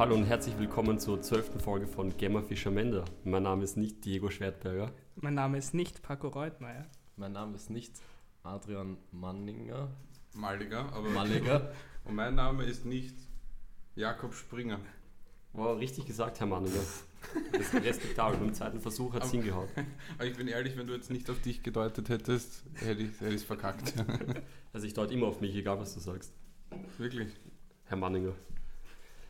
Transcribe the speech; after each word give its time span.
Hallo 0.00 0.14
und 0.14 0.24
herzlich 0.24 0.58
willkommen 0.58 0.98
zur 0.98 1.20
zwölften 1.20 1.60
Folge 1.60 1.86
von 1.86 2.16
Gemma 2.16 2.40
Fischer-Mender. 2.40 3.04
Mein 3.22 3.42
Name 3.42 3.64
ist 3.64 3.76
nicht 3.76 4.02
Diego 4.02 4.30
Schwertberger. 4.30 4.90
Mein 5.16 5.34
Name 5.34 5.58
ist 5.58 5.74
nicht 5.74 6.00
Paco 6.00 6.28
Reutmeier. 6.28 6.86
Mein 7.16 7.32
Name 7.32 7.56
ist 7.56 7.68
nicht 7.68 7.92
Adrian 8.42 8.96
Manninger. 9.12 9.90
Maliger, 10.32 10.90
aber 10.94 11.10
Malliger. 11.10 11.74
und 12.06 12.14
mein 12.14 12.34
Name 12.34 12.64
ist 12.64 12.86
nicht 12.86 13.14
Jakob 13.94 14.32
Springer. 14.32 14.80
Wow, 15.52 15.78
richtig 15.78 16.06
gesagt, 16.06 16.40
Herr 16.40 16.46
Manninger. 16.46 16.80
Das 17.52 17.60
ist 17.60 17.74
respektabel. 17.74 18.38
Beim 18.38 18.54
zweiten 18.54 18.80
Versuch 18.80 19.12
hat 19.12 19.24
es 19.24 19.32
hingehauen. 19.32 19.68
Aber 20.14 20.24
ich 20.24 20.34
bin 20.34 20.48
ehrlich, 20.48 20.78
wenn 20.78 20.86
du 20.86 20.94
jetzt 20.94 21.10
nicht 21.10 21.28
auf 21.28 21.42
dich 21.42 21.62
gedeutet 21.62 22.08
hättest, 22.08 22.64
hätte 22.76 23.02
ich 23.02 23.20
es 23.20 23.44
verkackt. 23.44 23.92
Also 24.72 24.86
ich 24.86 24.94
deute 24.94 25.12
immer 25.12 25.26
auf 25.26 25.42
mich, 25.42 25.54
egal 25.54 25.78
was 25.78 25.92
du 25.92 26.00
sagst. 26.00 26.32
Wirklich. 26.96 27.28
Herr 27.84 27.98
Manninger. 27.98 28.32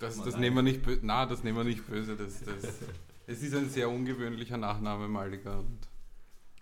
Das, 0.01 0.21
das 0.23 0.37
nehmen 0.37 0.57
wir 0.57 0.63
nicht 0.63 0.83
böse. 0.83 1.01
Na, 1.03 1.27
das 1.27 1.45
nehmen 1.45 1.59
wir 1.59 1.65
nicht 1.65 1.87
böse. 1.87 2.17
Das, 2.17 2.43
das, 2.43 2.79
es 3.27 3.43
ist 3.43 3.55
ein 3.55 3.69
sehr 3.69 3.89
ungewöhnlicher 3.89 4.57
Nachname, 4.57 5.07
Maliger. 5.07 5.59
Und, 5.61 5.79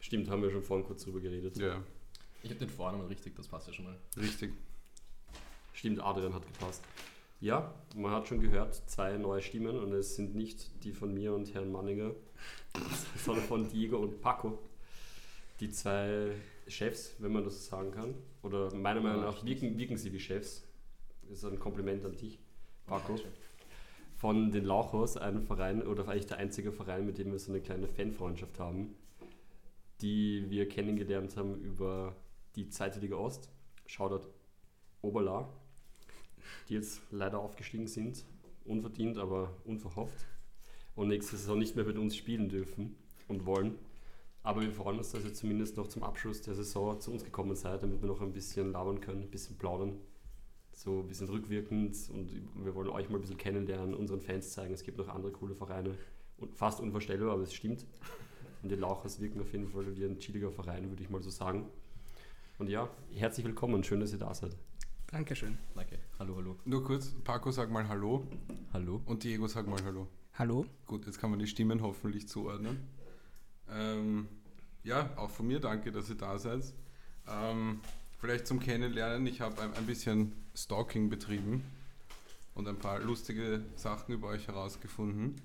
Stimmt, 0.00 0.28
haben 0.28 0.42
wir 0.42 0.50
schon 0.50 0.62
vorhin 0.62 0.84
kurz 0.86 1.04
drüber 1.04 1.20
geredet. 1.20 1.56
ja, 1.56 1.82
Ich 2.42 2.50
habe 2.50 2.58
den 2.60 2.68
Vornamen 2.68 3.06
richtig, 3.06 3.34
das 3.36 3.46
passt 3.48 3.68
ja 3.68 3.72
schon 3.72 3.86
mal. 3.86 3.96
richtig. 4.16 4.52
Stimmt, 5.72 6.00
Adrian 6.00 6.34
hat 6.34 6.44
gepasst. 6.46 6.82
Ja, 7.40 7.72
man 7.94 8.10
hat 8.10 8.26
schon 8.26 8.40
gehört, 8.40 8.74
zwei 8.90 9.16
neue 9.16 9.40
Stimmen 9.40 9.78
und 9.78 9.92
es 9.92 10.16
sind 10.16 10.34
nicht 10.34 10.82
die 10.82 10.92
von 10.92 11.14
mir 11.14 11.32
und 11.32 11.54
Herrn 11.54 11.70
Manninger, 11.70 12.12
sondern 13.24 13.44
von 13.44 13.68
Diego 13.68 13.98
und 13.98 14.20
Paco. 14.20 14.58
Die 15.60 15.70
zwei 15.70 16.32
Chefs, 16.66 17.14
wenn 17.20 17.32
man 17.32 17.44
das 17.44 17.64
so 17.64 17.70
sagen 17.70 17.92
kann. 17.92 18.14
Oder 18.42 18.74
meiner 18.74 19.00
Meinung 19.00 19.22
nach 19.22 19.44
wirken, 19.44 19.78
wirken 19.78 19.96
sie 19.96 20.12
wie 20.12 20.18
Chefs. 20.20 20.64
Das 21.28 21.38
ist 21.38 21.44
ein 21.44 21.58
Kompliment 21.60 22.04
an 22.04 22.16
dich, 22.16 22.38
Paco. 22.88 23.16
Von 24.16 24.50
den 24.50 24.64
Lauchos, 24.64 25.16
einem 25.16 25.42
Verein, 25.42 25.86
oder 25.86 26.08
eigentlich 26.08 26.26
der 26.26 26.38
einzige 26.38 26.72
Verein, 26.72 27.06
mit 27.06 27.18
dem 27.18 27.30
wir 27.30 27.38
so 27.38 27.52
eine 27.52 27.60
kleine 27.60 27.86
Fanfreundschaft 27.86 28.58
haben, 28.58 28.96
die 30.00 30.46
wir 30.48 30.68
kennengelernt 30.68 31.36
haben 31.36 31.60
über 31.60 32.16
die 32.56 32.68
zweite 32.70 33.16
Ost. 33.16 33.50
Shoutout 33.86 34.28
Oberla, 35.02 35.48
die 36.68 36.74
jetzt 36.74 37.00
leider 37.10 37.38
aufgestiegen 37.38 37.86
sind. 37.86 38.24
Unverdient, 38.64 39.18
aber 39.18 39.54
unverhofft. 39.64 40.26
Und 40.96 41.08
nächste 41.08 41.36
Saison 41.36 41.58
nicht 41.58 41.76
mehr 41.76 41.84
mit 41.84 41.96
uns 41.96 42.16
spielen 42.16 42.48
dürfen 42.48 42.96
und 43.28 43.46
wollen. 43.46 43.78
Aber 44.42 44.62
wir 44.62 44.72
freuen 44.72 44.98
uns, 44.98 45.12
dass 45.12 45.24
ihr 45.24 45.34
zumindest 45.34 45.76
noch 45.76 45.88
zum 45.88 46.02
Abschluss 46.02 46.40
der 46.40 46.54
Saison 46.54 47.00
zu 47.00 47.12
uns 47.12 47.22
gekommen 47.22 47.54
seid, 47.54 47.82
damit 47.82 48.00
wir 48.00 48.08
noch 48.08 48.20
ein 48.20 48.32
bisschen 48.32 48.72
labern 48.72 49.00
können, 49.00 49.22
ein 49.22 49.30
bisschen 49.30 49.58
plaudern. 49.58 50.00
So 50.78 51.00
ein 51.00 51.08
bisschen 51.08 51.28
rückwirkend 51.28 51.96
und 52.10 52.30
wir 52.64 52.72
wollen 52.72 52.88
euch 52.90 53.08
mal 53.10 53.16
ein 53.16 53.20
bisschen 53.20 53.36
kennenlernen, 53.36 53.94
unseren 53.94 54.20
Fans 54.20 54.52
zeigen, 54.52 54.72
es 54.72 54.84
gibt 54.84 54.96
noch 54.96 55.08
andere 55.08 55.32
coole 55.32 55.56
Vereine. 55.56 55.98
Und 56.36 56.54
fast 56.54 56.78
unvorstellbar, 56.78 57.32
aber 57.32 57.42
es 57.42 57.52
stimmt. 57.52 57.84
Und 58.62 58.70
die 58.70 58.76
Lauchers 58.76 59.18
wirken 59.20 59.40
auf 59.40 59.50
jeden 59.52 59.66
Fall 59.66 59.96
wie 59.96 60.04
ein 60.04 60.20
chilliger 60.20 60.52
Verein, 60.52 60.88
würde 60.88 61.02
ich 61.02 61.10
mal 61.10 61.20
so 61.20 61.30
sagen. 61.30 61.66
Und 62.60 62.68
ja, 62.68 62.88
herzlich 63.12 63.44
willkommen, 63.44 63.82
schön, 63.82 63.98
dass 63.98 64.12
ihr 64.12 64.20
da 64.20 64.32
seid. 64.32 64.56
Dankeschön. 65.08 65.58
Danke. 65.74 65.98
Hallo, 66.20 66.36
hallo. 66.36 66.56
Nur 66.64 66.84
kurz, 66.84 67.12
Paco, 67.24 67.50
sag 67.50 67.72
mal 67.72 67.88
Hallo. 67.88 68.28
Hallo. 68.72 69.02
Und 69.04 69.24
Diego, 69.24 69.48
sag 69.48 69.66
mal 69.66 69.82
Hallo. 69.84 70.06
Hallo? 70.34 70.64
Gut, 70.86 71.06
jetzt 71.06 71.18
kann 71.18 71.30
man 71.30 71.40
die 71.40 71.48
Stimmen 71.48 71.82
hoffentlich 71.82 72.28
zuordnen. 72.28 72.86
Ähm, 73.68 74.28
ja, 74.84 75.10
auch 75.16 75.30
von 75.30 75.48
mir 75.48 75.58
danke, 75.58 75.90
dass 75.90 76.08
ihr 76.08 76.16
da 76.16 76.38
seid. 76.38 76.72
Ähm, 77.26 77.80
vielleicht 78.18 78.46
zum 78.46 78.60
Kennenlernen, 78.60 79.26
ich 79.26 79.40
habe 79.40 79.62
ein, 79.62 79.74
ein 79.74 79.86
bisschen 79.86 80.32
Stalking 80.54 81.08
betrieben 81.08 81.64
und 82.54 82.66
ein 82.68 82.78
paar 82.78 83.00
lustige 83.00 83.62
Sachen 83.76 84.14
über 84.14 84.28
euch 84.28 84.48
herausgefunden. 84.48 85.40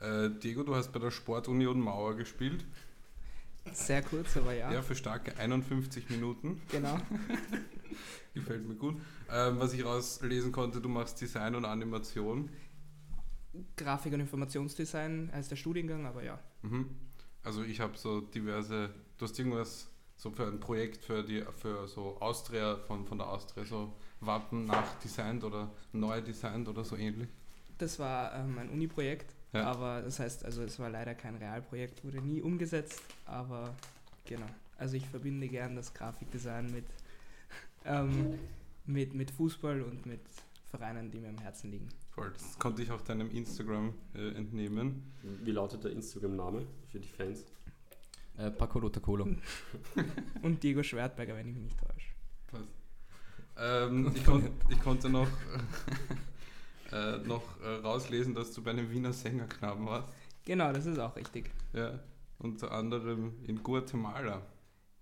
Äh, 0.00 0.30
Diego, 0.30 0.62
du 0.62 0.74
hast 0.74 0.92
bei 0.92 0.98
der 0.98 1.10
Sportunion 1.10 1.78
Mauer 1.78 2.16
gespielt. 2.16 2.64
Sehr 3.72 4.02
kurz, 4.02 4.36
aber 4.38 4.54
ja. 4.54 4.72
Ja, 4.72 4.82
für 4.82 4.94
starke 4.94 5.36
51 5.36 6.08
Minuten. 6.08 6.62
Genau. 6.70 6.98
Gefällt 8.34 8.66
mir 8.66 8.74
gut. 8.74 8.96
Ähm, 9.30 9.58
was 9.58 9.74
ich 9.74 9.84
rauslesen 9.84 10.52
konnte, 10.52 10.80
du 10.80 10.88
machst 10.88 11.20
Design 11.20 11.54
und 11.54 11.66
Animation. 11.66 12.48
Grafik- 13.76 14.14
und 14.14 14.20
Informationsdesign 14.20 15.30
heißt 15.32 15.50
der 15.50 15.56
Studiengang, 15.56 16.06
aber 16.06 16.22
ja. 16.22 16.38
Mhm. 16.62 16.88
Also 17.42 17.62
ich 17.62 17.80
habe 17.80 17.98
so 17.98 18.20
diverse, 18.20 18.90
du 19.18 19.24
hast 19.24 19.38
irgendwas 19.38 19.89
so 20.20 20.30
für 20.30 20.46
ein 20.46 20.60
Projekt 20.60 21.02
für 21.02 21.22
die 21.22 21.42
für 21.62 21.88
so 21.88 22.18
Austria 22.20 22.76
von, 22.76 23.06
von 23.06 23.16
der 23.16 23.26
Austria 23.28 23.64
so 23.64 23.94
Wappen 24.20 24.66
nachdesignt 24.66 25.42
oder 25.44 25.70
neu 25.92 26.20
designt 26.20 26.68
oder 26.68 26.84
so 26.84 26.94
ähnlich. 26.96 27.28
Das 27.78 27.98
war 27.98 28.34
ähm, 28.34 28.58
ein 28.58 28.68
Uni-Projekt, 28.68 29.34
Ja. 29.54 29.64
aber 29.64 30.02
das 30.02 30.18
heißt, 30.18 30.44
also 30.44 30.62
es 30.62 30.78
war 30.78 30.90
leider 30.90 31.14
kein 31.14 31.36
Realprojekt, 31.36 32.04
wurde 32.04 32.20
nie 32.20 32.42
umgesetzt, 32.42 33.00
aber 33.24 33.74
genau. 34.26 34.44
Also 34.76 34.96
ich 34.96 35.06
verbinde 35.08 35.48
gern 35.48 35.74
das 35.74 35.94
Grafikdesign 35.94 36.70
mit, 36.70 36.84
ähm, 37.86 38.38
mit, 38.84 39.14
mit 39.14 39.30
Fußball 39.30 39.80
und 39.80 40.04
mit 40.04 40.20
Vereinen, 40.70 41.10
die 41.10 41.18
mir 41.18 41.30
am 41.30 41.38
Herzen 41.38 41.70
liegen. 41.70 41.88
Voll. 42.10 42.30
Das 42.34 42.58
konnte 42.58 42.82
ich 42.82 42.90
auch 42.90 43.00
deinem 43.00 43.30
Instagram 43.30 43.94
äh, 44.14 44.34
entnehmen. 44.36 45.02
Wie 45.22 45.52
lautet 45.52 45.82
der 45.84 45.92
Instagram-Name 45.92 46.66
für 46.92 47.00
die 47.00 47.08
Fans? 47.08 47.46
Äh, 48.40 48.50
Paco 48.50 48.78
Roter 48.78 49.00
Cola. 49.00 49.26
Und 50.42 50.62
Diego 50.62 50.82
Schwertberger, 50.82 51.36
wenn 51.36 51.48
ich 51.48 51.54
mich 51.54 51.64
nicht 51.64 51.78
täusche. 51.78 52.08
Passt. 52.46 52.68
Ähm, 53.58 54.12
ich, 54.14 54.24
kon 54.24 54.48
ich 54.70 54.80
konnte 54.80 55.10
noch, 55.10 55.28
äh, 56.92 57.18
noch 57.18 57.42
äh, 57.62 57.66
rauslesen, 57.82 58.34
dass 58.34 58.52
du 58.52 58.62
bei 58.62 58.70
einem 58.70 58.90
Wiener 58.90 59.12
Sängerknaben 59.12 59.84
warst. 59.86 60.08
Genau, 60.46 60.72
das 60.72 60.86
ist 60.86 60.98
auch 60.98 61.14
richtig. 61.16 61.50
Ja. 61.74 62.00
Unter 62.38 62.72
anderem 62.72 63.34
in 63.46 63.62
Guatemala. 63.62 64.40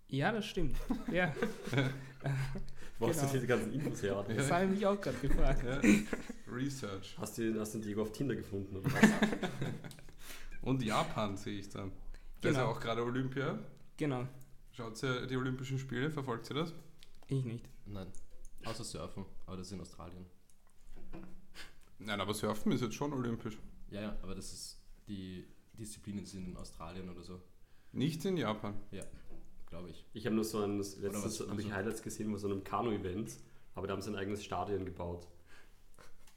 Ja, 0.08 0.32
das 0.32 0.46
stimmt. 0.46 0.76
Ja, 1.12 1.32
Wo 2.98 3.08
hast 3.08 3.20
Genau. 3.20 3.28
du 3.28 3.34
diese 3.34 3.46
ganzen 3.46 3.72
Infos 3.72 4.02
her? 4.02 4.24
Das 4.28 4.50
habe 4.50 4.64
ich 4.64 4.70
mich 4.70 4.86
auch 4.86 5.00
gerade 5.00 5.18
gefragt. 5.18 5.62
Ja. 5.64 5.80
Research. 6.52 7.16
Hast 7.18 7.38
du, 7.38 7.60
hast 7.60 7.74
du 7.74 7.78
den 7.78 7.86
Diego 7.86 8.02
auf 8.02 8.10
Tinder 8.10 8.34
gefunden? 8.34 8.74
Oder 8.76 8.92
was? 8.92 9.02
Und 10.62 10.82
Japan 10.82 11.36
sehe 11.36 11.60
ich 11.60 11.70
da. 12.40 12.48
Da 12.48 12.48
ist 12.50 12.56
ja 12.56 12.62
Genau. 12.62 12.72
auch 12.74 12.80
gerade 12.80 13.02
Olympia. 13.04 13.58
Genau, 13.96 14.26
Schaut 14.72 15.02
ihr 15.02 15.26
die 15.26 15.36
Olympischen 15.36 15.78
Spiele? 15.78 16.10
Verfolgt 16.10 16.50
ihr 16.50 16.54
das? 16.56 16.72
ich 17.26 17.44
nicht. 17.44 17.68
Nein. 17.86 18.06
Außer 18.64 18.84
Surfen, 18.84 19.24
aber 19.46 19.56
das 19.56 19.66
ist 19.68 19.72
in 19.72 19.80
Australien. 19.80 20.24
Nein, 21.98 22.20
aber 22.20 22.32
Surfen 22.34 22.72
ist 22.72 22.80
jetzt 22.80 22.94
schon 22.94 23.12
olympisch. 23.12 23.58
Ja, 23.90 24.00
ja, 24.02 24.16
aber 24.22 24.34
das 24.34 24.52
ist 24.52 24.80
die 25.08 25.46
Disziplinen 25.72 26.24
sind 26.26 26.46
in 26.48 26.56
Australien 26.56 27.08
oder 27.08 27.22
so, 27.22 27.40
Nicht 27.92 28.24
in 28.24 28.36
Japan. 28.36 28.74
glaube 29.66 29.90
ich. 29.90 30.04
Ich 30.12 30.26
habe 30.26 30.34
nur 30.36 30.44
so 30.44 30.60
ein, 30.62 30.78
letztens 30.78 31.40
was? 31.40 31.48
habe 31.48 31.60
ich 31.60 31.72
Highlights 31.72 32.02
gesehen 32.02 32.30
von 32.30 32.38
so 32.38 32.48
einem 32.48 32.62
Kanu-Event, 32.64 33.36
aber 33.74 33.86
da 33.86 33.94
haben 33.94 34.02
sie 34.02 34.10
ein 34.10 34.16
eigenes 34.16 34.44
Stadion 34.44 34.84
gebaut. 34.84 35.26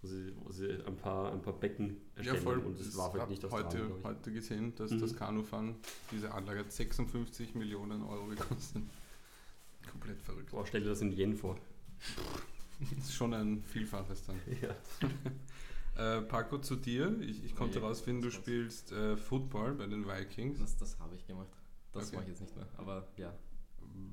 Wo 0.02 0.08
sie, 0.08 0.34
wo 0.44 0.52
sie 0.52 0.68
ein, 0.86 0.96
paar, 0.96 1.32
ein 1.32 1.42
paar 1.44 1.54
Becken 1.54 1.98
erstellen 2.16 2.64
und 2.66 2.80
das 2.80 2.98
war 2.98 3.14
halt 3.14 3.30
nicht 3.30 3.44
heute, 3.44 3.54
Australien, 3.56 3.86
glaube 3.88 4.00
ich. 4.00 4.06
heute 4.06 4.32
gesehen, 4.34 4.76
dass 4.76 4.92
Mhm. 4.92 5.00
das 5.02 5.16
Kanufahren, 5.16 5.76
diese 6.12 6.34
Anlage 6.34 6.60
hat 6.62 6.72
56 6.72 7.54
Millionen 7.54 8.02
Euro 8.04 8.26
gekostet. 8.28 8.82
Komplett 9.92 10.20
verrückt. 10.22 10.50
Boah, 10.52 10.66
stell 10.66 10.82
dir 10.82 10.90
das 10.90 11.02
in 11.02 11.12
Yen 11.12 11.36
vor. 11.36 11.58
Das 12.80 12.92
ist 13.10 13.14
schon 13.14 13.34
ein 13.34 13.64
Vielfaches 13.64 14.26
dann. 14.26 14.40
Ja. 14.62 14.76
Äh, 15.98 16.22
Paco, 16.22 16.58
zu 16.58 16.78
dir. 16.78 17.20
Ich, 17.20 17.44
ich 17.44 17.54
konnte 17.54 17.76
Ja, 17.76 17.82
herausfinden, 17.84 18.22
du 18.22 18.30
das 18.30 18.36
spielst 18.36 18.94
äh, 18.94 19.18
Football 19.18 19.74
bei 19.74 19.88
den 19.88 20.08
Vikings. 20.08 20.58
Das, 20.58 20.78
das 20.78 20.98
habe 21.00 21.16
ich 21.16 21.28
gemacht. 21.28 21.50
Das 21.92 22.08
Okay. 22.08 22.16
mache 22.16 22.24
ich 22.24 22.30
jetzt 22.30 22.40
nicht 22.42 22.56
mehr. 22.56 22.66
Aber 22.78 23.06
ja, 23.18 23.34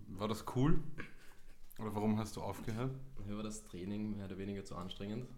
War 0.09 0.27
das 0.27 0.45
cool? 0.57 0.81
Oder 1.79 1.95
warum 1.95 2.19
hast 2.19 2.35
du 2.35 2.43
aufgehört? 2.43 2.91
mir 3.25 3.37
war 3.37 3.45
das 3.45 3.63
Training 3.63 4.11
mehr 4.17 4.25
oder 4.27 4.37
weniger 4.39 4.65
zu 4.65 4.75
anstrengend. 4.75 5.29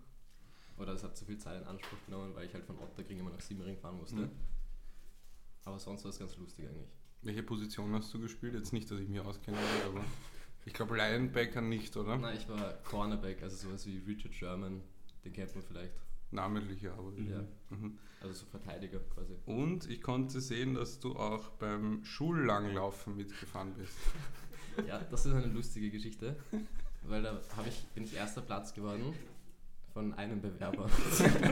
Oder 0.80 0.94
es 0.94 1.04
hat 1.04 1.16
zu 1.16 1.24
viel 1.26 1.38
Zeit 1.38 1.60
in 1.60 1.66
Anspruch 1.66 1.98
genommen, 2.06 2.34
weil 2.34 2.46
ich 2.46 2.54
halt 2.54 2.64
von 2.64 2.78
Otterkring 2.78 3.18
immer 3.18 3.30
nach 3.30 3.40
Simmering 3.40 3.76
fahren 3.76 3.98
musste. 3.98 4.16
Mhm. 4.16 4.30
Aber 5.64 5.78
sonst 5.78 6.04
war 6.04 6.10
es 6.10 6.18
ganz 6.18 6.36
lustig 6.38 6.66
eigentlich. 6.68 6.88
Welche 7.22 7.42
Position 7.42 7.92
hast 7.94 8.12
du 8.14 8.18
gespielt? 8.18 8.54
Jetzt 8.54 8.72
nicht, 8.72 8.90
dass 8.90 8.98
ich 8.98 9.08
mich 9.08 9.20
auskenne, 9.20 9.58
aber 9.86 10.02
ich 10.64 10.72
glaube 10.72 10.96
Linebacker 10.96 11.60
nicht, 11.60 11.94
oder? 11.98 12.16
Nein, 12.16 12.38
ich 12.38 12.48
war 12.48 12.72
Cornerback, 12.84 13.42
also 13.42 13.68
sowas 13.68 13.86
wie 13.86 13.98
Richard 13.98 14.34
Sherman, 14.34 14.80
den 15.22 15.32
kennt 15.34 15.54
man 15.54 15.62
vielleicht. 15.62 15.92
Namentlich, 16.30 16.80
ja. 16.80 16.94
Aber, 16.94 17.10
Mhm. 17.10 17.30
Ja. 17.30 17.44
Mhm. 17.70 17.98
Also 18.22 18.34
so 18.34 18.46
Verteidiger 18.46 19.00
quasi. 19.00 19.34
Und 19.44 19.88
ich 19.90 20.00
konnte 20.00 20.40
sehen, 20.40 20.74
dass 20.74 20.98
du 20.98 21.14
auch 21.16 21.50
beim 21.52 22.04
Schullanglaufen 22.04 23.16
mitgefahren 23.16 23.74
bist. 23.74 23.96
Ja, 24.86 25.00
das 25.10 25.26
ist 25.26 25.32
eine 25.34 25.46
lustige 25.46 25.90
Geschichte, 25.90 26.36
weil 27.02 27.22
da 27.22 27.38
ich, 27.66 27.86
bin 27.88 28.04
ich 28.04 28.14
erster 28.14 28.40
Platz 28.40 28.72
geworden 28.72 29.14
von 29.92 30.12
einem 30.14 30.40
Bewerber. 30.40 30.88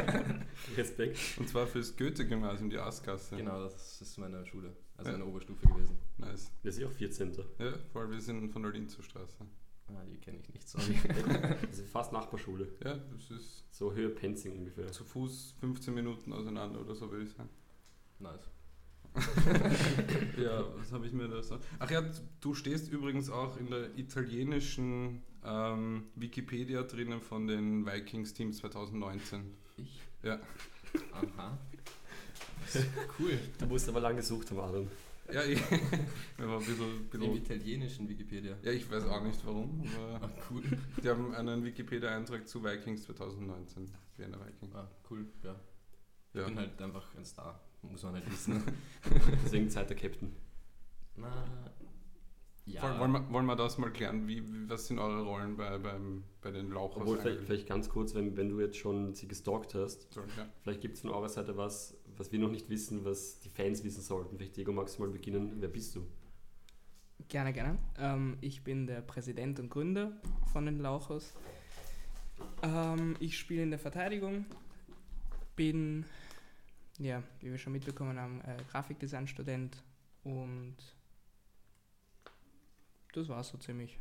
Respekt. 0.76 1.18
Und 1.38 1.48
zwar 1.48 1.66
fürs 1.66 1.96
Goethe-Gymnasium, 1.96 2.70
die 2.70 2.78
Askasse. 2.78 3.36
Genau, 3.36 3.62
das 3.62 4.00
ist 4.00 4.18
meine 4.18 4.44
Schule, 4.46 4.72
also 4.96 5.10
Ja. 5.10 5.16
eine 5.16 5.24
Oberstufe 5.26 5.66
gewesen. 5.66 5.96
Nice. 6.18 6.50
Wir 6.62 6.72
sind 6.72 6.86
auch 6.86 6.92
14. 6.92 7.32
Ja, 7.58 7.72
voll, 7.92 8.10
wir 8.10 8.20
sind 8.20 8.50
von 8.52 8.62
der 8.62 8.72
Linzer 8.72 9.02
Straße. 9.02 9.36
Ah, 9.88 10.04
die 10.04 10.18
kenne 10.18 10.38
ich 10.38 10.48
nicht, 10.52 10.68
sorry. 10.68 10.98
Das 11.70 11.78
ist 11.78 11.90
fast 11.90 12.12
Nachbarschule. 12.12 12.68
Ja, 12.84 12.98
das 13.12 13.30
ist 13.30 13.64
So 13.70 13.92
Höhe 13.94 14.10
Penzing 14.10 14.52
ungefähr. 14.58 14.86
zu 14.92 15.02
Fuß 15.04 15.54
15 15.60 15.94
Minuten 15.94 16.32
auseinander 16.32 16.80
oder 16.80 16.94
so, 16.94 17.10
würde 17.10 17.24
ich 17.24 17.30
sagen. 17.32 17.48
nice. 18.18 18.50
Ja, 20.38 20.64
was 20.76 20.92
habe 20.92 21.06
ich 21.06 21.12
mir 21.12 21.26
da 21.28 21.42
so. 21.42 21.58
Ach 21.78 21.90
ja, 21.90 22.02
du 22.40 22.54
stehst 22.54 22.90
übrigens 22.92 23.30
auch 23.30 23.56
in 23.56 23.68
der 23.70 23.96
italienischen 23.98 25.22
ähm, 25.44 26.04
Wikipedia 26.14 26.82
drinnen 26.82 27.20
von 27.20 27.46
den 27.46 27.86
Vikings 27.86 28.34
Team 28.34 28.52
2019. 28.52 29.54
Ich? 29.76 30.00
Ja. 30.22 30.38
Aha. 31.12 31.58
cool. 33.18 33.38
Du 33.58 33.66
musst 33.66 33.88
aber 33.88 34.00
lange 34.00 34.16
gesucht 34.16 34.50
haben, 34.50 34.60
Adrian. 34.60 34.88
Ja, 35.32 35.44
ich, 35.44 35.60
mir 36.38 36.48
war 36.48 36.58
ein 36.58 36.64
bisschen, 36.64 37.00
Im 37.02 37.08
bisschen 37.10 37.36
italienischen 37.36 38.08
Wikipedia. 38.08 38.56
Ja, 38.62 38.72
ich 38.72 38.90
weiß 38.90 39.04
auch 39.04 39.22
nicht 39.22 39.44
warum, 39.44 39.86
aber 39.94 40.24
Ah, 40.26 40.30
cool. 40.50 40.62
die 41.02 41.08
haben 41.08 41.34
einen 41.34 41.64
Wikipedia-Eintrag 41.64 42.48
zu 42.48 42.64
Vikings 42.64 43.02
2019. 43.04 43.90
Vienna 44.16 44.38
Vikings. 44.44 44.74
Ah, 44.74 44.90
cool, 45.10 45.26
ja. 45.42 45.54
Ich 46.32 46.40
Ja. 46.40 46.46
bin 46.46 46.58
halt 46.58 46.80
einfach 46.80 47.14
ein 47.14 47.24
Star. 47.26 47.60
Muss 47.82 48.02
man 48.02 48.14
halt 48.14 48.30
wissen. 48.30 48.62
Deswegen 49.44 49.68
Zeit 49.70 49.90
der 49.90 49.96
Captain. 49.96 50.34
Na, 51.16 51.44
ja. 52.68 52.98
Wollen, 52.98 53.12
wir, 53.12 53.30
wollen 53.32 53.46
wir 53.46 53.56
das 53.56 53.78
mal 53.78 53.90
klären? 53.90 54.26
Wie, 54.26 54.42
wie, 54.42 54.68
was 54.68 54.86
sind 54.86 54.98
eure 54.98 55.22
Rollen 55.22 55.56
bei, 55.56 55.78
beim, 55.78 56.24
bei 56.40 56.50
den 56.50 56.70
Lauchers? 56.70 57.02
Obwohl, 57.02 57.18
vielleicht, 57.18 57.42
vielleicht 57.42 57.68
ganz 57.68 57.88
kurz, 57.88 58.14
wenn, 58.14 58.36
wenn 58.36 58.48
du 58.48 58.60
jetzt 58.60 58.76
schon 58.76 59.14
sie 59.14 59.28
gestalkt 59.28 59.74
hast, 59.74 60.12
So, 60.12 60.20
ja. 60.20 60.46
vielleicht 60.62 60.80
gibt 60.80 60.96
es 60.96 61.02
von 61.02 61.10
eurer 61.10 61.28
Seite 61.28 61.56
was, 61.56 61.96
was 62.16 62.32
wir 62.32 62.38
noch 62.38 62.50
nicht 62.50 62.68
wissen, 62.68 63.04
was 63.04 63.40
die 63.40 63.48
Fans 63.48 63.84
wissen 63.84 64.02
sollten. 64.02 64.36
Vielleicht, 64.36 64.56
Diego, 64.56 64.72
magst 64.72 64.98
du 64.98 65.02
mal 65.02 65.10
beginnen? 65.10 65.56
Wer 65.60 65.68
bist 65.68 65.96
du? 65.96 66.06
Gerne, 67.28 67.52
gerne. 67.52 67.78
Ähm, 67.98 68.38
ich 68.40 68.62
bin 68.64 68.86
der 68.86 69.00
Präsident 69.00 69.58
und 69.60 69.70
Gründer 69.70 70.12
von 70.52 70.66
den 70.66 70.78
Lauchers. 70.78 71.34
Ähm, 72.62 73.16
ich 73.20 73.36
spiele 73.38 73.62
in 73.62 73.70
der 73.70 73.78
Verteidigung, 73.78 74.46
bin, 75.56 76.04
ja, 76.98 77.22
wie 77.40 77.50
wir 77.50 77.58
schon 77.58 77.72
mitbekommen 77.72 78.18
haben, 78.18 78.40
äh, 78.42 78.56
Grafikdesign-Student 78.70 79.82
und 80.22 80.76
das 83.12 83.28
war 83.28 83.42
so 83.42 83.58
ziemlich. 83.58 83.98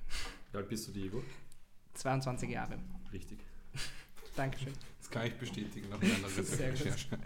Wie 0.51 0.57
alt 0.57 0.69
bist 0.69 0.87
du, 0.87 0.91
Diego? 0.91 1.23
22 1.93 2.49
Jahre. 2.49 2.79
Richtig. 3.11 3.39
Dankeschön. 4.35 4.73
Das 4.99 5.09
kann 5.09 5.25
ich 5.25 5.33
bestätigen 5.35 5.89
nach 5.89 6.01
meiner. 6.01 6.27
Recherche. 6.37 7.17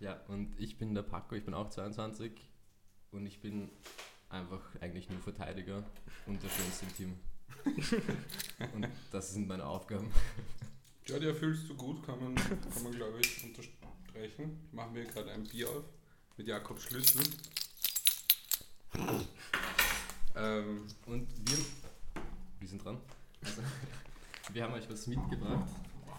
Ja, 0.00 0.18
und 0.28 0.58
ich 0.58 0.78
bin 0.78 0.94
der 0.94 1.02
Paco, 1.02 1.34
ich 1.34 1.44
bin 1.44 1.54
auch 1.54 1.68
22 1.68 2.32
und 3.12 3.26
ich 3.26 3.40
bin 3.40 3.70
einfach 4.30 4.62
eigentlich 4.80 5.10
nur 5.10 5.20
Verteidiger 5.20 5.84
und 6.26 6.42
der 6.42 6.48
Schönste 6.48 6.86
im 6.86 6.94
Team. 6.96 7.18
und 8.74 8.88
das 9.12 9.34
sind 9.34 9.46
meine 9.46 9.66
Aufgaben. 9.66 10.10
Ja, 11.06 11.18
die 11.18 11.26
erfüllst 11.26 11.68
du 11.68 11.74
gut, 11.74 12.04
kann 12.04 12.22
man, 12.22 12.34
kann 12.34 12.82
man 12.82 12.92
glaube 12.92 13.20
ich 13.20 13.44
unterstreichen. 13.44 14.68
Machen 14.72 14.94
wir 14.94 15.04
gerade 15.04 15.32
ein 15.32 15.44
Bier 15.44 15.68
auf 15.68 15.84
mit 16.36 16.48
Jakobs 16.48 16.84
Schlüssel. 16.84 17.22
Ähm, 20.36 20.86
Und 21.06 21.26
wir, 21.48 21.58
wir 22.60 22.68
sind 22.68 22.84
dran. 22.84 22.98
Also, 23.44 23.62
wir 24.52 24.64
haben 24.64 24.74
euch 24.74 24.88
was 24.90 25.06
mitgebracht. 25.06 25.68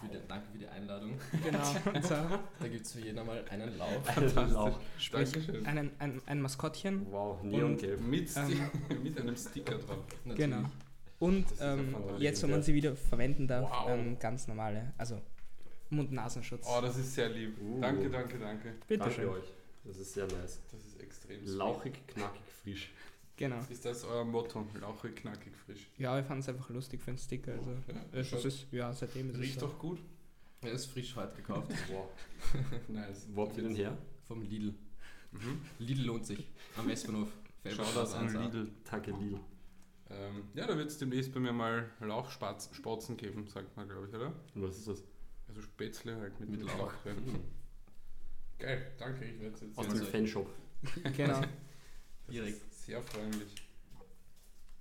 Für 0.00 0.08
die, 0.08 0.18
danke 0.26 0.46
für 0.50 0.58
die 0.58 0.66
Einladung. 0.66 1.12
Genau. 1.44 1.58
Da 2.60 2.68
gibt 2.68 2.86
es 2.86 2.92
für 2.92 3.00
jeden 3.00 3.18
einmal 3.18 3.44
einen 3.48 3.78
Lauf. 3.78 4.16
Einen 4.16 4.52
Lauf. 4.52 4.78
sprich, 4.98 5.30
Dankeschön. 5.32 5.66
einen, 5.66 5.90
ein, 6.00 6.20
ein 6.26 6.40
Maskottchen 6.42 7.06
Wow, 7.10 7.42
Neongelb. 7.44 8.00
Mit, 8.00 8.28
Ähm, 8.36 8.70
mit 9.02 9.20
einem 9.20 9.36
Sticker 9.36 9.78
drauf. 9.78 9.98
Natürlich. 10.24 10.50
Genau. 10.50 10.68
Und 11.20 11.46
ähm, 11.60 11.94
jetzt, 12.18 12.42
wenn 12.42 12.50
man 12.50 12.62
sie 12.64 12.74
wieder 12.74 12.96
verwenden 12.96 13.46
darf, 13.46 13.70
Wow. 13.70 13.90
ähm, 13.90 14.18
ganz 14.18 14.48
normale, 14.48 14.92
also 14.98 15.20
Mund-Nasenschutz. 15.90 16.66
Oh, 16.68 16.80
das 16.80 16.96
ist 16.98 17.14
sehr 17.14 17.28
lieb. 17.28 17.56
Uh. 17.60 17.80
Danke, 17.80 18.10
danke, 18.10 18.38
danke. 18.40 18.72
Bitte 18.88 18.98
Danke 19.04 19.14
schön. 19.14 19.28
euch. 19.28 19.44
Das 19.84 19.96
ist 19.98 20.14
sehr 20.14 20.24
nice. 20.26 20.58
Das 20.72 20.80
ist 20.84 21.00
extrem. 21.00 21.38
Lauchig, 21.46 22.08
knackig, 22.08 22.40
frisch. 22.62 22.90
Genau. 23.36 23.58
Ist 23.68 23.84
das 23.84 24.04
euer 24.04 24.24
Motto? 24.24 24.66
Lauchig, 24.80 25.16
knackig, 25.16 25.56
frisch. 25.56 25.88
Ja, 25.98 26.18
ich 26.20 26.26
fand 26.26 26.40
es 26.42 26.48
einfach 26.48 26.68
lustig 26.70 27.00
für 27.00 27.08
einen 27.10 27.18
Sticker. 27.18 27.52
Also, 27.52 27.70
Ja, 27.88 28.04
es 28.20 28.28
schaut- 28.28 28.44
ist, 28.44 28.66
ja, 28.70 28.92
seitdem 28.92 29.30
ist 29.30 29.38
Riecht 29.38 29.54
es 29.54 29.60
so. 29.60 29.66
doch 29.66 29.78
gut. 29.78 29.98
Er 30.60 30.72
ist 30.72 30.86
frisch 30.86 31.16
heute 31.16 31.34
gekauft. 31.36 31.72
Wow. 31.90 32.08
Nice. 32.88 33.26
Wo 33.32 33.42
habt 33.46 33.56
ihr 33.56 33.64
den 33.64 33.74
her? 33.74 33.96
Vom 34.28 34.42
Lidl. 34.42 34.74
Mhm. 35.32 35.60
Lidl 35.78 36.02
lohnt 36.04 36.26
sich. 36.26 36.46
Am 36.76 36.86
Westbahnhof. 36.86 37.28
Schau 37.68 37.84
das 37.94 38.12
an 38.14 38.28
1A. 38.28 38.42
Lidl. 38.44 38.70
Danke, 38.88 39.10
Lidl. 39.12 39.40
Ähm, 40.10 40.44
ja, 40.54 40.66
da 40.66 40.76
wird 40.76 40.90
es 40.90 40.98
demnächst 40.98 41.32
bei 41.32 41.40
mir 41.40 41.52
mal 41.52 41.88
Lauchspatzen 42.00 43.16
geben, 43.16 43.46
sagt 43.48 43.74
man, 43.76 43.88
glaube 43.88 44.08
ich, 44.08 44.14
oder? 44.14 44.32
Und 44.54 44.62
was 44.62 44.76
ist 44.76 44.86
das? 44.88 45.02
Also 45.48 45.62
Spätzle 45.62 46.16
halt 46.16 46.38
mit, 46.38 46.50
Mit 46.50 46.62
Lauch. 46.62 46.78
Lauch. 46.78 46.94
Geil, 48.58 48.92
danke, 48.98 49.24
ich 49.24 49.40
werde 49.40 49.54
es 49.54 49.60
jetzt 49.62 49.78
Aus 49.78 49.88
dem 49.88 50.02
Fanshop. 50.02 50.48
Genau. 51.16 51.40
Direkt. 52.28 52.74
sehr 52.74 53.02
freundlich. 53.02 53.54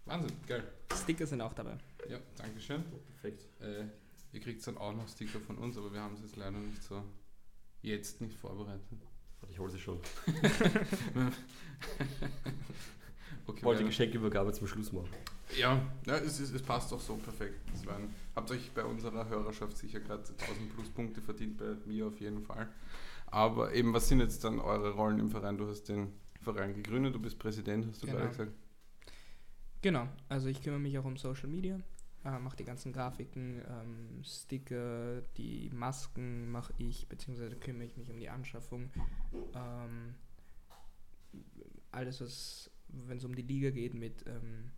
Wahnsinn, 0.06 0.32
geil. 0.48 0.64
Sticker 0.96 1.26
sind 1.28 1.42
auch 1.42 1.54
dabei. 1.54 1.78
Ja, 2.10 2.20
danke 2.38 2.60
schön. 2.60 2.84
Perfekt. 3.22 3.48
Äh, 3.62 3.86
ihr 4.34 4.40
kriegt 4.40 4.66
dann 4.66 4.78
auch 4.78 4.94
noch 4.94 5.08
Sticker 5.08 5.40
von 5.40 5.58
uns, 5.58 5.78
aber 5.78 5.94
wir 5.94 6.02
haben 6.02 6.16
es 6.16 6.22
jetzt 6.22 6.36
leider 6.36 6.58
nicht 6.58 6.84
so 6.84 7.04
jetzt 7.82 8.22
nicht 8.22 8.38
vorbereitet. 8.38 8.84
Warte, 9.40 9.54
ich 9.54 9.60
hole 9.60 9.72
sie 9.72 9.80
schon. 9.80 10.00
Okay, 13.48 13.60
Ich 13.60 13.64
wollte 13.66 13.84
Geschenkübergabe 13.84 14.54
zum 14.54 14.68
Schluss 14.68 14.92
machen. 14.92 15.10
Ja, 15.58 15.82
ja 16.06 16.16
es, 16.18 16.40
ist, 16.40 16.54
es 16.54 16.62
passt 16.62 16.94
auch 16.94 17.00
so 17.00 17.16
perfekt. 17.16 17.60
Waren, 17.86 18.14
habt 18.36 18.52
euch 18.52 18.72
bei 18.72 18.84
unserer 18.84 19.28
Hörerschaft 19.28 19.78
sicher 19.78 20.00
gerade 20.00 20.24
1000 20.24 20.74
Pluspunkte 20.76 21.22
verdient, 21.22 21.58
bei 21.58 21.76
mir 21.86 22.08
auf 22.08 22.20
jeden 22.20 22.44
Fall. 22.44 22.70
Aber 23.28 23.74
eben, 23.74 23.94
was 23.94 24.08
sind 24.08 24.20
jetzt 24.20 24.44
dann 24.44 24.60
eure 24.60 24.92
Rollen 24.92 25.20
im 25.20 25.30
Verein? 25.30 25.58
Du 25.58 25.68
hast 25.68 25.84
den 25.84 26.14
Verein 26.42 26.74
gegründet, 26.74 27.16
du 27.16 27.20
bist 27.20 27.38
Präsident, 27.40 27.88
hast 27.88 28.02
du 28.04 28.08
Genau. 28.08 28.20
gerade 28.20 28.30
gesagt. 28.32 28.52
Genau. 29.82 30.08
Also 30.30 30.48
ich 30.50 30.62
kümmere 30.62 30.80
mich 30.80 30.98
auch 30.98 31.06
um 31.06 31.18
Social 31.18 31.50
Media, 31.50 31.80
äh, 32.24 32.40
mache 32.40 32.58
die 32.58 32.66
ganzen 32.66 32.94
Grafiken, 32.94 33.62
ähm, 33.68 34.24
Sticker, 34.24 35.22
die 35.38 35.70
Masken 35.74 36.52
mache 36.52 36.74
ich, 36.78 37.08
beziehungsweise 37.08 37.56
kümmere 37.56 37.86
ich 37.86 37.98
mich 37.98 38.10
um 38.12 38.20
die 38.20 38.30
Anschaffung. 38.30 38.92
Ähm, 39.56 40.16
alles, 41.92 42.22
was, 42.22 42.70
wenn 42.88 43.18
es 43.18 43.26
um 43.26 43.36
die 43.36 43.42
Liga 43.42 43.70
geht, 43.72 43.94
mit 43.94 44.26
ähm, 44.28 44.72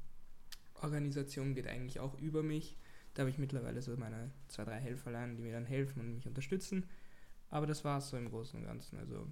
Organisation, 0.76 1.54
geht 1.56 1.68
eigentlich 1.68 2.00
auch 2.00 2.20
über 2.20 2.44
mich. 2.44 2.78
Da 3.14 3.22
habe 3.22 3.30
ich 3.30 3.38
mittlerweile 3.38 3.82
so 3.82 3.96
meine 3.98 4.32
zwei, 4.48 4.64
drei 4.66 4.80
Helferlein, 4.80 5.36
die 5.36 5.44
mir 5.44 5.54
dann 5.54 5.66
helfen 5.66 6.00
und 6.00 6.14
mich 6.16 6.28
unterstützen. 6.28 6.86
Aber 7.50 7.68
das 7.68 7.84
war 7.84 8.00
es 8.00 8.10
so 8.10 8.18
im 8.18 8.30
Großen 8.30 8.60
und 8.60 8.66
Ganzen. 8.66 8.98
Also 8.98 9.28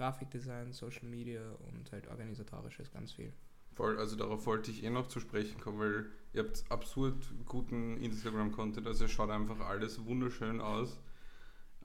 Grafikdesign, 0.00 0.72
Social 0.72 1.06
Media 1.06 1.42
und 1.68 1.92
halt 1.92 2.08
organisatorisches 2.08 2.90
ganz 2.90 3.12
viel. 3.12 3.32
Voll, 3.74 3.98
also 3.98 4.16
darauf 4.16 4.46
wollte 4.46 4.70
ich 4.70 4.82
eh 4.82 4.88
noch 4.88 5.08
zu 5.08 5.20
sprechen 5.20 5.60
kommen, 5.60 5.78
weil 5.78 6.06
ihr 6.32 6.42
habt 6.42 6.64
absurd 6.70 7.16
guten 7.44 7.98
Instagram-Content, 7.98 8.86
also 8.86 9.04
es 9.04 9.10
schaut 9.10 9.28
einfach 9.30 9.60
alles 9.60 10.02
wunderschön 10.06 10.60
aus. 10.62 10.98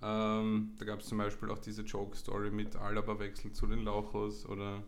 Ähm, 0.02 0.74
da 0.80 0.86
gab 0.86 1.02
es 1.02 1.08
zum 1.08 1.18
Beispiel 1.18 1.50
auch 1.52 1.60
diese 1.60 1.82
Joke-Story 1.82 2.52
mit 2.52 2.76
Alaba 2.78 3.20
wechselt 3.20 3.56
zu 3.56 3.68
den 3.68 3.80
Lauchos 3.84 4.46
oder 4.46 4.82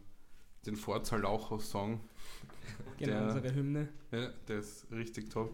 den 0.65 0.75
Forza 0.77 1.17
Lauchos-Song. 1.17 2.00
Genau, 2.98 3.12
Der- 3.12 3.24
unsere 3.36 3.53
Hymne. 3.55 3.89
Ja, 4.12 4.29
der 4.48 4.60
ist 4.60 4.89
richtig 4.91 5.29
top. 5.29 5.51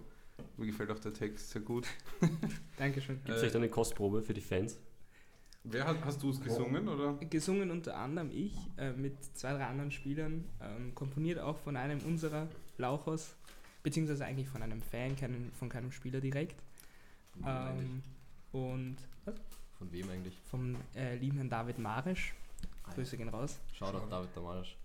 Mir 0.57 0.67
gefällt 0.67 0.91
auch 0.91 0.99
der 0.99 1.13
Text 1.13 1.49
sehr 1.51 1.61
gut. 1.61 1.87
Dankeschön. 2.77 3.15
Gibt 3.17 3.29
es 3.29 3.35
Äh, 3.35 3.39
vielleicht 3.39 3.55
eine 3.55 3.69
Kostprobe 3.69 4.21
für 4.21 4.33
die 4.33 4.41
Fans? 4.41 4.79
Wer 5.65 5.87
hat, 5.87 6.03
hast 6.03 6.21
du 6.21 6.29
es 6.29 6.41
gesungen 6.41 6.89
oder? 6.89 7.13
Gesungen 7.29 7.71
unter 7.71 7.95
anderem 7.95 8.29
ich 8.31 8.53
äh, 8.77 8.91
mit 8.91 9.23
zwei, 9.35 9.53
drei 9.53 9.65
anderen 9.65 9.91
Spielern, 9.91 10.43
ähm, 10.61 10.93
komponiert 10.93 11.39
auch 11.39 11.57
von 11.57 11.77
einem 11.77 11.99
unserer 11.99 12.47
Lauchers, 12.77 13.35
beziehungsweise 13.81 14.25
eigentlich 14.25 14.49
von 14.49 14.61
einem 14.61 14.81
Fan, 14.81 15.15
keinen, 15.15 15.51
von 15.53 15.69
keinem 15.69 15.91
Spieler 15.91 16.19
direkt. 16.19 16.61
Ähm, 17.45 18.03
und 18.51 18.97
was? 19.23 19.35
Von 19.77 19.91
wem 19.91 20.09
eigentlich? 20.09 20.37
vom 20.49 20.75
äh, 20.95 21.15
lieben 21.15 21.37
Herrn 21.37 21.49
David 21.49 21.79
Marisch. 21.79 22.33
Ah, 22.83 22.89
ja. 22.89 22.95
Grüße 22.95 23.17
gehen 23.17 23.29
raus. 23.29 23.59
Shoutout. 23.73 24.09
David 24.09 24.29
Damalisch. 24.35 24.77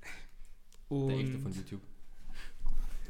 Und, 0.88 1.08
Der 1.08 1.18
echte 1.18 1.38
von 1.38 1.52
YouTube. 1.52 1.82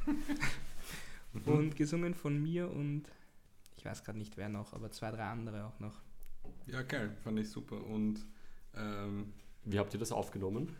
Und 1.45 1.77
gesungen 1.77 2.15
von 2.15 2.43
mir 2.43 2.71
und 2.71 3.05
ich 3.77 3.85
weiß 3.85 4.03
gerade 4.03 4.19
nicht 4.19 4.37
wer 4.39 4.49
noch, 4.49 4.73
aber 4.73 4.91
zwei, 4.91 5.11
drei 5.11 5.25
andere 5.25 5.67
auch 5.67 5.79
noch. 5.79 6.01
Ja, 6.71 6.83
geil, 6.83 7.17
fand 7.23 7.39
ich 7.39 7.51
super. 7.51 7.83
Und 7.85 8.25
ähm, 8.75 9.33
Wie 9.65 9.79
habt 9.79 9.93
ihr 9.95 10.01
das 10.01 10.13
aufgenommen? 10.13 10.77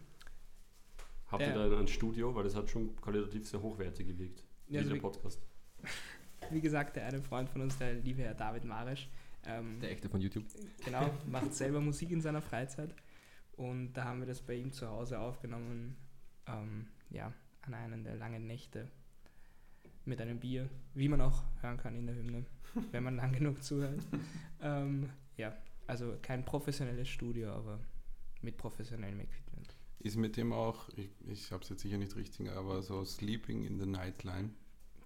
Habt 1.29 1.43
ihr 1.43 1.53
da 1.53 1.79
ein 1.79 1.89
Studio? 1.89 2.35
Weil 2.35 2.45
das 2.45 2.55
hat 2.55 2.71
schon 2.71 2.95
qualitativ 2.97 3.47
sehr 3.47 3.61
hochwertig 3.61 4.07
gewirkt. 4.07 4.45
Ja, 4.69 4.81
also 4.81 4.91
wie, 4.91 4.95
der 4.95 5.01
Podcast. 5.01 5.41
wie 6.51 6.61
gesagt, 6.61 6.97
der 6.97 7.07
eine 7.07 7.23
Freund 7.23 7.49
von 7.49 7.63
uns, 7.63 7.77
der 7.79 7.95
liebe 7.95 8.23
Herr 8.23 8.35
David 8.35 8.65
Marisch, 8.65 9.09
ähm, 9.47 9.81
Der 9.81 9.91
echte 9.91 10.09
von 10.09 10.21
YouTube. 10.21 10.45
Genau, 10.85 11.11
macht 11.27 11.55
selber 11.55 11.81
Musik 11.81 12.11
in 12.11 12.21
seiner 12.21 12.43
Freizeit. 12.43 12.95
Und 13.57 13.93
da 13.95 14.05
haben 14.05 14.21
wir 14.21 14.27
das 14.27 14.41
bei 14.41 14.55
ihm 14.55 14.73
zu 14.73 14.89
Hause 14.89 15.19
aufgenommen, 15.19 15.97
ähm, 16.47 16.87
ja, 17.11 17.33
an 17.63 17.75
einem 17.75 18.05
der 18.05 18.17
langen 18.17 18.47
Nächte. 18.47 18.89
mit 20.05 20.21
einem 20.23 20.41
Bier, 20.41 20.69
wie 20.95 21.09
man 21.09 21.21
auch 21.21 21.43
hören 21.61 21.77
kann 21.77 21.95
in 21.95 22.07
der 22.07 22.17
Hymne, 22.17 22.47
wenn 22.93 23.05
man 23.05 23.17
lang 23.17 23.33
genug 23.33 23.63
zuhört. 23.63 24.01
Ähm, 24.61 25.09
ja, 25.37 25.57
also 25.89 26.17
kein 26.23 26.45
professionelles 26.45 27.09
Studio, 27.09 27.51
aber 27.53 27.81
mit 28.43 28.57
professionellem 28.57 29.21
Equipment. 29.21 29.75
Ist 30.01 30.17
mit 30.17 30.37
dem 30.37 30.53
auch, 30.53 30.89
ich, 30.97 31.09
ich 31.27 31.51
habe 31.51 31.65
es 31.65 31.71
jetzt 31.71 31.83
sicher 31.83 31.99
nicht 31.99 32.15
richtig, 32.15 32.49
aber 32.53 32.83
so 32.83 33.05
Sleeping 33.05 33.65
in 33.65 33.81
the 33.81 33.87
Nightline. 33.87 34.51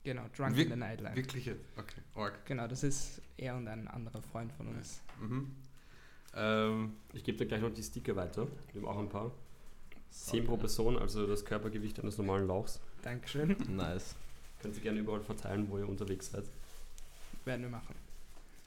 Genau, 0.05 0.25
Drunk 0.37 0.57
Wir- 0.57 0.65
in 0.65 0.71
the 0.73 0.77
Nightline. 0.77 1.17
Wirklich 1.17 1.47
jetzt? 1.47 1.65
Okay, 1.79 2.01
arg. 2.15 2.45
Genau, 2.45 2.67
das 2.67 2.83
ist 2.83 3.23
er 3.39 3.57
und 3.57 3.69
ein 3.69 3.89
anderer 3.89 4.21
Freund 4.21 4.53
von 4.53 4.69
uns. 4.69 5.01
Mhm. 5.21 5.51
Ähm, 6.35 6.95
Ich 7.15 7.25
gebe 7.25 7.39
dir 7.39 7.47
gleich 7.47 7.61
noch 7.63 7.73
die 7.73 7.83
Sticker 7.83 8.17
weiter. 8.17 8.47
Wir 8.73 8.83
haben 8.83 8.89
auch 8.89 8.99
ein 8.99 9.09
paar. 9.09 9.31
10 10.11 10.45
pro 10.45 10.59
Person, 10.59 10.99
also 10.99 11.27
das 11.27 11.43
Körpergewicht 11.45 11.99
eines 12.01 12.19
normalen 12.19 12.47
Lauchs. 12.47 12.81
Dankeschön, 13.01 13.57
Nice. 13.75 14.15
Könnt 14.61 14.77
ihr 14.77 14.83
gerne 14.83 14.99
überall 15.01 15.23
verteilen, 15.23 15.69
wo 15.71 15.79
ihr 15.79 15.89
unterwegs 15.89 16.31
seid. 16.31 16.45
werden 17.47 17.63
wir 17.63 17.71
machen. 17.71 17.95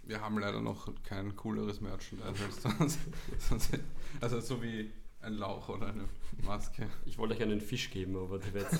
Wir 0.06 0.22
haben 0.22 0.38
leider 0.40 0.62
noch 0.62 0.94
kein 1.04 1.36
cooleres 1.36 1.82
Merchandise 1.82 2.46
als 2.46 2.62
sonst. 2.62 3.00
sonst 3.40 3.80
also 4.22 4.40
so 4.40 4.62
wie 4.62 4.92
ein 5.22 5.34
Lauch 5.34 5.70
oder 5.70 5.88
eine 5.88 6.08
Maske. 6.44 6.88
Ich 7.06 7.18
wollte 7.18 7.36
euch 7.36 7.42
einen 7.42 7.62
Fisch 7.62 7.90
geben, 7.90 8.16
aber 8.16 8.38
der, 8.38 8.54
wäre 8.54 8.68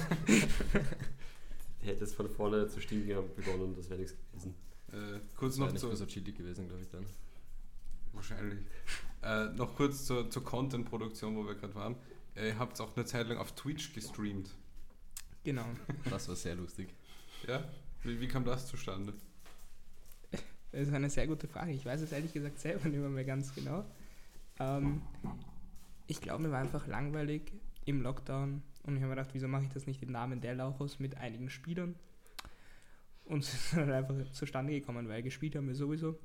hätte 1.86 2.02
jetzt 2.02 2.16
von 2.16 2.30
vorne 2.30 2.68
zu 2.68 2.82
stinken 2.82 3.16
begonnen, 3.36 3.76
das 3.76 3.90
wäre 3.90 4.00
nichts 4.00 4.16
gewesen. 4.32 4.56
Äh, 4.92 5.20
kurz 5.36 5.56
Das 5.56 5.60
wäre 5.60 5.74
noch 5.74 5.80
zu, 5.80 5.96
so 5.96 6.06
chillig 6.06 6.36
gewesen, 6.36 6.68
glaube 6.68 6.84
ich, 6.84 6.90
dann. 6.90 7.06
Wahrscheinlich. 8.14 8.60
Äh, 9.22 9.46
noch 9.56 9.76
kurz 9.76 10.06
zur, 10.06 10.30
zur 10.30 10.44
Content-Produktion, 10.44 11.36
wo 11.36 11.46
wir 11.46 11.56
gerade 11.56 11.76
waren. 11.76 11.96
Äh, 12.36 12.50
ihr 12.50 12.60
habt 12.60 12.80
auch 12.80 12.96
eine 12.96 13.06
Zeit 13.06 13.28
lang 13.28 13.38
auf 13.38 13.54
Twitch 13.54 13.94
gestreamt. 13.94 14.50
Genau. 15.44 15.66
Das 16.10 16.28
war 16.28 16.36
sehr 16.36 16.56
lustig. 16.56 16.94
Ja? 17.48 17.64
Wie, 18.04 18.20
wie 18.20 18.28
kam 18.28 18.46
das 18.46 18.68
zustande? 18.68 19.14
Das 20.76 20.90
ist 20.90 20.94
eine 20.94 21.10
sehr 21.10 21.26
gute 21.26 21.48
Frage. 21.48 21.72
Ich 21.72 21.86
weiß 21.86 22.02
es 22.02 22.12
ehrlich 22.12 22.34
gesagt 22.34 22.60
selber 22.60 22.90
nicht 22.90 23.00
mehr 23.00 23.24
ganz 23.24 23.56
genau. 23.56 23.86
Ähm, 24.60 25.02
ich 26.06 26.20
glaube, 26.20 26.44
mir 26.44 26.52
war 26.52 26.60
einfach 26.60 26.86
langweilig 26.86 27.54
im 27.86 28.02
Lockdown 28.02 28.62
und 28.84 28.96
ich 28.98 29.02
habe 29.02 29.08
mir 29.10 29.16
gedacht, 29.16 29.34
wieso 29.34 29.48
mache 29.48 29.64
ich 29.64 29.70
das 29.70 29.88
nicht 29.88 30.04
im 30.04 30.12
Namen 30.12 30.42
der 30.42 30.54
Lauchos 30.54 31.00
mit 31.00 31.16
einigen 31.16 31.50
Spielern? 31.50 31.96
Und 33.24 33.40
es 33.44 33.54
ist 33.54 33.78
dann 33.78 33.90
einfach 33.90 34.16
zustande 34.34 34.74
gekommen, 34.74 35.08
weil 35.08 35.24
gespielt 35.24 35.56
haben 35.56 35.68
wir 35.68 35.76
sowieso. 35.76 36.20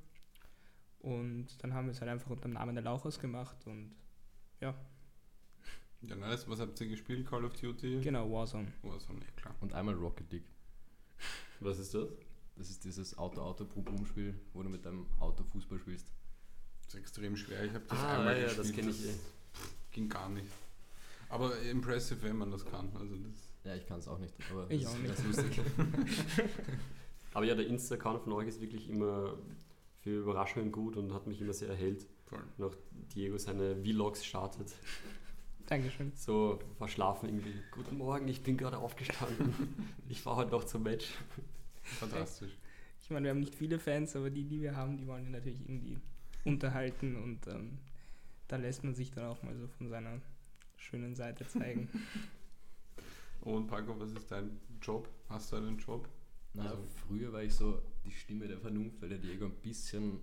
Und 0.98 1.46
dann 1.62 1.72
haben 1.72 1.86
wir 1.86 1.92
es 1.92 2.00
halt 2.00 2.10
einfach 2.10 2.30
unter 2.30 2.48
dem 2.48 2.54
Namen 2.54 2.74
der 2.74 2.82
Lauchos 2.82 3.20
gemacht 3.20 3.56
und 3.66 3.94
Ja, 6.02 6.16
nice. 6.16 6.48
Was 6.48 6.58
habt 6.58 6.80
ihr 6.80 6.88
gespielt? 6.88 7.24
Call 7.24 7.44
of 7.44 7.54
Duty? 7.54 8.00
genau, 8.00 8.28
Warzone. 8.28 8.72
Warzone, 8.82 9.20
ja 9.20 9.30
klar. 9.36 9.54
Und 9.60 9.74
einmal 9.74 9.94
Rocket 9.94 10.32
League. 10.32 10.50
Was 11.60 11.78
ist 11.78 11.94
das? 11.94 12.08
Das 12.60 12.68
ist 12.68 12.84
dieses 12.84 13.16
Auto-Auto-Boom-Boom-Spiel, 13.16 14.34
wo 14.52 14.62
du 14.62 14.68
mit 14.68 14.84
deinem 14.84 15.06
Auto 15.18 15.42
Fußball 15.44 15.78
spielst. 15.78 16.06
Das 16.84 16.92
ist 16.92 17.00
extrem 17.00 17.34
schwer. 17.34 17.64
Ich 17.64 17.72
habe 17.72 17.84
das 17.88 17.98
Ah, 17.98 18.18
einmal 18.18 18.36
ja, 18.36 18.44
gespielt. 18.44 18.58
das 18.68 18.72
kenne 18.74 18.90
ich 18.90 19.06
eh. 19.06 19.14
Ging 19.92 20.08
gar 20.10 20.28
nicht. 20.28 20.46
Aber 21.30 21.58
impressive, 21.62 22.20
wenn 22.22 22.36
man 22.36 22.50
das 22.50 22.66
kann. 22.66 22.90
Also 22.94 23.16
das 23.16 23.48
Ja, 23.64 23.74
ich 23.76 23.86
kann 23.86 23.98
es 24.00 24.08
auch 24.08 24.18
nicht, 24.18 24.34
aber 24.50 24.70
Ich 24.70 24.82
das 24.82 24.92
auch 24.92 24.98
ist 24.98 25.18
nicht. 25.38 25.56
lustig. 25.56 25.60
Aber 27.32 27.46
ja, 27.46 27.54
der 27.54 27.66
Insta-Account 27.66 28.24
von 28.24 28.32
euch 28.34 28.48
ist 28.48 28.60
wirklich 28.60 28.90
immer 28.90 29.38
für 30.00 30.18
Überraschungen 30.18 30.70
gut 30.70 30.96
und 30.98 31.14
hat 31.14 31.26
mich 31.26 31.40
immer 31.40 31.54
sehr 31.54 31.68
erhellt. 31.70 32.06
voll. 32.26 32.42
Noch 32.58 32.74
Diego 33.14 33.38
seine 33.38 33.74
Vlogs 33.82 34.22
startet. 34.26 34.70
Dankeschön. 35.66 36.12
So 36.14 36.58
verschlafen 36.76 37.30
irgendwie. 37.30 37.54
Guten 37.70 37.96
Morgen, 37.96 38.28
ich 38.28 38.42
bin 38.42 38.58
gerade 38.58 38.76
aufgestanden. 38.76 39.54
Ich 40.10 40.20
fahre 40.20 40.36
heute 40.38 40.50
noch 40.50 40.64
zum 40.64 40.82
Match. 40.82 41.06
Fantastisch. 41.82 42.52
Ich 43.02 43.10
meine, 43.10 43.24
wir 43.24 43.30
haben 43.30 43.40
nicht 43.40 43.54
viele 43.54 43.78
Fans, 43.78 44.14
aber 44.16 44.30
die, 44.30 44.44
die 44.44 44.60
wir 44.60 44.76
haben, 44.76 44.96
die 44.96 45.06
wollen 45.06 45.24
wir 45.24 45.32
natürlich 45.32 45.60
irgendwie 45.60 45.98
unterhalten 46.44 47.16
und 47.16 47.46
ähm, 47.48 47.78
da 48.48 48.56
lässt 48.56 48.84
man 48.84 48.94
sich 48.94 49.10
dann 49.10 49.24
auch 49.26 49.42
mal 49.42 49.56
so 49.56 49.66
von 49.68 49.88
seiner 49.88 50.20
schönen 50.76 51.14
Seite 51.14 51.46
zeigen. 51.46 51.88
Und 53.42 53.68
Paco, 53.68 53.98
was 53.98 54.12
ist 54.12 54.30
dein 54.30 54.60
Job? 54.82 55.08
Hast 55.30 55.50
du 55.52 55.56
einen 55.56 55.78
Job? 55.78 56.06
Na, 56.52 56.64
Also- 56.70 56.84
früher 57.06 57.32
war 57.32 57.42
ich 57.42 57.54
so 57.54 57.80
die 58.04 58.10
Stimme 58.10 58.46
der 58.46 58.58
Vernunft, 58.58 59.00
weil 59.00 59.08
der 59.08 59.18
Diego 59.18 59.46
ein 59.46 59.54
bisschen 59.62 60.20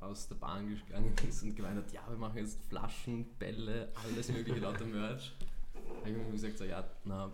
aus 0.00 0.28
der 0.28 0.36
Bahn 0.36 0.68
gegangen 0.68 1.12
ist 1.28 1.42
und 1.42 1.54
gemeint 1.54 1.76
hat, 1.76 1.92
ja, 1.92 2.08
wir 2.08 2.16
machen 2.16 2.38
jetzt 2.38 2.58
Flaschen, 2.68 3.26
Bälle, 3.38 3.92
alles 3.94 4.30
mögliche 4.30 4.60
lauter 4.60 4.86
Merch. 4.86 5.34
Da 5.74 5.80
habe 6.00 6.10
ich 6.10 6.16
mir 6.16 6.30
gesagt, 6.32 6.56
so, 6.58 6.64
ja, 6.64 6.88
na, 7.04 7.30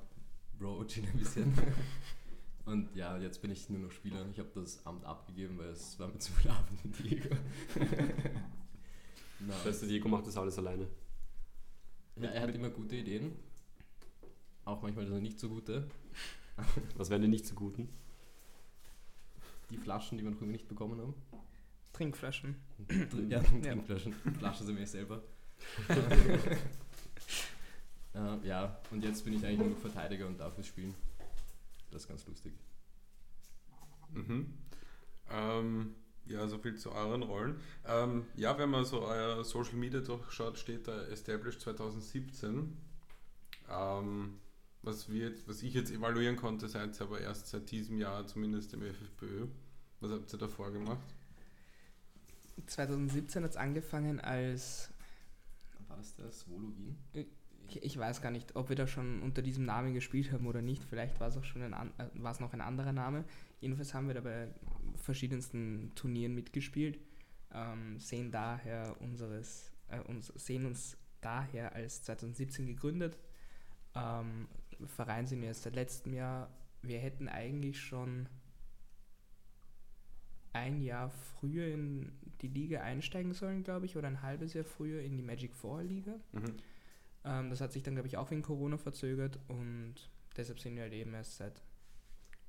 Bro, 0.59 0.85
chill 0.87 1.05
ein 1.07 1.19
bisschen. 1.19 1.53
Und 2.67 2.95
ja, 2.95 3.17
jetzt 3.19 3.40
bin 3.43 3.50
ich 3.50 3.69
nur 3.69 3.81
noch 3.81 3.90
Spieler. 3.90 4.26
Ich 4.31 4.38
habe 4.38 4.50
das 4.55 4.85
Amt 4.87 5.05
abgegeben, 5.05 5.59
weil 5.59 5.71
es 5.71 5.99
war 5.99 6.09
mir 6.09 6.19
zu 6.19 6.33
viel 6.33 6.50
Arbeit 6.50 6.85
mit 6.85 6.99
Diego. 6.99 7.35
na, 9.40 9.55
Das 9.55 9.64
heißt, 9.67 9.83
Diego 9.90 10.09
macht 10.09 10.26
das 10.26 10.37
alles 10.37 10.59
alleine. 10.59 10.87
ja, 12.17 12.29
er 12.31 12.43
hat 12.43 12.55
immer 12.55 12.71
gute 12.71 12.97
Ideen. 12.97 13.33
Auch 14.64 14.83
manchmal 14.83 15.07
so 15.07 15.19
nicht 15.19 15.40
so 15.40 15.49
gute. 15.49 15.88
Was 16.97 17.09
wären 17.11 17.23
denn 17.23 17.31
nicht 17.31 17.47
so 17.47 17.55
guten? 17.55 17.88
Die 19.71 19.79
Flaschen, 19.79 20.19
die 20.19 20.25
wir 20.25 20.31
noch 20.31 20.43
immer 20.43 20.52
nicht 20.52 20.69
bekommen 20.69 21.00
haben. 21.00 21.14
Trinkflaschen. 21.93 22.57
Ja, 23.29 23.43
Ja. 23.62 23.75
Trinkflaschen. 23.75 24.12
Flaschen 24.38 24.67
sind 24.67 24.76
wir 24.79 24.87
selber. 24.87 25.23
äh, 28.14 28.47
ja, 28.47 28.79
und 28.90 29.02
jetzt 29.05 29.25
bin 29.25 29.35
ich 29.35 29.45
eigentlich 29.45 29.59
nur 29.61 29.69
noch 29.71 29.79
Verteidiger 29.79 30.26
und 30.26 30.38
darf 30.38 30.57
es 30.59 30.67
spielen. 30.67 30.95
Das 31.90 32.02
ist 32.02 32.09
ganz 32.09 32.26
lustig. 32.26 32.54
Mhm. 34.12 34.54
Ähm, 35.30 35.94
ja, 36.26 36.47
so 36.49 36.59
viel 36.59 36.76
zu 36.76 36.92
euren 36.92 37.23
Rollen. 37.23 37.61
Ähm, 37.87 38.26
ja, 38.37 38.56
wenn 38.59 38.70
man 38.70 38.85
so 38.85 39.02
euer 39.02 39.44
Social 39.44 39.75
Media 39.75 40.00
durchschaut, 40.00 40.59
steht 40.59 40.87
da 40.88 41.02
Established 41.06 41.61
2017. 41.61 42.76
Ähm, 43.68 44.40
was, 44.82 45.09
wir 45.11 45.28
jetzt, 45.30 45.49
was 45.49 45.62
ich 45.62 45.75
jetzt 45.75 45.90
evaluieren 45.90 46.37
konnte, 46.37 46.68
seid 46.68 46.99
ihr 47.00 47.02
aber 47.02 47.20
erst 47.20 47.49
seit 47.49 47.70
diesem 47.70 47.99
Jahr 47.99 48.26
zumindest 48.26 48.73
im 48.75 48.82
FFPÖ. 48.82 49.47
Was 50.00 50.12
habt 50.12 50.32
ihr 50.32 50.38
davor 50.38 50.73
gemacht? 50.73 51.14
2017 52.66 53.44
hat 53.44 53.50
es 53.50 53.56
angefangen 53.56 54.20
als, 54.20 54.90
War 55.88 55.97
das 55.97 56.14
der 56.14 56.30
Svolo 56.30 56.76
Wien? 56.76 56.99
Ich, 57.77 57.99
weiß 57.99 58.23
gar 58.23 58.31
nicht, 58.31 58.57
ob 58.57 58.69
wir 58.69 58.77
da 58.77 58.87
schon 58.87 59.23
unter 59.23 59.43
diesem 59.43 59.65
Namen 59.65 59.95
gespielt 59.95 60.33
haben 60.33 60.47
oder 60.47 60.62
nicht. 60.62 60.85
Vielleicht 60.85 61.21
war 61.21 61.29
es 61.29 61.37
auch 61.37 61.45
schon 61.45 61.62
ein, 61.62 61.91
äh, 61.99 62.41
noch 62.41 62.53
ein 62.53 62.61
anderer 62.61 62.93
Name. 62.93 63.25
Jedenfalls 63.61 63.95
haben 63.95 64.07
wir 64.09 64.15
da 64.15 64.21
bei 64.21 64.49
verschiedensten 64.97 65.93
Turnieren 65.95 66.35
mitgespielt. 66.35 66.99
Ähm, 67.53 67.99
sehen 67.99 68.31
daher 68.31 68.97
unseres, 69.00 69.73
äh, 69.89 70.00
uns, 70.00 70.29
sehen 70.37 70.67
uns 70.67 70.97
daher 71.21 71.75
als 71.75 72.03
2017 72.05 72.67
gegründet. 72.67 73.19
Ähm, 73.95 74.49
Verein 74.87 75.27
sind 75.27 75.41
wir 75.41 75.49
jetzt 75.49 75.62
seit 75.62 75.75
letztem 75.75 76.15
Jahr. 76.15 76.49
Wir 76.83 76.99
hätten 76.99 77.29
eigentlich 77.29 77.81
schon 77.81 78.29
ein 80.53 80.81
Jahr 80.81 81.11
früher 81.11 81.67
in 81.67 82.12
die 82.41 82.49
Liga 82.49 82.81
einsteigen 82.81 83.35
sollen, 83.35 83.62
glaube 83.62 83.87
ich, 83.87 83.97
oder 83.97 84.09
ein 84.09 84.23
halbes 84.23 84.55
Jahr 84.55 84.65
früher 84.65 85.03
in 85.03 85.17
die 85.17 85.23
Magic 85.23 85.55
Four 85.55 85.83
Liga. 85.83 86.15
Mhm. 86.33 86.57
Ähm, 87.25 87.50
das 87.50 87.61
hat 87.61 87.73
sich 87.73 87.83
dann, 87.83 87.95
glaube 87.95 88.09
ich, 88.09 88.17
auch 88.17 88.31
wegen 88.31 88.43
Corona 88.43 88.79
verzögert 88.79 89.39
und 89.49 89.95
deshalb 90.37 90.61
sind 90.61 90.77
wir 90.77 90.83
halt 90.83 90.93
eben 90.93 91.12
erst 91.15 91.37
seit 91.37 91.62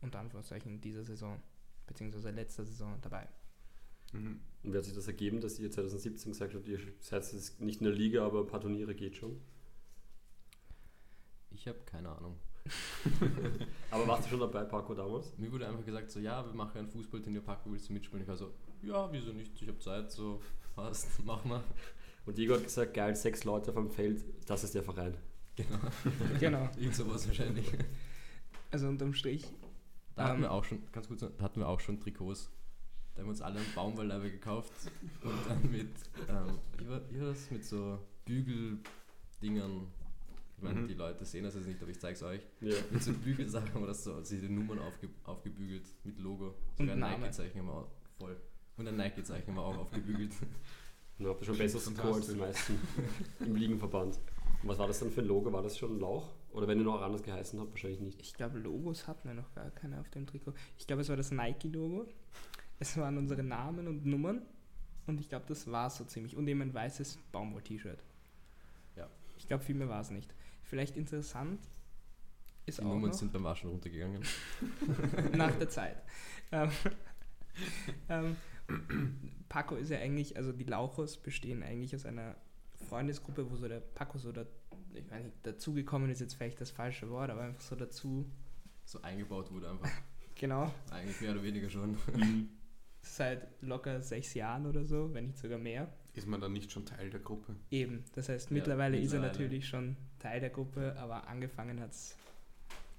unter 0.02 0.20
Anführungszeichen 0.20 0.82
dieser 0.82 1.04
Saison, 1.04 1.42
beziehungsweise 1.88 2.32
letzter 2.32 2.66
Saison 2.66 2.98
dabei. 3.02 3.28
Mhm. 4.14 4.40
Und 4.64 4.74
wie 4.74 4.78
hat 4.78 4.86
sich 4.86 4.94
das 4.94 5.08
ergeben, 5.08 5.42
dass 5.42 5.60
ihr 5.60 5.72
2017 5.72 6.32
gesagt 6.32 6.54
habt, 6.54 6.68
ihr 6.68 6.80
seid 7.00 7.32
jetzt 7.34 7.60
nicht 7.60 7.82
in 7.82 7.86
der 7.86 7.94
Liga, 7.94 8.26
aber 8.26 8.42
ein 8.42 8.48
paar 8.48 8.62
Turniere 8.62 8.96
geht 8.96 9.18
schon? 9.18 9.40
Ich 11.52 11.68
habe 11.68 11.80
keine 11.86 12.10
Ahnung. 12.10 12.38
Aber 13.92 14.08
warst 14.08 14.26
du 14.26 14.30
schon 14.30 14.40
dabei, 14.40 14.64
Paco, 14.64 14.94
damals? 14.94 15.38
Mir 15.38 15.52
wurde 15.52 15.68
einfach 15.68 15.84
gesagt, 15.86 16.12
so, 16.12 16.20
ja, 16.20 16.46
wir 16.46 16.54
machen 16.54 16.78
ein 16.78 16.88
Fußballturnier, 16.88 17.42
Paco, 17.42 17.72
willst 17.72 17.90
du 17.90 17.94
mitspielen? 17.94 18.22
Ich 18.22 18.28
war 18.28 18.38
so, 18.38 18.54
ja, 18.84 19.12
wieso 19.12 19.34
nicht? 19.34 19.60
Ich 19.62 19.68
habe 19.68 19.80
Zeit, 19.80 20.12
so, 20.12 20.42
passt, 20.76 21.08
mach 21.26 21.44
mal. 21.44 21.64
Und 22.26 22.38
Diego 22.38 22.54
hat 22.56 22.64
gesagt, 22.64 22.94
geil, 22.94 23.16
sechs 23.16 23.44
Leute 23.44 23.70
auf 23.72 23.76
dem 23.76 23.90
Feld, 23.90 24.24
das 24.48 24.64
ist 24.64 24.76
der 24.76 24.84
Verein. 24.84 25.16
Genau. 25.56 25.80
Genau. 26.40 26.70
Irgend 26.78 26.96
sowas 26.96 27.28
wahrscheinlich. 27.28 27.72
Also 28.72 28.88
unterm 28.88 29.14
Strich, 29.14 29.46
Da 30.16 30.26
hatten 30.26 30.36
Ähm. 30.38 30.42
wir 30.44 30.52
auch 30.52 30.64
schon, 30.64 30.82
ganz 30.92 31.08
kurz, 31.08 31.22
da 31.22 31.30
hatten 31.44 31.60
wir 31.60 31.68
auch 31.68 31.80
schon 31.80 32.00
Trikots. 32.00 32.50
Da 33.14 33.20
haben 33.20 33.28
wir 33.28 33.32
uns 33.32 33.42
alle 33.42 33.60
einen 33.60 33.74
Baumwollleibe 33.76 34.32
gekauft 34.32 34.72
und 35.24 35.34
dann 35.50 35.70
mit, 35.72 35.90
ähm, 36.30 36.58
wie, 36.78 36.88
war, 36.90 37.02
wie 37.12 37.20
war 37.20 37.28
das? 37.28 37.52
Mit 37.52 37.66
so 37.66 38.00
Bügeldingern. 38.26 39.88
Ich 40.58 40.64
meine, 40.64 40.82
Mhm. 40.82 40.88
die 40.88 40.94
Leute 40.94 41.26
sehen 41.26 41.44
das 41.44 41.56
jetzt 41.56 41.68
nicht, 41.68 41.82
aber 41.82 41.92
ich 41.92 42.00
zeig's 42.00 42.22
euch. 42.24 42.42
Ja. 42.62 42.76
Mit 42.92 43.02
so 43.04 43.12
Bügelsachen 43.14 43.74
haben 43.74 43.82
wir 43.82 43.88
das 43.88 44.04
so, 44.04 44.14
also 44.14 44.36
die 44.36 44.48
Nummern 44.48 44.80
aufge, 44.80 45.10
aufgebügelt 45.26 45.84
mit 46.04 46.20
Logo. 46.20 46.54
Und 46.78 46.88
Sogar 46.88 46.94
ein. 46.94 47.20
Nike-Zeichen 47.20 47.60
haben 47.60 47.68
wir 47.68 47.74
auch, 47.74 47.90
voll. 48.20 48.38
Und 48.78 48.88
ein 48.88 48.96
Nike-Zeichen 48.96 49.48
haben 49.48 49.56
wir 49.56 49.64
auch 49.64 49.78
aufgebügelt. 49.78 50.32
Dann 51.24 51.32
habt 51.32 51.42
ihr 51.42 51.46
schon 51.46 51.58
besseres 51.58 51.86
Score 51.86 52.16
als 52.16 52.28
die 52.28 52.36
meisten 52.36 52.80
im 53.40 53.56
Ligenverband. 53.56 54.20
Und 54.62 54.70
was 54.70 54.78
war 54.78 54.88
das 54.88 55.00
dann 55.00 55.12
für 55.12 55.22
ein 55.22 55.28
Logo? 55.28 55.52
War 55.52 55.64
das 55.64 55.78
schon 55.78 55.96
ein 55.96 56.00
Lauch? 56.00 56.30
Oder 56.54 56.68
wenn 56.68 56.78
ihr 56.78 56.84
noch 56.84 57.02
anders 57.02 57.24
geheißen 57.24 57.60
habt, 57.60 57.72
wahrscheinlich 57.72 58.02
nicht. 58.02 58.22
Ich 58.22 58.34
glaube, 58.34 58.60
Logos 58.60 59.08
hatten 59.08 59.28
wir 59.28 59.36
noch 59.36 59.54
gar 59.54 59.70
keine 59.72 60.00
auf 60.00 60.10
dem 60.10 60.28
Trikot. 60.28 60.54
Ich 60.78 60.86
glaube, 60.86 61.02
es 61.02 61.10
war 61.10 61.16
das 61.16 61.32
Nike-Logo. 61.32 62.06
Es 62.80 62.98
waren 62.98 63.18
unsere 63.18 63.44
Namen 63.44 63.88
und 63.88 64.06
Nummern. 64.06 64.42
Und 65.08 65.20
ich 65.20 65.30
glaube, 65.30 65.46
das 65.48 65.72
war 65.72 65.90
so 65.90 66.04
ziemlich. 66.04 66.36
Und 66.36 66.48
eben 66.48 66.62
ein 66.62 66.74
weißes 66.74 67.18
Baumwoll-T-Shirt. 67.32 68.04
Ja. 68.98 69.10
Ich 69.38 69.48
glaube, 69.48 69.64
viel 69.64 69.76
mehr 69.76 69.90
war 69.90 70.02
es 70.02 70.12
nicht. 70.12 70.34
Vielleicht 70.64 70.98
interessant 70.98 71.60
ist 72.66 72.80
Die 72.80 72.84
auch 72.84 72.90
Nummern 72.90 73.12
noch, 73.12 73.18
sind 73.18 73.34
beim 73.34 73.44
Waschen 73.44 73.70
runtergegangen. 73.70 74.22
nach 75.34 75.56
der 75.56 75.70
Zeit. 75.70 75.98
Ähm, 76.54 76.70
ähm, 78.10 78.36
Paco 79.50 79.76
ist 79.76 79.90
ja 79.90 80.00
eigentlich, 80.00 80.38
also 80.38 80.52
die 80.52 80.64
Lauchos 80.64 81.18
bestehen 81.18 81.64
eigentlich 81.64 81.96
aus 81.96 82.06
einer 82.06 82.36
Freundesgruppe, 82.90 83.50
wo 83.50 83.56
so 83.56 83.68
der 83.68 83.80
Paco 83.80 84.18
so 84.18 84.32
da, 84.32 84.46
ich 84.94 85.04
nicht, 85.04 85.36
dazugekommen 85.44 86.10
ist 86.10 86.22
jetzt 86.22 86.34
vielleicht 86.36 86.60
das 86.62 86.72
falsche 86.72 87.10
Wort, 87.10 87.30
aber 87.30 87.42
einfach 87.44 87.62
so 87.62 87.76
dazu, 87.76 88.26
So 88.86 89.02
eingebaut 89.02 89.52
wurde 89.52 89.70
einfach. 89.70 89.90
genau, 90.36 90.72
Eigentlich 90.92 91.22
mehr 91.22 91.32
oder 91.32 91.44
weniger 91.44 91.70
schon. 91.70 91.98
seit 93.04 93.48
locker 93.62 94.02
sechs 94.02 94.34
Jahren 94.34 94.66
oder 94.66 94.84
so, 94.86 95.14
wenn 95.14 95.28
nicht 95.28 95.38
sogar 95.40 95.58
mehr. 95.58 95.92
Ist 96.14 96.28
man 96.28 96.42
dann 96.42 96.54
nicht 96.54 96.72
schon 96.72 96.86
Teil 96.86 97.10
der 97.10 97.20
Gruppe? 97.22 97.56
Eben, 97.70 98.04
das 98.16 98.30
heißt, 98.30 98.50
Ja, 98.50 98.54
mittlerweile, 98.54 98.98
ist 98.98 99.14
er 99.14 99.20
mittlerweile. 99.22 99.32
natürlich 99.46 99.68
schon 99.68 99.96
Teil 100.20 100.40
der 100.42 100.50
Gruppe, 100.50 100.96
aber 100.98 101.28
angefangen 101.28 101.80
hat 101.80 101.92
es, 101.92 102.16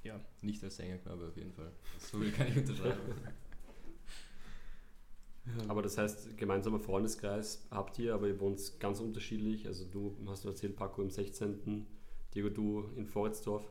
ja, 0.02 0.18
Nicht 0.40 0.64
als 0.64 0.76
Sängerknabe 0.76 1.28
auf 1.28 1.36
jeden 1.36 1.52
Fall. 1.52 1.70
So 1.98 2.18
viel 2.20 2.32
kann 2.32 2.48
ich 2.48 2.56
unterschreiben. 2.58 2.98
Aber 5.68 5.82
das 5.82 5.98
heißt, 5.98 6.36
gemeinsamer 6.36 6.78
Freundeskreis 6.78 7.66
habt 7.70 7.98
ihr, 7.98 8.14
aber 8.14 8.28
ihr 8.28 8.38
wohnt 8.38 8.60
ganz 8.78 9.00
unterschiedlich. 9.00 9.66
Also 9.66 9.84
du 9.84 10.16
hast 10.26 10.44
du 10.44 10.48
erzählt, 10.48 10.76
Paco 10.76 11.02
im 11.02 11.10
16., 11.10 11.86
Diego, 12.34 12.48
du 12.48 12.88
in 12.96 13.06
Voretsdorf. 13.06 13.68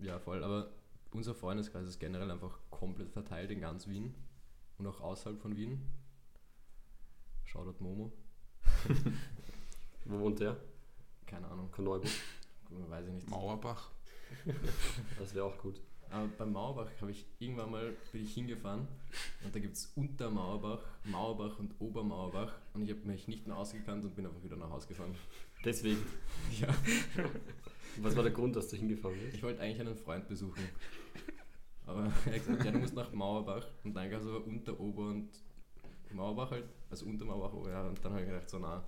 Ja, 0.00 0.18
voll. 0.18 0.42
Aber 0.42 0.70
unser 1.12 1.34
Freundeskreis 1.34 1.86
ist 1.86 1.98
generell 1.98 2.30
einfach 2.30 2.58
komplett 2.70 3.10
verteilt 3.10 3.50
in 3.50 3.60
ganz 3.60 3.86
Wien 3.88 4.14
und 4.78 4.86
auch 4.86 5.00
außerhalb 5.00 5.38
von 5.40 5.56
Wien. 5.56 5.80
Shoutout 7.44 7.82
Momo. 7.82 8.12
Wo 10.06 10.18
wohnt 10.20 10.40
der? 10.40 10.56
Keine 11.26 11.46
Ahnung, 11.48 11.70
Korneuburg. 11.70 12.10
weiß 12.70 13.06
ich 13.06 13.12
nicht. 13.12 13.28
Mauerbach. 13.28 13.90
Das 15.18 15.34
wäre 15.34 15.44
auch 15.44 15.58
gut. 15.58 15.80
Aber 16.10 16.26
beim 16.38 16.52
Mauerbach 16.52 16.90
habe 17.00 17.12
ich 17.12 17.24
irgendwann 17.38 17.70
mal 17.70 17.92
bin 18.10 18.24
ich 18.24 18.34
hingefahren 18.34 18.88
und 19.44 19.54
da 19.54 19.60
gibt 19.60 19.76
es 19.76 19.92
Untermauerbach, 19.94 20.82
Mauerbach 21.04 21.58
und 21.60 21.74
Obermauerbach 21.78 22.52
und 22.74 22.82
ich 22.82 22.90
habe 22.90 23.06
mich 23.06 23.28
nicht 23.28 23.46
mehr 23.46 23.56
ausgekannt 23.56 24.04
und 24.04 24.16
bin 24.16 24.26
einfach 24.26 24.42
wieder 24.42 24.56
nach 24.56 24.70
Hause 24.70 24.88
gefahren. 24.88 25.14
Deswegen. 25.64 26.02
Ja. 26.60 26.68
Was 27.98 28.16
war 28.16 28.22
der 28.22 28.32
Grund, 28.32 28.56
dass 28.56 28.68
du 28.68 28.76
hingefahren 28.76 29.16
bist? 29.20 29.36
Ich 29.36 29.42
wollte 29.42 29.60
eigentlich 29.60 29.80
einen 29.80 29.96
Freund 29.96 30.26
besuchen. 30.26 30.62
Aber 31.86 32.04
er 32.26 32.34
hat 32.34 32.46
gesagt, 32.46 32.64
ja, 32.64 32.72
du 32.72 32.78
musst 32.78 32.94
nach 32.94 33.12
Mauerbach 33.12 33.66
und 33.84 33.94
dann 33.94 34.10
gab 34.10 34.20
es 34.20 34.26
aber 34.26 34.44
unter, 34.44 34.78
Ober 34.80 35.08
und 35.08 35.28
Mauerbach 36.12 36.50
halt, 36.50 36.64
also 36.90 37.06
unter 37.06 37.24
Mauerbach, 37.24 37.52
Ober, 37.52 37.70
ja, 37.70 37.86
und 37.86 38.04
dann 38.04 38.12
habe 38.12 38.22
ich 38.22 38.28
gedacht, 38.28 38.50
so 38.50 38.58
nah. 38.58 38.82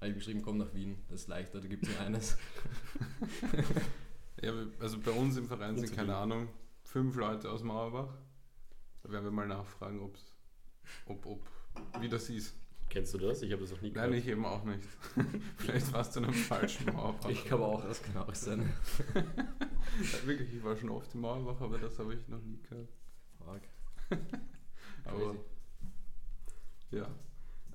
Habe 0.00 0.10
ich 0.10 0.14
geschrieben, 0.16 0.42
komm 0.42 0.58
nach 0.58 0.74
Wien, 0.74 0.98
das 1.08 1.22
ist 1.22 1.28
leichter, 1.28 1.60
da 1.60 1.66
gibt 1.66 1.86
es 1.86 1.90
nur 1.90 2.00
eines. 2.00 2.36
Ja, 4.44 4.52
also 4.80 4.98
bei 4.98 5.10
uns 5.10 5.36
im 5.36 5.46
Verein 5.46 5.78
sind, 5.78 5.94
keine. 5.94 6.14
Ahnung, 6.16 6.48
fünf 6.82 7.16
Leute 7.16 7.50
aus 7.50 7.62
Mauerbach. 7.62 8.14
Da 9.02 9.10
werden 9.10 9.24
wir 9.24 9.30
mal 9.30 9.46
nachfragen, 9.46 10.00
ob's, 10.00 10.34
ob, 11.06 11.24
ob, 11.26 11.40
wie 12.00 12.08
das 12.08 12.28
ist. 12.28 12.54
Kennst 12.90 13.14
du 13.14 13.18
das? 13.18 13.42
Ich 13.42 13.50
habe 13.52 13.62
das 13.62 13.70
noch 13.70 13.80
nie 13.80 13.90
Nein, 13.90 14.12
ich 14.12 14.28
eben 14.28 14.44
auch 14.44 14.62
nicht. 14.64 14.86
Vielleicht 15.56 15.92
warst 15.92 16.14
du 16.14 16.20
in 16.20 16.26
einem 16.26 16.34
falschen 16.34 16.92
Mauerbach. 16.92 17.30
Ich 17.30 17.44
glaube 17.44 17.64
auch. 17.64 17.82
Das 17.82 18.02
kann 18.02 18.16
auch 18.18 18.34
sein. 18.34 18.72
Ja, 20.00 20.26
Wirklich, 20.26 20.52
ich 20.52 20.64
war 20.64 20.76
schon 20.76 20.90
oft 20.90 21.14
im 21.14 21.20
Mauerbach, 21.20 21.60
aber 21.60 21.78
das 21.78 21.98
habe 22.00 22.14
ich 22.14 22.26
noch 22.26 22.40
nie 22.42 22.60
gehört. 22.62 22.88
Fuck. 23.38 23.60
Aber 25.04 25.36
ja. 26.90 27.06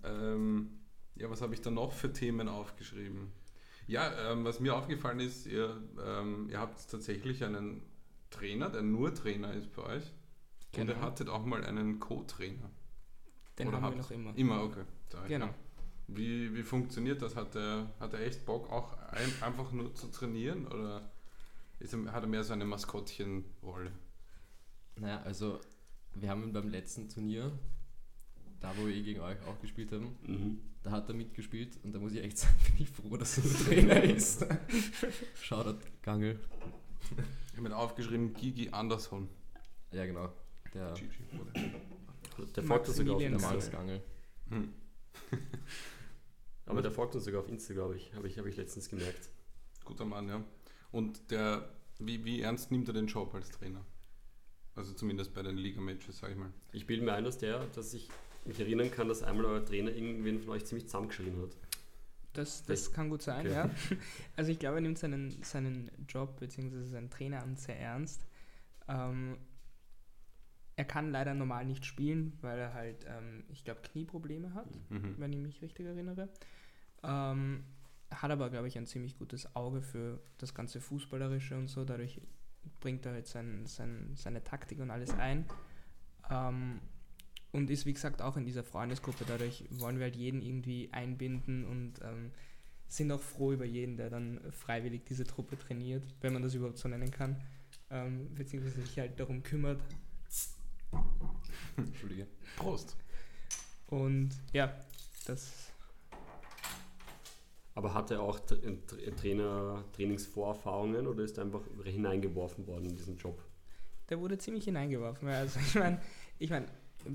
Ähm, 0.04 0.80
ja, 1.16 1.30
was 1.30 1.42
habe 1.42 1.54
ich 1.54 1.62
da 1.62 1.70
noch 1.70 1.94
für 1.94 2.12
Themen 2.12 2.50
aufgeschrieben? 2.50 3.32
Ja, 3.90 4.32
ähm, 4.32 4.46
was 4.46 4.60
mir 4.60 4.76
aufgefallen 4.76 5.20
ist, 5.20 5.48
ihr, 5.48 5.82
ähm, 6.06 6.48
ihr 6.50 6.60
habt 6.60 6.90
tatsächlich 6.92 7.44
einen 7.44 7.82
Trainer, 8.30 8.70
der 8.70 8.84
nur 8.84 9.14
Trainer 9.16 9.52
ist 9.54 9.74
bei 9.76 9.82
euch. 9.82 10.04
Und 10.04 10.74
Genau. 10.74 10.92
ihr 10.94 11.02
hattet 11.02 11.28
auch 11.28 11.44
mal 11.44 11.64
einen 11.66 12.00
Co-Trainer. 12.00 12.70
den 13.58 13.68
Oder 13.68 13.82
haben 13.82 13.84
wir 13.84 13.88
habt- 13.90 13.98
noch 13.98 14.12
immer. 14.12 14.38
Immer, 14.38 14.64
okay. 14.64 14.84
Ich 15.24 15.28
Genau. 15.28 15.48
ja. 15.48 15.54
Wie, 16.08 16.56
wie 16.56 16.64
funktioniert 16.64 17.22
das? 17.22 17.36
Hat 17.36 17.56
er, 17.56 17.92
hat 18.00 18.14
er 18.14 18.22
echt 18.22 18.46
Bock, 18.46 18.72
auch 18.72 18.94
ein, 19.12 19.30
einfach 19.42 19.72
nur 19.74 19.94
zu 19.96 20.08
trainieren? 20.08 20.66
Oder 20.68 21.12
ist 21.80 21.94
er, 21.94 22.12
hat 22.14 22.24
er 22.24 22.28
mehr 22.30 22.44
so 22.44 22.54
eine 22.54 22.64
Maskottchenrolle? 22.66 23.92
Naja, 24.98 25.22
also 25.24 25.60
wir 26.14 26.30
haben 26.30 26.44
ihn 26.44 26.54
beim 26.54 26.70
letzten 26.70 27.10
Turnier, 27.10 27.52
da 28.62 28.72
wo 28.78 28.86
wir 28.88 28.94
eh 28.96 29.02
gegen 29.02 29.20
euch 29.22 29.38
auch 29.48 29.60
gespielt 29.60 29.92
haben, 29.92 30.16
Mhm. 30.26 30.62
Da 30.84 30.92
hat 30.92 31.10
er 31.10 31.16
mitgespielt 31.16 31.78
und 31.84 31.94
da 31.94 32.00
muss 32.00 32.14
ich 32.14 32.24
echt 32.24 32.38
sagen, 32.38 32.56
bin 32.78 32.84
ich 32.84 32.90
froh, 32.90 33.18
dass 33.18 33.38
er 33.38 33.44
der 33.44 33.66
Trainer 33.66 34.04
ist. 34.16 34.46
Shoutout 35.42 35.80
Gangel. 36.02 36.40
Ich 37.48 37.58
habe 37.58 37.70
mir 37.70 37.76
aufgeschrieben, 37.76 38.34
Gigi 38.34 38.70
Andersson. 38.70 39.30
Ja 39.92 40.06
genau, 40.06 40.32
der 40.74 40.94
Gigi? 40.94 41.10
Der 42.56 42.64
folgt 42.64 42.88
uns 42.88 42.98
sogar 42.98 43.16
auf 43.16 43.22
Maximilian 43.22 43.34
normales 43.34 43.66
Insta. 43.66 43.78
Gangel. 43.78 44.02
Hm. 44.50 44.74
Aber 46.66 46.82
der 46.82 46.92
folgt 46.92 47.16
uns 47.16 47.26
sogar 47.26 47.42
auf 47.42 47.50
Insta, 47.50 47.74
glaube 47.74 47.98
ich. 47.98 48.14
Habe 48.14 48.28
ich, 48.28 48.38
hab 48.38 48.46
ich 48.46 48.56
letztens 48.56 48.90
gemerkt. 48.90 49.30
Guter 49.84 50.06
Mann, 50.06 50.30
ja. 50.30 50.44
Und 50.92 51.32
der, 51.32 51.70
wie, 51.98 52.24
wie 52.24 52.42
ernst 52.42 52.72
nimmt 52.72 52.88
er 52.88 52.94
den 52.94 53.08
Job 53.08 53.34
als 53.34 53.50
Trainer? 53.50 53.84
Also 54.76 54.94
zumindest 54.94 55.34
bei 55.34 55.42
den 55.42 55.58
Liga-Matches, 55.58 56.20
sag 56.20 56.32
ich 56.32 56.38
mal. 56.38 56.54
Ich 56.72 56.86
bilde 56.86 57.04
mir 57.04 57.14
ein, 57.14 57.24
dass 57.24 57.38
der, 57.38 57.66
dass 57.68 57.94
ich 57.94 58.10
mich 58.50 58.60
erinnern 58.60 58.92
kann, 58.92 59.08
dass 59.08 59.24
einmal 59.24 59.46
euer 59.46 59.66
Trainer 59.66 59.92
irgendwen 59.92 60.40
von 60.40 60.50
euch 60.52 60.66
ziemlich 60.66 60.86
zusammengeschrien 60.88 61.42
hat. 61.42 61.56
Das, 62.34 62.64
das 62.66 62.92
kann 62.94 63.10
gut 63.10 63.22
sein, 63.24 63.46
Okay. 63.46 63.54
ja. 63.56 63.70
Also 64.36 64.52
ich 64.52 64.60
glaube, 64.60 64.76
er 64.78 64.82
nimmt 64.82 64.98
seinen, 65.00 65.42
seinen 65.44 65.90
Job 66.08 66.40
bzw. 66.40 66.84
sein 66.84 67.10
Traineramt 67.10 67.60
sehr 67.60 67.80
ernst. 67.80 68.26
Ähm, 68.88 69.38
er 70.76 70.86
kann 70.86 71.12
leider 71.12 71.34
normal 71.34 71.66
nicht 71.66 71.86
spielen, 71.86 72.38
weil 72.42 72.58
er 72.60 72.74
halt, 72.74 73.06
ähm, 73.08 73.44
ich 73.50 73.64
glaube, 73.66 73.82
Knieprobleme 73.82 74.54
hat, 74.54 74.68
Mhm. 74.90 75.16
wenn 75.18 75.34
ich 75.34 75.40
mich 75.40 75.62
richtig 75.62 75.86
erinnere. 75.88 76.30
Ähm, 77.04 77.64
hat 78.12 78.32
aber, 78.32 78.50
glaube 78.50 78.68
ich, 78.68 78.78
ein 78.78 78.86
ziemlich 78.86 79.18
gutes 79.18 79.56
Auge 79.56 79.82
für 79.82 80.20
das 80.38 80.54
ganze 80.54 80.80
Fußballerische 80.82 81.58
und 81.58 81.68
so. 81.68 81.84
Dadurch 81.84 82.22
bringt 82.80 83.06
er 83.06 83.14
halt 83.14 83.28
sein, 83.28 83.66
sein, 83.66 84.12
seine 84.16 84.44
Taktik 84.44 84.80
und 84.80 84.90
alles 84.92 85.12
ein. 85.12 85.46
Ähm, 86.30 86.80
und 87.52 87.70
ist, 87.70 87.86
wie 87.86 87.94
gesagt, 87.94 88.22
auch 88.22 88.38
in 88.38 88.46
dieser 88.46 88.64
Freundesgruppe. 88.64 89.26
Dadurch 89.28 89.66
wollen 89.72 89.98
wir 89.98 90.06
halt 90.06 90.16
jeden 90.16 90.42
irgendwie 90.42 90.90
einbinden 90.92 91.66
und 91.66 91.94
ähm, 92.04 92.32
sind 92.88 93.12
auch 93.12 93.22
froh 93.22 93.52
über 93.54 93.66
jeden, 93.66 93.98
der 93.98 94.10
dann 94.10 94.40
freiwillig 94.52 95.04
diese 95.06 95.26
Truppe 95.26 95.58
trainiert, 95.58 96.04
wenn 96.22 96.34
man 96.34 96.42
das 96.42 96.54
überhaupt 96.54 96.78
so 96.78 96.88
nennen 96.88 97.12
kann. 97.12 97.42
Ähm, 97.92 98.34
beziehungsweise 98.36 98.82
sich 98.82 98.98
halt 99.00 99.20
darum 99.20 99.42
kümmert. 99.44 99.82
Entschuldige. 101.78 102.28
Prost. 102.58 102.96
Und 103.88 104.30
ja, 104.54 104.76
das 105.26 105.72
Aber 107.74 107.94
hat 107.94 108.12
er 108.12 108.22
auch 108.22 108.40
Tra- 108.40 108.60
Tra- 108.88 109.16
Trainer, 109.16 109.84
Trainingsvorerfahrungen 109.94 111.08
oder 111.08 111.24
ist 111.24 111.38
er 111.38 111.46
einfach 111.46 111.62
hineingeworfen 111.84 112.68
worden 112.68 112.86
in 112.86 112.96
diesen 112.96 113.18
Job? 113.18 113.44
der 114.10 114.20
wurde 114.20 114.38
ziemlich 114.40 114.66
hineingeworfen. 114.66 115.28
Also 115.28 115.60
ich 115.60 115.76
meine, 115.76 116.02
ich 116.40 116.50
mein, 116.50 116.66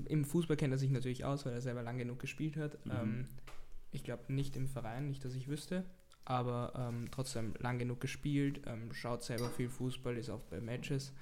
im 0.05 0.25
Fußball 0.25 0.57
kennt 0.57 0.73
er 0.73 0.77
sich 0.77 0.91
natürlich 0.91 1.25
aus, 1.25 1.45
weil 1.45 1.53
er 1.53 1.61
selber 1.61 1.83
lang 1.83 1.97
genug 1.97 2.19
gespielt 2.19 2.57
hat. 2.57 2.83
Mhm. 2.85 2.91
Ähm, 2.91 3.27
ich 3.91 4.03
glaube 4.03 4.31
nicht 4.33 4.55
im 4.55 4.67
Verein, 4.67 5.07
nicht, 5.07 5.23
dass 5.23 5.35
ich 5.35 5.47
wüsste, 5.47 5.85
aber 6.25 6.73
ähm, 6.75 7.07
trotzdem 7.11 7.53
lang 7.59 7.79
genug 7.79 8.01
gespielt, 8.01 8.61
ähm, 8.65 8.91
schaut 8.93 9.23
selber 9.23 9.49
viel 9.49 9.69
Fußball, 9.69 10.17
ist 10.17 10.29
oft 10.29 10.49
bei 10.49 10.59
Matches. 10.59 11.13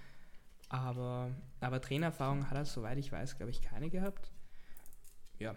Aber, 0.69 1.30
aber 1.60 1.82
Trainererfahrung 1.82 2.49
hat 2.49 2.58
er, 2.58 2.65
soweit 2.65 2.97
ich 2.97 3.12
weiß, 3.12 3.38
glaube 3.38 3.52
ich, 3.52 3.62
keine 3.62 3.89
gehabt. 3.89 4.32
Ja, 5.39 5.56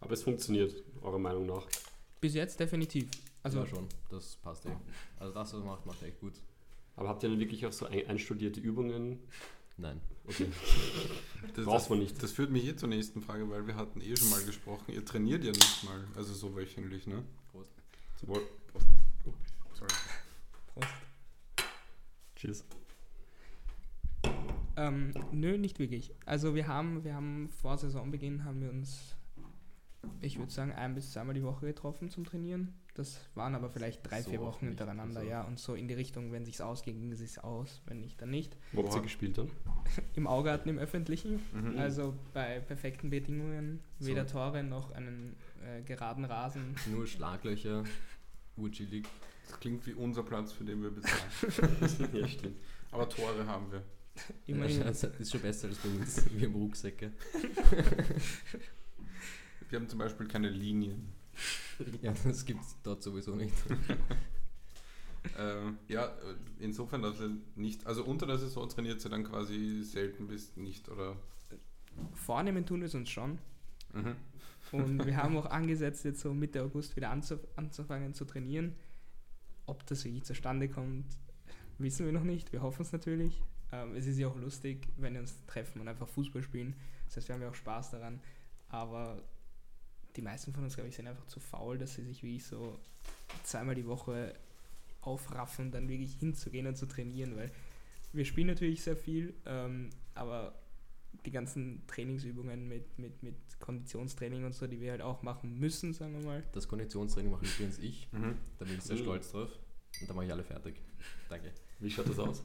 Aber 0.00 0.12
es 0.12 0.22
funktioniert, 0.22 0.74
eurer 1.00 1.18
Meinung 1.18 1.46
nach. 1.46 1.66
bis 2.20 2.34
jetzt 2.34 2.60
definitiv. 2.60 3.10
Also 3.42 3.60
ja, 3.60 3.66
schon, 3.66 3.88
das 4.10 4.36
passt 4.36 4.66
eh. 4.66 4.70
Also 5.18 5.32
das, 5.34 5.52
was 5.52 5.60
er 5.60 5.66
macht, 5.66 5.86
macht 5.86 6.02
er 6.02 6.08
echt 6.08 6.20
gut. 6.20 6.34
Aber 6.94 7.08
habt 7.08 7.22
ihr 7.24 7.30
dann 7.30 7.40
wirklich 7.40 7.66
auch 7.66 7.72
so 7.72 7.86
ein, 7.86 8.06
einstudierte 8.06 8.60
Übungen? 8.60 9.18
Nein. 9.76 10.00
Okay. 10.26 10.46
Das, 11.56 11.64
Braucht 11.64 11.80
das, 11.80 11.90
man 11.90 11.98
nicht. 11.98 12.22
das 12.22 12.32
führt 12.32 12.50
mich 12.50 12.64
eh 12.64 12.76
zur 12.76 12.88
nächsten 12.88 13.20
Frage, 13.20 13.50
weil 13.50 13.66
wir 13.66 13.74
hatten 13.74 14.00
eh 14.00 14.16
schon 14.16 14.30
mal 14.30 14.42
gesprochen. 14.44 14.92
Ihr 14.92 15.04
trainiert 15.04 15.42
ja 15.42 15.50
nicht 15.50 15.84
mal, 15.84 16.02
also 16.14 16.32
so 16.32 16.54
wöchentlich, 16.54 17.06
ne? 17.08 17.24
Prost. 17.50 17.72
Zum 18.16 18.28
Wohl. 18.28 18.42
Sorry. 19.74 19.90
Cheers. 22.36 22.64
Ähm, 24.76 25.12
nö, 25.32 25.58
nicht 25.58 25.78
wirklich. 25.78 26.14
Also 26.24 26.54
wir 26.54 26.68
haben, 26.68 27.04
wir 27.04 27.14
haben 27.14 27.50
vor 27.50 27.76
Saisonbeginn 27.76 28.44
haben 28.44 28.60
wir 28.60 28.70
uns, 28.70 29.16
ich 30.20 30.38
würde 30.38 30.52
sagen, 30.52 30.72
ein 30.72 30.94
bis 30.94 31.12
zweimal 31.12 31.34
die 31.34 31.42
Woche 31.42 31.66
getroffen 31.66 32.08
zum 32.08 32.24
Trainieren. 32.24 32.72
Das 32.94 33.20
waren 33.34 33.54
aber 33.54 33.70
vielleicht 33.70 34.08
drei, 34.08 34.20
So 34.20 34.28
vier 34.30 34.40
Wochen 34.40 34.66
hintereinander, 34.66 35.20
also. 35.20 35.30
ja. 35.30 35.42
Und 35.44 35.58
so 35.58 35.74
in 35.74 35.88
die 35.88 35.94
Richtung, 35.94 36.30
wenn 36.30 36.44
sich's 36.44 36.60
ausgeht, 36.60 36.94
ging 36.98 37.10
es 37.12 37.20
sich 37.20 37.42
aus. 37.42 37.80
Wenn 37.86 38.00
nicht, 38.00 38.20
dann 38.20 38.28
nicht. 38.30 38.54
Wo 38.72 38.82
habt 38.84 38.94
ihr 38.94 39.00
gespielt 39.00 39.38
dann? 39.38 39.50
Im 40.14 40.26
Augarten, 40.26 40.68
im 40.68 40.78
Öffentlichen. 40.78 41.40
Mhm. 41.54 41.78
Also 41.78 42.14
bei 42.34 42.60
perfekten 42.60 43.08
Bedingungen, 43.08 43.80
So. 43.98 44.08
weder 44.08 44.26
Tore 44.26 44.62
noch 44.62 44.92
einen 44.92 45.36
äh, 45.64 45.80
geraden 45.82 46.26
Rasen. 46.26 46.74
Nur 46.92 47.06
Schlaglöcher, 47.06 47.84
urchillig. 48.56 49.06
Das 49.48 49.58
klingt 49.58 49.86
wie 49.86 49.94
unser 49.94 50.22
Platz, 50.22 50.52
für 50.52 50.64
den 50.64 50.82
wir 50.82 50.90
bezahlen. 50.90 52.10
ja, 52.14 52.28
stimmt. 52.28 52.56
Aber 52.90 53.08
Tore 53.08 53.46
haben 53.46 53.72
wir. 53.72 53.82
Immerhin. 54.46 54.78
Ja, 54.80 54.84
das 54.84 55.02
ist 55.04 55.32
schon 55.32 55.40
besser 55.40 55.68
als 55.68 55.78
bei 55.78 55.88
uns. 55.88 56.26
Wir 56.30 56.46
haben 56.46 56.54
Rucksäcke. 56.56 57.12
Wir 59.70 59.78
haben 59.78 59.88
zum 59.88 59.98
Beispiel 59.98 60.28
keine 60.28 60.50
Linien. 60.50 61.08
Ja, 62.00 62.12
das 62.24 62.44
gibt 62.44 62.60
es 62.60 62.76
dort 62.82 63.02
sowieso 63.02 63.34
nicht. 63.34 63.54
Ähm, 65.38 65.78
ja, 65.88 66.12
insofern, 66.58 67.02
dass 67.02 67.20
ihr 67.20 67.30
nicht, 67.54 67.86
also 67.86 68.04
unter 68.04 68.26
der 68.26 68.38
Saison 68.38 68.68
trainiert 68.68 69.04
ihr 69.04 69.10
dann 69.10 69.24
quasi 69.24 69.82
selten 69.82 70.26
bis 70.26 70.56
nicht, 70.56 70.88
oder? 70.88 71.16
Vornehmen 72.14 72.66
tun 72.66 72.80
wir 72.80 72.86
es 72.86 72.94
uns 72.94 73.10
schon. 73.10 73.38
Mhm. 73.92 74.16
Und 74.72 75.06
wir 75.06 75.16
haben 75.16 75.36
auch 75.38 75.46
angesetzt, 75.46 76.04
jetzt 76.04 76.20
so 76.20 76.34
Mitte 76.34 76.62
August 76.62 76.96
wieder 76.96 77.10
anzuf 77.10 77.40
anzufangen 77.56 78.14
zu 78.14 78.24
trainieren. 78.24 78.74
Ob 79.66 79.86
das 79.86 80.04
wirklich 80.04 80.24
zustande 80.24 80.68
kommt, 80.68 81.06
wissen 81.78 82.04
wir 82.06 82.12
noch 82.12 82.24
nicht. 82.24 82.52
Wir 82.52 82.62
hoffen 82.62 82.82
es 82.82 82.92
natürlich. 82.92 83.42
Ähm, 83.70 83.94
es 83.94 84.06
ist 84.06 84.18
ja 84.18 84.28
auch 84.28 84.36
lustig, 84.36 84.88
wenn 84.96 85.14
wir 85.14 85.20
uns 85.20 85.44
treffen 85.46 85.80
und 85.80 85.88
einfach 85.88 86.08
Fußball 86.08 86.42
spielen. 86.42 86.74
Das 87.06 87.16
heißt, 87.16 87.28
wir 87.28 87.34
haben 87.34 87.42
ja 87.42 87.50
auch 87.50 87.54
Spaß 87.54 87.92
daran. 87.92 88.20
Aber 88.68 89.22
die 90.16 90.22
meisten 90.22 90.52
von 90.52 90.64
uns, 90.64 90.74
glaube 90.74 90.88
ich, 90.88 90.96
sind 90.96 91.06
einfach 91.06 91.26
zu 91.26 91.40
faul, 91.40 91.78
dass 91.78 91.94
sie 91.94 92.02
sich 92.02 92.22
wirklich 92.22 92.44
so 92.44 92.78
zweimal 93.44 93.74
die 93.74 93.86
Woche 93.86 94.34
aufraffen, 95.00 95.70
dann 95.72 95.88
wirklich 95.88 96.14
hinzugehen 96.14 96.66
und 96.66 96.76
zu 96.76 96.86
trainieren, 96.86 97.36
weil 97.36 97.50
wir 98.12 98.24
spielen 98.24 98.48
natürlich 98.48 98.82
sehr 98.82 98.96
viel, 98.96 99.34
ähm, 99.46 99.90
aber 100.14 100.54
die 101.24 101.30
ganzen 101.30 101.86
Trainingsübungen 101.86 102.68
mit, 102.68 102.98
mit, 102.98 103.22
mit 103.22 103.34
Konditionstraining 103.58 104.44
und 104.44 104.54
so, 104.54 104.66
die 104.66 104.80
wir 104.80 104.90
halt 104.90 105.02
auch 105.02 105.22
machen 105.22 105.58
müssen, 105.58 105.92
sagen 105.92 106.14
wir 106.18 106.24
mal. 106.26 106.42
Das 106.52 106.68
Konditionstraining 106.68 107.30
mache 107.32 107.46
übrigens 107.46 107.78
ich. 107.78 108.08
Mhm. 108.12 108.36
Da 108.58 108.64
bin 108.64 108.74
ich 108.76 108.82
sehr 108.82 108.96
Mhm. 108.96 109.00
stolz 109.02 109.30
drauf. 109.30 109.50
Und 110.00 110.10
da 110.10 110.14
mache 110.14 110.26
ich 110.26 110.32
alle 110.32 110.42
fertig. 110.44 110.74
Danke. 111.28 111.52
Wie 111.78 111.90
schaut 111.90 112.08
das 112.08 112.18
aus? 112.18 112.42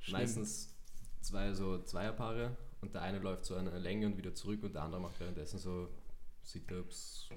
Schlimm. 0.00 0.12
Meistens 0.20 0.74
zwei 1.20 1.52
so 1.52 1.82
Zweierpaare 1.82 2.56
und 2.80 2.94
der 2.94 3.02
eine 3.02 3.18
läuft 3.18 3.44
so 3.44 3.54
eine 3.54 3.78
Länge 3.78 4.06
und 4.06 4.16
wieder 4.18 4.34
zurück 4.34 4.62
und 4.62 4.74
der 4.74 4.82
andere 4.82 5.00
macht 5.00 5.20
währenddessen 5.20 5.58
so 5.58 5.88
Sit-Ups, 6.44 7.28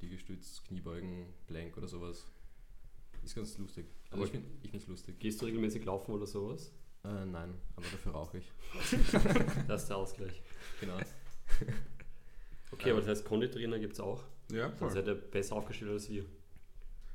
Liegestütz, 0.00 0.62
Kniebeugen, 0.64 1.26
Plank 1.46 1.76
oder 1.76 1.88
sowas. 1.88 2.26
Ist 3.24 3.34
ganz 3.34 3.56
lustig. 3.58 3.86
Also 4.10 4.16
Aber- 4.16 4.24
ich 4.26 4.30
finde 4.32 4.48
ich 4.62 4.70
find's 4.70 4.86
lustig. 4.88 5.18
Gehst 5.18 5.40
du 5.40 5.46
regelmäßig 5.46 5.84
laufen 5.84 6.12
oder 6.12 6.26
sowas? 6.26 6.72
Äh, 7.04 7.24
nein, 7.26 7.54
aber 7.76 7.86
dafür 7.90 8.12
rauche 8.12 8.38
ich. 8.38 8.52
Das 9.68 9.82
ist 9.82 9.88
der 9.88 9.96
Ausgleich. 9.96 10.40
Genau. 10.80 10.98
Okay, 12.72 12.90
aber 12.90 13.00
das 13.00 13.08
heißt, 13.10 13.24
Konditrainer 13.26 13.78
gibt 13.78 13.92
es 13.92 14.00
auch. 14.00 14.24
Ja, 14.50 14.68
Dann 14.68 14.76
voll. 14.78 14.90
seid 14.90 15.06
ihr 15.06 15.14
besser 15.14 15.56
aufgestellt 15.56 15.90
als 15.90 16.08
wir. 16.08 16.24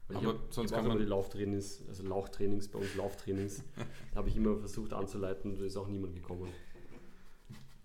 Weil 0.08 0.18
Aber 0.18 0.28
ich 0.36 0.40
hab, 0.40 0.54
sonst 0.54 0.70
ich 0.70 0.76
kann 0.76 0.86
man- 0.86 0.98
immer 0.98 1.04
die 1.04 1.10
Lauftrainings, 1.10 1.82
also 1.88 2.04
Lauchtrainings, 2.04 2.68
bei 2.68 2.78
uns 2.78 2.94
Lauftrainings, 2.96 3.64
da 4.12 4.18
habe 4.18 4.30
ich 4.30 4.36
immer 4.36 4.56
versucht 4.58 4.94
anzuleiten 4.94 5.52
und 5.52 5.60
da 5.60 5.66
ist 5.66 5.76
auch 5.76 5.88
niemand 5.88 6.14
gekommen. 6.14 6.54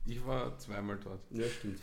Ich 0.04 0.24
war 0.26 0.58
zweimal 0.58 0.98
dort. 1.02 1.20
Ja, 1.30 1.48
stimmt. 1.48 1.80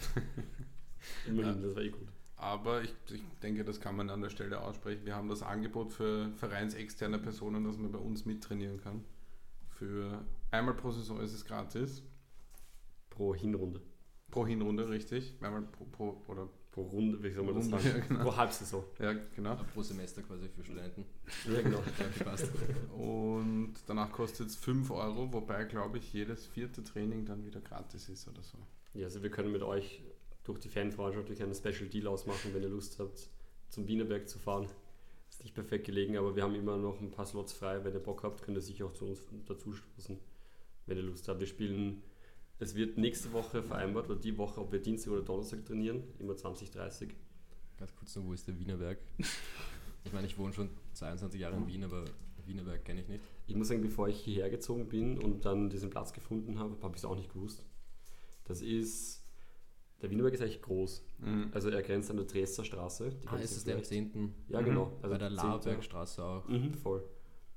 Immerhin, 1.28 1.62
das 1.62 1.76
war 1.76 1.82
eh 1.82 1.90
gut. 1.90 2.08
Aber 2.36 2.82
ich, 2.82 2.94
ich 3.12 3.22
denke, 3.44 3.66
das 3.66 3.82
kann 3.82 3.96
man 3.98 4.10
an 4.10 4.22
der 4.22 4.30
Stelle 4.30 4.62
aussprechen. 4.62 5.06
Wir 5.06 5.16
haben 5.16 5.28
das 5.28 5.44
Angebot 5.44 5.92
für 5.92 6.32
vereinsexterne 6.38 7.20
Personen, 7.20 7.66
dass 7.66 7.78
man 7.78 7.92
bei 7.92 8.00
uns 8.00 8.26
mittrainieren 8.26 8.80
kann. 8.82 9.04
Für 9.68 10.24
einmal 10.52 10.74
pro 10.74 10.92
Saison 10.92 11.20
ist 11.20 11.34
es 11.34 11.46
gratis. 11.46 12.02
Pro 13.10 13.36
Hinrunde. 13.36 13.82
Pro 14.32 14.48
Hinrunde, 14.48 14.90
richtig. 14.90 15.36
Einmal 15.42 15.64
pro, 15.64 15.86
pro 15.86 16.24
oder 16.28 16.48
Pro 16.72 16.84
Runde, 16.84 17.22
wie 17.24 17.32
soll 17.32 17.44
man 17.46 17.56
das 17.56 17.66
Runde, 17.66 17.80
sagen? 17.80 17.96
ja, 18.00 18.08
genau. 18.08 18.24
Pro 18.24 18.38
Halbsaison. 18.38 18.84
ja, 19.00 19.14
genau. 19.36 19.54
Äh, 19.54 19.64
Pro 19.74 19.82
Semester 19.82 20.22
quasi 20.22 20.48
für 20.50 20.64
Studenten. 20.64 21.06
Ja, 21.52 21.62
genau. 21.62 21.80
Ja. 22.20 22.94
Und 22.94 23.74
danach 23.88 24.12
kostet 24.12 24.48
es 24.48 24.56
5 24.56 24.92
Euro, 24.92 25.34
wobei, 25.34 25.66
glaube 25.66 25.98
ich, 25.98 26.14
jedes 26.14 26.46
vierte 26.46 26.84
Training 26.84 27.26
dann 27.26 27.44
wieder 27.46 27.60
gratis 27.60 28.08
ist 28.10 28.28
oder 28.28 28.44
so. 28.44 28.58
Ja, 28.94 29.06
also 29.06 29.24
wir 29.24 29.32
können 29.32 29.52
mit 29.52 29.64
euch 29.64 30.02
durch 30.50 30.60
die 30.60 30.70
Fanfreundschaft 30.70 31.28
wirklich 31.28 31.44
einen 31.44 31.54
Special 31.54 31.88
Deal 31.88 32.08
ausmachen, 32.08 32.54
wenn 32.54 32.64
ihr 32.64 32.70
Lust 32.70 33.00
habt, 33.00 33.30
zum 33.70 33.88
Wienerberg 33.88 34.28
zu 34.28 34.40
fahren. 34.40 34.68
Ist 35.30 35.44
nicht 35.44 35.54
perfekt 35.54 35.86
gelegen, 35.86 36.18
aber 36.18 36.36
wir 36.36 36.42
haben 36.42 36.56
immer 36.56 36.76
noch 36.76 37.00
ein 37.00 37.12
paar 37.12 37.28
Slots 37.28 37.54
frei. 37.54 37.84
Wenn 37.84 37.94
ihr 37.94 38.00
Bock 38.00 38.24
habt, 38.24 38.42
könnt 38.42 38.58
ihr 38.58 38.62
sicher 38.62 38.88
auch 38.88 38.94
zu 38.94 39.06
uns 39.06 39.20
dazu 39.46 39.74
stoßen, 39.74 40.18
wenn 40.88 40.98
ihr 40.98 41.04
Lust 41.04 41.28
habt. 41.28 41.40
Wir 41.40 41.46
spielen, 41.46 42.02
es 42.58 42.74
wird 42.74 42.98
nächste 42.98 43.32
Woche 43.32 43.62
vereinbart, 43.62 44.10
oder 44.10 44.20
die 44.20 44.36
Woche, 44.40 44.60
ob 44.60 44.72
wir 44.72 44.82
Dienstag 44.82 45.14
oder 45.14 45.22
Donnerstag 45.22 45.64
trainieren, 45.66 46.04
immer 46.18 46.36
20, 46.36 46.72
30. 46.72 47.12
Ganz 47.78 47.96
kurz 47.96 48.16
noch, 48.16 48.26
wo 48.26 48.34
ist 48.34 48.48
der 48.48 48.58
Wienerberg? 48.58 48.98
Ich 50.06 50.14
meine, 50.14 50.28
ich 50.28 50.38
wohne 50.38 50.54
schon 50.54 50.70
22 50.94 51.42
Jahre 51.42 51.58
in 51.58 51.68
Wien, 51.68 51.84
aber 51.84 52.06
Wienerberg 52.46 52.84
kenne 52.86 53.02
ich 53.02 53.10
nicht. 53.10 53.22
Ich 53.48 53.56
muss 53.56 53.68
sagen, 53.68 53.82
bevor 53.82 54.08
ich 54.08 54.18
hierher 54.18 54.50
gezogen 54.50 54.88
bin 54.88 55.20
und 55.20 55.44
dann 55.44 55.70
diesen 55.70 55.90
Platz 55.90 56.14
gefunden 56.14 56.58
habe, 56.58 56.78
habe 56.82 56.96
ich 56.96 57.02
es 57.02 57.06
auch 57.06 57.18
nicht 57.18 57.32
gewusst. 57.34 57.66
Das 58.46 58.62
ist, 58.62 59.18
der 60.02 60.10
Wienerberg 60.10 60.34
ist 60.34 60.42
eigentlich 60.42 60.62
groß. 60.62 61.04
Mhm. 61.20 61.50
Also 61.52 61.70
er 61.70 61.82
grenzt 61.82 62.10
an 62.10 62.18
der 62.18 62.26
Dresdner 62.26 62.64
Straße. 62.66 63.10
Die 63.24 63.28
Ah, 63.28 63.36
ist 63.38 63.52
es 63.58 63.64
der 63.64 63.76
am 63.76 63.84
vielleicht. 63.84 64.12
10.? 64.14 64.34
Ja, 64.48 64.62
Mhm. 64.62 64.66
genau. 64.66 64.98
Bei 65.02 65.10
der 65.18 65.28
10. 65.30 65.36
Laberbergstraße 65.36 66.24
auch. 66.24 66.48
Mhm, 66.48 66.74
voll. 66.74 67.04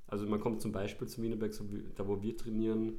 Also 0.07 0.27
man 0.27 0.41
kommt 0.41 0.61
zum 0.61 0.73
Beispiel 0.73 1.09
zum 1.09 1.25
Wienerberg, 1.25 1.55
so 1.55 1.71
wie, 1.71 1.85
da 1.95 2.07
wo 2.07 2.21
wir 2.21 2.37
trainieren, 2.37 2.99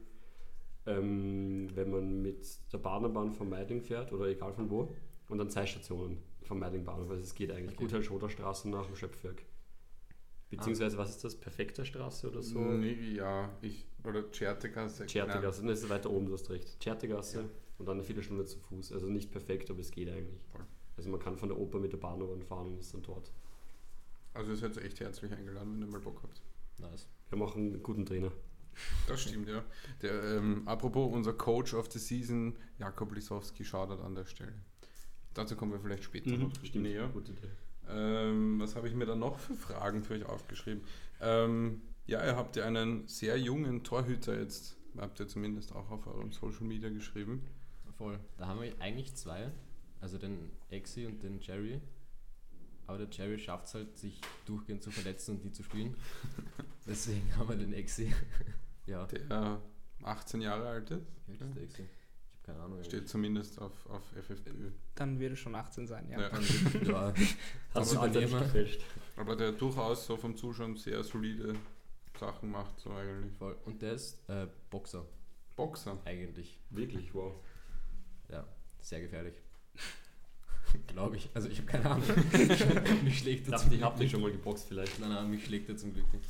ähm, 0.85 1.67
wenn 1.75 1.89
man 1.91 2.21
mit 2.21 2.45
der 2.71 2.77
Bahnbahn 2.79 3.31
von 3.33 3.49
Meidling 3.49 3.81
fährt 3.81 4.11
oder 4.11 4.25
egal 4.27 4.53
von 4.53 4.69
wo, 4.69 4.93
und 5.29 5.37
dann 5.37 5.49
zwei 5.49 5.65
Stationen 5.65 6.17
vom 6.43 6.59
Meidling 6.59 6.83
Bahnhof. 6.83 7.09
Also 7.09 7.21
es 7.23 7.33
geht 7.33 7.51
eigentlich 7.51 7.75
Okay. 7.77 8.01
gut 8.01 8.11
halt 8.21 8.31
Straße 8.31 8.69
nach 8.69 8.85
dem 8.85 8.95
Schöpfwerk. 8.95 9.43
Beziehungsweise, 10.49 10.97
was 10.97 11.09
ist 11.11 11.23
das? 11.23 11.35
Perfekter 11.35 11.83
Straße 11.83 12.29
oder 12.29 12.43
so? 12.43 12.59
Nee, 12.59 13.15
ja, 13.15 13.49
ich, 13.61 13.87
oder 14.03 14.29
Tschertegasse. 14.29 15.05
Tschertegasse, 15.07 15.65
das 15.65 15.81
ist 15.83 15.89
weiter 15.89 16.11
oben, 16.11 16.27
du 16.27 16.33
hast 16.33 16.49
recht. 16.51 16.79
Tschertegasse 16.79 17.39
Ja. 17.39 17.45
Und 17.83 17.87
dann 17.87 17.97
eine 17.97 18.03
Viertelstunde 18.05 18.45
zu 18.45 18.57
Fuß. 18.59 18.93
Also 18.93 19.07
nicht 19.07 19.29
perfekt, 19.31 19.69
aber 19.69 19.79
es 19.81 19.91
geht 19.91 20.07
eigentlich. 20.09 20.41
Voll. 20.53 20.65
Also 20.95 21.09
man 21.09 21.19
kann 21.19 21.35
von 21.37 21.49
der 21.49 21.57
Oper 21.59 21.79
mit 21.79 21.91
der 21.91 21.97
Bahn 21.97 22.21
fahren 22.43 22.67
und 22.67 22.79
ist 22.79 22.93
dann 22.93 23.03
dort. 23.03 23.31
Also 24.33 24.51
ihr 24.51 24.57
seid 24.57 24.77
echt 24.77 25.01
herzlich 25.01 25.33
eingeladen, 25.33 25.73
wenn 25.73 25.81
ihr 25.81 25.91
mal 25.91 25.99
Bock 25.99 26.21
habt. 26.23 26.41
Nice. 26.79 27.07
Wir 27.29 27.37
haben 27.37 27.45
auch 27.45 27.55
einen 27.57 27.83
guten 27.83 28.05
Trainer. 28.05 28.31
Das 29.07 29.21
stimmt, 29.21 29.49
ja. 29.49 29.63
Der, 30.01 30.37
ähm, 30.37 30.65
apropos, 30.65 31.13
unser 31.13 31.33
Coach 31.33 31.73
of 31.73 31.91
the 31.91 31.99
Season, 31.99 32.55
Jakob 32.79 33.13
Lisowski, 33.13 33.65
schaudert 33.65 33.99
an 34.01 34.15
der 34.15 34.25
Stelle. 34.25 34.53
Dazu 35.33 35.55
kommen 35.57 35.73
wir 35.73 35.79
vielleicht 35.79 36.03
später 36.05 36.31
noch 36.31 36.47
Mhm, 36.47 36.65
Stimmt, 36.65 36.83
näher. 36.85 37.09
gute 37.09 37.33
Idee. 37.33 37.49
Ähm, 37.89 38.59
was 38.59 38.75
habe 38.77 38.87
ich 38.87 38.95
mir 38.95 39.05
da 39.05 39.15
noch 39.15 39.37
für 39.39 39.55
Fragen 39.55 40.03
für 40.03 40.13
euch 40.13 40.25
aufgeschrieben? 40.25 40.81
Ähm, 41.21 41.81
ja, 42.05 42.25
ihr 42.25 42.35
habt 42.37 42.55
ja 42.55 42.65
einen 42.65 43.07
sehr 43.07 43.37
jungen 43.37 43.83
Torhüter 43.83 44.39
jetzt, 44.39 44.77
habt 44.97 45.19
ihr 45.19 45.27
zumindest 45.27 45.73
auch 45.75 45.91
auf 45.91 46.07
eurem 46.07 46.31
Social 46.31 46.63
Media 46.65 46.89
geschrieben. 46.89 47.43
Voll. 48.03 48.19
Da 48.37 48.47
haben 48.47 48.61
wir 48.61 48.73
eigentlich 48.81 49.15
zwei. 49.15 49.49
Also 50.01 50.17
den 50.17 50.51
Exi 50.69 51.05
und 51.05 51.23
den 51.23 51.39
Jerry. 51.39 51.79
Aber 52.85 52.97
der 52.97 53.07
Jerry 53.09 53.39
schafft 53.39 53.67
es 53.67 53.73
halt, 53.75 53.97
sich 53.97 54.19
durchgehend 54.45 54.83
zu 54.83 54.91
verletzen 54.91 55.35
und 55.37 55.45
nie 55.45 55.51
zu 55.53 55.63
spielen. 55.63 55.95
Deswegen 56.85 57.33
haben 57.37 57.47
wir 57.47 57.55
den 57.55 57.71
Exi. 57.71 58.13
ja. 58.85 59.05
Der 59.05 59.61
18 60.03 60.41
Jahre 60.41 60.67
alt 60.67 60.91
ist, 60.91 61.01
Wie 61.27 61.31
alt 61.31 61.41
ist 61.43 61.55
der 61.55 61.63
Exi? 61.63 61.81
Ich 61.83 61.87
habe 61.87 62.57
keine 62.57 62.59
Ahnung. 62.59 62.83
steht 62.83 63.07
zumindest 63.07 63.61
auf, 63.61 63.89
auf 63.89 64.03
FFBÖ. 64.21 64.71
Dann 64.95 65.17
wird 65.17 65.31
es 65.31 65.39
schon 65.39 65.55
18 65.55 65.87
sein, 65.87 66.09
ja. 66.09 66.19
Ja. 66.19 66.29
Dann, 66.29 66.43
ja, 66.85 67.13
Hast 67.73 67.93
du 67.93 68.05
nicht 68.05 68.31
gefälscht? 68.31 68.81
Aber 69.15 69.37
der 69.37 69.53
durchaus 69.53 70.05
so 70.05 70.17
vom 70.17 70.35
Zuschauen 70.35 70.75
sehr 70.75 71.01
solide 71.05 71.55
Sachen 72.19 72.51
macht, 72.51 72.81
so 72.81 72.91
eigentlich. 72.91 73.33
voll. 73.37 73.55
Und 73.63 73.81
der 73.81 73.93
ist 73.93 74.29
äh, 74.29 74.47
Boxer, 74.69 75.05
Boxer. 75.55 75.97
eigentlich. 76.03 76.59
Wirklich, 76.69 77.13
wow. 77.13 77.33
Ja, 78.29 78.45
sehr 78.79 79.01
gefährlich. 79.01 79.35
Glaube 80.87 81.17
ich. 81.17 81.29
Also 81.33 81.49
ich 81.49 81.57
habe 81.59 81.67
keine 81.67 81.89
Ahnung. 81.91 82.07
mich 83.03 83.19
schlägt 83.19 83.47
Ich 83.47 83.53
er 83.53 83.57
zum 83.59 83.71
ich 83.71 83.81
habe 83.81 83.95
Glück 83.95 84.01
dich 84.03 84.11
schon 84.11 84.21
mal 84.21 84.31
geboxt 84.31 84.67
vielleicht. 84.67 84.99
Nein, 84.99 85.09
nein, 85.09 85.29
mich 85.29 85.45
schlägt 85.45 85.69
er 85.69 85.77
zum 85.77 85.93
Glück 85.93 86.11
nicht. 86.13 86.25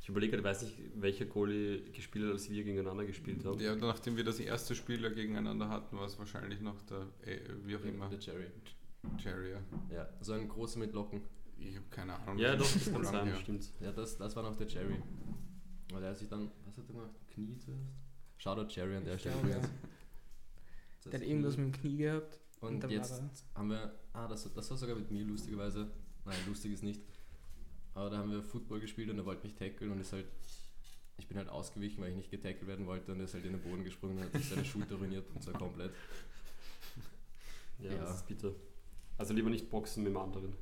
Ich 0.00 0.08
überlege 0.08 0.30
gerade, 0.36 0.40
ich 0.40 0.44
weiß 0.56 0.62
nicht, 0.62 0.76
welcher 1.02 1.26
Goalie 1.26 1.82
gespielt 1.92 2.24
hat, 2.24 2.32
als 2.32 2.48
wir 2.48 2.64
gegeneinander 2.64 3.04
gespielt 3.04 3.44
haben. 3.44 3.60
Ja, 3.60 3.76
nachdem 3.76 4.16
wir 4.16 4.24
das 4.24 4.40
erste 4.40 4.74
Spiel 4.74 5.02
ja 5.02 5.10
gegeneinander 5.10 5.68
hatten, 5.68 5.98
war 5.98 6.06
es 6.06 6.18
wahrscheinlich 6.18 6.60
noch 6.60 6.80
der, 6.82 7.06
äh, 7.26 7.38
wie 7.64 7.76
auch 7.76 7.84
immer, 7.84 8.08
Der 8.08 8.18
Jerry. 8.18 8.46
Jerry. 9.18 9.50
ja. 9.50 9.60
Ja, 9.94 10.08
so 10.20 10.32
ein 10.32 10.48
großer 10.48 10.78
mit 10.78 10.94
Locken. 10.94 11.20
Ich 11.58 11.76
habe 11.76 11.86
keine 11.90 12.14
Ahnung. 12.20 12.38
Ja, 12.38 12.56
doch, 12.56 12.72
das 12.72 12.90
kann 12.92 13.04
sein, 13.04 13.26
her. 13.26 13.36
stimmt. 13.36 13.70
Ja, 13.80 13.92
das, 13.92 14.16
das 14.16 14.34
war 14.34 14.42
noch 14.44 14.56
der 14.56 14.66
Jerry. 14.66 14.96
Und 15.92 16.02
er 16.02 16.14
sich 16.14 16.28
dann, 16.28 16.50
was 16.64 16.76
hat 16.78 16.84
er 16.88 16.94
gemacht? 16.94 17.10
Knie 17.32 17.58
zuerst? 17.58 17.82
Shoutout 18.38 18.68
Jerry 18.74 18.96
an 18.96 19.04
der 19.04 19.18
Stelle 19.18 19.36
ja. 19.50 19.60
Das 21.10 21.20
Der 21.20 21.20
hat 21.20 21.26
irgendwas 21.26 21.56
mit 21.56 21.66
dem 21.74 21.80
Knie 21.80 21.96
gehabt. 21.98 22.38
Und 22.60 22.80
dann 22.80 22.90
jetzt 22.90 23.12
war 23.12 23.30
haben 23.54 23.70
wir, 23.70 23.94
ah, 24.12 24.26
das, 24.28 24.52
das 24.52 24.70
war 24.70 24.76
sogar 24.76 24.96
mit 24.96 25.10
mir 25.10 25.24
lustigerweise, 25.24 25.90
nein, 26.24 26.36
lustig 26.46 26.72
ist 26.72 26.82
nicht. 26.82 27.00
Aber 27.94 28.10
da 28.10 28.18
haben 28.18 28.30
wir 28.30 28.42
Football 28.42 28.80
gespielt 28.80 29.10
und 29.10 29.18
er 29.18 29.24
wollte 29.26 29.44
mich 29.44 29.54
tackeln 29.54 29.90
und 29.92 30.00
ist 30.00 30.12
halt. 30.12 30.26
Ich 31.20 31.26
bin 31.26 31.36
halt 31.36 31.48
ausgewichen, 31.48 32.00
weil 32.00 32.10
ich 32.10 32.16
nicht 32.16 32.30
getackelt 32.30 32.68
werden 32.68 32.86
wollte 32.86 33.10
und 33.10 33.18
er 33.18 33.24
ist 33.24 33.34
halt 33.34 33.44
in 33.44 33.52
den 33.52 33.60
Boden 33.60 33.82
gesprungen 33.82 34.18
und 34.18 34.24
hat 34.24 34.32
sich 34.34 34.48
seine 34.50 34.64
Schulter 34.64 34.94
ruiniert 34.94 35.26
und 35.34 35.42
zwar 35.42 35.54
komplett. 35.54 35.90
Ja, 37.80 37.92
Ja. 37.92 37.98
das 37.98 38.16
ist 38.16 38.26
bitter. 38.26 38.52
Also 39.18 39.34
lieber 39.34 39.50
nicht 39.50 39.70
boxen 39.70 40.02
mit 40.04 40.12
dem 40.12 40.16
anderen. 40.16 40.52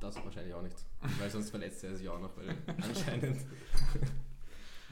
Das 0.00 0.16
wahrscheinlich 0.16 0.52
auch 0.54 0.62
nicht. 0.62 0.76
Weil 1.18 1.30
sonst 1.30 1.50
verletzt 1.50 1.84
er 1.84 1.96
sich 1.96 2.08
auch 2.08 2.20
noch, 2.20 2.36
weil 2.36 2.56
anscheinend. 2.66 3.44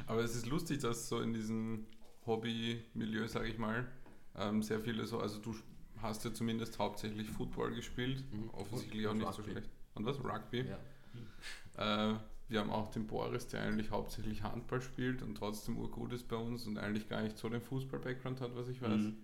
Aber 0.07 0.23
es 0.23 0.35
ist 0.35 0.47
lustig, 0.47 0.81
dass 0.81 1.09
so 1.09 1.21
in 1.21 1.33
diesem 1.35 1.87
Hobby-Milieu, 2.27 3.27
sage 3.29 3.49
ich 3.49 3.59
mal, 3.59 3.87
ähm, 4.37 4.63
sehr 4.63 4.81
viele 4.81 5.07
so, 5.07 5.19
also 5.21 5.39
du 5.41 5.55
hast 6.01 6.25
ja 6.25 6.33
zumindest 6.33 6.79
hauptsächlich 6.79 7.29
Football 7.31 7.75
gespielt, 7.75 8.25
Mhm. 8.33 8.51
offensichtlich 8.51 9.07
Und- 9.07 9.09
auch 9.09 9.13
und 9.13 9.19
nicht 9.19 9.33
so 9.35 9.43
Rugby. 9.43 9.53
schlecht. 9.53 9.71
Und 9.95 10.05
was? 10.07 10.19
Rugby? 10.25 10.65
Ja. 11.77 12.13
Äh, 12.15 12.19
wir 12.49 12.61
haben 12.61 12.71
auch 12.71 12.91
den 12.91 13.07
Boris, 13.07 13.47
der 13.49 13.63
eigentlich 13.63 13.91
hauptsächlich 13.91 14.43
Handball 14.43 14.81
spielt 14.83 15.23
und 15.23 15.37
trotzdem 15.37 15.79
urgut 15.79 16.13
ist 16.13 16.29
bei 16.29 16.37
uns 16.37 16.67
und 16.67 16.77
eigentlich 16.79 17.09
gar 17.09 17.23
nicht 17.23 17.39
so 17.39 17.49
den 17.49 17.63
Fußball-Background 17.63 18.41
hat, 18.41 18.55
was 18.57 18.69
ich 18.69 18.81
weiß. 18.83 19.01
Mhm. 19.01 19.17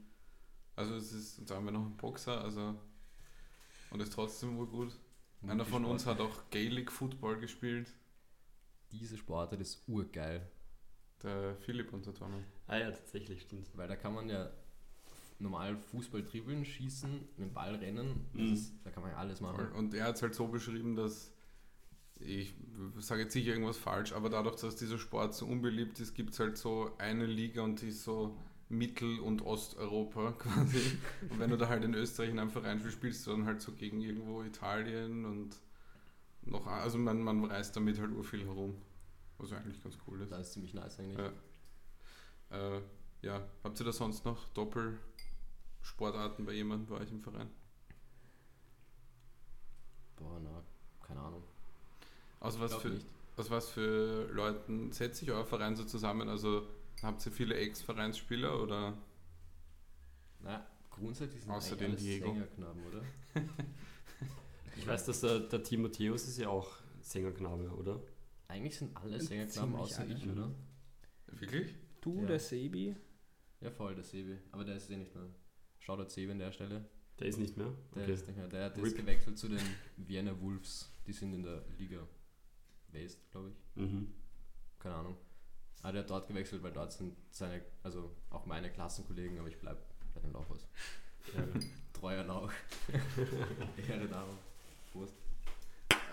Also 0.76 0.94
es 0.94 1.12
ist, 1.12 1.50
dann 1.50 1.58
haben 1.58 1.64
wir 1.66 1.72
noch 1.72 1.84
einen 1.84 1.96
Boxer, 1.96 2.40
also 2.42 2.74
und 3.90 4.00
ist 4.00 4.12
trotzdem 4.12 4.56
urgut. 4.58 4.92
Und 5.42 5.50
Einer 5.50 5.64
die 5.64 5.70
von 5.70 5.84
uns 5.84 6.02
Sport- 6.02 6.18
hat 6.20 6.26
auch 6.26 6.50
Gaelic 6.50 6.90
Football 6.92 7.38
gespielt, 7.40 7.92
Diese 8.92 9.18
Sportart 9.18 9.60
ist 9.60 9.86
urgeil, 9.86 10.50
der 11.22 11.56
Philipp 11.56 11.92
unser 11.92 12.14
Tormann. 12.14 12.42
Ah 12.66 12.78
ja, 12.78 12.90
tatsächlich, 12.90 13.42
stimmt. 13.42 13.68
weil 13.76 13.86
da 13.86 13.96
kann 13.96 14.14
man 14.14 14.30
ja 14.30 14.50
normal 15.38 15.76
Fußball 15.76 16.22
dribbeln, 16.24 16.64
schießen, 16.64 17.10
mit 17.36 17.38
dem 17.38 17.52
Ball 17.54 17.74
rennen. 17.76 18.26
Das 18.32 18.42
Mhm. 18.42 18.52
ist, 18.52 18.74
da 18.84 18.90
kann 18.90 19.02
man 19.02 19.12
ja 19.12 19.18
alles 19.18 19.40
machen. 19.40 19.70
Und 19.72 19.94
er 19.94 20.04
hat 20.06 20.16
es 20.16 20.22
halt 20.22 20.34
so 20.34 20.48
beschrieben, 20.48 20.96
dass 20.96 21.32
ich 22.20 22.54
sage 22.98 23.22
jetzt 23.22 23.32
sicher 23.32 23.50
irgendwas 23.52 23.76
falsch, 23.76 24.12
aber 24.12 24.28
dadurch, 24.28 24.56
dass 24.56 24.74
dieser 24.74 24.98
Sport 24.98 25.34
so 25.34 25.46
unbeliebt 25.46 26.00
ist, 26.00 26.14
gibt 26.14 26.30
es 26.32 26.40
halt 26.40 26.56
so 26.58 26.90
eine 26.98 27.26
Liga 27.26 27.62
und 27.62 27.80
die 27.80 27.88
ist 27.88 28.02
so 28.02 28.36
Mittel- 28.68 29.20
und 29.20 29.42
Osteuropa 29.42 30.32
quasi. 30.38 30.98
Und 31.30 31.38
wenn 31.38 31.50
du 31.50 31.56
da 31.56 31.68
halt 31.68 31.84
in 31.84 31.94
Österreich 31.94 32.30
in 32.30 32.40
einem 32.40 32.50
Verein 32.50 32.80
spielst, 32.80 32.96
spielst 32.96 33.26
du 33.26 33.30
dann 33.30 33.44
halt 33.46 33.60
so 33.62 33.70
gegen 33.72 34.00
irgendwo 34.00 34.42
Italien 34.42 35.24
und 35.24 35.56
noch, 36.42 36.66
also 36.66 36.98
man, 36.98 37.22
man 37.22 37.44
reist 37.44 37.76
damit 37.76 38.00
halt 38.00 38.10
urviel 38.10 38.44
herum. 38.44 38.74
Was 39.38 39.52
eigentlich 39.52 39.80
ganz 39.82 39.96
cool 40.08 40.20
ist. 40.20 40.32
Das 40.32 40.48
ist 40.48 40.52
ziemlich 40.54 40.74
nice 40.74 40.98
eigentlich. 40.98 41.18
Ja. 42.50 42.76
Äh, 42.76 42.82
ja, 43.22 43.46
habt 43.62 43.78
ihr 43.80 43.86
da 43.86 43.92
sonst 43.92 44.24
noch 44.24 44.48
Doppelsportarten 45.82 46.44
bei 46.44 46.52
jemandem 46.52 46.86
bei 46.86 47.02
euch 47.02 47.10
im 47.10 47.20
Verein? 47.20 47.48
Boah, 50.16 50.40
na, 50.42 50.62
keine 51.06 51.20
Ahnung. 51.20 51.42
Also 52.40 52.60
was 52.60 52.74
für, 52.76 52.88
nicht. 52.90 53.06
aus 53.36 53.50
was 53.50 53.68
für 53.70 54.28
Leuten 54.32 54.92
setzt 54.92 55.20
sich 55.20 55.30
euer 55.30 55.44
Verein 55.44 55.76
so 55.76 55.84
zusammen? 55.84 56.28
Also 56.28 56.66
habt 57.02 57.24
ihr 57.26 57.32
viele 57.32 57.54
Ex-Vereinsspieler 57.56 58.60
oder? 58.62 58.96
Na, 60.40 60.66
grundsätzlich 60.90 61.42
sind 61.42 61.52
Außer 61.52 61.72
eigentlich 61.72 61.88
alles 61.90 62.00
Diego. 62.02 62.26
Sängerknaben, 62.32 62.82
oder? 62.86 63.02
Ich 64.76 64.86
weiß, 64.86 65.06
dass 65.06 65.22
der, 65.22 65.40
der 65.40 65.64
Timotheus 65.64 66.28
ist 66.28 66.38
ja 66.38 66.48
auch 66.50 66.76
Sängerknabe, 67.00 67.68
oder? 67.70 68.00
Eigentlich 68.46 68.78
sind 68.78 68.96
alle 68.96 69.20
Sängerknaben 69.20 69.74
außer 69.74 70.02
alle. 70.02 70.14
ich, 70.14 70.24
Mhm. 70.24 70.32
oder? 70.32 70.50
Wirklich? 71.26 71.74
Du, 72.00 72.20
Ja. 72.20 72.26
der 72.28 72.38
Sebi, 72.38 72.94
Ja, 73.60 73.72
voll, 73.72 73.96
der 73.96 74.04
Sebi. 74.04 74.38
Aber 74.52 74.64
der 74.64 74.76
ist 74.76 74.88
eh 74.88 74.96
nicht 74.96 75.12
mehr. 75.16 75.24
Shoutout 75.88 76.10
Sebi 76.10 76.32
an 76.32 76.38
der 76.38 76.52
Stelle. 76.52 76.84
Der 77.18 77.28
ist 77.28 77.38
nicht 77.38 77.56
mehr? 77.56 77.72
Der 77.94 78.02
Okay. 78.02 78.12
ist 78.12 78.26
nicht 78.26 78.36
mehr. 78.36 78.46
Der 78.46 78.66
hat 78.66 78.76
jetzt 78.76 78.94
gewechselt 78.94 79.38
zu 79.38 79.48
den 79.48 79.58
Vienna 79.96 80.38
Wolves. 80.38 80.92
Die 81.06 81.14
sind 81.14 81.32
in 81.32 81.42
der 81.42 81.64
Liga 81.78 82.06
West, 82.92 83.18
glaube 83.30 83.48
ich. 83.48 83.82
Mhm. 83.82 84.12
Keine 84.78 84.96
Ahnung. 84.96 85.16
Aber 85.82 85.92
der 85.92 86.02
hat 86.02 86.10
dort 86.10 86.28
gewechselt, 86.28 86.62
weil 86.62 86.72
dort 86.72 86.92
sind 86.92 87.16
seine, 87.30 87.62
also 87.82 88.14
auch 88.28 88.44
meine 88.44 88.70
Klassenkollegen, 88.70 89.38
aber 89.38 89.48
ich 89.48 89.58
bleib 89.58 89.78
bei 90.14 90.20
den 90.20 90.32
Laufers. 90.32 90.68
Ja. 91.34 91.44
Treuer 91.92 92.24
Lauch. 92.24 92.50
Ehre 93.88 94.08
Damen. 94.08 94.38
Prost. 94.92 95.14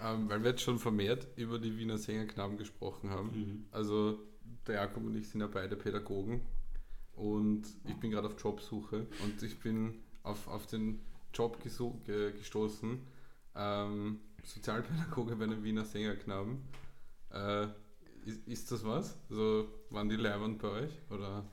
Ähm, 0.03 0.27
weil 0.29 0.43
wir 0.43 0.49
jetzt 0.51 0.61
schon 0.61 0.77
vermehrt 0.77 1.25
über 1.37 1.57
die 1.57 1.77
Wiener 1.77 1.97
Sängerknaben 1.97 2.57
gesprochen 2.57 3.09
haben. 3.11 3.27
Mhm. 3.33 3.65
Also 3.71 4.19
der 4.67 4.75
Jakob 4.75 5.05
und 5.05 5.15
ich 5.15 5.29
sind 5.29 5.39
ja 5.39 5.47
beide 5.47 5.77
Pädagogen 5.77 6.41
und 7.15 7.63
ich 7.85 7.95
bin 7.95 8.11
gerade 8.11 8.27
auf 8.27 8.41
Jobsuche 8.41 9.07
und 9.23 9.41
ich 9.43 9.59
bin 9.59 9.99
auf, 10.23 10.47
auf 10.47 10.65
den 10.67 10.99
Job 11.33 11.61
ge 11.61 12.31
gestoßen, 12.31 12.99
ähm, 13.55 14.19
Sozialpädagoge 14.43 15.35
bei 15.35 15.47
den 15.47 15.63
Wiener 15.63 15.85
Sängerknaben. 15.85 16.61
Äh, 17.31 17.67
ist, 18.25 18.47
ist 18.47 18.71
das 18.71 18.83
was? 18.83 19.17
Also 19.29 19.67
waren 19.89 20.09
die 20.09 20.15
leibend 20.15 20.59
bei 20.59 20.69
euch? 20.69 20.91
Oder? 21.09 21.43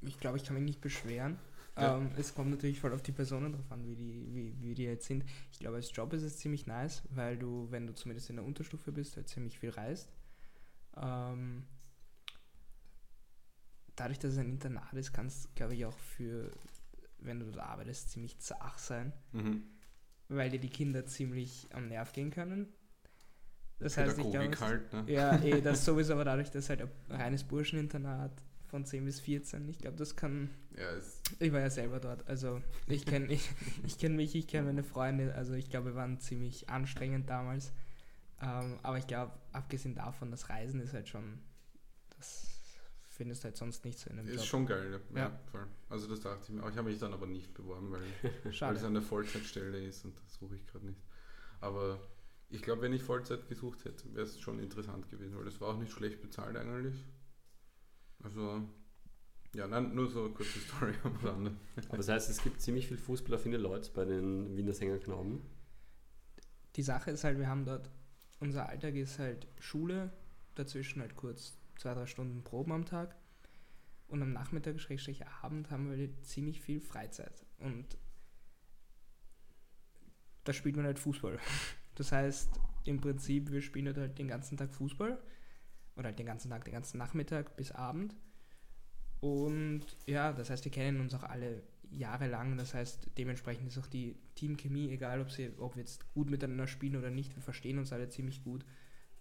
ich 0.00 0.18
glaube, 0.18 0.38
ich 0.38 0.44
kann 0.44 0.54
mich 0.54 0.64
nicht 0.64 0.80
beschweren. 0.80 1.38
Ja. 1.76 1.96
Ähm, 1.96 2.10
es 2.16 2.34
kommt 2.34 2.50
natürlich 2.50 2.80
voll 2.80 2.92
auf 2.92 3.02
die 3.02 3.12
Personen 3.12 3.52
drauf 3.52 3.70
an, 3.70 3.86
wie 3.86 3.94
die, 3.94 4.34
wie, 4.34 4.60
wie 4.60 4.74
die 4.74 4.84
jetzt 4.84 5.06
sind. 5.06 5.24
Ich 5.52 5.58
glaube, 5.58 5.76
als 5.76 5.94
Job 5.94 6.12
ist 6.12 6.22
es 6.22 6.38
ziemlich 6.38 6.66
nice, 6.66 7.02
weil 7.10 7.38
du, 7.38 7.68
wenn 7.70 7.86
du 7.86 7.94
zumindest 7.94 8.28
in 8.28 8.36
der 8.36 8.44
Unterstufe 8.44 8.92
bist, 8.92 9.16
halt 9.16 9.28
ziemlich 9.28 9.58
viel 9.58 9.70
reist. 9.70 10.12
Ähm, 10.96 11.64
dadurch, 13.96 14.18
dass 14.18 14.32
es 14.32 14.38
ein 14.38 14.48
Internat 14.48 14.92
ist, 14.94 15.12
kann 15.12 15.26
es, 15.26 15.48
glaube 15.54 15.74
ich, 15.74 15.84
auch 15.86 15.96
für, 15.98 16.50
wenn 17.18 17.40
du 17.40 17.46
dort 17.46 17.58
arbeitest, 17.58 18.10
ziemlich 18.10 18.38
zach 18.38 18.78
sein, 18.78 19.12
Mhm. 19.32 19.62
weil 20.28 20.50
dir 20.50 20.60
die 20.60 20.70
Kinder 20.70 21.04
ziemlich 21.06 21.68
am 21.72 21.88
Nerv 21.88 22.12
gehen 22.12 22.30
können. 22.30 22.72
Das 23.78 23.96
heißt, 23.96 24.16
ich 24.18 24.30
glaube, 24.30 24.60
halt, 24.60 24.92
ne? 24.92 25.04
ja, 25.08 25.36
eh, 25.42 25.60
das 25.62 25.84
sowieso, 25.84 26.12
aber 26.14 26.24
dadurch, 26.24 26.50
dass 26.50 26.68
halt 26.68 26.82
ein 26.82 26.90
reines 27.08 27.42
Burscheninternat 27.44 28.30
von 28.68 28.84
10 28.86 29.04
bis 29.04 29.20
14, 29.20 29.68
ich 29.68 29.78
glaube, 29.78 29.96
das 29.96 30.14
kann. 30.16 30.50
Ja, 30.78 30.88
Ich 31.40 31.52
war 31.52 31.60
ja 31.60 31.68
selber 31.68 31.98
dort, 32.00 32.26
also 32.28 32.62
ich 32.86 33.04
kenne 33.04 33.26
ich, 33.32 33.50
ich 33.84 33.98
kenn 33.98 34.16
mich, 34.16 34.34
ich 34.34 34.46
kenne 34.46 34.66
meine 34.68 34.84
Freunde, 34.84 35.34
also 35.34 35.52
ich 35.54 35.68
glaube, 35.68 35.88
wir 35.90 35.94
waren 35.96 36.18
ziemlich 36.20 36.68
anstrengend 36.70 37.28
damals. 37.28 37.72
Ähm, 38.40 38.78
aber 38.82 38.98
ich 38.98 39.06
glaube, 39.06 39.32
abgesehen 39.52 39.94
davon, 39.94 40.30
das 40.30 40.48
Reisen 40.48 40.80
ist 40.80 40.94
halt 40.94 41.08
schon. 41.08 41.40
Das 42.16 42.51
findest 43.22 43.44
halt 43.44 43.56
sonst 43.56 43.84
nicht 43.84 44.00
so 44.00 44.10
in 44.10 44.18
einem 44.18 44.26
ist 44.26 44.34
Job. 44.34 44.44
schon 44.46 44.66
geil, 44.66 44.90
ja. 44.90 45.16
ja. 45.16 45.28
Ja. 45.28 45.40
voll. 45.52 45.64
Also 45.88 46.08
das 46.08 46.20
dachte 46.20 46.42
ich 46.42 46.50
mir. 46.50 46.64
auch. 46.64 46.70
Ich 46.70 46.76
habe 46.76 46.90
mich 46.90 46.98
dann 46.98 47.12
aber 47.12 47.26
nicht 47.26 47.54
beworben, 47.54 47.92
weil 47.92 48.02
weil 48.60 48.74
es 48.74 48.82
eine 48.82 49.00
Vollzeitstelle 49.00 49.80
ist 49.80 50.04
und 50.04 50.18
das 50.18 50.34
suche 50.34 50.56
ich 50.56 50.66
gerade 50.66 50.86
nicht. 50.86 51.00
Aber 51.60 52.00
ich 52.48 52.62
glaube, 52.62 52.82
wenn 52.82 52.92
ich 52.92 53.04
Vollzeit 53.04 53.48
gesucht 53.48 53.84
hätte, 53.84 54.12
wäre 54.12 54.26
es 54.26 54.40
schon 54.40 54.58
interessant 54.58 55.08
gewesen, 55.08 55.36
weil 55.36 55.44
das 55.44 55.60
war 55.60 55.68
auch 55.68 55.78
nicht 55.78 55.92
schlecht 55.92 56.20
bezahlt 56.20 56.56
eigentlich. 56.56 56.96
Also, 58.24 58.68
ja, 59.54 59.68
nein, 59.68 59.94
nur 59.94 60.10
so 60.10 60.24
eine 60.24 60.34
kurze 60.34 60.58
Story 60.66 60.94
am 61.04 61.14
Rande. 61.24 61.52
Aber 61.88 61.98
das 61.98 62.08
heißt, 62.08 62.28
es 62.28 62.42
gibt 62.42 62.60
ziemlich 62.60 62.88
viel 62.88 62.98
fußballaffine 62.98 63.56
Leute 63.56 63.88
bei 63.94 64.04
den 64.04 64.56
Wiener 64.56 64.72
Sängerknaben. 64.72 65.42
Die 66.74 66.82
Sache 66.82 67.12
ist 67.12 67.22
halt, 67.22 67.38
wir 67.38 67.46
haben 67.46 67.64
dort, 67.64 67.88
unser 68.40 68.68
Alltag 68.68 68.96
ist 68.96 69.20
halt 69.20 69.46
Schule, 69.60 70.12
dazwischen 70.56 71.00
halt 71.00 71.14
kurz 71.14 71.61
zwei, 71.76 71.94
drei 71.94 72.06
Stunden 72.06 72.42
Proben 72.42 72.72
am 72.72 72.84
Tag. 72.84 73.16
Und 74.08 74.22
am 74.22 74.32
Nachmittag, 74.32 74.78
Schrägstrich 74.78 75.26
Abend, 75.26 75.70
haben 75.70 75.90
wir 75.90 76.22
ziemlich 76.22 76.60
viel 76.60 76.80
Freizeit. 76.80 77.46
Und 77.58 77.96
da 80.44 80.52
spielt 80.52 80.76
man 80.76 80.84
halt 80.84 80.98
Fußball. 80.98 81.38
Das 81.94 82.10
heißt, 82.10 82.48
im 82.84 83.02
Prinzip, 83.02 83.50
wir 83.50 83.60
spielen 83.60 83.94
halt 83.94 84.18
den 84.18 84.26
ganzen 84.26 84.56
Tag 84.56 84.72
Fußball. 84.72 85.22
Oder 85.94 86.06
halt 86.06 86.18
den 86.18 86.24
ganzen 86.24 86.50
Tag, 86.50 86.64
den 86.64 86.72
ganzen 86.72 86.96
Nachmittag 86.96 87.54
bis 87.54 87.70
Abend. 87.70 88.16
Und 89.20 89.84
ja, 90.06 90.32
das 90.32 90.48
heißt, 90.48 90.64
wir 90.64 90.72
kennen 90.72 91.00
uns 91.00 91.12
auch 91.12 91.22
alle 91.22 91.62
jahrelang. 91.90 92.56
Das 92.56 92.74
heißt, 92.74 93.10
dementsprechend 93.18 93.68
ist 93.68 93.78
auch 93.78 93.86
die 93.86 94.16
Teamchemie, 94.34 94.90
egal 94.90 95.20
ob, 95.20 95.30
sie, 95.30 95.50
ob 95.58 95.76
wir 95.76 95.82
jetzt 95.82 96.12
gut 96.14 96.30
miteinander 96.30 96.66
spielen 96.66 96.96
oder 96.96 97.10
nicht, 97.10 97.36
wir 97.36 97.42
verstehen 97.42 97.78
uns 97.78 97.92
alle 97.92 98.08
ziemlich 98.08 98.42
gut. 98.42 98.64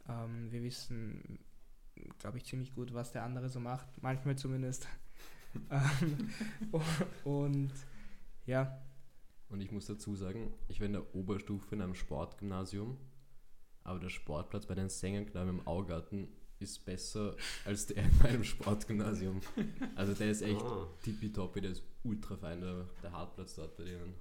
Ähm, 0.07 0.51
wir 0.51 0.63
wissen, 0.63 1.39
glaube 2.19 2.37
ich, 2.37 2.45
ziemlich 2.45 2.73
gut, 2.73 2.93
was 2.93 3.11
der 3.11 3.23
andere 3.23 3.49
so 3.49 3.59
macht. 3.59 3.87
Manchmal 4.01 4.37
zumindest. 4.37 4.87
ähm, 5.71 6.29
und 7.23 7.71
ja, 8.45 8.81
Und 9.49 9.61
ich 9.61 9.71
muss 9.71 9.85
dazu 9.85 10.15
sagen, 10.15 10.53
ich 10.67 10.79
war 10.79 10.87
in 10.87 10.93
der 10.93 11.13
Oberstufe 11.15 11.75
in 11.75 11.81
einem 11.81 11.95
Sportgymnasium, 11.95 12.97
aber 13.83 13.99
der 13.99 14.09
Sportplatz 14.09 14.65
bei 14.65 14.75
den 14.75 14.89
Sängerknaben 14.89 15.49
im 15.59 15.67
Augarten 15.67 16.27
ist 16.59 16.85
besser 16.85 17.35
als 17.65 17.87
der 17.87 17.97
in 18.05 18.17
meinem 18.19 18.43
Sportgymnasium. 18.43 19.41
Also 19.95 20.13
der 20.13 20.31
ist 20.31 20.41
echt 20.41 20.61
Ah, 20.61 20.87
tippitoppi, 21.03 21.59
der 21.61 21.71
ist 21.71 21.83
ultra 22.03 22.37
fein, 22.37 22.61
der, 22.61 22.85
der 23.03 23.11
Hartplatz 23.11 23.55
dort 23.55 23.75
bei 23.75 23.83
denen. 23.83 24.13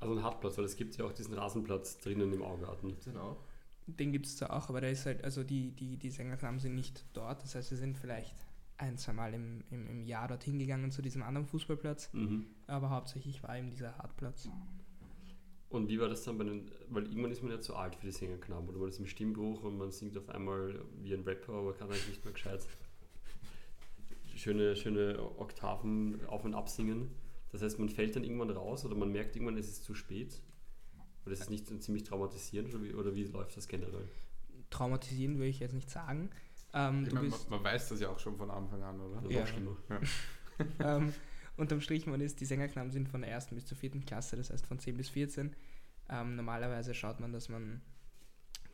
also 0.00 0.14
ein 0.14 0.22
Hartplatz, 0.22 0.56
weil 0.56 0.64
es 0.64 0.76
gibt 0.76 0.96
ja 0.96 1.04
auch 1.04 1.12
diesen 1.12 1.34
Rasenplatz 1.34 1.98
drinnen 1.98 2.32
im 2.32 2.42
Augarten. 2.42 2.88
Gibt's 2.88 3.04
den 3.04 3.16
auch? 3.16 3.36
Den 3.86 4.12
gibt 4.12 4.26
es 4.26 4.36
zwar 4.36 4.52
auch, 4.52 4.68
aber 4.68 4.80
der 4.80 4.90
ist 4.90 5.06
halt, 5.06 5.24
also 5.24 5.42
die, 5.42 5.72
die, 5.72 5.96
die 5.96 6.10
Sängerknaben 6.10 6.58
sind 6.58 6.74
nicht 6.74 7.04
dort. 7.12 7.42
Das 7.42 7.54
heißt, 7.54 7.70
wir 7.70 7.78
sind 7.78 7.98
vielleicht 7.98 8.34
ein, 8.78 8.96
zwei 8.96 9.12
Mal 9.12 9.34
im, 9.34 9.64
im, 9.70 9.86
im 9.86 10.04
Jahr 10.04 10.28
dorthin 10.28 10.58
gegangen 10.58 10.90
zu 10.90 11.02
diesem 11.02 11.22
anderen 11.22 11.46
Fußballplatz. 11.46 12.12
Mhm. 12.12 12.46
Aber 12.66 12.90
hauptsächlich 12.90 13.42
war 13.42 13.56
eben 13.56 13.70
dieser 13.70 13.96
Hartplatz. 13.98 14.48
Und 15.68 15.88
wie 15.88 15.98
war 15.98 16.08
das 16.08 16.22
dann 16.24 16.36
bei 16.36 16.44
den, 16.44 16.70
weil 16.90 17.04
irgendwann 17.04 17.30
ist 17.30 17.42
man 17.42 17.50
ja 17.50 17.60
zu 17.60 17.74
alt 17.74 17.96
für 17.96 18.06
die 18.06 18.12
Sängerknaben 18.12 18.68
oder 18.68 18.78
man 18.78 18.88
ist 18.88 18.98
im 18.98 19.06
Stimmbruch 19.06 19.62
und 19.62 19.78
man 19.78 19.90
singt 19.90 20.18
auf 20.18 20.28
einmal 20.28 20.84
wie 21.02 21.14
ein 21.14 21.22
Rapper, 21.22 21.54
aber 21.54 21.72
kann 21.72 21.88
eigentlich 21.88 22.08
nicht 22.08 22.24
mehr 22.24 22.34
gescheit 22.34 22.66
schöne, 24.36 24.76
schöne 24.76 25.18
Oktaven 25.38 26.24
auf 26.26 26.44
und 26.44 26.54
ab 26.54 26.68
singen. 26.68 27.10
Das 27.50 27.62
heißt, 27.62 27.78
man 27.78 27.88
fällt 27.88 28.16
dann 28.16 28.24
irgendwann 28.24 28.50
raus 28.50 28.84
oder 28.84 28.94
man 28.94 29.12
merkt 29.12 29.36
irgendwann, 29.36 29.56
es 29.56 29.68
ist 29.68 29.84
zu 29.84 29.94
spät. 29.94 30.40
Oder 31.24 31.34
ist 31.34 31.42
es 31.42 31.50
nicht 31.50 31.82
ziemlich 31.82 32.04
traumatisierend 32.04 32.74
oder 32.74 32.82
wie, 32.82 32.94
oder 32.94 33.14
wie 33.14 33.24
läuft 33.24 33.56
das 33.56 33.68
generell? 33.68 34.08
Traumatisierend 34.70 35.38
würde 35.38 35.48
ich 35.48 35.60
jetzt 35.60 35.74
nicht 35.74 35.90
sagen. 35.90 36.30
Ähm, 36.74 37.02
meine, 37.12 37.28
bist, 37.28 37.50
man, 37.50 37.62
man 37.62 37.72
weiß 37.72 37.90
das 37.90 38.00
ja 38.00 38.08
auch 38.08 38.18
schon 38.18 38.36
von 38.36 38.50
Anfang 38.50 38.82
an, 38.82 39.00
oder? 39.00 39.30
Ja. 39.30 39.46
schlimmer. 39.46 39.76
ähm, 40.80 41.12
unterm 41.56 41.80
Strich, 41.80 42.06
man 42.06 42.20
ist, 42.20 42.40
die 42.40 42.46
Sängerknaben 42.46 42.90
sind 42.90 43.08
von 43.08 43.20
der 43.20 43.30
ersten 43.30 43.54
bis 43.54 43.66
zur 43.66 43.76
vierten 43.76 44.04
Klasse, 44.04 44.36
das 44.36 44.50
heißt 44.50 44.66
von 44.66 44.78
10 44.78 44.96
bis 44.96 45.10
14. 45.10 45.54
Ähm, 46.08 46.36
normalerweise 46.36 46.94
schaut 46.94 47.20
man, 47.20 47.32
dass 47.32 47.48
man 47.48 47.82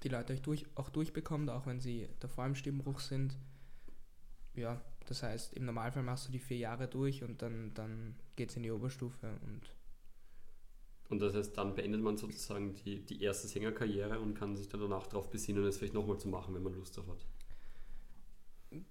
die 0.05 0.09
Leute 0.09 0.35
auch, 0.35 0.39
durch, 0.39 0.67
auch 0.77 0.91
durchbekommt, 0.91 1.51
auch 1.51 1.67
wenn 1.67 1.81
sie 1.81 2.09
davor 2.21 2.47
im 2.47 2.55
Stimmbruch 2.55 3.01
sind. 3.01 3.37
Ja, 4.55 4.81
das 5.07 5.23
heißt, 5.23 5.55
im 5.55 5.65
Normalfall 5.65 6.03
machst 6.03 6.29
du 6.29 6.33
die 6.33 6.39
vier 6.39 6.59
Jahre 6.59 6.89
durch 6.89 7.25
und 7.25 7.43
dann, 7.43 7.75
dann 7.75 8.15
geht 8.37 8.51
es 8.51 8.57
in 8.57 8.63
die 8.63 8.71
Oberstufe 8.71 9.39
und 9.43 9.73
Und 11.09 11.21
das 11.21 11.35
heißt, 11.35 11.57
dann 11.57 11.75
beendet 11.75 12.03
man 12.03 12.17
sozusagen 12.17 12.75
die, 12.75 13.05
die 13.05 13.23
erste 13.23 13.49
Sängerkarriere 13.49 14.21
und 14.21 14.35
kann 14.35 14.57
sich 14.57 14.69
dann 14.69 14.81
danach 14.81 15.07
darauf 15.07 15.31
besinnen, 15.31 15.65
es 15.65 15.79
vielleicht 15.79 15.95
nochmal 15.95 16.19
zu 16.19 16.29
machen, 16.29 16.55
wenn 16.55 16.63
man 16.63 16.75
Lust 16.75 16.97
darauf 16.97 17.13
hat. 17.13 17.27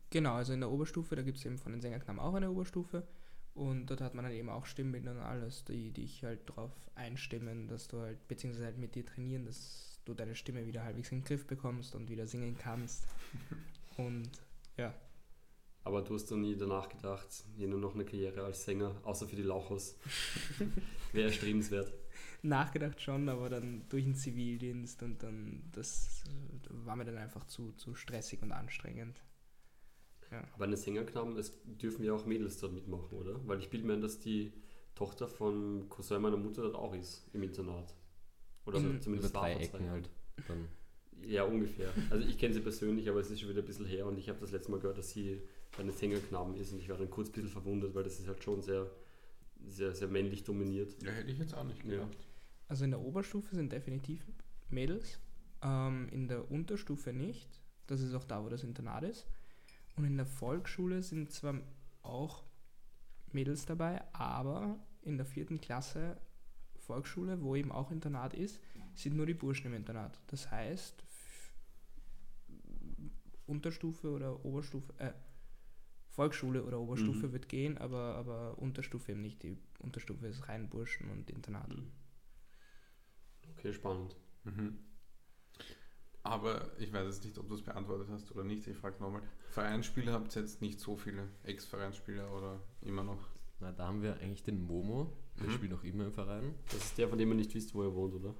Genau, 0.09 0.33
also 0.33 0.53
in 0.53 0.61
der 0.61 0.71
Oberstufe, 0.71 1.15
da 1.15 1.21
gibt 1.21 1.37
es 1.37 1.45
eben 1.45 1.59
von 1.59 1.71
den 1.71 1.81
Sängerknaben 1.81 2.19
auch 2.19 2.33
eine 2.33 2.49
Oberstufe 2.49 3.07
und 3.53 3.87
dort 3.87 4.01
hat 4.01 4.15
man 4.15 4.23
dann 4.23 4.33
eben 4.33 4.49
auch 4.49 4.65
Stimmbildner 4.65 5.11
und 5.11 5.17
alles, 5.19 5.65
die 5.65 5.91
dich 5.91 6.23
halt 6.23 6.47
darauf 6.49 6.71
einstimmen, 6.95 7.67
dass 7.67 7.87
du 7.87 7.99
halt, 7.99 8.27
beziehungsweise 8.27 8.65
halt 8.65 8.77
mit 8.77 8.95
dir 8.95 9.05
trainieren, 9.05 9.45
dass 9.45 9.99
du 10.05 10.13
deine 10.13 10.35
Stimme 10.35 10.67
wieder 10.67 10.83
halbwegs 10.83 11.11
in 11.11 11.19
den 11.19 11.25
Griff 11.25 11.45
bekommst 11.47 11.95
und 11.95 12.09
wieder 12.09 12.27
singen 12.27 12.55
kannst. 12.57 13.05
Und 13.97 14.29
ja, 14.77 14.93
Aber 15.83 16.03
du 16.03 16.13
hast 16.13 16.29
doch 16.29 16.37
nie 16.37 16.55
danach 16.55 16.87
gedacht, 16.87 17.27
hier 17.55 17.67
nur 17.67 17.79
noch 17.79 17.95
eine 17.95 18.05
Karriere 18.05 18.43
als 18.43 18.63
Sänger, 18.63 18.95
außer 19.03 19.27
für 19.27 19.35
die 19.35 19.41
Lauchhaus. 19.41 19.97
Wäre 21.13 21.29
erstrebenswert. 21.29 21.91
Nachgedacht 22.41 23.01
schon, 23.01 23.29
aber 23.29 23.49
dann 23.49 23.83
durch 23.89 24.03
den 24.03 24.15
Zivildienst 24.15 25.03
und 25.03 25.23
dann, 25.23 25.63
das 25.71 26.23
äh, 26.27 26.85
war 26.85 26.95
mir 26.95 27.05
dann 27.05 27.17
einfach 27.17 27.45
zu, 27.45 27.71
zu 27.73 27.95
stressig 27.95 28.41
und 28.41 28.51
anstrengend. 28.51 29.23
Aber 30.53 30.65
eine 30.65 30.75
Sängerknaben, 30.75 31.37
es 31.37 31.53
dürfen 31.63 32.03
ja 32.03 32.13
auch 32.13 32.25
Mädels 32.25 32.59
dort 32.59 32.73
mitmachen, 32.73 33.17
oder? 33.17 33.39
Weil 33.47 33.59
ich 33.59 33.69
bilde 33.69 33.87
mir 33.87 33.93
ein, 33.93 34.01
dass 34.01 34.19
die 34.19 34.51
Tochter 34.95 35.27
von 35.27 35.87
Cousin 35.89 36.21
meiner 36.21 36.37
Mutter 36.37 36.63
dort 36.63 36.75
auch 36.75 36.93
ist, 36.93 37.25
im 37.33 37.43
Internat. 37.43 37.93
Oder 38.65 38.79
so, 38.79 38.89
Über 38.89 38.99
zumindest 38.99 39.33
war 39.33 39.49
vor 39.49 39.61
Ecken 39.61 39.89
halt. 39.89 40.09
Dann. 40.47 40.67
Ja, 41.25 41.43
ungefähr. 41.43 41.91
Also 42.09 42.27
ich 42.27 42.37
kenne 42.37 42.53
sie 42.53 42.59
persönlich, 42.59 43.09
aber 43.09 43.19
es 43.19 43.31
ist 43.31 43.39
schon 43.39 43.49
wieder 43.49 43.61
ein 43.61 43.65
bisschen 43.65 43.85
her 43.85 44.05
und 44.05 44.17
ich 44.17 44.29
habe 44.29 44.39
das 44.39 44.51
letzte 44.51 44.71
Mal 44.71 44.79
gehört, 44.79 44.97
dass 44.97 45.11
sie 45.11 45.41
bei 45.75 45.83
den 45.83 45.91
Sängerknaben 45.91 46.55
ist 46.57 46.73
und 46.73 46.79
ich 46.79 46.89
war 46.89 46.97
dann 46.97 47.09
kurz 47.09 47.29
ein 47.29 47.33
bisschen 47.33 47.49
verwundert, 47.49 47.95
weil 47.95 48.03
das 48.03 48.19
ist 48.19 48.27
halt 48.27 48.43
schon 48.43 48.61
sehr, 48.61 48.89
sehr, 49.65 49.95
sehr 49.95 50.07
männlich 50.07 50.43
dominiert. 50.43 51.01
Ja, 51.01 51.11
hätte 51.11 51.31
ich 51.31 51.39
jetzt 51.39 51.53
auch 51.53 51.63
nicht 51.63 51.83
Ja. 51.85 52.07
Also 52.67 52.83
in 52.85 52.91
der 52.91 52.99
Oberstufe 53.01 53.55
sind 53.55 53.71
definitiv 53.71 54.25
Mädels, 54.69 55.19
ähm, 55.61 56.07
in 56.09 56.27
der 56.27 56.51
Unterstufe 56.51 57.13
nicht. 57.13 57.61
Das 57.87 58.01
ist 58.01 58.13
auch 58.13 58.25
da, 58.25 58.43
wo 58.43 58.49
das 58.49 58.63
Internat 58.63 59.03
ist. 59.03 59.25
Und 59.95 60.05
in 60.05 60.17
der 60.17 60.25
Volksschule 60.25 61.01
sind 61.01 61.31
zwar 61.31 61.55
auch 62.03 62.43
Mädels 63.31 63.65
dabei, 63.65 64.03
aber 64.13 64.77
in 65.01 65.17
der 65.17 65.25
vierten 65.25 65.59
Klasse 65.61 66.17
Volksschule, 66.79 67.41
wo 67.41 67.55
eben 67.55 67.71
auch 67.71 67.91
Internat 67.91 68.33
ist, 68.33 68.59
sind 68.93 69.15
nur 69.15 69.25
die 69.25 69.33
Burschen 69.33 69.67
im 69.67 69.73
Internat. 69.73 70.19
Das 70.27 70.51
heißt, 70.51 71.03
Unterstufe 73.45 74.11
oder 74.11 74.43
Oberstufe, 74.45 74.93
äh, 74.99 75.13
Volksschule 76.09 76.63
oder 76.63 76.79
Oberstufe 76.79 77.27
Mhm. 77.27 77.31
wird 77.31 77.49
gehen, 77.49 77.77
aber, 77.77 78.15
aber 78.15 78.57
Unterstufe 78.57 79.11
eben 79.11 79.21
nicht. 79.21 79.43
Die 79.43 79.57
Unterstufe 79.79 80.27
ist 80.27 80.47
rein 80.49 80.67
Burschen 80.69 81.09
und 81.11 81.29
Internat. 81.29 81.69
Okay, 83.57 83.73
spannend. 83.73 84.15
Mhm. 84.43 84.77
Aber 86.23 86.69
ich 86.77 86.91
weiß 86.91 87.05
jetzt 87.05 87.23
nicht, 87.23 87.37
ob 87.37 87.47
du 87.47 87.55
es 87.55 87.61
beantwortet 87.61 88.07
hast 88.11 88.31
oder 88.31 88.43
nicht. 88.43 88.67
Ich 88.67 88.75
frage 88.75 89.01
nochmal. 89.01 89.21
Vereinsspieler 89.49 90.11
habt 90.13 90.35
ihr 90.35 90.41
jetzt 90.41 90.61
nicht 90.61 90.79
so 90.79 90.95
viele 90.97 91.29
Ex-Vereinsspieler 91.43 92.29
oder 92.35 92.59
immer 92.81 93.03
noch? 93.03 93.29
Na, 93.59 93.71
da 93.71 93.87
haben 93.87 94.01
wir 94.01 94.15
eigentlich 94.19 94.43
den 94.43 94.61
Momo, 94.61 95.11
der 95.39 95.47
Mhm. 95.47 95.51
spielt 95.53 95.71
noch 95.71 95.83
immer 95.83 96.05
im 96.05 96.11
Verein. 96.11 96.53
Das 96.65 96.75
ist 96.83 96.97
der, 96.97 97.07
von 97.07 97.17
dem 97.17 97.29
man 97.29 97.37
nicht 97.37 97.53
wisst, 97.55 97.73
wo 97.73 97.81
er 97.83 97.93
wohnt, 97.95 98.13
oder? 98.13 98.35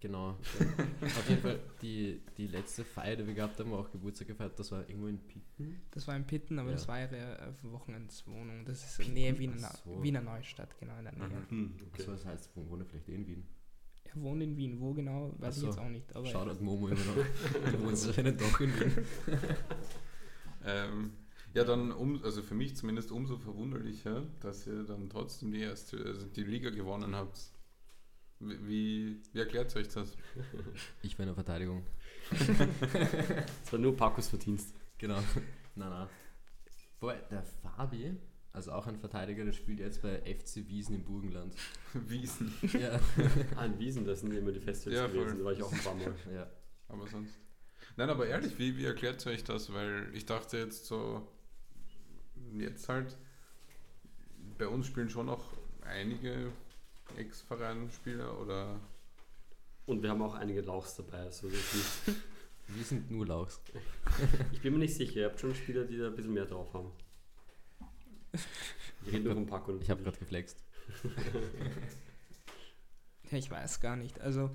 Genau. 0.00 0.30
Auf 0.30 1.28
jeden 1.28 1.40
Fall, 1.42 1.60
die, 1.82 2.20
die 2.36 2.46
letzte 2.48 2.84
Feier, 2.84 3.16
die 3.16 3.26
wir 3.26 3.34
gehabt 3.34 3.58
haben, 3.58 3.70
war 3.70 3.78
auch 3.80 3.90
Geburtstag 3.90 4.28
gefeiert, 4.28 4.58
das 4.58 4.70
war 4.72 4.80
irgendwo 4.88 5.06
in 5.06 5.18
Pitten. 5.18 5.80
Das 5.90 6.06
war 6.06 6.16
in 6.16 6.26
Pitten, 6.26 6.58
aber 6.58 6.68
Ja. 6.70 6.74
das 6.76 6.88
war 6.88 7.00
ihre 7.00 7.38
äh, 7.38 7.52
Wochenendswohnung. 7.62 8.64
Das 8.66 8.84
ist 8.84 9.06
in 9.06 9.14
Nähe 9.14 9.38
Wiener, 9.38 9.70
so. 9.84 10.02
Wiener 10.02 10.20
Neustadt, 10.20 10.76
genau 10.78 10.98
in 10.98 11.04
der 11.04 11.12
Nähe. 11.14 11.28
Mhm. 11.28 11.48
Hm, 11.50 11.76
Okay. 11.88 12.04
Das 12.06 12.24
heißt, 12.26 12.50
wo 12.54 12.68
wohnt 12.68 12.82
er 12.82 12.86
vielleicht 12.86 13.08
eh 13.08 13.14
in 13.14 13.26
Wien? 13.26 13.46
Wohnt 14.22 14.42
in 14.42 14.56
Wien. 14.56 14.80
Wo 14.80 14.92
genau, 14.92 15.34
weiß 15.38 15.42
Ach 15.42 15.48
ich 15.48 15.54
so. 15.56 15.66
jetzt 15.66 15.78
auch 15.78 15.88
nicht. 15.88 16.14
Aber 16.14 16.26
Shoutout 16.26 16.62
Momo 16.62 16.88
immer 16.88 17.04
noch. 17.04 17.72
Du 17.72 17.84
wohnst 17.84 18.08
anscheinend 18.08 18.40
doch 18.40 18.60
in 18.60 18.80
Wien. 18.80 18.92
Ähm, 20.68 21.12
ja, 21.54 21.62
dann, 21.62 21.92
um, 21.92 22.22
also 22.24 22.42
für 22.42 22.56
mich 22.56 22.76
zumindest 22.76 23.12
umso 23.12 23.38
verwunderlicher, 23.38 24.26
dass 24.40 24.66
ihr 24.66 24.82
dann 24.82 25.08
trotzdem 25.08 25.52
die 25.52 25.60
erste, 25.60 25.96
also 26.04 26.26
die 26.26 26.42
Liga 26.42 26.70
gewonnen 26.70 27.14
habt. 27.14 27.38
Wie, 28.40 28.68
wie, 28.68 29.22
wie 29.32 29.38
erklärt 29.38 29.74
euch 29.76 29.88
das? 29.88 30.16
Ich 31.02 31.16
war 31.16 31.22
in 31.22 31.28
der 31.28 31.34
Verteidigung. 31.34 31.86
Das 32.30 33.72
war 33.72 33.78
nur 33.78 33.96
Pacos 33.96 34.26
Verdienst. 34.26 34.74
Genau. 34.98 35.20
Na, 35.76 35.88
na. 35.88 36.10
Boah, 36.98 37.14
der 37.30 37.44
Fabi, 37.44 38.16
also 38.56 38.72
auch 38.72 38.86
ein 38.86 38.96
Verteidiger, 38.96 39.44
der 39.44 39.52
spielt 39.52 39.80
jetzt 39.80 40.00
bei 40.00 40.18
FC 40.20 40.66
Wiesen 40.66 40.94
im 40.94 41.04
Burgenland. 41.04 41.54
Wiesen. 41.92 42.54
Ja. 42.72 42.98
Ah, 43.54 43.66
in 43.66 43.78
Wiesen, 43.78 44.06
das 44.06 44.20
sind 44.22 44.32
immer 44.32 44.50
die 44.50 44.60
Festivals 44.60 44.98
Ja, 44.98 45.06
gewesen, 45.06 45.38
da 45.40 45.44
war 45.44 45.52
ich 45.52 45.62
auch 45.62 45.70
ein 45.70 45.78
paar 45.78 45.94
Mal. 45.94 46.14
ja. 46.34 46.50
Aber 46.88 47.06
sonst. 47.06 47.38
Nein, 47.98 48.08
aber 48.08 48.26
ehrlich, 48.26 48.58
wie, 48.58 48.78
wie 48.78 48.86
erklärt 48.86 49.26
ihr 49.26 49.32
euch 49.32 49.44
das? 49.44 49.74
Weil 49.74 50.08
ich 50.14 50.24
dachte 50.24 50.56
jetzt 50.56 50.86
so, 50.86 51.28
jetzt 52.54 52.88
halt, 52.88 53.14
bei 54.56 54.66
uns 54.66 54.86
spielen 54.86 55.10
schon 55.10 55.26
noch 55.26 55.52
einige 55.82 56.50
Ex-Vereinsspieler 57.14 58.40
oder. 58.40 58.80
Und 59.84 60.02
wir 60.02 60.08
haben 60.08 60.22
auch 60.22 60.34
einige 60.34 60.62
Lauchs 60.62 60.96
dabei. 60.96 61.18
Also 61.18 61.52
Wir 61.52 62.84
sind 62.84 63.10
nur 63.10 63.26
Lauchs. 63.26 63.60
ich 64.52 64.62
bin 64.62 64.72
mir 64.72 64.78
nicht 64.78 64.94
sicher, 64.94 65.20
ihr 65.20 65.26
habt 65.26 65.40
schon 65.40 65.54
Spieler, 65.54 65.84
die 65.84 65.98
da 65.98 66.06
ein 66.06 66.16
bisschen 66.16 66.32
mehr 66.32 66.46
drauf 66.46 66.72
haben. 66.72 66.90
Ich 69.04 69.12
rede 69.12 69.24
nur 69.24 69.34
von 69.34 69.46
Paco. 69.46 69.78
Ich 69.80 69.90
habe 69.90 70.02
gerade 70.02 70.18
geflext. 70.18 70.62
Ja, 73.30 73.38
ich 73.38 73.50
weiß 73.50 73.80
gar 73.80 73.96
nicht. 73.96 74.20
Also, 74.20 74.50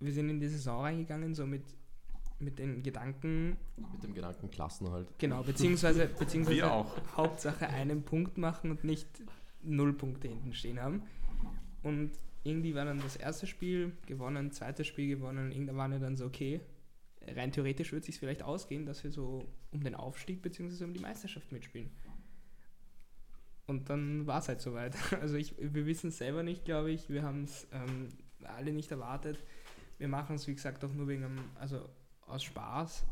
wir 0.00 0.12
sind 0.12 0.30
in 0.30 0.40
die 0.40 0.48
Saison 0.48 0.80
reingegangen, 0.82 1.34
so 1.34 1.46
mit, 1.46 1.64
mit 2.38 2.58
den 2.58 2.82
Gedanken, 2.82 3.56
Mit 3.92 4.02
dem 4.02 4.14
Gedanken 4.14 4.50
Klassen 4.50 4.90
halt. 4.90 5.06
genau, 5.18 5.42
beziehungsweise, 5.42 6.06
beziehungsweise 6.18 6.56
Wir 6.56 6.72
auch. 6.72 6.96
Hauptsache 7.16 7.68
einen 7.68 8.02
Punkt 8.04 8.38
machen 8.38 8.70
und 8.70 8.84
nicht 8.84 9.06
null 9.62 9.92
Punkte 9.92 10.28
hinten 10.28 10.54
stehen 10.54 10.80
haben. 10.80 11.02
Und 11.82 12.12
irgendwie 12.44 12.74
war 12.74 12.84
dann 12.84 13.00
das 13.00 13.16
erste 13.16 13.46
Spiel 13.46 13.92
gewonnen, 14.06 14.50
zweites 14.52 14.86
Spiel 14.86 15.08
gewonnen. 15.08 15.52
Irgendwann 15.52 15.76
waren 15.76 15.90
wir 15.92 15.98
dann 15.98 16.16
so, 16.16 16.24
okay, 16.24 16.60
rein 17.36 17.52
theoretisch 17.52 17.92
wird 17.92 18.00
es 18.00 18.06
sich 18.06 18.18
vielleicht 18.18 18.42
ausgehen, 18.42 18.86
dass 18.86 19.04
wir 19.04 19.10
so 19.10 19.46
um 19.72 19.82
den 19.84 19.94
Aufstieg 19.94 20.40
bzw. 20.40 20.84
um 20.84 20.94
die 20.94 21.00
Meisterschaft 21.00 21.52
mitspielen. 21.52 21.90
Und 23.68 23.90
dann 23.90 24.26
war 24.26 24.40
es 24.40 24.48
halt 24.48 24.60
soweit. 24.62 24.96
Also 25.20 25.36
ich, 25.36 25.54
wir 25.58 25.86
wissen 25.86 26.08
es 26.08 26.18
selber 26.18 26.42
nicht, 26.42 26.64
glaube 26.64 26.90
ich. 26.90 27.10
Wir 27.10 27.22
haben 27.22 27.44
es 27.44 27.68
ähm, 27.70 28.08
alle 28.42 28.72
nicht 28.72 28.90
erwartet. 28.90 29.38
Wir 29.98 30.08
machen 30.08 30.36
es, 30.36 30.48
wie 30.48 30.54
gesagt, 30.54 30.84
auch 30.84 30.92
nur 30.92 31.06
wegen, 31.06 31.24
einem, 31.24 31.38
also 31.56 31.86
aus 32.26 32.42
Spaß. 32.42 33.04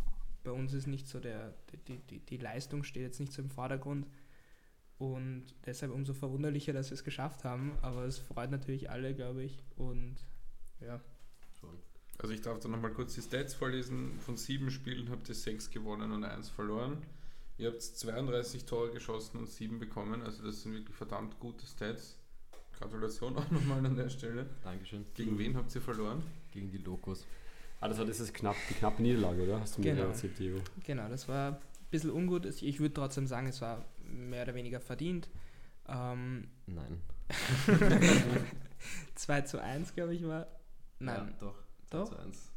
Bei 0.45 0.51
uns 0.51 0.73
ist 0.73 0.87
nicht 0.87 1.09
so 1.09 1.21
der, 1.21 1.53
die, 1.87 1.99
die, 1.99 2.21
die 2.21 2.37
Leistung 2.39 2.85
steht 2.85 3.03
jetzt 3.03 3.21
nicht 3.21 3.33
so 3.33 3.43
im 3.43 3.51
Vordergrund. 3.51 4.07
Und 4.99 5.45
deshalb 5.67 5.93
umso 5.93 6.15
verwunderlicher, 6.15 6.73
dass 6.73 6.89
wir 6.89 6.95
es 6.95 7.05
geschafft 7.05 7.45
haben. 7.45 7.73
Aber 7.83 8.05
es 8.05 8.19
freut 8.19 8.51
natürlich 8.51 8.89
alle, 8.89 9.15
glaube 9.15 9.43
ich. 9.43 9.63
Und 9.77 10.17
ja. 10.81 11.01
Also 12.19 12.33
ich 12.33 12.41
darf 12.41 12.61
da 12.61 12.69
nochmal 12.69 12.93
kurz 12.93 13.15
die 13.15 13.21
Stats 13.21 13.53
vorlesen. 13.53 14.19
Von 14.21 14.39
sieben 14.39 14.71
Spielen 14.71 15.11
habt 15.11 15.29
ihr 15.29 15.35
sechs 15.35 15.71
gewonnen 15.71 16.13
und 16.13 16.25
eins 16.25 16.49
verloren. 16.49 17.03
Ihr 17.59 17.69
habt 17.71 17.81
32 17.83 18.65
Tore 18.67 18.91
geschossen 18.93 19.39
und 19.39 19.49
sieben 19.49 19.79
bekommen. 19.79 20.23
Also 20.23 20.43
das 20.45 20.63
sind 20.63 20.73
wirklich 20.75 20.95
verdammt 20.97 21.39
gute 21.41 21.65
Stats. 21.67 22.19
Gratulation 22.79 23.35
auch 23.39 23.51
nochmal 23.51 23.85
an 23.87 23.97
der 23.97 24.11
Stelle. 24.11 24.47
Dankeschön. 24.63 25.07
Gegen 25.15 25.39
wen 25.39 25.57
habt 25.57 25.75
ihr 25.75 25.81
verloren? 25.81 26.23
Gegen 26.53 26.71
die 26.71 26.77
Lokos. 26.79 27.25
Ah, 27.81 27.89
das 27.89 27.97
war 27.99 28.05
dieses 28.05 28.33
knapp, 28.33 28.57
die 28.69 28.75
knappe 28.75 29.01
Niederlage, 29.03 29.43
oder? 29.45 29.61
Hast 29.61 29.77
du 29.79 29.83
mir 29.83 29.95
Genau. 29.95 30.09
erzählt, 30.09 30.39
Diego? 30.39 30.59
genau, 30.85 31.09
das 31.09 31.27
war 31.29 31.53
ein 31.53 31.59
bisschen 31.91 32.11
ungut. 32.11 32.45
Ich 32.47 32.81
würde 32.81 32.93
trotzdem 32.95 33.27
sagen, 33.27 33.47
es 33.47 33.61
war 33.63 33.85
mehr 34.05 34.43
oder 34.43 34.55
weniger 34.55 34.81
verdient. 34.81 35.29
Ähm, 35.89 36.49
Nein. 36.67 37.01
2 39.15 39.41
zu 39.43 39.61
1, 39.63 39.95
glaube 39.95 40.15
ich, 40.15 40.23
war. 40.27 40.47
Nein, 40.99 41.29
Ja, 41.33 41.37
doch. 41.39 41.55
Doch? 41.91 42.09
2 42.11 42.15
zu 42.17 42.23
1. 42.23 42.53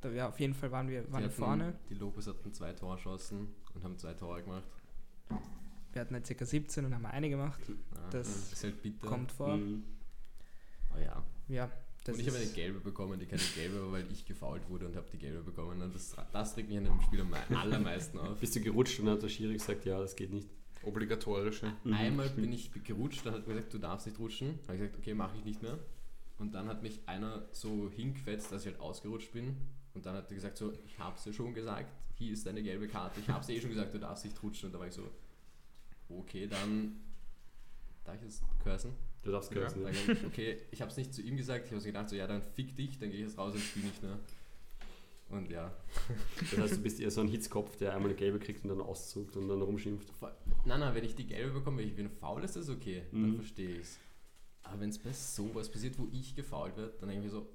da, 0.00 0.08
ja, 0.10 0.28
auf 0.28 0.38
jeden 0.40 0.54
Fall 0.54 0.70
waren 0.70 0.88
wir, 0.88 1.02
waren 1.12 1.22
Die 1.22 1.24
wir 1.24 1.24
hatten- 1.24 1.32
vorne. 1.34 1.74
Die 1.90 1.94
Lopez 1.94 2.26
hatten 2.26 2.52
zwei 2.52 2.72
Torschancen 2.72 3.54
und 3.78 3.84
haben 3.84 3.98
zwei 3.98 4.14
Tore 4.14 4.42
gemacht. 4.42 4.64
Wir 5.92 6.02
hatten 6.02 6.14
halt 6.14 6.28
ca. 6.28 6.44
17 6.44 6.84
und 6.84 6.94
haben 6.94 7.06
eine 7.06 7.28
gemacht. 7.30 7.60
Ja, 7.68 7.74
Das 8.10 8.52
ist 8.52 8.62
halt 8.64 8.82
bitter. 8.82 9.06
Kommt 9.08 9.32
vor. 9.32 9.56
Mhm. 9.56 9.84
Aber 10.90 11.02
ja. 11.02 11.22
Ja, 11.48 11.70
das 12.04 12.14
und 12.16 12.20
ich 12.20 12.28
habe 12.28 12.38
eine 12.38 12.46
gelbe 12.52 12.80
bekommen, 12.80 13.18
die 13.18 13.26
keine 13.26 13.42
gelbe 13.54 13.82
war, 13.82 13.92
weil 13.92 14.04
ich 14.12 14.24
gefault 14.26 14.68
wurde 14.68 14.86
und 14.86 14.96
habe 14.96 15.06
die 15.12 15.18
gelbe 15.18 15.40
bekommen. 15.42 15.80
Und 15.80 15.94
das, 15.94 16.14
das 16.32 16.56
regt 16.56 16.68
mich 16.68 16.78
an 16.78 16.84
dem 16.84 17.00
Spiel 17.00 17.20
am 17.22 17.30
mei- 17.30 17.42
allermeisten 17.56 18.18
auf. 18.18 18.38
Bist 18.38 18.54
du 18.56 18.60
gerutscht 18.60 19.00
und 19.00 19.08
hat 19.08 19.22
der 19.22 19.28
Schiri 19.28 19.54
gesagt, 19.54 19.84
ja, 19.86 19.98
das 19.98 20.14
geht 20.14 20.32
nicht. 20.32 20.48
Obligatorische. 20.82 21.72
Mhm. 21.84 21.92
Einmal 21.94 22.28
bin 22.30 22.52
ich 22.52 22.70
gerutscht, 22.84 23.24
dann 23.26 23.34
hat 23.34 23.46
er 23.46 23.54
gesagt, 23.54 23.72
du 23.74 23.78
darfst 23.78 24.06
nicht 24.06 24.18
rutschen. 24.18 24.58
Habe 24.64 24.74
ich 24.74 24.80
gesagt, 24.82 24.96
okay, 24.98 25.14
mache 25.14 25.36
ich 25.38 25.44
nicht 25.44 25.62
mehr. 25.62 25.78
Und 26.38 26.54
dann 26.54 26.68
hat 26.68 26.82
mich 26.82 27.00
einer 27.06 27.46
so 27.52 27.90
hingefetzt, 27.90 28.52
dass 28.52 28.62
ich 28.64 28.72
halt 28.72 28.80
ausgerutscht 28.80 29.32
bin. 29.32 29.56
Und 29.94 30.06
dann 30.06 30.14
hat 30.14 30.30
er 30.30 30.34
gesagt, 30.34 30.56
so, 30.58 30.72
ich 30.86 30.98
habe 30.98 31.16
es 31.16 31.24
ja 31.24 31.32
schon 31.32 31.52
gesagt, 31.54 31.90
hier 32.18 32.32
ist 32.32 32.46
deine 32.46 32.62
gelbe 32.62 32.88
Karte. 32.88 33.20
Ich 33.20 33.28
habe 33.28 33.40
es 33.40 33.48
eh 33.48 33.60
schon 33.60 33.70
gesagt, 33.70 33.94
du 33.94 33.98
darfst 33.98 34.24
nicht 34.24 34.42
rutschen. 34.42 34.66
Und 34.66 34.72
da 34.74 34.78
war 34.80 34.86
ich 34.88 34.94
so, 34.94 35.08
okay, 36.08 36.46
dann 36.46 36.96
darf 38.04 38.16
ich 38.16 38.22
jetzt 38.22 38.42
cursen? 38.62 38.92
Du 39.22 39.30
darfst 39.30 39.50
cursen, 39.50 39.82
ja. 39.82 39.90
Okay, 40.26 40.58
ich 40.70 40.80
habe 40.80 40.90
es 40.90 40.96
nicht 40.96 41.12
zu 41.14 41.22
ihm 41.22 41.36
gesagt, 41.36 41.66
ich 41.66 41.70
habe 41.72 41.80
so 41.80 41.86
gedacht, 41.86 42.08
so, 42.08 42.16
ja, 42.16 42.26
dann 42.26 42.42
fick 42.42 42.74
dich, 42.76 42.98
dann 42.98 43.10
gehe 43.10 43.20
ich 43.20 43.26
jetzt 43.26 43.38
raus 43.38 43.54
und 43.54 43.60
spiele 43.60 43.86
nicht 43.86 44.02
mehr. 44.02 44.18
Und 45.30 45.50
ja, 45.50 45.70
Das 46.50 46.58
heißt, 46.58 46.76
du 46.76 46.82
bist 46.82 47.00
eher 47.00 47.10
so 47.10 47.20
ein 47.20 47.28
Hitzkopf, 47.28 47.76
der 47.76 47.92
einmal 47.94 48.08
eine 48.08 48.18
gelbe 48.18 48.38
kriegt 48.38 48.62
und 48.64 48.70
dann 48.70 48.80
auszuckt 48.80 49.36
und 49.36 49.46
dann 49.48 49.60
rumschimpft. 49.60 50.10
Nein, 50.64 50.80
nein, 50.80 50.94
wenn 50.94 51.04
ich 51.04 51.14
die 51.16 51.26
gelbe 51.26 51.52
bekomme, 51.52 51.78
wenn 51.82 51.88
ich 51.88 51.94
bin 51.96 52.08
faul, 52.08 52.42
ist 52.44 52.56
das 52.56 52.70
okay. 52.70 53.02
Dann 53.12 53.32
Mhm. 53.32 53.36
verstehe 53.36 53.68
ich 53.76 53.80
es. 53.80 53.98
Aber 54.62 54.80
wenn 54.80 54.88
es 54.88 54.98
bei 54.98 55.12
sowas 55.12 55.70
passiert, 55.70 55.98
wo 55.98 56.08
ich 56.12 56.34
gefault 56.34 56.76
werde, 56.78 56.94
dann 57.00 57.10
denke 57.10 57.26
ich 57.26 57.32
mir 57.32 57.38
so, 57.38 57.46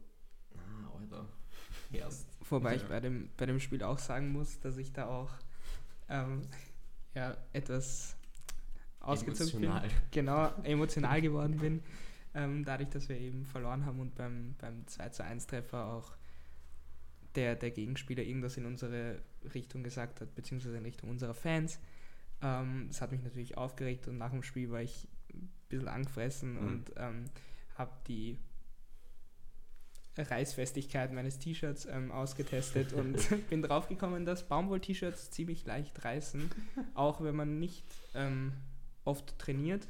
na, 0.53 0.91
Alter, 0.99 1.27
erst. 1.93 2.27
wobei 2.49 2.75
ich 2.75 2.81
Ja. 2.83 2.87
bei 2.89 2.99
dem, 2.99 3.29
bei 3.37 3.45
dem 3.45 3.59
Spiel 3.59 3.83
auch 3.83 3.99
sagen 3.99 4.31
muss, 4.31 4.59
dass 4.59 4.77
ich 4.77 4.91
da 4.93 5.07
auch 5.07 5.31
ähm, 6.09 6.41
ja, 7.15 7.37
etwas 7.53 8.15
ausgezuckt 8.99 9.53
bin. 9.53 9.63
Emotional. 9.63 9.89
Genau, 10.11 10.53
emotional 10.63 11.21
geworden 11.21 11.57
bin. 11.57 11.83
Ähm, 12.35 12.65
dadurch, 12.65 12.89
dass 12.89 13.09
wir 13.09 13.17
eben 13.19 13.45
verloren 13.45 13.85
haben 13.85 13.99
und 13.99 14.15
beim, 14.15 14.55
beim 14.59 14.87
2 14.87 15.09
zu 15.09 15.23
1 15.23 15.45
Treffer 15.47 15.85
auch 15.85 16.13
der, 17.35 17.55
der 17.55 17.71
Gegenspieler 17.71 18.23
irgendwas 18.23 18.57
in 18.57 18.65
unsere 18.65 19.21
Richtung 19.53 19.83
gesagt 19.83 20.21
hat, 20.21 20.33
beziehungsweise 20.35 20.77
in 20.77 20.83
Richtung 20.83 21.09
unserer 21.09 21.33
Fans. 21.33 21.79
Ähm, 22.41 22.85
das 22.89 23.01
hat 23.01 23.11
mich 23.11 23.21
natürlich 23.23 23.57
aufgeregt 23.57 24.07
und 24.07 24.17
nach 24.17 24.31
dem 24.31 24.43
Spiel 24.43 24.71
war 24.71 24.81
ich 24.81 25.07
ein 25.33 25.49
bisschen 25.69 25.87
angefressen 25.87 26.53
Mhm. 26.53 26.67
und 26.67 26.91
ähm, 26.97 27.25
habe 27.75 27.91
die 28.07 28.37
Reißfestigkeit 30.17 31.11
meines 31.13 31.39
T-Shirts 31.39 31.85
ähm, 31.85 32.11
ausgetestet 32.11 32.93
und 32.93 33.17
bin 33.49 33.61
draufgekommen, 33.61 34.25
dass 34.25 34.47
Baumwoll-T-Shirts 34.47 35.31
ziemlich 35.31 35.65
leicht 35.65 36.03
reißen, 36.05 36.49
auch 36.93 37.21
wenn 37.21 37.35
man 37.35 37.59
nicht 37.59 37.83
ähm, 38.13 38.53
oft 39.05 39.37
trainiert, 39.39 39.87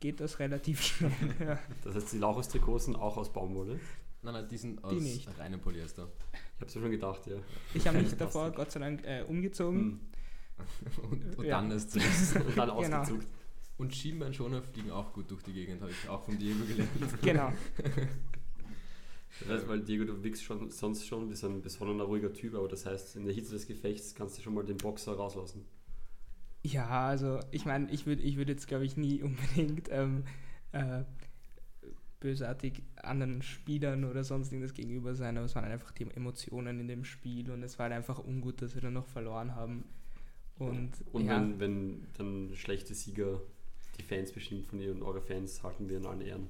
geht 0.00 0.20
das 0.20 0.38
relativ 0.40 0.82
schnell. 0.82 1.12
ja. 1.40 1.58
Das 1.84 1.94
heißt, 1.94 2.12
die 2.12 2.18
Lauchus-Trikots 2.18 2.86
sind 2.86 2.96
auch 2.96 3.16
aus 3.16 3.32
Baumwolle. 3.32 3.78
Nein, 4.24 4.34
nein, 4.34 4.48
die 4.48 4.56
sind 4.56 4.78
Die 4.80 4.84
aus 4.84 5.02
nicht. 5.02 5.38
reinem 5.38 5.60
Polyester. 5.60 6.08
Ich 6.32 6.60
hab's 6.60 6.74
mir 6.76 6.82
schon 6.82 6.90
gedacht, 6.92 7.26
ja. 7.26 7.36
Ich 7.74 7.86
habe 7.88 7.98
mich 7.98 8.16
davor 8.16 8.50
Gott 8.52 8.70
sei 8.70 8.78
Dank 8.80 9.04
äh, 9.04 9.22
umgezogen. 9.22 9.84
Mhm. 9.84 10.00
Und, 11.10 11.38
und 11.38 11.44
Ja. 11.44 11.60
dann 11.60 11.70
ist 11.72 11.96
Und 11.96 12.02
dann 12.36 12.68
Genau. 12.68 12.74
ausgezuckt. 12.98 13.26
Und 13.78 13.94
Schienbeinschoner 13.94 14.62
fliegen 14.62 14.90
auch 14.92 15.12
gut 15.12 15.28
durch 15.30 15.42
die 15.42 15.52
Gegend, 15.52 15.80
habe 15.82 15.90
ich 15.90 16.08
auch 16.08 16.22
von 16.22 16.38
Diego 16.38 16.64
gelernt. 16.64 16.90
Genau. 17.22 17.52
Das 19.40 19.48
heißt, 19.48 19.68
weil 19.68 19.80
Diego, 19.80 20.04
du 20.04 20.22
wirkst 20.22 20.44
schon, 20.44 20.70
sonst 20.70 21.06
schon 21.06 21.30
wie 21.30 21.34
so 21.34 21.48
ein 21.48 21.62
besonnener, 21.62 22.04
ruhiger 22.04 22.32
Typ, 22.32 22.54
aber 22.54 22.68
das 22.68 22.86
heißt, 22.86 23.16
in 23.16 23.24
der 23.24 23.34
Hitze 23.34 23.52
des 23.52 23.66
Gefechts 23.66 24.14
kannst 24.14 24.38
du 24.38 24.42
schon 24.42 24.54
mal 24.54 24.64
den 24.64 24.76
Boxer 24.76 25.14
rauslassen. 25.14 25.64
Ja, 26.62 27.08
also 27.08 27.40
ich 27.50 27.64
meine, 27.64 27.90
ich 27.90 28.06
würde 28.06 28.22
ich 28.22 28.36
würd 28.36 28.48
jetzt, 28.48 28.68
glaube 28.68 28.84
ich, 28.84 28.96
nie 28.96 29.22
unbedingt 29.22 29.88
ähm, 29.90 30.24
äh, 30.72 31.02
bösartig 32.20 32.82
anderen 33.02 33.42
Spielern 33.42 34.04
oder 34.04 34.22
sonst 34.22 34.52
irgendwas 34.52 34.74
gegenüber 34.74 35.14
sein, 35.14 35.36
aber 35.36 35.46
es 35.46 35.56
waren 35.56 35.64
einfach 35.64 35.90
die 35.90 36.08
Emotionen 36.14 36.78
in 36.78 36.86
dem 36.86 37.04
Spiel 37.04 37.50
und 37.50 37.62
es 37.64 37.78
war 37.78 37.84
halt 37.84 37.94
einfach 37.94 38.18
ungut, 38.20 38.62
dass 38.62 38.74
wir 38.74 38.82
dann 38.82 38.92
noch 38.92 39.08
verloren 39.08 39.56
haben. 39.56 39.84
Und, 40.58 40.92
Und 41.12 41.24
ja, 41.24 41.40
wenn, 41.40 41.58
wenn 41.58 42.06
dann 42.16 42.50
schlechte 42.54 42.94
Sieger 42.94 43.40
die 43.98 44.04
Fans 44.04 44.32
beschimpfen 44.32 44.80
ihr 44.80 44.92
und 44.92 45.02
eure 45.02 45.20
Fans 45.20 45.62
halten 45.62 45.88
wir 45.88 45.96
in 45.96 46.06
allen 46.06 46.20
Ehren. 46.20 46.46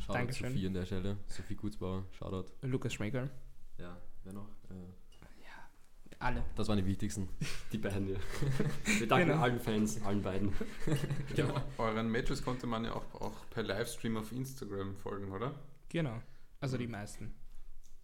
Shoutout 0.00 0.12
Dankeschön. 0.18 0.52
Sophie 0.52 0.66
an 0.66 0.74
der 0.74 0.86
Stelle. 0.86 1.16
Sophie 1.28 1.54
Gutsbauer, 1.56 2.04
Shoutout. 2.12 2.50
Lukas 2.62 2.92
Schmecker, 2.94 3.28
Ja, 3.78 3.96
wer 4.24 4.32
noch? 4.32 4.48
Äh, 4.70 4.74
alle. 6.20 6.42
das 6.56 6.68
waren 6.68 6.78
die 6.78 6.86
wichtigsten. 6.86 7.28
Die 7.72 7.76
beiden, 7.76 8.08
ja. 8.08 8.16
Wir 8.98 9.06
danken 9.06 9.28
Genau. 9.28 9.42
allen 9.42 9.60
Fans, 9.60 10.00
allen 10.02 10.22
beiden. 10.22 10.52
Genau. 11.36 11.60
Euren 11.76 12.10
Matches 12.10 12.42
konnte 12.42 12.66
man 12.66 12.84
ja 12.84 12.92
auch, 12.94 13.14
auch 13.20 13.50
per 13.50 13.62
Livestream 13.62 14.16
auf 14.16 14.32
Instagram 14.32 14.96
folgen, 14.96 15.30
oder? 15.32 15.54
Genau. 15.90 16.22
Also 16.60 16.78
die 16.78 16.86
meisten. 16.86 17.34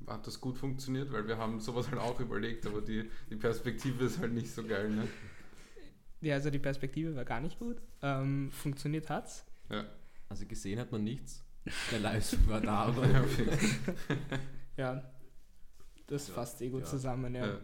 Hat 0.07 0.27
das 0.27 0.39
gut 0.41 0.59
funktioniert? 0.59 1.11
Weil 1.13 1.27
wir 1.29 1.39
haben 1.39 1.61
sowas 1.61 1.89
halt 1.91 2.01
auch 2.01 2.21
überlegt, 2.21 2.67
aber 2.67 2.83
die, 2.83 3.09
die 3.31 3.37
Perspektive 3.37 4.05
ist 4.05 4.19
halt 4.19 4.33
nicht 4.33 4.51
so 4.53 4.65
geil, 4.65 4.91
ne? 4.91 5.09
Ja, 6.21 6.35
also 6.35 6.51
die 6.51 6.59
Perspektive 6.59 7.15
war 7.17 7.25
gar 7.25 7.41
nicht 7.41 7.59
gut. 7.59 7.81
Ähm, 8.03 8.51
funktioniert 8.51 9.09
hat's. 9.09 9.47
Ja. 9.71 9.85
Also 10.29 10.45
gesehen 10.47 10.79
hat 10.79 10.93
man 10.93 11.05
nichts. 11.05 11.43
Der 11.93 11.99
Livestream 12.01 12.49
war 12.49 12.61
da, 12.61 12.75
aber 12.87 13.07
Ja, 14.77 15.03
das 16.07 16.29
Ja, 16.29 16.35
fasst 16.35 16.61
eh 16.63 16.69
gut 16.71 16.81
ja. 16.83 16.87
zusammen, 16.87 17.35
ja. 17.35 17.47
Ja. 17.47 17.59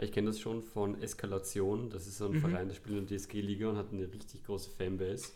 Ich 0.00 0.12
kenne 0.12 0.28
das 0.28 0.40
schon 0.40 0.62
von 0.62 1.00
Eskalation. 1.02 1.90
Das 1.90 2.06
ist 2.06 2.18
so 2.18 2.26
ein 2.26 2.32
Mhm. 2.32 2.40
Verein, 2.40 2.68
der 2.68 2.74
spielt 2.74 2.98
in 2.98 3.06
der 3.06 3.18
DSG-Liga 3.18 3.68
und 3.70 3.76
hat 3.76 3.92
eine 3.92 4.10
richtig 4.12 4.44
große 4.44 4.70
Fanbase. 4.70 5.32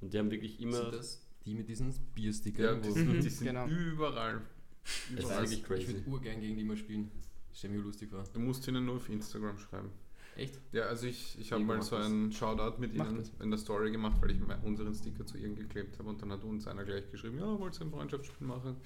Und 0.00 0.12
die 0.14 0.18
haben 0.18 0.30
wirklich 0.30 0.60
immer. 0.60 0.76
sind 0.82 0.94
das 0.94 1.20
die 1.44 1.54
mit 1.54 1.68
diesen 1.68 1.92
Bierstickern? 2.14 2.64
Ja, 2.64 2.74
die 2.80 2.88
wo- 2.88 2.92
sind, 2.94 3.22
die 3.22 3.28
sind 3.28 3.46
genau. 3.48 3.66
überall. 3.66 4.40
Das 4.82 4.92
ist 4.92 5.24
überall. 5.24 5.42
wirklich 5.42 5.64
crazy. 5.64 5.82
Ich 5.82 5.88
würde 5.88 6.08
urgern 6.08 6.40
gegen 6.40 6.56
die 6.56 6.64
mal 6.64 6.76
spielen. 6.76 7.10
Stell 7.52 7.70
mir 7.70 7.78
lustig 7.78 8.10
vor. 8.10 8.24
Du 8.32 8.40
musst 8.40 8.66
ihnen 8.68 8.84
nur 8.86 8.96
auf 8.96 9.08
Instagram 9.08 9.58
schreiben. 9.58 9.90
Echt? 10.36 10.60
Ja, 10.72 10.84
also 10.84 11.06
ich, 11.06 11.38
ich 11.38 11.52
habe 11.52 11.62
mal 11.62 11.80
so 11.80 11.96
das. 11.96 12.06
einen 12.06 12.32
Shoutout 12.32 12.80
mit 12.80 12.92
ihnen 12.94 13.18
das. 13.18 13.30
in 13.40 13.50
der 13.50 13.58
Story 13.58 13.92
gemacht, 13.92 14.16
weil 14.20 14.32
ich 14.32 14.38
unseren 14.64 14.94
Sticker 14.94 15.24
zu 15.24 15.38
ihnen 15.38 15.54
geklebt 15.54 15.98
habe 15.98 16.08
und 16.08 16.20
dann 16.20 16.32
hat 16.32 16.42
uns 16.42 16.66
einer 16.66 16.84
gleich 16.84 17.08
geschrieben, 17.10 17.38
ja, 17.38 17.58
wollt 17.58 17.78
ihr 17.78 17.86
ein 17.86 17.90
Freundschaftsspiel 17.90 18.46
machen? 18.46 18.76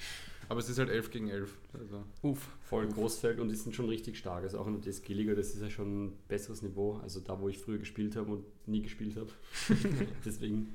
Aber 0.50 0.60
es 0.60 0.68
ist 0.68 0.78
halt 0.78 0.90
11 0.90 1.10
gegen 1.10 1.28
11. 1.28 1.58
Also, 1.72 2.04
Uff. 2.22 2.48
voll 2.60 2.86
Großfeld 2.88 3.38
und 3.38 3.48
die 3.48 3.54
sind 3.54 3.74
schon 3.74 3.88
richtig 3.88 4.18
stark. 4.18 4.42
Also 4.42 4.58
auch 4.58 4.66
in 4.66 4.80
der 4.80 4.92
DSG-Liga, 4.92 5.34
das 5.34 5.54
ist 5.54 5.60
ja 5.60 5.70
schon 5.70 6.06
ein 6.06 6.12
besseres 6.28 6.62
Niveau. 6.62 6.98
Also 7.02 7.20
da, 7.20 7.38
wo 7.40 7.48
ich 7.48 7.58
früher 7.58 7.78
gespielt 7.78 8.16
habe 8.16 8.32
und 8.32 8.44
nie 8.66 8.82
gespielt 8.82 9.16
habe. 9.16 9.30
Deswegen. 10.24 10.74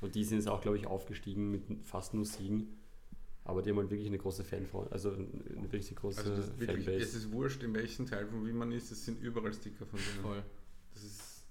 Und 0.00 0.14
die 0.14 0.24
sind 0.24 0.38
jetzt 0.38 0.48
auch, 0.48 0.62
glaube 0.62 0.78
ich, 0.78 0.86
aufgestiegen 0.86 1.50
mit 1.50 1.62
fast 1.82 2.14
nur 2.14 2.24
Siegen. 2.24 2.79
Aber 3.50 3.62
die 3.62 3.70
haben 3.70 3.78
halt 3.78 3.90
wirklich 3.90 4.06
eine 4.06 4.18
große 4.18 4.44
Fanfreund, 4.44 4.92
also 4.92 5.10
eine 5.10 5.72
richtig 5.72 5.96
große 5.96 6.20
also 6.20 6.36
das 6.36 6.48
wirklich, 6.60 6.84
Fanbase. 6.84 7.04
es 7.04 7.14
ist 7.14 7.32
wurscht, 7.32 7.62
in 7.64 7.74
welchem 7.74 8.06
Teil 8.06 8.26
von 8.26 8.46
wie 8.46 8.52
man 8.52 8.70
ist, 8.70 8.92
es 8.92 9.04
sind 9.04 9.20
überall 9.20 9.52
Sticker 9.52 9.84
von 9.86 9.98
denen. 9.98 10.22
Voll. 10.22 10.42
Das 10.94 11.02
ist 11.02 11.44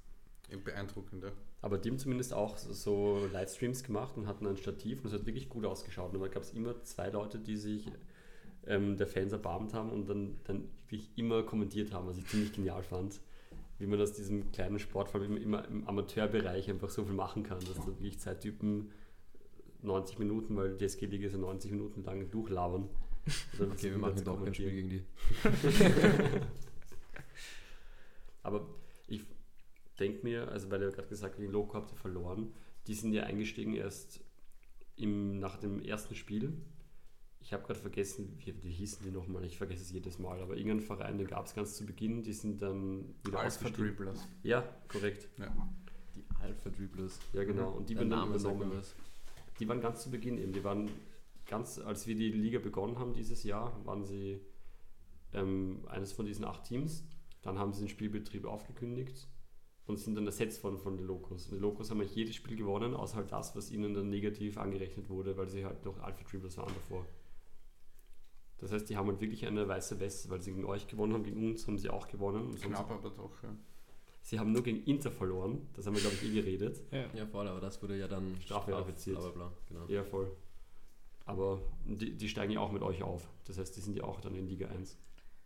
beeindruckend. 0.63 1.23
Ja. 1.23 1.31
Aber 1.61 1.77
die 1.77 1.89
haben 1.89 1.99
zumindest 1.99 2.33
auch 2.33 2.57
so- 2.57 3.27
Livestreams 3.33 3.83
gemacht 3.83 4.15
und 4.17 4.27
hatten 4.27 4.47
ein 4.47 4.55
Stativ 4.55 4.99
und 5.01 5.07
es 5.07 5.13
hat 5.13 5.25
wirklich 5.25 5.49
gut 5.49 5.65
ausgeschaut. 5.65 6.13
Und 6.13 6.21
da 6.21 6.27
gab 6.29 6.43
es 6.43 6.53
immer 6.53 6.81
zwei 6.83 7.09
Leute, 7.09 7.37
die 7.37 7.57
sich 7.57 7.91
ähm, 8.65 8.95
der 8.95 9.07
Fans 9.07 9.33
erbarmt 9.33 9.73
haben 9.73 9.89
und 9.91 10.07
dann, 10.09 10.37
dann 10.45 10.69
wirklich 10.87 11.09
immer 11.17 11.43
kommentiert 11.43 11.91
haben, 11.91 12.07
was 12.07 12.17
ich 12.17 12.25
ziemlich 12.27 12.53
genial 12.53 12.81
fand. 12.81 13.19
Wie 13.77 13.87
man 13.87 13.99
aus 14.01 14.13
diesem 14.13 14.51
kleinen 14.53 14.79
Sport, 14.79 15.09
vor 15.09 15.19
allem 15.21 15.35
immer 15.37 15.67
im 15.67 15.85
Amateurbereich, 15.87 16.69
einfach 16.69 16.89
so 16.89 17.03
viel 17.03 17.13
machen 17.13 17.43
kann, 17.43 17.59
dass 17.59 17.75
da 17.75 17.87
wirklich 17.87 18.19
zwei 18.19 18.35
Typen 18.35 18.91
90 19.81 20.19
Minuten, 20.19 20.55
weil 20.55 20.75
die 20.75 20.85
DSG-Liga 20.85 21.27
ist 21.27 21.33
ja 21.33 21.39
90 21.39 21.71
Minuten 21.71 22.03
lang 22.03 22.29
durchlabern. 22.29 22.89
Dann 23.57 23.71
Okay, 23.71 23.91
wir 23.91 23.97
machen 23.97 24.17
zu 24.17 24.23
doch 24.23 24.43
kein 24.43 24.53
Spiel 24.53 24.71
gegen 24.71 24.89
die. 24.89 25.03
Aber 28.43 28.67
ich 29.07 29.23
denke 29.99 30.23
mir, 30.23 30.49
also 30.49 30.71
weil 30.71 30.81
ihr 30.81 30.91
gerade 30.91 31.07
gesagt 31.07 31.33
habt, 31.33 31.41
gegen 31.41 31.51
Loco 31.51 31.75
habt 31.75 31.91
ihr 31.91 31.97
verloren, 31.97 32.53
die 32.87 32.93
sind 32.93 33.13
ja 33.13 33.23
eingestiegen 33.23 33.73
erst 33.75 34.21
im, 34.95 35.39
nach 35.39 35.57
dem 35.57 35.81
ersten 35.81 36.15
Spiel. 36.15 36.53
Ich 37.41 37.53
habe 37.53 37.63
gerade 37.63 37.79
vergessen, 37.79 38.37
wie, 38.37 38.53
wie 38.63 38.71
hießen 38.71 39.03
die 39.03 39.11
nochmal, 39.11 39.45
ich 39.45 39.57
vergesse 39.57 39.81
es 39.81 39.91
jedes 39.91 40.19
Mal, 40.19 40.41
aber 40.41 40.57
irgendein 40.57 40.81
Verein, 40.81 41.17
den 41.17 41.27
gab 41.27 41.45
es 41.45 41.55
ganz 41.55 41.75
zu 41.75 41.85
Beginn, 41.85 42.21
die 42.21 42.33
sind 42.33 42.61
dann 42.61 43.15
wieder 43.23 43.39
Alpha. 43.39 43.69
Dribblers. 43.69 44.27
Ja, 44.43 44.61
korrekt. 44.87 45.29
Die 46.15 46.25
Alpha 46.41 46.69
Dribblers. 46.69 47.19
Ja, 47.33 47.43
genau. 47.43 47.71
Und 47.71 47.89
die 47.89 47.93
Der 47.93 48.01
werden 48.01 48.09
dann 48.09 48.35
übernommen. 48.35 48.81
Die 49.59 49.67
waren 49.67 49.81
ganz 49.81 50.01
zu 50.03 50.11
Beginn 50.11 50.37
eben. 50.37 50.53
Die 50.53 50.63
waren 50.63 50.89
ganz, 51.45 51.79
als 51.79 52.07
wir 52.07 52.15
die 52.15 52.31
Liga 52.31 52.59
begonnen 52.59 52.99
haben 52.99 53.13
dieses 53.13 53.43
Jahr, 53.43 53.79
waren 53.85 54.05
sie 54.05 54.41
ähm, 55.33 55.85
eines 55.87 56.11
von 56.11 56.25
diesen 56.25 56.45
acht 56.45 56.63
Teams. 56.63 57.03
Dann 57.41 57.57
haben 57.57 57.73
sie 57.73 57.81
den 57.81 57.89
Spielbetrieb 57.89 58.45
aufgekündigt. 58.45 59.27
und 59.89 59.97
sind 59.97 60.15
dann 60.15 60.25
ersetzt 60.27 60.63
worden 60.63 60.77
von 60.77 60.97
den 60.97 61.07
Locos. 61.07 61.47
Und 61.47 61.55
die 61.55 61.61
Locos 61.61 61.89
haben 61.89 61.99
eigentlich 61.99 62.15
jedes 62.15 62.35
Spiel 62.35 62.55
gewonnen, 62.55 62.93
außer 62.93 63.17
halt 63.17 63.31
das, 63.31 63.55
was 63.55 63.71
ihnen 63.71 63.93
dann 63.95 64.09
negativ 64.09 64.57
angerechnet 64.57 65.09
wurde, 65.09 65.35
weil 65.35 65.49
sie 65.49 65.65
halt 65.65 65.83
noch 65.83 65.99
Alpha 65.99 66.23
Triples 66.23 66.57
waren 66.57 66.73
davor. 66.73 67.05
Das 68.59 68.71
heißt, 68.71 68.89
die 68.89 68.97
haben 68.97 69.07
halt 69.07 69.19
wirklich 69.21 69.47
eine 69.47 69.67
weiße 69.67 69.99
Weste, 69.99 70.29
weil 70.29 70.41
sie 70.41 70.51
gegen 70.51 70.65
euch 70.65 70.87
gewonnen 70.87 71.13
haben, 71.13 71.23
gegen 71.23 71.43
uns 71.49 71.65
haben 71.65 71.77
sie 71.77 71.89
auch 71.89 72.07
gewonnen. 72.07 72.47
Und 72.47 72.61
Knapp 72.61 72.91
aber 72.91 73.09
doch, 73.09 73.41
ja. 73.41 73.55
Sie 74.29 74.37
haben 74.39 74.51
nur 74.51 74.61
gegen 74.61 74.83
Inter 74.83 75.09
verloren, 75.09 75.57
das 75.73 75.87
haben 75.87 75.95
wir 75.95 76.01
glaube 76.01 76.15
ich 76.21 76.23
eh 76.29 76.31
geredet. 76.35 76.79
Ja. 76.91 77.05
Ja, 77.15 77.25
voll, 77.25 77.47
aber 77.47 77.59
das 77.59 77.81
wurde 77.81 77.97
ja 77.97 78.07
dann 78.07 78.35
bla, 78.47 78.59
bla, 78.59 78.83
genau. 79.67 79.87
Ja, 79.87 80.03
voll. 80.03 80.31
Aber 81.25 81.59
die, 81.87 82.15
die 82.15 82.29
steigen 82.29 82.51
ja 82.53 82.59
auch 82.59 82.71
mit 82.71 82.83
euch 82.83 83.01
auf. 83.01 83.27
Das 83.45 83.57
heißt, 83.57 83.75
die 83.75 83.81
sind 83.81 83.97
ja 83.97 84.03
auch 84.03 84.21
dann 84.21 84.35
in 84.35 84.47
Liga 84.47 84.67
1. 84.67 84.99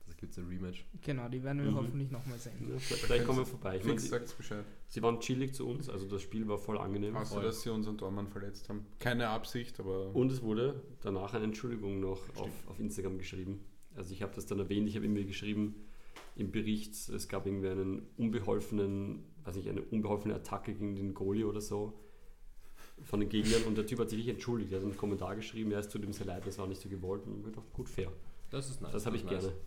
Da 0.05 0.13
gibt 0.17 0.33
es 0.33 0.37
ein 0.37 0.47
Rematch. 0.49 0.85
Genau, 1.01 1.29
die 1.29 1.41
werden 1.41 1.63
wir 1.63 1.71
Mhm. 1.71 1.75
hoffentlich 1.77 2.11
nochmal 2.11 2.37
sehen. 2.37 2.55
Ja, 2.73 2.77
vielleicht 2.77 3.05
vielleicht 3.05 3.25
kommen 3.25 3.39
wir 3.39 3.45
vorbei. 3.45 3.77
Ich 3.77 3.85
meine, 3.85 3.97
sie, 4.01 4.09
Bescheid. 4.37 4.65
sie 4.89 5.01
waren 5.01 5.21
chillig 5.21 5.53
zu 5.55 5.65
uns, 5.65 5.87
also 5.87 6.05
das 6.05 6.21
Spiel 6.21 6.45
war 6.49 6.57
voll 6.57 6.77
angenehm. 6.77 7.15
Außer, 7.15 7.35
voll. 7.35 7.43
dass 7.43 7.61
sie 7.61 7.69
unseren 7.71 7.97
Tormann 7.97 8.27
verletzt 8.27 8.67
haben. 8.67 8.85
Keine 8.99 9.29
Absicht, 9.29 9.79
aber 9.79 10.13
Und 10.13 10.29
es 10.29 10.41
wurde 10.41 10.83
danach 11.01 11.33
eine 11.33 11.45
Entschuldigung 11.45 12.01
noch 12.01 12.19
auf, 12.35 12.51
auf 12.67 12.79
Instagram 12.81 13.17
geschrieben. 13.17 13.61
Also 13.95 14.11
ich 14.13 14.21
habe 14.21 14.35
das 14.35 14.45
dann 14.45 14.59
erwähnt, 14.59 14.89
ich 14.89 14.95
habe 14.97 15.05
irgendwie 15.05 15.25
geschrieben 15.25 15.75
im 16.35 16.51
Bericht, 16.51 16.93
es 16.93 17.27
gab 17.27 17.45
irgendwie 17.45 17.69
einen 17.69 18.07
unbeholfenen, 18.17 19.23
weiß 19.43 19.55
nicht, 19.55 19.69
eine 19.69 19.81
unbeholfene 19.81 20.35
Attacke 20.35 20.73
gegen 20.73 20.95
den 20.95 21.13
Goalie 21.13 21.45
oder 21.45 21.61
so 21.61 21.99
von 23.01 23.19
den 23.19 23.29
Gegnern 23.29 23.63
und 23.63 23.77
der 23.77 23.85
Typ 23.85 23.99
hat 23.99 24.09
sich 24.09 24.19
nicht 24.19 24.29
entschuldigt. 24.29 24.71
Er 24.71 24.79
hat 24.79 24.85
einen 24.85 24.97
Kommentar 24.97 25.35
geschrieben, 25.35 25.71
ja, 25.71 25.79
es 25.79 25.89
tut 25.89 26.03
ihm 26.03 26.13
sehr 26.13 26.25
leid, 26.25 26.45
das 26.45 26.57
war 26.57 26.67
nicht 26.67 26.81
so 26.81 26.89
gewollt 26.89 27.25
und 27.25 27.37
hab 27.37 27.45
gedacht, 27.45 27.73
gut, 27.73 27.89
fair. 27.89 28.11
Das 28.49 28.69
ist 28.69 28.81
nice. 28.81 28.91
Das 28.91 29.05
habe 29.05 29.15
ich 29.15 29.23
ist 29.23 29.31
nice. 29.31 29.43
gerne. 29.43 29.57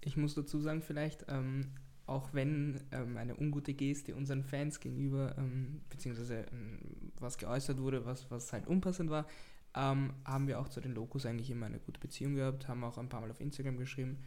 Ich 0.00 0.16
muss 0.16 0.34
dazu 0.34 0.60
sagen, 0.60 0.82
vielleicht, 0.82 1.26
ähm, 1.28 1.72
auch 2.06 2.32
wenn 2.32 2.80
ähm, 2.90 3.16
eine 3.16 3.36
ungute 3.36 3.74
Geste 3.74 4.14
unseren 4.14 4.42
Fans 4.42 4.80
gegenüber, 4.80 5.36
ähm, 5.38 5.82
beziehungsweise 5.90 6.46
ähm, 6.52 6.78
was 7.18 7.38
geäußert 7.38 7.78
wurde, 7.80 8.04
was, 8.04 8.30
was 8.30 8.52
halt 8.52 8.66
unpassend 8.66 9.10
war, 9.10 9.26
ähm, 9.76 10.14
haben 10.24 10.48
wir 10.48 10.58
auch 10.58 10.68
zu 10.68 10.80
den 10.80 10.94
Locos 10.94 11.26
eigentlich 11.26 11.50
immer 11.50 11.66
eine 11.66 11.78
gute 11.78 12.00
Beziehung 12.00 12.34
gehabt, 12.34 12.66
haben 12.66 12.82
auch 12.82 12.98
ein 12.98 13.08
paar 13.08 13.20
Mal 13.20 13.30
auf 13.30 13.40
Instagram 13.40 13.76
geschrieben, 13.76 14.18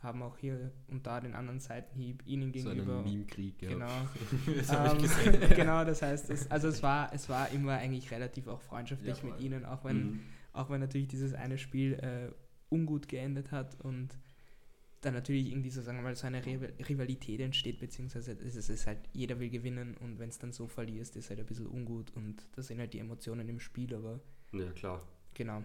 haben 0.00 0.22
auch 0.22 0.38
hier 0.38 0.70
und 0.88 1.06
da 1.06 1.20
den 1.20 1.34
anderen 1.34 1.58
Seitenhieb 1.60 2.22
ihnen 2.26 2.52
So 2.54 2.70
gegenüber. 2.70 2.94
einen 3.00 3.04
Meme-Krieg, 3.04 3.60
ja. 3.62 3.68
Genau. 3.70 3.86
das 4.56 4.68
habe 4.72 4.86
ich 4.86 4.92
Ähm, 4.94 5.02
gesehen. 5.02 5.48
genau, 5.56 5.84
das 5.84 6.02
heißt, 6.02 6.30
es, 6.30 6.50
also 6.50 6.68
es 6.68 6.82
war, 6.82 7.12
es 7.12 7.28
war 7.28 7.50
immer 7.50 7.72
eigentlich 7.78 8.10
relativ 8.10 8.46
auch 8.46 8.60
freundschaftlich 8.60 9.18
Ja, 9.18 9.24
mit 9.30 9.40
ihnen, 9.40 9.64
auch 9.64 9.84
wenn, 9.84 9.96
Mhm. 10.12 10.20
auch 10.52 10.70
wenn 10.70 10.80
natürlich 10.80 11.08
dieses 11.08 11.34
eine 11.34 11.58
Spiel 11.58 11.94
äh, 11.94 12.30
ungut 12.70 13.08
geendet 13.08 13.50
hat 13.50 13.80
und 13.80 14.16
dann 15.00 15.14
natürlich 15.14 15.50
irgendwie 15.50 15.70
so, 15.70 15.80
sagen 15.80 15.98
wir 15.98 16.02
mal, 16.02 16.16
so 16.16 16.26
eine 16.26 16.44
Rival- 16.44 16.72
Rivalität 16.88 17.40
entsteht, 17.40 17.78
beziehungsweise 17.78 18.32
es 18.32 18.40
ist, 18.40 18.56
es 18.56 18.68
ist 18.70 18.86
halt, 18.86 18.98
jeder 19.12 19.38
will 19.38 19.48
gewinnen 19.48 19.96
und 19.96 20.18
wenn 20.18 20.28
es 20.28 20.38
dann 20.38 20.52
so 20.52 20.66
verlierst, 20.66 21.16
ist 21.16 21.30
halt 21.30 21.38
ein 21.40 21.46
bisschen 21.46 21.66
ungut 21.66 22.10
und 22.16 22.46
das 22.56 22.66
sind 22.66 22.78
halt 22.80 22.92
die 22.94 22.98
Emotionen 22.98 23.48
im 23.48 23.60
Spiel, 23.60 23.94
aber 23.94 24.20
Ja, 24.52 24.70
klar. 24.72 25.00
genau. 25.34 25.62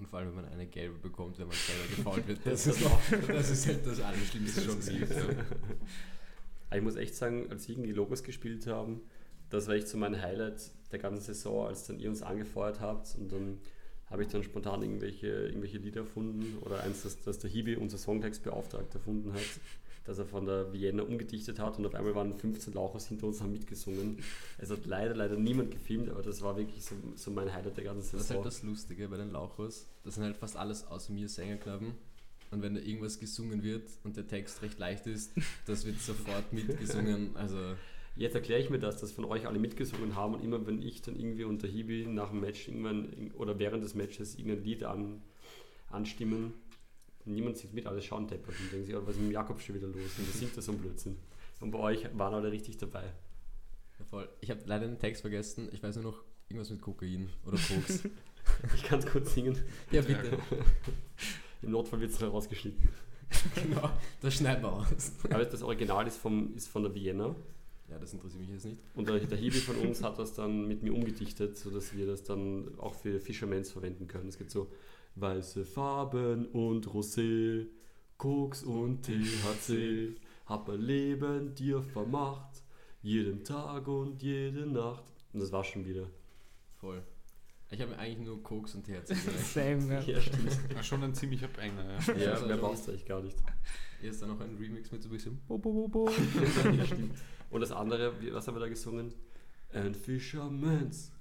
Und 0.00 0.08
vor 0.08 0.18
allem, 0.18 0.28
wenn 0.28 0.42
man 0.42 0.46
eine 0.46 0.66
gelbe 0.66 0.98
bekommt, 0.98 1.38
wenn 1.38 1.46
man 1.46 1.56
selber 1.56 1.84
gefault 1.96 2.26
wird. 2.26 2.40
Das 2.44 2.66
ist, 2.66 2.80
noch, 2.80 3.00
das 3.28 3.50
ist 3.50 3.66
halt 3.66 3.86
das 3.86 4.00
Allerschlimmste 4.00 4.62
schon 4.62 4.80
lief. 4.80 5.10
Ja. 5.10 6.76
Ich 6.76 6.82
muss 6.82 6.96
echt 6.96 7.14
sagen, 7.14 7.46
als 7.50 7.68
wir 7.68 7.74
gegen 7.74 7.86
die 7.86 7.92
Logos 7.92 8.22
gespielt 8.22 8.66
haben, 8.66 9.02
das 9.50 9.68
war 9.68 9.74
echt 9.74 9.88
so 9.88 9.98
mein 9.98 10.20
Highlight 10.20 10.70
der 10.90 10.98
ganzen 10.98 11.22
Saison, 11.22 11.66
als 11.66 11.86
dann 11.86 11.98
ihr 11.98 12.08
uns 12.08 12.22
angefeuert 12.22 12.80
habt 12.80 13.14
und 13.16 13.30
dann 13.30 13.58
habe 14.06 14.22
ich 14.22 14.28
dann 14.28 14.42
spontan 14.42 14.82
irgendwelche, 14.82 15.28
irgendwelche 15.28 15.78
Lieder 15.78 16.00
erfunden 16.00 16.58
oder 16.62 16.82
eins, 16.82 17.02
das, 17.02 17.20
das 17.20 17.38
der 17.38 17.50
Hibi, 17.50 17.76
unser 17.76 17.98
Songtextbeauftragter, 17.98 18.98
erfunden 18.98 19.32
hat, 19.32 19.40
das 20.04 20.18
er 20.18 20.26
von 20.26 20.46
der 20.46 20.72
Vienna 20.72 21.02
umgedichtet 21.02 21.58
hat 21.58 21.78
und 21.78 21.86
auf 21.86 21.94
einmal 21.94 22.14
waren 22.14 22.34
15 22.34 22.72
Lauchers 22.72 23.08
hinter 23.08 23.26
uns 23.26 23.40
haben 23.40 23.52
mitgesungen. 23.52 24.18
Es 24.58 24.70
hat 24.70 24.86
leider, 24.86 25.14
leider 25.14 25.36
niemand 25.36 25.70
gefilmt, 25.70 26.08
aber 26.08 26.22
das 26.22 26.42
war 26.42 26.56
wirklich 26.56 26.84
so, 26.84 26.94
so 27.16 27.30
mein 27.30 27.52
Highlight 27.52 27.76
der 27.76 27.84
ganzen 27.84 28.12
Das 28.12 28.22
ist 28.22 28.28
Saison. 28.28 28.36
halt 28.44 28.46
das 28.46 28.62
Lustige 28.62 29.08
bei 29.08 29.16
den 29.18 29.30
Lauchers. 29.30 29.86
Das 30.04 30.14
sind 30.14 30.24
halt 30.24 30.36
fast 30.36 30.56
alles 30.56 30.86
außer 30.86 31.12
mir 31.12 31.28
Sängerknaben. 31.28 31.92
Und 32.50 32.62
wenn 32.62 32.74
da 32.74 32.80
irgendwas 32.80 33.20
gesungen 33.20 33.62
wird 33.62 33.88
und 34.02 34.16
der 34.16 34.26
Text 34.26 34.62
recht 34.62 34.78
leicht 34.78 35.06
ist, 35.06 35.32
das 35.66 35.84
wird 35.84 36.00
sofort 36.00 36.52
mitgesungen. 36.52 37.36
Also, 37.36 37.58
Jetzt 38.16 38.34
erkläre 38.34 38.60
ich 38.60 38.68
mir 38.70 38.80
das, 38.80 39.00
dass 39.00 39.12
von 39.12 39.24
euch 39.24 39.46
alle 39.46 39.60
mitgesungen 39.60 40.16
haben 40.16 40.34
und 40.34 40.42
immer 40.42 40.66
wenn 40.66 40.82
ich 40.82 41.00
dann 41.00 41.18
irgendwie 41.18 41.44
unter 41.44 41.68
Hibi 41.68 42.06
nach 42.06 42.30
dem 42.30 42.40
Match 42.40 42.66
irgendwann 42.66 43.06
irg- 43.12 43.34
oder 43.36 43.58
während 43.60 43.84
des 43.84 43.94
Matches 43.94 44.34
irgendein 44.34 44.64
Lied 44.64 44.82
an, 44.82 45.22
anstimmen, 45.90 46.52
niemand 47.32 47.56
singt 47.58 47.74
mit, 47.74 47.86
alle 47.86 48.00
schauen 48.02 48.26
deppert 48.26 48.54
und 48.60 48.72
denken 48.72 48.86
sich, 48.86 48.94
oh, 48.94 49.02
was 49.04 49.16
ist 49.16 49.22
mit 49.22 49.32
Jakob 49.32 49.60
schon 49.60 49.74
wieder 49.76 49.88
los? 49.88 50.18
Und 50.18 50.28
das 50.28 50.38
singt 50.38 50.56
das 50.56 50.64
so 50.64 50.72
ein 50.72 50.78
Blödsinn. 50.78 51.16
Und 51.60 51.70
bei 51.70 51.78
euch 51.78 52.06
waren 52.16 52.34
alle 52.34 52.50
richtig 52.50 52.78
dabei. 52.78 53.04
ja 53.98 54.04
voll. 54.04 54.28
Ich 54.40 54.50
habe 54.50 54.60
leider 54.66 54.86
den 54.86 54.98
Text 54.98 55.20
vergessen. 55.20 55.68
Ich 55.72 55.82
weiß 55.82 55.96
nur 55.96 56.04
noch 56.04 56.24
irgendwas 56.48 56.70
mit 56.70 56.80
Kokain 56.80 57.28
oder 57.46 57.58
Koks. 57.58 58.02
Ich 58.74 58.82
kann 58.82 58.98
es 58.98 59.06
kurz 59.06 59.34
singen. 59.34 59.56
ja, 59.92 60.00
bitte. 60.00 60.38
Im 61.62 61.70
Notfall 61.70 62.00
wird 62.00 62.10
es 62.10 62.20
rausgeschnitten. 62.20 62.88
genau. 63.54 63.90
Das 64.20 64.34
schneiden 64.34 64.62
wir 64.64 64.72
aus. 64.72 65.12
Aber 65.30 65.44
das 65.44 65.62
Original 65.62 66.06
ist, 66.06 66.16
vom, 66.16 66.54
ist 66.56 66.68
von 66.68 66.82
der 66.82 66.94
Vienna 66.94 67.36
Ja, 67.88 67.98
das 67.98 68.12
interessiert 68.12 68.40
mich 68.40 68.50
jetzt 68.50 68.64
nicht. 68.64 68.80
und 68.94 69.08
der, 69.08 69.20
der 69.20 69.38
Hibi 69.38 69.58
von 69.58 69.76
uns 69.76 70.02
hat 70.02 70.18
das 70.18 70.34
dann 70.34 70.66
mit 70.66 70.82
mir 70.82 70.92
umgedichtet, 70.92 71.58
sodass 71.58 71.94
wir 71.94 72.06
das 72.06 72.22
dann 72.24 72.72
auch 72.78 72.94
für 72.94 73.20
Fishermans 73.20 73.70
verwenden 73.70 74.08
können. 74.08 74.28
Es 74.28 74.38
geht 74.38 74.50
so 74.50 74.72
weiße 75.20 75.64
Farben 75.64 76.46
und 76.46 76.86
Rosé, 76.88 77.66
Koks 78.16 78.62
und 78.62 79.02
THC, 79.02 80.16
hab 80.46 80.68
ein 80.68 80.80
Leben 80.80 81.54
dir 81.54 81.82
vermacht, 81.82 82.62
jeden 83.02 83.44
Tag 83.44 83.88
und 83.88 84.22
jede 84.22 84.66
Nacht. 84.66 85.04
Und 85.32 85.40
das 85.40 85.52
war 85.52 85.64
schon 85.64 85.84
wieder. 85.84 86.06
Voll. 86.80 87.02
Ich 87.72 87.80
habe 87.80 87.96
eigentlich 87.98 88.26
nur 88.26 88.42
Koks 88.42 88.74
und 88.74 88.84
THC. 88.84 89.14
Same, 89.38 89.94
ja. 89.94 90.00
Ja, 90.00 90.20
stimmt. 90.20 90.58
Ja, 90.74 90.82
schon 90.82 91.04
ein 91.04 91.14
ziemlicher 91.14 91.48
Banger, 91.48 91.84
ja. 91.84 92.14
Ja, 92.14 92.32
Also 92.32 92.46
mehr 92.46 92.56
brauchst 92.56 92.86
du 92.86 92.90
eigentlich 92.90 93.06
gar 93.06 93.22
nicht. 93.22 93.36
Hier 94.00 94.10
ist 94.10 94.20
da 94.20 94.26
noch 94.26 94.40
ein 94.40 94.56
Remix 94.56 94.90
mit 94.90 95.02
so 95.02 95.08
ein 95.08 95.12
bisschen. 95.12 95.40
Bo, 95.46 95.58
bo, 95.58 95.72
bo, 95.72 95.88
bo. 95.88 96.10
ja, 96.76 96.84
stimmt. 96.84 97.16
Und 97.50 97.60
das 97.60 97.70
andere, 97.70 98.12
was 98.32 98.46
haben 98.48 98.56
wir 98.56 98.60
da 98.60 98.68
gesungen? 98.68 99.12
And 99.72 99.96
fishermen's 99.96 101.12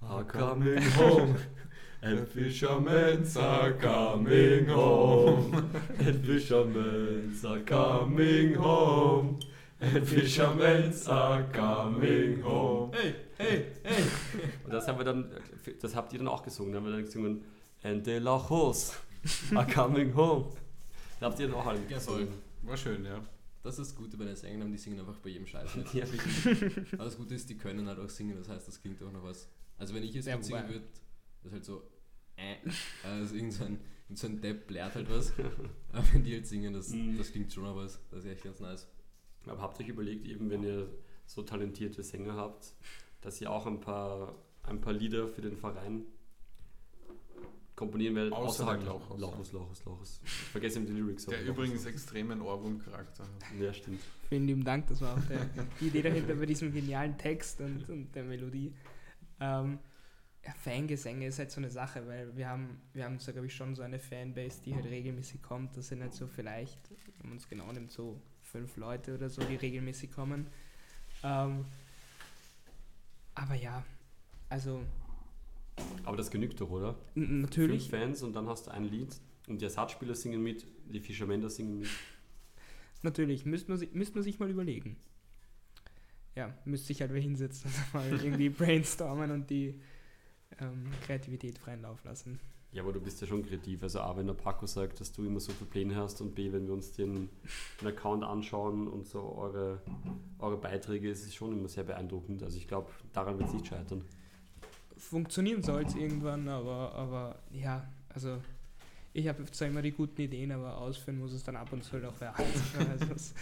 are 0.00 0.24
coming 0.24 0.80
home. 0.96 1.34
And 2.02 2.26
fishermen's 2.26 3.36
are 3.36 3.72
coming 3.74 4.68
home. 4.68 5.52
And 5.98 6.24
fishermen's 6.24 7.44
are 7.44 7.60
coming 7.60 8.54
home. 8.54 9.38
And 9.80 10.06
fishermen's 10.06 11.06
are 11.08 11.42
coming 11.52 12.42
home. 12.42 12.92
Hey, 12.94 13.14
hey, 13.36 13.66
hey! 13.82 14.04
Und 14.64 14.72
das 14.72 14.88
haben 14.88 14.98
wir 14.98 15.04
dann, 15.04 15.30
das 15.80 15.94
habt 15.94 16.12
ihr 16.14 16.18
dann 16.18 16.28
auch 16.28 16.42
gesungen. 16.42 16.72
Da 16.72 16.78
haben 16.78 16.86
wir 16.86 16.92
dann 16.92 17.04
gesungen, 17.04 17.44
And 17.82 18.04
the 18.04 18.18
lachos 18.18 18.94
are 19.54 19.66
coming 19.66 20.14
home. 20.14 20.46
Da 21.18 21.26
habt 21.26 21.38
ihr 21.38 21.48
dann 21.48 21.56
auch 21.56 21.66
alle 21.66 21.80
Ja, 21.88 21.96
gesungen. 21.98 22.28
War 22.62 22.76
schön, 22.76 23.04
ja. 23.04 23.20
Das 23.62 23.78
ist 23.78 23.90
das 23.90 23.96
Gute 23.96 24.16
bei 24.16 24.24
den 24.24 24.36
Sängern, 24.36 24.72
die 24.72 24.78
singen 24.78 25.00
einfach 25.00 25.18
bei 25.18 25.30
jedem 25.30 25.46
Scheiß 25.46 25.76
mit. 25.76 25.86
Ja. 25.94 26.04
Aber 26.94 27.04
das 27.04 27.16
Gute 27.18 27.34
ist, 27.34 27.48
die 27.50 27.56
können 27.58 27.86
halt 27.86 27.98
auch 27.98 28.08
singen, 28.08 28.36
das 28.38 28.48
heißt, 28.48 28.66
das 28.68 28.80
klingt 28.80 29.02
auch 29.02 29.12
noch 29.12 29.22
was. 29.22 29.48
Also 29.76 29.94
wenn 29.94 30.02
ich 30.02 30.14
jetzt 30.14 30.26
Ja, 30.26 30.36
gut 30.36 30.44
singen 30.46 30.66
würde, 30.68 30.82
das 31.42 31.46
ist 31.46 31.52
halt 31.52 31.64
so, 31.64 31.82
äh, 32.36 32.56
also 33.04 33.34
irgend 33.34 33.52
so 33.52 33.64
ein, 33.64 33.78
irgend 34.08 34.18
so 34.18 34.26
ein 34.26 34.40
Depp 34.40 34.70
lehrt 34.70 34.94
halt 34.94 35.10
was. 35.10 35.32
Aber 35.92 36.04
wenn 36.12 36.22
die 36.24 36.34
halt 36.34 36.46
singen, 36.46 36.72
das, 36.74 36.88
Mhm. 36.90 37.16
das 37.18 37.30
klingt 37.32 37.52
schon 37.52 37.64
was. 37.76 38.00
Das 38.10 38.24
ist 38.24 38.30
echt 38.30 38.44
ganz 38.44 38.60
nice. 38.60 38.88
Aber 39.46 39.60
habt 39.62 39.78
ihr 39.80 39.84
euch 39.84 39.90
überlegt, 39.90 40.26
eben 40.26 40.50
wenn 40.50 40.62
ihr 40.62 40.88
so 41.26 41.42
talentierte 41.42 42.02
Sänger 42.02 42.34
habt, 42.36 42.74
dass 43.22 43.40
ihr 43.40 43.50
auch 43.50 43.66
ein 43.66 43.80
paar, 43.80 44.34
ein 44.64 44.80
paar 44.80 44.92
Lieder 44.92 45.28
für 45.28 45.40
den 45.42 45.56
Verein 45.56 46.04
komponieren 47.76 48.14
werdet? 48.16 48.32
Außer 48.32 48.64
außerhalb 48.64 48.80
dem 48.80 48.86
Lauchhaus, 48.88 49.20
Lauchus, 49.20 49.52
Lauchus, 49.52 49.84
Lauchus. 49.84 50.20
Ich 50.24 50.30
vergesse 50.30 50.78
eben 50.78 50.86
die 50.86 50.92
Lyrics. 50.92 51.26
Der 51.26 51.38
aber 51.38 51.48
übrigens 51.48 51.84
extremen 51.86 52.42
Ohrwurm-Charakter 52.42 53.24
hat. 53.24 53.30
Ja, 53.60 53.72
stimmt. 53.72 54.00
Vielen 54.28 54.46
lieben 54.46 54.64
Dank, 54.64 54.86
das 54.88 55.00
war 55.00 55.16
auch 55.16 55.22
der, 55.26 55.46
die 55.80 55.86
Idee 55.86 56.02
dahinter 56.02 56.34
bei 56.34 56.46
diesem 56.46 56.72
genialen 56.72 57.16
Text 57.16 57.60
und, 57.60 57.88
und 57.88 58.14
der 58.14 58.24
Melodie. 58.24 58.74
Ähm, 59.40 59.78
ja, 60.46 60.52
Fangesänge 60.54 61.26
ist 61.26 61.38
halt 61.38 61.50
so 61.50 61.60
eine 61.60 61.70
Sache, 61.70 62.06
weil 62.06 62.34
wir 62.36 62.48
haben, 62.48 62.80
wir 62.94 63.04
haben 63.04 63.18
so, 63.18 63.30
glaube 63.32 63.46
ich, 63.46 63.54
schon 63.54 63.74
so 63.74 63.82
eine 63.82 63.98
Fanbase, 63.98 64.62
die 64.64 64.74
halt 64.74 64.86
regelmäßig 64.86 65.42
kommt. 65.42 65.76
Das 65.76 65.88
sind 65.88 66.00
halt 66.02 66.14
so 66.14 66.26
vielleicht, 66.26 66.78
wenn 67.20 67.28
man 67.30 67.38
es 67.38 67.48
genau 67.48 67.70
nimmt, 67.72 67.90
so 67.90 68.20
fünf 68.42 68.76
Leute 68.76 69.14
oder 69.14 69.28
so, 69.28 69.42
die 69.42 69.56
regelmäßig 69.56 70.10
kommen. 70.12 70.46
Ähm, 71.22 71.64
aber 73.34 73.54
ja, 73.54 73.84
also 74.48 74.82
Aber 76.04 76.16
das 76.16 76.30
genügt 76.30 76.60
doch, 76.60 76.70
oder? 76.70 76.96
natürlich. 77.14 77.88
Fünf 77.88 78.02
Fans 78.02 78.22
und 78.22 78.32
dann 78.34 78.48
hast 78.48 78.66
du 78.66 78.70
ein 78.70 78.84
Lied 78.84 79.14
und 79.48 79.60
die 79.60 79.64
Ersatzspieler 79.64 80.14
singen 80.14 80.42
mit, 80.42 80.66
die 80.92 81.00
Fischermänner 81.00 81.50
singen 81.50 81.80
mit. 81.80 81.88
Natürlich, 83.02 83.44
müsste 83.46 83.70
man, 83.70 83.78
sich- 83.78 83.92
müsste 83.92 84.14
man 84.16 84.22
sich 84.24 84.38
mal 84.38 84.50
überlegen. 84.50 84.96
Ja, 86.36 86.54
müsste 86.64 86.88
sich 86.88 87.00
halt 87.00 87.12
wer 87.12 87.20
hinsetzen 87.20 87.70
und 87.70 87.94
mal 87.94 88.08
irgendwie 88.24 88.48
brainstormen 88.50 89.30
und 89.30 89.50
die 89.50 89.80
ähm, 90.58 90.86
Kreativität 91.06 91.58
freien 91.58 91.82
Lauf 91.82 92.02
lassen. 92.04 92.40
Ja, 92.72 92.82
aber 92.82 92.92
du 92.92 93.00
bist 93.00 93.20
ja 93.20 93.26
schon 93.26 93.44
kreativ. 93.44 93.82
Also 93.82 94.00
A, 94.00 94.16
wenn 94.16 94.26
der 94.26 94.34
Paco 94.34 94.64
sagt, 94.66 95.00
dass 95.00 95.12
du 95.12 95.24
immer 95.24 95.40
so 95.40 95.52
viele 95.52 95.68
Pläne 95.68 95.96
hast 95.96 96.20
und 96.20 96.34
B, 96.36 96.52
wenn 96.52 96.66
wir 96.66 96.74
uns 96.74 96.92
den, 96.92 97.28
den 97.80 97.88
Account 97.88 98.22
anschauen 98.22 98.86
und 98.86 99.06
so 99.06 99.20
eure, 99.36 99.80
eure 100.38 100.56
Beiträge, 100.56 101.10
ist 101.10 101.26
es 101.26 101.34
schon 101.34 101.52
immer 101.52 101.68
sehr 101.68 101.82
beeindruckend. 101.82 102.44
Also 102.44 102.56
ich 102.56 102.68
glaube, 102.68 102.90
daran 103.12 103.38
wird 103.38 103.48
es 103.48 103.54
nicht 103.54 103.66
scheitern. 103.66 104.04
Funktionieren 104.96 105.62
soll 105.62 105.82
es 105.82 105.96
irgendwann, 105.96 106.48
aber, 106.48 106.94
aber 106.94 107.42
ja, 107.50 107.88
also 108.10 108.38
ich 109.12 109.26
habe 109.26 109.44
zwar 109.50 109.66
immer 109.66 109.82
die 109.82 109.90
guten 109.90 110.20
Ideen, 110.20 110.52
aber 110.52 110.78
ausführen 110.78 111.18
muss 111.18 111.32
es 111.32 111.42
dann 111.42 111.56
ab 111.56 111.72
und 111.72 111.82
zu 111.82 111.92
halt 111.92 112.04
auch 112.04 112.14
wer 112.20 112.38
anders. 112.38 112.54
Also 113.10 113.34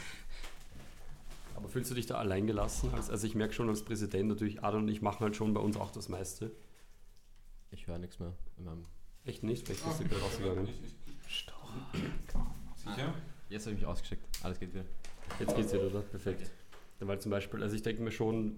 Aber 1.55 1.69
fühlst 1.69 1.91
du 1.91 1.95
dich 1.97 2.07
da 2.07 2.15
allein 2.15 2.47
gelassen? 2.47 2.91
Also 2.95 3.27
ich 3.27 3.35
merke 3.35 3.53
schon 3.53 3.69
als 3.69 3.83
Präsident 3.83 4.29
natürlich, 4.29 4.63
Adam 4.63 4.83
und 4.83 4.89
ich 4.89 5.03
machen 5.03 5.21
halt 5.21 5.37
schon 5.37 5.53
bei 5.53 5.61
uns 5.61 5.77
auch 5.77 5.91
das 5.91 6.09
meiste. 6.09 6.53
Ich 7.71 7.87
höre 7.87 7.99
nichts 7.99 8.19
mehr 8.19 8.33
in 8.57 8.65
meinem. 8.65 8.85
Echt 9.25 9.43
nicht? 9.43 9.67
Vielleicht 9.67 9.85
bist 9.85 10.01
du 10.01 10.05
gerade 10.09 10.23
rausgegangen. 10.23 10.69
Sicher? 12.77 13.15
Jetzt 13.49 13.67
habe 13.67 13.75
ich 13.75 13.81
mich 13.81 13.87
ausgeschickt. 13.87 14.25
Alles 14.43 14.59
geht 14.59 14.73
wieder. 14.73 14.85
Jetzt 15.39 15.57
geht's 15.57 15.73
wieder, 15.73 15.87
oder? 15.87 16.01
Perfekt. 16.01 16.51
Ja, 17.01 17.07
Weil 17.07 17.21
zum 17.21 17.31
Beispiel, 17.31 17.63
also 17.63 17.75
ich 17.77 17.83
denke 17.83 18.03
mir 18.03 18.11
schon, 18.11 18.57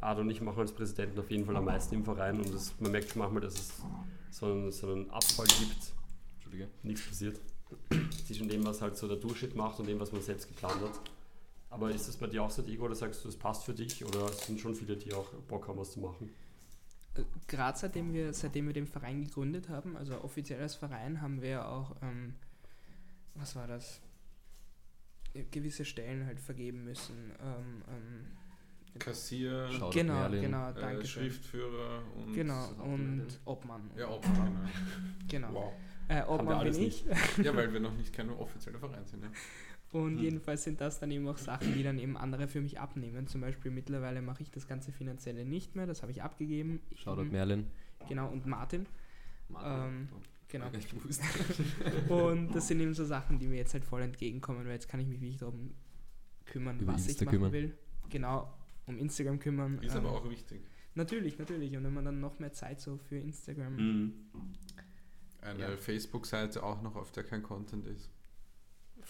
Ado 0.00 0.20
und 0.20 0.30
ich 0.30 0.40
machen 0.40 0.60
als 0.60 0.72
Präsidenten 0.72 1.18
auf 1.20 1.30
jeden 1.30 1.46
Fall 1.46 1.56
am 1.56 1.64
meisten 1.64 1.94
im 1.94 2.04
Verein 2.04 2.36
und 2.40 2.52
das, 2.52 2.74
man 2.80 2.92
merkt 2.92 3.10
schon 3.10 3.20
manchmal, 3.20 3.42
dass 3.42 3.54
es 3.54 3.72
so 4.30 4.46
einen, 4.46 4.72
so 4.72 4.92
einen 4.92 5.10
Abfall 5.10 5.46
gibt, 5.46 5.94
Entschuldige. 6.34 6.68
nichts 6.82 7.06
passiert. 7.06 7.40
Zwischen 8.26 8.48
dem, 8.48 8.66
was 8.66 8.82
halt 8.82 8.96
so 8.96 9.08
der 9.08 9.16
Durchschnitt 9.16 9.54
macht 9.56 9.80
und 9.80 9.86
dem, 9.86 9.98
was 9.98 10.12
man 10.12 10.20
selbst 10.20 10.48
geplant 10.48 10.80
hat. 10.82 11.00
Aber 11.70 11.90
ist 11.90 12.06
das 12.06 12.16
bei 12.16 12.26
dir 12.26 12.42
auch 12.42 12.50
so, 12.50 12.60
Diego, 12.60 12.84
oder 12.84 12.94
sagst 12.94 13.24
du, 13.24 13.28
das 13.28 13.36
passt 13.36 13.64
für 13.64 13.72
dich 13.72 14.04
oder 14.04 14.28
sind 14.30 14.60
schon 14.60 14.74
viele, 14.74 14.96
die 14.96 15.14
auch 15.14 15.30
Bock 15.48 15.68
haben, 15.68 15.78
was 15.78 15.92
zu 15.92 16.00
machen? 16.00 16.30
Äh, 17.14 17.22
Gerade 17.46 17.78
seitdem 17.78 18.12
wir, 18.12 18.32
seitdem 18.32 18.66
wir 18.66 18.74
den 18.74 18.86
Verein 18.86 19.22
gegründet 19.24 19.68
haben, 19.68 19.96
also 19.96 20.22
offiziell 20.22 20.60
als 20.60 20.74
Verein, 20.74 21.20
haben 21.20 21.42
wir 21.42 21.68
auch, 21.68 21.96
ähm, 22.02 22.34
was 23.34 23.54
war 23.56 23.66
das? 23.66 24.00
Äh, 25.34 25.44
Gewisse 25.50 25.84
Stellen 25.84 26.26
halt 26.26 26.40
vergeben 26.40 26.84
müssen. 26.84 27.32
Ähm, 27.40 27.82
ähm, 27.88 28.26
Kassier. 28.98 29.68
Shoutout 29.72 29.90
genau, 29.90 30.14
Merlin. 30.14 30.42
genau, 30.42 30.70
äh, 30.70 30.74
danke 30.74 31.06
schön. 31.06 31.22
Schriftführer 31.24 32.02
und 32.14 32.32
Genau, 32.34 32.68
und 32.82 33.26
Obmann. 33.46 33.90
ja, 33.96 34.08
Opfer, 34.08 34.30
genau. 34.32 34.50
Genau. 35.28 35.54
Wow. 35.54 35.72
Äh, 36.08 36.14
Haben 36.16 36.26
wir 36.26 36.30
Obmann 36.30 36.58
alles 36.58 36.76
bin 36.78 36.86
ich. 36.88 37.04
Ja, 37.42 37.56
weil 37.56 37.72
wir 37.72 37.80
noch 37.80 37.94
nicht 37.94 38.12
kein 38.12 38.28
offizieller 38.30 38.78
Verein 38.78 39.06
sind. 39.06 39.22
Ja. 39.22 39.30
Und 39.92 40.16
Hm. 40.16 40.22
jedenfalls 40.24 40.64
sind 40.64 40.80
das 40.80 40.98
dann 41.00 41.10
eben 41.10 41.28
auch 41.28 41.36
Sachen, 41.36 41.74
die 41.74 41.82
dann 41.82 41.98
eben 41.98 42.16
andere 42.16 42.48
für 42.48 42.60
mich 42.62 42.80
abnehmen. 42.80 43.26
Zum 43.26 43.42
Beispiel 43.42 43.70
mittlerweile 43.70 44.22
mache 44.22 44.42
ich 44.42 44.50
das 44.50 44.66
ganze 44.66 44.90
Finanzielle 44.90 45.44
nicht 45.44 45.76
mehr, 45.76 45.86
das 45.86 46.00
habe 46.02 46.10
ich 46.12 46.22
abgegeben. 46.22 46.80
Shoutout 46.94 47.24
Mhm. 47.24 47.30
Merlin. 47.32 47.66
Genau, 48.08 48.28
und 48.30 48.46
Martin. 48.46 48.86
Ähm, 49.62 50.08
genau. 50.48 50.66
Ich 50.66 50.72
gar 50.72 50.78
nicht 50.78 50.90
gewusst. 50.90 51.22
Und 52.08 52.54
das 52.54 52.68
sind 52.68 52.80
eben 52.80 52.94
so 52.94 53.04
Sachen, 53.04 53.38
die 53.38 53.46
mir 53.48 53.56
jetzt 53.56 53.74
halt 53.74 53.84
voll 53.84 54.00
entgegenkommen, 54.02 54.64
weil 54.64 54.72
jetzt 54.72 54.88
kann 54.88 54.98
ich 54.98 55.06
mich 55.06 55.20
wirklich 55.20 55.36
darum 55.38 55.74
kümmern, 56.46 56.80
Über 56.80 56.94
was 56.94 57.06
Insta 57.06 57.22
ich 57.22 57.26
machen 57.26 57.36
kümmern. 57.36 57.52
will. 57.52 57.76
Genau, 58.08 58.52
um 58.86 58.96
Instagram 58.98 59.38
kümmern. 59.38 59.78
Ist 59.82 59.94
ähm, 59.94 60.06
aber 60.06 60.12
auch 60.12 60.28
wichtig. 60.30 60.62
Natürlich, 60.94 61.38
natürlich. 61.38 61.76
Und 61.76 61.84
wenn 61.84 61.92
man 61.94 62.04
dann 62.06 62.20
noch 62.20 62.38
mehr 62.38 62.52
Zeit 62.54 62.80
so 62.80 62.96
für 62.96 63.16
Instagram. 63.18 63.76
Mhm. 63.76 64.12
Eine 65.42 65.60
Ja. 65.60 65.76
Facebook-Seite 65.76 66.62
auch 66.62 66.80
noch, 66.82 66.96
auf 66.96 67.12
der 67.12 67.24
kein 67.24 67.42
Content 67.42 67.86
ist. 67.86 68.10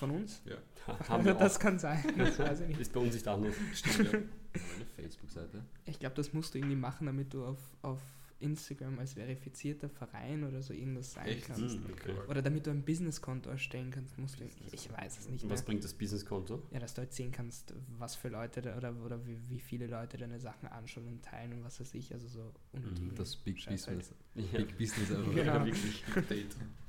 Von 0.02 0.10
uns? 0.10 0.42
Haben 1.08 1.24
wir 1.24 1.34
das 1.34 1.56
auch. 1.56 1.60
kann 1.60 1.78
sein. 1.78 2.02
Das 2.18 2.36
weiß 2.38 2.60
ich 2.62 2.68
nicht. 2.68 2.80
Ist 2.80 2.92
bei 2.92 2.98
uns 2.98 3.14
nicht 3.14 3.28
anders. 3.28 3.54
Stimmt, 3.72 4.12
ja. 4.12 4.18
Meine 4.18 4.86
Facebook-Seite. 4.96 5.64
Ich 5.84 6.00
glaube, 6.00 6.16
das 6.16 6.32
musst 6.32 6.54
du 6.54 6.58
irgendwie 6.58 6.74
machen, 6.74 7.06
damit 7.06 7.32
du 7.32 7.44
auf, 7.44 7.58
auf 7.82 8.00
Instagram 8.40 8.98
als 8.98 9.12
verifizierter 9.12 9.88
Verein 9.88 10.42
oder 10.42 10.60
so 10.60 10.72
irgendwas 10.74 11.12
sein 11.12 11.26
Echt? 11.26 11.46
kannst. 11.46 11.78
Mhm, 11.78 11.86
okay. 11.92 12.14
Oder 12.28 12.42
damit 12.42 12.66
du 12.66 12.70
ein 12.72 12.82
Businesskonto 12.84 13.48
erstellen 13.48 13.92
kannst, 13.92 14.18
musst 14.18 14.40
du. 14.40 14.44
Ich, 14.44 14.56
ich 14.72 14.92
weiß 14.92 15.20
es 15.20 15.28
nicht 15.28 15.44
Und 15.44 15.50
mehr. 15.50 15.56
was 15.56 15.64
bringt 15.64 15.84
das 15.84 15.94
Businesskonto? 15.94 16.60
Ja, 16.72 16.80
dass 16.80 16.94
du 16.94 17.02
halt 17.02 17.12
sehen 17.12 17.30
kannst, 17.30 17.72
was 17.98 18.16
für 18.16 18.28
Leute 18.28 18.60
da, 18.60 18.76
oder, 18.76 18.92
oder 19.04 19.24
wie, 19.24 19.38
wie 19.48 19.60
viele 19.60 19.86
Leute 19.86 20.16
deine 20.16 20.40
Sachen 20.40 20.66
anschauen 20.68 21.06
und 21.06 21.22
teilen 21.24 21.52
und 21.52 21.62
was 21.64 21.78
weiß 21.78 21.94
ich. 21.94 22.12
Also 22.12 22.26
so 22.26 22.52
unnötigen 22.72 23.14
Das 23.14 23.36
Big 23.36 23.58
halt. 23.66 23.76
Business. 23.76 24.12
Ja. 24.34 24.58
Big 24.58 24.76
Business 24.76 25.12
einfach. 25.12 25.32
Genau. 25.32 25.44
Ja, 25.58 25.64
wirklich. 25.64 26.04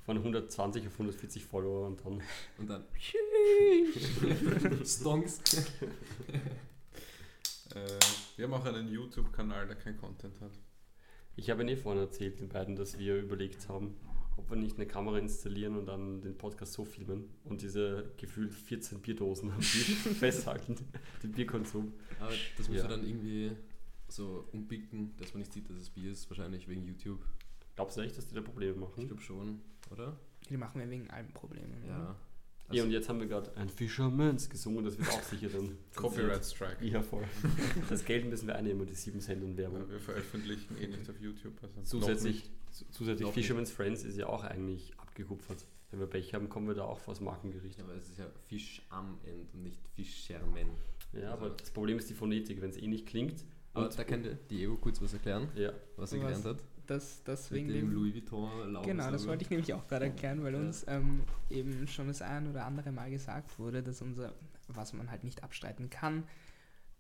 Von 0.06 0.18
120 0.18 0.86
auf 0.88 0.94
140 0.94 1.46
Follower 1.46 1.88
und 1.88 2.04
dann. 2.06 2.22
Und 2.58 2.70
dann. 2.70 2.84
Stonks. 4.86 5.42
Äh, 7.76 7.88
wir 8.36 8.46
haben 8.46 8.54
auch 8.54 8.66
einen 8.66 8.88
YouTube-Kanal, 8.88 9.66
der 9.66 9.76
kein 9.76 9.98
Content 9.98 10.40
hat. 10.42 10.52
Ich 11.36 11.50
habe 11.50 11.64
Ihnen 11.64 11.70
eh 11.70 11.76
vorhin 11.76 12.02
erzählt, 12.04 12.40
den 12.40 12.48
beiden, 12.50 12.76
dass 12.76 13.00
wir 13.00 13.16
überlegt 13.18 13.68
haben, 13.68 13.96
ob 14.38 14.48
wir 14.52 14.58
nicht 14.58 14.76
eine 14.76 14.86
Kamera 14.86 15.18
installieren 15.18 15.76
und 15.78 15.88
dann 15.88 16.22
den 16.22 16.38
Podcast 16.38 16.74
so 16.74 16.86
filmen 16.86 17.30
und 17.46 17.64
diese 17.64 18.12
gefühlt 18.18 18.54
14 18.54 19.00
Bierdosen 19.02 19.50
am 19.52 19.60
Tisch 19.60 19.96
festhalten, 20.20 20.76
den 21.24 21.32
Bierkonsum. 21.32 21.94
Aber 22.20 22.34
das 22.58 22.68
musst 22.70 22.84
Ja. 22.84 22.88
dann 22.88 23.04
irgendwie 23.08 23.52
so 24.08 24.48
umbicken, 24.52 25.16
dass 25.18 25.34
man 25.34 25.40
nicht 25.40 25.54
sieht, 25.54 25.68
dass 25.68 25.78
es 25.78 25.90
Bier 25.90 26.12
ist. 26.12 26.30
Wahrscheinlich 26.30 26.68
wegen 26.68 26.84
YouTube. 26.86 27.26
Glaubst 27.76 27.98
du 27.98 28.02
echt, 28.02 28.16
dass 28.20 28.28
die 28.28 28.36
da 28.36 28.42
Probleme 28.42 28.74
Ich 28.74 28.80
machen? 28.80 29.08
glaube 29.08 29.24
schon, 29.24 29.62
oder? 29.94 30.18
Die 30.50 30.58
machen 30.58 30.80
wir 30.82 30.90
wegen 30.90 31.10
allen 31.10 31.32
Problemen. 31.34 31.84
Ja. 31.88 31.98
oder? 31.98 32.16
Ja, 32.72 32.84
und 32.84 32.92
jetzt 32.92 33.08
haben 33.10 33.20
wir 33.20 33.28
gerade 33.28 33.56
ein 33.58 33.70
Fisherman's 33.70 34.50
gesungen, 34.50 34.84
das 34.84 34.98
wird 34.98 35.08
auch 35.10 35.22
sicher 35.24 35.50
dann. 35.50 35.78
Copyright 35.96 36.44
Strike. 36.46 36.84
Ja, 36.86 37.02
voll. 37.02 37.24
Das 37.90 38.04
Geld 38.04 38.26
müssen 38.30 38.48
wir 38.48 38.56
einnehmen, 38.56 38.86
die 38.88 38.96
7 38.96 39.20
Cent 39.20 39.44
und 39.44 39.58
Werbung. 39.58 39.82
Ja, 39.82 39.90
wir 39.90 40.00
veröffentlichen 40.00 40.78
eh 40.82 40.88
nicht 40.88 41.08
auf 41.10 41.20
YouTube. 41.20 41.54
Also 41.62 41.82
Zusätzlich, 41.84 42.50
zu- 42.72 42.86
zusätzlich 42.90 43.22
Noch 43.28 43.36
nicht. 43.36 43.46
Fisherman's 43.46 43.72
Friends 43.72 44.04
ist 44.04 44.18
ja 44.18 44.28
auch 44.28 44.44
eigentlich 44.44 44.92
abgekupfert. 44.98 45.66
Wenn 45.92 46.00
wir 46.00 46.08
Pech 46.08 46.34
haben, 46.34 46.50
kommen 46.50 46.68
wir 46.68 46.74
da 46.74 46.86
auch 46.86 47.00
vors 47.00 47.20
Markengericht. 47.22 47.78
Ja, 47.78 47.84
aber 47.86 47.94
es 47.96 48.10
ist 48.10 48.18
ja 48.18 48.26
Fisch 48.48 48.82
am 48.90 49.20
Ende 49.26 49.46
und 49.54 49.62
nicht 49.64 49.80
Fischermen. 49.96 50.70
Ja, 51.12 51.32
aber 51.34 51.52
das 51.52 51.70
Problem 51.70 52.00
ist 52.00 52.10
die 52.10 52.16
Phonetik, 52.16 52.62
wenn 52.62 52.72
es 52.72 52.78
eh 52.78 52.88
nicht 52.88 53.06
klingt. 53.06 53.44
Aber 53.76 53.86
Und- 53.88 54.00
da 54.00 54.04
kann 54.04 54.24
dir 54.24 54.36
Diego 54.50 54.78
kurz 54.78 55.00
was 55.02 55.14
erklären, 55.14 55.50
Ja, 55.56 55.74
was 55.98 56.12
er 56.14 56.20
Was? 56.24 56.26
gelernt 56.42 56.46
hat. 56.46 56.58
Das, 56.88 57.24
das 57.24 57.52
wegen 57.52 57.68
dem 57.70 57.90
dem. 57.90 57.94
Louis 57.94 58.14
Vuitton 58.14 58.72
Laubes 58.74 58.88
Genau, 58.88 59.10
das 59.12 59.26
wollte 59.28 59.44
ich 59.44 59.50
nämlich 59.50 59.74
auch 59.74 59.88
gerade 59.88 60.06
erklären, 60.06 60.44
weil 60.44 60.54
Ja. 60.54 60.60
uns 60.60 60.86
ähm, 60.88 61.24
eben 61.50 61.88
schon 61.88 62.08
das 62.08 62.22
ein 62.22 62.48
oder 62.50 62.66
andere 62.66 62.92
Mal 62.92 63.10
gesagt 63.10 63.58
wurde, 63.60 63.82
dass 63.84 64.02
unser, 64.02 64.34
was 64.68 64.94
man 64.94 65.10
halt 65.10 65.24
nicht 65.24 65.44
abstreiten 65.44 65.90
kann, 65.90 66.24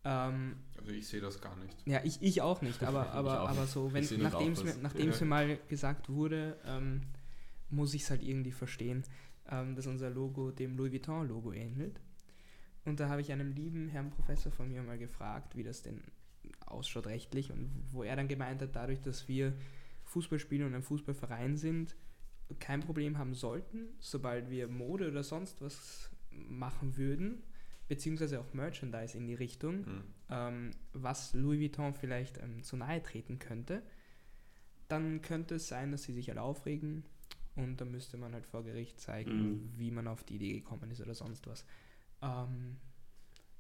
ähm, 0.05 0.55
Also 0.77 0.91
ich 0.91 1.07
sehe 1.07 1.21
das 1.21 1.39
gar 1.41 1.55
nicht. 1.57 1.75
ja, 1.88 2.01
ich, 2.03 2.21
ich 2.21 2.41
auch 2.41 2.61
nicht, 2.61 2.84
aber, 2.84 3.09
aber, 3.11 3.43
auch 3.43 3.49
aber 3.49 3.61
nicht. 3.61 3.71
so, 3.71 3.93
wenn, 3.93 4.03
nachdem 4.21 4.53
es 4.53 4.63
mir, 4.63 4.69
was- 4.71 4.81
nachdem's 4.81 5.19
Ja. 5.19 5.25
mir 5.25 5.29
mal 5.29 5.57
gesagt 5.69 6.09
wurde, 6.09 6.57
ähm, 6.65 7.01
muss 7.69 7.93
ich 7.93 8.03
es 8.03 8.09
halt 8.09 8.21
irgendwie 8.21 8.51
verstehen, 8.51 9.03
ähm, 9.49 9.75
dass 9.75 9.88
unser 9.88 10.09
Logo 10.09 10.51
dem 10.51 10.77
Louis 10.77 10.91
Vuitton-Logo 10.91 11.53
ähnelt. 11.53 11.99
Und 12.86 12.99
da 12.99 13.07
habe 13.09 13.21
ich 13.21 13.31
einen 13.31 13.55
lieben 13.55 13.88
Herrn 13.89 14.11
Professor 14.11 14.51
von 14.51 14.67
mir 14.69 14.84
mal 14.84 14.97
gefragt, 14.97 15.55
wie 15.55 15.63
das 15.63 15.81
denn 15.81 16.01
ausschaut 16.65 17.07
rechtlich 17.07 17.51
und 17.51 17.69
wo 17.91 18.03
er 18.03 18.15
dann 18.15 18.27
gemeint 18.27 18.61
hat, 18.61 18.75
dadurch, 18.75 19.01
dass 19.01 19.27
wir 19.27 19.53
Fußball 20.05 20.39
spielen 20.39 20.65
und 20.67 20.75
ein 20.75 20.83
Fußballverein 20.83 21.55
sind, 21.57 21.95
kein 22.59 22.81
Problem 22.81 23.17
haben 23.17 23.33
sollten, 23.33 23.87
sobald 23.99 24.49
wir 24.49 24.67
Mode 24.67 25.09
oder 25.09 25.23
sonst 25.23 25.61
was 25.61 26.09
machen 26.31 26.97
würden, 26.97 27.41
beziehungsweise 27.87 28.39
auch 28.39 28.53
Merchandise 28.53 29.17
in 29.17 29.27
die 29.27 29.33
Richtung, 29.33 29.85
Hm. 29.85 30.03
ähm, 30.29 30.71
was 30.93 31.33
Louis 31.33 31.59
Vuitton 31.59 31.93
vielleicht 31.93 32.37
ähm, 32.37 32.63
zu 32.63 32.77
nahe 32.77 33.01
treten 33.01 33.39
könnte, 33.39 33.81
dann 34.87 35.21
könnte 35.21 35.55
es 35.55 35.67
sein, 35.67 35.91
dass 35.91 36.03
sie 36.03 36.13
sich 36.13 36.27
halt 36.29 36.37
aufregen 36.39 37.03
und 37.55 37.79
dann 37.81 37.91
müsste 37.91 38.17
man 38.17 38.33
halt 38.33 38.45
vor 38.45 38.63
Gericht 38.63 38.99
zeigen, 38.99 39.31
Mhm. 39.51 39.69
wie 39.77 39.91
man 39.91 40.07
auf 40.07 40.23
die 40.23 40.35
Idee 40.35 40.53
gekommen 40.53 40.91
ist 40.91 41.01
oder 41.01 41.13
sonst 41.13 41.47
was. 41.47 41.65
Ähm, 42.21 42.77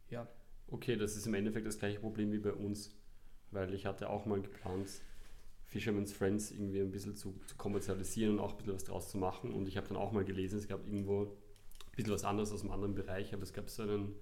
ja, 0.09 0.27
okay, 0.73 0.95
das 0.97 1.15
ist 1.15 1.27
im 1.27 1.35
Endeffekt 1.35 1.65
das 1.67 1.79
gleiche 1.79 1.99
Problem 1.99 2.31
wie 2.31 2.39
bei 2.39 2.51
uns. 2.51 2.91
Weil 3.51 3.73
ich 3.73 3.85
hatte 3.85 4.09
auch 4.09 4.25
mal 4.25 4.41
geplant, 4.41 4.89
Fisherman's 5.65 6.11
Friends 6.11 6.51
irgendwie 6.51 6.81
ein 6.81 6.91
bisschen 6.91 7.15
zu, 7.15 7.39
zu 7.45 7.55
kommerzialisieren 7.55 8.33
und 8.33 8.39
auch 8.39 8.51
ein 8.51 8.57
bisschen 8.57 8.73
was 8.73 8.83
draus 8.83 9.09
zu 9.09 9.17
machen. 9.17 9.51
Und 9.53 9.67
ich 9.67 9.77
habe 9.77 9.87
dann 9.87 9.97
auch 9.97 10.11
mal 10.11 10.25
gelesen, 10.25 10.57
es 10.57 10.67
gab 10.67 10.85
irgendwo 10.85 11.23
ein 11.23 11.95
bisschen 11.95 12.13
was 12.13 12.23
anderes 12.23 12.51
aus 12.51 12.61
einem 12.61 12.71
anderen 12.71 12.95
Bereich, 12.95 13.33
aber 13.33 13.43
es 13.43 13.53
gab 13.53 13.69
so 13.69 13.83
einen, 13.83 14.15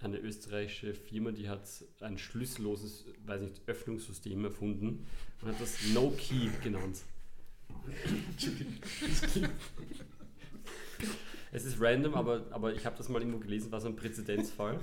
eine 0.00 0.18
österreichische 0.18 0.94
Firma, 0.94 1.32
die 1.32 1.48
hat 1.48 1.68
ein 2.00 2.18
schlüsselloses, 2.18 3.06
weiß 3.26 3.42
nicht, 3.42 3.62
Öffnungssystem 3.66 4.44
erfunden 4.44 5.06
und 5.42 5.48
hat 5.48 5.60
das 5.60 5.76
No 5.92 6.12
Key 6.16 6.48
genannt. 6.62 7.02
Es 11.50 11.64
ist 11.64 11.80
random, 11.80 12.14
aber, 12.14 12.46
aber 12.50 12.74
ich 12.74 12.86
habe 12.86 12.96
das 12.96 13.08
mal 13.08 13.20
irgendwo 13.20 13.38
gelesen, 13.38 13.70
war 13.72 13.80
so 13.80 13.88
ein 13.88 13.96
Präzedenzfall. 13.96 14.78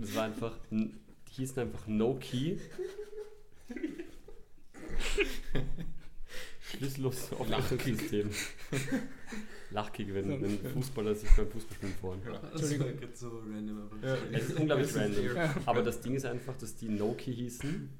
Und 0.00 0.04
es 0.08 0.14
war 0.14 0.24
einfach, 0.24 0.56
die 0.70 0.94
hießen 1.28 1.58
einfach 1.58 1.86
No 1.86 2.14
Key. 2.18 2.56
Schlüsselloses 6.62 7.34
Auflösungssystem. 7.34 8.30
Lachkick, 9.72 10.14
wenn, 10.14 10.40
wenn 10.40 10.58
Fußballer 10.72 11.14
sich 11.14 11.28
beim 11.36 11.50
Fußballspielen 11.50 11.94
freuen. 11.96 12.22
Entschuldigung. 12.22 12.52
Das 12.54 12.80
war 12.80 12.92
grad 12.94 13.16
so 13.18 13.28
random. 13.40 13.78
Aber 13.78 14.06
Ja. 14.06 14.16
Es 14.32 14.48
ist 14.48 14.58
unglaublich 14.58 14.96
random. 14.96 15.36
Ja. 15.36 15.54
Aber 15.66 15.82
das 15.82 16.00
Ding 16.00 16.14
ist 16.14 16.24
einfach, 16.24 16.56
dass 16.56 16.76
die 16.76 16.88
Nokia 16.88 17.34
hießen 17.34 17.90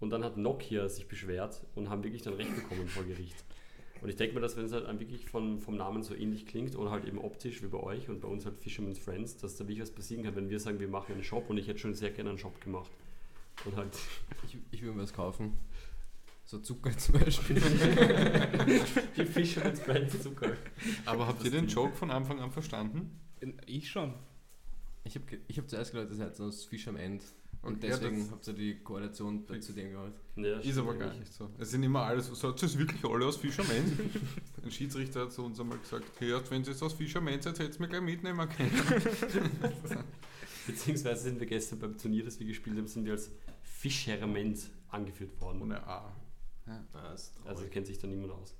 und 0.00 0.08
dann 0.08 0.24
hat 0.24 0.38
Nokia 0.38 0.88
sich 0.88 1.06
beschwert 1.08 1.62
und 1.74 1.90
haben 1.90 2.02
wirklich 2.04 2.22
dann 2.22 2.32
Recht 2.32 2.54
bekommen 2.56 2.88
vor 2.88 3.04
Gericht. 3.04 3.44
Und 4.02 4.08
ich 4.08 4.16
denke 4.16 4.34
mir, 4.34 4.40
dass 4.40 4.56
wenn 4.56 4.64
es 4.64 4.72
halt 4.72 4.86
wirklich 4.98 5.26
von, 5.26 5.60
vom 5.60 5.76
Namen 5.76 6.02
so 6.02 6.12
ähnlich 6.12 6.44
klingt 6.44 6.74
oder 6.74 6.90
halt 6.90 7.04
eben 7.04 7.18
optisch 7.18 7.62
wie 7.62 7.68
bei 7.68 7.78
euch 7.78 8.08
und 8.08 8.20
bei 8.20 8.26
uns 8.26 8.44
halt 8.44 8.58
Fisherman's 8.58 8.98
Friends, 8.98 9.36
dass 9.36 9.56
da 9.56 9.64
wirklich 9.64 9.80
was 9.80 9.92
passieren 9.92 10.24
kann, 10.24 10.34
wenn 10.34 10.50
wir 10.50 10.58
sagen, 10.58 10.80
wir 10.80 10.88
machen 10.88 11.12
einen 11.12 11.22
Shop 11.22 11.48
und 11.48 11.56
ich 11.56 11.68
hätte 11.68 11.78
schon 11.78 11.94
sehr 11.94 12.10
gerne 12.10 12.30
einen 12.30 12.38
Shop 12.38 12.60
gemacht. 12.60 12.90
Und 13.64 13.76
halt 13.76 13.96
Ich, 14.44 14.58
ich 14.72 14.82
würde 14.82 14.96
mir 14.96 15.02
was 15.04 15.12
kaufen. 15.12 15.52
So 16.44 16.58
Zucker 16.58 16.98
zum 16.98 17.20
Beispiel. 17.20 17.56
die 19.16 19.24
Fisherman's 19.24 19.78
Friends 19.78 20.20
Zucker. 20.20 20.56
Aber 21.06 21.28
habt 21.28 21.44
ihr 21.44 21.52
den 21.52 21.68
Joke 21.68 21.94
von 21.94 22.10
Anfang 22.10 22.40
an 22.40 22.50
verstanden? 22.50 23.20
Ich 23.66 23.88
schon. 23.88 24.14
Ich 25.04 25.14
habe 25.14 25.24
ich 25.46 25.58
hab 25.58 25.70
zuerst 25.70 25.92
gedacht, 25.92 26.10
das 26.10 26.18
heißt 26.18 26.40
aus 26.40 26.64
Fisch 26.64 26.88
am 26.88 26.96
End. 26.96 27.22
Und 27.62 27.82
Ja, 27.84 27.90
deswegen 27.90 28.28
habt 28.30 28.46
ihr 28.48 28.54
die 28.54 28.78
Koalition 28.80 29.46
zu 29.60 29.72
dem 29.72 29.92
geholt. 29.92 30.14
Ja, 30.34 30.58
Ist 30.58 30.78
aber 30.78 30.94
gar 30.94 31.14
nicht 31.14 31.32
so. 31.32 31.48
Es 31.58 31.70
sind 31.70 31.84
immer 31.84 32.02
alles, 32.02 32.26
sagt 32.26 32.62
es 32.62 32.76
wirklich 32.76 33.04
alle 33.04 33.24
aus 33.24 33.36
Fisherman? 33.36 34.10
Ein 34.64 34.70
Schiedsrichter 34.70 35.22
hat 35.22 35.32
zu 35.32 35.44
uns 35.44 35.60
einmal 35.60 35.78
gesagt, 35.78 36.20
hört, 36.20 36.50
wenn 36.50 36.64
sie 36.64 36.72
es 36.72 36.82
aus 36.82 36.94
Fisherman 36.94 37.40
seid, 37.40 37.58
hättet 37.60 37.76
ihr 37.76 37.80
mir 37.82 37.88
gleich 37.88 38.02
mitnehmen 38.02 38.48
können. 38.48 38.72
Beziehungsweise 40.66 41.22
sind 41.22 41.38
wir 41.38 41.46
gestern 41.46 41.78
beim 41.78 41.96
Turnier, 41.96 42.24
das 42.24 42.38
wir 42.38 42.46
gespielt 42.46 42.76
haben, 42.76 42.86
sind 42.88 43.04
wir 43.04 43.12
als 43.12 43.30
Fischerament 43.62 44.70
angeführt 44.88 45.40
worden. 45.40 45.62
Ohne 45.62 45.86
A. 45.86 46.12
Das 46.92 47.22
ist 47.22 47.46
Also 47.46 47.64
kennt 47.66 47.86
sich 47.86 47.98
da 47.98 48.06
niemand 48.06 48.32
aus. 48.32 48.54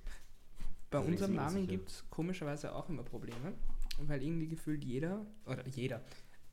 Bei 0.90 0.98
unserem 0.98 1.34
Namen 1.34 1.66
gibt 1.66 1.88
es 1.88 2.04
komischerweise 2.10 2.74
auch 2.74 2.88
immer 2.88 3.02
Probleme, 3.02 3.54
weil 4.00 4.22
irgendwie 4.22 4.48
gefühlt 4.48 4.84
jeder, 4.84 5.24
oder 5.46 5.66
jeder, 5.68 6.02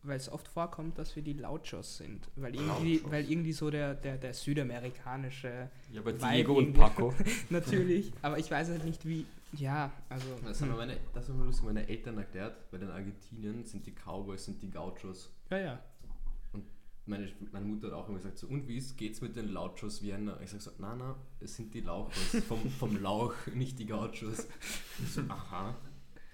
weil 0.04 0.18
es 0.18 0.32
oft 0.32 0.47
vorkommt, 0.47 0.97
dass 0.97 1.16
wir 1.16 1.24
die 1.24 1.34
Lauchos 1.34 1.97
sind. 1.97 2.30
Weil 2.36 2.56
irgendwie, 2.56 2.97
Lauchos. 2.97 3.12
weil 3.12 3.30
irgendwie 3.32 3.54
so 3.54 3.70
der, 3.70 3.95
der, 3.95 4.18
der 4.18 4.34
südamerikanische, 4.34 5.70
Ja, 5.91 6.02
aber 6.02 6.14
Diego 6.14 6.58
und 6.58 6.74
Paco. 6.74 7.14
natürlich, 7.50 8.12
aber 8.22 8.38
ich 8.38 8.50
weiß 8.50 8.70
halt 8.70 8.86
nicht 8.86 9.06
wie, 9.06 9.26
ja, 9.54 9.91
also, 10.10 10.28
Das 10.43 10.62
haben 10.62 10.70
mir 10.70 10.78
meine, 10.78 10.97
das 11.14 11.28
haben 11.28 11.39
mir 11.39 11.45
lustig 11.45 11.66
meine 11.66 11.88
Eltern 11.88 12.18
erklärt. 12.18 12.70
Bei 12.72 12.78
den 12.78 12.91
Argentinien 12.91 13.66
sind 13.66 13.86
die 13.86 13.91
Cowboys 13.93 14.47
und 14.47 14.62
die 14.62 14.70
Gauchos. 14.70 15.32
ja, 15.50 15.58
ja. 15.58 15.80
Meine, 17.06 17.28
meine 17.52 17.66
Mutter 17.66 17.88
hat 17.88 17.93
auch 17.93 18.08
immer 18.08 18.20
gesagt, 18.20 18.38
so, 18.38 18.45
und 18.45 18.68
wie 18.68 18.78
ist, 18.78 18.95
geht's 18.95 19.20
mit 19.20 19.36
den 19.36 19.52
Lauchos 19.52 20.04
Vienna? 20.04 20.39
Ich 20.43 20.52
sag 20.52 20.62
so, 20.62 20.70
na, 20.78 20.95
na, 20.95 21.16
es 21.39 21.56
sind 21.56 21.74
die 21.74 21.82
Lauchos 21.82 22.43
vom, 22.47 22.70
vom 22.70 23.02
Lauch, 23.02 23.34
nicht 23.56 23.80
die 23.80 23.88
Gauchos. 23.88 24.47
Ich 25.02 25.12
so, 25.12 25.22
aha. 25.28 25.76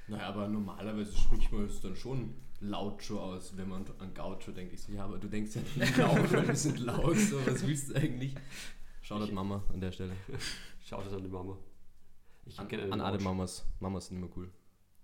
Naja, 0.09 0.27
aber 0.27 0.49
normalerweise 0.49 1.15
spricht 1.15 1.49
man 1.53 1.63
es 1.63 1.79
dann 1.79 1.95
schon 1.95 2.33
Laucho 2.69 3.19
aus, 3.19 3.55
wenn 3.57 3.69
man 3.69 3.85
an 3.99 4.13
Gaucho 4.13 4.51
denkt. 4.51 4.73
Ich 4.73 4.81
so, 4.81 4.91
ja, 4.91 5.05
aber 5.05 5.17
du 5.17 5.27
denkst 5.27 5.55
ja 5.55 5.61
nicht 5.75 5.97
weil 5.97 6.47
wir 6.47 6.55
sind 6.55 6.79
Lauch, 6.79 7.15
so, 7.15 7.45
was 7.45 7.65
willst 7.65 7.89
du 7.89 7.95
eigentlich? 7.95 8.35
Shoutout 9.01 9.33
Mama 9.33 9.63
an 9.71 9.79
der 9.79 9.91
Stelle. 9.91 10.13
Schaut 10.83 11.05
es 11.05 11.13
an 11.13 11.23
die 11.23 11.29
Mama. 11.29 11.57
Ich 12.45 12.59
An, 12.59 12.67
an 12.91 13.01
alle. 13.01 13.19
Mamas. 13.19 13.65
Mamas 13.79 14.07
sind 14.07 14.17
immer 14.17 14.29
cool. 14.35 14.51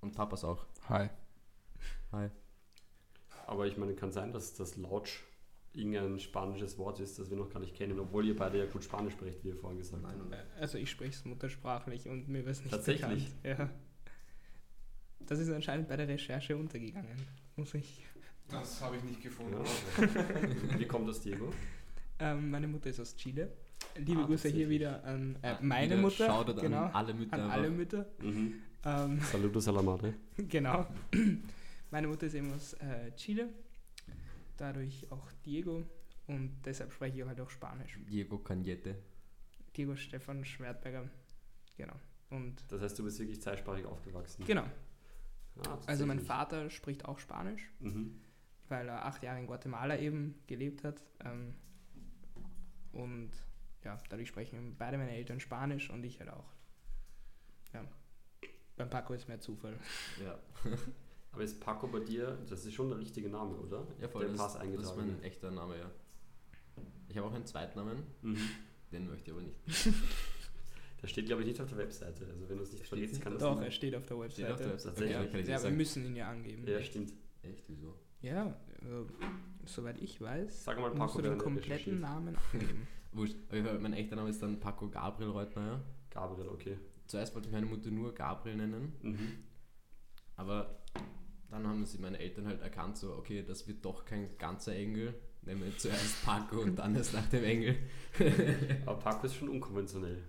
Und 0.01 0.13
Papas 0.13 0.43
auch. 0.43 0.65
Hi. 0.89 1.09
Hi. 2.11 2.29
Aber 3.47 3.67
ich 3.67 3.77
meine, 3.77 3.93
kann 3.95 4.11
sein, 4.11 4.31
dass 4.31 4.53
das 4.53 4.77
Lautsch 4.77 5.21
irgendein 5.73 6.19
spanisches 6.19 6.77
Wort 6.77 6.99
ist, 6.99 7.17
das 7.17 7.29
wir 7.29 7.37
noch 7.37 7.49
gar 7.49 7.59
nicht 7.59 7.75
kennen, 7.75 7.99
obwohl 7.99 8.25
ihr 8.25 8.35
beide 8.35 8.57
ja 8.57 8.65
gut 8.65 8.83
Spanisch 8.83 9.13
sprecht, 9.13 9.43
wie 9.43 9.49
ihr 9.49 9.55
vorhin 9.55 9.79
gesagt 9.79 10.03
habt. 10.03 10.35
Also 10.59 10.77
ich 10.77 10.89
spreche 10.89 11.11
es 11.11 11.25
muttersprachlich 11.25 12.07
und 12.09 12.27
mir 12.27 12.39
wäre 12.39 12.51
es 12.51 12.59
nicht 12.61 12.71
Tatsächlich? 12.71 13.33
bekannt. 13.41 13.59
Ja. 13.59 13.69
Das 15.19 15.39
ist 15.39 15.49
anscheinend 15.49 15.87
bei 15.87 15.95
der 15.95 16.07
Recherche 16.07 16.57
untergegangen, 16.57 17.17
muss 17.55 17.73
ich. 17.73 18.05
Das 18.49 18.81
habe 18.81 18.97
ich 18.97 19.03
nicht 19.03 19.21
gefunden. 19.21 19.63
Ja. 19.63 20.79
wie 20.79 20.85
kommt 20.85 21.07
das, 21.07 21.21
Diego? 21.21 21.51
Ähm, 22.19 22.49
meine 22.51 22.67
Mutter 22.67 22.89
ist 22.89 22.99
aus 22.99 23.15
Chile. 23.15 23.51
Liebe 23.97 24.21
Ah, 24.21 24.25
Grüße 24.25 24.49
hier 24.49 24.69
wieder 24.69 25.03
an 25.03 25.37
äh, 25.41 25.47
Ah, 25.47 25.59
meine 25.61 25.87
wieder 25.93 26.01
Mutter. 26.01 26.27
Shoutout 26.27 26.61
genau, 26.61 26.83
an 26.83 26.91
alle 26.93 27.13
Mütter. 27.13 27.33
an 27.43 27.49
alle 27.51 27.69
Mütter. 27.69 28.05
Mhm. 28.19 28.53
Ähm, 28.83 29.19
Saludos 29.21 29.67
a 29.67 29.71
la 29.71 29.81
madre. 29.91 30.13
genau. 30.37 30.87
Meine 31.91 32.07
Mutter 32.07 32.25
ist 32.27 32.35
eben 32.35 32.53
aus 32.53 32.73
äh, 32.75 33.11
Chile. 33.15 33.49
Dadurch 34.57 35.11
auch 35.11 35.29
Diego. 35.45 35.83
Und 36.27 36.51
deshalb 36.65 36.91
spreche 36.93 37.19
ich 37.21 37.25
halt 37.27 37.39
auch 37.41 37.49
Spanisch. 37.49 37.99
Diego 38.09 38.37
Cañete. 38.37 38.95
Diego 39.75 39.95
Stefan 39.95 40.45
Schwertberger. 40.45 41.09
Genau. 41.75 41.95
Und 42.29 42.63
Das 42.69 42.81
heißt, 42.81 42.97
du 42.99 43.03
bist 43.03 43.19
wirklich 43.19 43.41
zweisprachig 43.41 43.85
aufgewachsen. 43.85 44.45
genau. 44.45 44.63
Ah, 45.67 45.77
Also 45.87 46.05
mein. 46.05 46.19
Vater 46.19 46.69
spricht 46.69 47.05
auch 47.05 47.19
Spanisch. 47.19 47.69
Mhm. 47.79 48.19
weil 48.69 48.87
er 48.87 49.05
acht 49.05 49.21
Jahre 49.21 49.37
in 49.39 49.47
Guatemala 49.47 49.97
eben 49.99 50.35
gelebt 50.47 50.83
hat. 50.85 51.03
Ähm, 51.25 51.53
und 52.93 53.31
ja, 53.83 53.97
dadurch 54.09 54.29
sprechen 54.29 54.75
beide 54.77 54.97
meine 54.97 55.11
Eltern 55.11 55.39
Spanisch 55.41 55.89
und 55.89 56.03
ich 56.05 56.19
halt 56.19 56.29
auch. 56.29 56.45
Ja. 57.73 57.85
Beim 58.77 58.89
Paco 58.89 59.13
ist 59.13 59.27
mehr 59.27 59.39
Zufall. 59.41 59.77
Ja, 60.23 60.39
Aber 61.33 61.43
ist 61.43 61.59
Paco 61.61 61.87
bei 61.87 61.99
dir, 61.99 62.37
das 62.49 62.65
ist 62.65 62.73
schon 62.73 62.89
der 62.89 62.97
richtige 62.99 63.29
Name, 63.29 63.55
oder? 63.55 63.85
ja 63.99 64.07
voll. 64.09 64.21
Der 64.21 64.31
Das, 64.31 64.37
Pass 64.39 64.53
das 64.53 64.63
ist 64.63 64.67
eingetragen. 64.69 64.97
mein 65.13 65.23
echter 65.23 65.51
Name, 65.51 65.77
ja. 65.77 65.91
Ich 67.09 67.17
habe 67.17 67.27
auch 67.27 67.33
einen 67.33 67.45
Zweitnamen, 67.45 68.03
Mhm. 68.21 68.37
den 68.91 69.07
möchte 69.09 69.31
ich 69.31 69.37
aber 69.37 69.41
nicht. 69.43 69.57
Der 71.01 71.07
steht, 71.07 71.25
glaube 71.25 71.41
ich, 71.41 71.47
nicht 71.47 71.59
auf 71.61 71.67
der 71.69 71.77
Webseite. 71.79 72.27
Also 72.27 72.47
wenn 72.49 72.57
du 72.57 72.63
es 72.63 72.71
nicht 72.71 72.91
nicht 72.91 73.21
kann 73.21 73.33
das 73.33 73.41
Doch, 73.41 73.59
er 73.61 73.71
steht 73.71 73.95
auf 73.95 74.05
der 74.05 74.19
Webseite. 74.19 74.41
Steht 74.43 74.51
auf 74.51 74.57
der 74.61 74.71
Webseite. 74.71 75.27
Okay, 75.29 75.39
ich 75.41 75.47
Ja, 75.47 75.63
wir 75.63 75.71
müssen 75.71 76.05
ihn 76.05 76.15
ja 76.15 76.29
angeben. 76.29 76.67
Ja, 76.67 76.81
stimmt. 76.81 77.13
Echt, 77.41 77.63
wieso? 77.67 77.95
Ja, 78.21 78.47
äh, 78.81 79.25
soweit 79.65 79.99
ich 79.99 80.21
weiß, 80.21 80.63
Sag 80.63 80.77
mal, 80.79 80.89
musst 80.89 80.99
Paco, 80.99 81.21
du 81.21 81.29
den 81.29 81.37
kompletten. 81.39 81.99
Namen 82.01 82.37
angeben. 82.53 82.87
Wurscht. 83.13 83.35
Auf 83.47 83.53
jeden 83.55 83.65
Fall, 83.65 83.79
mein 83.79 83.93
echter 83.93 84.15
Name 84.15 84.29
ist 84.29 84.41
dann 84.43 84.59
Paco 84.59 84.87
Gabriel 84.89 85.31
Reutner, 85.31 85.65
ja. 85.65 85.83
Gabriel, 86.11 86.47
okay. 86.49 86.77
Zuerst 87.07 87.33
wollte 87.33 87.47
ich 87.47 87.51
meine 87.53 87.65
Mutter 87.65 87.89
nur 87.89 88.13
Gabriel 88.13 88.57
nennen, 88.57 88.93
Mhm. 89.01 89.39
aber 90.35 90.79
dann 91.49 91.67
haben 91.67 91.85
sie 91.85 91.97
meine 91.97 92.19
Eltern 92.19 92.45
halt 92.47 92.61
erkannt, 92.61 92.95
so, 92.97 93.13
okay, 93.15 93.43
das 93.45 93.67
wird 93.67 93.83
doch 93.83 94.05
kein 94.05 94.37
ganzer 94.37 94.73
Engel. 94.75 95.13
Nehmen 95.41 95.63
wir 95.65 95.75
zuerst 95.77 96.23
Paco 96.23 96.61
und 96.61 96.77
dann 96.77 96.95
erst 96.95 97.13
nach 97.13 97.27
dem 97.27 97.43
Engel. 97.43 97.75
Aber 98.85 98.99
Paco 98.99 99.25
ist 99.25 99.35
schon 99.35 99.49
unkonventionell. 99.49 100.21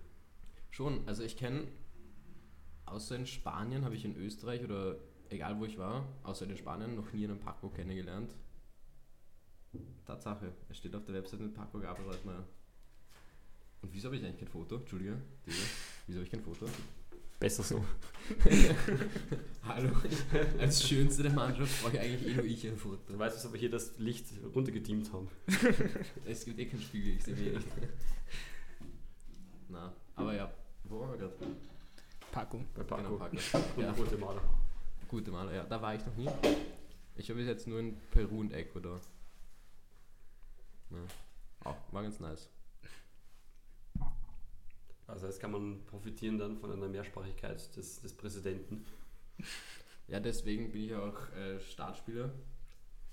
Schon, 0.73 1.07
also 1.07 1.21
ich 1.21 1.37
kenne, 1.37 1.67
außer 2.87 3.15
in 3.15 3.27
Spanien 3.27 3.85
habe 3.85 3.93
ich 3.93 4.05
in 4.05 4.17
Österreich 4.17 4.63
oder 4.63 4.95
egal 5.29 5.59
wo 5.59 5.65
ich 5.65 5.77
war, 5.77 6.03
außer 6.23 6.49
in 6.49 6.57
Spanien 6.57 6.95
noch 6.95 7.13
nie 7.13 7.25
einen 7.25 7.39
Paco 7.39 7.69
kennengelernt. 7.69 8.33
Tatsache, 10.07 10.51
es 10.69 10.77
steht 10.77 10.95
auf 10.95 11.05
der 11.05 11.13
Website 11.13 11.41
mit 11.41 11.53
Paco 11.53 11.79
Gabriel 11.79 12.09
Reutner. 12.09 12.43
Und 13.83 13.93
wieso 13.93 14.07
habe 14.07 14.17
ich 14.17 14.25
eigentlich 14.25 14.39
kein 14.39 14.47
Foto? 14.47 14.77
Entschuldige, 14.77 15.21
Digga. 15.45 15.57
Wieso 16.07 16.17
habe 16.17 16.25
ich 16.25 16.31
kein 16.31 16.41
Foto? 16.41 16.65
Besser 17.39 17.61
so. 17.61 17.85
Hallo, 19.67 19.91
als 20.57 20.87
Schönste 20.87 21.21
der 21.21 21.33
Mannschaft 21.33 21.83
brauche 21.83 21.97
ich 21.97 22.01
eigentlich 22.01 22.31
eh 22.31 22.35
nur 22.35 22.45
ich 22.45 22.67
ein 22.67 22.77
Foto. 22.77 23.13
Du 23.13 23.19
weißt, 23.19 23.35
dass 23.35 23.53
wir 23.53 23.59
hier 23.59 23.69
das 23.69 23.95
Licht 23.99 24.25
runtergedimmt 24.55 25.13
haben. 25.13 25.27
Es 26.25 26.45
gibt 26.45 26.57
eh 26.57 26.65
keinen 26.65 26.81
Spiegel, 26.81 27.13
ich 27.13 27.23
sehe 27.23 27.35
eh 27.35 27.51
nicht. 27.57 27.67
Na, 29.69 29.93
aber 30.15 30.35
ja, 30.35 30.51
wo 30.85 30.99
waren 30.99 31.11
wir 31.11 31.17
gerade? 31.17 31.33
Paco. 32.31 32.63
Bei 32.75 32.83
Paco. 32.83 33.03
Genau, 33.03 33.17
Paco. 33.17 33.35
Und 33.75 33.83
Ja. 33.83 33.91
Guatemala. 33.91 34.41
Gute 35.07 35.29
Maler, 35.31 35.53
ja, 35.53 35.63
da 35.65 35.79
war 35.79 35.93
ich 35.93 36.03
noch 36.05 36.15
nie. 36.15 36.27
Ich 37.15 37.29
war 37.29 37.35
bis 37.35 37.45
jetzt 37.45 37.67
nur 37.67 37.79
in 37.79 37.95
Peru 38.09 38.39
und 38.39 38.51
Ecuador. 38.51 38.99
Ja. 40.89 40.97
Auch, 41.65 41.75
war 41.91 42.01
ganz 42.01 42.19
nice. 42.19 42.49
Also 45.05 45.27
jetzt 45.27 45.39
kann 45.39 45.51
man 45.51 45.83
profitieren 45.85 46.39
dann 46.39 46.57
von 46.57 46.71
einer 46.71 46.87
Mehrsprachigkeit 46.87 47.75
des, 47.75 48.01
des 48.01 48.13
Präsidenten. 48.17 48.85
Ja, 50.07 50.19
deswegen 50.19 50.71
bin 50.71 50.81
ich 50.83 50.95
auch 50.95 51.29
äh, 51.33 51.59
Startspieler, 51.59 52.33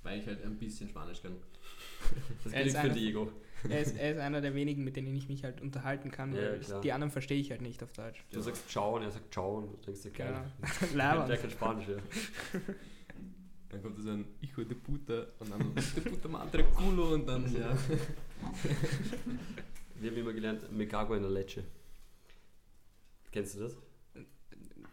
weil 0.03 0.19
ich 0.19 0.27
halt 0.27 0.43
ein 0.45 0.59
bisschen 0.59 0.89
Spanisch 0.89 1.23
kann. 1.23 1.37
Das 2.45 2.53
Er 2.53 2.63
gilt 2.65 2.75
ist 2.75 2.81
für 2.81 2.91
Diego. 2.91 3.33
Er 3.69 3.81
ist, 3.81 3.95
er 3.97 4.13
ist 4.13 4.19
einer 4.19 4.41
der 4.41 4.55
wenigen, 4.55 4.85
mit 4.85 4.97
denen 4.97 5.15
ich 5.15 5.29
mich 5.29 5.45
halt 5.45 5.61
unterhalten 5.61 6.11
kann, 6.11 6.35
Ja, 6.35 6.41
weil 6.41 6.61
klar. 6.61 6.81
die 6.81 6.93
anderen 6.93 7.11
verstehe 7.11 7.39
ich 7.39 7.51
halt 7.51 7.61
nicht 7.61 7.83
auf 7.83 7.93
Deutsch. 7.93 8.25
Du 8.33 8.41
sagst 8.41 8.69
ciao 8.71 8.97
und 8.97 9.03
er 9.03 9.11
sagt 9.11 9.33
ciao 9.35 9.59
und 9.59 9.71
du 9.73 9.77
denkst 9.85 10.03
dir, 10.03 10.11
geil. 10.13 10.51
Genau. 10.93 11.27
Der 11.29 11.37
kann 11.37 11.51
Spanisch, 11.51 11.89
ja. 11.89 11.97
Dann 13.69 13.83
kommt 13.83 14.01
so 14.03 14.11
ein 14.11 14.25
Hijo 14.41 14.65
de 14.65 14.75
puta 14.77 15.27
und 15.39 15.49
dann 15.53 15.73
de 15.77 16.03
puta 16.03 16.27
madre 16.29 16.65
culo 16.65 17.15
und 17.15 17.25
dann, 17.25 17.45
ja. 17.55 17.77
Wir 19.95 20.11
haben 20.11 20.17
immer 20.17 20.33
gelernt, 20.33 20.73
me 20.73 20.89
cago 20.89 21.15
en 21.15 21.23
la 21.23 21.29
leche. 21.29 21.63
Kennst 23.31 23.55
du 23.57 23.61
das? 23.61 23.77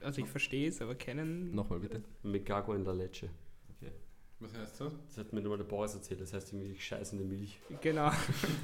Also 0.02 0.22
ich 0.22 0.28
verstehe 0.28 0.68
es, 0.68 0.80
aber 0.80 0.94
kennen. 0.94 1.56
Nochmal 1.56 1.80
bitte. 1.80 2.04
Me 2.22 2.40
cago 2.44 2.76
en 2.76 2.84
la 2.84 2.92
leche. 2.92 3.30
Was 4.40 4.54
heißt 4.54 4.82
das? 4.82 4.94
Das 5.08 5.18
hat 5.18 5.34
mir 5.34 5.42
nur 5.42 5.52
mal 5.52 5.58
der 5.58 5.66
Boris 5.66 5.96
erzählt, 5.96 6.22
das 6.22 6.32
heißt 6.32 6.54
irgendwie 6.54 6.80
scheißende 6.80 7.26
Milch. 7.26 7.60
Genau. 7.82 8.12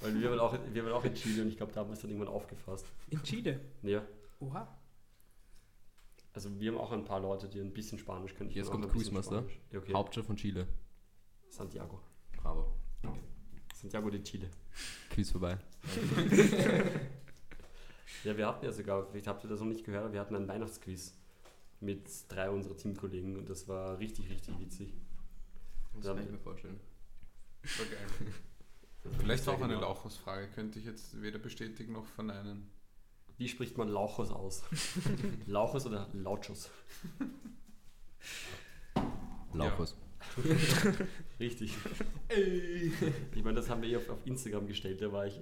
Weil 0.00 0.20
wir 0.20 0.30
waren 0.30 0.40
auch, 0.40 0.58
wir 0.72 0.84
waren 0.84 0.92
auch 0.92 1.04
in 1.04 1.14
Chile 1.14 1.42
und 1.42 1.48
ich 1.48 1.56
glaube, 1.56 1.72
da 1.72 1.80
haben 1.80 1.90
wir 1.90 1.94
es 1.94 2.00
dann 2.00 2.10
irgendwann 2.10 2.32
aufgefasst. 2.34 2.86
In 3.10 3.22
Chile. 3.22 3.60
Ja, 3.82 4.02
Oha. 4.40 4.76
also 6.32 6.58
wir 6.58 6.72
haben 6.72 6.78
auch 6.78 6.90
ein 6.90 7.04
paar 7.04 7.20
Leute, 7.20 7.48
die 7.48 7.60
ein 7.60 7.72
bisschen 7.72 7.98
Spanisch 7.98 8.34
können. 8.34 8.50
Ich 8.50 8.56
Jetzt 8.56 8.70
kommt 8.70 8.90
Quizmaster. 8.90 9.44
Ja, 9.70 9.78
okay. 9.78 9.94
Hauptstadt 9.94 10.26
von 10.26 10.36
Chile. 10.36 10.66
Santiago. 11.48 12.00
Bravo. 12.36 12.74
Santiago 13.74 14.10
de 14.10 14.22
Chile. 14.22 14.50
Quiz 15.10 15.30
vorbei. 15.30 15.58
Ja, 18.24 18.36
wir 18.36 18.46
hatten 18.46 18.64
ja 18.64 18.72
sogar, 18.72 19.06
vielleicht 19.06 19.26
habt 19.26 19.44
ihr 19.44 19.50
das 19.50 19.60
noch 19.60 19.66
nicht 19.66 19.84
gehört, 19.84 20.04
aber 20.04 20.12
wir 20.14 20.20
hatten 20.20 20.34
ein 20.34 20.48
Weihnachtsquiz 20.48 21.14
mit 21.84 22.08
drei 22.28 22.50
unserer 22.50 22.76
Teamkollegen 22.76 23.36
und 23.36 23.48
das 23.48 23.68
war 23.68 23.98
richtig, 23.98 24.30
richtig 24.30 24.58
witzig. 24.58 24.92
Das 25.94 26.06
kann 26.06 26.22
ich 26.22 26.30
mir 26.30 26.38
vorstellen. 26.38 26.80
War 27.62 27.86
geil. 27.86 28.06
Das 29.02 29.12
war 29.12 29.20
Vielleicht 29.20 29.48
auch 29.48 29.60
eine 29.60 29.74
genau. 29.74 29.80
Lauchhausfrage, 29.80 30.48
könnte 30.48 30.78
ich 30.78 30.84
jetzt 30.84 31.20
weder 31.22 31.38
bestätigen 31.38 31.92
noch 31.92 32.06
verneinen. 32.06 32.70
Wie 33.36 33.48
spricht 33.48 33.76
man 33.76 33.88
Lauchos 33.88 34.30
aus? 34.30 34.62
Lauchos 35.46 35.86
oder 35.86 36.08
Lauchos? 36.12 36.70
Lauchos. 39.52 39.96
Richtig. 41.38 41.74
Ich 43.34 43.44
meine, 43.44 43.56
das 43.56 43.68
haben 43.68 43.82
wir 43.82 43.90
eh 43.90 43.96
auf, 43.96 44.08
auf 44.08 44.26
Instagram 44.26 44.66
gestellt, 44.66 45.02
da 45.02 45.12
war 45.12 45.26
ich. 45.26 45.40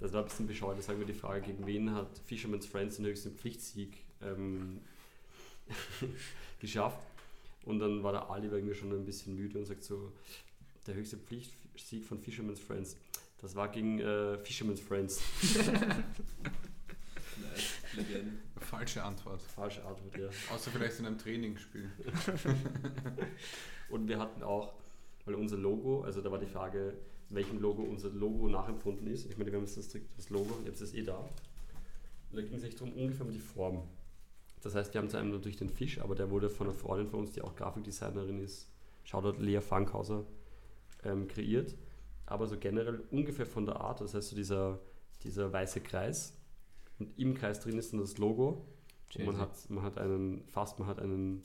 Das 0.00 0.12
war 0.12 0.20
ein 0.20 0.26
bisschen 0.26 0.46
bescheuert. 0.46 0.78
Da 0.78 0.82
sagen 0.82 0.98
wir 0.98 1.06
die 1.06 1.14
Frage, 1.14 1.42
gegen 1.42 1.66
wen 1.66 1.92
hat 1.92 2.18
Fisherman's 2.26 2.66
Friends 2.66 2.96
den 2.96 3.06
höchsten 3.06 3.32
Pflichtsieg 3.32 4.04
ähm, 4.24 4.80
geschafft? 6.60 6.98
Und 7.64 7.78
dann 7.78 8.02
war 8.02 8.12
der 8.12 8.30
Ali 8.30 8.48
irgendwie 8.48 8.74
schon 8.74 8.92
ein 8.92 9.04
bisschen 9.04 9.36
müde 9.36 9.58
und 9.58 9.64
sagt 9.64 9.84
so, 9.84 10.12
der 10.86 10.94
höchste 10.94 11.16
Pflichtsieg 11.16 12.04
von 12.04 12.18
Fisherman's 12.18 12.60
Friends, 12.60 12.96
das 13.40 13.54
war 13.56 13.68
gegen 13.68 14.00
äh, 14.00 14.38
Fisherman's 14.38 14.80
Friends. 14.80 15.20
Legende. 17.94 18.32
Falsche 18.60 19.02
Antwort. 19.02 19.42
Falsche 19.42 19.84
Antwort, 19.84 20.16
ja. 20.16 20.28
Außer 20.54 20.70
vielleicht 20.70 20.98
in 20.98 21.06
einem 21.06 21.18
Trainingsspiel. 21.18 21.90
Und 23.90 24.08
wir 24.08 24.18
hatten 24.18 24.42
auch, 24.42 24.72
weil 25.24 25.34
unser 25.34 25.56
Logo, 25.56 26.02
also 26.02 26.20
da 26.20 26.30
war 26.30 26.38
die 26.38 26.46
Frage, 26.46 26.94
welchem 27.30 27.60
Logo 27.60 27.82
unser 27.82 28.10
Logo 28.10 28.48
nachempfunden 28.48 29.06
ist. 29.06 29.30
Ich 29.30 29.36
meine, 29.36 29.50
wir 29.50 29.58
haben 29.58 29.66
jetzt 29.66 29.76
das, 29.76 29.88
das 30.16 30.30
Logo, 30.30 30.58
jetzt 30.64 30.80
ist 30.80 30.90
es 30.90 30.94
eh 30.94 31.02
da. 31.02 31.18
Und 31.18 32.36
da 32.36 32.42
ging 32.42 32.54
es 32.54 32.64
echt 32.64 32.80
darum, 32.80 32.94
ungefähr 32.94 33.26
um 33.26 33.32
die 33.32 33.38
Form. 33.38 33.82
Das 34.64 34.74
heißt, 34.74 34.94
wir 34.94 35.00
haben 35.02 35.10
zu 35.10 35.18
einem 35.18 35.30
natürlich 35.30 35.58
den 35.58 35.68
Fisch, 35.68 36.00
aber 36.00 36.14
der 36.14 36.30
wurde 36.30 36.48
von 36.48 36.66
einer 36.66 36.74
Freundin 36.74 37.06
von 37.06 37.20
uns, 37.20 37.32
die 37.32 37.42
auch 37.42 37.54
Grafikdesignerin 37.54 38.40
ist, 38.40 38.72
Shoutout 39.04 39.38
Lea 39.42 39.60
Fankhauser, 39.60 40.24
ähm, 41.04 41.28
kreiert. 41.28 41.76
Aber 42.24 42.46
so 42.46 42.58
generell 42.58 43.04
ungefähr 43.10 43.44
von 43.44 43.66
der 43.66 43.76
Art, 43.76 44.00
das 44.00 44.14
heißt 44.14 44.30
so 44.30 44.36
dieser, 44.36 44.80
dieser 45.22 45.52
weiße 45.52 45.82
Kreis 45.82 46.40
und 46.98 47.18
im 47.18 47.34
Kreis 47.34 47.60
drin 47.60 47.78
ist 47.78 47.92
dann 47.92 48.00
das 48.00 48.16
Logo 48.16 48.66
und 49.14 49.26
man 49.26 49.36
hat, 49.36 49.68
man 49.68 49.84
hat 49.84 49.98
einen, 49.98 50.46
fast 50.48 50.78
man 50.78 50.88
hat 50.88 50.98
einen, 50.98 51.44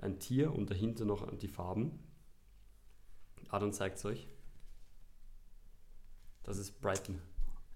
ein 0.00 0.18
Tier 0.18 0.52
und 0.52 0.68
dahinter 0.68 1.04
noch 1.04 1.32
die 1.36 1.48
Farben. 1.48 2.00
Adam 3.48 3.72
zeigt 3.72 3.98
es 3.98 4.04
euch. 4.04 4.26
Das 6.42 6.58
ist 6.58 6.80
Brighton. 6.80 7.20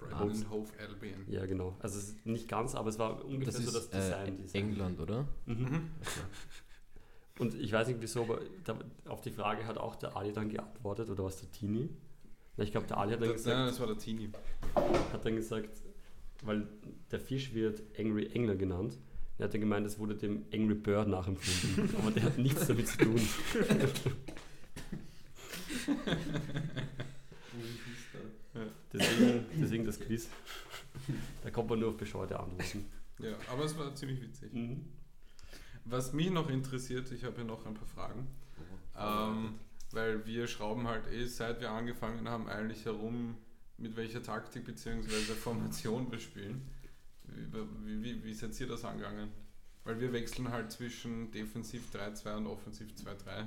Brighton 0.01 0.47
Albion. 0.79 1.25
Ja, 1.29 1.47
genau. 1.47 1.77
Also 1.81 1.99
es 1.99 2.09
ist 2.11 2.27
nicht 2.27 2.49
ganz, 2.49 2.75
aber 2.75 2.89
es 2.89 2.99
war 2.99 3.25
ungefähr 3.25 3.53
das 3.53 3.65
so 3.65 3.71
das 3.73 3.85
ist 3.85 3.95
äh, 3.95 3.99
Design. 3.99 4.37
Design. 4.39 4.63
England, 4.71 5.01
oder? 5.01 5.29
Mhm. 5.47 5.91
Und 7.39 7.55
ich 7.55 7.73
weiß 7.73 7.89
nicht 7.89 8.01
wieso, 8.03 8.23
aber 8.25 8.41
da, 8.65 8.79
auf 9.07 9.23
die 9.23 9.31
Frage 9.31 9.67
hat 9.67 9.79
auch 9.79 9.97
der 9.97 10.15
Ali 10.17 10.33
dann 10.33 10.51
geantwortet, 10.51 11.09
oder 11.09 11.25
was 11.25 11.39
der 11.41 11.51
Tini? 11.51 11.89
Ich 12.59 12.71
glaube, 12.73 12.87
der 12.87 12.99
Ali 12.99 13.13
hat 13.13 13.23
dann 13.23 13.29
Das, 13.29 13.37
gesagt, 13.39 13.57
nein, 13.57 13.67
das 13.69 13.81
war 13.81 13.87
der 13.87 13.97
Teenie. 13.97 14.31
hat 14.75 15.25
dann 15.25 15.37
gesagt, 15.37 15.71
weil 16.43 16.67
der 17.11 17.21
Fisch 17.21 17.55
wird 17.55 17.83
Angry 17.99 18.31
Angler 18.35 18.57
genannt. 18.57 18.99
Er 19.39 19.45
hat 19.45 19.55
dann 19.55 19.63
gemeint, 19.63 19.87
es 19.87 19.99
wurde 19.99 20.15
dem 20.17 20.45
Angry 20.53 20.75
Bird 20.75 21.09
nachempfunden. 21.09 21.97
aber 21.99 22.11
der 22.11 22.25
hat 22.25 22.37
nichts 22.37 22.67
damit 22.67 22.89
zu 22.89 22.99
tun. 22.99 23.19
Deswegen, 28.93 29.47
deswegen 29.61 29.85
das 29.85 30.01
Quiz. 30.01 30.29
Da 31.43 31.51
kommt 31.51 31.71
man 31.71 31.79
nur 31.79 31.91
auf 31.91 31.97
bescheuerte 31.97 32.39
Antworten. 32.39 32.85
Ja, 33.19 33.35
aber 33.51 33.65
es 33.65 33.77
war 33.77 33.95
ziemlich 33.95 34.21
witzig. 34.21 34.53
Mhm. 34.53 34.85
Was 35.85 36.13
mich 36.13 36.31
noch 36.31 36.49
interessiert, 36.49 37.11
ich 37.13 37.25
habe 37.25 37.37
hier 37.37 37.45
noch 37.45 37.67
ein 37.67 37.75
paar 37.75 37.87
Fragen. 37.87 38.27
Ähm, 38.97 39.55
weil 39.93 40.25
wir 40.27 40.47
schrauben 40.47 40.87
halt 40.87 41.07
eh, 41.09 41.27
seit 41.27 41.61
wir 41.61 41.71
angefangen 41.71 42.29
haben, 42.29 42.49
eigentlich 42.49 42.85
herum, 42.85 43.37
mit 43.79 43.97
welcher 43.97 44.23
Taktik 44.23 44.65
bzw. 44.65 45.35
Formation 45.35 46.11
wir 46.11 46.19
spielen. 46.19 46.69
Wie, 47.25 48.03
wie, 48.03 48.25
wie 48.25 48.35
seid 48.35 48.59
ihr 48.61 48.67
das 48.67 48.85
angegangen? 48.85 49.31
Weil 49.85 50.01
wir 50.01 50.13
wechseln 50.13 50.51
halt 50.51 50.71
zwischen 50.71 51.31
Defensiv 51.31 51.85
3-2 51.95 52.37
und 52.37 52.47
Offensiv 52.47 52.89
2-3. 52.89 53.47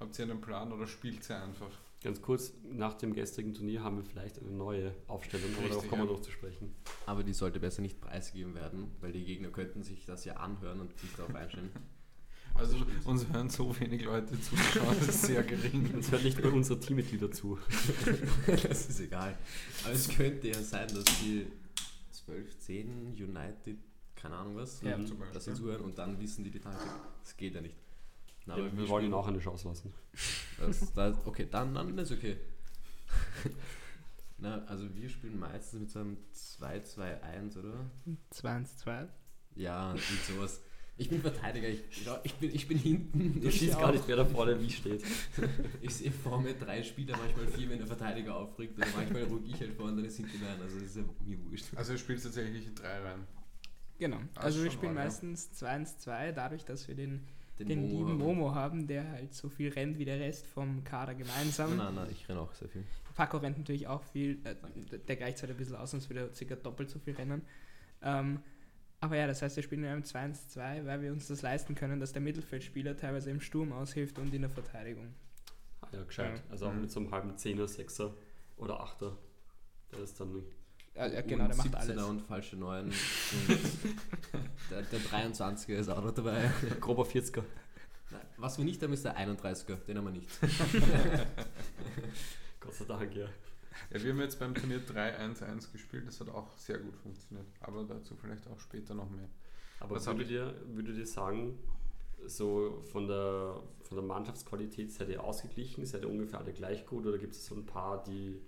Habt 0.00 0.18
ihr 0.18 0.24
einen 0.24 0.40
Plan 0.40 0.72
oder 0.72 0.86
spielt 0.86 1.28
ihr 1.30 1.42
einfach? 1.42 1.70
Ganz 2.02 2.20
kurz, 2.20 2.52
nach 2.64 2.94
dem 2.94 3.14
gestrigen 3.14 3.54
Turnier 3.54 3.84
haben 3.84 3.96
wir 3.96 4.04
vielleicht 4.04 4.40
eine 4.40 4.50
neue 4.50 4.92
Aufstellung, 5.06 5.50
aber 5.58 5.68
darauf 5.68 5.88
kommen 5.88 6.02
wir 6.02 6.12
noch 6.12 6.20
zu 6.20 6.32
sprechen. 6.32 6.74
Aber 7.06 7.22
die 7.22 7.32
sollte 7.32 7.60
besser 7.60 7.80
nicht 7.80 8.00
preisgegeben 8.00 8.54
werden, 8.56 8.90
weil 9.00 9.12
die 9.12 9.24
Gegner 9.24 9.50
könnten 9.50 9.84
sich 9.84 10.04
das 10.04 10.24
ja 10.24 10.34
anhören 10.34 10.80
und 10.80 10.98
sich 10.98 11.14
darauf 11.16 11.34
einstellen. 11.34 11.70
Also 12.54 12.76
uns 13.06 13.26
hören 13.32 13.48
so 13.48 13.80
wenig 13.80 14.04
Leute 14.04 14.38
zu, 14.38 14.54
Chance 14.54 15.08
ist 15.08 15.22
sehr 15.22 15.42
gering. 15.42 15.90
Uns 15.94 16.12
hört 16.12 16.22
nicht 16.22 16.42
bei 16.42 16.50
unsere 16.50 16.78
Teammitglieder 16.78 17.30
zu. 17.30 17.58
das 18.46 18.90
ist 18.90 19.00
egal. 19.00 19.38
Aber 19.84 19.94
es 19.94 20.06
könnte 20.08 20.48
ja 20.48 20.62
sein, 20.62 20.86
dass 20.88 21.04
die 21.22 21.46
12, 22.10 22.58
10 22.58 23.14
United, 23.18 23.78
keine 24.14 24.36
Ahnung 24.36 24.56
was, 24.56 24.82
Ja, 24.82 24.98
sie 24.98 25.54
zuhören 25.54 25.80
und 25.80 25.96
dann 25.96 26.20
wissen 26.20 26.44
die 26.44 26.50
die 26.50 26.60
Taktik. 26.60 26.90
Das 27.22 27.36
geht 27.38 27.54
ja 27.54 27.62
nicht. 27.62 27.74
Na, 28.46 28.56
Ja, 28.56 28.64
aber 28.64 28.76
wir 28.76 28.88
wollen 28.88 29.04
ihnen 29.06 29.14
auch 29.14 29.26
eine 29.28 29.38
Chance 29.38 29.68
lassen. 29.68 29.92
Das, 30.58 30.92
das, 30.92 31.26
okay, 31.26 31.48
dann, 31.50 31.74
dann 31.74 31.98
ist 31.98 32.12
okay. 32.12 32.36
Na, 34.38 34.64
also 34.66 34.94
wir 34.94 35.08
spielen 35.08 35.38
meistens 35.40 35.80
mit 35.80 35.90
so 35.90 36.00
einem 36.00 36.18
2-2-1, 36.34 37.58
oder? 37.58 37.90
2-1-2. 38.32 39.08
Ja, 39.56 39.92
und 39.92 40.00
sowas. 40.28 40.60
Ich 40.98 41.08
bin 41.08 41.20
Verteidiger, 41.22 41.68
ich, 41.68 41.80
ich, 42.22 42.34
bin, 42.34 42.54
ich 42.54 42.68
bin 42.68 42.78
hinten. 42.78 43.40
Du 43.40 43.48
Ich, 43.48 43.58
schießt 43.58 43.78
gar 43.80 43.92
nicht, 43.92 44.06
wer 44.06 44.16
da 44.16 44.24
vorne 44.24 44.60
wie 44.60 44.70
steht. 44.70 45.02
ich 45.80 45.94
sehe 45.94 46.12
vor 46.12 46.40
mir 46.40 46.54
drei 46.54 46.82
Spieler, 46.82 47.16
manchmal 47.16 47.46
vier, 47.48 47.70
wenn 47.70 47.78
der 47.78 47.86
Verteidiger 47.86 48.36
aufregt, 48.36 48.76
oder 48.76 48.86
manchmal 48.94 49.24
ruck 49.24 49.42
ich 49.46 49.58
halt 49.58 49.72
vor 49.74 49.86
und 49.86 49.96
dann 49.96 50.04
ist 50.04 50.16
hinten 50.18 50.44
rein. 50.44 50.60
Also 50.60 50.78
das 50.78 50.88
ist 50.88 50.96
ja 50.96 51.02
mir 51.24 51.38
wurscht. 51.50 51.64
Also 51.74 51.92
ihr 51.92 51.98
spielt 51.98 52.22
tatsächlich 52.22 52.66
in 52.66 52.74
drei 52.74 53.00
rein. 53.00 53.26
Genau. 53.98 54.18
Ah, 54.34 54.40
Also 54.42 54.62
wir 54.62 54.70
spielen 54.70 54.94
ja. 54.94 55.02
meistens 55.04 55.50
2-1-2, 55.60 56.32
dadurch, 56.32 56.64
dass 56.64 56.86
wir 56.88 56.94
den, 56.94 57.26
Den, 57.58 57.68
den 57.68 57.82
lieben 57.88 58.08
haben. 58.08 58.18
Momo 58.18 58.54
haben, 58.54 58.86
der 58.86 59.10
halt 59.10 59.34
so 59.34 59.48
viel 59.48 59.70
rennt 59.72 59.98
wie 59.98 60.04
der 60.04 60.18
Rest 60.18 60.46
vom 60.46 60.82
Kader 60.84 61.14
gemeinsam. 61.14 61.76
Nein, 61.76 61.94
nein, 61.94 62.08
ich 62.10 62.28
renne 62.28 62.40
auch 62.40 62.54
sehr 62.54 62.68
viel. 62.68 62.82
Paco 63.14 63.36
rennt 63.36 63.58
natürlich 63.58 63.86
auch 63.86 64.02
viel, 64.02 64.38
äh, 64.44 64.54
der 65.06 65.16
gleicht 65.16 65.40
halt 65.42 65.50
ein 65.52 65.58
bisschen 65.58 65.76
aus, 65.76 65.90
sonst 65.90 66.08
würde 66.08 66.20
er 66.28 66.34
circa 66.34 66.56
doppelt 66.56 66.88
so 66.90 66.98
viel 66.98 67.14
rennen. 67.14 67.42
Ähm, 68.02 68.40
aber 69.00 69.16
ja, 69.16 69.26
das 69.26 69.42
heißt, 69.42 69.56
wir 69.56 69.62
spielen 69.62 69.82
in 69.84 69.90
einem 69.90 70.02
2-1-2, 70.02 70.86
weil 70.86 71.02
wir 71.02 71.12
uns 71.12 71.26
das 71.28 71.42
leisten 71.42 71.74
können, 71.74 72.00
dass 72.00 72.12
der 72.12 72.22
Mittelfeldspieler 72.22 72.96
teilweise 72.96 73.30
im 73.30 73.40
Sturm 73.40 73.72
aushilft 73.72 74.18
und 74.18 74.32
in 74.32 74.42
der 74.42 74.50
Verteidigung. 74.50 75.12
Ah, 75.82 75.88
ja, 75.92 76.02
gescheit. 76.04 76.38
Ja. 76.38 76.42
Also 76.50 76.66
auch 76.68 76.72
Mhm. 76.72 76.80
mit 76.82 76.90
so 76.90 77.00
einem 77.00 77.10
halben 77.10 77.36
Zehner, 77.36 77.68
Sechser 77.68 78.14
oder 78.56 78.80
Achter. 78.80 79.16
Der 79.92 79.98
ist 80.00 80.18
dann 80.20 80.36
Äh, 80.36 80.42
ja, 80.94 81.20
genau, 81.22 81.46
der 81.46 81.56
macht 81.56 81.74
17er 81.74 81.90
alles. 81.90 82.04
und 82.04 82.22
falsche 82.22 82.56
9. 82.56 82.84
Und 82.84 82.94
der, 84.70 84.82
der 84.82 85.00
23er 85.00 85.74
ist 85.74 85.88
auch 85.88 86.04
noch 86.04 86.12
dabei. 86.12 86.50
grober 86.80 87.04
40er. 87.04 87.42
Nein, 88.10 88.20
Was 88.36 88.58
wir 88.58 88.64
nicht 88.64 88.82
haben, 88.82 88.92
ist 88.92 89.04
der 89.04 89.16
31er. 89.16 89.76
Den 89.86 89.98
haben 89.98 90.04
wir 90.04 90.12
nicht. 90.12 90.28
Gott 92.60 92.74
sei 92.74 92.84
Dank, 92.84 93.14
ja. 93.16 93.26
Ja, 93.90 94.02
wir 94.02 94.12
haben 94.12 94.20
jetzt 94.20 94.38
beim 94.38 94.54
Turnier 94.54 94.80
3-1-1 94.86 95.72
gespielt, 95.72 96.06
das 96.06 96.20
hat 96.20 96.28
auch 96.28 96.56
sehr 96.56 96.78
gut 96.78 96.96
funktioniert. 96.96 97.46
Aber 97.60 97.84
dazu 97.84 98.14
vielleicht 98.16 98.46
auch 98.48 98.58
später 98.60 98.94
noch 98.94 99.10
mehr. 99.10 99.28
Aber 99.80 99.96
Was 99.96 100.06
würdet 100.06 100.30
ihr, 100.30 100.54
würdet 100.68 100.96
ihr 100.96 101.06
sagen, 101.06 101.58
so 102.26 102.82
von 102.92 103.08
der, 103.08 103.60
von 103.82 103.96
der 103.96 104.04
Mannschaftsqualität 104.04 104.92
seid 104.92 105.08
ihr 105.08 105.24
ausgeglichen? 105.24 105.84
Seid 105.86 106.02
ihr 106.02 106.10
ungefähr 106.10 106.38
alle 106.38 106.52
gleich 106.52 106.86
gut? 106.86 107.06
Oder 107.06 107.18
gibt 107.18 107.32
es 107.32 107.46
so 107.46 107.54
ein 107.54 107.66
paar, 107.66 108.02
die 108.04 108.40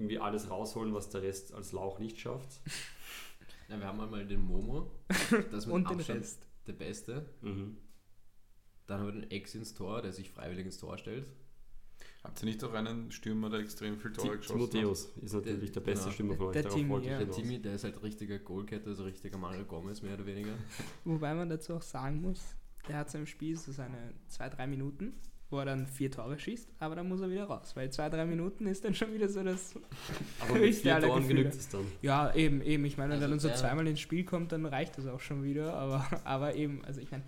irgendwie 0.00 0.18
alles 0.18 0.50
rausholen, 0.50 0.94
was 0.94 1.10
der 1.10 1.22
Rest 1.22 1.52
als 1.54 1.72
Lauch 1.72 1.98
nicht 1.98 2.18
schafft? 2.18 2.60
Ja, 3.68 3.78
wir 3.78 3.86
haben 3.86 4.00
einmal 4.00 4.26
den 4.26 4.40
Momo. 4.40 4.90
Das 5.06 5.60
ist 5.60 5.66
mit 5.66 5.74
Und 5.76 5.88
den 5.88 5.98
Abstand 5.98 6.20
Rest. 6.22 6.48
der 6.66 6.72
Beste. 6.72 7.24
Mhm. 7.40 7.76
Dann 8.88 8.98
haben 8.98 9.06
wir 9.06 9.12
den 9.12 9.30
Ex 9.30 9.54
ins 9.54 9.74
Tor, 9.74 10.02
der 10.02 10.12
sich 10.12 10.28
freiwillig 10.32 10.66
ins 10.66 10.78
Tor 10.78 10.98
stellt. 10.98 11.28
Habt 12.24 12.42
ihr 12.42 12.46
nicht 12.46 12.64
auch 12.64 12.72
einen 12.74 13.12
Stürmer, 13.12 13.48
der 13.48 13.60
extrem 13.60 13.96
viel 14.00 14.12
Tore 14.12 14.38
geschossen 14.38 14.60
hat? 14.62 14.70
Timotheus 14.72 15.04
ist 15.22 15.34
natürlich 15.34 15.70
der 15.70 15.82
beste 15.82 16.06
Genau. 16.06 16.14
Stürmer 16.14 16.34
von 16.34 16.46
euch. 16.48 16.52
Der 16.54 16.68
Timmy, 16.68 16.98
ja. 17.06 17.18
Der. 17.18 17.30
Timmy, 17.30 17.62
der 17.62 17.74
ist 17.76 17.84
halt 17.84 18.02
richtiger 18.02 18.40
Goalketter, 18.40 18.88
also 18.88 19.04
richtiger 19.04 19.38
Mario 19.38 19.64
Gomez, 19.64 20.02
mehr 20.02 20.14
oder 20.14 20.26
weniger. 20.26 20.54
Wobei 21.04 21.32
man 21.32 21.48
dazu 21.48 21.74
auch 21.74 21.82
sagen 21.82 22.20
muss, 22.22 22.56
der 22.88 22.96
hat 22.96 23.08
so 23.12 23.18
im 23.18 23.26
Spiel 23.26 23.56
so 23.56 23.70
seine 23.70 24.14
2-3 24.32 24.66
Minuten, 24.66 25.14
wo 25.50 25.58
er 25.58 25.64
dann 25.64 25.86
vier 25.86 26.10
Tore 26.10 26.38
schießt, 26.38 26.70
aber 26.78 26.94
dann 26.94 27.08
muss 27.08 27.20
er 27.20 27.30
wieder 27.30 27.44
raus, 27.44 27.72
weil 27.74 27.88
2-3 27.88 28.24
Minuten 28.24 28.66
ist 28.66 28.84
dann 28.84 28.94
schon 28.94 29.12
wieder 29.12 29.28
so 29.28 29.42
das. 29.42 29.74
Aber 30.40 30.58
mit 30.58 30.74
vier 30.74 30.94
aller 30.94 31.08
Toren 31.08 31.26
genügt 31.26 31.54
es 31.54 31.68
dann. 31.68 31.84
Ja, 32.02 32.32
eben, 32.34 32.62
eben. 32.62 32.84
Ich 32.84 32.96
meine, 32.96 33.10
wenn 33.10 33.22
Also 33.22 33.26
er 33.26 33.30
dann 33.30 33.40
so 33.40 33.50
zweimal 33.50 33.86
ins 33.86 34.00
Spiel 34.00 34.24
kommt, 34.24 34.52
dann 34.52 34.64
reicht 34.64 34.96
das 34.96 35.06
auch 35.06 35.20
schon 35.20 35.42
wieder, 35.42 35.74
aber, 35.74 36.06
aber 36.24 36.54
eben, 36.54 36.84
also 36.84 37.00
ich 37.00 37.10
meine, 37.10 37.24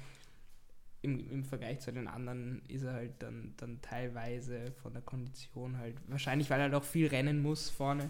im, 1.03 1.29
im 1.31 1.45
Vergleich 1.45 1.81
zu 1.81 1.93
den 1.93 2.07
anderen 2.07 2.63
ist 2.69 2.85
er 2.85 2.93
halt 2.93 3.15
dann, 3.19 3.55
dann 3.57 3.81
teilweise 3.83 4.71
von 4.83 4.93
der 4.93 5.03
Kondition 5.03 5.79
halt, 5.79 5.97
wahrscheinlich 6.07 6.49
weil 6.49 6.61
er 6.61 6.65
halt 6.65 6.75
auch 6.75 6.85
viel 6.85 7.09
rennen 7.09 7.43
muss 7.43 7.71
vorne. 7.71 8.09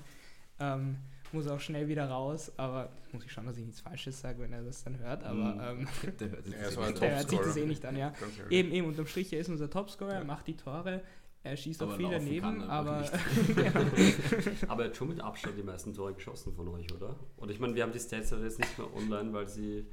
Ähm, 0.61 0.99
muss 1.33 1.47
auch 1.49 1.61
schnell 1.61 1.89
wieder 1.89 2.09
raus, 2.09 2.53
aber 2.57 2.91
muss 3.13 3.25
ich 3.25 3.33
schauen, 3.33 3.47
dass 3.47 3.57
ich 3.57 3.65
nichts 3.65 3.81
Falsches 3.81 4.21
sage, 4.21 4.41
wenn 4.41 4.53
er 4.53 4.63
das 4.63 4.85
dann 4.85 4.99
hört, 4.99 5.25
aber 5.25 5.55
Mhm. 5.75 5.81
ähm, 5.81 5.89
Der 6.21 6.31
hört 6.31 6.47
Er 6.47 6.89
eh 6.89 6.93
der 6.95 7.17
hört 7.19 7.31
sich 7.31 7.39
das 7.39 7.57
eh 7.57 7.67
nicht 7.67 7.85
an, 7.85 7.97
ja. 7.97 8.13
Eben, 8.51 8.73
eben, 8.73 8.87
unterm 8.87 9.07
Strich, 9.07 9.33
er 9.33 9.41
ist 9.41 9.49
unser 9.49 9.69
Topscorer, 9.71 10.15
Ja. 10.15 10.25
macht 10.25 10.47
die 10.47 10.57
Tore, 10.57 11.03
er 11.45 11.57
schießt 11.57 11.83
Aber 11.83 11.93
auch 11.93 11.97
viel 11.97 12.09
daneben, 12.11 12.41
kann 12.43 12.61
er 12.61 12.69
aber 12.69 13.05
Aber 14.69 14.83
er 14.85 14.89
hat 14.91 14.97
schon 14.97 15.09
mit 15.09 15.21
Abstand 15.21 15.59
die 15.59 15.63
meisten 15.63 15.93
Tore 15.95 16.15
geschossen 16.15 16.55
von 16.55 16.69
euch, 16.69 16.93
oder? 16.95 17.17
Und 17.37 17.51
ich 17.51 17.59
meine, 17.59 17.75
wir 17.75 17.83
haben 17.83 17.93
die 17.93 17.99
Stats 18.01 18.31
ja 18.31 18.39
jetzt 18.39 18.59
nicht 18.59 18.79
mehr 18.79 18.95
online, 18.95 19.33
weil 19.33 19.49
sie 19.49 19.87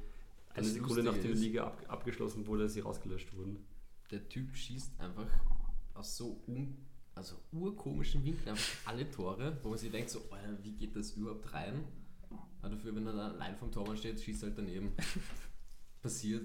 eine 0.54 0.64
Das 0.66 0.74
Sekunde 0.74 1.02
nach 1.02 1.16
der 1.18 1.30
Liga 1.32 1.64
ab, 1.64 1.82
abgeschlossen 1.88 2.46
wurde, 2.46 2.68
sie 2.68 2.80
rausgelöscht 2.80 3.36
wurden. 3.36 3.64
Der 4.10 4.28
Typ 4.28 4.54
schießt 4.56 4.92
einfach 5.00 5.26
aus 5.94 6.16
so 6.16 6.40
un, 6.48 6.76
also 7.20 7.36
urkomischen 7.52 8.24
Winkeln 8.24 8.48
einfach 8.48 8.90
alle 8.90 9.10
Tore, 9.10 9.58
wo 9.62 9.68
man 9.68 9.78
sich 9.78 9.90
denkt, 9.90 10.08
so, 10.08 10.22
Alter, 10.30 10.56
wie 10.62 10.72
geht 10.72 10.96
das 10.96 11.12
überhaupt 11.12 11.52
rein? 11.52 11.84
Aber 12.62 12.74
dafür, 12.74 12.94
wenn 12.96 13.06
er 13.06 13.12
da 13.12 13.28
allein 13.28 13.56
vom 13.56 13.70
Tormann 13.70 13.96
steht, 13.96 14.20
schießt 14.20 14.42
er 14.42 14.46
halt 14.48 14.58
daneben. 14.58 14.92
Passiert. 16.02 16.42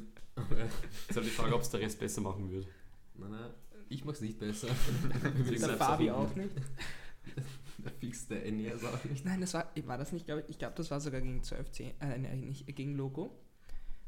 Ist 1.08 1.16
halt 1.16 1.26
die 1.26 1.32
Frage, 1.32 1.56
ob 1.56 1.62
es 1.62 1.70
der 1.70 1.80
Rest 1.80 1.98
besser 1.98 2.20
machen 2.22 2.52
wird. 2.52 2.68
nein, 3.16 3.32
nein, 3.32 3.52
ich 3.88 4.04
mach's 4.04 4.20
nicht 4.20 4.38
besser. 4.38 4.68
Der 5.34 5.78
Fabi 5.78 6.08
erfinden. 6.08 6.12
auch 6.12 6.36
nicht. 6.36 6.56
Der 7.78 7.92
fix 7.92 8.28
der 8.28 8.46
Enias 8.46 8.84
auch 8.84 9.04
nicht. 9.06 9.24
Nein, 9.26 9.42
das 9.42 9.54
war, 9.54 9.72
war 9.86 9.98
das 9.98 10.12
nicht, 10.12 10.26
glaube 10.26 10.42
ich, 10.42 10.50
ich 10.50 10.58
glaube, 10.58 10.76
das 10.76 10.90
war 10.92 11.00
sogar 11.00 11.22
gegen 11.22 11.44
12, 11.44 11.72
10, 11.72 12.02
äh, 12.02 12.36
nicht, 12.36 12.66
gegen 12.76 12.96
Logo, 12.96 13.38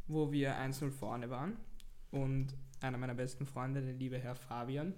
wo 0.07 0.31
wir 0.31 0.55
1-0 0.57 0.89
vorne 0.89 1.29
waren 1.29 1.57
und 2.11 2.47
einer 2.79 2.97
meiner 2.97 3.13
besten 3.13 3.45
Freunde, 3.45 3.81
der 3.81 3.93
liebe 3.93 4.17
Herr 4.17 4.35
Fabian, 4.35 4.93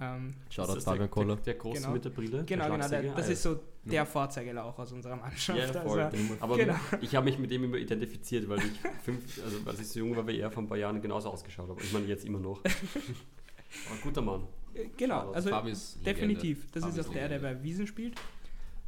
ähm, 0.00 0.34
Shoutout 0.50 0.74
das 0.76 0.84
der, 0.84 0.96
der, 1.08 1.36
der 1.36 1.54
Große 1.54 1.80
Genau. 1.80 1.92
mit 1.92 2.04
der 2.04 2.10
Brille? 2.10 2.44
genau, 2.44 2.64
der 2.64 2.70
genau, 2.72 2.76
der, 2.76 2.88
Schlagzeuger? 2.88 3.14
das 3.14 3.28
ist 3.28 3.42
so 3.42 3.60
der 3.84 3.92
Ja. 3.94 4.04
Vorzeigelauch 4.04 4.78
aus 4.78 4.92
unserer 4.92 5.16
Mannschaft. 5.16 5.58
Ja, 5.58 5.80
voll. 5.82 6.00
also, 6.00 6.16
Aber 6.40 6.56
Genau. 6.58 6.74
ich 7.00 7.14
habe 7.14 7.24
mich 7.26 7.38
mit 7.38 7.50
dem 7.50 7.64
immer 7.64 7.76
identifiziert, 7.76 8.48
weil 8.48 8.58
ich 8.58 8.72
fünf, 9.04 9.42
also 9.44 9.58
als 9.66 9.80
ich 9.80 9.88
so 9.88 9.98
jung 10.00 10.16
war 10.16 10.26
wie 10.26 10.38
er, 10.38 10.50
vor 10.50 10.62
ein 10.62 10.68
paar 10.68 10.78
Jahren 10.78 11.00
genauso 11.02 11.30
ausgeschaut 11.30 11.68
habe. 11.68 11.80
Ich 11.82 11.92
meine 11.92 12.06
jetzt 12.06 12.24
immer 12.24 12.38
noch. 12.40 12.60
Aber 12.64 13.98
guter 14.02 14.22
Mann. 14.22 14.42
äh, 14.74 14.86
genau, 14.96 15.32
Shoutout. 15.34 15.50
also 15.56 16.00
definitiv. 16.04 16.70
Das 16.72 16.84
Fabi 16.84 16.98
ist 17.00 17.08
auch 17.08 17.12
der, 17.12 17.28
der 17.28 17.38
bei 17.38 17.62
Wiesen 17.62 17.86
spielt. 17.86 18.14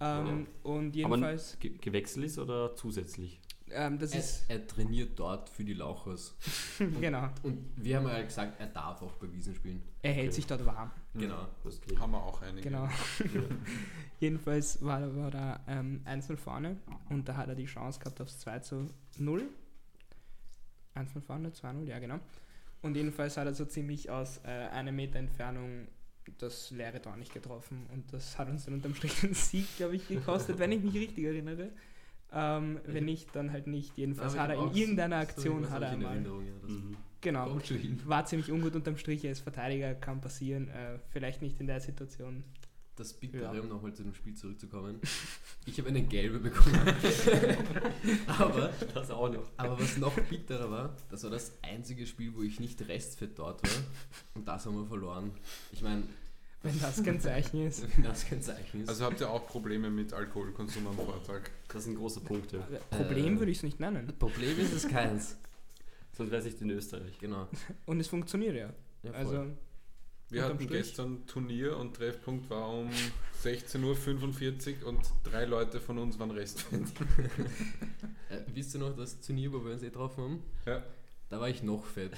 Ähm, 0.01 0.47
Und 0.63 0.89
Aber 0.89 1.17
jedenfalls, 1.17 1.57
ge 1.61 1.73
gewechselt 1.81 2.27
ist 2.27 2.39
oder 2.39 2.75
zusätzlich? 2.75 3.41
Ähm, 3.75 3.99
das 3.99 4.13
Er, 4.13 4.21
ist, 4.21 4.45
er 4.49 4.67
trainiert 4.67 5.19
dort 5.19 5.49
für 5.51 5.65
die 5.65 5.75
Lauchers. 5.75 6.35
genau, 7.01 7.29
Und 7.43 7.59
wir 7.77 7.97
haben 7.97 8.07
ja 8.09 8.23
gesagt, 8.23 8.59
er 8.61 8.67
darf 8.69 9.03
auch 9.03 9.13
bei 9.17 9.33
Wiesen 9.33 9.55
spielen. 9.55 9.83
er 10.03 10.13
hält 10.13 10.27
Okay. 10.29 10.35
sich 10.37 10.47
dort 10.47 10.65
warm. 10.67 10.91
Genau. 11.15 11.47
Das 11.63 11.81
geht. 11.81 11.99
Haben 11.99 12.13
wir 12.13 12.23
auch 12.23 12.41
einige. 12.43 12.69
Genau. 12.69 12.89
Jedenfalls 14.21 14.83
war, 14.85 15.15
war 15.17 15.31
da 15.31 15.61
ähm, 15.69 16.01
1-0 16.07 16.37
vorne 16.37 16.77
und 17.11 17.29
da 17.29 17.37
hat 17.37 17.49
er 17.49 17.55
die 17.55 17.67
Chance 17.67 17.99
gehabt 18.01 18.21
aufs 18.21 18.39
2 18.41 18.59
zu 18.61 18.87
0. 19.19 19.43
1-0 20.95 21.21
vorne, 21.21 21.51
2-0, 21.51 21.85
ja 21.85 21.99
genau. 21.99 22.21
Und 22.83 22.97
jedenfalls 22.97 23.37
hat 23.37 23.47
er 23.47 23.55
so 23.55 23.65
ziemlich 23.65 24.11
aus 24.11 24.41
äh, 24.45 24.49
einem 24.49 24.95
Meter 24.95 25.19
Entfernung 25.19 25.89
das 26.39 26.71
leere 26.71 27.03
Tor 27.03 27.17
nicht 27.17 27.35
getroffen 27.35 27.87
und 27.93 28.11
das 28.13 28.39
hat 28.39 28.49
uns 28.49 28.65
dann 28.65 28.75
unterm 28.75 28.95
Strich 28.95 29.21
den 29.21 29.35
Sieg, 29.35 29.67
glaube 29.77 29.97
ich, 29.97 30.09
gekostet, 30.09 30.59
wenn 30.59 30.73
ich 30.73 30.83
mich 30.83 30.95
richtig 30.95 31.25
erinnere. 31.25 31.71
Ähm, 32.35 32.81
wenn 32.87 33.05
nicht, 33.05 33.35
dann 33.37 33.53
halt 33.53 33.67
nicht. 33.67 33.97
Jedenfalls 33.97 34.37
hat 34.39 34.51
er 34.51 34.63
in 34.63 34.75
irgendeiner 34.75 35.17
Aktion 35.17 35.71
hat 35.71 35.83
er 35.83 35.89
ich 35.89 35.95
in 35.95 36.03
mal. 36.03 36.13
Erinnerung, 36.15 36.47
ja, 36.47 36.69
Mhm. 36.69 36.97
Genau. 37.21 37.59
War 38.05 38.27
ziemlich 38.27 38.51
ungut 38.53 38.75
unterm 38.75 38.99
Strich, 38.99 39.25
er 39.25 39.33
ist 39.33 39.41
Verteidiger, 39.41 39.95
kann 39.95 40.21
passieren. 40.21 40.69
Äh, 40.69 40.99
vielleicht 41.11 41.41
nicht 41.41 41.59
in 41.61 41.67
der 41.67 41.81
Situation. 41.81 42.45
Das 42.97 43.13
Bittere, 43.15 43.55
Ja. 43.57 43.61
um 43.63 43.69
nochmal 43.69 43.93
zu 43.95 44.03
dem 44.05 44.15
Spiel 44.15 44.35
zurückzukommen. 44.35 45.01
Ich 45.67 45.79
habe 45.79 45.89
eine 45.89 46.03
gelbe 46.03 46.39
bekommen. 46.41 46.79
aber, 48.27 48.71
Das 48.93 49.11
auch 49.11 49.31
noch. 49.33 49.51
aber 49.57 49.81
was 49.81 49.97
noch 49.97 50.15
bitterer 50.29 50.71
war, 50.71 50.97
das 51.11 51.23
war 51.25 51.31
das 51.31 51.57
einzige 51.63 52.07
Spiel, 52.07 52.35
wo 52.35 52.43
ich 52.43 52.61
nicht 52.61 52.87
restfett 52.89 53.39
dort 53.39 53.63
war. 53.63 53.83
Und 54.35 54.47
das 54.47 54.67
haben 54.67 54.77
wir 54.77 54.85
verloren. 54.87 55.31
Ich 55.73 55.81
meine, 55.83 56.03
Wenn 56.65 56.81
das 56.81 57.03
kein 57.03 57.21
Zeichen 57.21 57.67
ist. 57.67 57.83
wenn 57.97 58.05
das 58.05 58.27
kein 58.27 58.43
Zeichen 58.43 58.81
ist. 58.83 58.89
Also 58.89 59.05
habt 59.05 59.21
ihr 59.21 59.29
auch 59.31 59.47
Probleme 59.47 59.91
mit 59.91 60.15
Alkoholkonsum 60.15 60.87
am 60.87 60.97
Vortag? 60.97 61.43
Das 61.69 61.85
sind 61.85 61.97
große 61.97 62.21
Punkte. 62.23 62.65
Problem 62.91 63.37
Äh, 63.37 63.39
würde 63.39 63.53
ich 63.53 63.59
es 63.59 63.63
nicht 63.63 63.81
nennen. 63.81 64.13
Problem 64.19 64.59
ist 64.59 64.73
es 64.73 64.89
keins. 64.89 65.37
Sonst 66.17 66.31
wäre 66.31 66.41
es 66.41 66.47
nicht 66.47 66.61
in 66.63 66.71
Österreich. 66.71 67.19
Genau. 67.19 67.49
Und 67.85 68.01
es 68.01 68.09
funktioniert 68.09 68.57
ja. 68.57 68.73
Ja, 69.03 69.11
also, 69.13 69.47
Wir 70.31 70.45
hatten 70.45 70.55
Strich. 70.55 70.71
gestern 70.71 71.27
Turnier 71.27 71.77
und 71.77 71.97
Treffpunkt 71.97 72.49
war 72.49 72.71
um 72.71 72.89
16.45 73.43 74.83
Uhr 74.83 74.89
und 74.89 75.01
drei 75.23 75.45
Leute 75.45 75.81
von 75.81 75.99
uns 75.99 76.19
waren 76.19 76.31
restfett. 76.31 76.81
äh, 78.31 78.39
wisst 78.55 78.75
ihr 78.75 78.81
noch 78.81 78.97
das 78.97 79.21
Turnier, 79.21 79.53
wo 79.53 79.63
wir 79.63 79.73
uns 79.73 79.83
eh 79.83 79.87
getroffen 79.87 80.25
haben? 80.25 80.43
Ja. 80.65 80.83
Da 81.29 81.41
war 81.41 81.49
ich 81.49 81.63
noch 81.63 81.85
fett. 81.85 82.13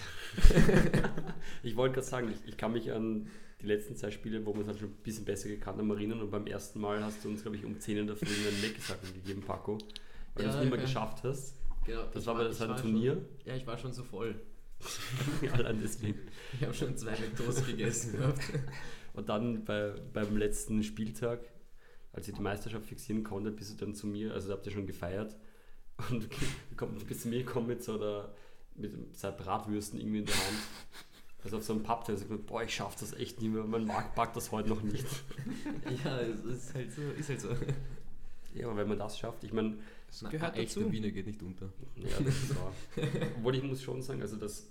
Ich 1.63 1.75
wollte 1.77 1.95
gerade 1.95 2.07
sagen, 2.07 2.31
ich, 2.31 2.49
ich 2.49 2.57
kann 2.57 2.73
mich 2.73 2.93
an 2.93 3.29
die 3.61 3.67
letzten 3.67 3.97
zwei 3.97 4.11
Spiele, 4.11 4.45
wo 4.45 4.55
wir 4.55 4.63
es 4.63 4.69
halt 4.69 4.79
schon 4.79 4.89
ein 4.91 5.03
bisschen 5.03 5.25
besser 5.25 5.49
gekannt 5.49 5.79
haben, 5.79 5.91
erinnern. 5.91 6.21
Und 6.21 6.31
beim 6.31 6.47
ersten 6.47 6.81
Mal 6.81 7.03
hast 7.03 7.25
du 7.25 7.29
uns, 7.29 7.43
glaube 7.43 7.57
ich, 7.57 7.65
um 7.65 7.79
10 7.79 7.97
in 7.99 8.07
der 8.07 8.17
Früh 8.17 8.27
einen 8.27 8.61
Leckesacken 8.63 9.13
gegeben, 9.15 9.43
Paco. 9.43 9.79
Weil 10.35 10.45
du 10.45 10.51
Ja, 10.51 10.55
es 10.55 10.61
nicht 10.61 10.71
mehr 10.71 10.81
geschafft 10.81 11.23
hast. 11.25 11.55
Genau, 11.87 12.05
Das 12.13 12.27
war 12.27 12.35
bei 12.35 12.51
seinem 12.53 12.71
war 12.71 12.77
Turnier. 12.77 13.13
Schon, 13.15 13.25
ja, 13.47 13.57
ich 13.57 13.67
war 13.67 13.79
schon 13.79 13.93
so 13.93 14.03
voll. 14.05 14.35
Allein 15.53 15.81
deswegen. 15.83 16.19
Ich 16.55 16.63
habe 16.63 16.75
schon 16.75 16.97
zwei 16.97 17.13
McToast 17.13 17.67
gegessen 17.67 18.19
gehabt. 18.19 18.41
Und 19.15 19.29
dann 19.31 19.65
bei, 19.65 19.95
beim 20.13 20.37
letzten 20.37 20.83
Spieltag, 20.83 21.41
als 22.13 22.29
ihr 22.29 22.35
die 22.35 22.43
Meisterschaft 22.43 22.85
fixieren 22.87 23.25
konntet, 23.25 23.57
bist 23.57 23.73
du 23.73 23.85
dann 23.87 23.95
zu 23.95 24.07
mir, 24.07 24.35
also 24.35 24.49
da 24.49 24.55
habt 24.55 24.67
ihr 24.67 24.73
schon 24.73 24.87
gefeiert. 24.87 25.35
Und 26.11 26.25
du 26.71 26.77
komm- 26.77 26.99
du 26.99 27.07
bist 27.07 27.23
zu 27.23 27.29
mir 27.29 27.39
gekommen 27.39 27.69
mit 27.69 27.83
so 27.83 27.95
einer, 27.95 28.35
mit 28.75 29.17
zwei 29.17 29.31
Bratwürsten 29.31 29.99
irgendwie 29.99 30.19
in 30.19 30.27
der 30.27 30.35
Hand. 30.35 30.59
Also 31.47 31.59
auf 31.59 31.63
so 31.63 31.75
einem 31.75 31.85
Pappteil. 31.85 32.17
Sagt, 32.17 32.47
boah, 32.47 32.65
ich 32.65 32.75
schaff 32.75 32.97
das 32.97 33.13
echt 33.13 33.41
nicht 33.41 33.53
mehr, 33.53 33.63
mein 33.63 33.85
Markt 33.85 34.17
packt 34.17 34.37
das 34.37 34.51
heute 34.51 34.69
noch 34.69 34.83
nicht. 34.83 35.07
ja, 36.05 36.19
es 36.19 36.45
ist 36.45 36.75
halt 36.75 36.93
so. 36.93 37.03
Ist 37.17 37.29
halt 37.29 37.41
so. 37.41 37.49
Ja, 38.53 38.67
aber 38.67 38.79
wenn 38.79 38.89
man 38.89 38.99
das 38.99 39.17
schafft, 39.17 39.45
ich 39.45 39.53
meine, 39.53 39.77
Na, 40.23 40.31
gehört 40.31 40.55
ein 40.55 40.61
echter 40.61 40.81
dazu. 40.81 40.91
Wiener 40.93 41.11
geht 41.11 41.29
nicht 41.29 41.41
unter. 41.41 41.67
Ja, 41.95 42.19
das 42.19 42.35
ist 42.35 42.57
wahr. 42.57 42.73
Obwohl 43.37 43.55
ich 43.55 43.63
muss 43.63 43.81
schon 43.81 44.03
sagen, 44.03 44.23
also 44.23 44.35
das 44.35 44.67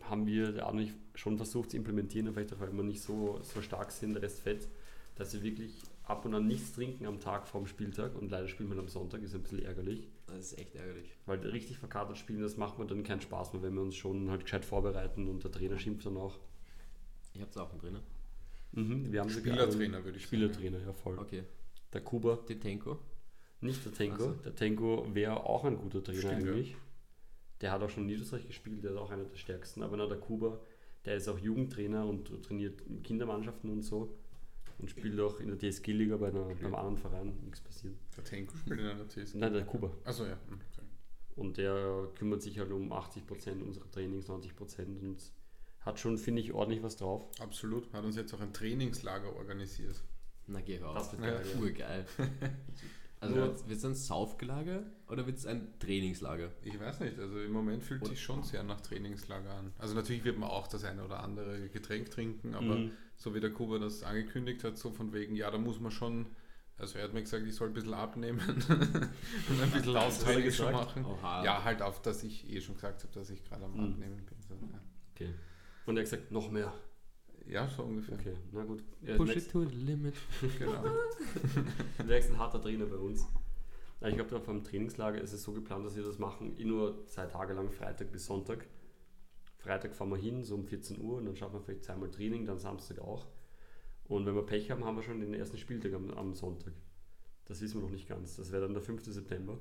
haben 0.00 0.26
wir 0.26 0.66
und 0.66 0.78
ich 0.78 0.92
schon 1.14 1.36
versucht 1.36 1.72
zu 1.72 1.76
implementieren, 1.76 2.28
aber 2.28 2.36
vielleicht 2.36 2.54
auch, 2.54 2.60
weil 2.60 2.72
wir 2.72 2.82
nicht 2.82 3.02
so, 3.02 3.38
so 3.42 3.60
stark 3.60 3.92
sind, 3.92 4.14
der 4.14 4.22
Rest 4.22 4.40
fett, 4.40 4.68
dass 5.16 5.34
wir 5.34 5.42
wirklich 5.42 5.82
ab 6.04 6.24
und 6.24 6.34
an 6.34 6.46
nichts 6.46 6.72
trinken 6.72 7.04
am 7.04 7.20
Tag 7.20 7.46
vorm 7.46 7.66
Spieltag 7.66 8.16
und 8.16 8.30
leider 8.30 8.48
spielen 8.48 8.70
wir 8.70 8.78
am 8.78 8.88
Sonntag, 8.88 9.22
ist 9.22 9.34
ein 9.34 9.42
bisschen 9.42 9.62
ärgerlich, 9.62 10.08
Das 10.30 10.52
ist 10.52 10.58
echt 10.58 10.74
ärgerlich. 10.74 11.10
weil 11.26 11.38
richtig 11.40 11.78
verkatert 11.78 12.18
spielen, 12.18 12.40
das 12.40 12.56
macht 12.56 12.78
mir 12.78 12.86
dann 12.86 13.02
keinen 13.02 13.20
Spaß 13.20 13.52
mehr, 13.52 13.62
wenn 13.62 13.74
wir 13.74 13.82
uns 13.82 13.96
schon 13.96 14.30
halt 14.30 14.44
gescheit 14.44 14.64
vorbereiten 14.64 15.28
und 15.28 15.42
der 15.44 15.50
Trainer 15.52 15.78
schimpft 15.78 16.06
dann 16.06 16.16
auch. 16.16 16.38
Ihr 17.34 17.42
habt 17.42 17.56
auch 17.58 17.70
einen 17.70 17.80
Trainer. 17.80 18.02
Mhm, 18.72 19.12
wir 19.12 19.20
haben 19.20 19.28
sogar 19.30 19.52
Spielertrainer, 19.54 20.04
würde 20.04 20.16
ich 20.18 20.24
sagen. 20.24 20.36
Spielertrainer, 20.36 20.78
ja 20.80 20.92
voll. 20.92 21.18
Okay. 21.18 21.44
Der 21.92 22.00
Kuba, 22.02 22.38
Detenko. 22.48 22.98
nicht 23.60 23.84
der 23.84 23.92
Tenko, 23.92 24.14
Ach 24.14 24.36
so. 24.36 24.42
der 24.44 24.54
Tenko 24.54 25.06
wäre 25.12 25.44
auch 25.44 25.64
ein 25.64 25.76
guter 25.76 26.02
Trainer 26.04 26.20
Stimmt, 26.20 26.42
ja. 26.44 26.52
eigentlich. 26.52 26.76
Der 27.60 27.72
hat 27.72 27.82
auch 27.82 27.90
schon 27.90 28.04
in 28.04 28.06
Niederösterreich 28.08 28.46
gespielt, 28.46 28.84
der 28.84 28.92
ist 28.92 28.96
auch 28.96 29.10
einer 29.10 29.24
der 29.24 29.36
stärksten. 29.36 29.82
Aber 29.82 29.96
na, 29.96 30.06
der 30.06 30.18
Kuba, 30.18 30.60
der 31.04 31.16
ist 31.16 31.28
auch 31.28 31.38
Jugendtrainer 31.38 32.06
und 32.06 32.42
trainiert 32.44 32.80
Kindermannschaften 33.02 33.70
und 33.70 33.82
so. 33.82 34.16
Und 34.80 34.90
spielt 34.90 35.18
auch 35.20 35.40
in 35.40 35.48
der 35.48 35.58
DSG-Liga 35.58 36.16
bei 36.16 36.28
einer, 36.28 36.44
beim 36.54 36.74
anderen 36.74 36.96
Verein. 36.96 37.38
Nichts 37.44 37.60
passiert. 37.60 37.94
Der 38.16 38.24
Tenko 38.24 38.56
spielt 38.56 38.80
in 38.80 38.86
einer 38.86 39.06
TSG. 39.08 39.36
Nein, 39.38 39.52
der 39.52 39.64
Kuba. 39.64 39.90
Achso, 40.04 40.24
ja. 40.24 40.38
Hm, 40.48 40.58
sorry. 40.74 40.86
Und 41.36 41.56
der 41.58 42.08
kümmert 42.14 42.42
sich 42.42 42.58
halt 42.58 42.70
um 42.72 42.92
80% 42.92 43.62
unserer 43.62 43.90
Trainings, 43.90 44.28
90% 44.28 45.00
und 45.02 45.18
hat 45.80 45.98
schon, 45.98 46.18
finde 46.18 46.42
ich, 46.42 46.52
ordentlich 46.52 46.82
was 46.82 46.96
drauf. 46.96 47.28
Absolut. 47.40 47.92
Hat 47.92 48.04
uns 48.04 48.16
jetzt 48.16 48.32
auch 48.34 48.40
ein 48.40 48.52
Trainingslager 48.52 49.34
organisiert. 49.36 50.02
Na 50.46 50.60
geh 50.60 50.78
hör 50.78 50.94
Das 50.94 51.12
wird 51.12 51.22
Ja. 51.22 51.30
geil, 51.30 51.46
ja. 51.54 51.60
Urgeil. 51.60 52.06
Also 53.22 53.36
wird 53.36 53.70
es 53.70 53.84
ein 53.84 53.94
Saufgelager 53.94 54.82
oder 55.06 55.26
wird 55.26 55.36
es 55.36 55.44
ein 55.44 55.78
Trainingslager? 55.78 56.52
Ich 56.62 56.80
weiß 56.80 57.00
nicht, 57.00 57.18
also 57.18 57.38
im 57.38 57.52
Moment 57.52 57.82
fühlt 57.82 58.06
sich 58.06 58.18
schon 58.18 58.42
sehr 58.44 58.62
nach 58.62 58.80
Trainingslager 58.80 59.50
an. 59.56 59.74
Also 59.76 59.94
natürlich 59.94 60.24
wird 60.24 60.38
man 60.38 60.48
auch 60.48 60.66
das 60.68 60.84
eine 60.84 61.04
oder 61.04 61.22
andere 61.22 61.68
Getränk 61.68 62.10
trinken, 62.10 62.54
aber 62.54 62.76
Mhm. 62.76 62.92
So 63.20 63.34
wie 63.34 63.40
der 63.40 63.50
Kuba 63.52 63.78
das 63.78 64.02
angekündigt 64.02 64.64
hat, 64.64 64.78
so 64.78 64.90
von 64.90 65.12
wegen, 65.12 65.36
ja, 65.36 65.50
da 65.50 65.58
muss 65.58 65.78
man 65.78 65.90
schon, 65.90 66.24
also 66.78 66.96
er 66.96 67.04
hat 67.04 67.12
mir 67.12 67.20
gesagt, 67.20 67.46
ich 67.46 67.54
soll 67.54 67.68
ein 67.68 67.74
bisschen 67.74 67.92
abnehmen 67.92 68.40
und 68.68 69.62
ein 69.62 69.70
bisschen 69.72 69.94
er 69.94 70.10
schon 70.10 70.42
gesagt? 70.42 70.72
machen. 70.72 71.04
Oha. 71.04 71.44
Ja, 71.44 71.62
halt 71.62 71.82
auf, 71.82 72.00
dass 72.00 72.22
ich 72.24 72.48
eh 72.50 72.62
schon 72.62 72.76
gesagt 72.76 73.02
habe, 73.04 73.12
dass 73.12 73.28
ich 73.28 73.44
gerade 73.44 73.66
am 73.66 73.72
Mhm. 73.74 73.92
Abnehmen 73.92 74.16
bin. 74.24 74.40
So, 74.48 74.54
ja. 74.54 74.80
Okay. 75.14 75.34
Und 75.84 75.96
er 75.98 76.02
hat 76.04 76.10
gesagt, 76.10 76.32
noch 76.32 76.50
mehr. 76.50 76.72
ja, 77.46 77.68
so 77.68 77.82
ungefähr. 77.82 78.14
Okay, 78.18 78.36
na 78.52 78.64
gut. 78.64 78.82
Er 79.02 79.16
Push 79.16 79.36
it 79.36 79.50
to 79.50 79.64
the 79.66 79.74
limit. 79.76 80.14
Genau. 80.58 80.82
Der 82.08 82.18
ist 82.18 82.30
ein 82.30 82.38
harter 82.38 82.60
Trainer 82.62 82.86
bei 82.86 82.96
uns. 82.96 83.26
Ja, 84.00 84.08
Ich 84.08 84.14
glaube, 84.14 84.40
vom 84.40 84.64
Trainingslager 84.64 85.20
ist 85.20 85.34
es 85.34 85.42
so 85.42 85.52
geplant, 85.52 85.84
dass 85.84 85.94
wir 85.94 86.02
das 86.04 86.18
machen, 86.18 86.56
eh 86.58 86.64
nur 86.64 87.06
zwei 87.06 87.26
Tage 87.26 87.52
lang, 87.52 87.70
Freitag 87.70 88.10
bis 88.12 88.24
Sonntag. 88.24 88.66
Freitag 89.60 89.94
fahren 89.94 90.10
wir 90.10 90.16
hin, 90.16 90.42
so 90.44 90.54
um 90.54 90.64
14 90.64 91.00
Uhr, 91.00 91.18
und 91.18 91.26
dann 91.26 91.36
schaffen 91.36 91.54
wir 91.54 91.60
vielleicht 91.60 91.84
zweimal 91.84 92.10
Training, 92.10 92.46
dann 92.46 92.58
Samstag 92.58 92.98
auch. 92.98 93.26
Und 94.08 94.26
wenn 94.26 94.34
wir 94.34 94.42
Pech 94.44 94.70
haben, 94.70 94.84
haben 94.84 94.96
wir 94.96 95.02
schon 95.02 95.20
den 95.20 95.34
ersten 95.34 95.56
Spieltag 95.58 95.92
am, 95.94 96.10
am 96.10 96.34
Sonntag. 96.34 96.72
Das 97.44 97.60
wissen 97.60 97.76
wir 97.78 97.82
noch 97.82 97.90
nicht 97.92 98.08
ganz. 98.08 98.36
Das 98.36 98.50
wäre 98.52 98.62
dann 98.62 98.72
der 98.74 98.82
5. 98.82 99.04
September. 99.04 99.58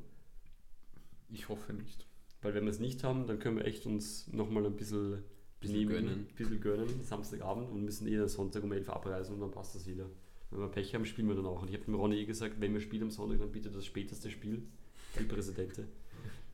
Ich 1.30 1.50
hoffe 1.50 1.74
nicht. 1.74 2.06
Weil 2.42 2.54
wenn 2.54 2.64
wir 2.64 2.72
es 2.72 2.80
nicht 2.80 3.04
haben, 3.04 3.28
dann 3.28 3.40
können 3.40 3.58
wir 3.58 3.66
echt 3.66 3.86
uns 3.86 4.28
nochmal 4.32 4.66
ein 4.66 4.76
bisschen 4.76 5.24
genehmigen, 5.60 6.06
gönnen. 6.06 6.28
bisschen 6.36 6.62
gönnen, 6.62 7.04
Samstagabend 7.04 7.70
und 7.70 7.84
müssen 7.84 8.08
eh 8.08 8.26
Sonntag 8.28 8.64
um 8.64 8.72
11 8.72 8.88
Uhr 8.88 8.96
abreisen 8.96 9.36
und 9.36 9.42
dann 9.42 9.52
passt 9.52 9.76
das 9.76 9.86
wieder. 9.86 10.06
Wenn 10.50 10.62
wir 10.62 10.70
Pech 10.70 10.96
haben, 10.96 11.06
spielen 11.06 11.28
wir 11.28 11.36
dann 11.36 11.46
auch. 11.46 11.62
Und 11.62 11.68
ich 11.70 11.76
habe 11.76 11.86
dem 11.86 11.96
Ronny 11.96 12.16
eh 12.16 12.26
gesagt, 12.26 12.56
wenn 12.60 12.74
wir 12.74 12.80
spielen 12.82 13.04
am 13.04 13.12
Sonntag, 13.12 13.40
dann 13.40 13.52
bitte 13.52 13.70
das 13.70 13.86
späteste 13.86 14.32
Spiel, 14.32 14.64
die 15.20 15.26
Präsidente. 15.26 15.88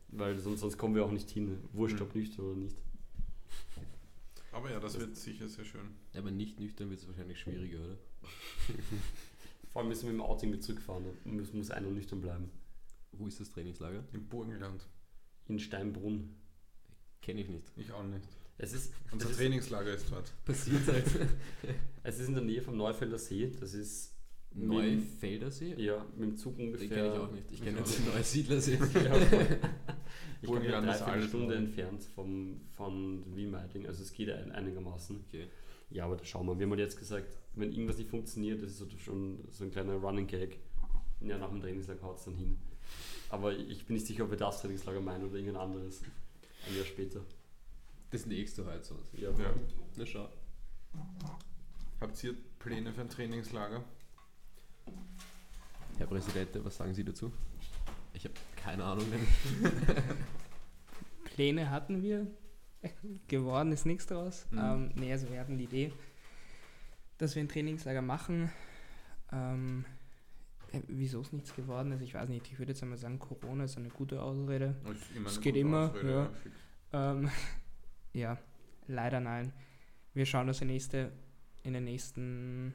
Weil 0.08 0.38
sonst, 0.38 0.60
sonst 0.60 0.76
kommen 0.76 0.94
wir 0.94 1.04
auch 1.04 1.12
nicht 1.12 1.30
hin. 1.30 1.58
Wurscht, 1.72 1.96
Mhm. 1.96 2.02
ob 2.02 2.14
nüchtern 2.14 2.44
oder 2.46 2.56
nicht. 2.56 2.76
Aber 4.56 4.70
ja, 4.70 4.80
das 4.80 4.98
wird 4.98 5.14
sicher 5.16 5.50
sehr 5.50 5.66
schön. 5.66 5.90
Ja, 6.14 6.20
aber 6.20 6.30
nicht 6.30 6.58
nüchtern 6.58 6.88
wird 6.88 7.00
es 7.00 7.06
wahrscheinlich 7.06 7.38
schwieriger, 7.38 7.78
oder? 7.78 7.98
Vor 9.70 9.82
allem 9.82 9.90
müssen 9.90 10.04
wir 10.04 10.12
mit 10.12 10.20
dem 10.20 10.22
Outing 10.22 10.50
mit 10.50 10.64
zurückfahren. 10.64 11.04
Da 11.04 11.30
muss, 11.30 11.52
muss 11.52 11.70
einer 11.70 11.90
nüchtern 11.90 12.22
bleiben. 12.22 12.50
Wo 13.12 13.26
ist 13.26 13.38
das 13.38 13.50
Trainingslager? 13.50 14.02
Im 14.14 14.26
Burgenland. 14.30 14.88
In 15.46 15.58
Steinbrunn. 15.58 16.36
Kenne 17.20 17.42
ich 17.42 17.50
nicht. 17.50 17.70
Ich 17.76 17.92
auch 17.92 18.02
nicht. 18.02 18.26
Es 18.56 18.72
ist, 18.72 18.94
Unser 19.12 19.26
es 19.26 19.32
ist, 19.32 19.36
Trainingslager 19.36 19.92
ist 19.92 20.10
dort. 20.10 20.32
Passiert 20.46 20.86
halt. 20.86 21.04
es 22.02 22.18
ist 22.18 22.28
in 22.28 22.34
der 22.34 22.44
Nähe 22.44 22.62
vom 22.62 22.78
Neufelder 22.78 23.18
See. 23.18 23.52
Das 23.60 23.74
ist 23.74 24.15
Neufeldersee? 24.56 25.74
ja, 25.76 26.04
mit 26.16 26.30
dem 26.30 26.36
Zug 26.36 26.56
Den 26.56 26.66
ungefähr. 26.68 26.88
kenne 26.88 27.08
ich 27.14 27.20
auch 27.20 27.30
nicht. 27.32 27.52
Ich 27.52 27.62
kenne 27.62 27.80
auch 27.82 27.88
den 27.88 28.04
Neusiedlersee. 28.14 28.78
Ich 30.42 30.50
bin 30.50 30.62
ja 30.62 30.80
Burgenland 30.80 30.88
ist 30.90 31.00
dreiviertel 31.00 31.12
alles 31.14 31.28
Stunde 31.28 31.46
neu. 31.48 31.54
entfernt 31.54 32.02
vom, 32.14 32.60
von 32.76 33.24
Wien-Meidling, 33.34 33.86
also 33.86 34.02
es 34.02 34.12
geht 34.12 34.30
ein, 34.30 34.52
einigermaßen. 34.52 35.24
Okay. 35.26 35.46
Ja, 35.90 36.04
aber 36.04 36.16
da 36.16 36.24
schauen 36.24 36.46
wir. 36.46 36.58
Wir 36.58 36.66
haben 36.66 36.70
halt 36.72 36.80
jetzt 36.80 36.98
gesagt, 36.98 37.38
wenn 37.54 37.72
irgendwas 37.72 37.96
nicht 37.96 38.10
funktioniert, 38.10 38.62
das 38.62 38.70
ist 38.72 38.78
so 38.78 38.86
schon 38.98 39.38
so 39.50 39.64
ein 39.64 39.70
kleiner 39.70 39.94
Running 39.94 40.26
Gag. 40.26 40.58
Ja, 41.20 41.38
nach 41.38 41.48
dem 41.48 41.60
Trainingslager 41.60 42.02
haut 42.02 42.18
es 42.18 42.24
dann 42.26 42.34
hin. 42.36 42.58
Aber 43.30 43.54
ich 43.56 43.86
bin 43.86 43.94
nicht 43.94 44.06
sicher, 44.06 44.24
ob 44.24 44.30
wir 44.30 44.36
das 44.36 44.60
Trainingslager 44.60 45.00
meinen 45.00 45.24
oder 45.24 45.36
irgendein 45.36 45.62
anderes. 45.62 46.02
Ein 46.68 46.76
Jahr 46.76 46.84
später. 46.84 47.20
Das 48.10 48.26
nächste 48.26 48.66
halt 48.66 48.84
sonst. 48.84 49.14
Ja, 49.14 49.30
Ja. 49.30 49.54
Na 49.96 50.04
schau. 50.06 50.28
Habt 52.00 52.22
ihr 52.24 52.34
Pläne 52.58 52.92
für 52.92 53.00
ein 53.00 53.08
Trainingslager? 53.08 53.82
Herr 55.98 56.06
Präsident, 56.06 56.50
was 56.62 56.76
sagen 56.76 56.92
Sie 56.92 57.04
dazu? 57.04 57.32
Ich 58.12 58.24
habe 58.24 58.34
keine 58.56 58.84
Ahnung. 58.84 59.06
Pläne 61.24 61.70
hatten 61.70 62.02
wir, 62.02 62.26
geworden 63.28 63.72
ist 63.72 63.86
nichts 63.86 64.06
draus. 64.06 64.46
Mhm. 64.50 64.58
Ähm, 64.58 64.90
nee, 64.94 65.12
also 65.12 65.30
wir 65.30 65.40
hatten 65.40 65.56
die 65.56 65.64
Idee, 65.64 65.92
dass 67.16 67.34
wir 67.34 67.42
ein 67.42 67.48
Trainingslager 67.48 68.02
machen. 68.02 68.50
Ähm, 69.32 69.86
äh, 70.72 70.80
Wieso 70.86 71.22
es 71.22 71.32
nichts 71.32 71.56
geworden 71.56 71.92
ist, 71.92 72.02
ich 72.02 72.12
weiß 72.12 72.28
nicht. 72.28 72.46
Ich 72.52 72.58
würde 72.58 72.72
jetzt 72.72 72.82
einmal 72.82 72.98
sagen, 72.98 73.18
Corona 73.18 73.64
ist 73.64 73.78
eine 73.78 73.88
gute 73.88 74.20
Ausrede. 74.20 74.76
Ist 74.92 75.26
Es 75.26 75.40
geht 75.40 75.56
immer, 75.56 75.90
Ausrede, 75.90 76.30
ja. 76.92 77.12
Ähm, 77.12 77.30
ja, 78.12 78.38
leider 78.86 79.20
nein. 79.20 79.54
Wir 80.12 80.26
schauen, 80.26 80.46
dass 80.46 80.60
wir 80.60 80.66
nächste, 80.66 81.10
in 81.62 81.72
den 81.72 81.84
nächsten 81.84 82.74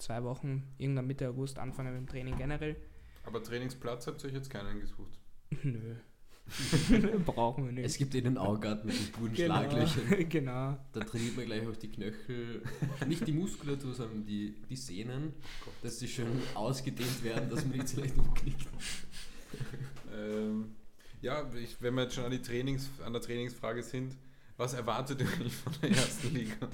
zwei 0.00 0.22
Wochen, 0.24 0.74
irgendwann 0.78 1.06
Mitte 1.06 1.28
August, 1.28 1.58
anfangen 1.58 1.92
mit 1.92 2.02
dem 2.02 2.08
Training 2.08 2.36
generell. 2.36 2.76
Aber 3.24 3.42
Trainingsplatz 3.42 4.06
habt 4.06 4.22
ihr 4.22 4.28
euch 4.28 4.34
jetzt 4.34 4.50
keinen 4.50 4.80
gesucht. 4.80 5.18
Nö. 5.62 5.96
Brauchen 7.26 7.66
wir 7.66 7.72
nicht. 7.72 7.86
es 7.86 7.96
gibt 7.96 8.14
eh 8.14 8.20
den 8.20 8.36
Augarten 8.36 8.88
mit 8.88 8.98
den 8.98 9.12
guten 9.12 9.34
genau, 9.34 9.58
Schlaglöchern. 9.58 10.28
genau. 10.28 10.78
Da 10.92 11.00
trainiert 11.00 11.36
man 11.36 11.46
gleich 11.46 11.66
auch 11.66 11.76
die 11.76 11.88
Knöchel, 11.88 12.62
nicht 13.06 13.26
die 13.26 13.32
Muskulatur, 13.32 13.94
sondern 13.94 14.24
die, 14.24 14.56
die 14.68 14.76
Sehnen, 14.76 15.32
dass 15.82 16.00
sie 16.00 16.08
schön 16.08 16.26
ausgedehnt 16.54 17.22
werden, 17.22 17.48
dass 17.50 17.64
man 17.64 17.76
nicht 17.76 17.88
so 17.88 18.00
leicht 18.00 18.16
umknickt. 18.16 18.66
Ähm, 20.12 20.74
ja, 21.22 21.48
ich, 21.54 21.80
wenn 21.80 21.94
wir 21.94 22.02
jetzt 22.02 22.14
schon 22.14 22.24
an, 22.24 22.32
die 22.32 22.42
Trainings, 22.42 22.90
an 23.04 23.12
der 23.12 23.22
Trainingsfrage 23.22 23.82
sind, 23.82 24.16
was 24.56 24.74
erwartet 24.74 25.20
ihr 25.20 25.26
von 25.26 25.72
der 25.82 25.90
ersten 25.90 26.34
Liga? 26.34 26.68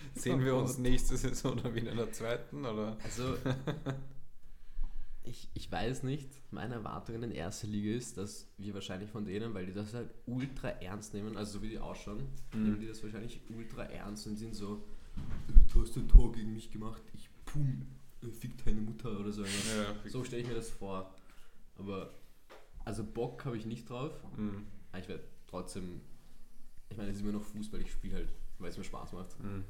Sehen 0.14 0.44
wir 0.44 0.56
uns 0.56 0.78
nächste 0.78 1.16
Saison 1.16 1.56
dann 1.62 1.74
wieder 1.74 1.90
in 1.92 1.96
der 1.96 2.12
zweiten? 2.12 2.64
Oder? 2.64 2.96
Also, 3.02 3.36
ich, 5.22 5.48
ich 5.54 5.70
weiß 5.70 6.02
nicht, 6.02 6.28
meine 6.50 6.74
Erwartung 6.74 7.16
in 7.22 7.30
der 7.30 7.34
ersten 7.36 7.68
Liga 7.68 7.94
ist, 7.96 8.16
dass 8.16 8.48
wir 8.58 8.74
wahrscheinlich 8.74 9.10
von 9.10 9.24
denen, 9.24 9.54
weil 9.54 9.66
die 9.66 9.72
das 9.72 9.94
halt 9.94 10.10
ultra 10.26 10.68
ernst 10.68 11.14
nehmen, 11.14 11.36
also 11.36 11.58
so 11.58 11.62
wie 11.62 11.68
die 11.68 11.78
ausschauen, 11.78 12.22
Mhm. 12.54 12.62
nehmen 12.62 12.80
die 12.80 12.86
das 12.88 13.02
wahrscheinlich 13.02 13.40
ultra 13.50 13.84
ernst 13.84 14.26
und 14.26 14.36
sind 14.36 14.54
so, 14.54 14.84
du 15.72 15.82
hast 15.82 15.96
ein 15.96 16.08
Tor 16.08 16.32
gegen 16.32 16.52
mich 16.54 16.70
gemacht, 16.72 17.02
ich 17.14 17.28
pum, 17.44 17.86
fick 18.32 18.64
deine 18.64 18.80
Mutter 18.80 19.18
oder 19.20 19.30
so. 19.32 19.44
Ja. 19.44 19.48
So 20.08 20.24
stelle 20.24 20.42
ich 20.42 20.48
mir 20.48 20.54
das 20.54 20.70
vor. 20.70 21.14
Aber, 21.76 22.12
also 22.84 23.04
Bock 23.04 23.44
habe 23.44 23.56
ich 23.56 23.66
nicht 23.66 23.88
drauf, 23.88 24.12
Mhm. 24.36 24.66
ich 24.98 25.08
werde 25.08 25.24
trotzdem, 25.46 26.00
ich 26.88 26.96
meine, 26.96 27.10
es 27.10 27.16
ist 27.16 27.22
immer 27.22 27.32
noch 27.32 27.44
Fußball, 27.44 27.80
ich 27.80 27.92
spiele 27.92 28.16
halt, 28.16 28.28
weil 28.58 28.70
es 28.70 28.78
mir 28.78 28.84
Spaß 28.84 29.12
macht. 29.12 29.38
Mhm. 29.40 29.64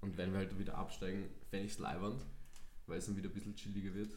Und 0.00 0.16
wenn 0.16 0.32
wir 0.32 0.38
halt 0.40 0.58
wieder 0.58 0.76
absteigen, 0.76 1.24
fände 1.50 1.66
ich 1.66 1.72
es 1.72 1.78
leibernd, 1.78 2.24
weil 2.86 2.98
es 2.98 3.06
dann 3.06 3.16
wieder 3.16 3.28
ein 3.28 3.34
bisschen 3.34 3.54
chilliger 3.56 3.94
wird. 3.94 4.10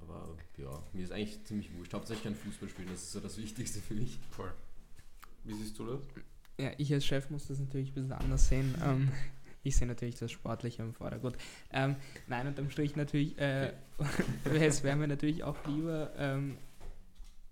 Aber 0.00 0.36
ja, 0.56 0.82
mir 0.92 1.04
ist 1.04 1.12
eigentlich 1.12 1.44
ziemlich 1.44 1.74
wurscht. 1.76 1.92
Hauptsächlich 1.92 2.24
kein 2.24 2.34
Fußball 2.34 2.68
spielen, 2.68 2.88
das 2.88 3.02
ist 3.02 3.12
so 3.12 3.20
das 3.20 3.36
Wichtigste 3.36 3.80
für 3.80 3.94
mich. 3.94 4.18
Voll. 4.30 4.52
Wie 5.44 5.54
siehst 5.54 5.78
du 5.78 5.86
das? 5.86 6.00
Ja, 6.58 6.70
ich 6.78 6.92
als 6.92 7.04
Chef 7.04 7.30
muss 7.30 7.48
das 7.48 7.58
natürlich 7.58 7.90
ein 7.90 7.94
bisschen 7.94 8.12
anders 8.12 8.48
sehen. 8.48 8.74
Ähm, 8.82 9.10
ich 9.62 9.76
sehe 9.76 9.86
natürlich 9.86 10.16
das 10.16 10.30
Sportliche 10.30 10.82
im 10.82 10.94
Vordergrund. 10.94 11.36
Ähm, 11.70 11.96
nein, 12.28 12.46
unterm 12.46 12.70
Strich 12.70 12.96
natürlich, 12.96 13.38
äh, 13.38 13.72
es 14.44 14.82
wäre 14.82 14.96
mir 14.96 15.08
natürlich 15.08 15.44
auch 15.44 15.56
lieber, 15.66 16.12
ähm, 16.16 16.56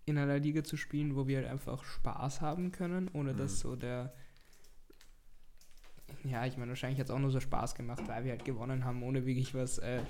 in 0.07 0.17
einer 0.17 0.39
Liga 0.39 0.65
zu 0.65 0.79
spielen, 0.79 1.17
wo 1.17 1.27
wir 1.29 1.39
halt 1.39 1.49
einfach 1.49 1.85
Spaß 1.85 2.41
haben 2.41 2.73
können, 2.73 3.11
ohne 3.13 3.35
Mhm. 3.35 3.39
dass 3.39 3.61
so 3.61 3.77
der. 3.77 4.15
Ja, 6.25 6.45
ich 6.47 6.57
meine, 6.57 6.71
wahrscheinlich 6.71 6.99
hat 6.99 7.07
es 7.07 7.11
auch 7.11 7.19
nur 7.19 7.31
so 7.31 7.41
Spaß 7.41 7.75
gemacht, 7.75 8.03
weil 8.07 8.25
wir 8.25 8.33
halt 8.33 8.45
gewonnen 8.45 8.85
haben, 8.85 9.03
ohne 9.03 9.25
wirklich 9.25 9.55
was 9.55 9.79
äh, 9.79 10.01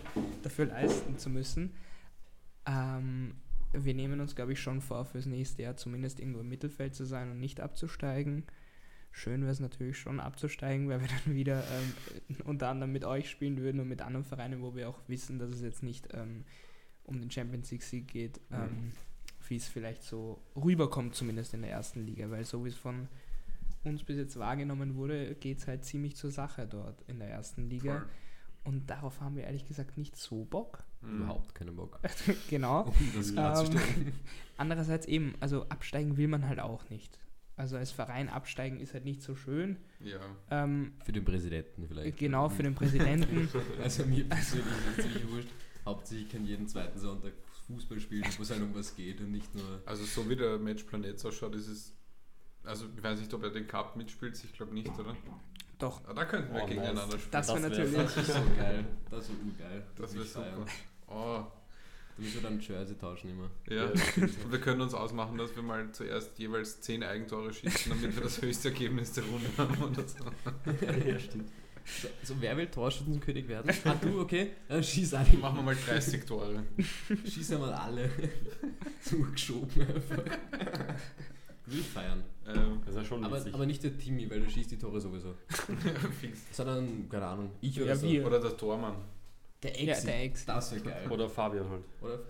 dafür 0.42 0.66
leisten 0.66 1.18
zu 1.18 1.30
müssen. 1.30 1.74
Ähm, 2.66 3.34
wir 3.72 3.94
nehmen 3.94 4.20
uns, 4.20 4.34
glaube 4.34 4.52
ich, 4.52 4.60
schon 4.60 4.80
vor, 4.80 5.04
fürs 5.04 5.26
nächste 5.26 5.62
Jahr 5.62 5.76
zumindest 5.76 6.20
irgendwo 6.20 6.40
im 6.40 6.48
Mittelfeld 6.48 6.94
zu 6.94 7.04
sein 7.04 7.30
und 7.30 7.38
nicht 7.40 7.60
abzusteigen. 7.60 8.44
Schön 9.10 9.40
wäre 9.42 9.52
es 9.52 9.60
natürlich 9.60 9.98
schon 9.98 10.20
abzusteigen, 10.20 10.88
weil 10.88 11.00
wir 11.00 11.08
dann 11.24 11.34
wieder 11.34 11.62
ähm, 12.28 12.36
unter 12.44 12.68
anderem 12.68 12.92
mit 12.92 13.04
euch 13.04 13.28
spielen 13.30 13.58
würden 13.58 13.80
und 13.80 13.88
mit 13.88 14.02
anderen 14.02 14.24
Vereinen, 14.24 14.62
wo 14.62 14.74
wir 14.74 14.88
auch 14.88 15.00
wissen, 15.08 15.38
dass 15.38 15.50
es 15.50 15.60
jetzt 15.60 15.82
nicht 15.82 16.08
ähm, 16.14 16.44
um 17.04 17.20
den 17.20 17.30
Champions 17.30 17.70
League 17.70 17.82
Sieg 17.82 18.08
geht, 18.08 18.40
Mhm. 18.50 18.92
wie 19.48 19.56
es 19.56 19.66
vielleicht 19.68 20.02
so 20.02 20.38
rüberkommt, 20.56 21.14
zumindest 21.14 21.54
in 21.54 21.62
der 21.62 21.70
ersten 21.70 22.04
Liga, 22.04 22.30
weil 22.30 22.44
so 22.44 22.64
wie 22.64 22.68
es 22.68 22.76
von 22.76 23.08
uns 23.84 24.04
bis 24.04 24.16
jetzt 24.16 24.38
wahrgenommen 24.38 24.96
wurde, 24.96 25.34
geht 25.34 25.58
es 25.58 25.66
halt 25.66 25.84
ziemlich 25.84 26.16
zur 26.16 26.30
Sache 26.30 26.66
dort 26.66 27.02
in 27.08 27.18
der 27.18 27.28
ersten 27.28 27.68
Liga. 27.68 28.00
Voll. 28.00 28.08
Und 28.64 28.90
darauf 28.90 29.20
haben 29.20 29.36
wir 29.36 29.44
ehrlich 29.44 29.64
gesagt 29.64 29.96
nicht 29.96 30.16
so 30.16 30.44
Bock. 30.44 30.84
Mhm. 31.00 31.22
Überhaupt 31.22 31.54
keinen 31.54 31.74
Bock. 31.74 32.00
genau. 32.50 32.82
Um 33.00 33.12
das 33.14 33.32
klarzustellen. 33.32 34.12
Andererseits 34.56 35.06
eben, 35.06 35.34
also 35.40 35.68
absteigen 35.68 36.16
will 36.16 36.28
man 36.28 36.46
halt 36.46 36.60
auch 36.60 36.90
nicht. 36.90 37.18
Also 37.56 37.76
als 37.76 37.90
Verein 37.90 38.28
absteigen 38.28 38.78
ist 38.78 38.94
halt 38.94 39.04
nicht 39.04 39.22
so 39.22 39.34
schön. 39.34 39.78
Ja. 40.00 40.20
Ähm, 40.50 40.92
Für 41.04 41.12
den 41.12 41.24
Präsidenten 41.24 41.88
vielleicht. 41.88 42.16
genau, 42.16 42.48
für 42.48 42.62
den 42.62 42.74
Präsidenten. 42.74 43.48
Also 43.82 44.04
mir 44.06 44.28
persönlich 44.28 44.66
ist 44.66 44.98
es 44.98 45.04
ziemlich 45.04 45.28
wurscht. 45.28 45.48
Hauptsächlich 45.84 46.26
ich 46.26 46.32
kann 46.32 46.46
jeden 46.46 46.68
zweiten 46.68 46.98
Sonntag 46.98 47.32
Fußball 47.66 48.00
spielen, 48.00 48.24
wo 48.36 48.42
es 48.42 48.50
halt 48.50 48.62
um 48.62 48.74
was 48.74 48.94
geht 48.94 49.20
und 49.20 49.32
nicht 49.32 49.54
nur. 49.54 49.82
Also 49.86 50.04
so 50.04 50.28
wie 50.28 50.36
der 50.36 50.58
Matchplan 50.58 51.04
jetzt 51.04 51.24
ausschaut, 51.24 51.54
ist 51.54 51.68
es. 51.68 51.94
Also 52.68 52.86
ich 52.96 53.02
weiß 53.02 53.18
nicht, 53.20 53.32
ob 53.34 53.42
er 53.42 53.50
den 53.50 53.66
Cup 53.66 53.96
mitspielt, 53.96 54.38
ich 54.44 54.52
glaube 54.52 54.74
nicht, 54.74 54.90
oder? 54.98 55.16
Doch, 55.78 56.02
Aber 56.04 56.14
da 56.14 56.24
könnten 56.24 56.52
wir 56.54 56.62
Oh, 56.62 56.66
gegeneinander 56.66 57.06
nice. 57.06 57.14
spielen. 57.14 57.30
das 57.30 57.48
wäre 57.48 57.62
wär- 57.62 57.68
natürlich. 57.70 57.94
Das 57.94 58.16
ist 58.16 58.26
so 58.26 58.32
geil. 58.58 58.84
Das 59.10 59.24
ist 59.24 59.30
urgeil. 59.30 59.82
Das 59.96 60.14
wäre 60.14 60.24
super. 60.24 60.66
Oh, 61.06 61.44
Da 61.44 62.22
müssen 62.22 62.34
wir 62.34 62.50
dann 62.50 62.60
Jersey 62.60 62.98
tauschen 62.98 63.30
immer. 63.30 63.48
ja. 63.74 63.84
Und 63.86 64.52
wir 64.52 64.60
können 64.60 64.80
uns 64.80 64.92
ausmachen, 64.92 65.38
dass 65.38 65.54
wir 65.54 65.62
mal 65.62 65.90
zuerst 65.92 66.36
jeweils 66.38 66.80
10 66.80 67.02
Eigentore 67.04 67.52
schießen, 67.54 67.90
damit 67.92 68.14
wir 68.16 68.22
das 68.24 68.42
höchste 68.42 68.68
Ergebnis 68.70 69.12
der 69.12 69.24
Runde 69.24 69.48
haben 69.56 69.82
oder 69.82 70.02
so. 70.06 70.24
ja, 71.08 71.18
stimmt. 71.18 71.48
So, 72.02 72.08
so 72.22 72.34
wer 72.40 72.54
will 72.58 72.66
Torschützenkönig 72.66 73.48
werden? 73.48 73.72
Ah, 73.84 73.94
du, 73.94 74.20
okay? 74.20 74.50
Dann 74.68 74.82
schieß 74.84 75.14
alle. 75.14 75.32
Machen 75.40 75.56
wir 75.56 75.62
mal 75.62 75.76
30 75.86 76.22
Tore. 76.26 76.64
Schieß 77.24 77.52
einmal 77.52 77.72
alle. 77.72 78.10
Zugeschoben 79.02 79.80
einfach. 79.86 80.24
Will 81.70 81.82
feiern. 81.82 82.22
Ähm, 82.46 82.80
Das 82.84 82.90
ist 82.94 82.96
ja 82.96 83.04
schon 83.04 83.24
Aber, 83.24 83.36
witzig. 83.38 83.54
aber 83.54 83.66
nicht 83.66 83.82
der 83.82 83.96
Timmy, 83.98 84.30
weil 84.30 84.40
du 84.40 84.50
schießt 84.50 84.70
die 84.70 84.78
Tore 84.78 85.00
sowieso. 85.00 85.34
fix. 86.20 86.40
Sondern, 86.52 87.08
keine 87.08 87.26
Ahnung, 87.26 87.50
ich 87.60 87.76
oder 87.78 87.88
Ja, 87.90 87.96
so. 87.96 88.06
wir. 88.06 88.26
Oder 88.26 88.40
der 88.40 88.56
Tormann. 88.56 88.96
Der 89.62 89.72
Ja, 89.82 89.92
Exi. 89.92 90.06
der 90.06 90.22
Exi. 90.24 90.46
Das 90.46 90.72
wäre 90.72 90.82
geil. 90.82 91.08
Oder 91.10 91.28
Fabian 91.28 91.68
halt. 91.68 91.82
Oder? 92.00 92.20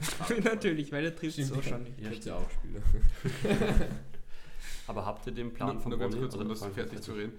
natürlich, 0.43 0.91
weil 0.93 1.03
der 1.03 1.15
trifft 1.15 1.35
Stimmt, 1.35 1.49
so 1.49 1.63
schon 1.63 1.83
nicht. 1.85 1.99
Ich 2.01 2.07
hab's 2.07 2.25
ja 2.25 2.37
auch 2.37 2.51
Spieler. 2.51 2.81
Aber 4.87 5.05
habt 5.05 5.27
ihr 5.27 5.33
den 5.33 5.53
Plan 5.53 5.75
Nur, 5.75 5.81
von 5.83 5.91
nur 5.91 5.99
ganz 5.99 6.17
kurz, 6.17 6.35
um 6.35 6.41
oder 6.41 6.49
das 6.51 6.65
fertig 6.67 7.01
zu 7.03 7.13
reden. 7.13 7.33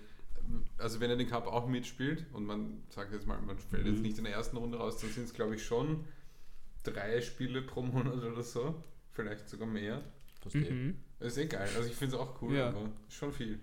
Also 0.77 0.99
wenn 0.99 1.09
er 1.09 1.15
den 1.15 1.27
Cup 1.27 1.47
auch 1.47 1.67
mitspielt 1.67 2.25
und 2.33 2.45
man 2.45 2.83
sagt 2.89 3.11
jetzt 3.13 3.27
mal, 3.27 3.39
man 3.41 3.57
fällt 3.57 3.85
jetzt 3.85 3.97
Mhm. 3.97 4.01
nicht 4.01 4.17
in 4.17 4.23
der 4.23 4.33
ersten 4.33 4.57
Runde 4.57 4.77
raus, 4.77 4.97
dann 4.99 5.09
sind 5.11 5.25
es 5.25 5.33
glaube 5.33 5.55
ich 5.55 5.63
schon 5.65 6.05
drei 6.83 7.21
Spiele 7.21 7.61
pro 7.61 7.81
Monat 7.81 8.13
oder 8.23 8.43
so. 8.43 8.83
Vielleicht 9.11 9.49
sogar 9.49 9.67
mehr. 9.67 10.01
Verstehe. 10.41 10.71
Mhm. 10.71 10.95
Das 11.19 11.33
ist 11.33 11.37
eh 11.37 11.45
geil. 11.47 11.69
Also 11.75 11.87
ich 11.89 11.95
finde 11.95 12.15
es 12.15 12.21
auch 12.21 12.41
cool, 12.41 12.55
Ja. 12.55 12.69
aber 12.69 12.89
schon 13.09 13.31
viel. 13.33 13.59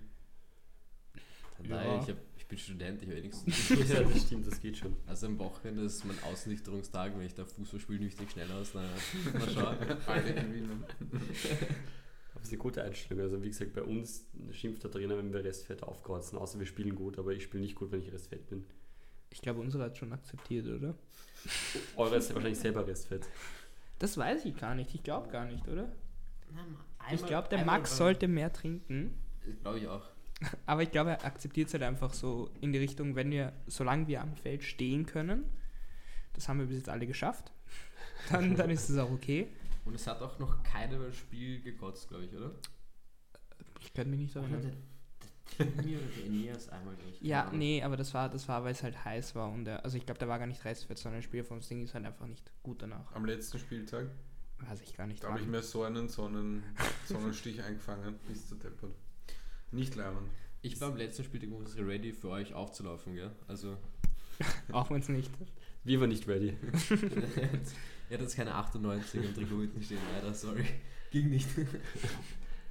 Nein, 1.59 1.71
Ja. 1.71 2.03
ich, 2.03 2.09
hab, 2.11 2.17
ich 2.37 2.47
bin 2.47 2.59
Student, 2.59 3.03
ich 3.03 3.09
habe 3.09 3.19
eh 3.19 3.23
ja, 3.95 4.03
das 4.03 4.23
stimmt, 4.23 4.47
das 4.47 4.61
geht 4.61 4.77
schon. 4.77 4.95
Also 5.07 5.27
am 5.27 5.39
Wochenende 5.39 5.83
ist 5.83 6.05
mein 6.05 6.23
Ausnüchterungstag, 6.25 7.15
wenn 7.17 7.25
ich 7.25 7.35
da 7.35 7.45
Fußball 7.47 7.81
spiele, 7.81 8.01
nüchtern 8.01 8.29
schnell 8.29 8.51
aus. 8.53 8.73
Na, 8.75 8.83
mal 9.39 9.49
schauen. 9.49 9.79
Gewinnen. 9.79 10.85
Aber 12.35 12.41
es 12.43 12.49
ist 12.49 12.49
eine 12.53 12.59
gute 12.59 12.83
Einstellung. 12.85 13.25
Also 13.25 13.43
wie 13.43 13.49
gesagt, 13.49 13.73
bei 13.73 13.83
uns 13.83 14.27
schimpft 14.53 14.85
der 14.85 14.91
Trainer, 14.91 15.17
wenn 15.17 15.33
wir 15.33 15.43
restfett 15.43 15.83
aufkreuzen. 15.83 16.39
Außer 16.39 16.59
wir 16.59 16.67
spielen 16.67 16.95
gut, 16.95 17.19
aber 17.19 17.33
ich 17.33 17.45
spiele 17.45 17.63
nicht 17.63 17.75
gut, 17.75 17.91
wenn 17.91 18.03
ich 18.03 18.13
restfett 18.13 18.47
bin. 18.49 18.67
Ich 19.31 19.41
glaube, 19.41 19.61
unsere 19.61 19.85
hat 19.85 19.97
schon 19.97 20.13
akzeptiert, 20.13 20.67
oder? 20.67 20.95
Eure 21.97 22.17
ist 22.17 22.33
wahrscheinlich 22.35 22.59
selber 22.59 22.87
restfett. 22.87 23.27
Das 23.99 24.17
weiß 24.19 24.45
ich 24.45 24.57
gar 24.57 24.75
nicht. 24.75 24.95
Ich 24.95 25.03
glaube 25.03 25.31
gar 25.31 25.47
nicht, 25.47 25.67
oder? 25.69 25.91
Ich 26.51 26.55
Einmal- 27.13 27.29
glaube, 27.29 27.49
der 27.49 27.65
Max 27.65 27.97
sollte 27.97 28.29
mehr 28.29 28.53
trinken. 28.53 29.15
Glaube 29.63 29.79
ich 29.79 29.89
auch. 29.89 30.03
Aber 30.67 30.83
ich 30.83 30.91
glaube, 30.91 31.11
er 31.11 31.25
akzeptiert 31.25 31.69
es 31.69 31.75
halt 31.75 31.83
einfach 31.83 32.13
so 32.13 32.51
in 32.61 32.73
die 32.73 32.79
Richtung, 32.79 33.15
wenn 33.15 33.31
wir, 33.31 33.53
solange 33.67 34.07
wir 34.07 34.21
am 34.21 34.35
Feld 34.37 34.63
stehen 34.65 35.07
können, 35.07 35.45
das 36.35 36.49
haben 36.49 36.59
wir 36.59 36.67
bis 36.67 36.77
jetzt 36.79 36.89
alle 36.89 37.07
geschafft, 37.07 37.53
dann, 38.31 38.55
dann 38.57 38.71
ist 38.71 38.89
es 38.89 38.99
auch 38.99 39.11
okay. 39.11 39.49
Und 39.85 39.95
es 39.95 40.07
hat 40.07 40.21
auch 40.21 40.39
noch 40.39 40.63
keiner 40.63 40.99
beim 40.99 41.13
Spiel 41.13 41.63
gekotzt, 41.63 42.09
glaube 42.09 42.25
ich, 42.25 42.35
oder? 42.35 42.51
Ich 43.81 43.95
kann 43.95 44.11
mich 44.11 44.19
nicht 44.19 44.37
erinnern. 44.37 44.63
der 45.59 45.75
Timmy 45.75 45.97
oder 45.97 46.07
der 46.07 46.25
Eneas 46.27 46.69
einmal, 46.69 46.97
glaube 46.97 47.11
ich. 47.13 47.21
Ja, 47.23 47.51
nee, 47.53 47.83
aber 47.83 47.97
das 47.97 48.13
war, 48.13 48.29
das 48.29 48.49
war, 48.49 48.65
weil 48.65 48.73
es 48.73 48.83
halt 48.83 49.05
heiß 49.05 49.35
war 49.37 49.49
und 49.51 49.67
er, 49.69 49.85
also 49.85 49.97
ich 49.97 50.05
glaube, 50.05 50.19
der 50.19 50.29
war 50.29 50.39
gar 50.39 50.47
nicht 50.47 50.65
restfett, 50.65 50.99
sondern 50.99 51.21
das 51.21 51.25
Spiel 51.25 51.45
vom 51.45 51.61
Ding 51.61 51.83
ist 51.83 51.95
halt 51.95 52.05
einfach 52.05 52.27
nicht 52.27 52.51
gut 52.63 52.83
danach. 52.83 53.15
Am 53.15 53.25
letzten 53.25 53.59
Spieltag, 53.59 54.09
Weiß 54.59 54.81
ich 54.83 54.97
gar 54.97 55.07
nicht. 55.07 55.23
da 55.23 55.29
habe 55.31 55.41
ich 55.41 55.47
mir 55.47 55.63
so 55.63 55.83
einen 55.83 56.09
Sonnen, 56.09 56.63
Sonnenstich 57.07 57.63
eingefangen, 57.65 58.15
bis 58.27 58.49
zu 58.49 58.55
deppert. 58.55 58.95
Nicht 59.71 59.95
lernen. 59.97 60.29
Ich 60.63 60.81
war 60.81 60.89
am 60.89 60.97
letzten 60.97 61.25
Spieltag 61.25 61.51
muss 61.51 61.77
ready 61.77 62.13
für 62.13 62.31
euch 62.31 62.55
aufzulaufen, 62.55 63.15
gell? 63.15 63.31
Also, 63.47 63.77
Auch 64.73 64.91
wenn 64.91 65.01
es 65.01 65.09
nicht. 65.09 65.31
Wir 65.85 66.01
waren 66.01 66.09
nicht 66.09 66.27
ready. 66.27 66.57
ja, 68.11 68.17
das 68.19 68.29
ist 68.29 68.37
keine 68.37 68.55
98 68.55 69.23
im 69.25 69.35
Trikot 69.35 69.61
hinten 69.61 69.83
stehen, 69.83 69.99
leider, 70.15 70.35
sorry. 70.35 70.65
Ging 71.11 71.31
nicht. 71.31 71.49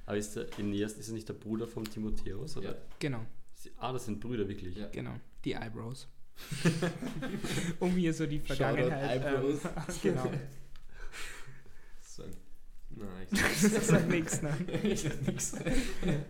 Aber 0.04 0.16
ist 0.16 0.36
der 0.36 0.46
Aeneas, 0.58 0.92
ist 0.92 1.08
er 1.08 1.14
nicht 1.14 1.28
der 1.28 1.34
Bruder 1.34 1.66
von 1.66 1.84
Timotheus? 1.84 2.56
Oder? 2.56 2.70
Ja. 2.70 2.76
Genau, 2.98 3.26
Ah, 3.78 3.92
das 3.92 4.04
sind 4.04 4.20
Brüder, 4.20 4.46
wirklich. 4.48 4.76
Ja. 4.76 4.88
genau. 4.88 5.14
Die 5.44 5.52
Eyebrows. 5.54 6.08
um 7.80 7.90
hier 7.92 8.12
so 8.12 8.26
die 8.26 8.38
Shoutout 8.38 8.54
Vergangenheit. 8.56 9.22
Eyebrows. 9.24 9.64
Ähm, 9.64 9.72
genau. 10.02 10.30
So. 12.16 12.22
Nein, 12.90 13.26
ich 13.30 13.60
sag's 13.60 13.88
Das 13.88 14.06
nichts, 14.06 14.40
ne? 14.40 14.56
ich 14.82 15.02
sag. 15.38 15.66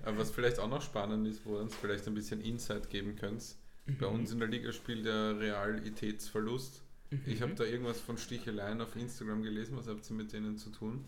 Aber 0.05 0.19
was 0.19 0.31
vielleicht 0.33 0.59
auch 0.59 0.69
noch 0.69 0.83
spannend 0.83 1.29
ist, 1.29 1.47
wo 1.47 1.57
ihr 1.57 1.61
uns 1.61 1.77
vielleicht 1.77 2.09
ein 2.09 2.15
bisschen 2.15 2.41
Insight 2.41 2.91
geben 2.91 3.15
könnt. 3.15 3.55
Bei 4.01 4.07
uns 4.07 4.33
in 4.33 4.41
der 4.41 4.49
Liga 4.49 4.73
spielt 4.73 5.07
der 5.07 5.39
Realitätsverlust. 5.39 6.83
Ich 7.25 7.41
habe 7.41 7.55
da 7.55 7.63
irgendwas 7.63 8.01
von 8.01 8.19
Sticheleien 8.19 8.81
auf 8.81 8.97
Instagram 8.97 9.45
gelesen. 9.45 9.77
Was 9.77 9.87
habt 9.87 10.11
ihr 10.11 10.17
mit 10.17 10.33
denen 10.33 10.59
zu 10.59 10.71
tun? 10.71 11.05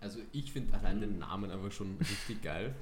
Also, 0.00 0.20
ich 0.32 0.50
finde 0.52 0.78
allein 0.78 1.00
den 1.02 1.18
Namen 1.18 1.50
einfach 1.50 1.70
schon 1.70 1.98
richtig 1.98 2.40
geil. 2.42 2.74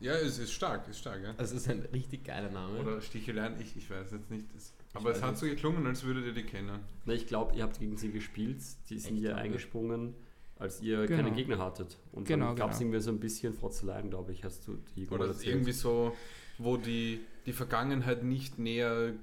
Ja, 0.00 0.14
es 0.14 0.38
ist 0.38 0.50
stark, 0.50 0.88
ist 0.88 0.98
stark, 0.98 1.22
ja. 1.22 1.34
Also, 1.36 1.54
es 1.54 1.62
ist 1.62 1.68
ein 1.68 1.82
richtig 1.92 2.24
geiler 2.24 2.50
Name. 2.50 2.80
Oder 2.80 3.00
Sticheleien, 3.00 3.60
ich, 3.60 3.76
ich 3.76 3.88
weiß 3.88 4.10
jetzt 4.10 4.30
nicht. 4.32 4.46
Das, 4.52 4.72
aber 4.94 5.10
es 5.10 5.22
hat 5.22 5.38
so 5.38 5.46
geklungen, 5.46 5.86
als 5.86 6.04
würdet 6.04 6.24
ihr 6.26 6.32
die 6.32 6.42
kennen. 6.44 6.80
Na, 7.04 7.12
ich 7.12 7.26
glaube, 7.26 7.54
ihr 7.56 7.62
habt 7.62 7.78
gegen 7.78 7.96
sie 7.96 8.10
gespielt. 8.10 8.60
Die 8.88 8.98
sind 8.98 9.14
Echt, 9.14 9.22
wir? 9.22 9.36
eingesprungen, 9.36 10.14
als 10.58 10.80
ihr 10.82 11.06
Genau. 11.06 11.22
keine 11.22 11.34
Gegner 11.36 11.58
hattet. 11.58 11.96
Und 12.12 12.26
Genau, 12.26 12.46
dann 12.48 12.56
gab 12.56 12.70
es 12.72 12.78
genau. 12.78 12.88
irgendwie 12.88 13.04
so 13.04 13.10
ein 13.12 13.20
bisschen 13.20 13.54
Frotzeleien, 13.54 14.10
glaube 14.10 14.32
ich, 14.32 14.44
hast 14.44 14.66
du 14.66 14.78
die 14.96 15.06
Oder 15.08 15.34
irgendwie 15.42 15.72
so, 15.72 16.14
wo 16.58 16.76
die, 16.76 17.20
die 17.46 17.52
Vergangenheit 17.52 18.24
nicht 18.24 18.58
näher 18.58 19.14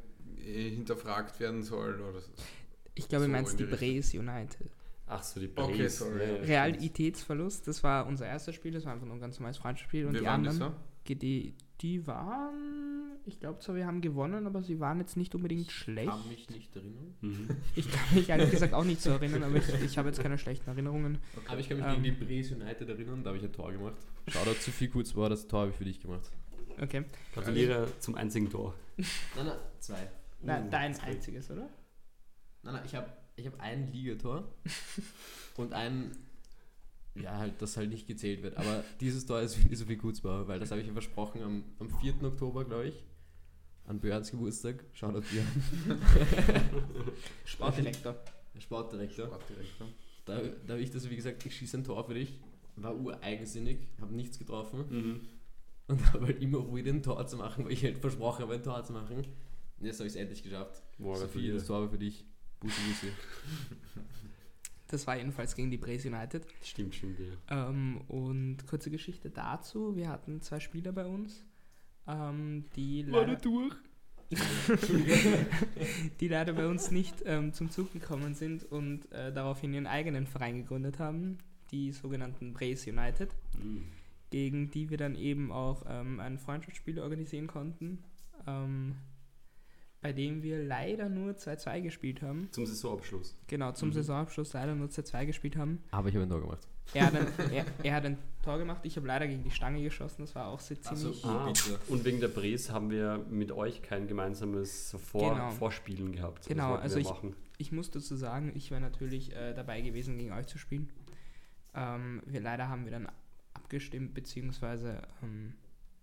äh, 0.46 0.70
hinterfragt 0.70 1.40
werden 1.40 1.64
soll. 1.64 2.00
Oder 2.02 2.22
so. 2.22 2.30
Ich 2.96 3.08
glaube, 3.08 3.26
So 3.26 3.28
du 3.28 3.32
meinst 3.34 3.60
in 3.60 3.68
die. 3.70 3.76
Brace 3.76 4.14
United. 4.16 4.72
Ach 5.10 5.24
so, 5.24 5.40
die 5.40 5.50
Okay, 5.56 5.78
Brace. 5.78 6.00
sorry. 6.00 6.20
Ja, 6.20 6.26
ja, 6.26 6.34
stimmt. 6.36 6.48
Realitätsverlust, 6.50 7.68
das 7.68 7.84
war 7.84 8.08
unser 8.08 8.26
erstes 8.28 8.56
Spiel, 8.56 8.72
das 8.74 8.86
war 8.86 8.94
einfach 8.94 9.06
nur 9.06 9.16
ein 9.16 9.22
ganz 9.22 9.40
normales 9.40 9.58
Freundschaftsspiel. 9.58 10.06
Und 10.06 10.14
Wie 10.16 10.20
die 10.20 10.26
waren 10.26 10.44
die 10.44 10.50
anderen, 10.50 10.74
so? 11.08 11.14
die, 11.14 11.54
die 11.82 12.08
waren, 12.08 13.07
ich 13.28 13.40
glaube 13.40 13.60
zwar, 13.60 13.76
wir 13.76 13.86
haben 13.86 14.02
gewonnen, 14.02 14.48
aber 14.48 14.62
sie 14.64 14.80
waren 14.80 15.00
jetzt 15.00 15.18
nicht 15.18 15.36
unbedingt 15.36 15.72
schlecht. 15.72 16.10
kann 16.10 16.28
mich 16.30 16.50
nicht 16.50 16.76
erinnern. 16.76 17.16
Mhm. 17.22 17.50
Ich 17.76 17.92
kann 17.92 18.16
mich 18.16 18.30
ehrlich 18.30 18.52
gesagt 18.52 18.74
auch 18.74 18.84
nicht 18.84 19.02
so 19.02 19.10
erinnern, 19.12 19.44
aber 19.44 19.56
ich, 19.58 19.68
ich 19.84 19.98
habe 19.98 20.08
jetzt 20.10 20.20
keine 20.22 20.38
schlechten 20.38 20.70
Erinnerungen. 20.70 21.20
Aber 21.48 21.60
ich 21.60 21.68
kann 21.70 21.78
mich 21.78 21.86
Ähm. 21.86 22.02
gegen 22.04 22.16
die 22.20 22.26
Bres 22.26 22.52
United 22.52 22.88
erinnern, 22.90 23.24
da 23.24 23.30
habe 23.30 23.38
ich 23.38 23.44
ein 23.44 23.54
Tor 23.54 23.72
gemacht. 23.72 23.98
Shoutout 24.28 24.60
zu 24.62 24.72
viel 24.72 24.90
kurz 24.90 25.16
war, 25.16 25.30
das 25.30 25.48
Tor 25.48 25.62
habe 25.62 25.72
ich 25.72 25.78
für 25.78 25.86
dich 25.86 26.00
gemacht. 26.02 26.30
Okay. 26.82 27.06
Gratuliere 27.34 27.88
zum 28.00 28.16
einzigen 28.16 28.50
Tor. 28.50 28.74
Nein, 28.98 29.46
nein, 29.48 29.58
zwei. 29.80 30.10
Na, 30.42 30.60
Uh, 30.64 30.70
dein 30.70 30.94
geht. 30.94 31.04
einziges, 31.04 31.50
oder? 31.50 31.70
Nein, 32.64 32.74
nein, 32.76 32.84
ich 32.86 32.94
habe 32.96 33.08
ich 33.36 33.46
hab 33.48 33.60
ein 33.60 33.92
Ligator 33.92 34.48
und 35.58 35.74
ein, 35.74 36.12
ja, 37.16 37.38
halt, 37.38 37.60
das 37.62 37.78
halt 37.78 37.90
nicht 37.90 38.06
gezählt 38.08 38.44
wird. 38.44 38.58
Aber 38.58 38.84
dieses 39.00 39.26
Tor 39.26 39.42
ist 39.42 39.56
für 39.56 39.68
die 39.68 39.76
Sophie 39.76 39.98
Kutzbauer, 39.98 40.48
weil 40.48 40.60
das 40.60 40.70
habe 40.72 40.82
ich 40.82 40.88
ihr 40.88 40.94
versprochen 40.94 41.42
am, 41.42 41.64
am 41.80 41.90
4. 41.90 42.22
Oktober, 42.24 42.66
glaube 42.66 42.88
ich, 42.90 43.04
an 43.88 44.00
Björns 44.00 44.30
Geburtstag. 44.32 44.84
Shoutout 44.94 45.22
Björn. 45.32 45.48
Sportdirektor. 47.46 48.16
Sportdirektor. 48.60 49.26
Sportdirektor. 49.28 49.88
Da, 50.26 50.42
da 50.66 50.74
habe 50.74 50.82
ich 50.82 50.92
das, 50.92 51.10
wie 51.10 51.16
gesagt, 51.16 51.46
ich 51.46 51.56
schieße 51.56 51.78
ein 51.78 51.84
Tor 51.84 52.04
für 52.06 52.14
dich. 52.14 52.40
War 52.76 52.96
ureigensinnig, 52.96 53.88
habe 54.02 54.14
nichts 54.14 54.38
getroffen 54.38 54.86
Mhm. 54.90 55.20
und 55.88 56.14
habe 56.14 56.28
halt 56.28 56.42
immer 56.42 56.62
probiert, 56.62 56.88
ein 56.88 57.02
Tor 57.02 57.26
zu 57.26 57.38
machen, 57.38 57.66
weil 57.66 57.72
ich 57.72 57.84
halt 57.84 57.98
versprochen 57.98 58.44
habe, 58.44 58.54
ein 58.56 58.64
Tor 58.64 58.84
zu 58.84 58.94
machen. 58.94 59.18
Und 59.80 59.86
jetzt 59.86 60.00
habe 60.00 60.08
ich 60.08 60.14
es 60.14 60.20
endlich 60.20 60.44
geschafft. 60.44 60.82
Boah, 61.00 61.16
Sophie, 61.18 61.52
das 61.52 61.66
Tor 61.66 61.82
war 61.82 61.90
für 61.90 61.98
dich. 61.98 62.26
Bussi, 62.60 62.82
bussi. 62.90 63.08
Das 64.90 65.06
war 65.06 65.18
jedenfalls 65.18 65.54
gegen 65.54 65.70
die 65.70 65.76
Brace 65.76 66.06
United. 66.06 66.48
Stimmt, 66.64 66.96
stimmt, 66.96 67.20
ja. 67.20 67.68
Ähm, 67.70 68.00
und 68.08 68.66
kurze 68.68 68.90
Geschichte 68.90 69.30
dazu: 69.30 69.98
Wir 69.98 70.08
hatten 70.08 70.42
zwei 70.42 70.62
Spieler 70.62 70.94
bei 70.94 71.06
uns, 71.06 71.44
ähm, 72.08 72.66
die, 72.76 73.04
leider, 73.04 73.36
durch? 73.36 73.76
die 76.20 76.28
leider 76.28 76.54
bei 76.54 76.68
uns 76.68 76.92
nicht 76.92 77.24
ähm, 77.26 77.54
zum 77.54 77.70
Zug 77.70 77.94
gekommen 77.94 78.36
sind 78.36 78.64
und 78.64 79.12
äh, 79.12 79.32
daraufhin 79.32 79.74
ihren 79.74 79.88
eigenen 79.88 80.28
Verein 80.28 80.58
gegründet 80.58 81.00
haben, 81.00 81.38
die 81.72 81.92
sogenannten 81.92 82.54
Brace 82.54 82.88
United, 82.88 83.30
Mhm. 83.62 83.86
gegen 84.30 84.70
die 84.72 84.90
wir 84.90 84.98
dann 84.98 85.16
eben 85.16 85.52
auch 85.52 85.84
ähm, 85.88 86.20
ein 86.20 86.38
Freundschaftsspiel 86.40 87.00
organisieren 87.00 87.48
konnten, 87.48 88.04
ähm, 88.46 88.96
bei 90.02 90.14
dem 90.14 90.44
wir 90.44 90.64
leider 90.64 91.10
nur 91.10 91.32
2-2 91.32 91.82
gespielt 91.82 92.22
haben. 92.22 92.50
Zum 92.52 92.66
Saisonabschluss. 92.66 93.36
Genau, 93.48 93.72
zum 93.72 93.90
Mhm. 93.90 93.94
Saisonabschluss 93.94 94.54
leider 94.54 94.76
nur 94.76 94.90
2-2 94.90 95.26
gespielt 95.26 95.56
haben. 95.56 95.80
Aber 95.92 96.10
ich 96.10 96.16
habe 96.16 96.24
ein 96.26 96.30
Tor 96.30 96.42
gemacht. 96.42 96.68
Er 96.94 97.08
hat 97.08 97.16
ein, 97.16 97.28
er, 97.52 97.66
er 97.84 97.94
hat 97.94 98.06
ein 98.06 98.18
Tor 98.44 98.58
gemacht, 98.58 98.82
ich 98.84 98.96
habe 98.96 99.08
leider 99.08 99.28
gegen 99.28 99.44
die 99.44 99.52
Stange 99.52 99.84
geschossen, 99.84 100.22
das 100.22 100.34
war 100.36 100.48
auch 100.48 100.60
sehr 100.60 100.78
Ach 100.86 100.96
so. 100.96 101.12
ziemlich... 101.12 101.26
Ah, 101.26 101.52
und 101.90 102.06
wegen 102.06 102.22
der 102.22 102.30
Bres 102.30 102.72
haben 102.72 102.90
wir 102.90 103.26
mit 103.30 103.52
euch 103.52 103.82
kein 103.82 104.08
gemeinsames 104.08 104.96
Vor 105.12 105.34
Genau. 105.34 105.52
Vorspielen 105.52 106.12
gehabt. 106.14 106.48
Genau, 106.48 106.76
also 106.76 106.98
ich-. 107.00 107.12
Ich 107.60 107.72
muss 107.72 107.90
dazu 107.90 108.16
sagen, 108.16 108.52
ich 108.56 108.70
wäre 108.70 108.80
natürlich 108.82 109.36
äh, 109.36 109.54
dabei 109.54 109.82
gewesen, 109.82 110.18
gegen 110.18 110.32
euch 110.32 110.46
zu 110.48 110.58
spielen. 110.60 110.90
Ähm, 111.74 112.22
wir 112.26 112.40
leider 112.40 112.70
haben 112.70 112.86
wir 112.86 112.92
dann 112.92 113.08
abgestimmt, 113.54 114.14
beziehungsweise 114.14 115.02
ähm, 115.24 115.54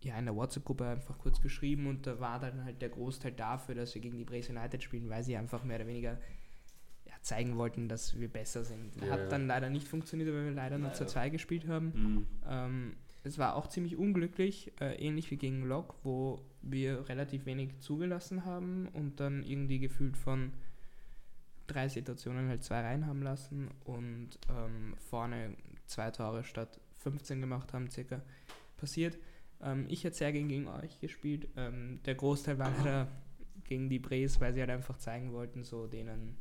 ja, 0.02 0.18
in 0.18 0.26
der 0.26 0.36
WhatsApp-Gruppe 0.36 0.86
einfach 0.86 1.16
kurz 1.18 1.40
geschrieben 1.40 1.86
und 1.86 2.06
da 2.06 2.20
war 2.20 2.38
dann 2.38 2.64
halt 2.64 2.82
der 2.82 2.90
Großteil 2.90 3.32
dafür, 3.32 3.74
dass 3.74 3.94
wir 3.94 4.02
gegen 4.02 4.18
die 4.18 4.24
Brace 4.24 4.50
United 4.50 4.82
spielen, 4.82 5.08
weil 5.08 5.22
sie 5.22 5.36
einfach 5.36 5.64
mehr 5.64 5.76
oder 5.76 5.86
weniger 5.86 6.18
zeigen 7.24 7.56
wollten, 7.56 7.88
dass 7.88 8.18
wir 8.20 8.28
besser 8.28 8.64
sind. 8.64 8.92
Ja, 9.00 9.12
Hat 9.12 9.32
dann 9.32 9.46
leider 9.46 9.70
nicht 9.70 9.88
funktioniert, 9.88 10.28
weil 10.28 10.44
wir 10.44 10.52
leider 10.52 10.78
nur 10.78 10.92
zu 10.92 11.06
2 11.06 11.30
gespielt 11.30 11.66
haben. 11.66 11.92
Mhm. 11.94 12.26
Ähm, 12.48 12.96
es 13.24 13.38
war 13.38 13.56
auch 13.56 13.68
ziemlich 13.68 13.96
unglücklich, 13.96 14.72
äh, 14.80 14.94
ähnlich 14.96 15.30
wie 15.30 15.38
gegen 15.38 15.64
Lok, 15.64 15.96
wo 16.02 16.44
wir 16.60 17.08
relativ 17.08 17.46
wenig 17.46 17.78
zugelassen 17.78 18.44
haben 18.44 18.88
und 18.88 19.20
dann 19.20 19.42
irgendwie 19.42 19.78
gefühlt 19.78 20.18
von 20.18 20.52
drei 21.66 21.88
Situationen 21.88 22.48
halt 22.48 22.62
zwei 22.62 22.82
rein 22.82 23.06
haben 23.06 23.22
lassen 23.22 23.70
und 23.84 24.38
ähm, 24.50 24.94
vorne 25.08 25.56
zwei 25.86 26.10
Tore 26.10 26.44
statt 26.44 26.78
15 26.98 27.40
gemacht 27.40 27.72
haben, 27.72 27.90
circa 27.90 28.20
passiert. 28.76 29.18
Ähm, 29.62 29.86
ich 29.88 30.04
hätte 30.04 30.16
sehr 30.16 30.32
gern 30.32 30.48
gegen 30.48 30.68
euch 30.68 31.00
gespielt. 31.00 31.48
Ähm, 31.56 32.00
der 32.04 32.16
Großteil 32.16 32.58
war 32.58 32.70
leider 32.76 33.08
gegen 33.64 33.88
die 33.88 33.98
Bres, 33.98 34.40
weil 34.42 34.52
sie 34.52 34.60
halt 34.60 34.70
einfach 34.70 34.98
zeigen 34.98 35.32
wollten, 35.32 35.64
so 35.64 35.86
denen. 35.86 36.36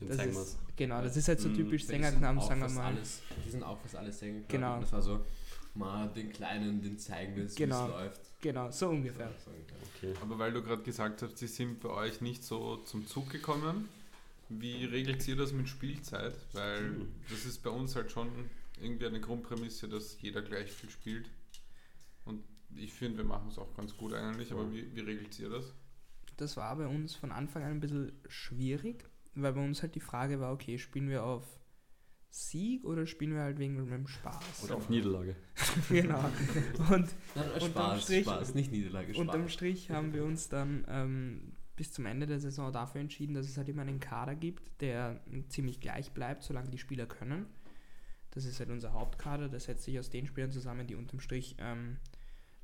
Den 0.00 0.08
Das 0.08 0.16
zeigen 0.16 0.30
ist, 0.30 0.36
wir's. 0.36 0.56
genau, 0.76 1.02
das 1.02 1.16
ist 1.16 1.28
halt 1.28 1.40
so 1.40 1.48
Mhm. 1.48 1.54
typisch 1.54 1.84
Sängerknaben, 1.86 2.40
sagen 2.40 2.60
wir 2.60 2.68
mal. 2.70 2.86
Alles, 2.86 3.22
die 3.46 3.50
sind 3.50 3.62
auch 3.62 3.78
fast 3.80 3.96
alles 3.96 4.18
Sänger. 4.18 4.40
Genau. 4.48 4.80
Das 4.80 4.92
war 4.92 5.02
so, 5.02 5.24
mal 5.74 6.08
den 6.08 6.32
Kleinen, 6.32 6.82
den 6.82 6.98
zeigen 6.98 7.36
wir 7.36 7.46
Genau. 7.46 7.86
wie 7.86 7.90
es 7.90 7.96
läuft. 7.96 8.20
Genau, 8.40 8.70
so 8.70 8.88
ungefähr. 8.90 9.30
Okay. 9.96 10.12
Aber 10.20 10.38
weil 10.38 10.52
du 10.52 10.62
gerade 10.62 10.82
gesagt 10.82 11.22
hast, 11.22 11.38
sie 11.38 11.46
sind 11.46 11.80
bei 11.80 11.88
euch 11.90 12.20
nicht 12.20 12.42
so 12.44 12.76
zum 12.78 13.06
Zug 13.06 13.30
gekommen, 13.30 13.88
Wie 14.50 14.84
regelt 14.84 15.26
ihr 15.26 15.36
das 15.36 15.52
mit 15.52 15.68
Spielzeit? 15.70 16.34
Weil 16.52 17.06
das 17.30 17.46
ist 17.46 17.62
bei 17.62 17.70
uns 17.70 17.96
halt 17.96 18.10
schon 18.12 18.28
irgendwie 18.80 19.06
eine 19.06 19.18
Grundprämisse, 19.18 19.88
dass 19.88 20.20
jeder 20.20 20.42
gleich 20.42 20.70
viel 20.70 20.90
spielt. 20.90 21.30
Und 22.26 22.44
ich 22.76 22.92
finde, 22.92 23.16
wir 23.18 23.24
machen 23.24 23.48
es 23.50 23.56
auch 23.58 23.74
ganz 23.74 23.96
gut 23.96 24.12
eigentlich, 24.12 24.52
aber 24.52 24.70
wie, 24.70 24.94
wie 24.94 25.00
regelt 25.00 25.38
ihr 25.38 25.48
das? 25.48 25.72
Das 26.36 26.58
war 26.58 26.76
bei 26.76 26.86
uns 26.86 27.14
von 27.14 27.32
Anfang 27.32 27.62
an 27.62 27.70
ein 27.70 27.80
bisschen 27.80 28.12
schwierig, 28.28 29.06
weil 29.34 29.52
bei 29.52 29.64
uns 29.64 29.82
halt 29.82 29.94
die 29.94 30.00
Frage 30.00 30.40
war, 30.40 30.52
okay, 30.52 30.78
spielen 30.78 31.08
wir 31.08 31.24
auf 31.24 31.44
Sieg 32.30 32.84
oder 32.84 33.06
spielen 33.06 33.32
wir 33.34 33.42
halt 33.42 33.58
wegen 33.58 33.76
dem 33.86 34.06
Spaß? 34.08 34.64
Oder 34.64 34.76
auf 34.76 34.88
Niederlage. 34.88 35.36
genau. 35.88 36.18
Und 36.90 37.08
Nein, 37.34 37.50
Unterm 37.52 37.60
Spaß, 37.70 38.02
Strich- 38.02 38.24
Spaß, 38.24 38.54
nicht 38.54 38.72
Niederlage, 38.72 39.14
Spaß. 39.14 39.20
unterm 39.20 39.48
Strich 39.48 39.90
haben 39.90 40.12
wir 40.12 40.24
uns 40.24 40.48
dann 40.48 40.84
ähm, 40.88 41.52
bis 41.76 41.92
zum 41.92 42.06
Ende 42.06 42.26
der 42.26 42.40
Saison 42.40 42.72
dafür 42.72 43.00
entschieden, 43.00 43.34
dass 43.34 43.46
es 43.48 43.56
halt 43.56 43.68
immer 43.68 43.82
einen 43.82 44.00
Kader 44.00 44.34
gibt, 44.34 44.80
der 44.80 45.20
ziemlich 45.48 45.80
gleich 45.80 46.12
bleibt, 46.12 46.42
solange 46.42 46.70
die 46.70 46.78
Spieler 46.78 47.06
können. 47.06 47.46
Das 48.32 48.44
ist 48.46 48.58
halt 48.58 48.70
unser 48.70 48.92
Hauptkader, 48.92 49.48
der 49.48 49.60
setzt 49.60 49.84
sich 49.84 49.96
aus 50.00 50.10
den 50.10 50.26
Spielern 50.26 50.50
zusammen, 50.50 50.88
die 50.88 50.96
unterm 50.96 51.20
Strich 51.20 51.54
ähm, 51.58 51.98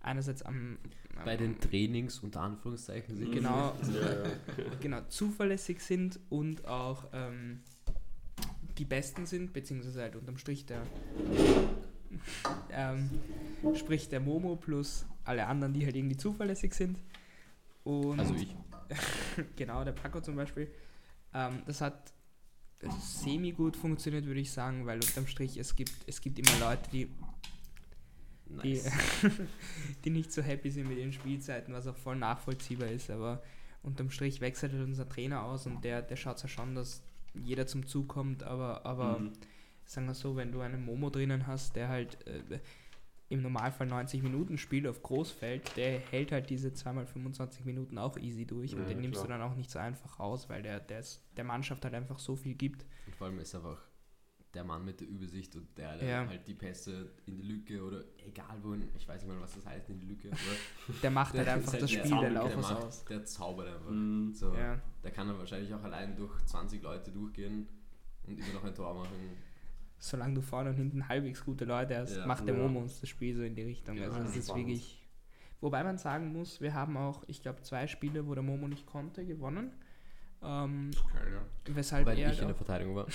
einerseits 0.03 0.43
am, 0.43 0.79
am 1.17 1.25
Bei 1.25 1.37
den 1.37 1.59
Trainings 1.61 2.19
unter 2.21 2.41
Anführungszeichen 2.41 3.17
sind. 3.17 3.33
Genau. 3.33 3.75
Ja, 3.93 4.25
ja. 4.25 4.31
genau, 4.81 5.01
zuverlässig 5.09 5.81
sind 5.81 6.19
und 6.29 6.67
auch 6.67 7.09
ähm, 7.13 7.61
die 8.79 8.85
Besten 8.85 9.27
sind, 9.27 9.53
beziehungsweise 9.53 10.03
halt 10.03 10.17
unterm 10.17 10.39
Strich 10.39 10.67
der 10.67 10.83
ähm, 12.73 13.11
sprich 13.75 14.09
der 14.09 14.21
Momo 14.21 14.57
plus 14.57 15.07
alle 15.25 15.47
anderen, 15.47 15.73
die 15.73 15.85
halt 15.85 15.97
irgendwie 15.97 16.17
zuverlässig 16.17 16.75
sind. 16.75 16.99
Und 17.85 18.19
Also 18.19 18.35
ich. 18.35 18.55
genau, 19.57 19.85
der 19.85 19.93
Paco 19.93 20.21
zum 20.21 20.37
Beispiel. 20.37 20.69
Ähm, 21.33 21.63
das 21.67 21.81
hat 21.81 22.13
semi 22.99 23.53
gut 23.53 23.77
funktioniert, 23.77 24.27
würde 24.27 24.41
ich 24.41 24.51
sagen, 24.51 24.87
weil 24.87 24.97
unterm 24.97 25.27
Strich 25.27 25.57
es 25.59 25.77
gibt, 25.77 25.93
es 26.07 26.21
gibt 26.21 26.39
immer 26.39 26.59
Leute, 26.59 26.91
die 26.91 27.07
die, 27.07 27.11
Nice. 28.57 28.91
die 30.05 30.11
nicht 30.11 30.33
so 30.33 30.43
happy 30.43 30.71
sind 30.71 30.89
mit 30.89 30.99
ihren 30.99 31.13
Spielzeiten, 31.13 31.73
was 31.75 31.87
auch 31.87 31.97
voll 31.97 32.17
nachvollziehbar 32.17 32.89
ist. 32.89 33.11
Aber 33.11 33.43
unterm 33.83 34.11
Strich 34.11 34.41
wechselt 34.41 34.73
halt 34.73 34.85
unser 34.85 35.09
Trainer 35.09 35.43
aus 35.45 35.67
und 35.67 35.85
der, 35.85 36.03
der 36.03 36.17
schaut 36.17 36.43
ja 36.43 36.49
schon, 36.49 36.75
dass 36.75 37.03
jeder 37.35 37.67
zum 37.67 37.87
Zug 37.87 38.09
kommt. 38.09 38.43
Aber, 38.43 38.85
aber 38.85 39.21
Mhm. 39.21 39.33
sagen 39.85 40.07
wir 40.07 40.15
so, 40.15 40.37
wenn 40.37 40.53
du 40.53 40.61
einen 40.61 40.85
Momo 40.85 41.11
drinnen 41.11 41.47
hast, 41.47 41.77
der 41.77 41.89
halt 41.89 42.27
äh, 42.27 42.61
im 43.29 43.43
Normalfall 43.43 43.87
90 43.87 44.23
Minuten 44.25 44.59
spielt 44.59 44.89
auf 44.89 45.03
Großfeld, 45.05 45.77
der 45.77 46.01
hält 46.01 46.33
halt 46.33 46.51
diese 46.51 46.71
2x25 46.71 47.65
Minuten 47.65 47.97
auch 47.97 48.17
easy 48.19 48.45
durch 48.45 48.75
und 48.75 48.83
Ja, 48.83 48.89
den 48.89 49.01
nimmst 49.01 49.21
klar. 49.21 49.29
du 49.29 49.33
dann 49.35 49.43
auch 49.43 49.55
nicht 49.57 49.71
so 49.71 49.79
einfach 49.79 50.19
raus, 50.19 50.49
weil 50.49 50.63
der, 50.63 50.81
der, 50.81 50.99
ist, 50.99 51.23
der 51.37 51.45
Mannschaft 51.45 51.85
halt 51.85 51.95
einfach 51.95 52.19
so 52.19 52.35
viel 52.35 52.55
gibt. 52.55 52.85
Und 53.07 53.15
vor 53.15 53.29
allem 53.29 53.39
ist 53.39 53.55
einfach 53.55 53.79
der 54.55 54.65
Mann 54.65 54.85
mit 54.85 55.01
der 55.01 55.09
Übersicht 55.09 55.55
und 55.55 55.67
der 55.79 55.97
der 55.99 56.09
Ja. 56.09 56.27
halt 56.27 56.47
die 56.49 56.55
Pässe 56.55 57.11
in 57.27 57.37
die 57.37 57.43
Lücke 57.43 57.83
oder 57.85 58.03
egal 58.27 58.57
wohin, 58.63 58.89
ich 58.97 59.07
weiß 59.07 59.23
nicht 59.23 59.33
mal, 59.33 59.41
was 59.41 59.55
das 59.55 59.65
heißt, 59.67 59.89
in 59.91 60.01
die 60.01 60.07
Lücke, 60.07 60.29
aber 60.29 60.95
Der 61.03 61.11
macht 61.11 61.35
halt 61.35 61.47
der 61.47 61.55
einfach 61.55 61.71
das 61.79 61.81
der 61.81 61.87
Spiel 61.89 62.01
der 62.03 62.11
Zauber- 62.11 62.31
Laufers 62.31 62.71
macht- 62.71 62.85
aus. 62.85 63.05
Der 63.05 63.25
zaubert 63.25 63.69
einfach. 63.69 63.91
Mhm. 63.91 64.33
So, 64.35 64.53
Ja. 64.55 64.81
Der 65.05 65.11
kann 65.13 65.29
dann 65.29 65.39
wahrscheinlich 65.39 65.73
auch 65.73 65.83
allein 65.85 66.17
durch 66.17 66.45
20 66.47 66.83
Leute 66.83 67.13
durchgehen 67.13 67.69
und 68.27 68.39
immer 68.39 68.55
noch 68.55 68.65
ein 68.65 68.75
Tor 68.75 68.95
machen. 68.95 69.15
solange 70.03 70.35
du 70.35 70.41
vorne 70.41 70.71
und 70.71 70.77
hinten 70.77 71.07
halbwegs 71.09 71.45
gute 71.45 71.67
Leute 71.67 71.97
hast, 71.99 72.17
Ja. 72.17 72.27
macht 72.27 72.47
der 72.49 72.57
Ja. 72.57 72.63
Momo 72.63 72.81
uns 72.81 73.01
das 73.01 73.09
Spiel 73.11 73.37
so 73.37 73.43
in 73.43 73.55
die 73.55 73.63
Richtung. 73.63 74.01
Also 74.01 74.19
das 74.19 74.35
ist 74.37 74.47
spannend. 74.49 74.67
wirklich. 74.69 75.07
Wobei 75.61 75.85
man 75.85 75.99
sagen 75.99 76.33
muss, 76.33 76.61
wir 76.63 76.73
haben 76.73 76.97
auch, 76.97 77.23
ich 77.29 77.43
glaube, 77.43 77.61
zwei 77.61 77.87
Spiele, 77.87 78.27
wo 78.27 78.35
der 78.35 78.43
Momo 78.43 78.67
nicht 78.67 78.87
konnte, 78.87 79.27
gewonnen. 79.27 79.73
Ähm, 80.43 80.91
Geil, 81.13 81.33
ja. 81.35 81.75
weshalb 81.75 82.07
Weil 82.07 82.19
er 82.19 82.33
ich 82.33 82.41
in 82.41 82.47
der 82.47 82.55
Verteidigung 82.57 82.97
war. 82.97 83.07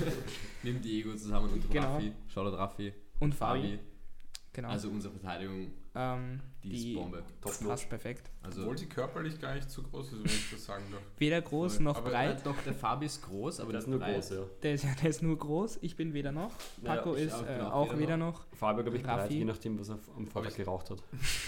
Nimm 0.62 0.80
Diego 0.80 1.14
zusammen 1.16 1.50
und 1.50 1.70
Genau. 1.70 1.94
Raffi. 1.94 2.12
Shoutout 2.28 2.56
Raffi. 2.56 2.92
und 3.18 3.34
Fabi, 3.34 3.78
genau. 4.52 4.68
Also 4.68 4.88
unsere 4.88 5.12
Verteidigung, 5.14 5.72
ähm, 5.94 6.40
die, 6.62 6.68
die 6.68 6.92
ist 6.92 6.94
Bombe. 6.96 7.24
Top 7.40 7.58
passt 7.66 7.88
perfekt. 7.88 8.30
Also 8.42 8.62
Obwohl 8.62 8.78
sie 8.78 8.86
körperlich 8.86 9.40
gar 9.40 9.54
nicht 9.54 9.68
zu 9.70 9.82
groß 9.82 10.12
ist, 10.12 10.18
wenn 10.18 10.24
ich 10.26 10.50
das 10.52 10.64
sagen 10.64 10.84
darf. 10.90 11.00
Weder 11.18 11.40
groß 11.42 11.76
Voll. 11.76 11.84
noch 11.84 11.96
Aber- 11.96 12.10
breit. 12.10 12.40
Äh, 12.40 12.44
doch, 12.44 12.56
der 12.64 12.74
Fabi 12.74 13.06
ist 13.06 13.22
groß, 13.22 13.60
aber 13.60 13.72
Der 13.72 13.80
ist 13.80 13.88
nur 13.88 13.98
breit. 13.98 14.14
groß, 14.14 14.30
ja. 14.30 14.42
Der 14.62 14.74
ist, 14.74 14.84
ja, 14.84 14.90
der 15.02 15.10
ist 15.10 15.22
nur 15.22 15.36
groß, 15.38 15.78
ich 15.82 15.96
bin 15.96 16.12
weder 16.14 16.30
noch. 16.32 16.52
Ja, 16.82 16.94
Paco 16.96 17.16
ich 17.16 17.22
ist 17.24 17.34
auch, 17.34 17.46
äh, 17.46 17.60
auch 17.60 17.86
weder 17.88 17.98
weder 17.98 18.16
noch. 18.16 18.46
Fabio, 18.54 18.82
glaube 18.84 18.98
ich, 18.98 19.04
Raffi. 19.06 19.34
je 19.38 19.44
nachdem, 19.44 19.78
was 19.80 19.88
er 19.88 19.98
am 20.16 20.26
Vortag 20.26 20.54
geraucht 20.56 20.90
hat. 20.90 21.02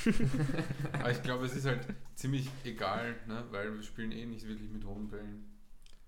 Aber 0.92 1.10
ich 1.10 1.22
glaube, 1.22 1.46
es 1.46 1.54
ist 1.54 1.66
halt 1.66 1.86
ziemlich 2.14 2.48
egal, 2.64 3.14
ne? 3.26 3.44
weil 3.50 3.74
wir 3.74 3.82
spielen 3.82 4.12
eh 4.12 4.26
nicht 4.26 4.46
wirklich 4.46 4.70
mit 4.70 4.84
hohen 4.84 5.08
Bällen, 5.08 5.44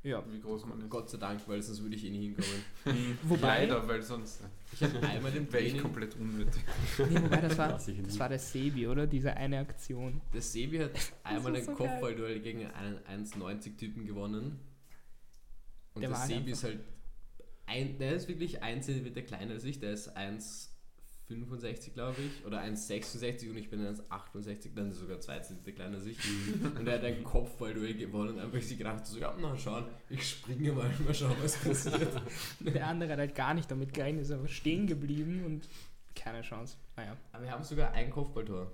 Ja. 0.05 0.22
wie 0.31 0.39
groß 0.40 0.66
man 0.66 0.81
ist. 0.82 0.90
Gott 0.90 1.09
sei 1.10 1.18
Dank, 1.18 1.40
weil 1.48 1.60
sonst 1.62 1.82
würde 1.82 1.97
ich 1.97 2.05
eh 2.05 2.10
nicht 2.10 2.20
hinkommen. 2.20 3.18
Wobei, 3.24 3.47
Leider, 3.60 3.89
weil 3.89 4.02
sonst 4.02 4.43
Ich 4.72 4.82
habe 4.82 5.01
einmal 5.01 5.35
im 5.35 5.51
wäre 5.52 5.64
ich 5.64 5.78
komplett 5.78 6.14
unnötig. 6.16 6.62
nee, 6.98 7.20
wobei 7.22 7.40
das, 7.40 7.56
war, 7.59 7.68
das 7.72 7.86
nie. 7.89 8.18
war 8.18 8.28
der 8.28 8.39
Sebi, 8.39 8.86
oder? 8.86 9.06
Diese 9.06 9.35
eine 9.36 9.59
Aktion. 9.59 10.20
der 10.32 10.43
Sebi 10.43 10.78
hat 10.78 10.90
einmal 11.24 11.56
ein 11.56 11.64
so. 11.64 11.72
Kopfballduell 11.72 12.40
gegen 12.40 12.66
einen 12.66 12.98
1,90-Typen 13.26 14.06
gewonnen. 14.06 14.60
Und 15.94 16.02
Der 16.02 16.10
der, 16.10 16.18
Sebi 16.18 16.51
ist 16.52 16.64
halt, 16.64 16.81
ein, 17.66 17.97
der 17.98 18.14
ist 18.16 18.28
wirklich 18.28 18.62
ein 18.62 18.82
Zentimeter 18.82 19.22
kleiner 19.22 19.55
als 19.55 19.64
ich, 19.64 19.81
der 19.81 19.93
ist 19.93 20.09
1,65 21.30 21.94
glaube 21.94 22.16
ich, 22.20 22.44
oder 22.46 22.60
1,66 22.60 23.51
und 23.51 23.56
ich 23.56 23.70
bin 23.70 23.80
1,68, 23.80 24.74
dann 24.74 24.90
ist 24.90 24.98
sogar 24.98 25.20
2 25.20 25.38
Zentimeter 25.40 25.72
kleiner 25.72 25.96
als 25.96 26.06
ich. 26.06 26.18
und 26.78 26.86
er 26.86 26.94
hat 26.94 27.05
ein 27.05 27.24
Kopfballduell 27.24 27.94
gewonnen, 27.94 28.38
einfach 28.38 28.60
sich 28.60 28.76
gedacht, 28.76 29.06
so, 29.06 29.18
ja, 29.18 29.34
na 29.40 29.56
schauen, 29.56 29.86
ich 30.10 30.28
springe 30.28 30.72
mal, 30.72 30.90
mal 31.05 31.14
schauen, 31.14 31.36
was 31.42 31.56
passiert. 31.56 32.09
Der 32.60 32.86
andere 32.86 33.12
hat 33.12 33.18
halt 33.18 33.34
gar 33.34 33.55
nicht 33.55 33.70
damit 33.70 33.94
gerechnet, 33.94 34.22
ist 34.22 34.30
aber 34.32 34.48
stehen 34.48 34.86
geblieben 34.86 35.44
und 35.46 35.68
keine 36.14 36.42
Chance. 36.42 36.76
Naja. 36.96 37.16
Aber 37.32 37.44
wir 37.44 37.51
haben 37.51 37.64
sogar 37.64 37.92
ein 37.92 38.10
Kopfballtor. 38.10 38.70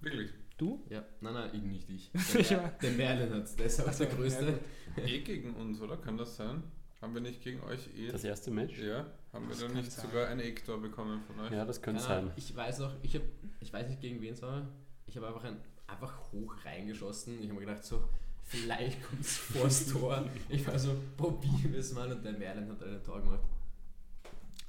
Wirklich. 0.00 0.30
Du? 0.58 0.84
Ja, 0.90 1.04
nein, 1.20 1.34
nein, 1.34 1.50
ich 1.52 1.62
nicht 1.62 1.88
ich. 1.88 2.10
Der, 2.48 2.68
der 2.82 2.90
Merlin 2.90 3.32
hat 3.32 3.44
es, 3.44 3.54
der 3.54 3.66
ist 3.66 3.80
auch 3.80 3.86
Ach 3.86 3.92
so, 3.92 4.04
der 4.04 4.12
größte. 4.12 4.58
Eh 4.96 5.20
gegen 5.20 5.54
uns, 5.54 5.80
oder? 5.80 5.96
Kann 5.96 6.18
das 6.18 6.36
sein? 6.36 6.64
Haben 7.00 7.14
wir 7.14 7.20
nicht 7.20 7.42
gegen 7.42 7.62
euch 7.62 7.88
eh? 7.96 8.10
Das 8.10 8.24
erste 8.24 8.50
Match? 8.50 8.76
ja, 8.76 9.06
haben 9.32 9.44
wir 9.44 9.50
Das 9.50 9.60
da 9.60 9.66
kann 9.66 9.76
nicht 9.76 9.92
sein. 9.92 10.06
sogar 10.06 10.28
ein 10.28 10.40
Ecktor 10.40 10.80
bekommen 10.80 11.20
von 11.26 11.40
euch? 11.40 11.52
Ja, 11.52 11.64
das 11.64 11.80
könnte 11.82 12.02
sein. 12.02 12.30
Ich 12.36 12.54
weiß 12.54 12.78
noch, 12.80 12.94
ich, 13.02 13.14
hab, 13.16 13.22
ich 13.60 13.72
weiß 13.72 13.88
nicht 13.88 14.00
gegen 14.00 14.20
wen 14.20 14.32
es 14.34 14.42
war. 14.42 14.66
Ich 15.06 15.16
habe 15.16 15.26
einfach, 15.28 15.44
ein, 15.44 15.56
einfach 15.86 16.18
hoch 16.32 16.54
reingeschossen. 16.64 17.38
Ich 17.40 17.48
habe 17.48 17.60
mir 17.60 17.66
gedacht, 17.66 17.84
so, 17.84 18.02
vielleicht 18.44 19.02
kommt 19.02 19.20
es 19.22 19.36
vors 19.36 19.86
Tor. 19.86 20.24
Ich 20.48 20.66
war 20.66 20.78
so, 20.78 20.94
probieren 21.16 21.72
wir 21.72 21.80
es 21.80 21.92
mal. 21.92 22.10
Und 22.10 22.24
der 22.24 22.32
Merlin 22.32 22.68
hat 22.70 22.82
ein 22.82 23.02
Tor 23.02 23.20
gemacht. 23.20 23.40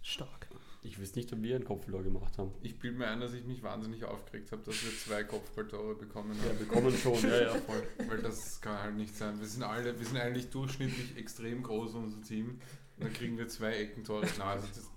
Stark. 0.01 0.47
Ich 0.81 0.97
wüsste 0.97 1.19
nicht, 1.19 1.31
ob 1.33 1.41
wir 1.41 1.55
einen 1.57 1.65
Kopfverlor 1.65 2.03
gemacht 2.03 2.37
haben. 2.37 2.51
Ich 2.61 2.79
bilde 2.79 2.97
mir 2.99 3.07
ein, 3.07 3.19
dass 3.19 3.33
ich 3.33 3.43
mich 3.43 3.61
wahnsinnig 3.61 4.05
aufgeregt 4.05 4.49
habe, 4.53 4.61
dass 4.63 4.81
wir 4.81 4.91
zwei 4.97 5.25
Kopfballtore 5.25 5.95
bekommen 5.95 6.37
Ja, 6.41 6.49
haben. 6.49 6.57
bekommen 6.57 6.95
schon, 6.97 7.21
ja, 7.21 7.41
ja, 7.41 7.49
voll. 7.67 7.83
Weil 8.07 8.21
das 8.21 8.61
kann 8.61 8.81
halt 8.81 8.95
nicht 8.95 9.13
sein. 9.15 9.37
Wir 9.41 9.45
sind 9.47 9.63
alle, 9.63 9.99
wir 9.99 10.05
sind 10.05 10.15
eigentlich 10.17 10.49
durchschnittlich 10.49 11.17
extrem 11.17 11.63
groß, 11.63 11.95
unser 11.95 12.21
Team. 12.21 12.61
Dann 12.99 13.13
kriegen 13.13 13.37
wir 13.37 13.47
zwei 13.47 13.73
Eckentore. 13.73 14.27
Na, 14.37 14.45
also 14.51 14.67
das, 14.67 14.89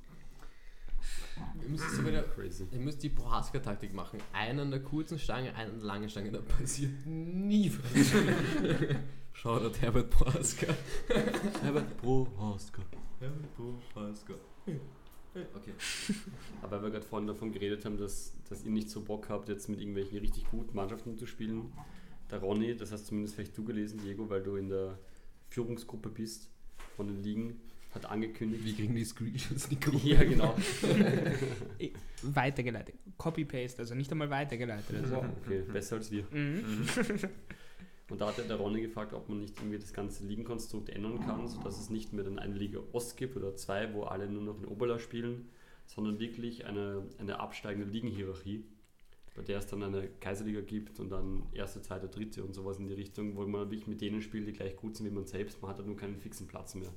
Wir 1.60 1.68
müssen 1.68 1.88
so 1.96 2.06
wieder, 2.06 2.22
Crazy. 2.22 2.66
ihr 2.72 2.78
müsst 2.80 3.02
die 3.02 3.08
Prohaska-Taktik 3.08 3.94
machen. 3.94 4.18
Einen 4.32 4.60
an 4.60 4.70
der 4.70 4.82
kurzen 4.82 5.18
Stange, 5.18 5.54
einen 5.54 5.72
an 5.72 5.78
der 5.78 5.86
langen 5.86 6.08
Stange. 6.08 6.30
Da 6.32 6.40
passiert 6.40 7.06
nie 7.06 7.70
was. 7.72 8.12
Shoutout 9.32 9.78
Herbert 9.80 10.10
Prohaska. 10.10 10.66
Herbert 11.62 11.96
Pro 11.96 12.28
Oscar. 12.38 12.84
Herbert 13.18 13.56
Prohaska. 13.92 14.34
Okay. 15.34 15.72
Aber 16.60 16.76
weil 16.76 16.82
wir 16.82 16.90
gerade 16.90 17.06
vorhin 17.06 17.26
davon 17.26 17.52
geredet 17.52 17.84
haben, 17.86 17.96
dass, 17.96 18.34
dass 18.50 18.64
ihr 18.64 18.70
nicht 18.70 18.90
so 18.90 19.00
Bock 19.00 19.30
habt, 19.30 19.48
jetzt 19.48 19.68
mit 19.68 19.80
irgendwelchen 19.80 20.18
richtig 20.18 20.44
guten 20.50 20.76
Mannschaften 20.76 21.16
zu 21.16 21.24
spielen. 21.26 21.72
Der 22.30 22.40
Ronny, 22.40 22.76
das 22.76 22.92
hast 22.92 23.06
zumindest 23.06 23.34
vielleicht 23.36 23.56
du 23.56 23.64
gelesen, 23.64 24.00
Diego, 24.04 24.28
weil 24.28 24.42
du 24.42 24.56
in 24.56 24.68
der 24.68 24.98
Führungsgruppe 25.48 26.10
bist 26.10 26.50
von 26.96 27.06
den 27.06 27.22
Ligen, 27.22 27.60
hat 27.94 28.06
angekündigt. 28.06 28.64
Wie 28.64 28.74
kriegen 28.74 28.94
die 28.94 29.04
Screenshots 29.04 29.68
die 29.68 29.78
Gruppe? 29.78 30.08
Ja, 30.08 30.24
genau. 30.24 30.56
Weitergeleitet. 32.22 32.94
Copy-Paste, 33.18 33.80
also 33.80 33.94
nicht 33.94 34.10
einmal 34.10 34.30
weitergeleitet. 34.30 34.96
Also. 35.02 35.24
Okay, 35.44 35.62
besser 35.72 35.96
als 35.96 36.10
wir. 36.10 36.24
Mhm. 36.30 36.86
Und 38.10 38.20
da 38.20 38.28
hat 38.28 38.38
ja 38.38 38.44
der 38.44 38.56
Ronny 38.56 38.82
gefragt, 38.82 39.14
ob 39.14 39.28
man 39.28 39.40
nicht 39.40 39.56
irgendwie 39.58 39.78
das 39.78 39.92
ganze 39.92 40.26
Ligenkonstrukt 40.26 40.90
ändern 40.90 41.20
kann, 41.20 41.48
sodass 41.48 41.80
es 41.80 41.88
nicht 41.88 42.12
mehr 42.12 42.24
dann 42.24 42.38
eine 42.38 42.54
Liga 42.54 42.80
Ost 42.92 43.16
gibt 43.16 43.36
oder 43.36 43.56
zwei, 43.56 43.94
wo 43.94 44.02
alle 44.02 44.28
nur 44.28 44.42
noch 44.42 44.58
in 44.58 44.66
Oberla 44.66 44.98
spielen, 44.98 45.48
sondern 45.86 46.18
wirklich 46.18 46.66
eine, 46.66 47.04
eine 47.18 47.40
absteigende 47.40 47.88
Ligenhierarchie, 47.88 48.64
bei 49.34 49.42
der 49.42 49.58
es 49.58 49.66
dann 49.66 49.82
eine 49.82 50.08
Kaiserliga 50.20 50.60
gibt 50.60 51.00
und 51.00 51.10
dann 51.10 51.44
erste, 51.54 51.80
zweite, 51.80 52.08
dritte 52.08 52.44
und 52.44 52.52
sowas 52.54 52.78
in 52.78 52.86
die 52.86 52.94
Richtung, 52.94 53.34
wo 53.36 53.46
man 53.46 53.70
wirklich 53.70 53.86
mit 53.86 54.02
denen 54.02 54.20
spielt, 54.20 54.46
die 54.46 54.52
gleich 54.52 54.76
gut 54.76 54.96
sind 54.96 55.06
wie 55.06 55.14
man 55.14 55.26
selbst. 55.26 55.62
Man 55.62 55.70
hat 55.70 55.78
halt 55.78 55.86
nur 55.86 55.96
keinen 55.96 56.16
fixen 56.16 56.46
Platz 56.46 56.74
mehr. 56.74 56.92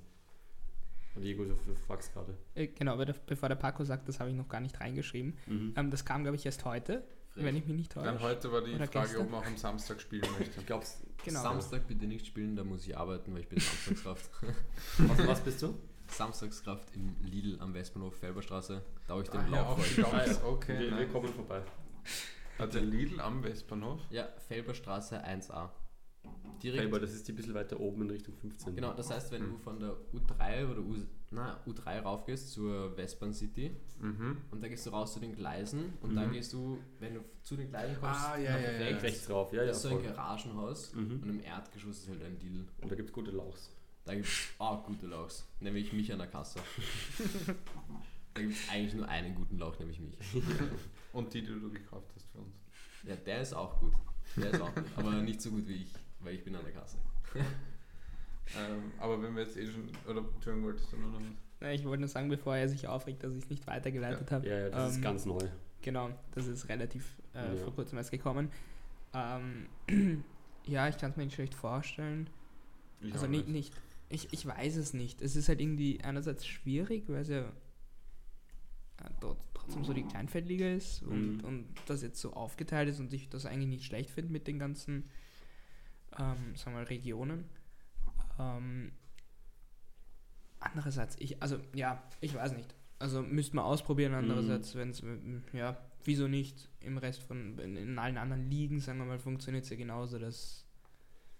Und 1.15 1.21
Diego, 1.21 1.45
du, 1.45 1.55
fragst 1.87 2.13
gerade. 2.13 2.37
Äh, 2.55 2.67
Genau, 2.67 2.97
bevor 3.25 3.49
der 3.49 3.55
Paco 3.55 3.83
sagt, 3.83 4.07
das 4.09 4.19
habe 4.19 4.29
ich 4.29 4.35
noch 4.35 4.49
gar 4.49 4.59
nicht 4.59 4.79
reingeschrieben. 4.81 5.37
Mhm. 5.47 5.73
Ähm, 5.77 5.89
das 5.91 6.03
kam, 6.05 6.23
glaube 6.23 6.35
ich, 6.35 6.45
erst 6.45 6.65
heute. 6.65 7.03
frech. 7.29 7.43
wenn 7.45 7.55
ich 7.55 7.65
mich 7.65 7.75
nicht 7.75 7.91
täusche. 7.91 8.05
Dann 8.05 8.19
heute 8.21 8.51
war 8.51 8.61
die 8.61 8.73
Oder 8.75 8.87
Frage, 8.87 9.07
gestern. 9.07 9.25
ob 9.25 9.31
man 9.31 9.41
auch 9.41 9.45
am 9.47 9.57
Samstag 9.57 10.01
spielen 10.01 10.23
möchte. 10.39 10.59
Ich 10.59 10.65
glaube, 10.65 10.85
Genau. 11.23 11.41
Samstag 11.41 11.87
bitte 11.87 12.05
nicht 12.05 12.27
spielen, 12.27 12.55
da 12.55 12.63
muss 12.63 12.85
ich 12.85 12.95
arbeiten, 12.95 13.33
weil 13.33 13.41
ich 13.41 13.47
bin 13.49 13.59
Samstagskraft. 13.85 14.29
was, 14.99 15.27
was 15.27 15.39
bist 15.41 15.61
du? 15.63 15.73
Samstagskraft 16.07 16.93
im 16.95 17.15
Lidl 17.23 17.59
am 17.59 17.73
Westbahnhof 17.73 18.15
Felberstraße. 18.17 18.81
Da 19.07 19.13
habe 19.13 19.23
ich 19.23 19.29
den 19.29 19.39
Ah, 19.39 19.45
ja, 19.51 19.61
Lauf. 19.61 19.99
Ah, 20.13 20.25
ja. 20.25 20.43
Okay. 20.45 20.79
wir, 20.79 20.97
wir 20.99 21.07
kommen 21.07 21.33
vorbei. 21.33 21.61
Hat 22.59 22.73
der 22.75 22.81
Lidl 22.83 23.19
am 23.19 23.43
Westbahnhof? 23.43 23.99
Ja, 24.11 24.27
Felberstraße 24.47 25.25
1a. 25.25 25.69
Direkt. 26.63 26.81
Felber, 26.81 26.99
das 26.99 27.13
ist 27.13 27.27
die 27.27 27.33
ein 27.33 27.35
bisschen 27.35 27.53
weiter 27.53 27.79
oben 27.79 28.03
in 28.03 28.09
Richtung 28.11 28.33
15. 28.35 28.75
Genau, 28.75 28.93
das 28.93 29.11
heißt, 29.11 29.31
wenn 29.31 29.41
Hm. 29.43 29.49
du 29.51 29.57
von 29.57 29.79
der 29.79 29.95
U3 30.13 30.71
oder 30.71 30.79
U, 30.79 30.95
na, 31.31 31.59
U3 31.67 31.99
raufgehst 31.99 32.51
zur 32.51 32.95
Westbahn 32.97 33.33
City 33.33 33.75
Mhm. 33.99 34.37
und 34.51 34.63
da 34.63 34.67
gehst 34.67 34.85
du 34.85 34.89
raus 34.91 35.13
zu 35.13 35.19
den 35.19 35.35
Gleisen 35.35 35.93
und 36.01 36.15
dann 36.15 36.29
Mhm. 36.29 36.33
gehst 36.33 36.53
du, 36.53 36.79
wenn 36.99 37.15
du 37.15 37.21
zu 37.43 37.55
den 37.57 37.69
Gleisen 37.69 37.97
kommst, 37.99 38.19
Ah, 38.25 38.37
ja, 38.37 38.57
ja, 38.57 38.69
rechts. 38.79 39.03
Rechts 39.03 39.25
drauf, 39.27 39.51
ja, 39.53 39.61
ja. 39.61 39.67
das 39.67 39.77
ist 39.77 39.83
so 39.83 39.89
ein. 39.89 40.03
Garagenhaus 40.03 40.93
Mhm. 40.95 41.19
und 41.21 41.29
im 41.29 41.39
Erdgeschoss 41.41 41.99
ist 41.99 42.09
halt 42.09 42.23
ein 42.23 42.39
Deal. 42.39 42.65
Und 42.81 42.89
da 42.91 42.95
gibt 42.95 43.09
es 43.09 43.13
gute 43.13 43.31
Lauchs. 43.31 43.71
Da 44.05 44.13
gibt 44.15 44.27
es 44.27 44.49
auch 44.59 44.83
gute 44.85 45.07
Lauchs, 45.07 45.47
nämlich 45.59 45.91
mich 45.93 46.11
an 46.13 46.19
der 46.19 46.27
Kasse. 46.27 46.59
da 48.33 48.41
gibt 48.41 48.53
es 48.53 48.69
eigentlich 48.69 48.93
nur 48.93 49.07
einen 49.07 49.35
guten 49.35 49.57
Lauch, 49.57 49.77
nämlich 49.79 49.99
mich. 49.99 50.15
Und 51.13 51.33
die, 51.33 51.41
die 51.41 51.47
du 51.47 51.69
gekauft 51.69 52.11
hast 52.15 52.27
für 52.31 52.39
uns. 52.39 52.55
Ja, 53.03 53.15
der 53.15 53.41
ist 53.41 53.53
auch 53.53 53.79
gut. 53.79 53.93
Der 54.35 54.51
ist 54.51 54.61
auch 54.61 54.73
gut, 54.75 54.83
aber 54.97 55.11
nicht 55.21 55.41
so 55.41 55.51
gut 55.51 55.67
wie 55.67 55.75
ich, 55.83 55.93
weil 56.25 56.35
ich 56.35 56.43
bin 56.43 56.55
an 56.55 56.63
der 56.65 56.73
Kasse. 56.73 56.97
Ähm, 58.57 58.91
aber 58.99 59.21
wenn 59.23 59.35
wir 59.35 59.41
jetzt 59.43 59.57
eh 59.57 59.65
schon. 59.65 59.89
Oder 60.07 60.19
Entschuldigung, 60.35 60.65
wolltest 60.69 60.91
du 60.93 60.97
nur 60.97 61.09
noch 61.09 61.19
was? 61.19 61.25
Na, 61.61 61.73
Ich 61.73 61.83
wollte 61.83 62.01
nur 62.01 62.07
sagen, 62.07 62.29
bevor 62.29 62.55
er 62.55 62.69
sich 62.69 62.87
aufregt, 62.87 63.23
dass 63.23 63.33
ich 63.33 63.43
es 63.43 63.49
nicht 63.49 63.65
weitergeleitet 63.65 64.29
habe. 64.31 64.47
Ja, 64.47 64.57
ja, 64.59 64.69
das 64.69 64.91
ist 64.91 64.97
Ähm, 64.97 65.01
ganz 65.01 65.25
neu. 65.25 65.39
Genau, 65.81 66.11
das 66.31 66.45
ist 66.47 66.69
relativ 66.69 67.17
äh, 67.33 67.55
Ja. 67.55 67.63
vor 67.63 67.73
kurzem 67.73 67.97
erst 67.97 68.11
gekommen. 68.11 68.51
Ähm, 69.13 69.67
ja, 70.67 70.87
ich 70.87 70.97
kann 70.99 71.09
es 71.11 71.17
mir 71.17 71.25
nicht 71.25 71.33
schlecht 71.33 71.55
vorstellen. 71.55 72.29
Ich 73.01 73.13
also 73.13 73.25
nicht, 73.27 73.47
nicht 73.47 73.73
ich, 74.09 74.31
ich 74.31 74.45
weiß 74.45 74.75
es 74.77 74.93
nicht. 74.93 75.23
Es 75.23 75.35
ist 75.35 75.49
halt 75.49 75.59
irgendwie 75.59 75.99
einerseits 76.03 76.45
schwierig, 76.45 77.05
weil 77.09 77.21
es 77.23 77.29
ja 77.29 77.41
äh, 77.41 79.09
dort 79.19 79.39
trotzdem 79.55 79.83
so 79.83 79.91
die 79.93 80.03
Kleinfeldliga 80.03 80.71
ist 80.71 81.01
und, 81.01 81.37
Mhm. 81.37 81.43
und 81.43 81.67
das 81.87 82.03
jetzt 82.03 82.21
so 82.21 82.33
aufgeteilt 82.33 82.89
ist 82.89 82.99
und 82.99 83.11
ich 83.11 83.27
das 83.29 83.47
eigentlich 83.47 83.69
nicht 83.69 83.85
schlecht 83.85 84.11
finde 84.11 84.31
mit 84.31 84.45
den 84.47 84.59
ganzen 84.59 85.09
ähm, 86.19 86.55
sagen 86.55 86.75
wir 86.75 86.81
mal, 86.81 86.83
Regionen. 86.83 87.45
Ähm, 88.39 88.91
andererseits, 90.59 91.15
ich, 91.19 91.41
also 91.41 91.57
ja, 91.73 92.01
ich 92.21 92.33
weiß 92.33 92.53
nicht. 92.55 92.73
Also 92.99 93.21
müsste 93.21 93.55
man 93.57 93.65
ausprobieren, 93.65 94.13
andererseits, 94.13 94.73
wenn 94.75 94.89
es, 94.91 95.03
ja, 95.53 95.77
wieso 96.05 96.27
nicht 96.27 96.69
im 96.79 96.97
Rest 96.97 97.23
von, 97.23 97.59
in, 97.59 97.99
allen 97.99 98.17
anderen 98.17 98.49
Ligen, 98.49 98.79
sagen 98.79 98.99
wir 98.99 99.05
mal, 99.05 99.19
funktioniert 99.19 99.65
es 99.65 99.69
ja 99.69 99.75
genauso, 99.75 100.17
dass 100.17 100.65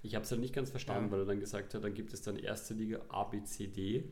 Ich 0.02 0.16
habe 0.16 0.26
es 0.26 0.32
halt 0.32 0.42
nicht 0.42 0.54
ganz 0.54 0.70
verstanden, 0.70 1.06
Ja. 1.06 1.12
weil 1.14 1.20
er 1.22 1.26
dann 1.26 1.40
gesagt 1.40 1.74
hat, 1.74 1.84
dann 1.84 1.94
gibt 1.94 2.14
es 2.14 2.22
dann 2.22 2.38
erste 2.38 2.74
Liga 2.74 3.00
A, 3.10 3.24
B, 3.24 3.42
C, 3.44 3.68
D. 3.68 4.04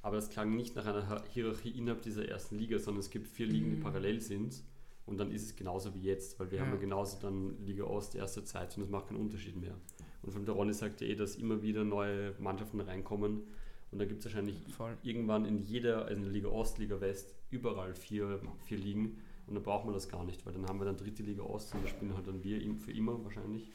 Aber 0.00 0.16
das 0.16 0.30
klang 0.30 0.56
nicht 0.56 0.74
nach 0.76 0.86
einer 0.86 1.08
Hi- 1.08 1.22
Hierarchie 1.28 1.70
innerhalb 1.70 2.02
dieser 2.02 2.26
ersten 2.28 2.56
Liga, 2.56 2.78
sondern 2.78 3.00
es 3.00 3.10
gibt 3.10 3.28
vier 3.28 3.46
Ligen, 3.46 3.70
die 3.70 3.76
Mhm. 3.76 3.82
parallel 3.82 4.20
sind. 4.20 4.62
Und 5.04 5.18
dann 5.18 5.30
ist 5.32 5.42
es 5.44 5.56
genauso 5.56 5.94
wie 5.94 6.02
jetzt, 6.02 6.38
weil 6.40 6.50
wir 6.52 6.58
Ja. 6.58 6.64
haben 6.64 6.72
ja 6.72 6.78
genauso 6.78 7.18
dann 7.20 7.58
Liga 7.64 7.84
Ost, 7.84 8.14
erste 8.14 8.44
Zeit 8.44 8.76
und 8.76 8.84
es 8.84 8.88
macht 8.88 9.08
keinen 9.08 9.18
Unterschied 9.20 9.56
mehr. 9.56 9.74
Und 10.22 10.32
von 10.32 10.44
der 10.44 10.54
Ronny 10.54 10.72
sagte 10.72 11.04
eh, 11.04 11.14
dass 11.14 11.36
immer 11.36 11.62
wieder 11.62 11.84
neue 11.84 12.34
Mannschaften 12.38 12.80
reinkommen. 12.80 13.42
Und 13.90 13.98
dann 13.98 14.08
gibt 14.08 14.20
es 14.20 14.26
wahrscheinlich 14.26 14.56
voll. 14.74 14.96
irgendwann 15.02 15.44
in 15.44 15.62
jeder, 15.62 16.06
also 16.06 16.14
in 16.14 16.22
der 16.22 16.32
Liga 16.32 16.48
Ost, 16.48 16.78
Liga 16.78 17.00
West, 17.00 17.34
überall 17.50 17.94
vier, 17.94 18.40
vier 18.64 18.78
Ligen. 18.78 19.18
Und 19.46 19.54
dann 19.54 19.62
braucht 19.62 19.84
man 19.84 19.92
das 19.92 20.08
gar 20.08 20.24
nicht, 20.24 20.46
weil 20.46 20.52
dann 20.54 20.66
haben 20.66 20.78
wir 20.78 20.86
dann 20.86 20.96
dritte 20.96 21.22
Liga 21.22 21.42
Ost 21.42 21.74
und 21.74 21.84
da 21.84 21.88
spielen 21.88 22.14
halt 22.14 22.26
dann 22.26 22.42
wir 22.42 22.58
für 22.76 22.92
immer 22.92 23.22
wahrscheinlich. 23.22 23.70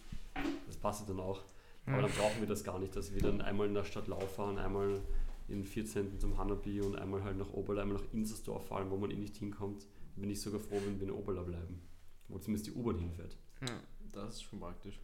Das 0.65 0.77
passt 0.77 1.07
dann 1.09 1.19
auch. 1.19 1.43
Aber 1.85 2.01
dann 2.01 2.11
brauchen 2.11 2.41
wir 2.41 2.47
das 2.47 2.63
gar 2.63 2.79
nicht, 2.79 2.95
dass 2.95 3.13
wir 3.13 3.21
dann 3.21 3.41
einmal 3.41 3.67
in 3.67 3.73
der 3.73 3.85
Stadt 3.85 4.07
Lauf 4.07 4.35
fahren, 4.35 4.57
einmal 4.57 5.01
in 5.47 5.63
14. 5.63 6.19
zum 6.19 6.37
Hanabi 6.37 6.81
und 6.81 6.97
einmal 6.97 7.23
halt 7.23 7.37
nach 7.37 7.53
Oberla, 7.53 7.81
einmal 7.81 7.97
nach 7.97 8.13
Insersdorf 8.13 8.67
fahren, 8.67 8.89
wo 8.89 8.97
man 8.97 9.11
eh 9.11 9.15
nicht 9.15 9.37
hinkommt. 9.37 9.85
Bin 10.15 10.29
ich 10.29 10.41
sogar 10.41 10.59
froh, 10.59 10.81
wenn 10.85 10.99
wir 10.99 11.07
in 11.07 11.13
Oberla 11.13 11.43
bleiben. 11.43 11.81
Wo 12.27 12.39
zumindest 12.39 12.67
die 12.67 12.71
U-Bahn 12.71 12.97
hinfährt. 12.97 13.37
Ja. 13.61 13.79
Das 14.11 14.35
ist 14.35 14.43
schon 14.43 14.59
praktisch. 14.59 14.99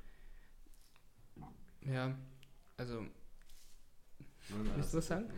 Ja, 1.92 2.18
also 2.78 3.06
Nein, 4.50 4.64
nein, 4.64 4.74
Willst 4.76 4.94
du 4.94 4.98
was 4.98 5.08
sagen? 5.08 5.30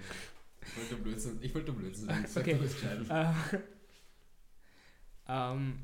Ich 0.62 0.78
wollte 0.78 0.96
Blödsinn, 0.96 1.38
ich 1.42 1.54
wollte 1.54 1.72
Blödsinn 1.72 2.08
sagen. 2.08 2.26
Sag 2.28 2.44
Okay. 2.44 2.60
Äh, 3.10 3.60
ähm, 5.28 5.80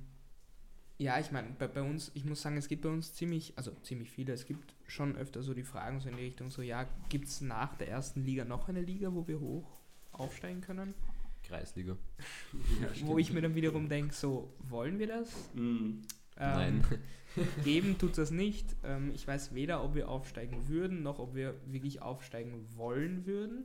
ja, 0.97 1.19
ich 1.19 1.31
meine, 1.31 1.49
bei, 1.57 1.67
bei 1.67 1.81
uns, 1.81 2.11
ich 2.13 2.25
muss 2.25 2.41
sagen, 2.41 2.57
es 2.57 2.67
gibt 2.67 2.81
bei 2.81 2.89
uns 2.89 3.13
ziemlich, 3.13 3.53
also 3.57 3.71
ziemlich 3.83 4.11
viele, 4.11 4.33
es 4.33 4.45
gibt 4.45 4.73
schon 4.87 5.15
öfter 5.17 5.43
so 5.43 5.53
die 5.53 5.63
Fragen 5.63 5.99
so 5.99 6.09
in 6.09 6.17
die 6.17 6.23
Richtung 6.23 6.49
so, 6.49 6.61
ja, 6.61 6.87
gibt 7.09 7.27
es 7.27 7.41
nach 7.41 7.75
der 7.75 7.89
ersten 7.89 8.23
Liga 8.23 8.45
noch 8.45 8.69
eine 8.69 8.81
Liga, 8.81 9.13
wo 9.13 9.27
wir 9.27 9.39
hoch 9.39 9.77
aufsteigen 10.11 10.61
können? 10.61 10.93
Kreisliga. 11.43 11.97
Wo 13.01 13.17
ich 13.17 13.33
mir 13.33 13.41
dann 13.41 13.55
wiederum 13.55 13.89
denke, 13.89 14.13
so, 14.13 14.53
wollen 14.59 14.99
wir 14.99 15.07
das? 15.07 15.27
Mhm. 15.53 16.03
Ähm, 16.41 16.81
Nein. 17.35 17.45
Eben 17.65 17.97
tut 17.97 18.17
das 18.17 18.29
nicht. 18.31 18.75
Ähm, 18.83 19.11
ich 19.15 19.25
weiß 19.25 19.53
weder, 19.55 19.83
ob 19.83 19.95
wir 19.95 20.09
aufsteigen 20.09 20.67
würden, 20.67 21.01
noch 21.03 21.19
ob 21.19 21.33
wir 21.35 21.55
wirklich 21.67 22.01
aufsteigen 22.01 22.65
wollen 22.75 23.25
würden. 23.25 23.63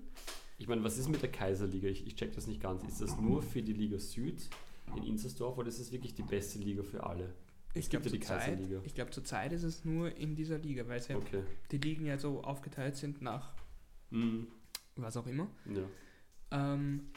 Ich 0.58 0.68
meine, 0.68 0.84
was 0.84 0.98
ist 0.98 1.08
mit 1.08 1.20
der 1.22 1.32
Kaiserliga? 1.32 1.88
Ich, 1.88 2.06
ich 2.06 2.14
check 2.14 2.32
das 2.34 2.46
nicht 2.46 2.60
ganz. 2.62 2.82
Ist 2.84 3.00
das 3.00 3.18
nur 3.18 3.42
für 3.42 3.62
die 3.62 3.72
Liga 3.72 3.98
Süd 3.98 4.48
in 4.96 5.02
Inzersdorf 5.02 5.58
oder 5.58 5.68
ist 5.68 5.80
das 5.80 5.90
wirklich 5.90 6.14
die 6.14 6.22
beste 6.22 6.58
Liga 6.60 6.82
für 6.84 7.02
alle? 7.04 7.34
Ich 7.74 7.90
gibt 7.90 8.04
glaube, 8.04 8.06
ja 8.06 8.12
die 8.12 8.20
zurzeit 8.20 8.40
Kaiserliga. 8.56 8.80
ich 8.84 8.94
glaub, 8.94 9.12
zurzeit 9.12 9.52
ist 9.52 9.64
es 9.64 9.84
nur 9.84 10.16
in 10.16 10.34
dieser 10.36 10.58
Liga, 10.58 10.86
weil 10.88 10.98
es 10.98 11.08
ja 11.08 11.16
Okay. 11.16 11.42
die 11.72 11.78
Ligen 11.78 12.06
ja 12.06 12.16
so 12.18 12.42
aufgeteilt 12.42 12.96
sind 12.96 13.20
nach 13.20 13.52
Mhm. 14.10 14.46
was 14.94 15.16
auch 15.16 15.26
immer. 15.26 15.48
Ja. 15.74 16.72
Ähm, 16.72 17.08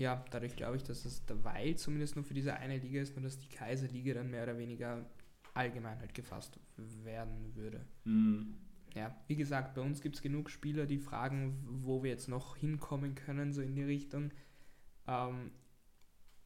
ja, 0.00 0.24
dadurch 0.30 0.56
glaube 0.56 0.76
ich, 0.76 0.82
dass 0.82 1.04
es 1.04 1.26
derweil 1.26 1.76
zumindest 1.76 2.16
nur 2.16 2.24
für 2.24 2.32
diese 2.32 2.54
eine 2.54 2.78
Liga 2.78 3.02
ist, 3.02 3.14
nur 3.14 3.22
dass 3.22 3.38
die 3.38 3.50
Kaiserliga 3.50 4.14
dann 4.14 4.30
mehr 4.30 4.44
oder 4.44 4.56
weniger 4.56 5.04
allgemein 5.52 5.98
halt 5.98 6.14
gefasst 6.14 6.58
werden 7.04 7.54
würde. 7.54 7.84
Mhm. 8.04 8.54
Ja, 8.94 9.14
wie 9.26 9.36
gesagt, 9.36 9.74
bei 9.74 9.82
uns 9.82 10.00
gibt 10.00 10.16
es 10.16 10.22
genug 10.22 10.48
Spieler, 10.48 10.86
die 10.86 10.96
fragen, 10.96 11.58
wo 11.82 12.02
wir 12.02 12.10
jetzt 12.10 12.28
noch 12.28 12.56
hinkommen 12.56 13.14
können, 13.14 13.52
so 13.52 13.60
in 13.60 13.74
die 13.74 13.82
Richtung. 13.82 14.30
Ähm, 15.06 15.50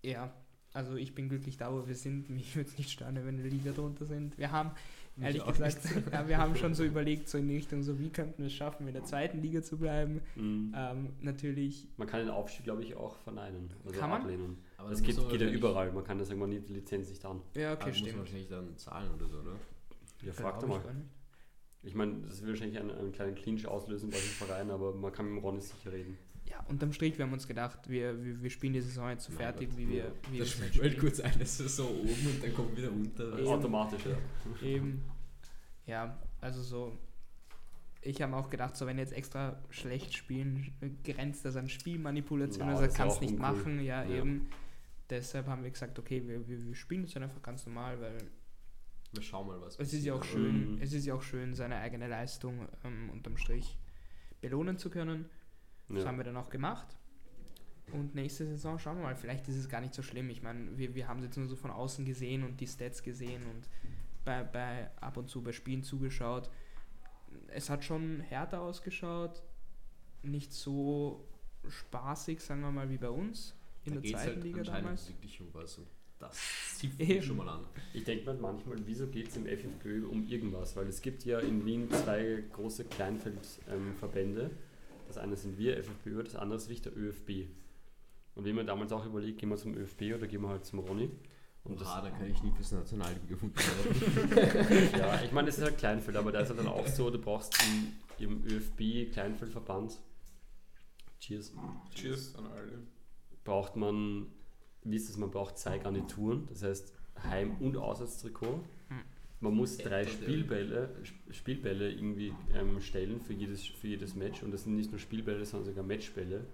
ja, 0.02 0.34
also 0.72 0.96
ich 0.96 1.14
bin 1.14 1.28
glücklich 1.28 1.56
da, 1.56 1.72
wo 1.72 1.86
wir 1.86 1.94
sind. 1.94 2.28
Mich 2.30 2.56
würde 2.56 2.68
es 2.68 2.76
nicht 2.76 2.90
stören, 2.90 3.14
wenn 3.14 3.42
wir 3.42 3.50
Liga 3.50 3.70
drunter 3.70 4.04
sind. 4.04 4.36
Wir 4.36 4.50
haben, 4.50 4.72
Mich 5.16 5.26
ehrlich 5.26 5.44
gesagt, 5.44 5.78
ja, 6.12 6.28
wir 6.28 6.38
haben 6.38 6.56
schon 6.56 6.74
so 6.74 6.82
überlegt, 6.84 7.28
so 7.28 7.38
in 7.38 7.46
die 7.48 7.56
Richtung, 7.56 7.82
so 7.82 7.98
wie 8.00 8.10
könnten 8.10 8.38
wir 8.38 8.46
es 8.46 8.52
schaffen, 8.52 8.86
in 8.88 8.94
der 8.94 9.04
zweiten 9.04 9.40
Liga 9.40 9.62
zu 9.62 9.78
bleiben. 9.78 10.20
Mhm. 10.34 10.74
Ähm, 10.76 11.12
natürlich, 11.20 11.86
Man 11.96 12.08
kann 12.08 12.20
den 12.20 12.30
Aufstieg, 12.30 12.64
glaube 12.64 12.82
ich, 12.82 12.96
auch 12.96 13.16
verneinen. 13.18 13.70
Also 13.84 13.98
Kann 14.00 14.10
man? 14.10 14.22
ablehnen. 14.22 14.58
Aber 14.76 14.90
Das 14.90 15.02
geht, 15.02 15.16
geht 15.28 15.40
ja 15.40 15.48
überall. 15.48 15.92
Man 15.92 16.02
kann 16.04 16.18
das 16.18 16.30
nimmt 16.30 16.68
die 16.68 16.72
Lizenz 16.72 17.08
nicht 17.08 17.24
an. 17.24 17.40
ja, 17.54 17.74
okay, 17.74 17.86
muss 17.86 17.94
man 17.94 17.94
stimmt. 17.94 18.18
wahrscheinlich 18.18 18.48
dann 18.48 18.76
zahlen 18.76 19.14
oder 19.14 19.28
so, 19.28 19.38
oder? 19.38 19.56
Ja, 20.22 20.32
frag 20.32 20.58
doch 20.60 20.68
ich 20.78 20.84
mal. 20.84 20.94
nicht. 20.94 21.06
Ich 21.82 21.94
meine, 21.94 22.14
das 22.22 22.40
will 22.42 22.48
wahrscheinlich 22.50 22.78
einen, 22.78 22.90
einen 22.90 23.12
kleinen 23.12 23.34
Clinch 23.34 23.66
auslösen 23.68 24.08
bei 24.10 24.16
dem 24.16 24.22
Verein, 24.46 24.70
aber 24.70 24.94
man 24.94 25.12
kann 25.12 25.26
mit 25.26 25.36
dem 25.36 25.44
Ronny 25.44 25.60
sicher 25.60 25.92
reden. 25.92 26.16
Ja, 26.46 26.60
unterm 26.68 26.92
Strich, 26.92 27.16
wir 27.18 27.24
haben 27.24 27.32
uns 27.32 27.46
gedacht, 27.48 27.88
wir, 27.88 28.22
wir, 28.22 28.42
wir 28.42 28.50
spielen 28.50 28.74
die 28.74 28.80
Saison 28.80 29.08
jetzt 29.10 29.24
so 29.24 29.32
Mein 29.32 29.38
fertig, 29.38 29.70
Gott. 29.70 29.78
wie 29.78 29.88
wir, 29.88 30.12
wie 30.30 30.32
wir 30.34 30.38
Das 30.40 30.48
es 30.54 30.60
halt 30.60 30.72
halt 30.72 30.74
spielen. 30.74 30.98
kurz 31.00 31.20
alles 31.20 31.56
so 31.58 31.88
oben 31.88 32.26
und 32.34 32.42
dann 32.42 32.54
kommt 32.54 32.76
wieder 32.76 32.90
unter. 32.92 33.38
Eben. 33.38 33.46
Automatisch, 33.48 34.02
ja. 34.06 34.66
Eben. 34.66 35.04
Ja, 35.86 36.18
also 36.40 36.62
so. 36.62 36.98
Ich 38.02 38.20
habe 38.20 38.36
auch 38.36 38.50
gedacht, 38.50 38.76
so 38.76 38.86
wenn 38.86 38.98
jetzt 38.98 39.14
extra 39.14 39.62
schlecht 39.70 40.12
spielen, 40.14 40.74
grenzt 41.04 41.44
das 41.46 41.56
an 41.56 41.68
Spielmanipulation. 41.70 42.68
Also 42.68 42.82
kannst 42.94 43.16
auch 43.16 43.20
nicht 43.22 43.32
uncool. 43.34 43.52
machen. 43.54 43.80
Ja, 43.82 44.04
Ja. 44.04 44.16
eben. 44.18 44.48
Deshalb 45.08 45.46
haben 45.46 45.62
wir 45.62 45.70
gesagt, 45.70 45.98
okay, 45.98 46.22
wir, 46.26 46.46
wir, 46.48 46.64
wir 46.66 46.74
spielen 46.74 47.02
das 47.02 47.12
dann 47.12 47.22
einfach 47.24 47.40
ganz 47.42 47.64
normal, 47.66 48.00
weil 48.00 48.16
Wir 49.12 49.22
schauen 49.22 49.46
mal, 49.46 49.60
was 49.60 49.78
es 49.78 49.92
ist 49.92 50.04
ja 50.04 50.14
auch 50.14 50.20
passiert. 50.20 50.38
schön, 50.42 50.74
Mhm. 50.76 50.82
es 50.82 50.92
ist 50.92 51.06
ja 51.06 51.14
auch 51.14 51.22
schön, 51.22 51.54
seine 51.54 51.76
eigene 51.76 52.08
Leistung 52.08 52.66
ähm, 52.84 53.10
unterm 53.10 53.36
Strich 53.36 53.78
belohnen 54.40 54.76
zu 54.78 54.90
können. 54.90 55.26
Das 55.88 56.02
ja. 56.02 56.08
haben 56.08 56.16
wir 56.16 56.24
dann 56.24 56.36
auch 56.36 56.50
gemacht. 56.50 56.96
Und 57.92 58.14
nächste 58.14 58.46
Saison 58.46 58.78
schauen 58.78 58.96
wir 58.96 59.04
mal, 59.04 59.16
vielleicht 59.16 59.46
ist 59.48 59.56
es 59.56 59.68
gar 59.68 59.80
nicht 59.80 59.94
so 59.94 60.02
schlimm. 60.02 60.30
Ich 60.30 60.42
meine, 60.42 60.76
wir, 60.78 60.94
wir 60.94 61.06
haben 61.06 61.18
es 61.18 61.26
jetzt 61.26 61.36
nur 61.36 61.46
so 61.46 61.56
von 61.56 61.70
außen 61.70 62.04
gesehen 62.04 62.42
und 62.42 62.60
die 62.60 62.66
Stats 62.66 63.02
gesehen 63.02 63.42
und 63.46 63.68
bei, 64.24 64.42
bei 64.42 64.90
ab 65.00 65.16
und 65.16 65.28
zu 65.28 65.42
bei 65.42 65.52
Spielen 65.52 65.82
zugeschaut. 65.82 66.50
Es 67.48 67.68
hat 67.68 67.84
schon 67.84 68.20
härter 68.20 68.62
ausgeschaut, 68.62 69.42
nicht 70.22 70.52
so 70.52 71.28
spaßig, 71.68 72.40
sagen 72.40 72.62
wir 72.62 72.70
mal, 72.70 72.88
wie 72.90 72.98
bei 72.98 73.10
uns 73.10 73.54
in 73.84 73.94
Da 73.94 74.00
der 74.00 74.10
zweiten 74.12 74.26
halt 74.26 74.44
Liga 74.44 74.62
damals. 74.62 75.08
wirklich 75.08 75.40
um 75.40 75.48
was 75.52 75.78
und 75.78 75.86
das 76.18 76.38
zieht 76.76 76.98
Eben. 76.98 77.22
schon 77.22 77.36
mal 77.36 77.48
an. 77.48 77.64
Ich 77.92 78.04
denke 78.04 78.32
mir 78.32 78.40
manchmal, 78.40 78.78
wieso 78.86 79.06
geht 79.08 79.28
es 79.28 79.36
im 79.36 79.46
FFPÖ 79.46 80.06
um 80.06 80.26
irgendwas? 80.26 80.74
Weil 80.76 80.86
es 80.86 81.02
gibt 81.02 81.24
ja 81.24 81.38
in 81.40 81.64
Wien 81.64 81.90
zwei 81.90 82.44
große 82.52 82.84
Kleinfeldverbände. 82.84 84.50
Das 85.06 85.18
eine 85.18 85.36
sind 85.36 85.58
wir, 85.58 85.76
FFPÖ, 85.82 86.22
das 86.22 86.36
andere 86.36 86.56
ist 86.56 86.64
wirklich 86.68 86.82
der 86.82 86.96
ÖFB. 86.96 87.48
Und 88.34 88.44
wir 88.44 88.50
haben 88.50 88.56
mir 88.56 88.64
damals 88.64 88.92
auch 88.92 89.06
überlegt, 89.06 89.38
gehen 89.38 89.48
wir 89.48 89.56
zum 89.56 89.74
ÖFB 89.74 90.02
oder 90.16 90.26
gehen 90.26 90.42
wir 90.42 90.48
halt 90.48 90.64
zum 90.64 90.80
Ronny. 90.80 91.10
Und 91.62 91.80
das, 91.80 91.88
Oha, 91.88 92.02
da 92.02 92.10
kann 92.10 92.30
ich 92.30 92.42
nie 92.42 92.50
fürs 92.52 92.72
Nationalliga 92.72 93.22
werden. 93.40 94.98
ja, 94.98 95.22
ich 95.22 95.32
meine, 95.32 95.48
es 95.48 95.56
ist 95.58 95.64
halt 95.64 95.78
Kleinfeld, 95.78 96.16
aber 96.16 96.30
da 96.30 96.40
ist 96.40 96.50
halt 96.50 96.58
dann 96.58 96.66
auch 96.68 96.86
so, 96.86 97.08
du 97.10 97.18
brauchst 97.18 97.56
im, 98.18 98.26
im 98.26 98.44
ÖFB 98.44 99.10
Kleinfeldverband, 99.12 99.98
cheers, 101.20 101.52
Cheers 101.94 102.34
an 102.36 102.46
alle. 102.46 102.82
braucht 103.44 103.76
man, 103.76 104.26
wie 104.82 104.96
ist 104.96 105.08
es, 105.08 105.16
man 105.16 105.30
braucht 105.30 105.56
zwei 105.56 105.78
Garnituren, 105.78 106.46
das 106.48 106.62
heißt 106.62 106.92
Heim- 107.22 107.56
und 107.60 107.76
Auswärtstrikot. 107.78 108.60
Man 109.44 109.54
muss 109.54 109.76
drei 109.78 110.06
Spielbälle, 110.06 110.88
Sp- 111.04 111.30
Spielbälle 111.32 111.90
irgendwie 111.92 112.32
ähm, 112.54 112.80
stellen 112.80 113.20
für 113.20 113.32
jedes, 113.34 113.64
für 113.66 113.88
jedes 113.88 114.14
Match 114.14 114.42
und 114.42 114.50
das 114.52 114.64
sind 114.64 114.74
nicht 114.76 114.90
nur 114.90 114.98
Spielbälle, 114.98 115.44
sondern 115.44 115.68
sogar 115.68 115.84
Matchbälle. 115.84 116.46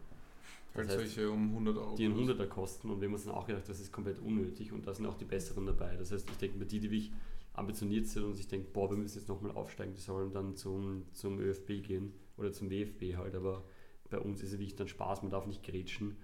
Halt 0.74 0.88
Das 0.88 0.98
heißt, 0.98 1.14
solche 1.14 1.30
um 1.30 1.48
100 1.50 1.76
Euro. 1.78 1.94
die 1.96 2.04
einen 2.04 2.16
100er 2.18 2.46
kosten 2.46 2.90
und 2.90 3.00
wir 3.00 3.06
haben 3.08 3.14
uns 3.14 3.24
dann 3.24 3.34
auch 3.34 3.46
gedacht, 3.46 3.68
das 3.68 3.80
ist 3.80 3.92
komplett 3.92 4.18
unnötig 4.20 4.72
und 4.72 4.86
da 4.86 4.94
sind 4.94 5.06
auch 5.06 5.16
die 5.16 5.24
besseren 5.24 5.66
dabei. 5.66 5.96
Das 5.96 6.12
heißt, 6.12 6.28
ich 6.30 6.36
denke 6.36 6.58
mir, 6.58 6.66
die, 6.66 6.78
die 6.80 6.90
wirklich 6.90 7.10
ambitioniert 7.54 8.06
sind 8.06 8.24
und 8.24 8.34
sich 8.34 8.46
denken, 8.48 8.68
boah, 8.72 8.88
wir 8.90 8.96
müssen 8.96 9.18
jetzt 9.18 9.28
nochmal 9.28 9.52
aufsteigen, 9.52 9.94
die 9.94 10.00
sollen 10.00 10.32
dann 10.32 10.56
zum, 10.56 11.04
zum 11.12 11.38
ÖFB 11.40 11.82
gehen 11.82 12.12
oder 12.36 12.52
zum 12.52 12.70
WFB 12.70 13.16
halt, 13.16 13.34
aber 13.34 13.64
bei 14.10 14.18
uns 14.18 14.42
ist 14.42 14.52
es 14.52 14.58
wirklich 14.58 14.76
dann 14.76 14.88
Spaß, 14.88 15.22
man 15.22 15.30
darf 15.30 15.46
nicht 15.46 15.62
grätschen. 15.62 16.16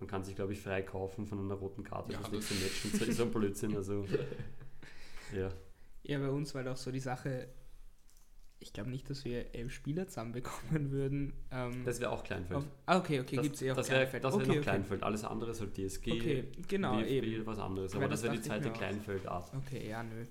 Man 0.00 0.06
kann 0.08 0.22
sich, 0.24 0.34
glaube 0.36 0.52
ich, 0.52 0.60
frei 0.60 0.82
kaufen 0.82 1.26
von 1.26 1.38
einer 1.38 1.54
roten 1.54 1.82
Karte 1.84 2.12
Ja, 2.12 2.18
fürs 2.18 2.30
das- 2.30 2.50
nächste 2.50 2.54
Match 2.88 3.08
und 3.08 3.12
so 3.14 3.22
ein 3.24 3.30
Blödsinn, 3.30 3.76
also 3.76 4.04
ja. 5.36 5.50
Ja, 6.04 6.18
bei 6.18 6.28
uns 6.30 6.54
war 6.54 6.62
doch 6.62 6.76
so 6.76 6.92
die 6.92 7.00
Sache, 7.00 7.48
ich 8.60 8.72
glaube 8.72 8.90
nicht, 8.90 9.08
dass 9.10 9.24
wir 9.24 9.54
elf 9.54 9.72
Spieler 9.72 10.06
zusammenbekommen 10.06 10.90
würden. 10.90 11.32
Ähm, 11.50 11.82
Das 11.84 12.00
wäre 12.00 12.10
auch 12.10 12.22
Kleinfeld. 12.24 12.58
auf, 12.58 12.64
ah, 12.86 12.98
okay, 12.98 13.20
okay, 13.20 13.36
gibt 13.36 13.56
es 13.56 13.62
eh 13.62 13.72
auch 13.72 13.76
das 13.76 13.88
wäre 13.90 14.00
Kleinfeld. 14.00 14.24
das 14.24 14.32
wär 14.34 14.40
okay, 14.40 14.46
noch 14.48 14.54
okay. 14.56 14.62
Kleinfeld, 14.62 15.02
alles 15.02 15.24
andere 15.24 15.50
ist 15.50 15.60
halt 15.60 15.76
DSG, 15.76 16.12
Okay, 16.12 16.44
genau, 16.68 16.98
WFB, 16.98 17.08
eben. 17.26 17.46
was 17.46 17.58
anderes, 17.58 17.92
Weil 17.94 18.02
aber 18.02 18.10
das 18.10 18.20
das 18.22 18.30
wäre 18.30 18.36
die 18.36 18.42
zweite. 18.42 18.70
Kleinfeldart. 18.70 19.52
Okay, 19.54 19.88
ja, 19.88 20.02
nö. 20.02 20.24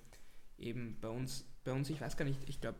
Eben 0.58 0.98
bei 1.02 1.10
uns, 1.10 1.46
bei 1.64 1.72
uns, 1.74 1.90
ich 1.90 2.00
weiß 2.00 2.16
gar 2.18 2.26
nicht, 2.26 2.40
ich 2.48 2.62
glaube, 2.62 2.78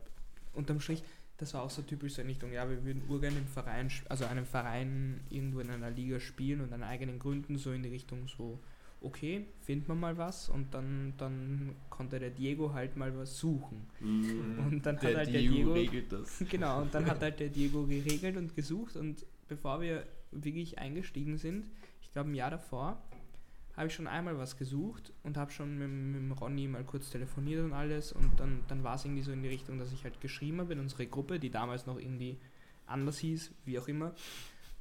unterm 0.54 0.80
Strich, 0.80 1.02
das 1.36 1.52
war 1.52 1.62
auch 1.62 1.70
so 1.70 1.82
typisch 1.82 2.14
so 2.14 2.22
in 2.22 2.28
Richtung, 2.28 2.52
ja, 2.52 2.68
wir 2.70 2.84
würden 2.84 3.02
urgern 3.08 3.36
im 3.36 3.46
Verein, 3.48 3.90
also 4.08 4.24
einem 4.24 4.46
Verein 4.46 5.20
irgendwo 5.30 5.58
in 5.60 5.70
einer 5.70 5.90
Liga 5.90 6.20
spielen 6.20 6.60
und 6.60 6.72
an 6.72 6.84
eigenen 6.84 7.18
Gründen 7.18 7.58
so 7.58 7.72
in 7.72 7.82
die 7.82 7.88
Richtung 7.88 8.28
so, 8.28 8.60
okay, 9.04 9.46
finden 9.60 9.88
wir 9.88 9.94
mal 9.94 10.16
was 10.16 10.48
und 10.48 10.74
dann, 10.74 11.14
dann 11.18 11.74
konnte 11.90 12.18
der 12.18 12.30
Diego 12.30 12.72
halt 12.72 12.96
mal 12.96 13.16
was 13.16 13.38
suchen. 13.38 13.86
Mhm. 14.00 14.58
Und 14.66 14.86
dann 14.86 14.96
hat 14.96 15.02
Der 15.02 15.16
halt 15.16 15.32
der 15.32 15.40
Diego 15.40 15.54
Diego 15.54 15.72
regelt 15.72 16.12
das. 16.12 16.44
Genau, 16.50 16.82
und 16.82 16.94
dann 16.94 17.06
hat 17.06 17.20
halt 17.20 17.40
der 17.40 17.48
Diego 17.48 17.84
geregelt 17.86 18.36
und 18.36 18.54
gesucht 18.54 18.96
und 18.96 19.24
bevor 19.48 19.80
wir 19.80 20.06
wirklich 20.32 20.78
eingestiegen 20.78 21.38
sind, 21.38 21.66
ich 22.02 22.10
glaube 22.12 22.30
ein 22.30 22.34
Jahr 22.34 22.50
davor, 22.50 23.00
habe 23.76 23.88
ich 23.88 23.94
schon 23.94 24.06
einmal 24.06 24.38
was 24.38 24.56
gesucht 24.56 25.12
und 25.22 25.36
habe 25.36 25.50
schon 25.50 25.78
mit, 25.78 25.88
mit 25.88 26.16
dem 26.16 26.32
Ronny 26.32 26.68
mal 26.68 26.84
kurz 26.84 27.10
telefoniert 27.10 27.64
und 27.64 27.72
alles 27.72 28.12
und 28.12 28.38
dann, 28.38 28.60
dann 28.68 28.84
war 28.84 28.94
es 28.94 29.04
irgendwie 29.04 29.22
so 29.22 29.32
in 29.32 29.42
die 29.42 29.48
Richtung, 29.48 29.78
dass 29.78 29.92
ich 29.92 30.04
halt 30.04 30.20
geschrieben 30.20 30.60
habe 30.60 30.72
in 30.72 30.80
unsere 30.80 31.06
Gruppe, 31.06 31.38
die 31.38 31.50
damals 31.50 31.86
noch 31.86 31.98
irgendwie 31.98 32.38
anders 32.86 33.18
hieß, 33.18 33.52
wie 33.64 33.78
auch 33.78 33.88
immer. 33.88 34.14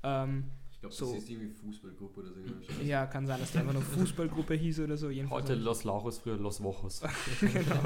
Ähm, 0.03 0.45
glaube, 0.83 0.95
So. 0.95 1.13
das 1.13 1.23
ist 1.23 1.29
irgendwie 1.29 1.49
Fußballgruppe 1.49 2.19
oder 2.19 2.29
so. 2.29 2.83
ja, 2.83 3.05
kann 3.05 3.25
sein, 3.25 3.39
dass 3.39 3.51
die 3.51 3.57
einfach 3.59 3.73
nur 3.73 3.81
Fußballgruppe 3.81 4.53
hieß 4.53 4.81
oder 4.81 4.97
so. 4.97 5.09
Jedenfalls 5.09 5.43
Heute 5.43 5.55
Los 5.55 5.83
Lauchos, 5.83 6.17
früher 6.17 6.37
Los 6.37 6.61
Wochos. 6.61 7.01
genau. 7.39 7.83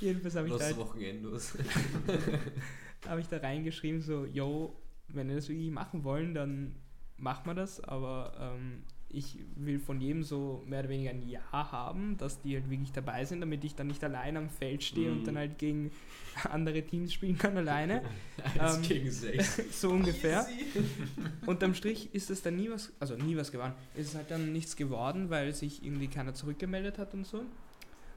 Jedenfalls 0.00 0.34
habe 0.36 0.48
ich 0.48 0.56
da 0.56 0.68
Los 0.70 0.78
Wochenendos. 0.78 1.58
habe 3.06 3.20
ich 3.20 3.28
da 3.28 3.36
reingeschrieben, 3.38 4.00
so, 4.00 4.24
yo, 4.24 4.80
wenn 5.08 5.28
wir 5.28 5.36
das 5.36 5.48
wirklich 5.48 5.70
machen 5.70 6.04
wollen, 6.04 6.34
dann 6.34 6.76
machen 7.16 7.46
wir 7.46 7.54
das, 7.54 7.80
aber 7.80 8.32
ähm, 8.38 8.84
ich 9.12 9.38
will 9.56 9.78
von 9.78 10.00
jedem 10.00 10.22
so 10.22 10.62
mehr 10.66 10.80
oder 10.80 10.88
weniger 10.88 11.10
ein 11.10 11.26
Ja 11.28 11.40
haben, 11.52 12.16
dass 12.18 12.40
die 12.42 12.54
halt 12.54 12.70
wirklich 12.70 12.92
dabei 12.92 13.24
sind, 13.24 13.40
damit 13.40 13.64
ich 13.64 13.74
dann 13.74 13.88
nicht 13.88 14.02
allein 14.04 14.36
am 14.36 14.48
Feld 14.48 14.82
stehe 14.84 15.10
Mhm. 15.10 15.18
und 15.18 15.24
dann 15.26 15.36
halt 15.36 15.58
gegen 15.58 15.90
andere 16.50 16.82
Teams 16.82 17.12
spielen 17.12 17.36
kann 17.38 17.56
alleine. 17.56 18.02
Eins 18.58 18.76
Ähm, 18.76 18.82
gegen 18.82 19.10
sechs. 19.10 19.60
so 19.80 19.90
ungefähr. 19.90 20.46
Unterm 21.46 21.74
Strich 21.74 22.14
ist 22.14 22.30
es 22.30 22.42
dann 22.42 22.56
nie 22.56 22.70
was, 22.70 22.92
also 23.00 23.16
nie 23.16 23.36
was 23.36 23.50
geworden. 23.52 23.72
Es 23.94 24.06
ist 24.08 24.14
halt 24.14 24.30
dann 24.30 24.52
nichts 24.52 24.76
geworden, 24.76 25.30
weil 25.30 25.52
sich 25.54 25.84
irgendwie 25.84 26.08
keiner 26.08 26.34
zurückgemeldet 26.34 26.98
hat 26.98 27.14
und 27.14 27.26
so. 27.26 27.42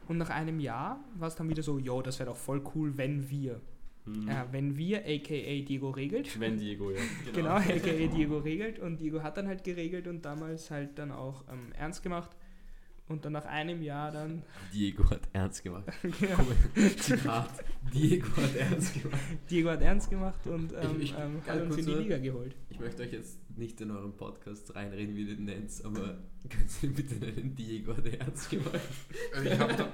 Und 0.07 0.17
nach 0.17 0.29
einem 0.29 0.59
Jahr 0.59 0.99
war 1.15 1.27
es 1.29 1.35
dann 1.35 1.49
wieder 1.49 1.63
so, 1.63 1.79
yo, 1.79 2.01
das 2.01 2.19
wäre 2.19 2.29
doch 2.29 2.37
voll 2.37 2.61
cool, 2.75 2.97
wenn 2.97 3.29
wir. 3.29 3.61
Mhm. 4.05 4.27
Ja, 4.27 4.47
wenn 4.51 4.77
wir, 4.77 4.99
aka 4.99 5.63
Diego 5.65 5.89
regelt. 5.91 6.39
Wenn 6.39 6.57
Diego, 6.59 6.91
ja. 6.91 6.99
Genau, 7.33 7.51
aka 7.55 7.77
Diego 7.77 8.37
regelt 8.39 8.79
und 8.79 8.97
Diego 8.99 9.23
hat 9.23 9.37
dann 9.37 9.47
halt 9.47 9.63
geregelt 9.63 10.07
und 10.07 10.23
damals 10.25 10.69
halt 10.71 10.97
dann 10.99 11.11
auch 11.11 11.43
ähm, 11.51 11.71
ernst 11.73 12.03
gemacht. 12.03 12.31
Und 13.09 13.25
dann 13.25 13.33
nach 13.33 13.43
einem 13.45 13.81
Jahr 13.81 14.11
dann, 14.11 14.43
Diego 14.73 15.09
hat 15.09 15.21
ernst 15.33 15.61
gemacht. 15.61 15.85
ja, 16.21 16.87
Zitat. 16.97 17.49
Diego 17.93 18.27
hat 18.37 18.55
ernst 18.55 18.93
gemacht. 19.01 19.21
Diego 19.49 19.69
hat 19.69 19.81
ernst 19.81 20.09
gemacht 20.09 20.47
und 20.47 20.71
ähm, 20.73 20.95
Ich- 21.01 21.11
ich- 21.11 21.17
ähm, 21.19 21.41
hat 21.45 21.61
uns 21.61 21.77
in 21.77 21.85
die 21.85 21.91
Liga 21.93 22.17
geholt. 22.17 22.55
Ich 22.69 22.79
möchte 22.79 23.03
euch 23.03 23.11
jetzt 23.11 23.37
nicht 23.57 23.79
in 23.81 23.91
euren 23.91 24.15
Podcast 24.15 24.73
reinreden, 24.73 25.15
wie 25.17 25.21
ihr 25.23 25.35
den 25.35 25.45
nennt, 25.45 25.69
aber 25.83 26.17
könnt 26.49 26.71
ihr 26.81 26.89
bitte 26.93 27.15
nennen, 27.15 27.53
Diego 27.55 27.95
hat 27.95 28.05
ernst 28.05 28.49
gemacht. 28.49 28.79
Also 29.35 29.49
ich 29.49 29.59
hab 29.59 29.77
da, 29.77 29.87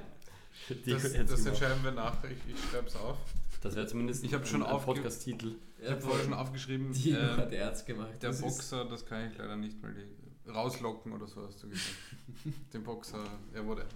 Diego 0.86 0.99
das, 0.99 1.11
ernst 1.14 1.34
das 1.34 1.44
gemacht. 1.44 1.61
entscheiden 1.61 1.84
wir 1.84 1.91
nachher. 1.91 2.30
Ich, 2.31 2.53
ich 2.53 2.60
schreibe 2.72 2.88
es 2.88 2.95
auf. 2.95 3.18
Das 3.61 3.76
wäre 3.76 3.88
zumindest 3.88 4.23
Ich 4.23 4.34
hab 4.34 4.48
schon 4.48 4.64
ein 4.64 4.80
Podcast-Titel. 4.81 5.56
Ich 5.81 5.90
habe 5.90 5.99
vorher 6.02 6.23
schon 6.23 6.34
aufgeschrieben, 6.34 6.94
Diego 6.94 7.19
ähm, 7.19 7.38
hat 7.38 7.52
ernst 7.52 7.86
gemacht. 7.86 8.11
der 8.22 8.30
Das 8.31 8.41
Boxer, 8.41 8.86
das 8.86 9.06
kann 9.06 9.30
ich 9.31 9.38
leider 9.38 9.56
nicht 9.57 9.81
mal 9.81 9.94
die- 9.94 10.49
rauslocken 10.49 11.11
oder 11.14 11.27
so 11.27 11.45
hast 11.45 11.61
du 11.64 11.69
gesagt. 11.69 11.94
Den 12.73 12.84
Boxer, 12.84 13.23
ja, 13.53 13.65
whatever. 13.68 13.88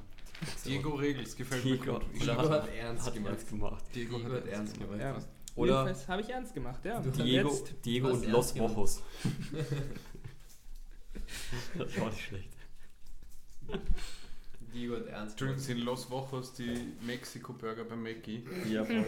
Diego 0.66 0.90
Regels, 0.96 1.36
gefällt 1.36 1.64
mir 1.66 1.78
Diego. 1.78 1.94
gut. 1.94 2.04
Ich 2.14 2.20
Diego 2.24 2.50
hat 2.50 2.68
ernst 2.76 3.06
Hat 3.08 3.14
gemacht. 3.14 3.32
ernst 3.32 3.50
gemacht. 3.50 3.84
Diego, 3.96 4.18
Diego 4.20 4.34
hat 4.34 4.46
ernst 4.48 4.78
gemacht. 4.80 5.00
Ja. 5.00 5.14
Passt. 5.14 5.30
Oder 5.56 5.96
habe 6.08 6.22
ich 6.22 6.30
ernst 6.30 6.54
gemacht, 6.54 6.84
ja. 6.86 7.00
Diego, 7.00 7.50
jetzt- 7.50 7.74
Diego 7.86 8.10
und 8.10 8.28
Los 8.28 8.54
gemacht. 8.54 8.76
Wochos. 8.76 9.02
das 11.78 11.98
war 12.00 12.10
nicht 12.10 12.22
schlecht. 12.22 12.50
Diego 14.74 14.96
hat 14.96 15.06
ernst 15.08 15.34
Entschuldigung, 15.34 15.56
gemacht. 15.58 15.66
sind 15.68 15.78
Los 15.86 16.10
Wochos 16.12 16.54
die 16.54 16.94
Mexiko-Burger 17.06 17.84
bei 17.86 17.96
Mackie? 17.96 18.44
Ja, 18.70 18.84
voll. 18.84 19.04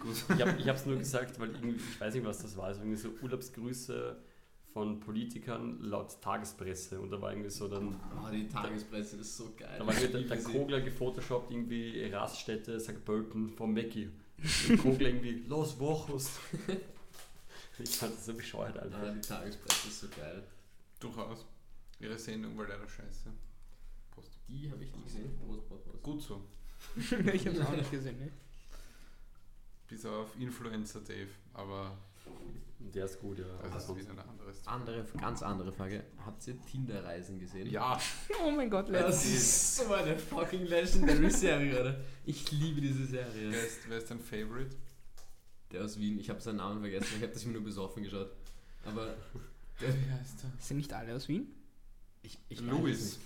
Gut. 0.00 0.16
Ich 0.58 0.68
habe 0.68 0.78
es 0.78 0.86
nur 0.86 0.96
gesagt, 0.98 1.38
weil 1.40 1.50
irgendwie, 1.50 1.76
ich 1.76 2.00
weiß 2.00 2.14
nicht, 2.14 2.24
was 2.24 2.42
das 2.42 2.56
war. 2.56 2.70
Es 2.70 2.78
war 2.78 2.84
irgendwie 2.84 3.00
so 3.00 3.10
Urlaubsgrüße 3.22 4.16
von 4.72 4.98
Politikern 5.00 5.78
laut 5.82 6.20
Tagespresse. 6.20 7.00
Und 7.00 7.10
da 7.10 7.20
war 7.20 7.30
irgendwie 7.32 7.50
so 7.50 7.68
dann, 7.68 7.94
Oh, 8.22 8.28
die 8.32 8.48
Tagespresse 8.48 9.16
ist 9.18 9.36
so 9.36 9.52
geil. 9.56 9.76
da 9.78 9.86
war 9.86 9.94
der, 9.94 10.08
der. 10.08 10.36
Kogler 10.42 10.80
gefotoshoppt, 10.80 11.50
irgendwie 11.52 12.04
Raststätte, 12.06 12.80
St. 12.80 13.04
Pölten 13.04 13.50
von 13.50 13.72
Mackie. 13.72 14.10
Und 14.68 14.78
Kogler 14.78 15.08
irgendwie, 15.08 15.44
Los 15.48 15.78
Wochos. 15.78 16.38
Ich 17.76 17.90
fand 17.90 18.14
das 18.14 18.26
so 18.26 18.34
bescheuert 18.34 18.78
Ah, 18.78 18.82
einfach. 18.82 19.12
die 19.12 19.20
Tagespresse 19.20 19.88
ist 19.88 20.00
so 20.02 20.06
geil. 20.16 20.44
Durchaus. 21.00 21.44
Ihre 21.98 22.16
Sendung 22.16 22.56
war 22.56 22.68
leider 22.68 22.88
scheiße. 22.88 23.30
Die 24.48 24.70
habe 24.70 24.84
ich 24.84 24.94
nie 24.94 25.02
gesehen. 25.04 25.30
Gut 26.02 26.22
so. 26.22 26.44
ich 26.96 27.46
habe 27.46 27.56
es 27.58 27.66
auch 27.66 27.76
nicht 27.76 27.90
gesehen, 27.90 28.18
ne? 28.18 28.30
Bis 29.88 30.04
auf 30.06 30.28
Influencer 30.38 31.00
Dave, 31.00 31.28
aber 31.52 31.96
Und 32.80 32.94
der 32.94 33.04
ist 33.06 33.20
gut, 33.20 33.38
ja. 33.38 33.44
das 33.62 33.88
Aber 33.88 33.98
ist 33.98 34.08
wieder 34.10 34.22
ein 34.22 34.28
anderes 34.28 34.66
Andere, 34.66 35.04
ganz 35.18 35.42
andere 35.42 35.72
Frage. 35.72 36.04
Habt 36.24 36.46
ihr 36.46 36.60
Tinder-Reisen 36.62 37.38
gesehen? 37.38 37.70
Ja, 37.70 37.98
Oh 38.44 38.50
mein 38.50 38.68
Gott, 38.70 38.88
Das 38.88 39.24
letztens. 39.24 39.34
ist 39.34 39.76
so 39.76 39.92
eine 39.92 40.18
fucking 40.18 40.66
legendary 40.66 41.30
Serie, 41.30 41.80
oder? 41.80 42.00
Ich 42.24 42.50
liebe 42.52 42.80
diese 42.80 43.06
Serie. 43.06 43.50
wer 43.52 43.66
ist, 43.66 43.88
wer 43.88 43.98
ist 43.98 44.10
dein 44.10 44.20
Favorite? 44.20 44.76
Der 45.72 45.84
aus 45.84 45.98
Wien, 45.98 46.18
ich 46.18 46.28
habe 46.30 46.40
seinen 46.40 46.56
Namen 46.56 46.80
vergessen, 46.80 47.14
ich 47.16 47.22
habe 47.22 47.32
das 47.32 47.42
immer 47.44 47.54
nur 47.54 47.64
besoffen 47.64 48.02
geschaut. 48.02 48.30
Aber 48.84 49.14
Wie 49.78 49.86
heißt 49.86 50.44
er? 50.44 50.52
Sind 50.62 50.76
nicht 50.78 50.92
alle 50.92 51.14
aus 51.14 51.28
Wien? 51.28 51.46
ich, 52.22 52.38
ich 52.48 52.60
Louis. 52.60 53.18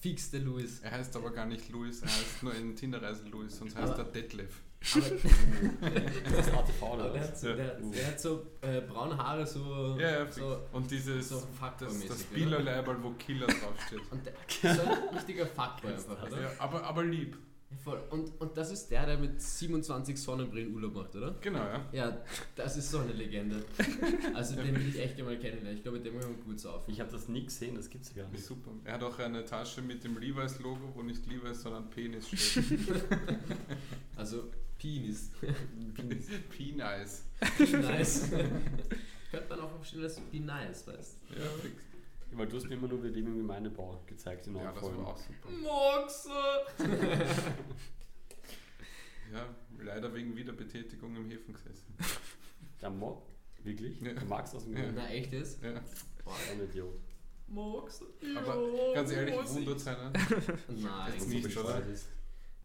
Fix 0.00 0.30
der 0.30 0.40
Louis. 0.40 0.80
Er 0.80 0.92
heißt 0.92 1.14
aber 1.16 1.30
gar 1.30 1.46
nicht 1.46 1.68
Louis, 1.70 2.00
er 2.02 2.08
heißt 2.08 2.42
nur 2.42 2.54
in 2.54 2.74
Tinderreisen 2.76 3.30
Louis, 3.30 3.56
sonst 3.56 3.76
heißt 3.76 3.92
Aber- 3.94 3.98
er 4.02 4.04
Detlef. 4.12 4.60
Aber, 4.94 5.00
Das 6.36 6.46
ist 6.46 6.54
ATV, 6.54 6.82
oder 6.94 7.10
der, 7.10 7.22
hat 7.22 7.36
so, 7.38 7.46
der, 7.52 7.80
der 7.80 8.06
hat 8.06 8.20
so 8.20 8.46
äh, 8.60 8.80
braune 8.82 9.16
Haare, 9.18 9.44
so. 9.44 9.96
Ja, 9.98 10.10
ja, 10.20 10.26
fix. 10.26 10.36
so 10.36 10.60
Und 10.72 10.88
dieses, 10.88 11.30
so 11.30 11.42
das, 11.80 12.06
das? 12.06 12.22
Billerleiberl, 12.24 13.02
wo 13.02 13.10
Killer 13.18 13.48
draufsteht. 13.48 14.00
Und 14.12 14.24
der, 14.24 14.74
so 14.76 14.82
ein 14.82 15.14
richtiger 15.16 15.46
Fuckboy 15.46 15.92
einfach, 15.92 16.22
oder? 16.22 16.40
Ja, 16.42 16.50
aber, 16.60 16.84
aber 16.84 17.02
lieb. 17.04 17.36
Ja, 17.70 17.76
voll. 17.76 18.02
Und, 18.10 18.40
und 18.40 18.56
das 18.56 18.70
ist 18.70 18.90
der, 18.90 19.04
der 19.04 19.18
mit 19.18 19.40
27 19.40 20.20
Sonnenbrillen 20.20 20.74
Urlaub 20.74 20.94
macht, 20.94 21.14
oder? 21.16 21.36
Genau, 21.40 21.58
ja. 21.58 21.84
Ja, 21.92 22.24
das 22.56 22.76
ist 22.78 22.90
so 22.90 22.98
eine 22.98 23.12
Legende. 23.12 23.62
Also 24.34 24.56
den 24.56 24.74
will 24.74 24.88
ich 24.88 24.98
echt 24.98 25.16
gerne 25.16 25.30
mal 25.30 25.38
kennenlernen. 25.38 25.76
Ich 25.76 25.82
glaube, 25.82 26.00
den 26.00 26.18
können 26.18 26.36
wir 26.36 26.44
gut 26.44 26.60
saufen. 26.60 26.90
Ich 26.90 27.00
habe 27.00 27.10
das 27.10 27.28
nie 27.28 27.44
gesehen, 27.44 27.74
das 27.74 27.90
gibt's 27.90 28.12
ja 28.14 28.22
gar 28.22 28.30
nicht. 28.30 28.44
Super. 28.44 28.70
Er 28.84 28.94
hat 28.94 29.02
auch 29.02 29.18
eine 29.18 29.44
Tasche 29.44 29.82
mit 29.82 30.02
dem 30.02 30.16
Levi's-Logo, 30.16 30.92
wo 30.94 31.02
nicht 31.02 31.26
Levi's, 31.26 31.62
sondern 31.62 31.90
Penis 31.90 32.28
steht. 32.28 32.64
Also 34.16 34.50
Penis. 34.78 35.30
P-Nice. 36.50 37.24
nice. 37.72 38.30
Könnte 39.30 39.48
man 39.48 39.60
auch 39.60 39.74
aufstellen 39.74 40.04
als 40.04 40.18
Be 40.20 40.40
nice, 40.40 40.86
weißt 40.86 41.18
Ja, 41.30 41.44
fix. 41.62 41.82
Weil 42.32 42.46
du 42.46 42.56
hast 42.56 42.68
mir 42.68 42.74
immer 42.74 42.88
nur 42.88 43.02
Wir 43.02 43.10
leben 43.10 43.28
im 43.28 43.38
Gemeindebau 43.38 44.02
gezeigt 44.06 44.46
in 44.46 44.56
Ja, 44.56 44.70
das 44.72 44.80
Folgen. 44.80 44.98
war 44.98 45.08
auch 45.08 45.18
super. 45.18 45.50
Moxe! 45.50 46.30
Ja, 49.32 49.46
leider 49.78 50.14
wegen 50.14 50.34
Wiederbetätigung 50.36 51.14
im 51.16 51.28
Häfen 51.30 51.52
gesessen. 51.52 51.94
Der 52.80 52.90
Mob? 52.90 53.26
Wirklich? 53.62 54.00
Ja. 54.00 54.14
Du 54.14 54.24
magst 54.26 54.54
aus 54.54 54.64
dem 54.64 54.72
Ja. 54.74 54.80
Gemeinde? 54.86 55.02
Na, 55.02 55.08
echt 55.10 55.32
jetzt? 55.32 55.62
Ja. 55.62 55.82
Boah, 56.24 56.34
ein 56.50 56.62
Idiot. 56.64 56.98
Moxe? 57.48 58.06
Aber 58.36 58.94
ganz 58.94 59.10
ehrlich, 59.10 59.34
wundert 59.34 59.80
seiner. 59.80 60.10
Nein, 60.12 60.22
Jetzt 60.68 60.78
eigentlich 60.78 61.28
nicht, 61.28 61.44
nicht. 61.46 61.56
oder? 61.58 61.84
ist. 61.86 62.08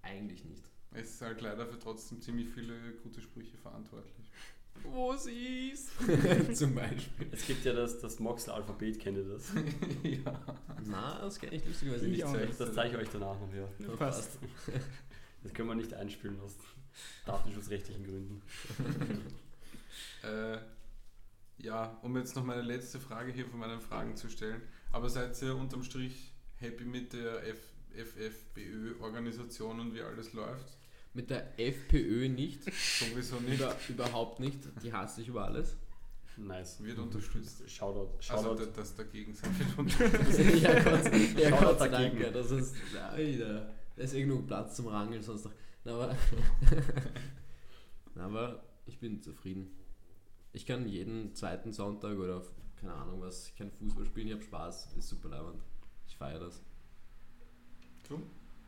Eigentlich 0.01 0.45
nicht. 0.45 0.63
Es 0.91 1.09
ist 1.15 1.21
halt 1.21 1.41
leider 1.41 1.65
für 1.65 1.79
trotzdem 1.79 2.21
ziemlich 2.21 2.47
viele 2.49 2.75
gute 3.03 3.21
Sprüche 3.21 3.57
verantwortlich. 3.57 4.29
Wo 4.83 5.15
sie 5.15 5.69
ist. 5.69 5.89
Zum 6.53 6.75
Beispiel. 6.75 7.27
Es 7.31 7.47
gibt 7.47 7.63
ja 7.65 7.73
das, 7.73 7.99
das 7.99 8.19
Moxel-Alphabet, 8.19 8.99
kennt 8.99 9.17
ihr 9.17 9.23
das? 9.23 9.51
ja. 10.03 10.57
Na, 10.85 11.19
das 11.21 11.39
kenne 11.39 11.55
ich 11.55 11.65
lustigerweise 11.65 12.05
Ich 12.05 12.11
nicht. 12.11 12.25
auch 12.25 12.35
Das, 12.57 12.73
zeige 12.73 12.95
ich 12.95 13.01
euch 13.03 13.09
danach 13.09 13.39
noch, 13.39 13.49
ja. 13.53 13.67
Passt. 13.95 14.37
Das 15.43 15.53
können 15.53 15.69
wir 15.69 15.75
nicht 15.75 15.93
einspielen 15.93 16.39
aus 16.41 16.55
datenschutzrechtlichen 17.25 18.03
Gründen. 18.03 18.41
Äh, 20.23 20.57
ja, 21.57 21.99
um 22.01 22.15
jetzt 22.17 22.35
noch 22.35 22.45
meine 22.45 22.61
letzte 22.61 22.99
Frage 22.99 23.31
hier 23.33 23.45
von 23.45 23.59
meinen 23.59 23.81
Fragen 23.81 24.15
zu 24.15 24.29
stellen. 24.29 24.61
Aber 24.91 25.09
seid 25.09 25.39
ihr 25.41 25.53
unterm 25.55 25.83
Strich 25.83 26.33
happy 26.55 26.85
mit 26.85 27.11
der 27.13 27.45
F 27.45 27.59
FFBÖ-Organisation 27.93 29.79
und 29.81 29.93
wie 29.93 30.01
alles 30.01 30.33
läuft? 30.33 30.77
Mit 31.13 31.29
der 31.29 31.59
FPÖ 31.59 32.27
nicht. 32.29 32.63
Sowieso 32.63 33.39
nicht. 33.39 33.59
Über, 33.59 33.75
überhaupt 33.89 34.39
nicht. 34.39 34.57
Die 34.83 34.91
hasse 34.91 35.21
ich 35.21 35.27
über 35.27 35.45
alles. 35.45 35.75
Nice. 36.37 36.83
Wird 36.83 36.97
unterstützt. 36.97 37.69
Shoutout. 37.69 38.17
Also 38.17 38.43
Shoutout. 38.43 38.65
da- 38.65 38.71
das 38.77 38.95
dagegen 38.95 39.33
sein 39.35 39.51
wird 39.59 39.77
unterstützt. 39.77 40.39
ja, 40.61 40.79
Gott, 40.83 41.37
ja, 41.37 41.49
Gott 41.51 41.79
sei 41.79 41.87
Dank. 41.89 41.91
dagegen. 41.91 42.21
ja, 42.23 42.31
Das 42.31 42.49
ist, 42.51 42.75
wieder. 43.15 43.71
Da 43.95 44.01
ist 44.03 44.13
eh 44.15 44.21
genug 44.21 44.47
Platz 44.47 44.75
zum 44.75 44.87
Rangeln, 44.87 45.21
sonst 45.21 45.45
noch. 45.45 45.51
Na, 45.85 45.93
aber, 45.93 46.15
Na, 48.15 48.25
aber 48.25 48.63
ich 48.87 48.99
bin 48.99 49.21
zufrieden. 49.21 49.69
Ich 50.53 50.65
kann 50.65 50.87
jeden 50.87 51.35
zweiten 51.35 51.71
Sonntag 51.71 52.17
oder 52.17 52.41
keine 52.79 52.93
Ahnung 52.93 53.21
was, 53.21 53.47
ich 53.49 53.55
kann 53.55 53.71
Fußball 53.71 54.05
spielen, 54.05 54.27
ich 54.27 54.33
habe 54.33 54.43
Spaß, 54.43 54.93
ist 54.97 55.09
super 55.09 55.29
leibend. 55.29 55.61
Ich 56.07 56.15
feiere 56.17 56.39
das. 56.39 56.61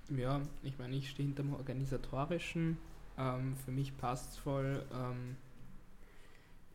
Ja, 0.10 0.42
ich 0.64 0.78
meine, 0.78 0.96
ich 0.96 1.10
stehe 1.10 1.28
hinter 1.28 1.44
dem 1.44 1.54
Organisatorischen. 1.54 2.78
Ähm, 3.18 3.56
für 3.64 3.72
mich 3.72 3.96
passt 3.98 4.32
es 4.34 4.38
voll. 4.38 4.86
Ähm, 4.94 5.38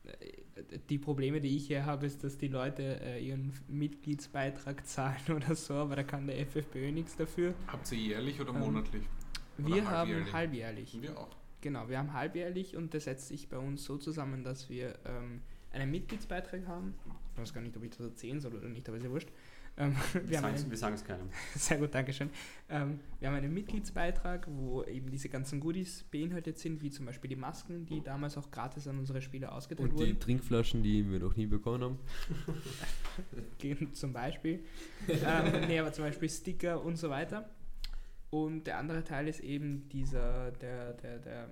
äh, 0.05 0.79
die 0.89 0.99
Probleme, 0.99 1.41
die 1.41 1.57
ich 1.57 1.67
hier 1.67 1.85
habe, 1.87 2.07
ist, 2.07 2.25
dass 2.25 2.39
die 2.39 2.49
Leute 2.49 3.01
äh, 3.01 3.25
ihren 3.25 3.53
Mitgliedsbeitrag 3.69 4.87
zahlen 4.87 5.37
oder 5.37 5.55
so, 5.55 5.75
aber 5.75 5.97
da 5.97 6.03
kann 6.03 6.27
der 6.27 6.45
FFBÖ 6.47 6.93
nichts 6.93 7.17
dafür. 7.17 7.55
Habt 7.67 7.91
ihr 7.93 7.99
jährlich 7.99 8.41
oder 8.41 8.55
Ähm, 8.55 8.61
monatlich? 8.61 9.05
Wir 9.57 9.83
Oder 9.83 9.91
haben 9.91 10.15
halbjährlich? 10.15 10.33
halbjährlich. 10.33 11.03
Wir 11.03 11.19
auch. 11.19 11.37
Genau, 11.61 11.89
wir 11.89 11.99
haben 11.99 12.13
halbjährlich 12.15 12.77
und 12.77 12.95
das 12.95 13.05
setzt 13.05 13.29
sich 13.29 13.49
bei 13.49 13.59
uns 13.59 13.85
so 13.85 13.99
zusammen, 13.99 14.43
dass 14.45 14.71
wir 14.71 14.99
ähm, 15.05 15.43
einen 15.73 15.91
Mitgliedsbeitrag 15.91 16.67
haben. 16.67 16.95
Ich 17.35 17.41
weiß 17.41 17.53
gar 17.53 17.61
nicht, 17.61 17.77
ob 17.77 17.85
ich 17.85 17.91
das 17.91 18.01
erzählen 18.01 18.41
soll 18.41 18.55
oder 18.55 18.69
nicht, 18.69 18.89
aber 18.89 18.97
ist 18.97 19.05
ja 19.05 19.11
wurscht. 19.11 19.29
Ähm, 19.81 19.97
Wir 20.27 20.43
wir 20.43 20.77
sagen 20.77 20.95
es 20.95 21.05
keinem. 21.05 21.29
sehr 21.55 21.79
gut, 21.79 21.95
Dankeschön. 21.95 22.29
Ähm, 22.69 23.01
wir 23.19 23.29
haben 23.29 23.35
einen 23.37 23.53
Mitgliedsbeitrag, 23.55 24.47
wo 24.51 24.85
eben 24.85 25.11
diese 25.11 25.29
ganzen 25.31 25.59
Goodies 25.59 26.05
beinhaltet 26.11 26.59
sind, 26.59 26.83
wie 26.83 26.91
zum 26.91 27.07
Beispiel 27.07 27.31
die 27.31 27.37
Masken, 27.37 27.87
die 27.87 28.03
damals 28.03 28.37
auch 28.37 28.51
gratis 28.51 28.87
an 28.87 28.99
unsere 28.99 29.23
Spieler 29.23 29.53
ausgeteilt 29.53 29.91
Und 29.91 29.99
die 29.99 30.09
wurden. 30.09 30.21
Trinkflaschen, 30.21 30.83
die 30.83 31.11
wir 31.11 31.19
noch 31.19 31.35
nie 31.35 31.47
bekommen 31.47 31.83
haben. 31.83 31.99
Gehen 33.59 33.95
zum 33.95 34.13
Beispiel. 34.13 34.61
ähm, 35.09 35.67
nee, 35.67 35.79
aber 35.79 35.93
zum 35.93 36.05
Beispiel 36.05 36.29
Sticker 36.29 36.83
und 36.85 36.97
so 36.97 37.09
weiter. 37.09 37.49
Und 38.31 38.67
der 38.67 38.79
andere 38.79 39.03
Teil 39.03 39.29
ist 39.29 39.41
eben 39.41 39.89
dieser, 39.89 40.53
der, 40.53 40.93
der, 40.95 41.19
der, 41.19 41.49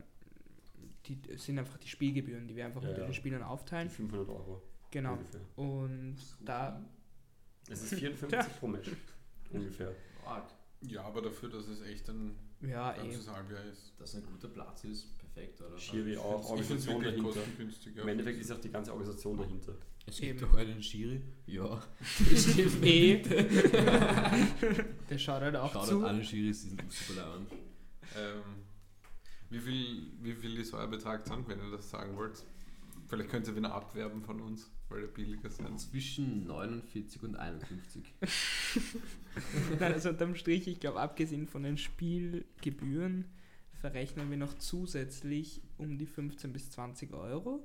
die 1.06 1.18
sind 1.36 1.58
einfach 1.58 1.78
die 1.78 1.88
Spielgebühren, 1.88 2.46
die 2.46 2.54
wir 2.54 2.66
einfach 2.66 2.82
Ja, 2.82 2.90
unter 2.90 3.00
ja. 3.00 3.06
den 3.08 3.14
Spielern 3.14 3.40
Die 3.40 3.46
aufteilen. 3.46 3.88
500 3.90 4.28
Euro. 4.28 4.62
Genau. 4.90 5.14
Ungefähr. 5.14 5.40
Und 5.56 6.16
da, 6.44 6.80
Es 7.70 7.82
ist 7.82 7.94
54 7.94 8.58
pro 8.58 8.68
Match. 8.68 8.90
Ungefähr. 9.50 9.94
Ja, 10.82 11.02
aber 11.02 11.22
dafür, 11.22 11.48
dass 11.48 11.66
es 11.66 11.80
echt 11.82 12.08
ein 12.08 12.36
ja, 12.60 12.92
ganzes 12.92 13.28
Halbjahr 13.28 13.64
ist. 13.64 13.94
Dass 13.98 14.14
ein 14.14 14.24
guter 14.24 14.48
Platz 14.48 14.84
ist, 14.84 15.18
perfekt, 15.18 15.60
oder? 15.60 15.76
Schiri 15.78 16.16
auch, 16.16 16.40
es 16.40 16.50
Organisation 16.50 17.02
wirklich 17.02 17.22
dahinter. 17.22 17.40
ja. 17.94 18.02
Im 18.02 18.08
Endeffekt 18.08 18.40
ist 18.40 18.52
auch 18.52 18.60
die 18.60 18.70
ganze 18.70 18.92
Organisation 18.92 19.36
dahinter. 19.38 19.74
Es 20.06 20.20
gibt 20.20 20.40
doch 20.40 20.54
einen 20.54 20.82
Schiri. 20.82 21.20
Ja. 21.46 21.82
Eh. 22.82 23.22
Der 25.10 25.18
schaut 25.18 25.42
halt 25.42 25.56
auch 25.56 25.72
Schaut 25.72 25.88
zu. 25.88 26.04
alle 26.04 26.24
Schiris, 26.24 26.62
die 26.62 26.68
sind 26.70 26.90
super 26.90 27.20
leibend. 27.20 27.50
Ähm, 28.16 28.64
wie, 29.50 29.60
viel, 29.60 30.12
wie 30.22 30.32
viel 30.34 30.58
ist 30.58 30.72
euer 30.72 30.86
Betrag 30.86 31.24
dann, 31.24 31.46
wenn 31.46 31.58
ihr 31.58 31.70
das 31.70 31.90
sagen 31.90 32.16
wollt? 32.16 32.42
Vielleicht 33.06 33.28
könnt 33.28 33.46
ihr 33.48 33.56
wieder 33.56 33.72
abwerben 33.72 34.22
von 34.22 34.40
uns, 34.40 34.70
weil 34.88 35.02
ihr 35.02 35.08
billiger 35.08 35.50
seid. 35.50 35.78
Zwischen 35.78 36.46
49 36.46 37.22
und 37.22 37.36
51. 37.36 38.02
Nein, 39.80 39.92
also 39.92 40.08
unterm 40.10 40.34
Strich, 40.34 40.66
ich 40.68 40.80
glaube, 40.80 41.00
abgesehen 41.00 41.46
von 41.46 41.62
den 41.62 41.78
Spielgebühren 41.78 43.24
verrechnen 43.80 44.28
wir 44.30 44.36
noch 44.36 44.54
zusätzlich 44.54 45.62
um 45.76 45.98
die 45.98 46.06
15 46.06 46.52
bis 46.52 46.70
20 46.70 47.12
Euro 47.12 47.60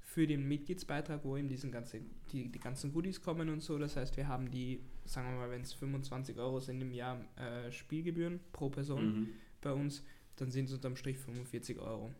für 0.00 0.26
den 0.26 0.46
Mitgliedsbeitrag, 0.48 1.24
wo 1.24 1.36
eben 1.36 1.48
diesen 1.48 1.70
ganze, 1.70 2.00
die, 2.32 2.50
die 2.50 2.58
ganzen 2.58 2.92
Goodies 2.92 3.22
kommen 3.22 3.48
und 3.48 3.60
so. 3.62 3.78
Das 3.78 3.96
heißt, 3.96 4.16
wir 4.16 4.26
haben 4.28 4.50
die, 4.50 4.80
sagen 5.04 5.28
wir 5.30 5.36
mal, 5.38 5.50
wenn 5.50 5.62
es 5.62 5.72
25 5.72 6.36
Euro 6.38 6.60
sind 6.60 6.80
im 6.80 6.92
Jahr 6.92 7.24
äh, 7.36 7.70
Spielgebühren 7.70 8.40
pro 8.52 8.68
Person 8.68 9.20
Mhm. 9.20 9.28
bei 9.60 9.72
uns, 9.72 10.02
dann 10.36 10.50
sind 10.50 10.66
es 10.68 10.74
unterm 10.74 10.96
Strich 10.96 11.18
45 11.18 11.78
Euro 11.78 12.12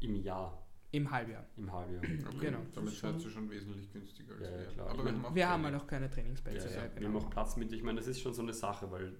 Im 0.00 0.16
Jahr, 0.16 0.66
im 0.90 1.10
Halbjahr. 1.10 1.44
im 1.56 1.70
Halbjahr. 1.72 2.02
Okay, 2.02 2.38
Genau. 2.46 2.58
Damit 2.74 2.88
Das 2.88 2.94
ist 2.94 3.00
seid 3.00 3.20
ihr 3.22 3.30
schon 3.30 3.50
wesentlich 3.50 3.92
günstiger 3.92 4.32
als 4.34 4.42
Ja, 4.42 4.50
ja, 4.50 4.58
wir. 4.58 4.66
klar. 4.66 4.88
Aber 4.90 4.98
Ich 5.02 5.04
wir 5.04 5.12
haben 5.14 5.26
haben 5.26 5.62
keine- 5.62 5.74
halt 5.74 5.82
auch 5.82 5.86
keine 5.86 6.10
Trainingsplätze. 6.10 6.68
Ja, 6.68 6.74
Ja, 6.74 6.80
ja. 6.82 6.86
genau. 6.88 7.00
Wir 7.00 7.08
haben 7.08 7.16
auch 7.16 7.30
Platz 7.30 7.56
mit. 7.56 7.72
Ich 7.72 7.82
meine, 7.82 7.98
das 7.98 8.08
ist 8.08 8.20
schon 8.20 8.32
so 8.34 8.42
eine 8.42 8.54
Sache, 8.54 8.90
weil 8.90 9.12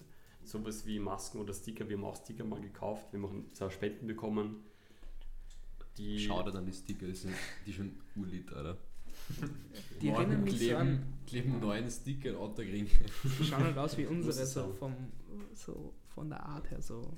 sowas 0.43 0.85
wie 0.85 0.99
Masken 0.99 1.39
oder 1.39 1.53
Sticker, 1.53 1.87
wir 1.87 1.97
haben 1.97 2.05
auch 2.05 2.15
Sticker 2.15 2.43
mal 2.43 2.59
gekauft, 2.61 3.11
wir 3.13 3.21
haben 3.21 3.53
zwar 3.53 3.69
Spenden 3.69 4.07
bekommen. 4.07 4.63
Die 5.97 6.19
Schaut 6.19 6.55
an 6.55 6.65
die 6.65 6.71
Sticker, 6.73 7.05
die 7.07 7.13
sind 7.15 7.35
die 7.65 7.73
schon 7.73 7.91
urlit, 8.15 8.51
oder? 8.51 8.77
Die 10.01 10.07
Morgen 10.07 10.21
erinnern 10.23 10.43
mich 10.43 10.59
so 10.59 10.75
an, 10.77 10.87
kleben, 11.27 11.49
kleben 11.49 11.59
neuen 11.59 11.89
Sticker 11.91 12.29
in 12.29 12.35
Ottergring. 12.37 12.87
die 13.39 13.43
schauen 13.43 13.63
halt 13.63 13.77
aus 13.77 13.97
wie 13.97 14.05
unsere, 14.05 14.33
so, 14.45 14.73
vom, 14.73 14.93
so 15.53 15.93
von 16.07 16.29
der 16.29 16.43
Art 16.43 16.71
her 16.71 16.81
so. 16.81 17.15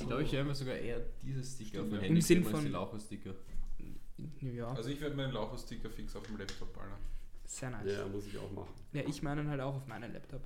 Ich 0.00 0.06
glaube, 0.06 0.22
ich 0.22 0.32
werde 0.32 0.48
mir 0.48 0.54
sogar 0.54 0.74
eher 0.76 1.00
dieses 1.22 1.54
Sticker 1.54 1.80
auf 1.80 1.86
Stimmt, 1.86 1.90
mein 1.90 2.00
ja. 2.00 2.06
Handy 2.06 2.20
Im 2.20 2.22
Sinn 2.22 2.38
als 2.38 2.46
die 2.48 2.52
von- 2.54 2.72
Laucher-Sticker. 2.72 3.34
Ja, 4.40 4.68
Also 4.68 4.90
ich 4.90 5.00
werde 5.00 5.16
meinen 5.16 5.32
Laucher-Sticker 5.32 5.90
fix 5.90 6.14
auf 6.16 6.22
dem 6.24 6.36
Laptop 6.38 6.72
ballern. 6.74 6.98
sehr 7.44 7.70
nice. 7.70 7.86
ja, 7.90 8.06
muss 8.06 8.26
ich 8.26 8.36
auch 8.38 8.50
machen. 8.52 8.68
Ja, 8.92 9.02
ich 9.06 9.22
meine 9.22 9.48
halt 9.48 9.60
auch 9.60 9.76
auf 9.76 9.86
meinen 9.86 10.12
Laptop. 10.12 10.42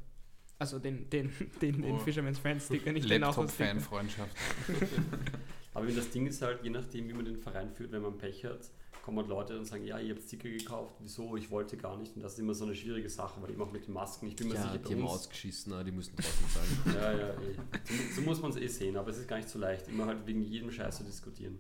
Also 0.58 0.78
den, 0.78 1.08
den, 1.10 1.32
den, 1.62 1.82
den 1.82 1.92
Oh. 1.94 1.98
Fisherman's 1.98 2.38
Friends 2.38 2.66
Sticker, 2.66 2.92
nicht 2.92 3.04
den 3.04 3.10
Sticker. 3.10 3.26
Laptop-Fan-Freundschaft. 3.26 4.36
Aber 5.74 5.86
das 5.86 6.10
Ding 6.10 6.26
ist 6.26 6.42
halt, 6.42 6.62
je 6.62 6.70
nachdem, 6.70 7.08
wie 7.08 7.12
man 7.14 7.24
den 7.24 7.38
Verein 7.38 7.70
führt, 7.70 7.92
wenn 7.92 8.02
man 8.02 8.18
Pech 8.18 8.44
hat, 8.44 8.70
kommen 9.02 9.18
halt 9.18 9.28
Leute 9.28 9.58
und 9.58 9.64
sagen, 9.64 9.84
ja, 9.84 9.98
ihr 9.98 10.14
habt 10.14 10.22
Sticker 10.22 10.48
gekauft, 10.48 10.94
wieso, 11.00 11.36
ich 11.36 11.50
wollte 11.50 11.76
gar 11.76 11.96
nicht. 11.96 12.14
Und 12.16 12.22
das 12.22 12.34
ist 12.34 12.38
immer 12.38 12.54
so 12.54 12.64
eine 12.64 12.74
schwierige 12.74 13.10
Sache, 13.10 13.42
weil 13.42 13.50
eben 13.50 13.60
auch 13.60 13.72
mit 13.72 13.86
den 13.86 13.94
Masken, 13.94 14.28
ich 14.28 14.36
bin 14.36 14.48
mir 14.48 14.54
Ja, 14.54 14.62
sicher, 14.62 14.78
die 14.78 14.94
haben 14.94 15.06
ausgeschissen, 15.06 15.72
aber 15.72 15.84
die 15.84 15.92
müssen 15.92 16.14
trotzdem 16.16 16.48
sagen. 16.48 16.96
Ja, 17.02 17.12
ja, 17.12 17.28
eh. 17.40 17.54
So, 17.84 18.14
so 18.16 18.20
muss 18.22 18.40
man 18.40 18.50
es 18.52 18.56
eh 18.56 18.68
sehen, 18.68 18.96
aber 18.96 19.10
es 19.10 19.18
ist 19.18 19.28
gar 19.28 19.36
nicht 19.36 19.48
so 19.48 19.58
leicht, 19.58 19.88
immer 19.88 20.06
halt 20.06 20.26
wegen 20.26 20.42
jedem 20.42 20.70
Scheiß 20.70 20.98
zu 20.98 21.04
diskutieren. 21.04 21.58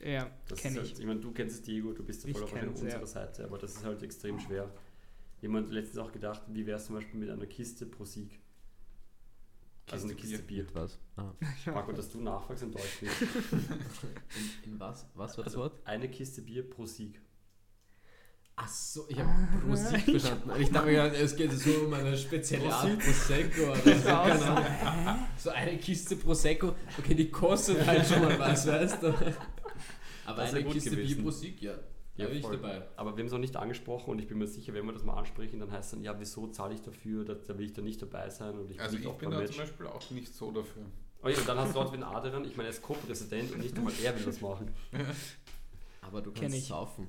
Ja, 0.00 0.30
Das 0.48 0.58
kenne 0.60 0.78
ist 0.80 0.84
ich. 0.84 0.90
halt, 0.92 1.00
ich 1.00 1.06
meine, 1.06 1.20
du 1.20 1.32
kennst 1.32 1.56
es, 1.56 1.62
Diego, 1.62 1.92
du 1.92 2.04
bist 2.04 2.22
voll 2.28 2.42
auf 2.44 2.52
unserer 2.52 2.88
ja. 3.00 3.06
Seite, 3.06 3.44
aber 3.44 3.58
das 3.58 3.72
ist 3.74 3.84
halt 3.84 4.02
extrem 4.02 4.38
schwer. 4.38 4.70
Jemand 5.40 5.66
hat 5.66 5.74
letztens 5.74 5.98
auch 5.98 6.12
gedacht, 6.12 6.42
wie 6.48 6.64
wäre 6.66 6.78
es 6.78 6.86
zum 6.86 6.94
Beispiel 6.94 7.18
mit 7.20 7.28
einer 7.30 7.46
Kiste 7.46 7.86
pro 7.86 8.04
Sieg? 8.04 8.40
Also 9.90 10.06
eine 10.06 10.14
Kiste 10.14 10.38
Bier. 10.38 10.66
Was? 10.72 10.98
Ah. 11.16 11.32
Marco, 11.66 11.92
dass 11.92 12.10
du 12.10 12.20
nachfragst 12.20 12.62
in 12.62 12.72
Deutsch 12.72 13.02
nicht. 13.02 13.20
In, 14.64 14.72
in 14.72 14.80
was? 14.80 15.06
Was 15.14 15.36
war 15.36 15.44
das 15.44 15.54
Also 15.54 15.58
Wort? 15.60 15.80
eine 15.84 16.08
Kiste 16.08 16.42
Bier 16.42 16.68
pro 16.68 16.86
Sieg. 16.86 17.20
Ach 18.56 18.68
so, 18.68 19.04
ich 19.08 19.18
habe 19.18 19.30
pro 19.66 19.74
Sieg 19.74 20.04
verstanden. 20.04 20.50
Ich 20.60 20.70
dachte 20.70 20.86
mir, 20.86 21.12
es 21.12 21.34
geht 21.34 21.52
so 21.52 21.70
um 21.86 21.92
eine 21.92 22.16
spezielle 22.16 22.72
Art 22.72 22.98
Prosecco 22.98 23.72
oder 23.72 23.98
so. 24.38 24.48
So, 25.38 25.50
Keine 25.50 25.70
eine 25.70 25.78
Kiste 25.78 26.16
Prosecco, 26.16 26.74
okay, 26.98 27.14
die 27.14 27.30
kostet 27.30 27.84
halt 27.84 28.06
schon 28.06 28.22
mal 28.22 28.38
was, 28.38 28.66
weißt 28.66 29.02
du? 29.02 29.12
Aber 30.24 30.42
eine 30.42 30.64
Kiste 30.64 30.90
gewesen. 30.90 31.14
Bier 31.16 31.22
pro 31.24 31.30
Sieg, 31.30 31.60
ja, 31.62 31.74
da 32.16 32.26
bin 32.26 32.38
ich 32.38 32.46
dabei. 32.46 32.86
Aber 32.96 33.16
wir 33.16 33.20
haben 33.20 33.26
es 33.26 33.32
noch 33.32 33.38
nicht 33.38 33.56
angesprochen 33.56 34.10
und 34.10 34.18
ich 34.20 34.28
bin 34.28 34.38
mir 34.38 34.46
sicher, 34.46 34.72
wenn 34.74 34.86
wir 34.86 34.92
das 34.92 35.02
mal 35.04 35.14
ansprechen, 35.16 35.58
dann 35.60 35.70
heißt 35.72 35.86
es 35.86 35.90
dann, 35.92 36.02
ja, 36.02 36.18
wieso 36.18 36.46
zahle 36.48 36.74
ich 36.74 36.80
dafür, 36.82 37.24
da, 37.24 37.34
da 37.34 37.58
will 37.58 37.66
ich 37.66 37.72
da 37.72 37.82
nicht 37.82 38.00
dabei 38.00 38.30
sein 38.30 38.58
und 38.58 38.70
ich 38.70 38.76
bin 38.76 38.80
Also 38.86 38.96
ich 38.98 39.06
auch 39.06 39.16
bin 39.18 39.30
da 39.30 39.38
Match. 39.38 39.50
zum 39.52 39.60
Beispiel 39.60 39.86
auch 39.86 40.10
nicht 40.10 40.32
so 40.34 40.50
dafür. 40.52 40.84
Oh 41.22 41.28
ja, 41.28 41.38
und 41.38 41.48
dann 41.48 41.58
hast 41.58 41.70
du 41.70 41.74
dort 41.74 41.92
einen 41.94 42.02
Adrian, 42.04 42.44
ich 42.44 42.56
meine, 42.56 42.68
er 42.68 42.74
ist 42.74 42.82
Co-Präsident 42.82 43.52
und 43.52 43.58
nicht 43.60 43.76
einmal 43.76 43.92
er 44.02 44.16
will 44.18 44.24
das 44.26 44.40
machen. 44.40 44.70
Aber 46.02 46.20
du 46.20 46.32
kannst 46.32 46.56
ich. 46.56 46.66
saufen. 46.66 47.08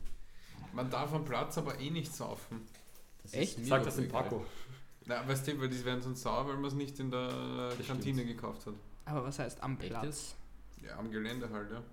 Man 0.73 0.89
darf 0.89 1.13
am 1.13 1.23
Platz 1.25 1.57
aber 1.57 1.79
eh 1.79 1.89
nicht 1.89 2.13
saufen. 2.13 2.61
Das 3.23 3.33
Echt? 3.33 3.65
Sag 3.65 3.83
das 3.83 3.95
dem. 3.97 4.07
Paco. 4.09 4.45
Na, 5.05 5.27
weißt 5.27 5.47
du, 5.47 5.59
weil 5.59 5.69
die 5.69 5.83
werden 5.85 6.01
sonst 6.01 6.21
sauer, 6.21 6.47
weil 6.47 6.55
man 6.55 6.65
es 6.65 6.73
nicht 6.73 6.99
in 6.99 7.11
der 7.11 7.27
Das 7.77 7.87
Kantine 7.87 8.21
stimmt. 8.21 8.35
gekauft 8.35 8.65
hat. 8.65 8.73
Aber 9.05 9.23
was 9.23 9.37
heißt 9.39 9.61
am 9.63 9.77
Platz? 9.77 10.35
Ja, 10.81 10.97
am 10.97 11.11
Gelände 11.11 11.49
halt, 11.49 11.71
ja. 11.71 11.83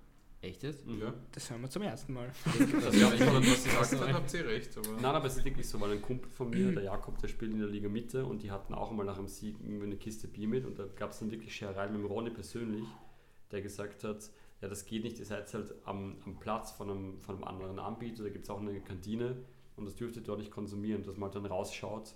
Echt 0.43 0.61
jetzt? 0.61 0.85
Mhm. 0.85 0.99
Ja. 0.99 1.13
Das 1.31 1.49
hören 1.49 1.61
wir 1.61 1.69
zum 1.69 1.83
ersten 1.83 2.13
Mal. 2.13 2.29
Das 2.81 2.99
Ja, 2.99 3.13
ich 3.13 3.19
meine, 3.21 3.39
was 3.39 3.63
gesagt 3.63 3.89
gesagt. 3.91 4.07
hat, 4.09 4.13
habt 4.13 4.33
ihr 4.33 4.45
recht. 4.45 4.77
Aber 4.77 4.91
Nein, 4.91 5.05
aber 5.05 5.25
es 5.25 5.37
ist 5.37 5.45
wirklich 5.45 5.69
so, 5.69 5.79
weil 5.79 5.91
ein 5.91 6.01
Kumpel 6.01 6.29
von 6.29 6.49
mir, 6.49 6.73
der 6.73 6.83
Jakob, 6.83 7.17
der 7.19 7.29
spielt 7.29 7.53
in 7.53 7.59
der 7.59 7.69
Liga 7.69 7.87
Mitte 7.87 8.25
und 8.25 8.43
die 8.43 8.51
hatten 8.51 8.73
auch 8.73 8.91
einmal 8.91 9.05
nach 9.05 9.15
dem 9.15 9.29
Sieg 9.29 9.55
irgendwie 9.63 9.85
eine 9.85 9.95
Kiste 9.95 10.27
Bier 10.27 10.49
mit 10.49 10.65
und 10.65 10.77
da 10.77 10.85
gab 10.97 11.11
es 11.11 11.19
dann 11.19 11.31
wirklich 11.31 11.55
Scherereien 11.55 11.93
mit 11.93 12.01
dem 12.01 12.07
Ronny 12.07 12.29
persönlich, 12.29 12.83
der 13.51 13.61
gesagt 13.61 14.03
hat, 14.03 14.29
ja 14.61 14.67
das 14.67 14.85
geht 14.85 15.05
nicht, 15.05 15.17
ihr 15.17 15.25
seid 15.25 15.53
halt 15.53 15.73
am, 15.85 16.17
am 16.25 16.37
Platz 16.41 16.71
von 16.71 16.89
einem, 16.89 17.21
von 17.21 17.35
einem 17.35 17.45
anderen 17.45 17.79
Anbieter, 17.79 18.23
da 18.23 18.29
gibt 18.29 18.43
es 18.43 18.49
auch 18.49 18.59
eine 18.59 18.81
Kantine 18.81 19.37
und 19.77 19.85
das 19.85 19.95
dürft 19.95 20.17
ihr 20.17 20.23
dort 20.23 20.39
nicht 20.39 20.51
konsumieren, 20.51 21.03
dass 21.03 21.15
man 21.15 21.31
halt 21.31 21.35
dann 21.35 21.45
rausschaut, 21.45 22.15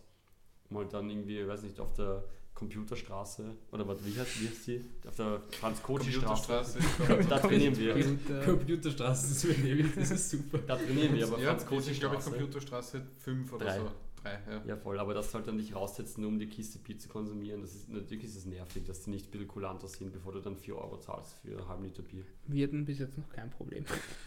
mal 0.70 0.86
dann 0.86 1.10
irgendwie, 1.10 1.40
ich 1.40 1.48
weiß 1.48 1.64
nicht, 1.64 1.80
auf 1.80 1.94
der 1.94 2.26
Computerstraße 2.58 3.56
oder 3.72 3.88
was, 3.88 4.04
wie 4.04 4.20
heißt, 4.20 4.42
wie 4.42 4.48
heißt 4.48 4.66
die? 4.68 4.84
Auf 5.08 5.16
der. 5.16 5.42
Computerstraße. 5.84 6.80
ich 6.80 6.98
glaube, 7.06 7.24
Da 7.26 7.38
trainieren 7.38 7.78
wir. 7.78 7.94
Computer. 7.94 8.46
Computerstraße, 8.46 9.48
das 9.96 10.12
ist 10.12 10.30
super. 10.32 10.58
Da 10.66 10.76
trainieren 10.76 11.14
wir, 11.14 11.28
aber 11.28 11.38
ja, 11.40 11.56
Franz 11.56 11.88
ich 11.88 12.00
glaube. 12.00 12.18
Computerstraße 12.18 13.04
5 13.20 13.54
oder 13.54 13.66
Drei. 13.66 13.78
so. 13.78 13.92
Drei, 14.28 14.54
ja. 14.54 14.62
Ja, 14.68 14.78
voll, 14.78 15.00
aber 15.00 15.14
das 15.14 15.32
sollte 15.32 15.48
dann 15.48 15.58
nicht 15.58 15.76
raussetzen, 15.76 16.22
nur 16.22 16.30
um 16.30 16.40
die 16.40 16.48
Kiste 16.48 16.80
Bier 16.80 16.98
zu 16.98 17.08
konsumieren. 17.08 17.62
Das 17.62 17.74
ist, 17.76 17.90
natürlich 17.90 18.26
ist 18.26 18.36
es 18.36 18.46
nervig, 18.46 18.84
dass 18.86 19.04
die 19.04 19.12
nicht 19.12 19.28
ein 19.28 19.32
bisschen 19.32 19.48
kulanter 19.48 19.88
sind, 19.88 20.12
bevor 20.12 20.34
du 20.34 20.40
dann 20.40 20.58
4 20.58 20.76
Euro 20.76 20.98
zahlst 20.98 21.36
für 21.40 21.58
einen 21.58 21.68
halben 21.68 21.84
Liter 21.86 22.04
Bier. 22.04 22.24
Wir 22.48 22.68
hatten 22.68 22.86
bis 22.86 23.00
jetzt 23.00 23.18
noch 23.18 23.30
kein 23.30 23.50
Problem. 23.50 23.86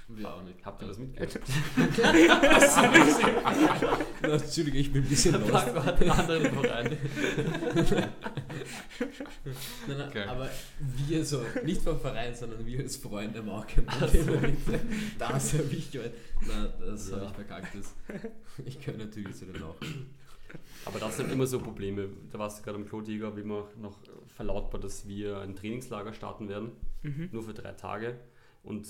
Wir 0.09 0.35
auch 0.35 0.43
nicht. 0.43 0.65
Habt 0.65 0.83
ihr 0.83 0.89
das 0.89 0.99
mitgekriegt? 0.99 1.41
Na, 4.23 4.29
Entschuldigung, 4.29 4.81
ich 4.81 4.93
bin 4.93 5.03
ein 5.03 5.09
bisschen. 5.09 5.41
Paco 5.43 5.85
hat 5.85 6.01
einen 6.01 6.11
anderen 6.11 6.51
Verein. 6.55 6.97
Nein, 9.89 9.99
nein, 9.99 10.11
Geil. 10.13 10.29
aber 10.29 10.49
wir 11.07 11.25
so, 11.25 11.43
nicht 11.65 11.83
vom 11.83 11.99
Verein, 11.99 12.35
sondern 12.35 12.65
wir 12.67 12.81
als 12.81 12.97
Freunde 12.97 13.43
Marke. 13.43 13.83
Das 15.19 15.53
habe 15.55 15.65
ich 15.73 15.91
gehört. 15.91 16.15
Nein, 16.47 16.69
das 16.81 17.11
Ja. 17.11 17.17
habe 17.17 17.27
ich 17.27 17.33
verkackt. 17.33 17.75
Das. 17.75 17.95
Ich 18.65 18.81
gehöre 18.81 18.99
natürlich 18.99 19.35
zu 19.37 19.47
den 19.47 19.63
auch. 19.63 19.77
Aber 20.85 20.99
das 20.99 21.17
sind 21.17 21.31
immer 21.31 21.47
so 21.47 21.61
Probleme. 21.61 22.09
Da 22.33 22.39
warst 22.39 22.59
du 22.59 22.63
gerade 22.65 22.77
am 22.79 22.87
Klotiger, 22.89 23.37
wie 23.37 23.43
man 23.45 23.65
noch 23.81 23.99
verlautbart, 24.37 24.83
dass 24.85 25.07
wir 25.07 25.39
ein 25.41 25.55
Trainingslager 25.57 26.13
starten 26.13 26.49
werden, 26.49 26.73
Mhm. 27.03 27.29
nur 27.33 27.43
für 27.43 27.55
drei 27.55 27.73
Tage. 27.73 28.19
Und 28.63 28.87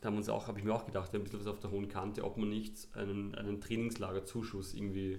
da 0.00 0.06
haben 0.06 0.14
wir 0.14 0.18
uns 0.18 0.28
auch, 0.28 0.46
habe 0.46 0.58
ich 0.58 0.64
mir 0.64 0.72
auch 0.74 0.86
gedacht, 0.86 1.12
ein 1.14 1.22
bisschen 1.22 1.40
was 1.40 1.46
auf 1.46 1.58
der 1.60 1.70
hohen 1.70 1.88
Kante, 1.88 2.22
ob 2.24 2.36
man 2.36 2.48
nicht 2.48 2.88
einen, 2.94 3.34
einen 3.34 3.60
Trainingslagerzuschuss 3.60 4.72
irgendwie, 4.74 5.18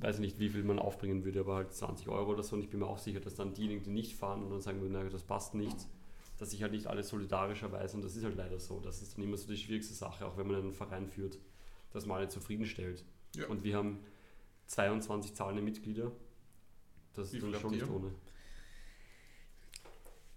weiß 0.00 0.16
ich 0.16 0.20
nicht, 0.20 0.38
wie 0.38 0.48
viel 0.48 0.62
man 0.64 0.78
aufbringen 0.78 1.24
würde, 1.24 1.40
aber 1.40 1.56
halt 1.56 1.72
20 1.72 2.08
Euro 2.08 2.32
oder 2.32 2.42
so. 2.42 2.56
Und 2.56 2.62
ich 2.62 2.70
bin 2.70 2.80
mir 2.80 2.86
auch 2.86 2.98
sicher, 2.98 3.20
dass 3.20 3.34
dann 3.34 3.54
diejenigen, 3.54 3.82
die 3.82 3.90
nicht 3.90 4.16
fahren 4.16 4.42
und 4.42 4.50
dann 4.50 4.60
sagen 4.60 4.80
würden, 4.80 4.92
naja, 4.92 5.08
das 5.10 5.22
passt 5.22 5.54
nicht, 5.54 5.76
dass 6.38 6.50
sich 6.50 6.62
halt 6.62 6.72
nicht 6.72 6.86
alle 6.86 7.02
solidarischerweise, 7.02 7.96
und 7.96 8.04
das 8.04 8.16
ist 8.16 8.24
halt 8.24 8.36
leider 8.36 8.58
so, 8.58 8.80
das 8.80 9.02
ist 9.02 9.16
dann 9.16 9.24
immer 9.24 9.36
so 9.36 9.48
die 9.48 9.56
schwierigste 9.56 9.94
Sache, 9.94 10.26
auch 10.26 10.36
wenn 10.36 10.46
man 10.46 10.56
einen 10.56 10.72
Verein 10.72 11.06
führt, 11.06 11.38
dass 11.92 12.06
man 12.06 12.18
alle 12.18 12.28
zufriedenstellt. 12.28 13.04
Ja. 13.36 13.46
Und 13.46 13.64
wir 13.64 13.76
haben 13.76 14.00
22 14.66 15.34
zahlende 15.34 15.62
Mitglieder. 15.62 16.10
Das 17.14 17.32
Wie 17.32 17.38
ist 17.38 17.44
dann 17.44 17.54
schon 17.60 17.70
nicht 17.70 17.88
ohne. 17.88 18.10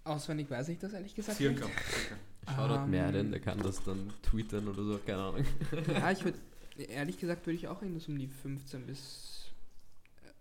Auswendig 0.04 0.50
weiß 0.50 0.68
ich 0.70 0.78
das 0.78 0.92
ehrlich 0.92 1.14
gesagt 1.14 1.36
Circa. 1.36 1.66
nicht. 1.66 1.78
circa. 1.80 2.16
Shoutout 2.54 2.84
Ähm, 2.84 2.90
Merlin, 2.90 3.30
der 3.30 3.40
kann 3.40 3.58
das 3.58 3.82
dann 3.84 4.10
twittern 4.22 4.68
oder 4.68 4.82
so, 4.82 4.98
keine 5.04 5.22
Ahnung. 5.22 5.44
Ja, 5.88 6.10
ich 6.10 6.24
würde, 6.24 6.38
ehrlich 6.76 7.18
gesagt, 7.18 7.46
würde 7.46 7.56
ich 7.56 7.68
auch 7.68 7.82
irgendwas 7.82 8.08
um 8.08 8.18
die 8.18 8.28
15 8.28 8.86
bis 8.86 9.37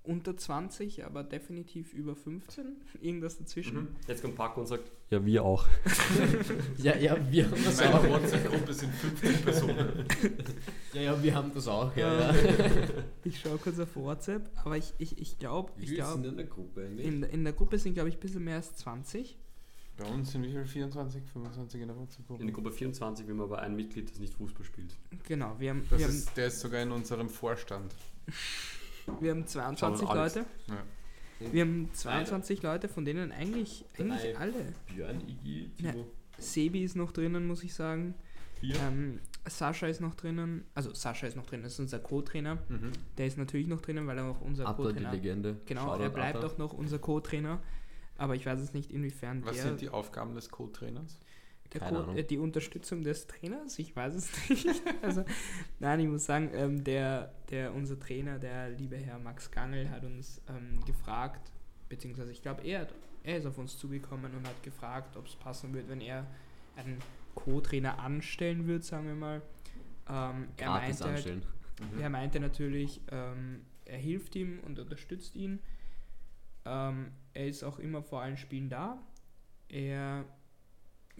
unter 0.07 0.35
20, 0.38 1.05
aber 1.05 1.23
definitiv 1.23 1.93
über 1.93 2.15
15. 2.15 2.65
Irgendwas 3.01 3.38
dazwischen. 3.38 3.75
Mhm. 3.75 3.88
Jetzt 4.07 4.21
kommt 4.21 4.35
Paco 4.35 4.61
und 4.61 4.67
sagt, 4.67 4.91
ja, 5.09 5.23
wir 5.25 5.43
auch. 5.43 5.65
Ja, 6.77 6.95
ja, 6.97 7.17
wir 7.31 7.45
haben 7.45 7.55
In 7.55 7.63
das 7.63 7.77
meiner 7.77 7.95
auch. 7.99 8.09
WhatsApp-Gruppe 8.09 8.73
sind 8.73 8.93
50 8.93 9.43
Personen. 9.45 10.05
Ja, 10.93 11.01
ja, 11.01 11.23
wir 11.23 11.35
haben 11.35 11.51
das 11.53 11.67
auch, 11.67 11.95
ja. 11.95 12.31
Ja. 12.31 12.31
ja. 12.34 12.53
Ich 13.23 13.39
schaue 13.39 13.57
kurz 13.57 13.77
auf 13.77 13.95
WhatsApp, 13.95 14.49
aber 14.63 14.77
ich, 14.77 14.93
ich, 14.97 15.19
ich 15.19 15.38
glaube, 15.38 15.71
Wie 15.77 15.84
ich 15.84 15.89
viele 15.89 16.05
sind 16.05 16.21
glaube, 16.23 16.27
in 16.29 16.38
der 16.38 16.45
Gruppe 16.47 16.81
eigentlich? 16.85 17.05
in, 17.05 17.23
in 17.23 17.43
der 17.43 17.53
Gruppe 17.53 17.77
sind, 17.77 17.93
glaube 17.93 18.09
ich, 18.09 18.15
ein 18.15 18.19
bisschen 18.19 18.43
mehr 18.43 18.55
als 18.55 18.75
20. 18.77 19.38
Bei 19.97 20.05
uns 20.05 20.31
sind 20.31 20.43
wie 20.43 20.51
viel? 20.51 20.65
24, 20.65 21.23
25 21.34 21.81
in 21.81 21.88
der 21.88 21.97
WhatsApp-Gruppe. 21.97 22.41
In 22.41 22.47
der 22.47 22.53
Gruppe 22.53 22.71
24 22.71 23.27
will 23.27 23.34
man 23.35 23.45
aber 23.45 23.59
ein 23.61 23.75
Mitglied, 23.75 24.09
das 24.09 24.19
nicht 24.19 24.34
Fußball 24.35 24.63
spielt. 24.65 24.95
Genau, 25.27 25.55
wir 25.59 25.71
haben, 25.71 25.85
Das 25.89 25.99
wir 25.99 26.07
haben, 26.07 26.15
ist, 26.15 26.35
der 26.38 26.47
ist 26.47 26.59
sogar 26.59 26.81
in 26.81 26.91
unserem 26.91 27.29
Vorstand. 27.29 27.93
Wir 29.19 29.31
haben 29.31 29.45
22 29.45 30.07
Schauen 30.07 30.15
wir 30.15 30.23
Leute. 30.23 30.45
Ja. 30.67 31.51
Wir 31.51 31.61
haben 31.61 31.89
22 31.93 32.63
Leute, 32.63 32.88
von 32.88 33.05
denen 33.05 33.31
eigentlich, 33.31 33.85
eigentlich 33.97 34.38
alle. 34.38 34.73
Björn, 34.88 35.21
Iggy. 35.27 35.69
Timo. 35.77 36.07
Sebi 36.39 36.84
ist 36.84 36.95
noch 36.95 37.11
drinnen, 37.11 37.47
muss 37.47 37.63
ich 37.63 37.73
sagen. 37.73 38.15
Ähm, 38.63 39.19
Sascha 39.45 39.88
ist 39.88 40.01
noch 40.01 40.15
drinnen. 40.15 40.65
Also 40.73 40.93
Sascha 40.93 41.27
ist 41.27 41.35
noch 41.35 41.45
drinnen, 41.45 41.63
das 41.63 41.73
ist 41.73 41.79
unser 41.79 41.99
Co-Trainer. 41.99 42.55
Mhm. 42.69 42.91
Der 43.17 43.27
ist 43.27 43.38
natürlich 43.38 43.67
noch 43.67 43.81
drinnen, 43.81 44.07
weil 44.07 44.17
er 44.17 44.25
auch 44.25 44.41
unser 44.41 44.65
Co-Trainer 44.65 45.11
Legende. 45.11 45.57
Genau, 45.65 45.85
Shoutout 45.85 46.03
er 46.03 46.09
bleibt 46.09 46.38
Atta. 46.38 46.47
auch 46.47 46.57
noch 46.57 46.73
unser 46.73 46.99
Co-Trainer. 46.99 47.59
Aber 48.17 48.35
ich 48.35 48.45
weiß 48.45 48.59
es 48.59 48.73
nicht, 48.73 48.91
inwiefern 48.91 49.45
Was 49.45 49.55
der, 49.55 49.65
sind 49.65 49.81
die 49.81 49.89
Aufgaben 49.89 50.34
des 50.34 50.49
Co-Trainers? 50.49 51.19
Äh, 52.15 52.23
die 52.23 52.38
Unterstützung 52.38 53.03
des 53.03 53.27
Trainers. 53.27 53.77
Ich 53.80 53.95
weiß 53.95 54.15
es 54.15 54.31
nicht. 54.49 54.68
also, 55.02 55.23
nein, 55.80 55.99
ich 55.99 56.07
muss 56.07 56.26
sagen, 56.26 56.49
ähm, 56.53 56.84
der, 56.84 57.34
der, 57.49 57.73
unser 57.73 57.99
Trainer, 57.99 58.39
der 58.39 58.69
liebe 58.69 58.98
Herr 58.98 59.19
Max 59.19 59.52
Gangel, 59.52 59.89
hat 59.89 60.03
uns 60.03 60.41
ähm, 60.49 60.84
gefragt, 60.85 61.52
beziehungsweise 61.89 62.31
ich 62.31 62.41
glaube, 62.41 62.64
er, 62.64 62.81
hat- 62.81 62.94
er 63.23 63.38
ist 63.38 63.45
auf 63.45 63.57
uns 63.57 63.77
zugekommen 63.77 64.31
und 64.35 64.48
hat 64.48 64.64
gefragt, 64.64 65.18
ob 65.18 65.26
es 65.27 65.35
passen 65.35 65.73
würde, 65.73 65.89
wenn 65.89 66.02
er 66.02 66.26
einen 66.76 66.99
Co-Trainer 67.35 67.99
anstellen 67.99 68.65
würde, 68.68 68.84
sagen 68.84 69.07
wir 69.07 69.15
mal. 69.15 69.41
Ähm, 70.10 70.48
er 70.57 70.69
meinte 70.69 71.03
halt. 71.03 71.26
Mhm. 71.94 71.99
er 72.02 72.10
meinte 72.10 72.39
natürlich, 72.39 73.02
ähm, 73.11 73.61
er 73.85 73.98
hilft 73.98 74.35
ihm 74.35 74.60
und 74.65 74.80
unterstützt 74.80 75.35
ihn. 75.35 75.60
Ähm, 76.65 77.11
er 77.34 77.48
ist 77.48 77.64
auch 77.64 77.80
immer 77.80 78.02
vor 78.02 78.22
allen 78.22 78.38
Spielen 78.38 78.69
da. 78.69 78.98
Er 79.69 80.26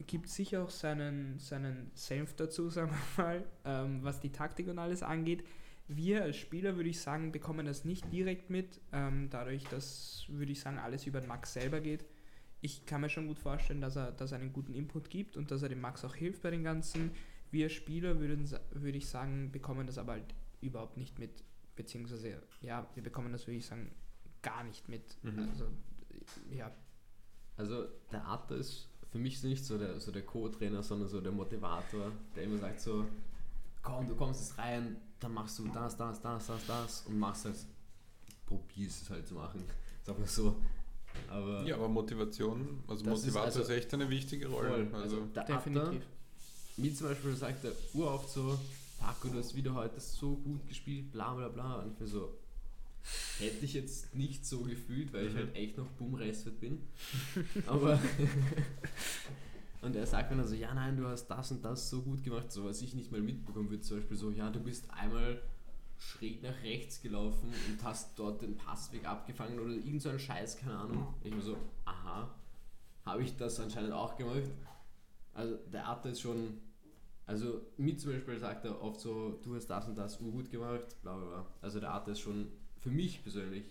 gibt 0.06 0.30
sicher 0.30 0.64
auch 0.64 0.70
seinen, 0.70 1.40
seinen 1.40 1.92
Senf 1.96 2.36
dazu, 2.36 2.70
sagen 2.70 2.92
wir 2.92 3.24
mal, 3.24 3.46
ähm, 3.66 4.04
was 4.04 4.20
die 4.20 4.32
Taktik 4.32 4.68
und 4.68 4.80
alles 4.80 5.04
angeht. 5.04 5.44
Wir 5.88 6.24
als 6.24 6.36
Spieler, 6.36 6.76
würde 6.76 6.90
ich 6.90 7.00
sagen, 7.00 7.32
bekommen 7.32 7.66
das 7.66 7.86
nicht 7.86 8.12
direkt 8.12 8.50
mit, 8.50 8.82
ähm, 8.92 9.30
dadurch, 9.30 9.64
dass, 9.66 10.26
würde 10.28 10.52
ich 10.52 10.60
sagen, 10.60 10.80
alles 10.80 11.08
über 11.08 11.22
den 11.22 11.30
Max 11.30 11.54
selber 11.54 11.80
geht. 11.80 12.06
Ich 12.60 12.86
kann 12.86 13.02
mir 13.02 13.10
schon 13.10 13.28
gut 13.28 13.40
vorstellen, 13.40 13.82
dass 13.82 13.96
er, 13.96 14.12
dass 14.12 14.34
er 14.34 14.40
einen 14.40 14.52
guten 14.52 14.74
Input 14.74 15.10
gibt 15.10 15.38
und 15.38 15.50
dass 15.50 15.62
er 15.62 15.70
dem 15.70 15.80
Max 15.80 16.04
auch 16.04 16.16
hilft 16.16 16.42
bei 16.42 16.52
den 16.52 16.64
ganzen. 16.64 17.12
Wir 17.52 17.70
Spieler 17.70 18.20
würden, 18.20 18.50
würde 18.72 18.98
ich 18.98 19.08
sagen, 19.08 19.52
bekommen 19.52 19.88
das 19.88 19.98
aber 19.98 20.14
halt 20.14 20.36
überhaupt 20.60 20.98
nicht 20.98 21.20
mit, 21.20 21.44
beziehungsweise, 21.76 22.44
ja, 22.62 22.86
wir 22.94 23.04
bekommen 23.04 23.32
das, 23.32 23.48
würde 23.48 23.58
ich 23.58 23.66
sagen, 23.66 23.92
gar 24.42 24.64
nicht 24.66 24.90
mit. 24.90 25.18
Mhm. 25.24 25.48
Also, 25.50 25.68
ja, 26.52 26.72
Also 27.56 27.88
der 28.12 28.28
Atta 28.28 28.56
ist 28.56 28.90
für 29.18 29.24
mich 29.24 29.40
so 29.42 29.48
nicht 29.48 29.66
so 29.66 29.78
der, 29.80 30.00
so 30.00 30.12
der 30.12 30.22
Co-Trainer, 30.22 30.84
sondern 30.84 31.10
so 31.10 31.20
der 31.20 31.32
Motivator, 31.32 32.12
der 32.36 32.44
immer 32.44 32.60
sagt 32.60 32.80
so, 32.80 33.04
komm, 33.82 34.08
du 34.08 34.16
kommst 34.16 34.42
jetzt 34.42 34.58
rein, 34.60 34.98
dann 35.20 35.34
machst 35.34 35.58
du 35.58 35.68
das, 35.70 35.98
das, 35.98 36.22
das, 36.22 36.46
das, 36.46 36.66
das 36.68 37.02
und 37.08 37.18
machst 37.18 37.46
halt, 37.46 37.56
probierst 38.46 39.02
es 39.04 39.10
halt 39.10 39.28
zu 39.28 39.34
machen, 39.34 39.64
sag 40.04 40.20
mal 40.20 40.28
so. 40.28 40.56
Aber 41.30 41.64
Ja, 41.66 41.76
aber 41.76 41.90
Motivation, 41.90 42.84
also 42.88 43.04
ist 43.04 43.10
Motivator 43.10 43.48
ist, 43.48 43.58
also- 43.58 43.72
echt 43.74 43.92
eine 43.96 44.08
wichtige 44.08 44.48
Rolle. 44.50 44.86
voll, 44.88 45.02
Also, 45.02 45.22
also 45.36 45.54
definitiv. 45.56 46.04
Atta, 46.04 46.06
mir 46.78 46.94
zum 46.94 47.08
Beispiel 47.08 47.36
sagt 47.36 47.64
er 47.66 47.72
uroft 47.96 48.30
so, 48.30 48.60
Paco, 49.00 49.30
du 49.30 49.40
hast 49.40 49.56
wieder 49.56 49.74
heute 49.74 50.00
so 50.00 50.36
gut 50.36 50.68
gespielt, 50.68 51.12
bla 51.12 51.34
bla 51.34 51.48
bla. 51.50 51.80
Und 51.82 51.94
ich 51.94 52.00
mir 52.00 52.08
so, 52.08 52.36
hätte 53.40 53.64
ich 53.66 53.74
jetzt 53.74 54.14
nicht 54.16 54.46
so 54.46 54.60
gefühlt, 54.62 55.14
weil 55.14 55.28
ich 55.28 55.34
Mhm. 55.34 55.38
halt 55.38 55.56
echt 55.56 55.78
noch 55.78 55.88
boomrestet 55.92 56.60
bin. 56.60 56.82
Aber 57.66 58.00
und 59.82 59.96
er 59.96 60.06
sagt 60.08 60.32
mir 60.32 60.38
dann 60.38 60.48
so, 60.48 60.56
ja 60.56 60.74
nein, 60.74 60.98
du 60.98 61.08
hast 61.08 61.28
das 61.28 61.52
und 61.52 61.64
das 61.64 61.90
so 61.90 62.02
gut 62.02 62.24
gemacht, 62.24 62.52
so 62.52 62.66
was 62.66 62.82
ich 62.82 62.94
nicht 62.96 63.12
mal 63.12 63.22
mitbekommen 63.22 63.70
würde, 63.70 63.82
zum 63.84 63.98
Beispiel 63.98 64.18
so, 64.18 64.32
ja, 64.32 64.50
du 64.50 64.60
bist 64.60 64.90
einmal 64.92 65.42
schräg 66.00 66.44
nach 66.44 66.62
rechts 66.64 67.02
gelaufen 67.02 67.50
und 67.70 67.84
hast 67.84 68.18
dort 68.20 68.42
den 68.42 68.56
Passweg 68.56 69.06
abgefangen 69.08 69.60
oder 69.60 69.72
irgend 69.74 70.02
so 70.02 70.10
ein 70.10 70.20
Scheiß, 70.20 70.58
keine 70.58 70.78
Ahnung. 70.78 71.14
Ich 71.24 71.34
mir 71.34 71.42
so, 71.42 71.58
aha, 71.86 72.30
habe 73.06 73.24
ich 73.24 73.36
das 73.38 73.60
anscheinend 73.60 73.94
auch 73.94 74.16
gemacht. 74.18 74.44
Also 75.34 75.56
der 75.72 75.88
Atta 75.88 76.10
ist 76.10 76.22
schon, 76.22 76.58
also 77.26 77.62
mit 77.78 78.00
zum 78.00 78.12
Beispiel 78.12 78.38
sagt 78.40 78.66
er 78.66 78.82
oft 78.82 79.00
so, 79.00 79.40
du 79.44 79.56
hast 79.56 79.68
das 79.68 79.88
und 79.88 79.96
das 79.98 80.20
urgut 80.22 80.50
gemacht, 80.52 81.02
bla 81.02 81.16
bla 81.16 81.26
bla. 81.28 81.46
Also 81.62 81.80
der 81.80 81.94
Atta 81.94 82.12
ist 82.12 82.20
schon 82.20 82.48
für 82.88 82.94
mich 82.96 83.22
persönlich 83.22 83.66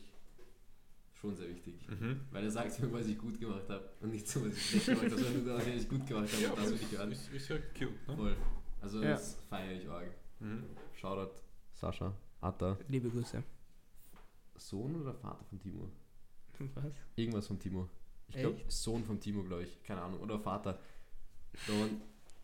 schon 1.14 1.34
sehr 1.34 1.48
wichtig. 1.48 1.74
mhm. 1.88 2.20
Weil 2.30 2.44
er 2.44 2.50
sagt 2.50 2.78
mir, 2.80 2.92
was 2.92 3.06
ich 3.06 3.16
gut 3.18 3.40
gemacht 3.40 3.68
habe 3.68 3.88
und 4.00 4.12
nicht 4.12 4.28
so, 4.28 4.44
was 4.44 4.54
ich 4.56 4.66
schlecht 4.82 4.86
gemacht 4.86 5.04
habe, 5.10 5.16
sondern 5.22 5.44
nur, 5.46 5.56
was 5.56 5.66
ich 5.66 5.88
gut 5.88 6.06
gemacht 6.06 6.28
habe. 6.32 6.42
Ja, 6.42 6.50
und 6.50 6.58
das 6.58 6.70
will 6.70 6.78
ich 6.82 6.98
hören. 6.98 7.12
ist, 7.12 7.32
ist 7.32 7.48
ja 7.48 7.56
cute, 7.58 8.08
ne? 8.08 8.16
Voll. 8.16 8.36
Also 8.82 9.02
Ja. 9.02 9.10
das 9.10 9.36
feiere 9.48 9.72
ich 9.80 9.88
arg. 9.88 10.10
Mhm. 10.40 10.64
Shoutout 10.94 11.40
Sascha, 11.74 12.12
Atta. 12.40 12.78
liebe 12.88 13.08
Grüße. 13.08 13.42
Sohn 14.58 15.00
oder 15.00 15.14
Vater 15.14 15.44
von 15.44 15.58
Timo? 15.60 15.90
Was? 16.74 16.94
Irgendwas 17.16 17.46
von 17.46 17.58
Timo. 17.58 17.88
Ich 18.28 18.36
glaube? 18.36 18.60
Sohn 18.68 19.04
von 19.04 19.18
Timo, 19.20 19.42
glaube 19.44 19.64
ich. 19.64 19.82
Keine 19.82 20.02
Ahnung. 20.02 20.20
Oder 20.20 20.38
Vater. 20.38 20.78
Dann, 21.66 22.00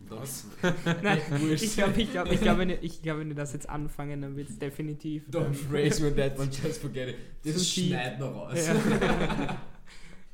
Was? 0.09 0.47
Nein, 1.03 1.21
ich 1.55 1.75
glaube, 1.75 2.01
ich 2.01 2.11
glaub, 2.11 2.31
ich 2.31 2.41
glaub, 2.41 2.59
wenn, 2.59 2.71
ich 2.71 3.03
glaub, 3.03 3.19
wenn 3.19 3.29
wir 3.29 3.35
das 3.35 3.53
jetzt 3.53 3.69
anfangen, 3.69 4.23
dann 4.23 4.37
wird 4.37 4.51
es 4.51 4.59
definitiv. 4.59 5.29
Don't 5.29 5.47
ähm, 5.47 5.57
raise 5.71 6.03
me 6.03 6.15
that 6.15 6.39
one, 6.39 6.51
just 6.51 6.81
forget 6.81 7.09
it. 7.09 7.17
Das 7.45 7.69
schneidet 7.69 8.19
noch 8.19 8.35
raus. 8.35 8.67
Ja. 8.67 9.61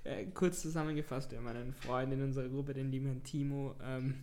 Äh, 0.05 0.25
kurz 0.33 0.63
zusammengefasst, 0.63 1.33
wir 1.33 1.39
haben 1.39 1.49
einen 1.49 1.75
Freund 1.75 2.11
in 2.15 2.23
unserer 2.23 2.49
Gruppe, 2.49 2.73
den 2.73 2.91
lieben 2.91 3.07
Herrn 3.07 3.23
Timo. 3.25 3.75
Ähm, 3.85 4.15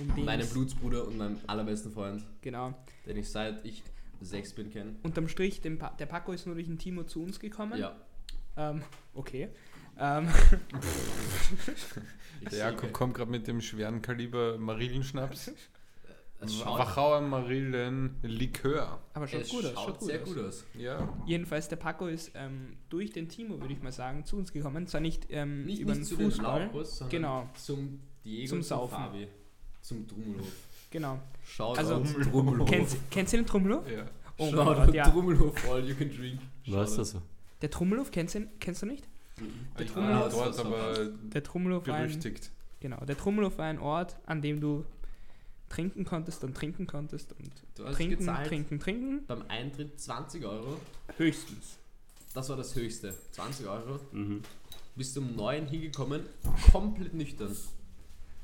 um 0.00 0.24
Meinen 0.24 0.48
Blutsbruder 0.48 1.06
und 1.06 1.16
meinem 1.16 1.38
allerbesten 1.46 1.92
Freund, 1.92 2.24
Genau. 2.40 2.74
den 3.06 3.16
ich 3.18 3.28
seit 3.28 3.64
ich 3.64 3.84
sechs 4.20 4.52
bin 4.52 4.70
kenne. 4.70 4.96
Unterm 5.04 5.28
Strich, 5.28 5.60
pa 5.78 5.90
der 5.90 6.06
Paco 6.06 6.32
ist 6.32 6.46
nur 6.46 6.56
durch 6.56 6.66
den 6.66 6.78
Timo 6.78 7.04
zu 7.04 7.22
uns 7.22 7.38
gekommen. 7.38 7.78
Ja. 7.78 7.96
Ähm, 8.56 8.82
okay. 9.14 9.48
Ähm, 9.98 10.28
Der 12.50 12.58
Jakob 12.58 12.92
kommt 12.92 13.14
gerade 13.14 13.30
mit 13.30 13.46
dem 13.46 13.60
schweren 13.60 14.00
Kaliber 14.02 14.58
Marillenschnaps. 14.58 15.50
Schaut, 16.46 16.78
Wachauer 16.78 17.20
Marillenlikör. 17.20 19.00
aber 19.12 19.26
schaut 19.26 19.40
es 19.40 19.48
gut 19.48 19.64
aus. 19.64 19.72
schaut 19.72 19.84
Schaut 19.86 19.98
gut 19.98 20.08
sehr 20.08 20.22
aus. 20.22 20.28
gut 20.28 20.38
aus. 20.44 20.64
Ja. 20.78 21.18
Jedenfalls, 21.26 21.68
der 21.68 21.74
Paco 21.76 22.06
ist 22.06 22.30
ähm, 22.36 22.76
durch 22.90 23.10
den 23.10 23.28
Timo, 23.28 23.60
würde 23.60 23.74
ich 23.74 23.82
mal 23.82 23.90
sagen, 23.90 24.24
zu 24.24 24.36
uns 24.36 24.52
gekommen. 24.52 24.86
Zwar 24.86 25.00
nicht, 25.00 25.26
ähm, 25.30 25.64
Nicht, 25.64 25.80
über 25.80 25.90
nicht 25.96 26.02
den 26.02 26.06
zu 26.06 26.16
den 26.16 26.30
Fußball. 26.30 26.66
Laubus, 26.66 26.98
sondern 26.98 27.10
Genau. 27.10 27.50
zum 27.56 27.98
Diego 28.24 28.50
Zum 28.50 28.58
und 28.58 28.62
zum 28.62 28.68
Saufen. 28.68 28.96
Fabi. 28.98 29.28
Zum 29.80 30.06
Trummelhof. 30.06 30.52
Genau. 30.90 31.18
Schaut 31.44 31.76
Also, 31.76 31.94
aus, 31.96 32.12
Trummelhof. 32.30 32.70
Kennst, 32.70 32.96
kennst 33.10 33.32
du 33.32 33.36
den 33.38 33.46
Trummelhof? 33.46 33.90
ja. 33.90 34.04
Oh 34.36 34.48
Schaut 34.52 34.76
Gott, 34.76 34.94
ja. 34.94 35.10
Trummelhof, 35.10 35.68
all 35.68 35.84
you 35.84 35.96
can 35.96 36.08
drink. 36.16 36.38
Was 36.68 36.90
ist 36.92 36.98
das 36.98 37.10
so? 37.10 37.22
Der 37.62 37.70
Trummelhof, 37.70 38.12
kennst 38.12 38.36
du, 38.36 38.46
kennst 38.60 38.82
du 38.82 38.86
nicht? 38.86 39.04
Ich 39.78 39.90
Trummelhof- 39.90 40.32
war 40.34 40.50
dort 40.52 40.58
aber 40.58 41.06
Der 41.32 41.42
Trummelhof 41.42 41.86
war 41.86 41.94
ein, 41.96 42.08
berüchtigt. 42.08 42.50
genau, 42.80 43.04
der 43.04 43.16
Trummelhof 43.16 43.58
war 43.58 43.66
ein 43.66 43.78
Ort, 43.78 44.16
an 44.26 44.42
dem 44.42 44.60
du 44.60 44.84
trinken 45.68 46.04
konntest 46.04 46.44
und 46.44 46.54
trinken 46.56 46.86
konntest 46.86 47.32
und 47.32 47.50
Du 47.76 47.84
hast 47.84 47.96
trinken, 47.96 48.18
gezahlt 48.18 48.48
trinken, 48.48 48.80
trinken. 48.80 49.26
beim 49.26 49.42
Eintritt 49.48 50.00
20 50.00 50.44
Euro. 50.44 50.80
Höchstens. 51.16 51.76
Das 52.34 52.48
war 52.48 52.56
das 52.56 52.74
höchste. 52.74 53.14
20 53.32 53.66
Euro. 53.66 54.00
Mhm. 54.12 54.42
Bist 54.96 55.16
um 55.18 55.36
9 55.36 55.66
hingekommen, 55.66 56.22
komplett 56.72 57.14
nüchtern. 57.14 57.54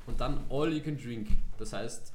Und 0.07 0.19
dann 0.21 0.43
all 0.49 0.71
you 0.71 0.81
can 0.83 0.97
drink. 0.97 1.27
Das 1.57 1.73
heißt, 1.73 2.13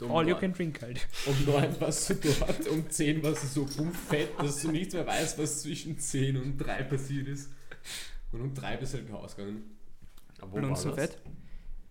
um 0.00 0.12
All 0.12 0.28
you 0.28 0.36
can 0.36 0.52
drink 0.52 0.80
halt. 0.82 1.00
Um 1.26 1.34
9 1.46 1.80
warst 1.80 2.10
du 2.10 2.14
dort, 2.14 2.68
um 2.68 2.88
10 2.88 3.22
warst 3.24 3.42
du 3.42 3.46
so 3.48 3.64
bummfett, 3.76 4.28
dass 4.38 4.62
du 4.62 4.70
nicht 4.70 4.92
mehr 4.92 5.04
weißt, 5.06 5.36
was 5.38 5.62
zwischen 5.62 5.98
10 5.98 6.36
und 6.36 6.58
3 6.58 6.84
passiert 6.84 7.26
ist. 7.26 7.50
Und 8.32 8.40
um 8.40 8.54
3 8.54 8.76
bist 8.76 8.94
du 8.94 8.98
halt 8.98 9.12
rausgegangen. 9.12 9.62
Aber 10.40 10.50
wo 10.50 10.54
war 10.56 10.62
Blunzenfett. 10.62 11.18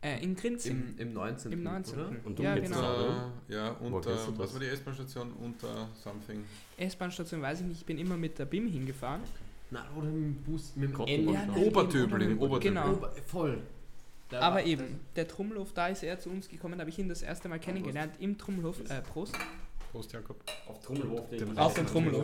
Äh, 0.01 0.21
in 0.21 0.35
Grinzing. 0.35 0.95
Im, 0.97 1.07
Im 1.07 1.13
19. 1.13 1.51
Im 1.53 1.63
19. 1.63 1.93
Oder? 1.93 2.11
Und 2.25 2.37
du 2.37 2.43
ja, 2.43 2.55
genau. 2.55 2.77
Unter, 2.77 3.31
ja, 3.47 3.75
Wo 3.79 3.85
kennst 3.85 3.87
du 3.87 3.95
unter, 3.95 4.11
das? 4.11 4.37
was 4.37 4.53
war 4.53 4.59
die 4.59 4.65
S-Bahn-Station? 4.67 5.33
Unter 5.33 5.89
something. 6.03 6.43
S-Bahn-Station 6.77 7.41
weiß 7.41 7.61
ich 7.61 7.67
nicht, 7.67 7.79
ich 7.79 7.85
bin 7.85 7.97
immer 7.97 8.17
mit 8.17 8.37
der 8.37 8.45
BIM 8.45 8.67
hingefahren. 8.67 9.21
Nein, 9.71 9.83
oder 9.95 10.07
mit 10.07 10.15
dem 10.15 10.35
Bus, 10.43 10.73
mit 10.75 10.91
dem. 10.93 11.07
Ende. 11.07 11.33
Ja, 11.33 11.47
Obertöbling, 11.55 12.37
Obertöbling. 12.37 12.59
Genau. 12.59 12.91
Ober, 12.91 13.13
voll. 13.25 13.61
Da 14.29 14.41
Aber 14.41 14.63
eben, 14.65 14.99
der 15.15 15.27
Trummelhof, 15.27 15.73
da 15.73 15.87
ist 15.87 16.03
er 16.03 16.19
zu 16.19 16.29
uns 16.29 16.49
gekommen, 16.49 16.73
da 16.73 16.81
habe 16.81 16.89
ich 16.89 16.99
ihn 16.99 17.07
das 17.07 17.21
erste 17.21 17.47
Mal 17.47 17.59
kennengelernt 17.59 18.15
im 18.19 18.37
Trummelhof. 18.37 18.79
Äh, 18.89 19.01
Prost. 19.01 19.37
Prost, 19.91 20.11
Jakob. 20.11 20.43
Auf 20.67 20.79
Trommelhof. 20.81 21.29
Den 21.29 21.57
Auf 21.57 21.73
den. 21.75 21.85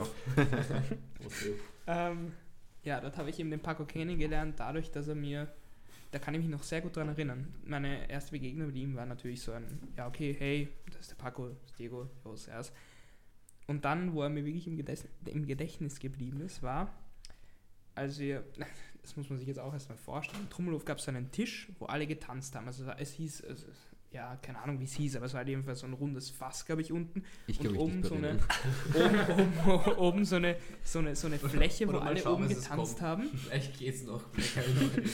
Okay. 1.26 1.54
Ähm, 1.88 2.32
ja, 2.84 2.99
dort 3.01 3.18
habe 3.18 3.30
ich 3.30 3.39
eben 3.39 3.51
den 3.51 3.61
Paco 3.61 3.85
kennengelernt, 3.85 4.60
dadurch, 4.60 4.91
dass 4.91 5.07
er 5.07 5.15
mir, 5.15 5.51
da 6.11 6.19
kann 6.19 6.34
ich 6.34 6.41
mich 6.41 6.49
noch 6.49 6.64
sehr 6.64 6.81
gut 6.81 6.95
dran 6.95 7.10
erinnern. 7.10 7.53
Meine 7.65 8.10
erste 8.10 8.31
Begegnung 8.31 8.68
mit 8.68 8.76
ihm 8.76 8.95
war 8.95 9.06
natürlich 9.06 9.41
so 9.41 9.51
ein, 9.51 9.65
ja, 9.97 10.07
okay, 10.07 10.35
hey, 10.38 10.69
das 10.88 11.01
ist 11.01 11.11
der 11.11 11.15
Paco, 11.15 11.49
das 11.49 11.72
ist 11.72 11.80
Diego, 11.80 12.10
jo, 12.23 12.35
servus. 12.35 12.72
Und 13.68 13.85
dann, 13.85 14.14
wo 14.14 14.23
er 14.23 14.30
mir 14.30 14.45
wirklich 14.45 14.65
im 14.65 14.77
Gedächtnis, 14.77 15.11
im 15.26 15.45
Gedächtnis 15.45 15.99
geblieben 15.99 16.41
ist, 16.41 16.64
war, 16.64 16.91
als 17.95 18.18
wir, 18.19 18.43
das 19.01 19.15
muss 19.15 19.30
man 19.30 19.38
sich 19.38 19.47
jetzt 19.47 19.60
auch 19.60 19.73
erstmal 19.73 19.97
vorstellen, 19.97 20.43
im 20.43 20.49
Trummelhof 20.49 20.85
gab 20.85 20.97
es 20.97 21.07
einen 21.07 21.31
Tisch, 21.31 21.72
wo 21.80 21.85
alle 21.85 22.07
getanzt 22.07 22.56
haben. 22.56 22.68
Also 22.68 22.89
es 22.97 23.11
hieß, 23.11 23.41
es, 23.41 23.68
ja, 24.11 24.36
keine 24.38 24.60
Ahnung, 24.60 24.80
wie 24.80 24.86
es 24.86 24.94
hieß, 24.94 25.18
aber 25.18 25.27
es 25.27 25.34
war 25.34 25.40
halt 25.40 25.49
jedenfalls 25.49 25.80
so 25.80 25.88
ein 25.88 25.94
rundes 25.94 26.30
Fass, 26.31 26.65
glaube 26.65 26.81
ich, 26.81 26.91
unten. 26.91 27.23
Ich 27.45 27.60
und 27.60 27.77
oben 27.77 28.03
so 28.03 28.15
eine, 28.15 28.40
oben, 28.94 29.69
oben, 29.69 29.98
oben 29.98 30.26
so 30.26 30.38
eine, 30.38 30.57
so 30.84 30.99
eine, 30.99 31.15
so 31.15 31.27
eine 31.27 31.38
Fläche, 31.38 31.88
wo 31.88 31.98
alle 31.98 32.19
schauen, 32.19 32.44
oben 32.44 32.52
es 32.52 32.64
getanzt 32.64 33.02
haben. 33.02 33.26
Vielleicht 33.36 33.77
geht's 33.77 34.03
noch. 34.03 34.23
Ich 34.36 34.56
mich 34.56 35.06
noch. 35.06 35.14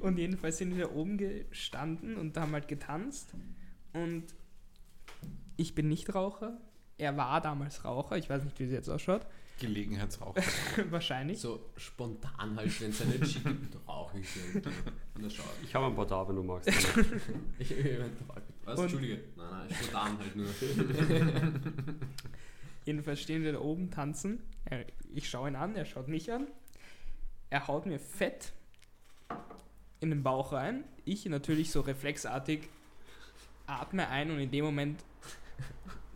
Und 0.00 0.18
jedenfalls 0.18 0.58
sind 0.58 0.76
wir 0.76 0.86
da 0.86 0.92
oben 0.92 1.18
gestanden 1.18 2.16
und 2.16 2.36
haben 2.36 2.52
halt 2.52 2.68
getanzt. 2.68 3.34
Und 3.92 4.26
ich 5.56 5.74
bin 5.74 5.88
nicht 5.88 6.14
Raucher. 6.14 6.60
Er 6.96 7.16
war 7.16 7.40
damals 7.40 7.84
Raucher. 7.84 8.16
Ich 8.16 8.30
weiß 8.30 8.44
nicht, 8.44 8.58
wie 8.60 8.64
es 8.64 8.70
jetzt 8.70 8.88
ausschaut. 8.88 9.26
Gelegenheitsraucher. 9.58 10.42
Wahrscheinlich. 10.90 11.40
So 11.40 11.70
spontan 11.76 12.56
halt, 12.56 12.80
wenn 12.80 12.90
es 12.90 13.02
eine 13.02 13.20
Chick 13.20 13.44
gibt, 13.44 13.76
rauche 13.88 14.18
ich 14.18 14.28
schau 15.30 15.42
Ich 15.62 15.74
habe 15.74 15.86
ein 15.86 15.94
paar 15.94 16.06
da, 16.06 16.26
wenn 16.28 16.36
du 16.36 16.42
magst. 16.42 16.68
ich. 17.58 17.70
ich 17.70 17.98
was? 18.64 18.78
Und- 18.78 18.84
Entschuldige. 18.84 19.20
Nein, 19.36 19.46
nein, 19.50 19.68
spontan 19.70 20.18
halt 20.18 20.36
nur. 20.36 20.48
Jedenfalls 22.84 23.20
stehen 23.20 23.42
wir 23.42 23.52
da 23.52 23.60
oben, 23.60 23.90
tanzen. 23.90 24.40
Ich 25.14 25.28
schaue 25.28 25.48
ihn 25.48 25.56
an, 25.56 25.74
er 25.74 25.84
schaut 25.84 26.08
mich 26.08 26.32
an. 26.32 26.46
Er 27.50 27.66
haut 27.66 27.86
mir 27.86 27.98
fett 27.98 28.52
in 30.00 30.10
den 30.10 30.22
Bauch 30.22 30.52
rein. 30.52 30.84
Ich 31.04 31.26
natürlich 31.26 31.70
so 31.70 31.80
reflexartig 31.80 32.68
atme 33.66 34.08
ein 34.08 34.30
und 34.30 34.38
in 34.38 34.50
dem 34.50 34.64
Moment 34.64 35.04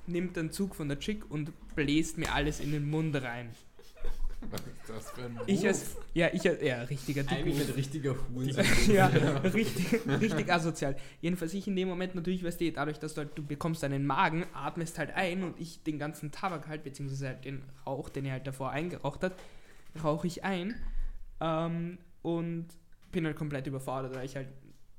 nimmt 0.06 0.36
einen 0.38 0.50
Zug 0.50 0.74
von 0.74 0.88
der 0.88 0.98
Chick 0.98 1.30
und 1.30 1.52
bläst 1.74 2.18
mir 2.18 2.32
alles 2.32 2.60
in 2.60 2.72
den 2.72 2.88
Mund 2.88 3.14
rein. 3.16 3.50
Was 4.50 4.60
ist 4.60 4.88
das 4.88 5.10
für 5.12 5.22
ein 5.22 5.38
Ich 5.46 5.66
als, 5.66 5.96
ja, 6.14 6.28
ich 6.32 6.48
als, 6.48 6.60
ja, 6.62 6.82
richtiger 6.82 7.22
Eigentlich 7.28 7.58
Dick. 7.58 7.68
ein 7.68 7.74
richtiger 7.74 8.16
Huhn. 8.28 8.48
ja, 8.92 9.06
richtig, 9.06 10.00
richtig 10.06 10.52
asozial. 10.52 10.96
Jedenfalls 11.20 11.54
ich 11.54 11.68
in 11.68 11.76
dem 11.76 11.88
Moment 11.88 12.14
natürlich, 12.14 12.42
weißt 12.42 12.60
du, 12.60 12.72
dadurch, 12.72 12.98
dass 12.98 13.14
du 13.14 13.20
halt, 13.20 13.38
du 13.38 13.46
bekommst 13.46 13.84
einen 13.84 14.04
Magen, 14.04 14.44
atmest 14.52 14.98
halt 14.98 15.10
ein 15.14 15.44
und 15.44 15.60
ich 15.60 15.82
den 15.84 15.98
ganzen 15.98 16.32
Tabak 16.32 16.66
halt, 16.66 16.82
beziehungsweise 16.82 17.28
halt 17.28 17.44
den 17.44 17.62
Rauch, 17.86 18.08
den 18.08 18.24
er 18.24 18.32
halt 18.32 18.46
davor 18.46 18.70
eingeraucht 18.70 19.22
hat, 19.22 19.36
rauche 20.02 20.26
ich 20.26 20.42
ein 20.42 20.74
ähm, 21.40 21.98
und 22.22 22.66
bin 23.12 23.26
halt 23.26 23.36
komplett 23.36 23.66
überfordert, 23.66 24.16
weil 24.16 24.24
ich 24.24 24.34
halt 24.34 24.48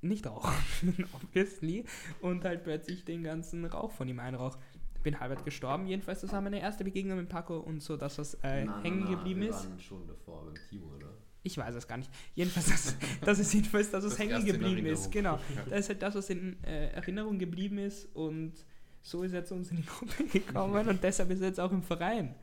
nicht 0.03 0.27
rauche, 0.27 0.53
obviously, 1.13 1.85
und 2.21 2.43
halt 2.43 2.63
plötzlich 2.63 3.05
den 3.05 3.23
ganzen 3.23 3.65
Rauch 3.65 3.91
von 3.91 4.07
ihm 4.07 4.19
einrauch. 4.19 4.57
Bin 5.03 5.19
halbert 5.19 5.43
gestorben, 5.45 5.85
jedenfalls, 5.87 6.21
das 6.21 6.31
war 6.31 6.41
meine 6.41 6.59
erste 6.61 6.83
Begegnung 6.83 7.17
mit 7.17 7.29
Paco 7.29 7.57
und 7.59 7.81
so, 7.83 7.97
dass 7.97 8.17
was 8.17 8.35
äh, 8.35 8.65
Nein, 8.65 8.81
hängen 8.83 8.99
nein, 9.01 9.09
nein, 9.09 9.17
geblieben 9.17 9.41
wir 9.41 9.49
ist. 9.49 9.69
waren 9.69 9.79
schon 9.79 10.07
davor 10.07 10.45
beim 10.45 10.55
Timo, 10.69 10.87
oder? 10.95 11.09
Ich 11.45 11.57
weiß 11.57 11.75
es 11.75 11.87
gar 11.87 11.97
nicht. 11.97 12.09
Jedenfalls, 12.35 12.67
das, 12.67 12.95
das 13.25 13.39
ist 13.39 13.53
jedenfalls 13.53 13.91
das, 13.91 14.03
was 14.05 14.11
Das 14.11 14.19
hängen 14.19 14.45
geblieben 14.45 14.85
ist. 14.85 15.11
Genau. 15.11 15.39
Das 15.69 15.81
ist 15.81 15.89
halt 15.89 16.01
das, 16.01 16.15
was 16.15 16.29
in 16.29 16.61
äh, 16.63 16.87
Erinnerung 16.91 17.37
geblieben 17.37 17.77
ist 17.79 18.07
und 18.15 18.53
so 19.01 19.23
ist 19.23 19.33
er 19.33 19.43
zu 19.43 19.55
uns 19.55 19.69
in 19.71 19.77
die 19.77 19.85
Gruppe 19.85 20.23
gekommen 20.31 20.87
und 20.87 21.03
deshalb 21.03 21.29
ist 21.31 21.41
er 21.41 21.47
jetzt 21.49 21.59
auch 21.59 21.71
im 21.71 21.83
Verein. 21.83 22.33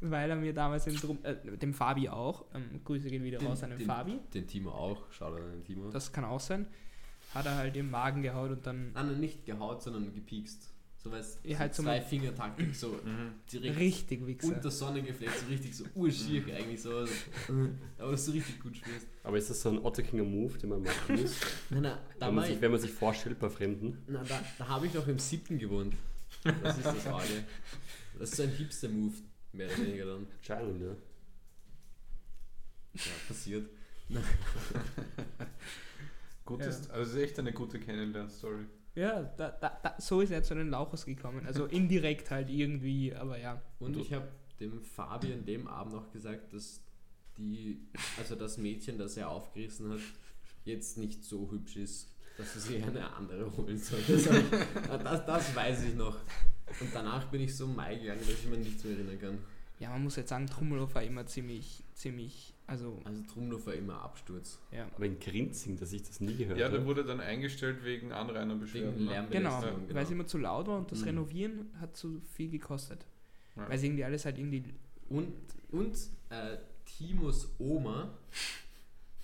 Weil 0.00 0.30
er 0.30 0.36
mir 0.36 0.52
damals 0.52 0.84
Drum, 0.84 1.18
äh, 1.24 1.34
dem 1.56 1.72
Fabi 1.74 2.08
auch, 2.08 2.44
ähm, 2.54 2.82
Grüße 2.84 3.08
gehen 3.10 3.24
wieder 3.24 3.42
raus 3.42 3.62
an 3.64 3.70
den, 3.70 3.78
den, 3.78 3.86
Fabi, 3.86 4.20
Den 4.32 4.46
Timo 4.46 4.70
auch. 4.70 5.02
Schau 5.10 5.34
an 5.34 5.50
den 5.50 5.64
Timo. 5.64 5.90
das 5.90 6.12
kann 6.12 6.24
auch 6.24 6.38
sein, 6.38 6.66
hat 7.34 7.46
er 7.46 7.56
halt 7.56 7.76
im 7.76 7.90
Magen 7.90 8.22
gehaut 8.22 8.50
und 8.50 8.66
dann 8.66 8.92
Nein, 8.92 9.06
nein, 9.06 9.20
nicht 9.20 9.44
gehaut, 9.46 9.82
sondern 9.82 10.14
gepiekst. 10.14 10.70
So 11.06 11.12
weißt 11.12 11.38
Ja, 11.44 11.52
so 11.54 11.58
halt 11.60 11.74
so 11.76 11.82
zwei 11.84 11.98
mit- 12.00 12.08
Fingertaktik, 12.08 12.74
so 12.74 12.88
Mhm. 13.04 13.34
direkt 13.52 13.78
richtig 13.78 14.26
Wichser. 14.26 14.48
unter 14.56 14.70
Sonne 14.72 15.02
gefleckt, 15.02 15.38
so 15.38 15.46
richtig 15.46 15.76
so 15.76 15.84
urschier 15.94 16.42
eigentlich 16.56 16.82
so. 16.82 17.06
Aber 17.98 18.10
dass 18.10 18.26
du 18.26 18.32
richtig 18.32 18.60
gut 18.60 18.76
spielst. 18.76 19.06
Aber 19.22 19.38
ist 19.38 19.48
das 19.48 19.62
so 19.62 19.68
ein 19.68 19.78
Otterkinger 19.78 20.24
Move, 20.24 20.58
den 20.58 20.70
man 20.70 20.82
machen 20.82 21.16
muss, 21.20 21.36
Nein, 21.70 21.82
nein, 21.82 21.98
da, 22.18 22.26
wenn, 22.26 22.34
man 22.34 22.44
sich, 22.44 22.54
ich, 22.56 22.60
wenn 22.60 22.70
man 22.72 22.80
sich 22.80 22.90
vorstellt 22.90 23.38
bei 23.38 23.48
Fremden? 23.48 24.02
na, 24.08 24.24
da, 24.24 24.42
da 24.58 24.66
habe 24.66 24.86
ich 24.88 24.94
noch 24.94 25.06
im 25.06 25.20
siebten 25.20 25.58
gewohnt. 25.58 25.94
Das 26.62 26.76
ist 26.76 26.86
das 26.86 27.02
Frage. 27.04 27.44
Das 28.18 28.30
ist 28.30 28.36
so 28.38 28.42
ein 28.42 28.50
Hipster-Move, 28.50 29.14
mehr 29.52 29.68
oder 29.68 29.78
weniger 29.78 30.06
dann. 30.06 30.26
Scheinen, 30.42 30.80
ja. 30.82 30.96
Ja, 32.94 33.12
passiert. 33.28 33.68
Gutes, 36.44 36.90
also 36.90 37.10
es 37.10 37.16
ist 37.16 37.22
echt 37.30 37.38
eine 37.38 37.52
gute 37.52 37.78
Kennenlern-Story. 37.78 38.66
Ja, 38.96 39.22
da, 39.36 39.50
da, 39.50 39.78
da, 39.82 39.94
so 39.98 40.22
ist 40.22 40.30
er 40.30 40.42
zu 40.42 40.54
den 40.54 40.70
Lauchers 40.70 41.04
gekommen. 41.04 41.46
Also 41.46 41.66
indirekt 41.66 42.30
halt 42.30 42.48
irgendwie, 42.48 43.14
aber 43.14 43.38
ja. 43.38 43.62
Und 43.78 43.96
ich 43.96 44.12
habe 44.12 44.26
dem 44.58 44.82
Fabi 44.82 45.32
an 45.34 45.44
dem 45.44 45.68
Abend 45.68 45.92
noch 45.92 46.10
gesagt, 46.10 46.52
dass 46.54 46.80
die, 47.36 47.78
also 48.18 48.34
das 48.34 48.56
Mädchen, 48.56 48.96
das 48.96 49.18
er 49.18 49.28
aufgerissen 49.28 49.92
hat, 49.92 50.00
jetzt 50.64 50.96
nicht 50.96 51.22
so 51.22 51.50
hübsch 51.50 51.76
ist, 51.76 52.08
dass 52.38 52.54
er 52.54 52.60
sich 52.62 52.82
eine 52.82 53.12
andere 53.12 53.54
holen 53.56 53.78
soll. 53.78 54.00
Das, 55.04 55.26
das, 55.26 55.54
weiß 55.54 55.84
ich 55.84 55.94
noch. 55.94 56.16
Und 56.80 56.90
danach 56.92 57.26
bin 57.26 57.42
ich 57.42 57.54
so 57.54 57.66
Mai 57.66 57.96
gegangen, 57.96 58.20
dass 58.20 58.30
ich 58.30 58.46
mir 58.46 58.56
nichts 58.56 58.82
mehr 58.82 58.94
erinnern 58.94 59.20
kann. 59.20 59.38
Ja, 59.78 59.90
man 59.90 60.04
muss 60.04 60.16
jetzt 60.16 60.30
sagen, 60.30 60.46
Trummelhof 60.46 60.94
war 60.94 61.02
immer 61.02 61.26
ziemlich, 61.26 61.84
ziemlich, 61.94 62.54
also, 62.66 63.00
Also 63.04 63.22
Trumlow 63.32 63.64
war 63.66 63.74
immer 63.74 64.00
Absturz. 64.02 64.58
ja. 64.72 64.86
Aber 64.94 65.06
in 65.06 65.18
Grinzing, 65.20 65.76
dass 65.78 65.92
ich 65.92 66.02
das 66.02 66.20
nie 66.20 66.34
gehört 66.36 66.58
Ja, 66.58 66.68
der 66.68 66.78
habe. 66.80 66.88
wurde 66.88 67.04
dann 67.04 67.20
eingestellt 67.20 67.84
wegen 67.84 68.12
Anrainerbeschwerden. 68.12 68.94
Wegen 68.94 69.04
ne? 69.04 69.10
Lärm. 69.12 69.30
Genau, 69.30 69.60
Belästigung, 69.60 69.94
weil 69.94 70.04
es 70.04 70.10
immer 70.10 70.26
zu 70.26 70.38
laut 70.38 70.66
war 70.66 70.78
und 70.78 70.90
das 70.90 71.00
Mhm. 71.00 71.04
Renovieren 71.04 71.70
hat 71.80 71.96
zu 71.96 72.20
viel 72.34 72.50
gekostet. 72.50 73.06
Ja. 73.56 73.68
Weil 73.68 73.76
es 73.76 73.82
irgendwie 73.82 74.04
alles 74.04 74.24
halt 74.24 74.38
irgendwie. 74.38 74.64
Und, 75.08 75.28
und 75.70 75.94
äh, 76.30 76.56
Timos 76.84 77.48
Oma, 77.58 78.10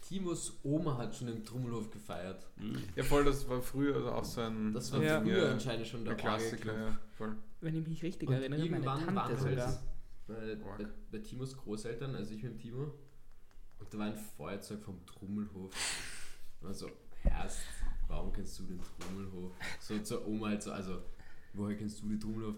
Timos 0.01 0.59
Oma 0.63 0.99
hat 0.99 1.15
schon 1.17 1.29
im 1.29 1.45
Trummelhof 1.45 1.91
gefeiert. 1.91 2.47
Mhm. 2.57 2.77
Ja, 2.97 3.03
voll, 3.05 3.25
das 3.25 3.49
war 3.49 3.63
früher 3.63 3.95
also 3.97 4.11
auch 4.11 4.25
so 4.25 4.41
ein, 4.43 4.73
Das 4.75 4.93
war 4.93 5.03
Ja. 5.03 5.21
früher 5.21 5.45
Ja. 5.47 5.53
anscheinend 5.53 5.87
schon 5.87 6.05
der 6.05 6.15
ein 6.15 6.19
Klassiker. 6.19 6.75
Ja, 6.75 6.99
voll. 7.17 7.37
Wenn 7.61 7.75
ich 7.77 7.87
mich 7.87 8.03
richtig 8.03 8.29
Und 8.29 8.35
erinnere, 8.35 8.61
meine 8.61 8.71
irgendwann 8.85 8.99
Tante 9.05 9.15
waren 9.17 9.37
sogar. 9.39 9.67
halt 9.67 9.79
bei, 10.27 10.55
bei, 10.85 10.87
bei 11.13 11.19
Timos 11.19 11.57
Großeltern, 11.57 12.15
also 12.15 12.35
ich 12.35 12.43
mit 12.43 12.53
dem 12.53 12.59
Timo, 12.59 12.93
und 13.83 13.93
da 13.93 13.99
war 13.99 14.07
ein 14.07 14.17
Feuerzeug 14.37 14.81
vom 14.83 15.05
Trummelhof. 15.07 15.73
Also, 16.65 16.89
Herst, 17.23 17.59
warum 18.09 18.33
kennst 18.33 18.59
du 18.61 18.63
den 18.65 18.81
Trummelhof? 18.81 19.53
So 19.81 19.99
zur 19.99 20.27
Oma 20.27 20.49
halt 20.49 20.63
so, 20.63 20.73
also, 20.73 21.03
woher 21.53 21.77
kennst 21.77 22.01
du 22.03 22.09
den 22.09 22.21
Trummelhof? 22.21 22.55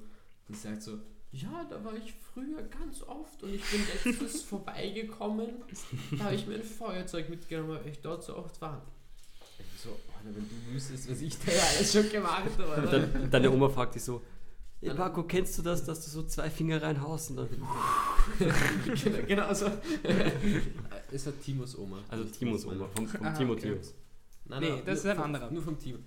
Und 0.49 0.57
sagt 0.57 0.83
so, 0.83 0.99
ja, 1.33 1.65
da 1.65 1.83
war 1.83 1.95
ich 1.97 2.13
früher 2.13 2.63
ganz 2.65 3.03
oft 3.03 3.43
und 3.43 3.55
ich 3.55 3.63
bin 3.65 3.81
letztens 4.05 4.43
vorbeigekommen. 4.49 5.49
Da 6.19 6.25
habe 6.25 6.35
ich 6.35 6.47
mir 6.47 6.57
ein 6.57 6.63
Feuerzeug 6.63 7.31
mitgenommen, 7.31 7.71
weil 7.71 7.91
ich 7.91 8.01
dort 8.01 8.23
so 8.23 8.37
oft 8.37 8.61
war. 8.61 8.83
Ich 9.59 9.81
so, 9.81 9.89
Alter, 10.19 10.37
wenn 10.37 10.49
du 10.49 10.75
wüsstest, 10.75 11.11
was 11.11 11.21
ich 11.23 11.39
da 11.39 11.53
ja 11.53 11.63
alles 11.77 11.93
schon 11.93 12.11
gemacht 12.11 12.51
habe. 12.59 13.21
Und 13.23 13.33
deine 13.33 13.51
Oma 13.51 13.69
fragt 13.71 13.95
dich 13.95 14.05
so, 14.05 14.23
hey, 14.85 14.89
Dann- 14.91 14.99
Marco, 14.99 15.23
kennst 15.25 15.59
du 15.59 15.63
das, 15.63 15.85
dass 15.85 16.05
du 16.05 16.11
so 16.11 16.23
zwei 16.25 16.49
Finger 16.51 16.81
reinhaust? 16.83 17.31
Und 17.31 17.37
dann, 17.39 17.49
genau, 19.27 19.53
so. 19.55 19.67
es 21.13 21.27
war 21.27 21.33
Timos 21.41 21.77
Oma. 21.79 22.03
also 22.09 22.25
Timos 22.25 22.65
Oma, 22.67 22.87
vom, 22.95 23.07
vom 23.07 23.27
Ah, 23.27 23.33
Timotheus. 23.33 23.95
Nein, 24.47 24.61
Nee, 24.63 24.71
nein, 24.71 24.83
das 24.85 24.99
ist 25.01 25.07
ein 25.07 25.17
vom- 25.17 25.25
anderer. 25.25 25.51
Nur 25.51 25.63
vom 25.63 25.79
Timo. 25.79 25.99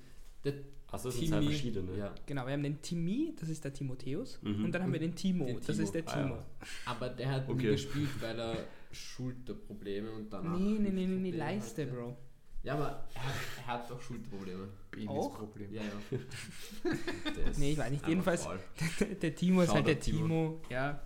Der 0.44 0.54
Achso, 0.90 1.10
das 1.10 1.18
sind 1.18 1.28
zwei 1.28 1.40
Timi- 1.40 1.46
verschiedene. 1.50 1.98
Ja, 1.98 2.16
Genau, 2.26 2.46
wir 2.46 2.54
haben 2.54 2.64
den 2.64 2.82
Timi, 2.82 3.34
das 3.38 3.50
ist 3.50 3.64
der 3.64 3.74
Timotheus. 3.74 4.40
Mhm. 4.42 4.66
Und 4.66 4.72
dann 4.72 4.84
haben 4.84 4.94
wir 4.94 5.00
den 5.02 5.16
Timo, 5.16 5.46
Den 5.46 5.58
das 5.58 5.66
Timo. 5.68 5.82
ist 5.84 5.92
der 5.96 6.04
Ah, 6.08 6.18
ja. 6.18 6.24
Timo. 6.24 6.38
aber 6.86 7.10
der 7.10 7.32
hat 7.32 7.48
nie 7.48 7.54
Okay. 7.56 7.72
gespielt, 7.72 8.10
weil 8.22 8.40
er 8.40 8.58
Schulterprobleme 8.92 10.12
und 10.12 10.32
danach. 10.32 10.58
nee, 10.58 10.78
nee, 10.80 10.90
nee, 10.92 11.06
nee, 11.08 11.32
nee, 11.32 11.32
Leiste, 11.32 11.82
hatte. 11.84 11.92
Bro. 11.94 12.18
Ja, 12.64 12.74
aber 12.74 13.08
er 13.14 13.24
hat, 13.24 13.34
er 13.58 13.68
hat 13.68 13.90
doch 13.90 14.02
Schulterprobleme. 14.02 14.68
Penisproblem. 14.92 15.74
Ja, 15.74 15.82
ja. 15.84 16.18
Der 17.36 17.58
Nee, 17.58 17.72
ich 17.72 17.78
weiß 17.78 17.92
nicht, 17.92 18.08
jedenfalls- 18.08 18.44
faul. 18.46 18.60
Der 19.22 19.36
Timo 19.36 19.62
ist 19.62 19.74
halt 19.74 19.88
der 19.88 20.00
Timo. 20.00 20.20
Timo, 20.28 20.62
ja. 20.70 21.02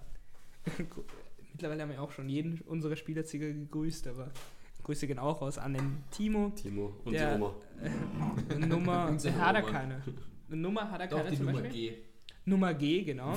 Mittlerweile 1.54 1.82
haben 1.84 1.90
wir 1.92 2.02
auch 2.02 2.12
schon 2.12 2.30
jeden 2.30 2.62
unserer 2.62 2.96
Spielerzieher 2.96 3.52
gegrüßt, 3.54 4.08
aber 4.08 4.32
Grüße 4.84 5.06
gehen 5.06 5.20
auch 5.20 5.42
raus 5.42 5.58
an 5.58 5.74
den 5.74 6.04
Timo. 6.10 6.50
Timo 6.56 6.96
und 7.04 7.14
Der- 7.14 7.36
die 7.38 7.42
Oma. 7.42 7.56
Eine 8.50 8.68
Nummer 8.68 9.08
Unsere 9.10 9.36
hat 9.40 9.56
er 9.56 9.64
Oma. 9.64 9.72
keine. 9.72 10.02
Eine 10.48 10.58
Nummer 10.58 10.90
hat 10.92 11.02
er 11.02 11.08
Doch, 11.08 11.18
keine 11.18 11.30
die 11.32 11.38
zum 11.38 11.46
Nummer 11.48 11.62
Beispiel. 11.62 11.90
G. 11.92 11.98
Nummer 12.46 12.74
G, 12.74 13.04
genau. 13.04 13.36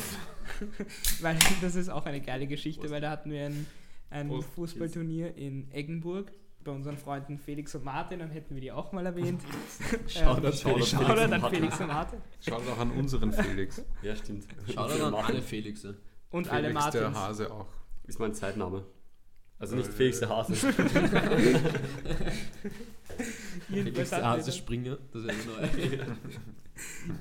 weil 1.21 1.37
das 1.61 1.75
ist 1.75 1.89
auch 1.91 2.07
eine 2.07 2.21
geile 2.23 2.47
Geschichte, 2.47 2.89
weil 2.91 3.01
da 3.03 3.11
hatten 3.11 3.31
wir 3.31 3.45
ein, 3.47 3.67
ein 4.11 4.29
Prost. 4.29 4.49
Fußballturnier 4.55 5.37
in 5.37 5.71
Eggenburg 5.73 6.33
bei 6.65 6.73
unseren 6.73 6.97
Freunden 6.99 7.39
Felix 7.39 7.75
und 7.75 7.85
Martin, 7.85 8.19
dann 8.21 8.31
hätten 8.31 8.55
wir 8.55 8.61
die 8.61 8.73
auch 8.73 8.93
mal 8.93 9.05
erwähnt. 9.07 9.43
Shoutout, 10.07 10.47
ähm, 10.47 10.53
Felix. 10.53 10.91
Shoutout 10.91 11.21
an. 11.21 11.51
Felix 11.51 11.81
und 11.81 11.87
Martin. 11.87 12.19
Schaut 12.41 12.69
auch 12.69 12.79
an 12.79 12.91
unseren 12.93 13.33
Felix. 13.33 13.85
Ja, 14.03 14.17
stimmt. 14.17 14.47
Schaut 14.73 14.91
an 15.01 15.15
alle 15.15 15.43
Felixe. 15.43 15.97
Und 16.31 16.51
alle 16.51 16.69
Felix 16.69 16.91
der 16.91 17.03
Martins. 17.03 17.19
Hase 17.19 17.53
auch. 17.53 17.69
Ist 18.07 18.19
mein 18.19 18.35
Zeitname. 18.35 18.85
Also 19.59 19.77
nicht 19.77 19.89
Äh. 19.89 19.93
Felix 19.93 20.19
der 20.21 20.29
Hase. 20.31 20.55
Felix 23.69 24.11
der 24.11 24.25
Hase 24.25 24.53
Springer, 24.53 24.99
das 25.13 25.25
wäre 25.25 25.37
neu. 25.47 25.97
da, 25.97 26.17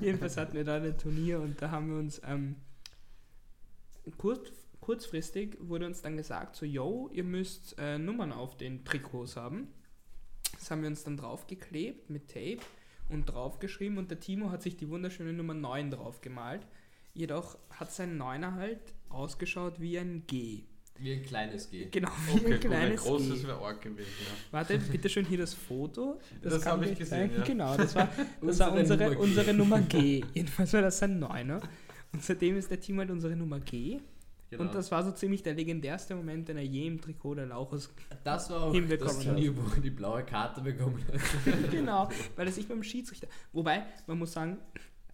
jedenfalls 0.00 0.36
hatten 0.36 0.54
wir 0.54 0.64
da 0.64 0.76
ein 0.76 0.98
Turnier 0.98 1.40
und 1.40 1.60
da 1.62 1.70
haben 1.70 1.90
wir 1.90 1.98
uns 1.98 2.20
ähm, 2.26 2.56
kurz, 4.18 4.63
kurzfristig 4.84 5.56
wurde 5.60 5.86
uns 5.86 6.02
dann 6.02 6.18
gesagt, 6.18 6.56
so, 6.56 6.66
yo, 6.66 7.08
ihr 7.10 7.24
müsst 7.24 7.74
äh, 7.78 7.96
Nummern 7.96 8.32
auf 8.32 8.58
den 8.58 8.84
Trikots 8.84 9.34
haben. 9.34 9.68
Das 10.52 10.70
haben 10.70 10.82
wir 10.82 10.88
uns 10.90 11.04
dann 11.04 11.16
draufgeklebt 11.16 12.10
mit 12.10 12.28
Tape 12.28 12.58
und 13.08 13.24
draufgeschrieben 13.24 13.96
und 13.96 14.10
der 14.10 14.20
Timo 14.20 14.50
hat 14.50 14.62
sich 14.62 14.76
die 14.76 14.90
wunderschöne 14.90 15.32
Nummer 15.32 15.54
9 15.54 15.90
drauf 15.90 16.20
gemalt. 16.20 16.66
Jedoch 17.14 17.56
hat 17.70 17.92
sein 17.92 18.18
Neuner 18.18 18.56
halt 18.56 18.80
ausgeschaut 19.08 19.80
wie 19.80 19.98
ein 19.98 20.26
G. 20.26 20.64
Wie 20.98 21.14
ein 21.14 21.22
kleines 21.22 21.70
G. 21.70 21.86
Genau, 21.90 22.10
wie 22.26 22.32
Okay, 22.32 22.38
ein 22.38 22.44
gut, 22.44 22.52
ein 22.52 22.60
kleines 22.60 23.00
großes 23.00 23.40
G. 23.40 23.48
wäre 23.48 23.58
arg 23.60 23.80
gewesen. 23.80 24.10
Ja. 24.20 24.36
Warte, 24.50 24.78
bitte 24.78 25.08
schön 25.08 25.24
hier 25.24 25.38
das 25.38 25.54
Foto. 25.54 26.20
Das 26.42 26.60
kann 26.60 26.80
hab 26.80 26.86
ich 26.86 26.98
gesehen, 26.98 27.30
ja. 27.38 27.42
Genau, 27.42 27.74
das 27.74 27.94
war, 27.94 28.10
das 28.42 28.58
war 28.58 28.72
Unsere 28.74 28.78
unsere, 28.78 28.98
Nummer 28.98 29.14
G. 29.14 29.16
unsere 29.16 29.54
Nummer 29.54 29.80
G. 29.80 30.24
Jedenfalls 30.34 30.74
war 30.74 30.82
das 30.82 30.98
sein 30.98 31.18
Neuner. 31.18 31.62
Und 32.12 32.22
seitdem 32.22 32.58
ist 32.58 32.70
der 32.70 32.80
Team 32.80 32.98
halt 32.98 33.10
unsere 33.10 33.34
Nummer 33.34 33.60
G. 33.60 34.00
Genau. 34.56 34.68
Und 34.68 34.74
das 34.74 34.90
war 34.90 35.02
so 35.02 35.12
ziemlich 35.12 35.42
der 35.42 35.54
legendärste 35.54 36.14
Moment, 36.14 36.48
den 36.48 36.56
er 36.56 36.64
je 36.64 36.86
im 36.86 37.00
Trikot 37.00 37.34
der 37.34 37.46
Lauchus. 37.46 37.92
das 38.22 38.50
war 38.50 38.64
auch 38.64 38.72
das. 38.72 39.18
Turnier, 39.20 39.56
wo 39.56 39.62
er 39.74 39.80
die 39.80 39.90
blaue 39.90 40.24
Karte 40.24 40.60
bekommen 40.60 41.04
hat. 41.06 41.70
genau, 41.70 42.08
weil 42.36 42.46
er 42.46 42.52
sich 42.52 42.68
beim 42.68 42.82
Schiedsrichter. 42.82 43.26
Wobei, 43.52 43.84
man 44.06 44.18
muss 44.18 44.32
sagen, 44.32 44.58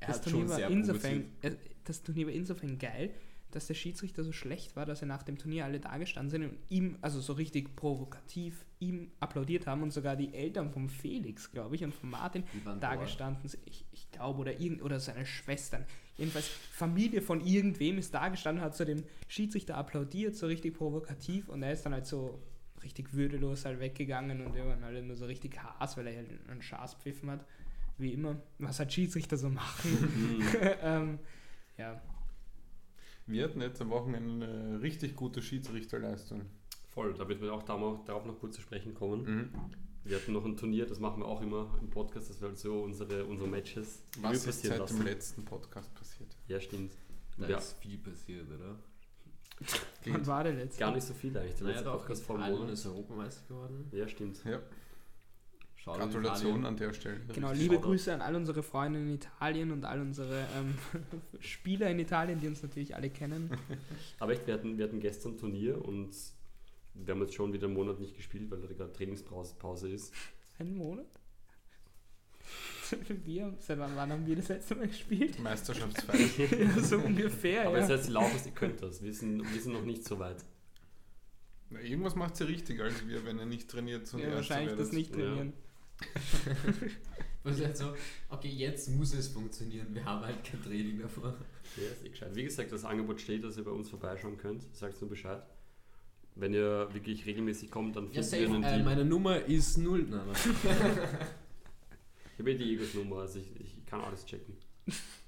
das 0.00 0.20
Turnier, 0.22 0.48
war 0.48 0.70
insofern, 0.70 1.24
äh, 1.42 1.52
das 1.84 2.02
Turnier 2.02 2.26
war 2.26 2.32
insofern 2.32 2.78
geil, 2.78 3.10
dass 3.50 3.66
der 3.66 3.74
Schiedsrichter 3.74 4.22
so 4.22 4.32
schlecht 4.32 4.76
war, 4.76 4.86
dass 4.86 5.02
er 5.02 5.08
nach 5.08 5.22
dem 5.22 5.36
Turnier 5.38 5.64
alle 5.64 5.80
da 5.80 5.98
gestanden 5.98 6.30
sind 6.30 6.44
und 6.44 6.58
ihm, 6.68 6.98
also 7.00 7.20
so 7.20 7.32
richtig 7.32 7.74
provokativ, 7.76 8.64
ihm 8.78 9.10
applaudiert 9.20 9.66
haben 9.66 9.82
und 9.82 9.92
sogar 9.92 10.16
die 10.16 10.32
Eltern 10.32 10.70
vom 10.70 10.88
Felix, 10.88 11.50
glaube 11.50 11.74
ich, 11.74 11.84
und 11.84 11.94
von 11.94 12.10
Martin 12.10 12.44
da 12.80 12.94
gestanden 12.94 13.48
sind. 13.48 13.62
Ich, 13.66 13.84
ich 13.92 14.10
glaube, 14.10 14.40
oder, 14.40 14.60
irgend, 14.60 14.82
oder 14.82 15.00
seine 15.00 15.26
Schwestern. 15.26 15.84
Jedenfalls, 16.20 16.48
Familie 16.48 17.22
von 17.22 17.40
irgendwem 17.40 17.96
ist 17.96 18.12
da 18.12 18.28
gestanden, 18.28 18.62
hat 18.62 18.76
so 18.76 18.84
dem 18.84 19.04
Schiedsrichter 19.26 19.78
applaudiert, 19.78 20.36
so 20.36 20.46
richtig 20.46 20.74
provokativ 20.74 21.48
und 21.48 21.62
er 21.62 21.72
ist 21.72 21.86
dann 21.86 21.94
halt 21.94 22.04
so 22.04 22.38
richtig 22.82 23.14
würdelos 23.14 23.64
halt 23.64 23.80
weggegangen 23.80 24.44
und 24.44 24.54
wir 24.54 24.66
waren 24.66 24.84
alle 24.84 25.02
nur 25.02 25.16
so 25.16 25.24
richtig 25.24 25.58
Haas, 25.62 25.96
weil 25.96 26.08
er 26.08 26.16
halt 26.16 26.28
einen 26.50 26.60
Schaß 26.60 26.96
pfiffen 26.96 27.30
hat, 27.30 27.46
wie 27.96 28.12
immer, 28.12 28.36
was 28.58 28.78
halt 28.78 28.92
Schiedsrichter 28.92 29.38
so 29.38 29.48
machen. 29.48 30.44
ähm, 30.82 31.18
ja, 31.78 32.02
Wir 33.26 33.44
hatten 33.44 33.62
jetzt 33.62 33.80
am 33.80 33.88
Wochenende 33.88 34.46
eine 34.46 34.82
richtig 34.82 35.16
gute 35.16 35.40
Schiedsrichterleistung. 35.40 36.42
Voll, 36.90 37.14
da 37.14 37.26
wird 37.26 37.40
wir 37.40 37.54
auch 37.54 37.62
darauf 37.62 38.04
darauf 38.04 38.26
noch 38.26 38.38
kurz 38.38 38.56
zu 38.56 38.60
sprechen 38.60 38.92
kommen. 38.92 39.22
Mhm. 39.24 39.50
Wir 40.04 40.16
hatten 40.16 40.32
noch 40.32 40.44
ein 40.44 40.56
Turnier, 40.56 40.86
das 40.86 40.98
machen 40.98 41.20
wir 41.22 41.26
auch 41.26 41.42
immer 41.42 41.78
im 41.80 41.90
Podcast, 41.90 42.30
dass 42.30 42.40
wir 42.40 42.48
halt 42.48 42.58
so 42.58 42.80
unsere, 42.82 43.24
unsere 43.26 43.48
Matches 43.48 44.02
Was 44.22 44.46
ist 44.46 44.62
seit 44.62 44.72
dem 44.72 44.78
lassen. 44.80 45.04
letzten 45.04 45.44
Podcast 45.44 45.94
passiert? 45.94 46.34
Ja, 46.48 46.58
stimmt. 46.60 46.92
Da 47.36 47.48
Ja, 47.48 47.58
ist 47.58 47.76
viel 47.80 47.98
passiert, 47.98 48.46
oder? 48.50 48.76
wann 50.06 50.26
war 50.26 50.44
der 50.44 50.54
letzte? 50.54 50.80
gar 50.80 50.94
nicht 50.94 51.06
so 51.06 51.12
viel 51.12 51.36
eigentlich. 51.36 51.54
Der 51.56 51.64
Naja, 51.64 51.74
letzte 51.76 51.84
doch, 51.90 51.98
Podcast 51.98 52.22
vor 52.24 52.38
einem 52.40 52.56
Monat. 52.56 52.72
ist 52.72 52.86
Europameister 52.86 53.46
geworden. 53.48 53.88
Ja, 53.92 54.08
stimmt. 54.08 54.42
Ja, 54.44 54.60
Schaut 55.76 55.98
Gratulation 55.98 56.66
an 56.66 56.76
der 56.76 56.92
Stelle. 56.92 57.20
Genau, 57.32 57.52
liebe 57.52 57.74
Shoutout. 57.76 57.86
Grüße 57.88 58.12
an 58.14 58.20
all 58.20 58.36
unsere 58.36 58.62
Freunde 58.62 59.00
in 59.00 59.14
Italien 59.14 59.70
und 59.70 59.84
all 59.86 60.00
unsere 60.00 60.46
ähm, 60.56 60.74
Spieler 61.40 61.90
in 61.90 61.98
Italien, 61.98 62.38
die 62.40 62.48
uns 62.48 62.62
natürlich 62.62 62.94
alle 62.94 63.08
kennen. 63.10 63.50
Aber 64.18 64.32
echt, 64.32 64.46
wir 64.46 64.54
hatten, 64.54 64.76
wir 64.76 64.84
hatten 64.84 65.00
gestern 65.00 65.38
Turnier 65.38 65.82
und 65.82 66.10
wir 66.94 67.14
haben 67.14 67.20
jetzt 67.22 67.34
schon 67.34 67.52
wieder 67.52 67.66
einen 67.66 67.74
Monat 67.74 68.00
nicht 68.00 68.16
gespielt, 68.16 68.50
weil 68.50 68.60
da 68.60 68.66
gerade 68.66 68.92
Trainingspause 68.92 69.54
Pause 69.58 69.90
ist. 69.90 70.12
Einen 70.58 70.76
Monat? 70.76 71.06
Wir, 73.24 73.54
seit 73.60 73.78
wann, 73.78 73.94
wann 73.94 74.10
haben 74.10 74.26
wir 74.26 74.34
das 74.34 74.48
letzte 74.48 74.74
Mal 74.74 74.88
gespielt? 74.88 75.38
Meisterschaftsfeier. 75.38 76.18
ja, 76.60 76.82
so 76.82 76.98
ungefähr, 76.98 77.66
Aber 77.68 77.78
ja. 77.78 77.86
jetzt 77.88 78.00
heißt 78.00 78.10
Laufers, 78.10 78.46
ihr 78.46 78.52
könnt 78.52 78.82
das. 78.82 79.00
Wir 79.00 79.14
sind, 79.14 79.40
wir 79.40 79.60
sind 79.60 79.72
noch 79.74 79.84
nicht 79.84 80.04
so 80.04 80.18
weit. 80.18 80.44
Na, 81.68 81.80
irgendwas 81.80 82.16
macht 82.16 82.36
sie 82.36 82.48
richtig 82.48 82.80
als 82.80 83.06
wir, 83.06 83.24
wenn 83.24 83.38
er 83.38 83.46
nicht 83.46 83.70
trainiert. 83.70 84.08
zum 84.08 84.20
ja, 84.20 84.34
wahrscheinlich 84.34 84.76
das 84.76 84.90
nicht 84.90 85.14
Ja. 85.14 85.22
trainieren. 85.24 85.52
Was 87.42 87.56
ist 87.58 87.64
halt 87.64 87.76
so, 87.76 87.94
okay, 88.28 88.48
jetzt 88.48 88.88
muss 88.90 89.14
es 89.14 89.28
funktionieren, 89.28 89.94
wir 89.94 90.04
haben 90.04 90.24
halt 90.24 90.42
kein 90.44 90.62
Training 90.62 91.00
davor. 91.00 91.36
Ja, 91.76 91.90
ist 91.92 92.04
eh 92.04 92.08
gescheit. 92.10 92.34
Wie 92.34 92.42
gesagt, 92.42 92.72
das 92.72 92.84
Angebot 92.84 93.20
steht, 93.20 93.44
dass 93.44 93.56
ihr 93.56 93.64
bei 93.64 93.70
uns 93.70 93.88
vorbeischauen 93.88 94.36
könnt. 94.36 94.64
Sagt 94.74 95.00
nur 95.00 95.08
Bescheid. 95.08 95.42
Wenn 96.36 96.54
ihr 96.54 96.88
wirklich 96.92 97.26
regelmäßig 97.26 97.70
kommt, 97.70 97.96
dann 97.96 98.04
Ja, 98.12 98.22
finden 98.22 98.28
safe, 98.28 98.42
wir 98.42 98.54
einen 98.54 98.62
äh, 98.64 98.70
Deal. 98.70 98.84
meine 98.84 99.04
Nummer 99.04 99.40
ist 99.44 99.76
null. 99.78 100.06
Nein, 100.08 100.22
nein. 100.26 100.36
Ich 102.32 102.38
habe 102.38 102.52
eh 102.52 102.56
die 102.56 102.74
Egos-Nummer, 102.74 103.16
also 103.20 103.38
ich, 103.38 103.60
ich 103.60 103.84
kann 103.86 104.00
alles 104.00 104.24
checken. 104.24 104.56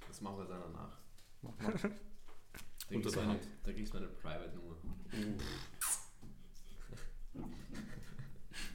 Das 0.08 0.20
machen 0.22 0.38
wir 0.38 0.44
dann 0.46 0.60
danach. 0.72 0.96
Mach 1.42 1.58
mal. 1.60 1.72
Da 1.72 2.98
kriegst 3.00 3.16
meine, 3.16 3.38
da 3.64 3.72
kriegst 3.72 3.92
du 3.92 3.98
meine 3.98 4.08
Private-Nummer. 4.08 4.76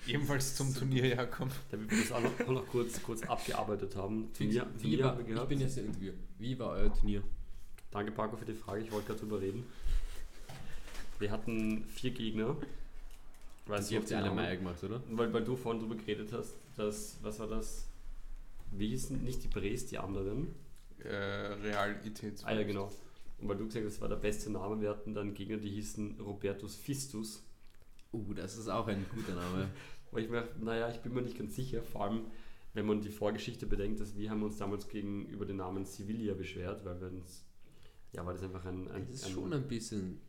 Ebenfalls 0.08 0.56
zum 0.56 0.74
Turnier 0.74 1.04
herkommen. 1.04 1.54
Damit 1.70 1.92
wir 1.92 2.00
das 2.00 2.12
auch 2.12 2.22
noch, 2.22 2.40
auch 2.48 2.52
noch 2.52 2.68
kurz, 2.68 3.02
kurz 3.04 3.24
abgearbeitet 3.24 3.96
haben. 3.96 4.32
Turnier, 4.34 4.66
Wie 4.78 4.82
Turnier 4.82 5.00
war, 5.04 5.10
haben 5.12 5.18
wir 5.20 5.26
ich 5.28 5.34
gehabt. 5.34 5.50
bin 5.50 5.60
jetzt 5.60 5.78
im 5.78 5.86
Interview. 5.88 6.14
Wie 6.40 6.58
war 6.60 6.70
euer 6.72 6.94
Turnier? 6.94 7.24
Danke 7.92 8.12
Paco 8.12 8.38
für 8.38 8.46
die 8.46 8.54
Frage, 8.54 8.82
ich 8.84 8.92
wollte 8.92 9.08
gerade 9.08 9.20
drüber 9.20 9.42
reden. 9.42 9.64
Wir 11.20 11.32
hatten 11.32 11.84
vier 11.86 12.12
Gegner. 12.12 12.56
Weißt 13.66 13.90
du, 13.90 13.96
ihr 13.96 14.00
habt 14.02 14.10
ja 14.10 14.20
alle 14.20 14.32
Meier 14.32 14.56
gemacht, 14.56 14.84
oder? 14.84 15.02
Weil, 15.12 15.34
weil 15.34 15.44
du 15.44 15.56
vorhin 15.56 15.82
drüber 15.82 15.96
geredet 15.96 16.32
hast, 16.32 16.56
dass, 16.78 17.18
was 17.22 17.40
war 17.40 17.48
das? 17.48 17.88
Wie 18.72 18.90
hießen 18.90 19.24
nicht 19.24 19.44
die 19.44 19.48
Bres, 19.48 19.88
die 19.88 19.98
anderen? 19.98 20.48
Äh, 21.04 21.08
Real. 21.10 22.00
Ah 22.44 22.54
ja, 22.54 22.64
genau. 22.64 22.92
Und 23.40 23.50
weil 23.50 23.58
du 23.58 23.66
gesagt 23.66 23.86
hast, 23.86 23.96
das 23.96 24.02
war 24.02 24.10
der 24.10 24.16
beste 24.16 24.52
Name, 24.52 24.82
wir 24.82 24.90
hatten 24.90 25.14
dann 25.14 25.34
Gegner, 25.34 25.58
die 25.58 25.70
hießen 25.70 26.20
Robertus 26.20 26.76
Fistus. 26.76 27.44
Uh, 28.14 28.34
das 28.34 28.58
ist 28.58 28.70
auch 28.70 28.88
ein 28.88 29.06
guter 29.14 29.36
Name. 29.36 29.70
Weil 30.12 30.24
ich 30.24 30.30
mir, 30.30 30.48
naja, 30.62 30.90
ich 30.90 31.00
bin 31.02 31.14
mir 31.14 31.22
nicht 31.22 31.38
ganz 31.38 31.56
sicher, 31.56 31.84
vor 31.84 32.06
allem 32.06 32.22
wenn 32.74 32.86
man 32.86 33.02
die 33.02 33.10
Vorgeschichte 33.10 33.66
bedenkt, 33.66 34.00
dass 34.00 34.16
wir 34.16 34.30
haben 34.30 34.44
uns 34.44 34.58
damals 34.58 34.88
gegenüber 34.88 35.46
den 35.46 35.58
Namen 35.58 35.84
Sevilla 35.86 36.34
beschwert, 36.34 36.86
weil 36.86 37.02
wir 37.02 37.08
uns, 37.08 37.44
ja, 38.14 38.26
weil 38.26 38.36
das 38.36 38.44
einfach 38.44 38.66
ein... 38.66 38.90
ein 38.92 39.06
das 39.08 39.16
ist 39.16 39.26
ein, 39.26 39.34
schon 39.34 39.54
ein 39.54 39.68
bisschen... 39.68 40.22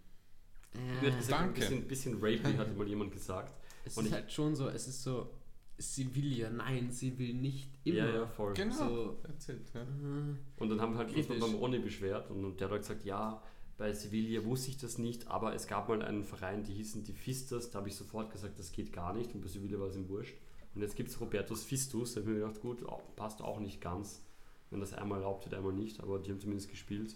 Äh, 0.75 1.11
gesagt, 1.11 1.31
danke. 1.31 1.55
Ein 1.67 1.87
bisschen, 1.87 1.89
bisschen 1.89 2.15
rapey, 2.21 2.55
hat 2.57 2.77
mal 2.77 2.87
jemand 2.87 3.13
gesagt. 3.13 3.55
Es 3.85 3.97
Und 3.97 4.05
ist 4.05 4.11
ich- 4.11 4.15
halt 4.15 4.33
schon 4.33 4.55
so, 4.55 4.69
es 4.69 4.87
ist 4.89 5.03
so, 5.03 5.31
sie 5.79 6.15
will 6.15 6.33
ja, 6.37 6.51
nein, 6.51 6.91
sie 6.91 7.19
will 7.19 7.35
nicht 7.35 7.71
immer. 7.85 7.97
Ja, 7.99 8.11
ja, 8.11 8.27
voll. 8.27 8.53
Genau. 8.55 8.75
So, 8.75 9.17
Erzählt, 9.23 9.71
ja. 9.75 9.83
äh, 9.83 10.35
Und 10.59 10.69
dann 10.69 10.81
haben 10.81 10.93
wir 10.95 10.99
halt 10.99 11.15
uns 11.15 11.27
Kritisch. 11.27 11.41
beim 11.41 11.55
Ronny 11.55 11.79
beschwert 11.79 12.31
und, 12.31 12.57
der 12.61 12.67
hat 12.67 12.73
halt 12.73 12.83
gesagt, 12.83 13.05
ja, 13.05 13.43
bei 13.77 13.93
Sevilla 13.93 14.45
wusste 14.45 14.71
ich 14.71 14.77
das 14.79 14.99
nicht, 14.99 15.29
aber 15.29 15.55
es 15.55 15.67
gab 15.69 15.89
mal 15.89 16.03
einen 16.03 16.25
Verein, 16.25 16.65
die 16.65 16.75
hießen 16.75 17.05
die 17.05 17.13
Fistas, 17.13 17.71
da 17.71 17.79
habe 17.79 17.89
ich 17.89 17.95
sofort 17.95 18.31
gesagt, 18.33 18.59
das 18.59 18.73
geht 18.73 18.93
gar 18.93 19.15
nicht 19.15 19.33
und 19.35 19.41
bei 19.41 19.49
Sevilla 19.49 19.79
war 19.79 19.87
es 19.87 19.97
ihm 19.97 20.09
wurscht. 20.09 20.35
Und 20.75 20.83
jetzt 20.83 20.97
gibt 20.97 21.09
es 21.11 21.21
Robertus 21.21 21.63
Fistus, 21.65 22.13
da 22.15 22.21
habe 22.21 22.31
ich 22.33 22.37
mir 22.39 22.45
gedacht, 22.45 22.61
gut, 22.61 22.85
passt 23.17 23.41
auch 23.41 23.61
nicht 23.61 23.81
ganz, 23.81 24.23
wenn 24.71 24.81
das 24.81 24.93
einmal 24.93 25.21
erlaubt 25.21 25.45
wird, 25.47 25.55
einmal 25.55 25.73
nicht, 25.73 26.01
aber 26.01 26.19
die 26.19 26.31
haben 26.33 26.41
zumindest 26.41 26.69
gespielt. 26.71 27.15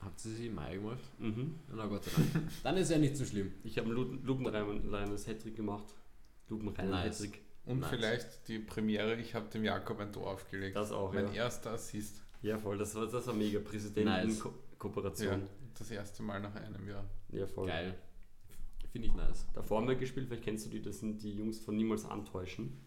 Habt 0.00 0.24
ihr 0.24 0.30
sie 0.30 0.46
im 0.46 0.54
Mai 0.54 0.76
gemacht? 0.76 0.98
Mhm. 1.18 1.54
Na 1.74 1.86
Gott 1.86 2.04
sei 2.04 2.10
Dank. 2.16 2.48
Dann 2.62 2.76
ist 2.76 2.90
ja 2.90 2.98
nicht 2.98 3.16
so 3.16 3.24
schlimm. 3.24 3.52
Ich 3.64 3.78
habe 3.78 3.88
ein 3.90 4.22
lupenreines 4.24 5.26
Hattrick 5.26 5.56
gemacht. 5.56 5.94
Lupenreinen 6.48 6.90
Nice. 6.90 7.20
Hattrick. 7.20 7.42
Und 7.64 7.80
Nice. 7.80 7.90
vielleicht 7.90 8.48
die 8.48 8.58
Premiere, 8.60 9.16
ich 9.16 9.34
habe 9.34 9.48
dem 9.48 9.64
Jakob 9.64 9.98
ein 9.98 10.12
Tor 10.12 10.30
aufgelegt. 10.30 10.76
Das 10.76 10.92
auch, 10.92 11.12
mein 11.12 11.26
ja. 11.26 11.44
erster 11.44 11.72
Assist. 11.72 12.22
Ja, 12.42 12.58
voll, 12.58 12.78
das 12.78 12.94
war, 12.94 13.06
das 13.06 13.26
war 13.26 13.34
mega. 13.34 13.58
Nice. 13.58 13.68
Präsidenten-Kooperation. 13.68 15.40
Ja, 15.40 15.48
das 15.78 15.90
erste 15.90 16.22
Mal 16.22 16.40
nach 16.40 16.54
einem 16.54 16.88
Jahr. 16.88 17.04
Ja. 17.32 17.46
voll. 17.46 17.66
Geil. 17.66 17.98
Finde 18.92 19.08
ich 19.08 19.14
nice. 19.14 19.46
Davor 19.52 19.80
haben 19.80 19.88
wir 19.88 19.96
gespielt, 19.96 20.26
vielleicht 20.28 20.44
kennst 20.44 20.66
du 20.66 20.70
die, 20.70 20.80
das 20.80 21.00
sind 21.00 21.22
die 21.22 21.34
Jungs 21.34 21.58
von 21.58 21.76
Niemals 21.76 22.04
Antäuschen. 22.04 22.80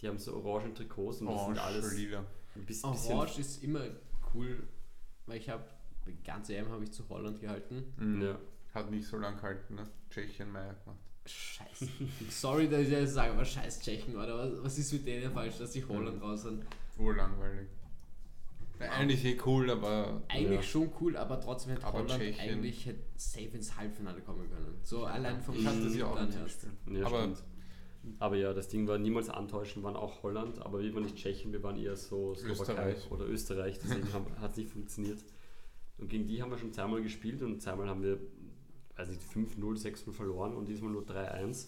Die 0.00 0.08
haben 0.08 0.18
so 0.18 0.34
orange 0.34 0.74
Trikots 0.74 1.20
und 1.20 1.28
das 1.28 1.46
sind 1.46 1.58
alles 1.58 1.94
lila. 1.94 2.24
ein 2.54 2.64
bisschen 2.64 2.90
Orange 2.90 3.40
ist 3.40 3.62
immer 3.62 3.84
cool, 4.34 4.66
weil 5.26 5.38
ich 5.38 5.48
habe, 5.48 5.64
die 6.08 6.22
ganze 6.22 6.56
EM 6.56 6.68
habe 6.70 6.84
ich 6.84 6.92
zu 6.92 7.08
Holland 7.08 7.40
gehalten. 7.40 7.84
Mhm. 7.98 8.22
ja. 8.22 8.38
Hat 8.74 8.90
nicht 8.90 9.06
so 9.06 9.16
lange 9.16 9.36
gehalten, 9.36 9.74
ne? 9.76 9.88
Tschechien 10.10 10.50
Meier 10.52 10.74
gemacht. 10.84 10.98
Scheiße. 11.26 11.86
Sorry, 12.30 12.68
dass 12.68 12.80
ich 12.82 12.90
das 12.90 13.12
sage, 13.14 13.32
aber 13.32 13.44
scheiß 13.44 13.80
Tschechen, 13.80 14.14
oder? 14.16 14.38
Was, 14.38 14.64
was 14.64 14.78
ist 14.78 14.92
mit 14.92 15.06
denen 15.06 15.32
falsch, 15.32 15.58
dass 15.58 15.72
die 15.72 15.84
Holland 15.84 16.20
raus 16.22 16.42
sind? 16.42 16.64
Urlangweilig. 16.98 17.68
Na, 18.80 18.86
eigentlich 18.90 19.24
eh 19.24 19.36
cool, 19.44 19.70
aber 19.70 20.22
Eigentlich 20.28 20.56
Ja. 20.60 20.62
schon 20.62 20.90
cool, 21.00 21.16
aber 21.16 21.40
trotzdem 21.40 21.72
hätte 21.72 21.86
Aber 21.86 21.98
Holland 21.98 22.22
Tschechien- 22.22 22.40
eigentlich 22.40 22.86
hätte 22.86 23.00
safe 23.16 23.48
ins 23.54 23.76
Halbfinale 23.76 24.20
kommen 24.20 24.48
können. 24.48 24.78
So 24.82 25.04
allein 25.04 25.40
vom 25.42 25.54
hatte 25.66 25.88
sie 25.90 26.02
auch 26.02 26.14
dann 26.16 26.32
erst. 26.32 26.66
Ja, 26.90 27.06
aber 27.06 27.18
stimmt. 27.22 27.42
Aber 28.20 28.36
ja, 28.36 28.52
das 28.54 28.68
Ding 28.68 28.86
war 28.86 28.96
niemals 28.96 29.28
antäuschen, 29.28 29.82
waren 29.82 29.96
auch 29.96 30.22
Holland, 30.22 30.60
aber 30.64 30.80
wir 30.80 30.94
waren 30.94 31.02
nicht 31.02 31.16
Tschechen, 31.16 31.52
wir 31.52 31.62
waren 31.62 31.76
eher 31.76 31.96
so 31.96 32.34
Slowakei 32.34 32.52
Österreich. 32.92 33.10
oder 33.10 33.26
Österreich, 33.26 33.78
deswegen 33.82 34.06
hat 34.40 34.50
es 34.52 34.56
nicht 34.56 34.70
funktioniert. 34.70 35.18
Und 35.98 36.08
gegen 36.08 36.26
die 36.26 36.40
haben 36.40 36.50
wir 36.50 36.58
schon 36.58 36.72
zweimal 36.72 37.02
gespielt 37.02 37.42
und 37.42 37.60
zweimal 37.60 37.88
haben 37.88 38.02
wir, 38.02 38.18
weiß 38.96 39.08
nicht, 39.08 39.22
5-0, 39.22 39.58
6-0 39.58 40.12
verloren 40.12 40.54
und 40.54 40.68
diesmal 40.68 40.92
nur 40.92 41.02
3-1. 41.02 41.66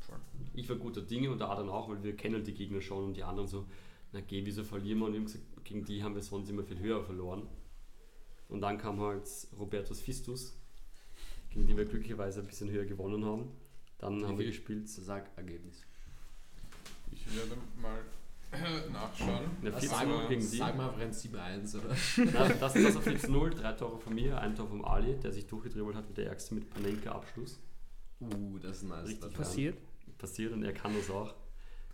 Voll. 0.00 0.18
Ich 0.54 0.68
war 0.68 0.76
guter 0.76 1.00
Dinge 1.00 1.30
und 1.30 1.38
der 1.38 1.48
Adrian 1.48 1.70
auch, 1.70 1.88
weil 1.88 2.02
wir 2.02 2.14
kennen 2.14 2.44
die 2.44 2.52
Gegner 2.52 2.80
schon 2.80 3.04
und 3.04 3.16
die 3.16 3.22
anderen 3.22 3.48
so, 3.48 3.66
na 4.12 4.20
geh, 4.20 4.44
wieso 4.44 4.62
verlieren 4.62 4.98
wir? 4.98 5.06
Und 5.06 5.12
wir 5.12 5.20
haben 5.20 5.26
gesagt, 5.26 5.64
gegen 5.64 5.84
die 5.84 6.02
haben 6.02 6.14
wir 6.14 6.22
sonst 6.22 6.50
immer 6.50 6.62
viel 6.62 6.78
höher 6.78 7.02
verloren. 7.02 7.48
Und 8.48 8.60
dann 8.60 8.76
kam 8.76 9.00
halt 9.00 9.26
Robertus 9.58 10.00
Fistus, 10.00 10.54
gegen 11.48 11.66
die 11.66 11.74
wir 11.74 11.86
glücklicherweise 11.86 12.40
ein 12.40 12.46
bisschen 12.46 12.70
höher 12.70 12.84
gewonnen 12.84 13.24
haben. 13.24 13.50
Dann 13.98 14.26
haben 14.26 14.38
wir 14.38 14.44
gespielt. 14.44 14.88
Sag 14.88 15.30
Ergebnis. 15.36 15.82
ich 17.10 17.24
werde 17.34 17.56
mal 17.80 18.00
nachschauen. 18.92 19.44
Ja, 19.62 19.72
Was 19.72 19.80
14 19.80 19.88
sagen 19.88 20.10
Uhr 20.10 20.28
gegen 20.28 20.40
die. 20.40 20.56
Sag 20.56 20.76
mal 20.76 20.94
ein 20.94 21.12
7-1, 21.12 21.78
oder? 21.78 21.88
Nein, 22.16 22.56
das, 22.60 22.72
das 22.74 22.96
auf 22.96 23.06
14-0, 23.06 23.50
drei 23.54 23.72
Tore 23.72 23.98
von 23.98 24.14
mir, 24.14 24.38
ein 24.40 24.54
Tor 24.54 24.68
vom 24.68 24.84
Ali, 24.84 25.16
der 25.18 25.32
sich 25.32 25.46
durchgedribbelt 25.46 25.96
hat 25.96 26.08
wie 26.08 26.14
der 26.14 26.26
Ärgste 26.26 26.54
mit 26.54 26.68
Panenka-Abschluss. 26.70 27.60
Uh, 28.20 28.58
das 28.58 28.78
ist 28.78 28.88
nice. 28.88 29.08
Richtig 29.08 29.20
Das 29.20 29.32
Passiert. 29.32 29.78
Passiert 30.18 30.52
und 30.52 30.62
er 30.62 30.72
kann 30.72 30.94
das 30.96 31.10
auch. 31.10 31.34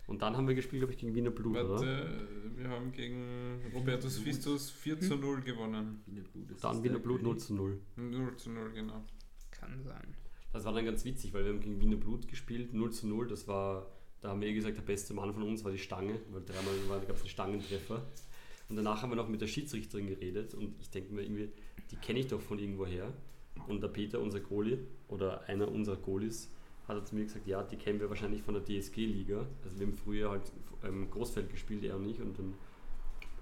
Und 0.05 0.21
dann 0.23 0.35
haben 0.35 0.47
wir 0.47 0.55
gespielt, 0.55 0.81
glaube 0.81 0.93
ich, 0.93 0.99
gegen 0.99 1.13
Wiener 1.13 1.29
Blut, 1.29 1.55
oder? 1.55 1.69
Warte, 1.69 2.27
wir 2.55 2.67
haben 2.69 2.91
gegen 2.91 3.61
Robertus 3.73 4.17
Fistus 4.17 4.69
4 4.71 4.99
zu 4.99 5.15
0 5.17 5.41
gewonnen. 5.41 6.01
Wiener 6.07 6.23
Blut, 6.23 6.51
das 6.51 6.61
Dann 6.61 6.83
Wiener 6.83 6.97
Blut 6.99 7.21
0 7.21 7.33
König. 7.33 7.45
zu 7.45 7.53
0. 7.53 7.79
0 7.95 8.35
zu 8.35 8.49
0, 8.49 8.71
genau. 8.73 9.03
Kann 9.51 9.83
sein. 9.83 10.15
Das 10.51 10.65
war 10.65 10.73
dann 10.73 10.85
ganz 10.85 11.05
witzig, 11.05 11.31
weil 11.33 11.45
wir 11.45 11.51
haben 11.53 11.59
gegen 11.59 11.79
Wiener 11.79 11.95
Blut 11.97 12.27
gespielt, 12.27 12.73
0 12.73 12.91
zu 12.91 13.07
0. 13.07 13.27
Das 13.27 13.47
war, 13.47 13.85
da 14.21 14.29
haben 14.29 14.41
wir 14.41 14.49
eh 14.49 14.53
gesagt, 14.53 14.77
der 14.77 14.81
beste 14.81 15.13
Mann 15.13 15.33
von 15.33 15.43
uns 15.43 15.63
war 15.63 15.71
die 15.71 15.77
Stange, 15.77 16.19
weil 16.31 16.43
dreimal 16.43 17.01
gab 17.05 17.15
es 17.15 17.21
einen 17.21 17.29
Stangentreffer. 17.29 18.05
Und 18.69 18.75
danach 18.75 19.01
haben 19.01 19.11
wir 19.11 19.15
noch 19.15 19.29
mit 19.29 19.41
der 19.41 19.47
Schiedsrichterin 19.47 20.07
geredet 20.07 20.53
und 20.53 20.75
ich 20.79 20.89
denke 20.89 21.13
mir 21.13 21.23
irgendwie, 21.23 21.49
die 21.89 21.95
kenne 21.95 22.19
ich 22.19 22.27
doch 22.27 22.41
von 22.41 22.59
irgendwoher. 22.59 23.11
Und 23.67 23.81
der 23.81 23.87
Peter, 23.87 24.19
unser 24.19 24.39
Goalie, 24.39 24.79
oder 25.07 25.47
einer 25.47 25.69
unserer 25.69 25.97
Goalies, 25.97 26.49
hat 26.87 27.07
zu 27.07 27.15
mir 27.15 27.23
gesagt, 27.23 27.47
ja, 27.47 27.63
die 27.63 27.77
kennen 27.77 27.99
wir 27.99 28.09
wahrscheinlich 28.09 28.41
von 28.41 28.53
der 28.53 28.63
DSG-Liga. 28.63 29.45
Also 29.63 29.79
wir 29.79 29.87
haben 29.87 29.93
früher 29.93 30.31
halt 30.31 30.51
ähm, 30.83 31.09
Großfeld 31.09 31.49
gespielt, 31.49 31.83
er 31.83 31.95
und 31.95 32.07
ich. 32.07 32.19
Und 32.19 32.37
dann 32.37 32.53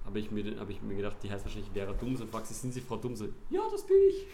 habe 0.06 0.20
ich, 0.20 0.32
mir 0.32 0.60
hab 0.60 0.70
ich 0.70 0.82
mir 0.82 0.96
gedacht, 0.96 1.18
die 1.24 1.30
heißt 1.30 1.46
wahrscheinlich 1.46 1.72
Vera 1.72 1.94
Dumse. 1.94 2.24
Und 2.24 2.30
fragt 2.30 2.48
sie, 2.48 2.54
sind 2.54 2.74
Sie 2.74 2.82
Frau 2.82 2.98
Dumse? 2.98 3.34
Ja, 3.50 3.62
das 3.72 3.86
bin 3.86 3.98
ich. 4.10 4.26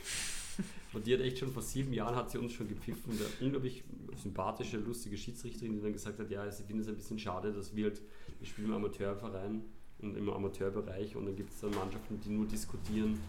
Und 0.93 1.07
die 1.07 1.13
hat 1.13 1.21
echt 1.21 1.39
schon 1.39 1.51
vor 1.51 1.61
sieben 1.61 1.93
Jahren 1.93 2.15
hat 2.15 2.29
sie 2.29 2.37
uns 2.37 2.53
schon 2.53 2.67
gepfiffen. 2.67 3.13
Eine 3.13 3.45
unglaublich 3.45 3.83
sympathische, 4.15 4.77
lustige 4.77 5.17
Schiedsrichterin, 5.17 5.73
die 5.73 5.81
dann 5.81 5.93
gesagt 5.93 6.19
hat, 6.19 6.29
ja, 6.29 6.49
sie 6.51 6.63
findet 6.63 6.85
es 6.85 6.89
ein 6.89 6.95
bisschen 6.95 7.19
schade, 7.19 7.51
dass 7.51 7.75
wir 7.75 7.85
halt, 7.85 8.01
wir 8.39 8.47
spielen 8.47 8.67
im 8.67 8.75
Amateurverein 8.75 9.63
und 9.99 10.17
im 10.17 10.29
Amateurbereich 10.29 11.15
und 11.15 11.25
dann 11.25 11.35
gibt 11.35 11.51
es 11.51 11.59
dann 11.61 11.71
Mannschaften, 11.71 12.19
die 12.19 12.29
nur 12.29 12.45
diskutieren, 12.45 13.19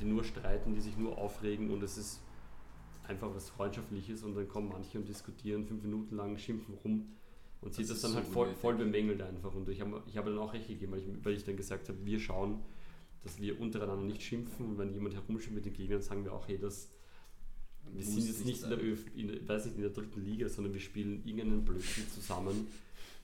die 0.00 0.04
nur 0.04 0.24
streiten, 0.24 0.74
die 0.74 0.80
sich 0.80 0.96
nur 0.96 1.18
aufregen 1.18 1.70
und 1.70 1.82
es 1.82 1.98
ist 1.98 2.20
einfach 3.08 3.34
was 3.34 3.50
Freundschaftliches 3.50 4.22
und 4.22 4.34
dann 4.34 4.48
kommen 4.48 4.68
manche 4.68 4.98
und 4.98 5.08
diskutieren 5.08 5.64
fünf 5.66 5.82
Minuten 5.82 6.16
lang, 6.16 6.36
schimpfen 6.38 6.74
rum 6.84 7.08
und 7.60 7.74
sie 7.74 7.82
Das 7.82 7.90
hat 7.90 7.96
das 7.96 8.02
dann 8.02 8.10
so 8.12 8.16
halt 8.18 8.26
voll, 8.28 8.54
voll 8.54 8.74
bemängelt 8.74 9.22
einfach 9.22 9.54
und 9.54 9.68
ich 9.68 9.80
habe 9.80 10.02
ich 10.06 10.16
habe 10.16 10.30
dann 10.30 10.38
auch 10.38 10.52
recht 10.52 10.68
gegeben, 10.68 10.92
weil 10.92 11.00
ich, 11.00 11.06
weil 11.24 11.34
ich 11.34 11.44
dann 11.44 11.56
gesagt 11.56 11.88
habe, 11.88 11.98
wir 12.04 12.20
schauen, 12.20 12.60
dass 13.24 13.40
wir 13.40 13.60
untereinander 13.60 14.04
nicht 14.04 14.22
schimpfen 14.22 14.66
und 14.66 14.78
wenn 14.78 14.92
jemand 14.92 15.14
herumschimpft 15.14 15.54
mit 15.54 15.64
den 15.66 15.72
Gegnern, 15.74 16.02
sagen 16.02 16.24
wir 16.24 16.32
auch, 16.32 16.46
hey, 16.48 16.58
das 16.58 16.90
wir 17.94 18.04
sind 18.04 18.26
jetzt 18.26 18.44
nicht 18.46 18.62
in 18.62 18.70
der. 18.70 18.78
Öf, 18.80 19.04
in, 19.16 19.28
der- 19.28 19.48
weiß 19.48 19.64
nicht, 19.66 19.76
in 19.76 19.82
der 19.82 19.90
dritten 19.90 20.24
Liga, 20.24 20.48
sondern 20.48 20.72
wir 20.72 20.80
spielen 20.80 21.22
irgendeinen 21.26 21.64
Blödsinn 21.64 22.04
zusammen 22.14 22.68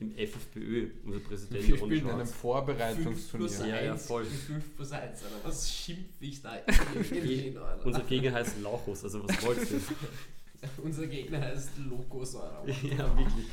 im 0.00 0.12
FFBÖ. 0.14 0.88
Unser 1.04 1.20
Präsident 1.20 1.68
Wir 1.68 1.76
spielen 1.76 1.92
In 1.92 2.08
einem. 2.10 2.26
Vorbereitungsturnier. 2.26 3.66
Ja, 3.66 3.82
ja, 3.82 3.96
voll. 3.96 4.24
5 4.24 4.76
plus 4.76 4.92
1, 4.92 5.22
Alter. 5.24 5.36
Was 5.44 5.72
schimpf 5.74 6.20
ich 6.20 6.42
da 6.42 6.56
in 6.56 7.56
Alter? 7.56 7.86
Unser 7.86 8.00
Gegner 8.02 8.32
heißt 8.32 8.60
Lauchus, 8.60 9.04
also 9.04 9.26
was 9.28 9.42
wolltest 9.46 9.72
du? 9.90 10.82
Unser 10.82 11.06
Gegner 11.06 11.40
heißt 11.40 11.70
Lokos, 11.88 12.34
Alter. 12.36 12.68
ja, 12.86 13.16
wirklich. 13.16 13.46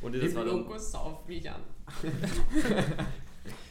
Und 0.00 0.14
das 0.14 0.24
Im 0.30 0.34
war 0.36 0.44
dann, 0.44 0.58
Lokos 0.58 0.90
sauf 0.92 1.26
mich 1.26 1.50
an. 1.50 1.60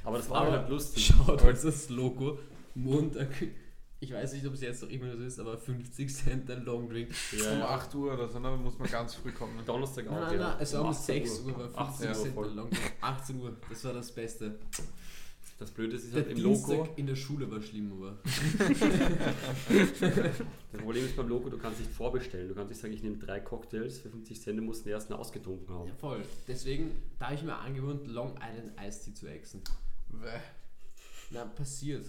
Aber 0.04 0.18
das 0.18 0.30
war 0.30 0.42
Aber 0.42 0.52
halt 0.52 0.70
lustig. 0.70 1.06
Schaut 1.08 1.44
euch 1.44 1.62
das 1.62 1.90
Logo. 1.90 2.40
Montag. 2.74 3.30
Ich 4.02 4.12
weiß 4.14 4.34
nicht, 4.34 4.46
ob 4.46 4.54
es 4.54 4.62
jetzt 4.62 4.84
noch 4.84 4.90
immer 4.90 5.16
so 5.16 5.24
ist, 5.24 5.40
aber 5.40 5.58
50 5.58 6.14
Cent 6.14 6.52
ein 6.52 6.66
Long 6.66 6.90
Drink. 6.90 7.10
Um 7.32 7.40
Ja, 7.40 7.70
8 7.70 7.96
Uhr 7.96 8.14
oder 8.14 8.28
so, 8.28 8.40
ne? 8.40 8.52
muss 8.58 8.78
man 8.78 8.90
ganz 8.92 9.16
früh 9.16 9.32
kommen. 9.32 9.54
Donnerstag 9.66 10.08
auch. 10.08 10.12
Nein, 10.12 10.22
nein, 10.28 10.40
ja. 10.40 10.48
nein, 10.50 10.58
es 10.60 10.74
war 10.74 10.82
um 10.82 10.88
18 10.88 11.26
6 11.26 11.40
Uhr, 11.40 11.58
war 11.74 11.88
18 11.88 12.08
50 12.08 12.08
Uhr 12.10 12.14
Cent 12.24 12.36
voll. 12.36 12.50
ein 12.50 12.56
Long 12.56 12.70
Drink. 12.70 12.94
18 13.02 13.42
Uhr, 13.42 13.58
das 13.70 13.84
war 13.86 13.94
das 13.94 14.12
Beste. 14.12 14.60
Das 15.57 15.72
Blöde 15.72 15.95
ist, 15.95 16.03
ist 16.03 16.14
Der 16.14 16.23
halt 16.23 16.32
im 16.32 16.38
Dienstag 16.44 16.77
Logo. 16.77 16.94
in 16.98 17.07
der 17.07 17.15
Schule 17.15 17.49
war 17.49 17.61
schlimm, 17.61 17.91
aber. 17.94 18.18
Das 20.72 20.82
Problem 20.82 21.06
ist 21.06 21.15
beim 21.15 21.30
Logo, 21.30 21.49
du 21.49 21.57
kannst 21.57 21.80
nicht 21.80 21.91
vorbestellen. 21.91 22.49
Du 22.49 22.56
kannst 22.56 22.69
nicht 22.69 22.82
sagen, 22.82 22.94
ich 22.94 23.02
nehme 23.02 23.18
drei 23.18 23.40
Cocktails 23.40 23.99
für 23.99 24.10
50 24.10 24.41
Cent, 24.41 24.60
du 24.60 24.64
musst 24.64 24.86
den 24.86 24.91
ersten 24.91 25.14
ausgetrunken 25.14 25.73
haben. 25.73 25.88
Ja, 25.88 25.95
voll. 25.95 26.22
Deswegen, 26.48 26.91
da 27.18 27.27
habe 27.27 27.36
ich 27.36 27.44
mir 27.44 27.56
angewohnt, 27.56 28.06
Long 28.07 28.34
Island 28.36 28.73
Iced 28.86 29.06
Tea 29.06 29.14
zu 29.14 29.27
exen. 29.27 29.61
Bäh. 30.10 30.40
Na, 31.32 31.45
passiert. 31.45 32.06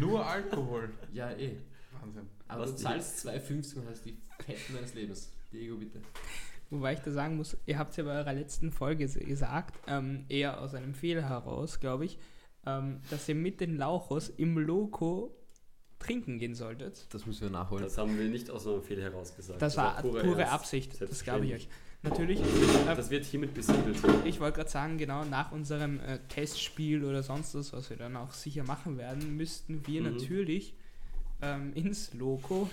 Nur 0.00 0.26
Alkohol. 0.26 0.90
Ja, 1.12 1.30
eh. 1.30 1.56
Wahnsinn. 2.00 2.26
Aber 2.48 2.62
Was 2.62 2.74
du 2.74 2.82
zahlst 2.82 3.26
2,50 3.26 3.76
und 3.76 3.88
hast 3.88 4.04
die 4.04 4.16
Fetten 4.44 4.74
deines 4.74 4.94
Lebens. 4.94 5.30
Diego, 5.52 5.76
bitte. 5.76 6.00
Wobei 6.70 6.94
ich 6.94 7.00
da 7.00 7.10
sagen 7.10 7.36
muss, 7.36 7.56
ihr 7.66 7.78
habt 7.78 7.90
es 7.90 7.96
ja 7.98 8.04
bei 8.04 8.18
eurer 8.18 8.32
letzten 8.32 8.72
Folge 8.72 9.06
gesagt, 9.06 9.78
ähm, 9.86 10.24
eher 10.28 10.60
aus 10.60 10.74
einem 10.74 10.94
Fehler 10.94 11.28
heraus, 11.28 11.80
glaube 11.80 12.06
ich, 12.06 12.18
ähm, 12.66 13.00
dass 13.10 13.28
ihr 13.28 13.34
mit 13.34 13.60
den 13.60 13.76
Lauchos 13.76 14.28
im 14.28 14.58
Logo 14.58 15.34
trinken 15.98 16.38
gehen 16.38 16.54
solltet. 16.54 17.06
Das 17.14 17.26
müssen 17.26 17.42
wir 17.42 17.50
nachholen. 17.50 17.84
Das 17.84 17.96
haben 17.98 18.18
wir 18.18 18.28
nicht 18.28 18.50
aus 18.50 18.66
einem 18.66 18.82
Fehler 18.82 19.02
heraus 19.04 19.34
gesagt. 19.36 19.62
Das 19.62 19.76
war 19.76 20.00
pure, 20.02 20.40
Ernst. 20.40 20.52
Absicht, 20.52 21.00
das 21.00 21.22
glaube 21.22 21.46
ich 21.46 21.54
euch. 21.54 21.68
Natürlich, 22.04 22.40
äh, 22.40 22.44
Das 22.96 23.10
wird 23.10 23.24
hiermit 23.24 23.54
besiegelt. 23.54 23.96
ich 24.24 24.40
wollte 24.40 24.56
gerade 24.56 24.70
sagen, 24.70 24.98
genau 24.98 25.24
nach 25.24 25.52
unserem 25.52 26.00
äh, 26.00 26.18
Testspiel 26.28 27.04
oder 27.04 27.22
sonst 27.22 27.54
was, 27.54 27.72
was 27.72 27.90
wir 27.90 27.96
dann 27.96 28.16
auch 28.16 28.32
sicher 28.32 28.64
machen 28.64 28.98
werden, 28.98 29.36
müssten 29.36 29.86
wir 29.86 30.00
Mhm. 30.02 30.16
natürlich 30.16 30.74
ähm, 31.40 31.72
ins 31.74 32.12
Loco 32.14 32.68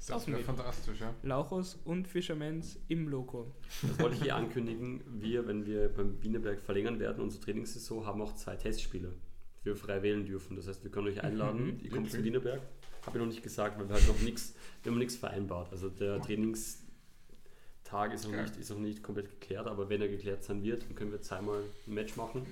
Das 0.00 0.06
saufen 0.08 0.32
wäre 0.32 0.42
gehen. 0.42 0.56
fantastisch, 0.56 1.00
ja. 1.00 1.14
Lauchos 1.22 1.78
und 1.84 2.08
Fischermans 2.08 2.78
im 2.88 3.08
Loco. 3.08 3.54
Das 3.82 3.98
wollte 3.98 4.16
ich 4.16 4.22
hier 4.22 4.34
ankündigen. 4.34 5.02
Wir, 5.20 5.46
wenn 5.46 5.66
wir 5.66 5.88
beim 5.90 6.22
Wienerberg 6.22 6.60
verlängern 6.62 6.98
werden, 6.98 7.22
unsere 7.22 7.44
Trainingssaison, 7.44 8.06
haben 8.06 8.22
auch 8.22 8.34
zwei 8.34 8.56
Testspiele, 8.56 9.12
die 9.60 9.66
wir 9.66 9.76
frei 9.76 10.02
wählen 10.02 10.24
dürfen. 10.24 10.56
Das 10.56 10.66
heißt, 10.68 10.82
wir 10.84 10.90
können 10.90 11.08
euch 11.08 11.22
einladen. 11.22 11.66
Mhm, 11.76 11.80
Ihr 11.82 11.90
kommt 11.90 12.10
zum? 12.10 12.24
Wienerberg. 12.24 12.62
Habe 13.04 13.18
ich 13.18 13.24
noch 13.24 13.30
nicht 13.30 13.42
gesagt, 13.42 13.78
weil 13.78 13.88
wir 13.88 13.94
halt 13.94 14.08
noch 14.08 14.20
nichts, 14.20 14.54
wir 14.82 14.92
haben 14.92 14.98
nichts 14.98 15.16
vereinbart. 15.16 15.70
Also 15.70 15.88
der 15.90 16.20
Trainingstag 16.22 18.14
ist 18.14 18.26
noch, 18.26 18.32
nicht, 18.40 18.56
ist 18.56 18.70
noch 18.70 18.78
nicht 18.78 19.02
komplett 19.02 19.28
geklärt, 19.28 19.66
aber 19.66 19.88
wenn 19.90 20.00
er 20.00 20.08
geklärt 20.08 20.44
sein 20.44 20.62
wird, 20.62 20.82
dann 20.84 20.94
können 20.94 21.12
wir 21.12 21.20
zweimal 21.20 21.62
ein 21.86 21.94
Match 21.94 22.16
machen. 22.16 22.46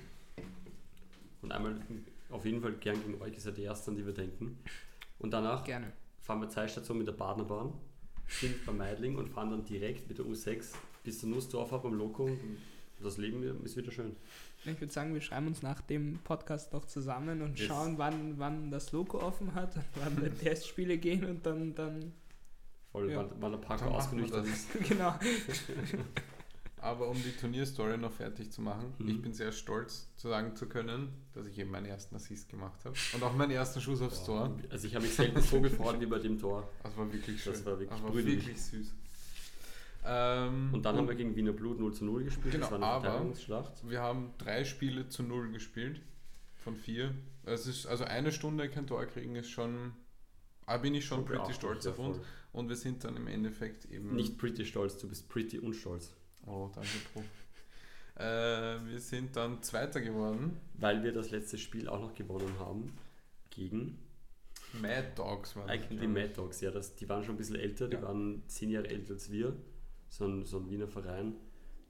Und 1.41 1.51
einmal 1.51 1.79
auf 2.29 2.45
jeden 2.45 2.61
Fall 2.61 2.73
gern 2.73 3.01
gegen 3.03 3.19
euch, 3.21 3.35
ist 3.35 3.45
ja 3.45 3.51
die 3.51 3.63
erste, 3.63 3.91
an 3.91 3.97
die 3.97 4.05
wir 4.05 4.13
denken. 4.13 4.59
Und 5.19 5.31
danach 5.31 5.63
Gerne. 5.63 5.91
Fahren 6.29 6.41
wir 6.41 6.49
Zeitstation 6.49 6.99
mit 6.99 7.07
der 7.07 7.13
Badnerbahn, 7.13 7.73
sind 8.27 8.63
bei 8.63 8.71
Meidling 8.71 9.15
und 9.15 9.29
fahren 9.29 9.49
dann 9.49 9.65
direkt 9.65 10.07
mit 10.07 10.19
der 10.19 10.25
U6 10.27 10.75
bis 11.03 11.21
zur 11.21 11.29
Nussdorfer 11.29 11.79
beim 11.79 11.95
Loco. 11.95 12.25
Und 12.25 12.39
das 13.01 13.17
Leben 13.17 13.41
ist 13.65 13.75
wieder 13.75 13.91
schön. 13.91 14.15
Ich 14.63 14.79
würde 14.79 14.93
sagen, 14.93 15.15
wir 15.15 15.21
schreiben 15.21 15.47
uns 15.47 15.63
nach 15.63 15.81
dem 15.81 16.19
Podcast 16.23 16.71
doch 16.71 16.85
zusammen 16.85 17.41
und 17.41 17.57
Yes. 17.57 17.67
schauen, 17.67 17.97
wann, 17.97 18.37
wann 18.37 18.69
das 18.69 18.91
Loco 18.91 19.17
offen 19.19 19.55
hat, 19.55 19.73
wann 19.95 20.17
die 20.23 20.29
Testspiele 20.43 20.99
gehen 20.99 21.25
und 21.25 21.43
dann, 21.47 21.73
dann 21.73 22.13
Voll, 22.91 23.09
Ja. 23.09 23.17
wann, 23.17 23.29
wann 23.39 23.51
der 23.53 23.57
Park 23.57 23.79
Dann 23.79 23.89
machen 23.89 24.17
wir 24.19 24.25
ausgenüchtert 24.27 24.45
ist. 24.45 24.67
genau. 24.87 25.15
Aber 26.81 27.09
um 27.09 27.15
die 27.21 27.31
Turnierstory 27.31 27.97
noch 27.97 28.11
fertig 28.13 28.51
zu 28.51 28.61
machen, 28.61 28.93
Mhm. 28.99 29.09
ich 29.09 29.21
bin 29.21 29.33
sehr 29.33 29.51
stolz 29.51 30.07
zu 30.15 30.29
sagen 30.29 30.55
zu 30.55 30.65
können, 30.67 31.09
dass 31.33 31.45
ich 31.45 31.57
eben 31.59 31.71
meinen 31.71 31.85
ersten 31.85 32.15
Assist 32.15 32.47
gemacht 32.49 32.85
habe. 32.85 32.95
Und 33.13 33.21
auch 33.23 33.35
meinen 33.35 33.51
ersten 33.51 33.81
Schuss 33.81 34.01
aufs 34.01 34.23
Tor. 34.25 34.57
Also 34.69 34.87
ich 34.87 34.95
habe 34.95 35.05
mich 35.05 35.13
selten 35.13 35.41
so 35.41 35.59
gefreut 35.59 35.99
wie 35.99 36.05
bei 36.05 36.19
dem 36.19 36.39
Tor. 36.39 36.69
Das 36.83 36.95
war 36.95 37.11
wirklich 37.11 37.43
schön. 37.43 37.51
Das 37.53 37.65
war 37.65 37.79
wirklich 37.79 38.01
war 38.03 38.09
brüderlich. 38.11 38.45
wirklich 38.47 38.61
süß. 38.61 38.93
Ähm, 40.05 40.69
Und 40.73 40.83
dann 40.85 40.95
haben 40.95 41.07
wir 41.07 41.15
gegen 41.15 41.35
Wiener 41.35 41.51
Blut 41.51 41.79
0 41.79 41.93
zu 41.93 42.05
0 42.05 42.23
gespielt. 42.23 42.53
Genau, 42.53 42.69
das 42.69 42.71
war 42.71 42.77
eine 43.03 43.09
aber- 43.09 43.33
wir 43.83 44.01
haben 44.01 44.31
drei 44.37 44.63
Spiele 44.63 45.09
zu 45.09 45.23
null 45.23 45.51
gespielt. 45.51 46.01
Von 46.55 46.75
vier. 46.75 47.13
Es 47.45 47.67
ist, 47.67 47.85
also 47.87 48.03
eine 48.05 48.31
Stunde 48.31 48.69
kein 48.69 48.85
Tor 48.87 49.05
kriegen 49.05 49.35
ist 49.35 49.49
schon. 49.49 49.93
Da 50.65 50.77
bin 50.77 50.93
ich 50.95 51.05
schon 51.05 51.25
pretty 51.25 51.53
stolz 51.53 51.85
auf 51.87 51.99
uns. 51.99 52.19
Und 52.53 52.69
wir 52.69 52.75
sind 52.75 53.03
dann 53.03 53.15
im 53.17 53.27
Endeffekt 53.27 53.85
eben. 53.85 54.15
Nicht 54.15 54.37
pretty 54.37 54.65
stolz, 54.65 54.97
du 54.97 55.07
bist 55.09 55.27
pretty 55.29 55.59
unstolz. 55.59 56.13
Oh, 56.49 56.69
danke, 56.73 56.89
Pro. 57.13 57.23
Äh, 58.21 58.85
wir 58.85 58.99
sind 58.99 59.35
dann 59.35 59.61
Zweiter 59.61 60.01
geworden. 60.01 60.57
Weil 60.73 61.03
wir 61.03 61.13
das 61.13 61.31
letzte 61.31 61.57
Spiel 61.57 61.87
auch 61.87 61.99
noch 62.01 62.13
gewonnen 62.15 62.53
haben 62.59 62.93
gegen 63.49 63.97
Mad 64.73 65.11
Dogs 65.15 65.55
waren 65.55 65.67
das, 65.67 65.75
eigentlich 65.77 65.99
die. 65.99 66.07
Mad 66.07 66.33
Dogs. 66.35 66.61
Ja, 66.61 66.71
das, 66.71 66.95
die 66.95 67.07
waren 67.09 67.23
schon 67.23 67.35
ein 67.35 67.37
bisschen 67.37 67.55
älter, 67.55 67.87
die 67.87 67.95
Ja. 67.95 68.01
waren 68.01 68.43
zehn 68.47 68.69
Jahre 68.71 68.87
älter 68.87 69.13
als 69.13 69.31
wir. 69.31 69.55
So 70.09 70.25
ein, 70.25 70.45
so 70.45 70.57
ein 70.57 70.69
Wiener 70.69 70.87
Verein, 70.87 71.35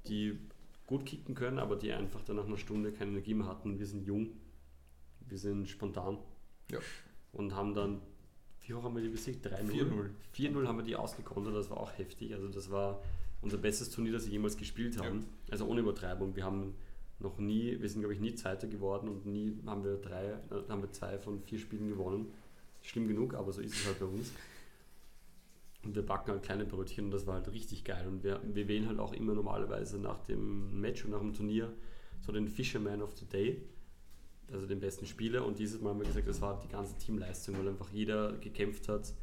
die 0.07 0.37
gut 0.85 1.05
kicken 1.05 1.35
können, 1.35 1.57
aber 1.59 1.75
die 1.77 1.93
einfach 1.93 2.21
dann 2.23 2.35
nach 2.35 2.45
einer 2.45 2.57
Stunde 2.57 2.91
keine 2.91 3.11
Energie 3.11 3.33
mehr 3.33 3.47
hatten. 3.47 3.79
Wir 3.79 3.85
sind 3.87 4.03
jung, 4.03 4.29
wir 5.21 5.37
sind 5.37 5.69
spontan. 5.69 6.17
Ja. 6.69 6.79
Und 7.31 7.55
haben 7.55 7.73
dann, 7.73 8.01
wie 8.61 8.73
hoch 8.73 8.83
haben 8.83 8.95
wir 8.95 9.03
die 9.03 9.09
besiegt? 9.09 9.45
3-0? 9.45 9.71
4-0. 9.71 10.09
4-0 10.35 10.67
haben 10.67 10.77
wir 10.77 10.83
die 10.83 10.95
ausgekontert, 10.95 11.55
das 11.55 11.69
war 11.69 11.77
auch 11.77 11.97
heftig. 11.97 12.33
Also 12.33 12.47
das 12.49 12.69
war 12.71 13.01
unser 13.41 13.57
bestes 13.57 13.89
Turnier, 13.89 14.13
das 14.13 14.25
wir 14.25 14.33
jemals 14.33 14.57
gespielt 14.57 14.99
haben. 14.99 15.25
Also 15.49 15.65
ohne 15.65 15.81
Übertreibung. 15.81 16.35
Wir 16.35 16.43
haben 16.43 16.75
noch 17.19 17.37
nie, 17.37 17.79
wir 17.79 17.89
sind 17.89 18.01
glaube 18.01 18.13
ich 18.13 18.19
nie 18.19 18.33
Zweiter 18.35 18.67
geworden 18.67 19.09
und 19.09 19.25
nie 19.25 19.57
haben 19.65 19.83
wir 19.83 19.97
drei, 19.97 20.25
äh, 20.25 20.69
haben 20.69 20.81
wir 20.81 20.91
zwei 20.91 21.17
von 21.17 21.41
vier 21.41 21.59
Spielen 21.59 21.89
gewonnen. 21.89 22.31
Schlimm 22.81 23.07
genug, 23.07 23.33
aber 23.33 23.51
so 23.51 23.61
ist 23.61 23.73
es 23.73 23.85
halt 23.85 23.99
bei 23.99 24.05
uns. 24.05 24.31
Und 25.83 25.95
wir 25.95 26.05
backen 26.05 26.31
halt 26.31 26.43
kleine 26.43 26.65
Brötchen 26.65 27.05
und 27.05 27.11
das 27.11 27.27
war 27.27 27.35
halt 27.35 27.51
richtig 27.51 27.83
geil. 27.83 28.05
Und 28.07 28.23
wir, 28.23 28.41
wir 28.43 28.67
wählen 28.67 28.87
halt 28.87 28.99
auch 28.99 29.13
immer 29.13 29.33
normalerweise 29.33 29.97
nach 29.97 30.19
dem 30.19 30.79
Match 30.79 31.05
und 31.05 31.11
nach 31.11 31.19
dem 31.19 31.33
Turnier 31.33 31.73
so 32.21 32.31
den 32.31 32.47
Fisherman 32.47 33.01
of 33.01 33.15
the 33.17 33.25
Day, 33.25 33.61
also 34.51 34.65
den 34.65 34.79
besten 34.79 35.05
Spieler. 35.05 35.45
Und 35.45 35.59
dieses 35.59 35.81
Mal 35.81 35.91
haben 35.91 35.99
wir 35.99 36.07
gesagt, 36.07 36.27
das 36.27 36.41
war 36.41 36.59
die 36.61 36.67
ganze 36.67 36.97
Teamleistung, 36.97 37.57
weil 37.57 37.67
einfach 37.69 37.89
jeder 37.91 38.33
gekämpft 38.37 38.89
hat, 38.89 39.13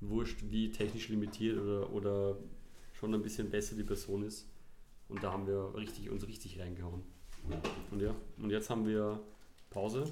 wurscht 0.00 0.38
wie 0.50 0.70
technisch 0.70 1.08
limitiert 1.08 1.58
oder, 1.58 1.92
oder 1.92 2.36
schon 3.04 3.14
ein 3.14 3.22
bisschen 3.22 3.50
besser 3.50 3.76
die 3.76 3.84
Person 3.84 4.22
ist. 4.22 4.48
Und 5.08 5.22
da 5.22 5.30
haben 5.30 5.46
wir 5.46 5.74
richtig, 5.74 6.08
uns 6.08 6.26
richtig 6.26 6.58
reingehauen. 6.58 7.02
Und 7.90 8.00
ja, 8.00 8.14
und 8.38 8.50
jetzt 8.50 8.70
haben 8.70 8.86
wir 8.86 9.20
Pause, 9.68 10.10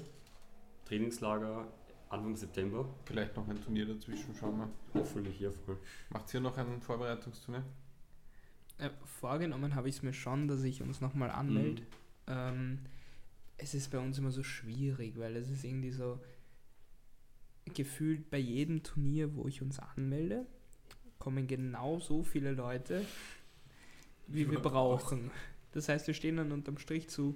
Trainingslager 0.85 1.67
Anfang 2.09 2.35
September. 2.35 2.87
Vielleicht 3.05 3.35
noch 3.35 3.47
ein 3.47 3.59
Turnier 3.59 3.87
dazwischen, 3.87 4.35
schauen 4.39 4.59
wir. 4.59 4.69
Hoffentlich 4.93 5.37
hier 5.37 5.51
voll. 5.51 5.77
Macht 6.11 6.31
ihr 6.35 6.39
noch 6.39 6.55
ein 6.55 6.81
Vorbereitungsturnier? 6.81 7.63
Äh, 8.77 8.91
vorgenommen 9.05 9.73
habe 9.73 9.89
ich 9.89 9.95
es 9.95 10.03
mir 10.03 10.13
schon, 10.13 10.47
dass 10.47 10.61
ich 10.61 10.83
uns 10.83 11.01
nochmal 11.01 11.31
anmelde. 11.31 11.81
Mhm. 11.81 11.87
Ähm, 12.27 12.79
es 13.57 13.73
ist 13.73 13.89
bei 13.89 13.97
uns 13.97 14.19
immer 14.19 14.31
so 14.31 14.43
schwierig, 14.43 15.17
weil 15.17 15.35
es 15.35 15.49
ist 15.49 15.63
irgendwie 15.63 15.91
so 15.91 16.19
gefühlt 17.73 18.29
bei 18.29 18.37
jedem 18.37 18.83
Turnier, 18.83 19.33
wo 19.35 19.47
ich 19.47 19.63
uns 19.63 19.79
anmelde, 19.79 20.45
kommen 21.23 21.47
genau 21.47 21.99
so 21.99 22.21
viele 22.21 22.51
Leute, 22.51 23.05
wie 24.27 24.49
wir 24.51 24.59
brauchen. 24.59 25.31
Das 25.71 25.87
heißt, 25.87 26.05
wir 26.07 26.13
stehen 26.13 26.35
dann 26.35 26.51
unterm 26.51 26.77
Strich 26.77 27.07
zu, 27.09 27.35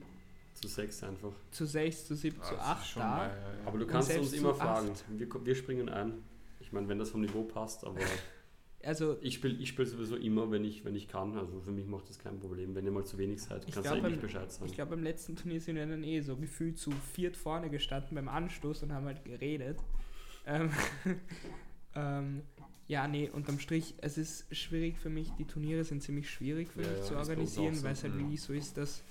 Zu 0.54 0.68
sechs 0.68 1.02
einfach. 1.04 1.32
zu 1.52 1.66
6, 1.66 2.08
zu 2.08 2.16
7, 2.16 2.42
zu 2.44 2.56
Ah, 2.60 2.74
8 2.74 2.88
schon 2.88 3.02
da. 3.02 3.08
mal, 3.10 3.30
ja, 3.30 3.34
ja. 3.36 3.40
Aber 3.66 3.78
du 3.80 3.88
kannst 3.88 4.12
uns 4.18 4.34
immer 4.34 4.52
zu 4.54 4.60
fragen. 4.60 4.92
acht. 4.92 5.06
Wir, 5.18 5.46
wir 5.46 5.56
springen 5.56 5.88
ein. 5.88 6.16
Ich 6.60 6.74
meine, 6.74 6.90
wenn 6.90 7.00
das 7.00 7.12
vom 7.12 7.22
Niveau 7.22 7.44
passt, 7.44 7.86
aber 7.86 8.00
Also 8.84 9.18
ich 9.22 9.36
spiele 9.36 9.56
ich 9.56 9.70
spiel 9.70 9.86
sowieso 9.86 10.16
immer, 10.18 10.52
wenn 10.52 10.64
ich, 10.64 10.84
wenn 10.86 10.96
ich 10.96 11.08
kann. 11.08 11.36
Also 11.38 11.62
für 11.62 11.72
mich 11.72 11.88
macht 11.88 12.10
das 12.10 12.20
kein 12.20 12.40
Problem. 12.40 12.76
Wenn 12.76 12.86
ihr 12.86 12.92
mal 12.92 13.06
zu 13.06 13.18
wenig 13.18 13.42
seid, 13.42 13.64
Ich 13.68 13.74
kannst 13.74 13.90
du 13.90 13.96
eigentlich 13.96 14.20
Bescheid 14.20 14.52
sagen. 14.52 14.66
Ich 14.68 14.74
glaube, 14.74 14.92
beim 14.92 15.04
letzten 15.04 15.36
Turnier 15.36 15.60
sind 15.62 15.76
wir 15.78 15.86
dann 15.88 16.04
eh 16.04 16.20
so 16.22 16.36
gefühlt 16.38 16.78
zu 16.78 16.92
viert 16.92 17.36
vorne 17.38 17.70
gestanden 17.70 18.16
beim 18.16 18.28
Anstoß 18.28 18.84
und 18.84 18.92
haben 18.94 19.06
halt 19.06 19.24
geredet. 19.26 19.80
Ähm, 20.46 20.70
ähm, 21.96 22.44
ja, 22.88 23.08
nee, 23.08 23.30
unterm 23.30 23.60
Strich, 23.60 23.96
es 24.00 24.18
ist 24.18 24.46
schwierig 24.56 24.98
für 24.98 25.10
mich, 25.10 25.32
die 25.38 25.46
Turniere 25.46 25.84
sind 25.84 26.02
ziemlich 26.02 26.30
schwierig 26.30 26.70
für 26.70 26.82
Ja, 26.82 26.90
mich 26.90 26.98
ja, 27.00 27.04
zu 27.04 27.16
organisieren, 27.18 27.84
weil 27.84 27.94
es 27.94 28.04
halt 28.04 28.16
wirklich 28.18 28.42
so 28.42 28.54
ist, 28.54 28.78
dass 28.78 29.04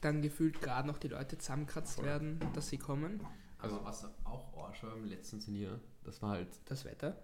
dann 0.00 0.22
gefühlt 0.22 0.60
gerade 0.60 0.86
noch 0.86 0.98
die 0.98 1.08
Leute 1.08 1.38
zusammenkratzt 1.38 1.96
Voll. 1.96 2.04
werden, 2.04 2.40
dass 2.54 2.68
sie 2.68 2.78
kommen. 2.78 3.20
Also 3.58 3.80
was 3.84 4.04
auch 4.24 4.56
Arsch 4.56 4.82
war 4.82 4.94
im 4.96 5.04
letzten 5.06 5.40
Turnier, 5.40 5.80
das 6.04 6.20
war 6.22 6.30
halt, 6.30 6.48
Das 6.66 6.84
Wetter. 6.84 7.16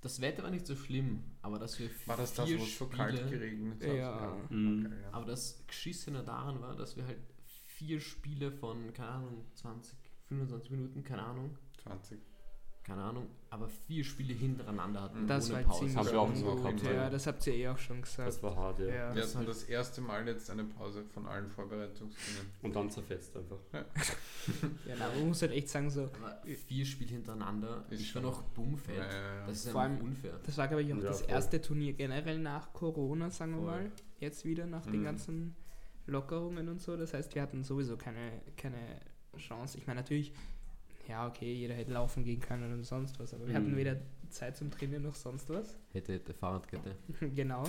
das 0.00 0.20
Wetter 0.20 0.42
war 0.42 0.50
nicht 0.50 0.66
so 0.66 0.74
schlimm, 0.74 1.22
aber 1.42 1.58
dass 1.58 1.78
wir 1.78 1.88
War 2.06 2.16
das 2.16 2.34
das, 2.34 2.48
vier 2.48 2.58
wo 2.58 2.64
es 2.64 2.76
so 2.78 2.86
kalt 2.88 3.14
Spiele- 3.16 3.30
geregnet 3.30 3.82
Ja. 3.84 4.36
Mhm. 4.50 4.86
Okay, 4.86 4.94
ja. 5.02 5.08
Aber 5.12 5.26
das 5.26 5.62
Geschissene 5.66 6.24
daran 6.24 6.60
war, 6.60 6.74
dass 6.74 6.96
wir 6.96 7.06
halt 7.06 7.18
vier 7.66 8.00
Spiele 8.00 8.50
von, 8.50 8.92
keine 8.92 9.08
Ahnung, 9.10 9.44
20, 9.54 9.96
25 10.28 10.70
Minuten, 10.72 11.04
keine 11.04 11.22
Ahnung, 11.22 11.56
20. 11.82 12.18
keine 12.86 13.02
Ahnung, 13.02 13.26
aber 13.50 13.68
vier 13.68 14.04
Spiele 14.04 14.32
hintereinander 14.32 15.02
hatten 15.02 15.26
Das 15.26 15.50
ohne 15.50 15.58
war 15.58 15.64
Pause. 15.64 15.78
ziemlich 15.80 15.96
Haben 15.96 16.06
wir 16.12 16.20
auch 16.20 16.56
gehabt, 16.62 16.82
Ja, 16.84 16.92
ja. 16.92 17.10
das 17.10 17.26
habt 17.26 17.44
ihr 17.48 17.54
eh 17.54 17.68
auch 17.68 17.78
schon 17.78 18.00
gesagt. 18.00 18.28
Das 18.28 18.40
war 18.44 18.54
hart, 18.54 18.78
ja. 18.78 18.86
ja. 18.86 18.92
Wir 19.14 19.22
das 19.22 19.30
hatten 19.30 19.38
halt- 19.38 19.48
das 19.48 19.64
erste 19.64 20.00
Mal 20.02 20.26
jetzt 20.28 20.48
eine 20.50 20.62
Pause 20.64 21.02
von 21.12 21.26
allen 21.26 21.50
Vorbereitungsturnieren. 21.50 22.46
Und 22.62 22.76
dann 22.76 22.88
zerfetzt 22.88 23.36
einfach. 23.36 23.58
ja, 23.72 23.84
na, 24.98 25.08
man 25.16 25.26
muss 25.28 25.42
halt 25.42 25.50
echt 25.52 25.68
sagen, 25.68 25.90
so, 25.90 26.02
Aber 26.02 26.40
vier 26.68 26.84
Spiele 26.86 27.10
hintereinander, 27.10 27.84
Ist 27.90 28.00
ich 28.00 28.14
war 28.14 28.22
schon- 28.22 28.30
noch 28.30 28.42
Bumfeld. 28.42 28.98
Ja, 28.98 29.04
ja, 29.04 29.34
ja. 29.40 29.46
Das 29.46 29.64
ist 29.64 29.70
Vor 29.72 29.80
allem- 29.80 30.00
unfair. 30.00 30.38
Das 30.44 30.56
war, 30.56 30.68
glaube 30.68 30.82
ich, 30.84 30.92
auch 30.92 30.98
Ja, 30.98 31.02
das 31.04 31.20
voll. 31.22 31.30
erste 31.30 31.60
Turnier 31.60 31.92
generell 31.94 32.38
nach 32.38 32.72
Corona, 32.72 33.30
sagen 33.30 33.52
wir 33.52 33.58
Voll. 33.62 33.80
mal. 33.82 33.90
Jetzt 34.20 34.44
wieder 34.44 34.66
nach 34.66 34.86
den 34.86 35.00
Mhm. 35.00 35.04
ganzen 35.04 35.56
Lockerungen 36.06 36.68
und 36.68 36.80
so. 36.80 36.96
Das 36.96 37.12
heißt, 37.14 37.34
wir 37.34 37.42
hatten 37.42 37.64
sowieso 37.64 37.96
keine, 37.96 38.40
keine 38.56 38.78
Chance. 39.36 39.76
Ich 39.76 39.86
meine, 39.88 40.00
natürlich, 40.00 40.32
ja, 41.08 41.26
okay, 41.28 41.52
jeder 41.52 41.74
hätte 41.74 41.92
laufen 41.92 42.24
gehen 42.24 42.40
können 42.40 42.72
und 42.72 42.84
sonst 42.84 43.18
was, 43.18 43.32
aber 43.34 43.46
wir 43.46 43.54
hatten 43.54 43.72
Mhm. 43.72 43.76
weder 43.76 43.96
Zeit 44.30 44.56
zum 44.56 44.70
Trainieren 44.70 45.02
noch 45.04 45.14
sonst 45.14 45.48
was. 45.50 45.78
Hätte, 45.92 46.14
hätte, 46.14 46.34
Fahrradkette. 46.34 46.96
genau. 47.34 47.64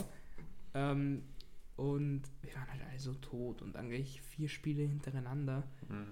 Ähm, 0.74 1.24
und 1.76 2.24
wir 2.42 2.56
waren 2.56 2.72
halt 2.72 2.82
alle 2.90 3.00
so 3.00 3.14
tot 3.14 3.62
und 3.62 3.76
dann 3.76 3.90
gleich 3.90 4.22
vier 4.22 4.50
Spiele 4.50 4.84
hintereinander. 4.84 5.64
Mhm. 5.88 6.08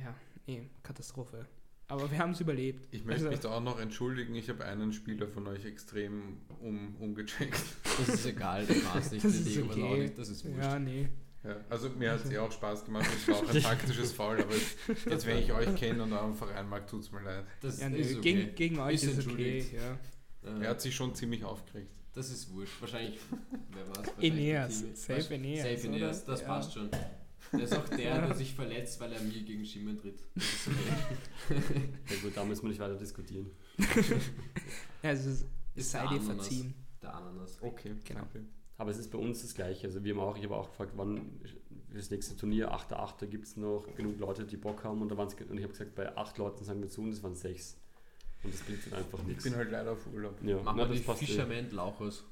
Ja, 0.00 0.14
nee, 0.46 0.70
Katastrophe. 0.82 1.46
Aber 1.88 2.08
wir 2.08 2.18
haben 2.18 2.30
es 2.30 2.40
überlebt. 2.40 2.86
Ich 2.94 3.04
möchte 3.04 3.22
Also- 3.22 3.30
mich 3.30 3.40
da 3.40 3.50
auch 3.50 3.60
noch 3.62 3.80
entschuldigen, 3.80 4.36
ich 4.36 4.48
habe 4.48 4.64
einen 4.64 4.92
Spieler 4.92 5.26
von 5.26 5.48
euch 5.48 5.64
extrem 5.64 6.36
um, 6.60 6.94
umgecheckt. 7.00 7.60
Das 7.82 8.08
ist 8.08 8.26
egal, 8.26 8.64
das 8.64 8.84
war's 8.94 9.10
nicht. 9.10 9.24
Das 9.24 9.42
der 9.42 9.52
ist 9.52 9.62
okay. 9.70 9.98
nicht, 10.02 10.16
das 10.18 10.28
ist 10.28 10.44
wurscht. 10.44 10.62
Ja, 10.62 10.78
nee. 10.78 11.08
Ja, 11.42 11.56
also 11.70 11.88
mir 11.90 12.12
hat 12.12 12.24
es 12.24 12.30
eh 12.30 12.38
auch 12.38 12.52
Spaß 12.52 12.84
gemacht, 12.84 13.06
es 13.16 13.26
war 13.28 13.36
auch 13.36 13.48
ein 13.48 13.62
taktisches 13.62 14.12
Foul, 14.12 14.42
aber 14.42 14.54
jetzt, 14.54 15.24
wenn 15.26 15.38
ich 15.38 15.50
euch 15.52 15.74
kenne 15.74 16.02
und 16.02 16.12
euren 16.12 16.34
Verein 16.34 16.68
mag, 16.68 16.86
tut 16.86 17.00
es 17.02 17.10
mir 17.12 17.22
leid. 17.22 17.44
Das 17.62 17.80
Ja, 17.80 17.88
ist 17.88 18.16
okay. 18.18 18.20
gegen, 18.34 18.54
gegen 18.54 18.78
euch 18.80 18.94
Ist 19.02 19.18
ist, 19.18 19.26
okay. 19.26 19.64
Ja. 19.74 20.50
Äh, 20.50 20.64
Er 20.64 20.70
hat 20.70 20.80
sich 20.82 20.94
schon 20.94 21.14
ziemlich 21.14 21.42
aufgeregt. 21.44 21.90
das 22.12 22.30
ist 22.30 22.52
wurscht. 22.52 22.78
Wahrscheinlich, 22.80 23.18
wer 23.72 23.88
war 23.88 24.04
es? 24.04 24.22
Eneas. 24.22 24.84
Safe 24.94 25.34
Eneas, 25.34 25.62
Safe 25.62 25.86
Eneas, 25.88 26.24
das 26.26 26.40
Ja. 26.42 26.46
passt 26.46 26.74
schon. 26.74 26.90
Der 27.52 27.60
ist 27.62 27.74
auch 27.74 27.88
der, 27.88 28.26
der 28.26 28.34
sich 28.34 28.54
verletzt, 28.54 29.00
weil 29.00 29.12
er 29.12 29.20
mir 29.22 29.42
gegen 29.42 29.64
Schimmen 29.64 29.98
tritt. 29.98 30.22
Okay. 30.36 31.58
Ja 32.10 32.16
gut, 32.22 32.36
da 32.36 32.44
müssen 32.44 32.62
wir 32.64 32.68
nicht 32.68 32.80
weiter 32.80 32.96
diskutieren. 32.96 33.50
Ja, 35.02 35.08
also 35.10 35.30
es 35.30 35.44
Ist 35.74 35.90
sei 35.90 36.00
der 36.00 36.08
dir 36.10 36.14
Ananas. 36.16 36.36
verziehen. 36.36 36.74
Der 37.02 37.14
Ananas. 37.14 37.58
Okay, 37.62 37.94
Genau. 38.04 38.20
danke. 38.20 38.44
Aber 38.80 38.90
es 38.90 38.98
ist 38.98 39.10
bei 39.10 39.18
uns 39.18 39.42
das 39.42 39.54
Gleiche. 39.54 39.86
Also 39.86 40.02
wir 40.02 40.14
haben 40.14 40.20
auch, 40.20 40.38
ich 40.38 40.44
habe 40.44 40.56
auch 40.56 40.70
gefragt, 40.70 40.92
wann 40.96 41.38
für 41.90 41.96
das 41.98 42.10
nächste 42.10 42.34
Turnier, 42.34 42.72
8.8. 42.72 43.26
gibt 43.26 43.44
es 43.46 43.56
noch 43.58 43.84
genug 43.94 44.18
Leute, 44.18 44.44
die 44.46 44.56
Bock 44.56 44.84
haben. 44.84 45.02
Und, 45.02 45.10
da 45.10 45.16
waren's, 45.18 45.34
und 45.34 45.56
ich 45.58 45.62
habe 45.64 45.72
gesagt, 45.72 45.94
bei 45.94 46.16
acht 46.16 46.38
Leuten 46.38 46.64
sagen 46.64 46.80
wir 46.80 46.88
zu 46.88 47.02
und 47.02 47.10
es 47.10 47.22
waren 47.22 47.34
sechs. 47.34 47.76
Und 48.42 48.54
das 48.54 48.62
bringt 48.62 48.86
dann 48.86 49.00
einfach 49.00 49.18
Ich 49.20 49.26
nichts. 49.26 49.44
bin 49.44 49.54
halt 49.54 49.70
leider 49.70 49.92
auf 49.92 50.06
Urlaub. 50.12 50.34
ja, 50.42 50.62
Machen 50.62 50.78
wir 50.78 50.86
das 50.86 51.00
eh. 51.00 51.14
Fischerment 51.14 51.72
Lauchers. 51.72 52.24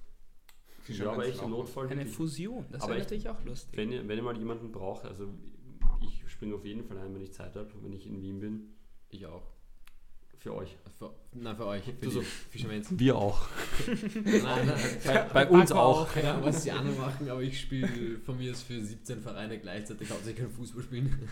Ja, 0.88 1.10
aber 1.12 1.26
echt 1.26 1.42
im 1.42 1.50
Notfall. 1.50 1.86
Eine. 1.88 2.06
Fusion, 2.06 2.64
das 2.72 2.82
wäre 2.86 2.96
ich- 2.96 3.02
natürlich 3.04 3.28
auch 3.28 3.44
lustig. 3.44 3.76
Wenn 3.76 3.92
ihr, 3.92 4.08
wenn 4.08 4.16
ihr 4.16 4.22
mal 4.24 4.38
jemanden 4.38 4.72
braucht, 4.72 5.04
also 5.04 5.28
ich 6.00 6.22
springe 6.30 6.54
auf 6.54 6.64
jeden 6.64 6.82
Fall 6.82 6.96
ein, 6.96 7.14
wenn 7.14 7.20
ich 7.20 7.32
Zeit 7.34 7.54
habe, 7.56 7.68
wenn 7.82 7.92
ich 7.92 8.06
in 8.06 8.22
Wien 8.22 8.40
bin. 8.40 8.68
Ich 9.10 9.26
auch. 9.26 9.42
Für 10.38 10.54
euch. 10.54 10.76
Für, 10.98 11.12
nein, 11.34 11.56
für 11.56 11.66
euch. 11.66 11.82
Für 11.84 11.92
Du 11.92 12.10
so. 12.10 12.22
Fischerments. 12.50 12.88
Wir 12.92 13.16
auch. 13.16 13.48
Nein, 14.24 14.42
nein. 14.44 14.78
Bei, 15.04 15.44
bei 15.44 15.48
uns 15.48 15.72
auch. 15.72 16.08
Keine 16.12 16.30
Ahnung, 16.32 16.44
was 16.44 16.62
die 16.62 16.70
anderen 16.70 16.98
machen, 16.98 17.28
aber 17.28 17.42
ich 17.42 17.60
spiele 17.60 18.18
von 18.24 18.38
mir 18.38 18.52
aus 18.52 18.62
für 18.62 18.80
17 18.80 19.20
Vereine 19.20 19.58
gleichzeitig, 19.58 20.10
hauptsächlich 20.10 20.44
kein 20.46 20.52
Fußball 20.54 20.82
spielen. 20.84 21.28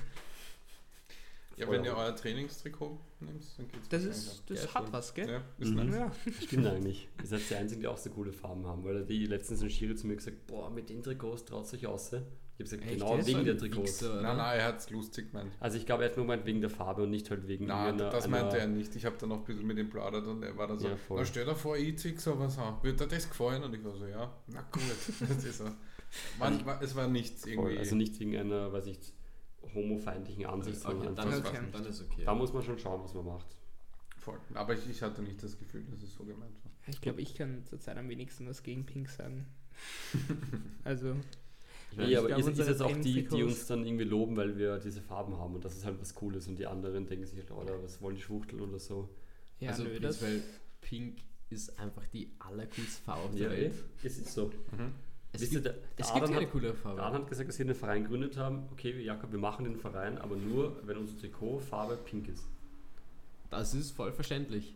Ja, 1.57 1.71
wenn 1.71 1.85
ihr 1.85 1.97
euer 1.97 2.15
Trainingstrikot 2.15 2.99
nehmt, 3.21 3.43
dann 3.57 3.69
geht's 3.69 3.89
Das 3.89 4.05
ist, 4.05 4.43
das 4.49 4.65
Ja, 4.65 4.75
hat 4.75 4.83
schon. 4.85 4.93
was, 4.93 5.15
gell? 5.15 5.29
Ja, 5.31 5.43
ist 5.59 5.71
Mhm. 5.71 5.77
nice. 5.89 5.95
Ja. 5.95 6.13
Stimmt 6.45 6.67
eigentlich. 6.67 7.09
Ihr 7.23 7.27
seid 7.27 7.41
die 7.49 7.55
Einzigen, 7.55 7.81
die 7.81 7.87
auch 7.87 7.97
so 7.97 8.11
coole 8.11 8.33
Farben 8.33 8.67
haben. 8.67 8.85
Weil 8.85 9.07
die 9.07 9.25
letztens 9.27 9.63
ein 9.63 9.71
Schiri 9.71 9.95
zu 9.97 10.07
mir 10.07 10.17
gesagt, 10.17 10.47
boah, 10.49 10.69
mit 10.69 10.91
den 10.91 11.03
Trikots 11.03 11.47
traut 11.47 11.67
sich 11.67 11.87
aus. 11.87 12.11
Ich 12.59 12.61
habe 12.61 12.71
gesagt, 12.71 12.83
Echt 12.85 13.01
genau 13.01 13.27
wegen 13.27 13.45
der 13.45 13.59
Trikots. 13.59 14.01
Wichser? 14.03 14.23
Nein, 14.23 14.37
nein, 14.39 14.59
er 14.61 14.65
hat 14.67 14.79
es 14.79 14.89
lustig 14.91 15.31
gemeint. 15.31 15.53
Also 15.61 15.77
ich 15.77 15.85
glaube, 15.85 16.05
er 16.05 16.09
hat 16.11 16.17
nur 16.17 16.25
gemeint 16.25 16.47
wegen 16.47 16.63
der 16.63 16.71
Farbe 16.71 17.03
und 17.03 17.11
nicht 17.11 17.31
halt 17.31 17.47
wegen 17.47 17.67
Nein, 17.67 17.99
das 17.99 18.29
meinte 18.29 18.59
er 18.59 18.67
nicht. 18.67 18.97
Ich 18.97 19.05
habe 19.05 19.17
dann 19.19 19.29
noch 19.29 19.39
ein 19.41 19.45
bisschen 19.45 19.67
mit 19.67 19.77
ihm 19.79 19.91
plaudert 19.91 20.27
und 20.27 20.43
er 20.43 20.57
war 20.57 20.67
dann 20.67 20.79
so, 20.79 20.89
Ja, 20.89 20.97
voll. 20.97 21.19
na 21.19 21.27
stell 21.27 21.45
dir 21.45 21.55
vor, 21.55 21.77
ich 21.77 21.99
zieh 21.99 22.17
sowas 22.17 22.57
an. 22.59 22.79
Wird 22.83 22.99
dir 22.99 23.07
das 23.07 23.29
gefallen? 23.29 23.63
Und 23.63 23.75
ich 23.75 23.85
war 23.85 23.95
so, 23.95 24.07
ja, 24.07 24.33
na 24.47 24.63
gut. 24.73 24.83
das 25.29 25.45
ist 25.45 25.59
so. 25.59 25.65
Man, 26.39 26.65
war- 26.65 26.81
es 26.83 26.95
war 26.97 27.09
nichts 27.09 27.45
irgendwie. 27.47 27.73
Voll. 27.73 27.79
Also 27.79 27.95
nicht 27.95 28.19
wegen 28.21 28.35
einer, 28.37 28.73
weiß 28.73 28.87
ich, 28.87 29.13
homofeindlichen 29.75 30.47
Ansicht, 30.47 30.79
Okay, 30.85 30.95
sondern 30.95 31.15
dann, 31.15 31.35
Okay. 31.41 31.59
dann 31.73 31.85
ist 31.85 32.01
okay. 32.01 32.23
da 32.25 32.35
muss 32.35 32.53
man 32.55 32.63
schon 32.63 32.79
schauen, 32.79 33.03
was 33.05 33.13
man 33.13 33.27
macht. 33.27 33.55
voll. 34.17 34.39
Aber 34.55 34.73
ich, 34.73 34.89
ich 34.89 35.03
hatte 35.03 35.21
nicht 35.23 35.43
das 35.43 35.59
Gefühl, 35.59 35.85
dass 35.91 36.03
es 36.03 36.15
so 36.15 36.25
gemeint 36.25 36.55
war. 36.65 36.71
Ich 36.87 37.01
glaube, 37.03 37.21
ich 37.21 37.35
kann 37.35 37.65
zurzeit 37.67 37.99
am 37.99 38.09
wenigsten 38.09 38.49
was 38.49 38.63
gegen 38.63 38.87
Pink 38.87 39.11
sagen. 39.11 39.47
also, 40.85 41.17
meine, 41.97 42.09
nee, 42.09 42.17
aber 42.17 42.37
ist 42.37 42.47
unsere 42.47 42.71
jetzt 42.71 42.83
auch 42.83 42.97
die, 43.01 43.27
die 43.27 43.43
uns 43.43 43.67
dann 43.67 43.85
irgendwie 43.87 44.05
loben, 44.05 44.37
weil 44.37 44.57
wir 44.57 44.79
diese 44.79 45.01
Farben 45.01 45.37
haben 45.39 45.55
und 45.55 45.65
das 45.65 45.77
ist 45.77 45.85
halt 45.85 46.01
was 46.01 46.15
Cooles 46.15 46.47
und 46.49 46.59
die 46.59 46.67
anderen 46.67 47.07
denken 47.07 47.27
sich 47.27 47.39
halt, 47.39 47.51
oder 47.51 47.83
was 47.83 48.01
wollen 48.03 48.17
die 48.17 48.23
schwuchteln 48.23 48.61
oder 48.63 48.79
so. 48.79 49.09
ja, 49.61 49.71
also 49.71 49.85
nö, 49.85 49.99
das, 50.01 50.19
prinzipiell 50.19 50.43
Pink 50.81 51.19
ist 51.51 51.79
einfach 51.79 52.07
die 52.09 52.31
allercoolste 52.39 53.03
Farbe 53.05 53.23
auf 53.23 53.31
der 53.35 53.43
Ja, 53.45 53.51
Welt. 53.51 53.75
es 54.03 54.19
ist 54.19 54.33
so. 54.35 54.51
Es 55.33 55.43
Wisst 55.43 55.53
ihr, 55.53 55.61
gibt, 55.61 55.67
der, 55.77 55.83
es 55.97 56.13
gibt 56.13 56.27
keine 56.27 56.41
hat, 56.41 56.51
coole 56.53 56.75
Farbe. 56.75 57.03
Adam 57.03 57.23
hat 57.23 57.29
gesagt, 57.29 57.49
dass 57.49 57.59
wir 57.59 57.67
einen 57.67 57.75
Verein 57.75 58.03
gegründet 58.05 58.37
haben. 58.37 58.69
Okay, 58.73 59.01
Jakob, 59.03 59.33
wir 59.33 59.39
machen 59.39 59.65
den 59.65 59.77
Verein, 59.77 60.19
aber 60.19 60.35
nur, 60.37 60.81
wenn 60.87 60.97
unser 60.97 61.19
Trikot 61.19 61.59
Farbe 61.61 61.97
pink 61.97 62.29
ist. 62.29 62.45
Das 63.51 63.75
ist 63.75 63.91
voll 63.93 64.13
verständlich. 64.13 64.75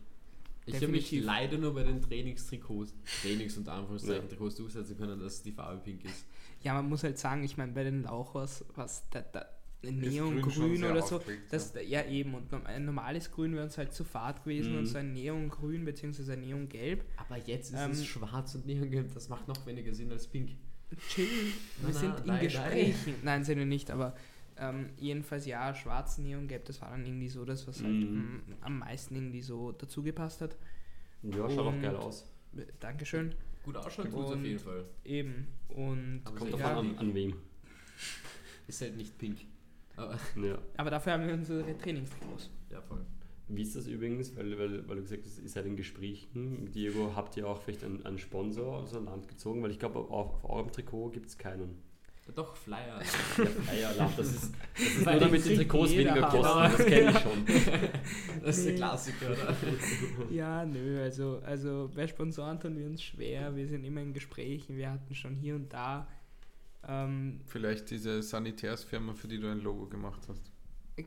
Ich 0.67 0.75
habe 0.77 0.89
mich 0.89 1.05
Definitiv. 1.05 1.25
leider 1.27 1.59
nur 1.59 1.75
bei 1.75 1.83
den 1.83 2.03
Trainingstrikots, 2.03 2.93
Trainings- 3.23 3.57
und 3.57 3.69
Anführungszeichen 3.69 4.23
Ja. 4.25 4.29
Trikots 4.29 4.57
durchsetzen 4.57 4.97
können, 4.97 5.19
dass 5.19 5.43
die 5.43 5.53
Farbe 5.53 5.81
pink 5.83 6.05
ist. 6.05 6.27
Ja, 6.63 6.75
man 6.75 6.89
muss 6.89 7.03
halt 7.05 7.19
sagen, 7.19 7.43
ich 7.45 7.57
meine, 7.57 7.73
bei 7.73 7.85
den 7.85 8.03
Lauchers, 8.03 8.65
was 8.75 9.09
da, 9.11 9.21
da, 9.23 9.47
Neongrün 9.83 10.85
oder 10.85 11.03
so, 11.03 11.23
das, 11.51 11.73
ja 11.87 12.05
eben, 12.05 12.35
und 12.35 12.53
ein 12.67 12.85
normales 12.85 13.31
Grün 13.31 13.55
wäre 13.55 13.65
uns 13.65 13.79
halt 13.79 13.95
zu 13.95 14.05
fad 14.05 14.45
gewesen 14.45 14.73
Mhm. 14.73 14.79
und 14.81 14.87
so 14.87 14.99
ein 14.99 15.13
Neongrün 15.15 15.85
bzw. 15.85 16.33
ein 16.35 16.41
Neongelb. 16.41 17.05
Aber 17.17 17.39
jetzt 17.39 17.73
ist 17.73 17.79
Ähm, 17.81 17.91
es 17.93 18.05
schwarz 18.05 18.55
und 18.55 18.67
neongelb, 18.67 19.13
das 19.15 19.29
macht 19.31 19.49
noch 19.49 19.65
weniger 19.67 19.95
Sinn 19.95 20.11
als 20.13 20.27
pink. 20.27 20.51
Chill, 21.09 21.25
wir 21.25 21.53
Na, 21.85 21.93
sind 21.93 22.11
na, 22.13 22.19
in 22.19 22.27
nein, 22.27 22.43
Gesprächen. 22.45 23.15
Nein, 23.23 23.45
sind 23.45 23.59
wir 23.59 23.65
nicht, 23.67 23.91
aber 23.91 24.15
ähm, 24.59 24.91
jedenfalls 24.99 25.47
ja, 25.47 25.75
schwarz, 25.75 26.19
Neongelb, 26.19 26.65
das 26.67 26.83
war 26.83 26.91
dann 26.91 27.07
irgendwie 27.07 27.29
so 27.29 27.45
das, 27.47 27.67
was 27.67 27.83
halt 27.83 27.95
Mhm. 27.95 28.43
am 28.61 28.81
meisten 28.81 29.15
irgendwie 29.15 29.41
so 29.41 29.73
dazu 29.73 30.03
gepasst 30.03 30.43
hat. 30.43 30.57
Ja, 31.23 31.49
schaut 31.49 31.59
auch 31.59 31.67
Und- 31.73 31.81
geil 31.83 31.97
aus. 31.97 32.29
Äh, 32.57 32.65
Dankeschön. 32.81 33.35
Gut 33.65 33.77
ausschauen 33.77 34.11
tut 34.11 34.25
es 34.27 34.33
auf 34.33 34.43
jeden 34.45 34.59
Fall. 34.59 34.85
Eben. 35.05 35.47
Und 35.69 36.23
Aber 36.25 36.37
Kommt 36.39 36.51
Ja. 36.53 36.57
davon 36.59 36.91
an, 36.91 36.99
an 36.99 37.15
wem. 37.15 37.35
Ist 38.67 38.81
halt 38.81 38.97
nicht 38.97 39.17
pink. 39.19 39.39
Aber, 39.97 40.19
Ja. 40.43 40.59
aber 40.77 40.91
dafür 40.91 41.13
haben 41.15 41.27
wir 41.27 41.35
unsere 41.35 41.77
Trainingstrikots. 41.79 42.51
ja, 42.71 42.81
voll. 42.81 43.05
Wie 43.49 43.63
ist 43.63 43.75
das 43.75 43.89
übrigens, 43.89 44.37
weil, 44.37 44.57
weil, 44.59 44.89
weil 44.89 44.97
du 44.97 45.03
gesagt 45.03 45.25
hast, 45.27 45.41
ihr 45.41 45.49
seid 45.49 45.67
in 45.67 45.75
Gesprächen. 45.75 46.71
Diego, 46.73 47.13
habt 47.17 47.37
ihr 47.37 47.49
auch 47.49 47.61
vielleicht 47.61 47.83
einen, 47.83 48.07
einen 48.07 48.19
Sponsor 48.19 48.77
aus 48.77 48.93
dem 48.93 49.07
Land 49.07 49.27
gezogen? 49.27 49.61
Weil 49.63 49.73
ich 49.73 49.79
glaube, 49.81 49.99
auf, 49.99 50.45
auf 50.45 50.49
eurem 50.49 50.71
Trikot 50.71 51.11
gibt 51.11 51.27
es 51.27 51.37
keinen. 51.37 51.83
Doch, 52.35 52.57
Flyer. 52.57 53.01
Ja, 53.39 53.45
Flyer-Alarm, 53.47 54.13
das 54.17 54.27
ist, 54.29 54.53
das 54.75 54.87
ist 54.87 55.07
Weil 55.07 55.19
nur 55.19 55.29
damit 55.29 55.45
die 55.45 55.57
Trikots 55.57 55.93
weniger 55.93 56.23
kosten, 56.23 56.59
das 56.59 56.87
kenne 56.87 57.11
ich 57.11 57.19
schon. 57.19 57.47
Das 58.45 58.59
ist 58.59 58.67
der. 58.67 58.75
Klassiker, 58.77 59.27
oder? 59.31 59.57
Ja, 60.31 60.65
nö, 60.65 61.03
also, 61.03 61.41
also 61.45 61.91
bei 61.95 62.07
Sponsoren 62.07 62.59
tun 62.61 62.79
wir 62.79 62.87
uns 62.87 63.03
schwer. 63.03 63.55
Wir 63.55 63.67
sind 63.67 63.85
immer 63.85 64.01
in 64.01 64.13
Gesprächen. 64.13 64.77
Wir 64.77 64.91
hatten 64.91 65.15
schon 65.15 65.35
hier 65.35 65.55
und 65.55 65.73
da. 65.73 66.09
Ähm, 66.87 67.41
Vielleicht 67.47 67.91
diese 67.91 68.23
Sanitärsfirma, 68.23 69.15
für 69.15 69.29
die 69.29 69.39
du 69.39 69.51
ein 69.51 69.61
Logo 69.61 69.87
gemacht 69.87 70.23
hast. 70.29 70.51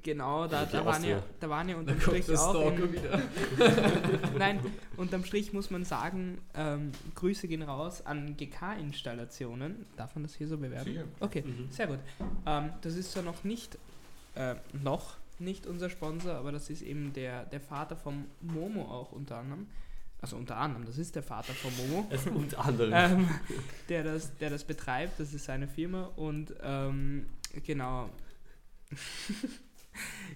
Genau, 0.01 0.47
da, 0.47 0.65
da, 0.65 0.85
waren 0.85 1.03
ja, 1.03 1.21
da 1.39 1.49
waren 1.49 1.69
ja 1.69 1.75
unterm 1.77 1.99
Strich 1.99 2.29
auch. 2.37 2.71
In, 2.71 2.93
wieder. 2.93 3.21
nein, 4.37 4.59
unterm 4.97 5.23
Strich 5.25 5.53
muss 5.53 5.69
man 5.69 5.83
sagen, 5.85 6.39
ähm, 6.55 6.91
Grüße 7.15 7.47
gehen 7.47 7.61
raus 7.61 8.05
an 8.05 8.35
GK-Installationen. 8.37 9.85
Darf 9.97 10.15
man 10.15 10.23
das 10.23 10.35
hier 10.35 10.47
so 10.47 10.57
bewerben? 10.57 10.85
Sicher. 10.85 11.03
Okay, 11.19 11.43
Mhm. 11.45 11.67
sehr 11.69 11.87
gut. 11.87 11.99
Ähm, 12.45 12.69
das 12.81 12.95
ist 12.95 13.11
zwar 13.11 13.23
noch 13.23 13.43
nicht, 13.43 13.77
äh, 14.35 14.55
noch 14.81 15.17
nicht 15.39 15.65
unser 15.67 15.89
Sponsor, 15.89 16.35
aber 16.35 16.51
das 16.51 16.69
ist 16.69 16.81
eben 16.81 17.13
der, 17.13 17.45
der 17.45 17.59
Vater 17.61 17.95
vom 17.95 18.25
Momo 18.41 18.83
auch 18.83 19.11
unter 19.11 19.37
anderem. 19.37 19.67
Also 20.21 20.37
unter 20.37 20.55
anderem, 20.55 20.85
das 20.85 20.97
ist 20.97 21.15
der 21.15 21.23
Vater 21.23 21.51
vom 21.53 21.75
Momo. 21.75 22.07
Unter 22.33 22.63
anderem. 22.63 22.93
ähm, 22.95 23.29
der, 23.89 24.05
das, 24.05 24.37
der 24.37 24.49
das 24.51 24.63
betreibt, 24.63 25.19
das 25.19 25.33
ist 25.33 25.43
seine 25.43 25.67
Firma 25.67 26.03
und 26.15 26.53
ähm, 26.63 27.25
genau. 27.65 28.09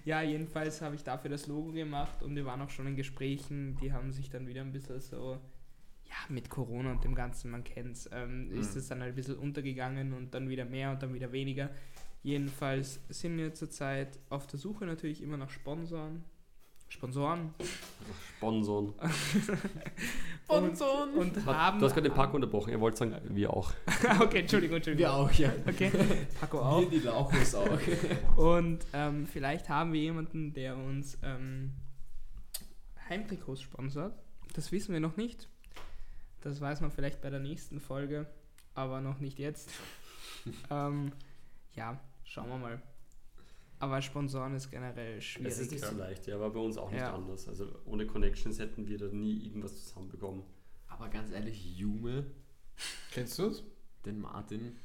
ja, 0.04 0.22
jedenfalls 0.22 0.80
habe 0.82 0.94
ich 0.94 1.04
dafür 1.04 1.30
das 1.30 1.46
Logo 1.46 1.72
gemacht 1.72 2.22
und 2.22 2.34
wir 2.36 2.44
waren 2.44 2.60
auch 2.62 2.70
schon 2.70 2.86
in 2.86 2.96
Gesprächen, 2.96 3.76
die 3.80 3.92
haben 3.92 4.12
sich 4.12 4.30
dann 4.30 4.46
wieder 4.46 4.60
ein 4.62 4.72
bisschen 4.72 5.00
so, 5.00 5.38
ja, 6.04 6.16
mit 6.28 6.48
Corona 6.50 6.92
und 6.92 7.04
dem 7.04 7.14
Ganzen, 7.14 7.50
man 7.50 7.64
kennt 7.64 7.96
es, 7.96 8.08
ähm, 8.12 8.50
ist 8.50 8.74
Mhm. 8.74 8.78
es 8.80 8.88
dann 8.88 9.00
halt 9.00 9.12
ein 9.12 9.16
bisschen 9.16 9.36
untergegangen 9.38 10.12
und 10.12 10.32
dann 10.34 10.48
wieder 10.48 10.64
mehr 10.64 10.90
und 10.90 11.02
dann 11.02 11.14
wieder 11.14 11.32
weniger. 11.32 11.70
Jedenfalls 12.22 13.00
sind 13.08 13.36
wir 13.38 13.54
zurzeit 13.54 14.18
auf 14.28 14.46
der 14.46 14.58
Suche 14.58 14.86
natürlich 14.86 15.22
immer 15.22 15.36
nach 15.36 15.50
Sponsoren. 15.50 16.24
Sponsoren. 16.88 17.54
Sponsoren. 18.38 18.94
Sponsoren! 20.44 21.14
Und, 21.14 21.36
und 21.36 21.46
haben. 21.46 21.78
Du 21.78 21.84
hast 21.84 21.92
gerade 21.92 22.08
den 22.08 22.14
Paco 22.14 22.36
unterbrochen, 22.36 22.70
er 22.70 22.80
wollte 22.80 22.96
sagen, 22.96 23.16
wir 23.28 23.52
auch. 23.52 23.72
okay, 24.20 24.40
Entschuldigung, 24.40 24.76
Entschuldigung. 24.76 25.10
Wir 25.10 25.12
auch, 25.12 25.30
ja. 25.32 25.52
Okay, 25.66 25.90
Paco 26.40 26.60
auch. 26.60 26.80
Wir 26.80 27.00
die 27.00 27.06
Lauchers 27.06 27.54
auch. 27.54 27.78
Und 28.36 28.86
ähm, 28.94 29.26
vielleicht 29.26 29.68
haben 29.68 29.92
wir 29.92 30.00
jemanden, 30.00 30.54
der 30.54 30.76
uns 30.76 31.18
ähm, 31.22 31.72
Heimtrikots 33.08 33.60
sponsert. 33.60 34.14
Das 34.54 34.72
wissen 34.72 34.92
wir 34.92 35.00
noch 35.00 35.16
nicht. 35.16 35.48
Das 36.40 36.60
weiß 36.60 36.80
man 36.80 36.90
vielleicht 36.90 37.20
bei 37.20 37.30
der 37.30 37.40
nächsten 37.40 37.80
Folge, 37.80 38.26
aber 38.74 39.00
noch 39.00 39.18
nicht 39.18 39.38
jetzt. 39.38 39.70
ähm, 40.70 41.12
ja, 41.74 42.00
schauen 42.24 42.48
wir 42.48 42.56
mal. 42.56 42.82
Aber 43.80 44.02
Sponsoren 44.02 44.54
ist 44.54 44.70
generell 44.70 45.18
Es 45.18 45.24
ist 45.24 45.24
schwierig. 45.30 45.70
nicht 45.70 45.84
so 45.84 45.96
leicht, 45.96 46.26
ja, 46.26 46.40
war 46.40 46.50
bei 46.50 46.58
uns 46.60 46.76
auch 46.76 46.90
nicht 46.90 47.00
Ja. 47.00 47.14
anders. 47.14 47.46
Also 47.48 47.68
ohne 47.86 48.06
Connections 48.06 48.58
hätten 48.58 48.86
wir 48.88 48.98
da 48.98 49.06
nie 49.06 49.46
irgendwas 49.46 49.84
zusammenbekommen. 49.84 50.42
Aber 50.88 51.08
ganz 51.08 51.30
ehrlich, 51.30 51.76
Jume, 51.76 52.24
Kennst 53.12 53.38
du 53.38 53.46
es? 53.46 53.62
den 54.04 54.20
Martin, 54.20 54.76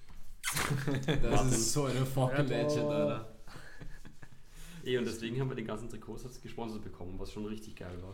das 0.43 1.21
Martin. 1.31 1.49
ist 1.49 1.73
so 1.73 1.85
eine 1.85 2.05
fucking 2.05 2.47
Ja, 2.49 2.61
Legend. 2.61 2.85
Alter. 2.89 3.29
Eh, 4.85 4.97
und 4.97 5.05
deswegen 5.05 5.39
haben 5.39 5.47
wir 5.49 5.55
den 5.55 5.65
ganzen 5.65 5.87
Trikots 5.87 6.23
jetzt 6.25 6.41
gesponsert 6.43 6.83
bekommen, 6.83 7.15
was 7.17 7.31
schon 7.31 7.45
richtig 7.45 7.73
geil 7.77 7.95
war. 8.01 8.13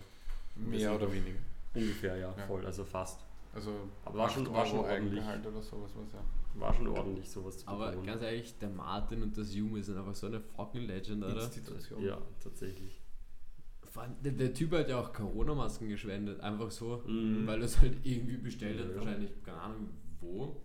Mehr 0.56 0.94
oder 0.94 1.12
weniger. 1.12 1.40
Ungefähr, 1.74 2.16
ja, 2.18 2.32
Ja. 2.38 2.46
voll, 2.46 2.64
also 2.64 2.86
fast. 2.86 3.22
Also 3.56 3.72
Aber 4.06 4.20
war 4.20 4.30
schon- 4.30 4.54
war 4.54 4.64
schon 4.68 4.80
ordentlich. 4.82 5.24
Oder 5.24 5.62
sowas 5.64 5.90
was 5.96 6.14
ja. 6.14 6.20
War 6.60 6.74
schon 6.74 6.88
ordentlich, 6.88 7.30
sowas 7.30 7.58
zu 7.60 7.68
Aber 7.68 7.90
bekommen. 7.90 8.06
ganz 8.08 8.22
ehrlich, 8.24 8.58
der 8.60 8.70
Martin 8.70 9.24
und 9.24 9.38
das 9.38 9.54
Jume 9.54 9.82
sind 9.84 9.98
einfach 9.98 10.16
so 10.16 10.28
eine 10.28 10.40
fucking 10.42 10.82
Legend, 10.88 11.24
oder? 11.24 11.44
Institution. 11.44 12.04
Ja, 12.04 12.22
tatsächlich. 12.44 13.02
Der, 14.24 14.32
der 14.32 14.54
Typ 14.54 14.72
hat 14.74 14.88
ja 14.88 15.00
auch 15.00 15.12
Corona-Masken 15.12 15.90
geschwendet, 15.90 16.40
einfach 16.42 16.70
so, 16.72 17.04
Mhm. 17.08 17.46
weil 17.48 17.60
er 17.60 17.66
es 17.66 17.80
halt 17.82 17.98
irgendwie 18.04 18.38
bestellt 18.38 18.80
hat, 18.80 18.90
Ja. 18.90 18.96
wahrscheinlich, 18.96 19.32
keine 19.44 19.60
Ahnung 19.60 19.90
wo. 20.22 20.62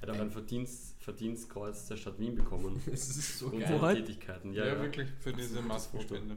Er 0.00 0.08
hat 0.08 0.16
auch 0.16 0.20
ein 0.20 0.30
Verdienst, 0.30 1.02
Verdienstkreuz 1.02 1.86
der 1.88 1.96
Stadt 1.96 2.18
Wien 2.20 2.34
bekommen. 2.36 2.80
Das 2.86 3.08
ist 3.08 3.38
so 3.38 3.46
Und 3.46 3.60
geil. 3.60 3.96
Tätigkeiten. 3.96 4.52
Ja, 4.52 4.66
Ja, 4.66 4.74
ja. 4.74 4.82
wirklich, 4.82 5.08
für 5.20 5.32
diese. 5.32 5.62
Maskenspende. 5.62 6.36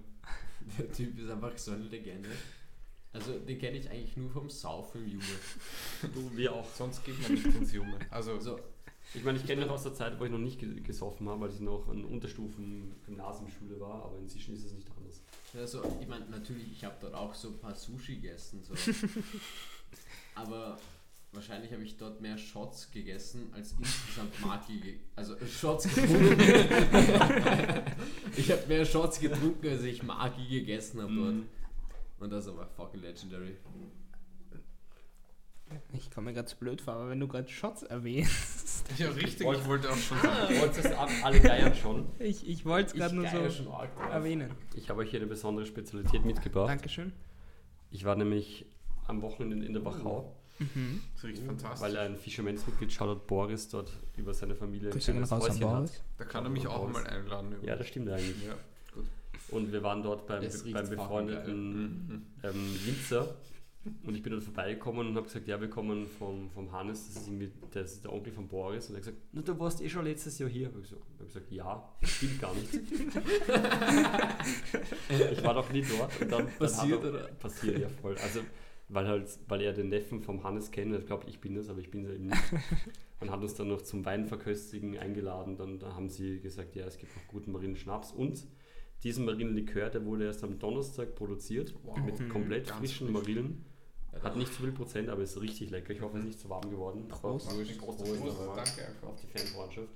Der 0.78 0.92
Typ 0.92 1.20
ist 1.20 1.30
einfach 1.30 1.56
so 1.58 1.72
eine 1.72 1.84
Legende. 1.84 2.30
Also 3.14 3.38
den 3.40 3.60
kenne 3.60 3.78
ich 3.78 3.90
eigentlich 3.90 4.16
nur 4.16 4.30
vom 4.30 4.50
Saufen 4.50 5.04
im 5.04 5.10
Jume. 5.10 5.24
Du, 6.14 6.32
wir 6.38 6.54
auch. 6.54 6.68
Sonst 6.74 7.04
geht 7.04 7.22
man 7.22 7.34
nicht 7.34 7.46
ins 7.46 7.74
Junge. 7.74 7.98
Also, 8.10 8.34
Also, 8.34 8.60
Ich 9.14 9.24
meine, 9.26 9.38
ich 9.38 9.46
kenne 9.46 9.66
noch 9.66 9.74
aus 9.74 9.84
der 9.84 9.94
Zeit, 9.94 10.18
wo 10.20 10.24
ich 10.26 10.32
noch 10.32 10.38
nicht 10.38 10.60
ge- 10.60 10.80
gesoffen 10.80 11.28
habe, 11.28 11.42
weil 11.42 11.50
ich 11.52 11.60
noch 11.60 11.90
an 11.90 12.06
Unterstufen-Gymnasiumschule 12.06 13.78
war, 13.82 14.06
aber 14.06 14.18
inzwischen 14.20 14.54
ist 14.56 14.64
es 14.64 14.72
nicht 14.74 14.88
anders. 14.98 15.22
also 15.54 15.84
ich 16.00 16.08
meine, 16.08 16.26
natürlich, 16.30 16.72
ich 16.72 16.86
habe 16.86 16.96
dort 17.02 17.14
auch 17.16 17.34
so 17.36 17.50
ein 17.50 17.58
paar 17.60 17.76
Sushi 17.76 18.16
gegessen, 18.16 18.62
so. 18.64 18.74
aber 20.36 20.80
wahrscheinlich 21.34 21.72
habe 21.74 21.84
ich 21.84 21.98
dort 21.98 22.22
mehr 22.22 22.38
Shots 22.38 22.90
gegessen 22.92 23.50
als 23.54 23.74
insgesamt 23.78 24.40
Maki, 24.46 24.80
ge 24.80 25.00
also 25.18 25.36
äh, 25.36 25.46
Shots 25.48 25.84
getrunken. 25.94 26.40
ich 28.38 28.52
habe 28.52 28.68
mehr 28.68 28.86
Shots 28.86 29.20
getrunken, 29.20 29.68
als 29.68 29.84
ich 29.84 30.02
Maki 30.04 30.48
gegessen 30.48 31.02
habe 31.02 31.14
dort. 31.14 31.36
Mhm. 32.22 32.26
Und 32.26 32.30
das 32.32 32.46
ist 32.46 32.52
aber 32.52 32.68
fucking 32.68 33.02
legendary. 33.02 33.58
Ich 35.94 36.12
komme 36.12 36.26
mir 36.26 36.34
gerade 36.34 36.48
zu 36.50 36.58
blöd 36.58 36.82
vor, 36.82 36.96
aber 36.96 37.10
wenn 37.10 37.20
du 37.22 37.30
gerade 37.30 37.48
Shots 37.48 37.84
erwähnst. 37.84 38.84
ja, 38.98 39.10
richtig, 39.10 39.48
ich 39.48 39.66
wollte 39.68 39.90
auch 39.90 39.96
schon 39.96 40.18
sagen. 40.20 40.54
Du 40.54 40.60
wolltest 40.60 40.92
ab- 40.94 41.10
alle 41.24 41.40
geiern 41.40 41.74
schon. 41.76 42.10
Ich, 42.20 42.46
ich 42.48 42.66
wollte 42.66 42.88
es 42.88 42.94
gerade 42.94 43.16
nur 43.16 43.50
so 43.50 43.72
arg 43.72 43.90
erwähnen. 44.12 44.52
Ich 44.76 44.90
habe 44.90 45.00
euch 45.00 45.10
hier 45.12 45.22
eine 45.22 45.28
besondere 45.30 45.66
Spezialität 45.66 46.26
mitgebracht. 46.26 46.68
Dankeschön. 46.70 47.14
Ich 47.90 48.04
war 48.04 48.16
nämlich 48.18 48.66
am 49.08 49.22
Wochenende 49.22 49.66
in 49.66 49.74
der 49.74 49.86
Wachau, 49.86 50.36
Mhm. 50.60 51.02
Das 51.16 51.24
riecht 51.24 51.42
fantastisch. 51.44 51.82
weil 51.82 51.98
ein 51.98 52.16
Fischermannsmitglied, 52.18 52.92
Shoutout 52.94 53.26
Boris, 53.26 53.68
dort 53.70 53.92
über 54.16 54.32
seine 54.32 54.54
Familie 54.54 54.90
ein 54.90 54.92
Grüße 54.92 55.12
gehen 55.14 55.24
kleines 55.26 55.32
raus 55.32 55.46
an 55.46 55.50
Häuschen 55.56 55.62
Boris. 55.68 55.94
hat. 55.94 56.04
da 56.20 56.24
kann 56.26 56.44
er 56.44 56.50
mich 56.52 56.68
auch 56.68 56.88
mal 56.88 57.08
einladen. 57.08 57.56
Ja, 57.64 57.76
das 57.78 57.88
stimmt 57.88 58.10
eigentlich. 58.10 58.46
Ja. 58.46 58.54
Und 59.52 59.72
wir 59.72 59.84
waren 59.84 60.02
dort 60.02 60.26
beim, 60.28 60.44
beim 60.72 60.90
befreundeten 60.90 62.26
ähm, 62.44 62.76
Winzer. 62.86 63.36
Und 64.04 64.16
ich 64.16 64.22
bin 64.22 64.32
dort 64.32 64.44
vorbeigekommen 64.44 65.08
und 65.08 65.16
habe 65.16 65.26
gesagt, 65.26 65.48
ja, 65.48 65.60
wir 65.60 65.68
kommen 65.68 66.06
vom, 66.06 66.52
vom 66.52 66.72
Hannes, 66.72 67.08
das 67.08 67.24
ist 67.24 67.28
irgendwie 67.28 67.52
das 67.72 67.94
ist 67.94 68.04
der 68.04 68.14
Onkel 68.14 68.32
von 68.32 68.48
Boris. 68.48 68.88
Und 68.88 68.94
er 68.94 68.98
hat 68.98 69.06
gesagt, 69.06 69.24
na, 69.32 69.42
du 69.42 69.60
warst 69.60 69.82
eh 69.82 69.90
schon 69.90 70.06
letztes 70.06 70.38
Jahr 70.38 70.50
hier. 70.50 70.68
Ich 70.68 70.84
gesagt, 70.84 71.02
hab 71.20 71.26
gesagt 71.26 71.52
ja, 71.52 71.84
stimmt 72.04 72.40
gar 72.40 72.54
nicht. 72.54 72.76
ich 75.32 75.44
war 75.44 75.56
doch 75.56 75.72
nie 75.72 75.82
dort. 75.82 76.22
Und 76.22 76.32
dann, 76.32 76.46
dann 76.46 76.58
Passiert, 76.58 77.00
hat 77.00 77.06
er, 77.06 77.10
oder? 77.10 77.28
Passiert, 77.40 77.80
ja 77.80 77.90
voll. 77.90 78.16
Also, 78.20 78.42
weil, 78.90 79.08
halt, 79.08 79.40
weil 79.48 79.62
er 79.62 79.74
den 79.74 79.90
Neffen 79.90 80.22
vom 80.22 80.44
Hannes 80.44 80.70
kennt, 80.70 80.96
ich 80.96 81.08
glaube, 81.08 81.28
ich 81.28 81.42
bin 81.42 81.56
das, 81.56 81.68
aber 81.68 81.80
ich 81.80 81.90
bin 81.90 82.06
es 82.06 82.12
eben 82.12 82.28
nicht. 82.28 82.44
Und 83.20 83.32
hat 83.32 83.42
uns 83.42 83.56
dann 83.56 83.70
noch 83.70 83.82
zum 83.82 84.06
Weinverköstigen 84.06 85.00
eingeladen. 85.00 85.56
Dann 85.56 85.80
da 85.80 85.96
haben 85.96 86.10
sie 86.10 86.40
gesagt, 86.40 86.76
ja, 86.76 86.86
es 86.86 87.00
gibt 87.00 87.16
noch 87.16 87.28
guten 87.28 87.52
Marinenschnaps. 87.52 88.12
Und 88.12 88.46
diesen 89.04 89.26
Marinenlikör, 89.26 89.90
der 89.90 90.06
wurde 90.06 90.26
erst 90.26 90.44
am 90.44 90.60
Donnerstag 90.60 91.16
produziert, 91.16 91.74
Wow. 91.84 91.98
mit 92.00 92.20
Mhm. 92.20 92.30
komplett 92.30 92.68
Ganz 92.68 92.80
frischen 92.80 93.08
frisch. 93.08 93.14
Marillen. 93.14 93.66
Hat 94.22 94.36
nicht 94.36 94.54
zu 94.54 94.62
viel 94.62 94.72
Prozent, 94.74 95.10
aber 95.10 95.22
ist 95.24 95.40
richtig 95.40 95.70
lecker. 95.70 95.94
Ich 95.94 96.02
hoffe, 96.02 96.18
es 96.18 96.24
ist 96.24 96.28
nicht 96.28 96.40
zu 96.40 96.50
warm 96.50 96.70
geworden. 96.70 97.08
Prost. 97.08 97.48
Prost. 97.48 97.78
Prost. 97.80 98.00
Prost 98.20 98.40
Danke 98.58 98.88
einfach. 98.88 99.08
auf 99.08 99.22
die 99.22 99.28
Fanfreundschaft. 99.28 99.88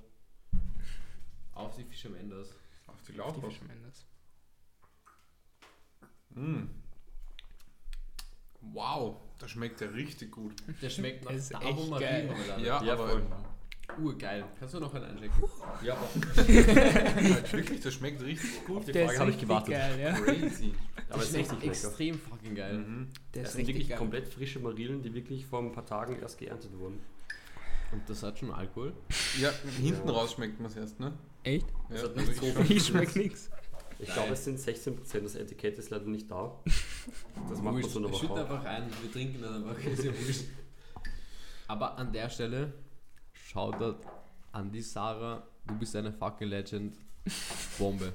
Auf 1.54 1.76
die 1.76 1.84
Fischer 1.84 2.08
Mendes. 2.10 2.54
Auf 2.86 2.94
die 3.06 3.12
Die 3.12 3.18
Laufbahn. 3.18 3.50
Fische 3.50 3.64
Mendes. 3.66 4.06
Mm. 6.30 6.68
Wow, 8.72 9.16
das 9.38 9.50
schmeckt 9.50 9.80
ja 9.80 9.88
richtig 9.88 10.32
gut. 10.32 10.54
Der 10.82 10.90
schmeckt 10.90 11.24
nach 11.24 11.32
Das 11.32 11.42
ist 11.42 11.52
Tabo 11.52 11.68
echt 11.68 11.88
Marin, 11.90 12.06
geil. 12.06 12.30
Alter. 12.30 12.58
Ja, 12.58 12.82
Ja, 12.82 12.92
aber 12.94 13.08
voll. 13.08 13.26
Urgeil. 14.02 14.44
Kannst 14.58 14.74
du 14.74 14.80
noch 14.80 14.92
einen 14.94 15.04
einchecken? 15.06 15.44
Ja, 15.82 15.96
halt 16.36 17.52
wirklich, 17.52 17.80
das 17.80 17.94
schmeckt 17.94 18.20
richtig 18.22 18.50
auf 18.60 18.64
gut. 18.66 18.88
die 18.88 18.92
Der 18.92 19.04
Frage 19.06 19.14
ist 19.14 19.20
habe 19.20 19.30
ich 19.30 19.36
richtig 19.36 19.48
gewartet. 19.48 19.74
geil, 19.74 20.00
ja. 20.00 20.12
Crazy. 20.12 20.74
Aber 21.08 21.18
es 21.22 21.24
ist 21.24 21.30
schmeckt 21.30 21.52
richtig 21.52 21.60
lecker. 21.68 21.88
extrem 21.88 22.18
fucking 22.18 22.54
geil. 22.54 22.78
Mhm. 22.78 23.08
Der 23.34 23.42
Das 23.42 23.50
ist 23.50 23.56
sind 23.56 23.60
richtig 23.60 23.74
wirklich 23.74 23.88
geil. 23.88 23.98
komplett 23.98 24.28
frische 24.28 24.58
Marillen, 24.58 25.02
die 25.02 25.14
wirklich 25.14 25.46
vor 25.46 25.60
ein 25.60 25.72
paar 25.72 25.86
Tagen 25.86 26.18
erst 26.20 26.38
geerntet 26.38 26.76
wurden. 26.78 27.00
Und 27.92 28.02
das 28.08 28.22
hat 28.22 28.38
schon 28.38 28.50
Alkohol. 28.50 28.92
Ja, 29.40 29.50
hinten 29.80 30.08
Ja. 30.08 30.14
raus 30.14 30.32
schmeckt 30.32 30.60
man 30.60 30.70
es 30.70 30.76
erst, 30.76 30.98
ne? 31.00 31.12
Echt? 31.44 31.66
Das 31.88 32.02
Ja, 32.02 32.08
hat 32.08 32.16
nicht 32.16 32.34
so 32.34 32.42
ich 32.46 32.54
viel 32.54 32.64
schon. 32.66 32.76
Ich 32.76 32.86
schmeck 32.86 33.16
nix. 33.16 33.50
Ich 33.98 34.12
glaube, 34.12 34.32
es 34.34 34.44
sind 34.44 34.58
16%. 34.58 35.20
Das 35.20 35.36
Etikett 35.36 35.78
ist 35.78 35.88
leider 35.88 36.04
nicht 36.04 36.30
da. 36.30 36.52
Das 37.48 37.62
macht 37.62 37.62
man 37.62 37.74
Wurscht, 37.76 37.90
so 37.90 37.98
eine 38.04 38.12
Schütt 38.14 38.28
Woche. 38.28 38.40
einfach 38.42 38.64
ein, 38.66 38.90
wir 39.00 39.10
trinken 39.10 39.40
dann 39.40 39.54
einfach, 39.64 39.82
ist 39.86 40.04
ja 40.04 40.10
wurscht. 40.12 40.44
Aber 41.68 41.96
an 41.96 42.12
der 42.12 42.28
Stelle, 42.28 42.72
Shoutout 43.46 43.98
an 44.50 44.72
die 44.72 44.82
Sarah, 44.82 45.46
du 45.68 45.74
bist 45.78 45.94
eine 45.94 46.12
fucking 46.12 46.48
Legend. 46.48 46.96
Bombe. 47.78 48.12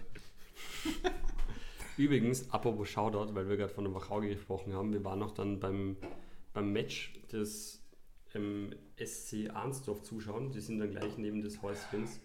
Übrigens, 1.97 2.51
apropos 2.51 2.89
Shoutout, 2.89 3.33
weil 3.33 3.47
wir 3.47 3.55
gerade 3.55 3.73
von 3.73 3.85
der 3.85 3.93
Wachau 3.93 4.19
gesprochen 4.19 4.73
haben, 4.73 4.91
wir 4.91 5.05
waren 5.05 5.19
noch 5.19 5.31
dann 5.31 5.59
beim, 5.59 5.95
beim 6.51 6.73
Match 6.73 7.13
des 7.31 7.81
ähm, 8.35 8.75
SC 9.01 9.49
Arnsdorf 9.53 10.03
zuschauen. 10.03 10.51
Die 10.51 10.59
sind 10.59 10.79
dann 10.79 10.91
gleich 10.91 11.17
neben 11.17 11.41
des 11.41 11.61
Häuschens, 11.61 12.19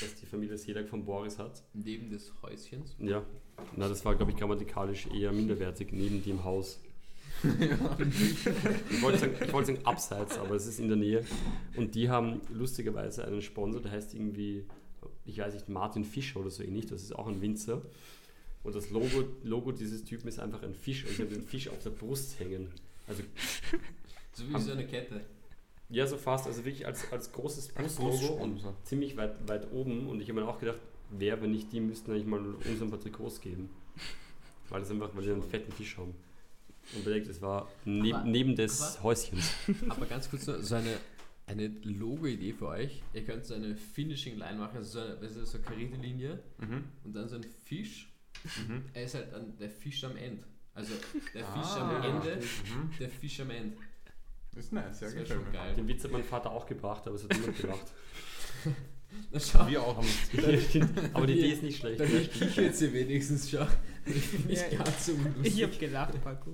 das 0.00 0.14
die 0.16 0.26
Familie 0.26 0.58
Sedak 0.58 0.90
von 0.90 1.06
Boris 1.06 1.38
hat. 1.38 1.62
Neben 1.72 2.10
des 2.10 2.34
Häuschens. 2.42 2.94
Ja, 2.98 3.24
na, 3.76 3.88
das 3.88 4.04
war, 4.04 4.14
glaube 4.14 4.32
ich, 4.32 4.36
grammatikalisch 4.36 5.06
eher 5.06 5.32
minderwertig, 5.32 5.90
neben 5.92 6.22
dem 6.22 6.44
Haus. 6.44 6.80
Ich 7.44 9.02
wollte 9.02 9.18
sagen, 9.18 9.34
ich 9.44 9.52
wollte 9.52 9.66
sagen 9.74 9.84
abseits, 9.86 10.38
aber 10.38 10.54
es 10.54 10.66
ist 10.66 10.78
in 10.80 10.88
der 10.88 10.96
Nähe. 10.96 11.24
Und 11.76 11.94
die 11.94 12.08
haben 12.08 12.40
lustigerweise 12.52 13.24
einen 13.24 13.42
Sponsor, 13.42 13.80
der 13.80 13.92
heißt 13.92 14.14
irgendwie, 14.14 14.64
ich 15.24 15.38
weiß 15.38 15.54
nicht, 15.54 15.68
Martin 15.68 16.04
Fischer 16.04 16.40
oder 16.40 16.50
so 16.50 16.62
ähnlich, 16.62 16.86
das 16.86 17.02
ist 17.02 17.12
auch 17.14 17.26
ein 17.26 17.40
Winzer. 17.40 17.82
Und 18.62 18.74
das 18.76 18.90
Logo, 18.90 19.24
Logo 19.42 19.72
dieses 19.72 20.04
Typen 20.04 20.28
ist 20.28 20.38
einfach 20.38 20.62
ein 20.62 20.74
Fisch, 20.74 21.04
also 21.06 21.24
den 21.24 21.42
Fisch 21.42 21.68
auf 21.68 21.82
der 21.82 21.90
Brust 21.90 22.38
hängen. 22.38 22.68
Also, 23.08 23.22
So 24.34 24.48
wie 24.48 24.60
so 24.60 24.72
eine 24.72 24.86
Kette. 24.86 25.20
ja, 25.90 26.06
so 26.06 26.16
fast, 26.16 26.46
also 26.46 26.64
wirklich 26.64 26.86
als, 26.86 27.10
als 27.12 27.32
großes 27.32 27.68
Brustlogo 27.68 28.34
und 28.34 28.62
ziemlich 28.84 29.16
weit, 29.16 29.34
weit 29.48 29.72
oben. 29.72 30.06
Und 30.08 30.20
ich 30.22 30.28
habe 30.28 30.40
mir 30.40 30.48
auch 30.48 30.58
gedacht, 30.60 30.78
wer, 31.10 31.42
wenn 31.42 31.50
nicht 31.50 31.72
die, 31.72 31.80
müssten 31.80 32.12
eigentlich 32.12 32.26
mal 32.26 32.38
uns 32.40 32.80
ein 32.80 32.88
paar 32.88 33.00
Trikots 33.00 33.40
geben. 33.40 33.68
Weil 34.70 34.80
das 34.80 34.90
einfach, 34.90 35.10
weil 35.14 35.24
die 35.24 35.32
einen 35.32 35.42
fetten 35.42 35.72
Fisch 35.72 35.98
haben. 35.98 36.14
Und 36.94 37.04
bedeckt, 37.04 37.28
es 37.28 37.40
war 37.40 37.70
neb, 37.84 38.14
Aber- 38.14 38.24
neben 38.24 38.56
des 38.56 38.80
aber- 38.82 39.02
Häuschens. 39.04 39.52
Aber 39.88 40.06
ganz 40.06 40.28
kurz 40.30 40.46
noch, 40.46 40.58
so 40.60 40.74
eine, 40.74 40.96
eine 41.46 41.68
Logo-Idee 41.84 42.52
für 42.52 42.68
euch. 42.68 43.02
Ihr 43.14 43.24
könnt 43.24 43.44
so 43.46 43.54
eine 43.54 43.76
Finishing-Line 43.76 44.58
machen, 44.58 44.76
also 44.78 45.00
so 45.00 45.00
eine, 45.00 45.28
so 45.28 45.56
eine 45.58 45.66
karierte 45.66 45.96
Linie 45.96 46.38
Mhm. 46.58 46.84
und 47.04 47.14
dann 47.14 47.28
so 47.28 47.36
ein 47.36 47.44
Fisch. 47.64 48.08
Mhm. 48.68 48.84
Er 48.94 49.04
ist 49.04 49.14
halt 49.14 49.32
dann 49.32 49.56
der 49.58 49.70
Fisch 49.70 50.02
am 50.04 50.16
Ende. 50.16 50.44
Also 50.74 50.94
der 51.34 51.46
Ah, 51.46 51.52
Fisch 51.62 51.80
am 51.80 52.02
Ende, 52.02 52.36
Mhm. 52.36 52.90
der 52.98 53.08
Fisch 53.10 53.40
am 53.40 53.50
Ende. 53.50 53.76
Das 54.54 54.64
ist 54.66 54.72
nice, 54.72 55.00
ja, 55.00 55.10
Das 55.10 55.28
schon 55.28 55.52
geil. 55.52 55.74
Den 55.74 55.88
Witz 55.88 56.04
hat 56.04 56.10
mein 56.12 56.24
Vater 56.24 56.50
auch 56.50 56.66
gebracht, 56.66 57.06
aber 57.06 57.16
es 57.16 57.24
hat 57.24 57.32
niemand 57.32 57.56
gelacht. 57.58 57.86
Na 59.30 59.40
schau, 59.40 59.66
Wir 59.68 59.82
auch 59.82 60.00
nicht. 60.02 60.34
Ja, 60.34 60.58
stimmt. 60.60 60.90
aber 61.14 61.26
die 61.26 61.38
Idee 61.38 61.52
ist 61.52 61.62
nicht 61.62 61.78
schlecht. 61.78 61.98
bei 61.98 62.06
mir 62.08 62.26
kichert 62.28 62.74
sie 62.76 62.92
wenigstens 62.92 63.50
schon. 63.50 63.66
Ich 64.04 64.30
bin 64.30 64.46
nicht 64.46 64.72
Ja, 64.72 64.78
ganz 64.78 65.06
so 65.06 65.12
unlustig. 65.12 65.54
Ich 65.58 65.62
hab 65.62 65.78
gelacht, 65.78 66.22
Paco. 66.24 66.50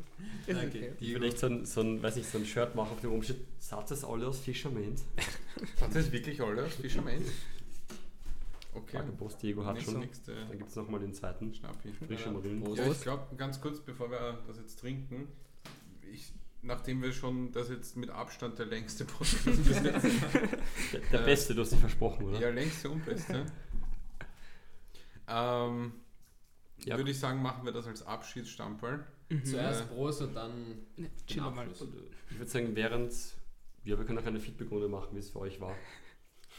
Ist 0.47 0.57
Danke. 0.57 0.79
okay. 0.79 0.93
Ich 1.01 1.15
will 1.15 1.23
echt 1.25 1.39
so 1.39 1.47
ein, 1.47 1.65
so 1.65 1.81
ein, 1.81 2.03
weiß 2.03 2.17
nicht, 2.17 2.31
so 2.31 2.39
ein 2.39 2.47
Shirt 2.47 2.75
machen, 2.75 2.93
auf 2.93 3.01
dem 3.01 3.13
oben 3.13 3.23
steht, 3.23 3.39
sagt 3.59 3.91
das 3.91 4.05
alle 4.05 4.27
aus 4.29 4.39
Fisherman? 4.41 4.95
Hat 5.81 5.95
das 5.95 6.13
wirklich 6.13 6.41
alle 6.41 6.65
aus 6.65 6.75
Fisherman? 6.75 7.23
Okay. 8.75 8.99
Okay. 8.99 9.03
Boss 9.19 9.37
Diego 9.39 9.65
hat 9.65 9.83
schon. 9.83 9.99
nächste 9.99 10.35
Dann 10.35 10.57
gibt 10.59 10.71
es 10.71 10.77
nochmal 10.77 11.01
den 11.01 11.13
zweiten. 11.13 11.53
Schnappi. 11.53 11.93
Frische 12.07 12.31
Marillen. 12.31 12.75
Ja, 12.77 12.87
ich 12.91 13.01
glaube, 13.01 13.35
ganz 13.37 13.61
kurz, 13.61 13.81
bevor 13.81 14.11
wir 14.11 14.39
das 14.47 14.59
jetzt 14.59 14.79
trinken, 14.79 15.27
ich, 15.27 15.48
nachdem 16.69 17.03
wir 17.03 17.13
schon 17.13 17.51
das 17.51 17.69
jetzt 17.71 17.97
mit 17.97 18.11
Abstand 18.11 18.59
der 18.59 18.67
längste 18.67 19.05
Podcast 19.05 19.47
jetzt, 19.47 19.83
Der, 19.83 21.01
der 21.13 21.21
Äh, 21.23 21.25
Beste, 21.25 21.55
du 21.55 21.63
hast 21.63 21.73
dich 21.73 21.81
versprochen, 21.81 22.27
oder? 22.27 22.39
ja, 22.41 22.51
längste 22.51 22.89
und 22.91 23.05
beste, 23.05 23.47
ähm, 25.27 25.93
Ja. 26.85 26.97
würde 26.97 27.11
ich 27.11 27.19
sagen, 27.19 27.43
machen 27.43 27.65
wir 27.65 27.73
das 27.73 27.87
als 27.87 28.03
Abschiedsstamperl. 28.07 29.05
Mhm. 29.31 29.45
Zuerst 29.45 29.83
Äh, 29.83 29.87
Prost 29.87 30.23
und 30.23 30.35
dann 30.35 30.79
Ne, 30.97 31.11
mal. 31.51 31.69
Ich 32.31 32.39
würde 32.39 32.51
sagen, 32.51 32.75
während. 32.77 33.13
Ja, 33.85 33.99
wir 33.99 34.05
können 34.05 34.19
auch 34.19 34.25
eine 34.27 34.41
Feedback-Runde 34.41 34.89
machen, 34.89 35.09
wie 35.13 35.19
es 35.19 35.31
für 35.31 35.41
euch 35.41 35.61
war. 35.61 35.75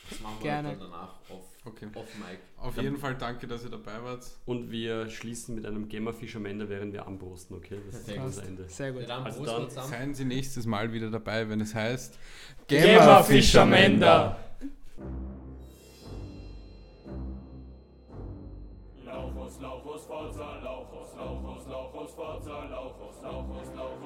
Das 0.09 0.19
machen 0.21 0.35
wir 0.39 0.43
Gerne. 0.43 0.69
dann 0.69 0.79
danach 0.79 1.19
off, 1.29 1.45
Okay. 1.69 1.87
Off 1.93 2.07
Mic. 2.15 2.39
Auf 2.57 2.77
jeden 2.77 2.97
Fall 2.97 3.15
danke, 3.15 3.47
dass 3.47 3.63
ihr 3.63 3.69
dabei 3.69 4.03
wart. 4.03 4.25
Und 4.45 4.71
wir 4.71 5.09
schließen 5.09 5.55
mit 5.55 5.65
einem 5.65 5.87
Gamer 5.87 6.13
Fischermende, 6.13 6.67
während 6.67 6.93
wir 6.93 7.05
anbrosten, 7.07 7.55
okay? 7.55 7.79
Das 7.85 8.01
ist 8.01 8.17
das 8.17 8.37
Ende. 8.39 8.67
Sehr 8.67 8.91
gut. 8.91 9.07
Ja, 9.07 9.21
also 9.21 9.45
dann 9.45 9.69
seien 9.69 10.13
Sie 10.13 10.25
nächstes 10.25 10.65
Mal 10.65 10.91
wieder 10.91 11.09
dabei, 11.09 11.47
wenn 11.49 11.61
es 11.61 11.75
heißt 11.75 12.17
Gamer 12.67 13.23
Fischermende. 13.23 14.35
Lauchus, 19.05 19.61
Lauchus, 19.61 20.05
Forza, 20.05 20.59
Lauchus, 20.63 21.15
Lauchus, 21.15 21.67
Lauchus, 21.67 22.11
Forza, 22.13 22.65
Lauchus, 22.65 23.21
Lauchus, 23.23 23.67
Lauchus. 23.75 23.98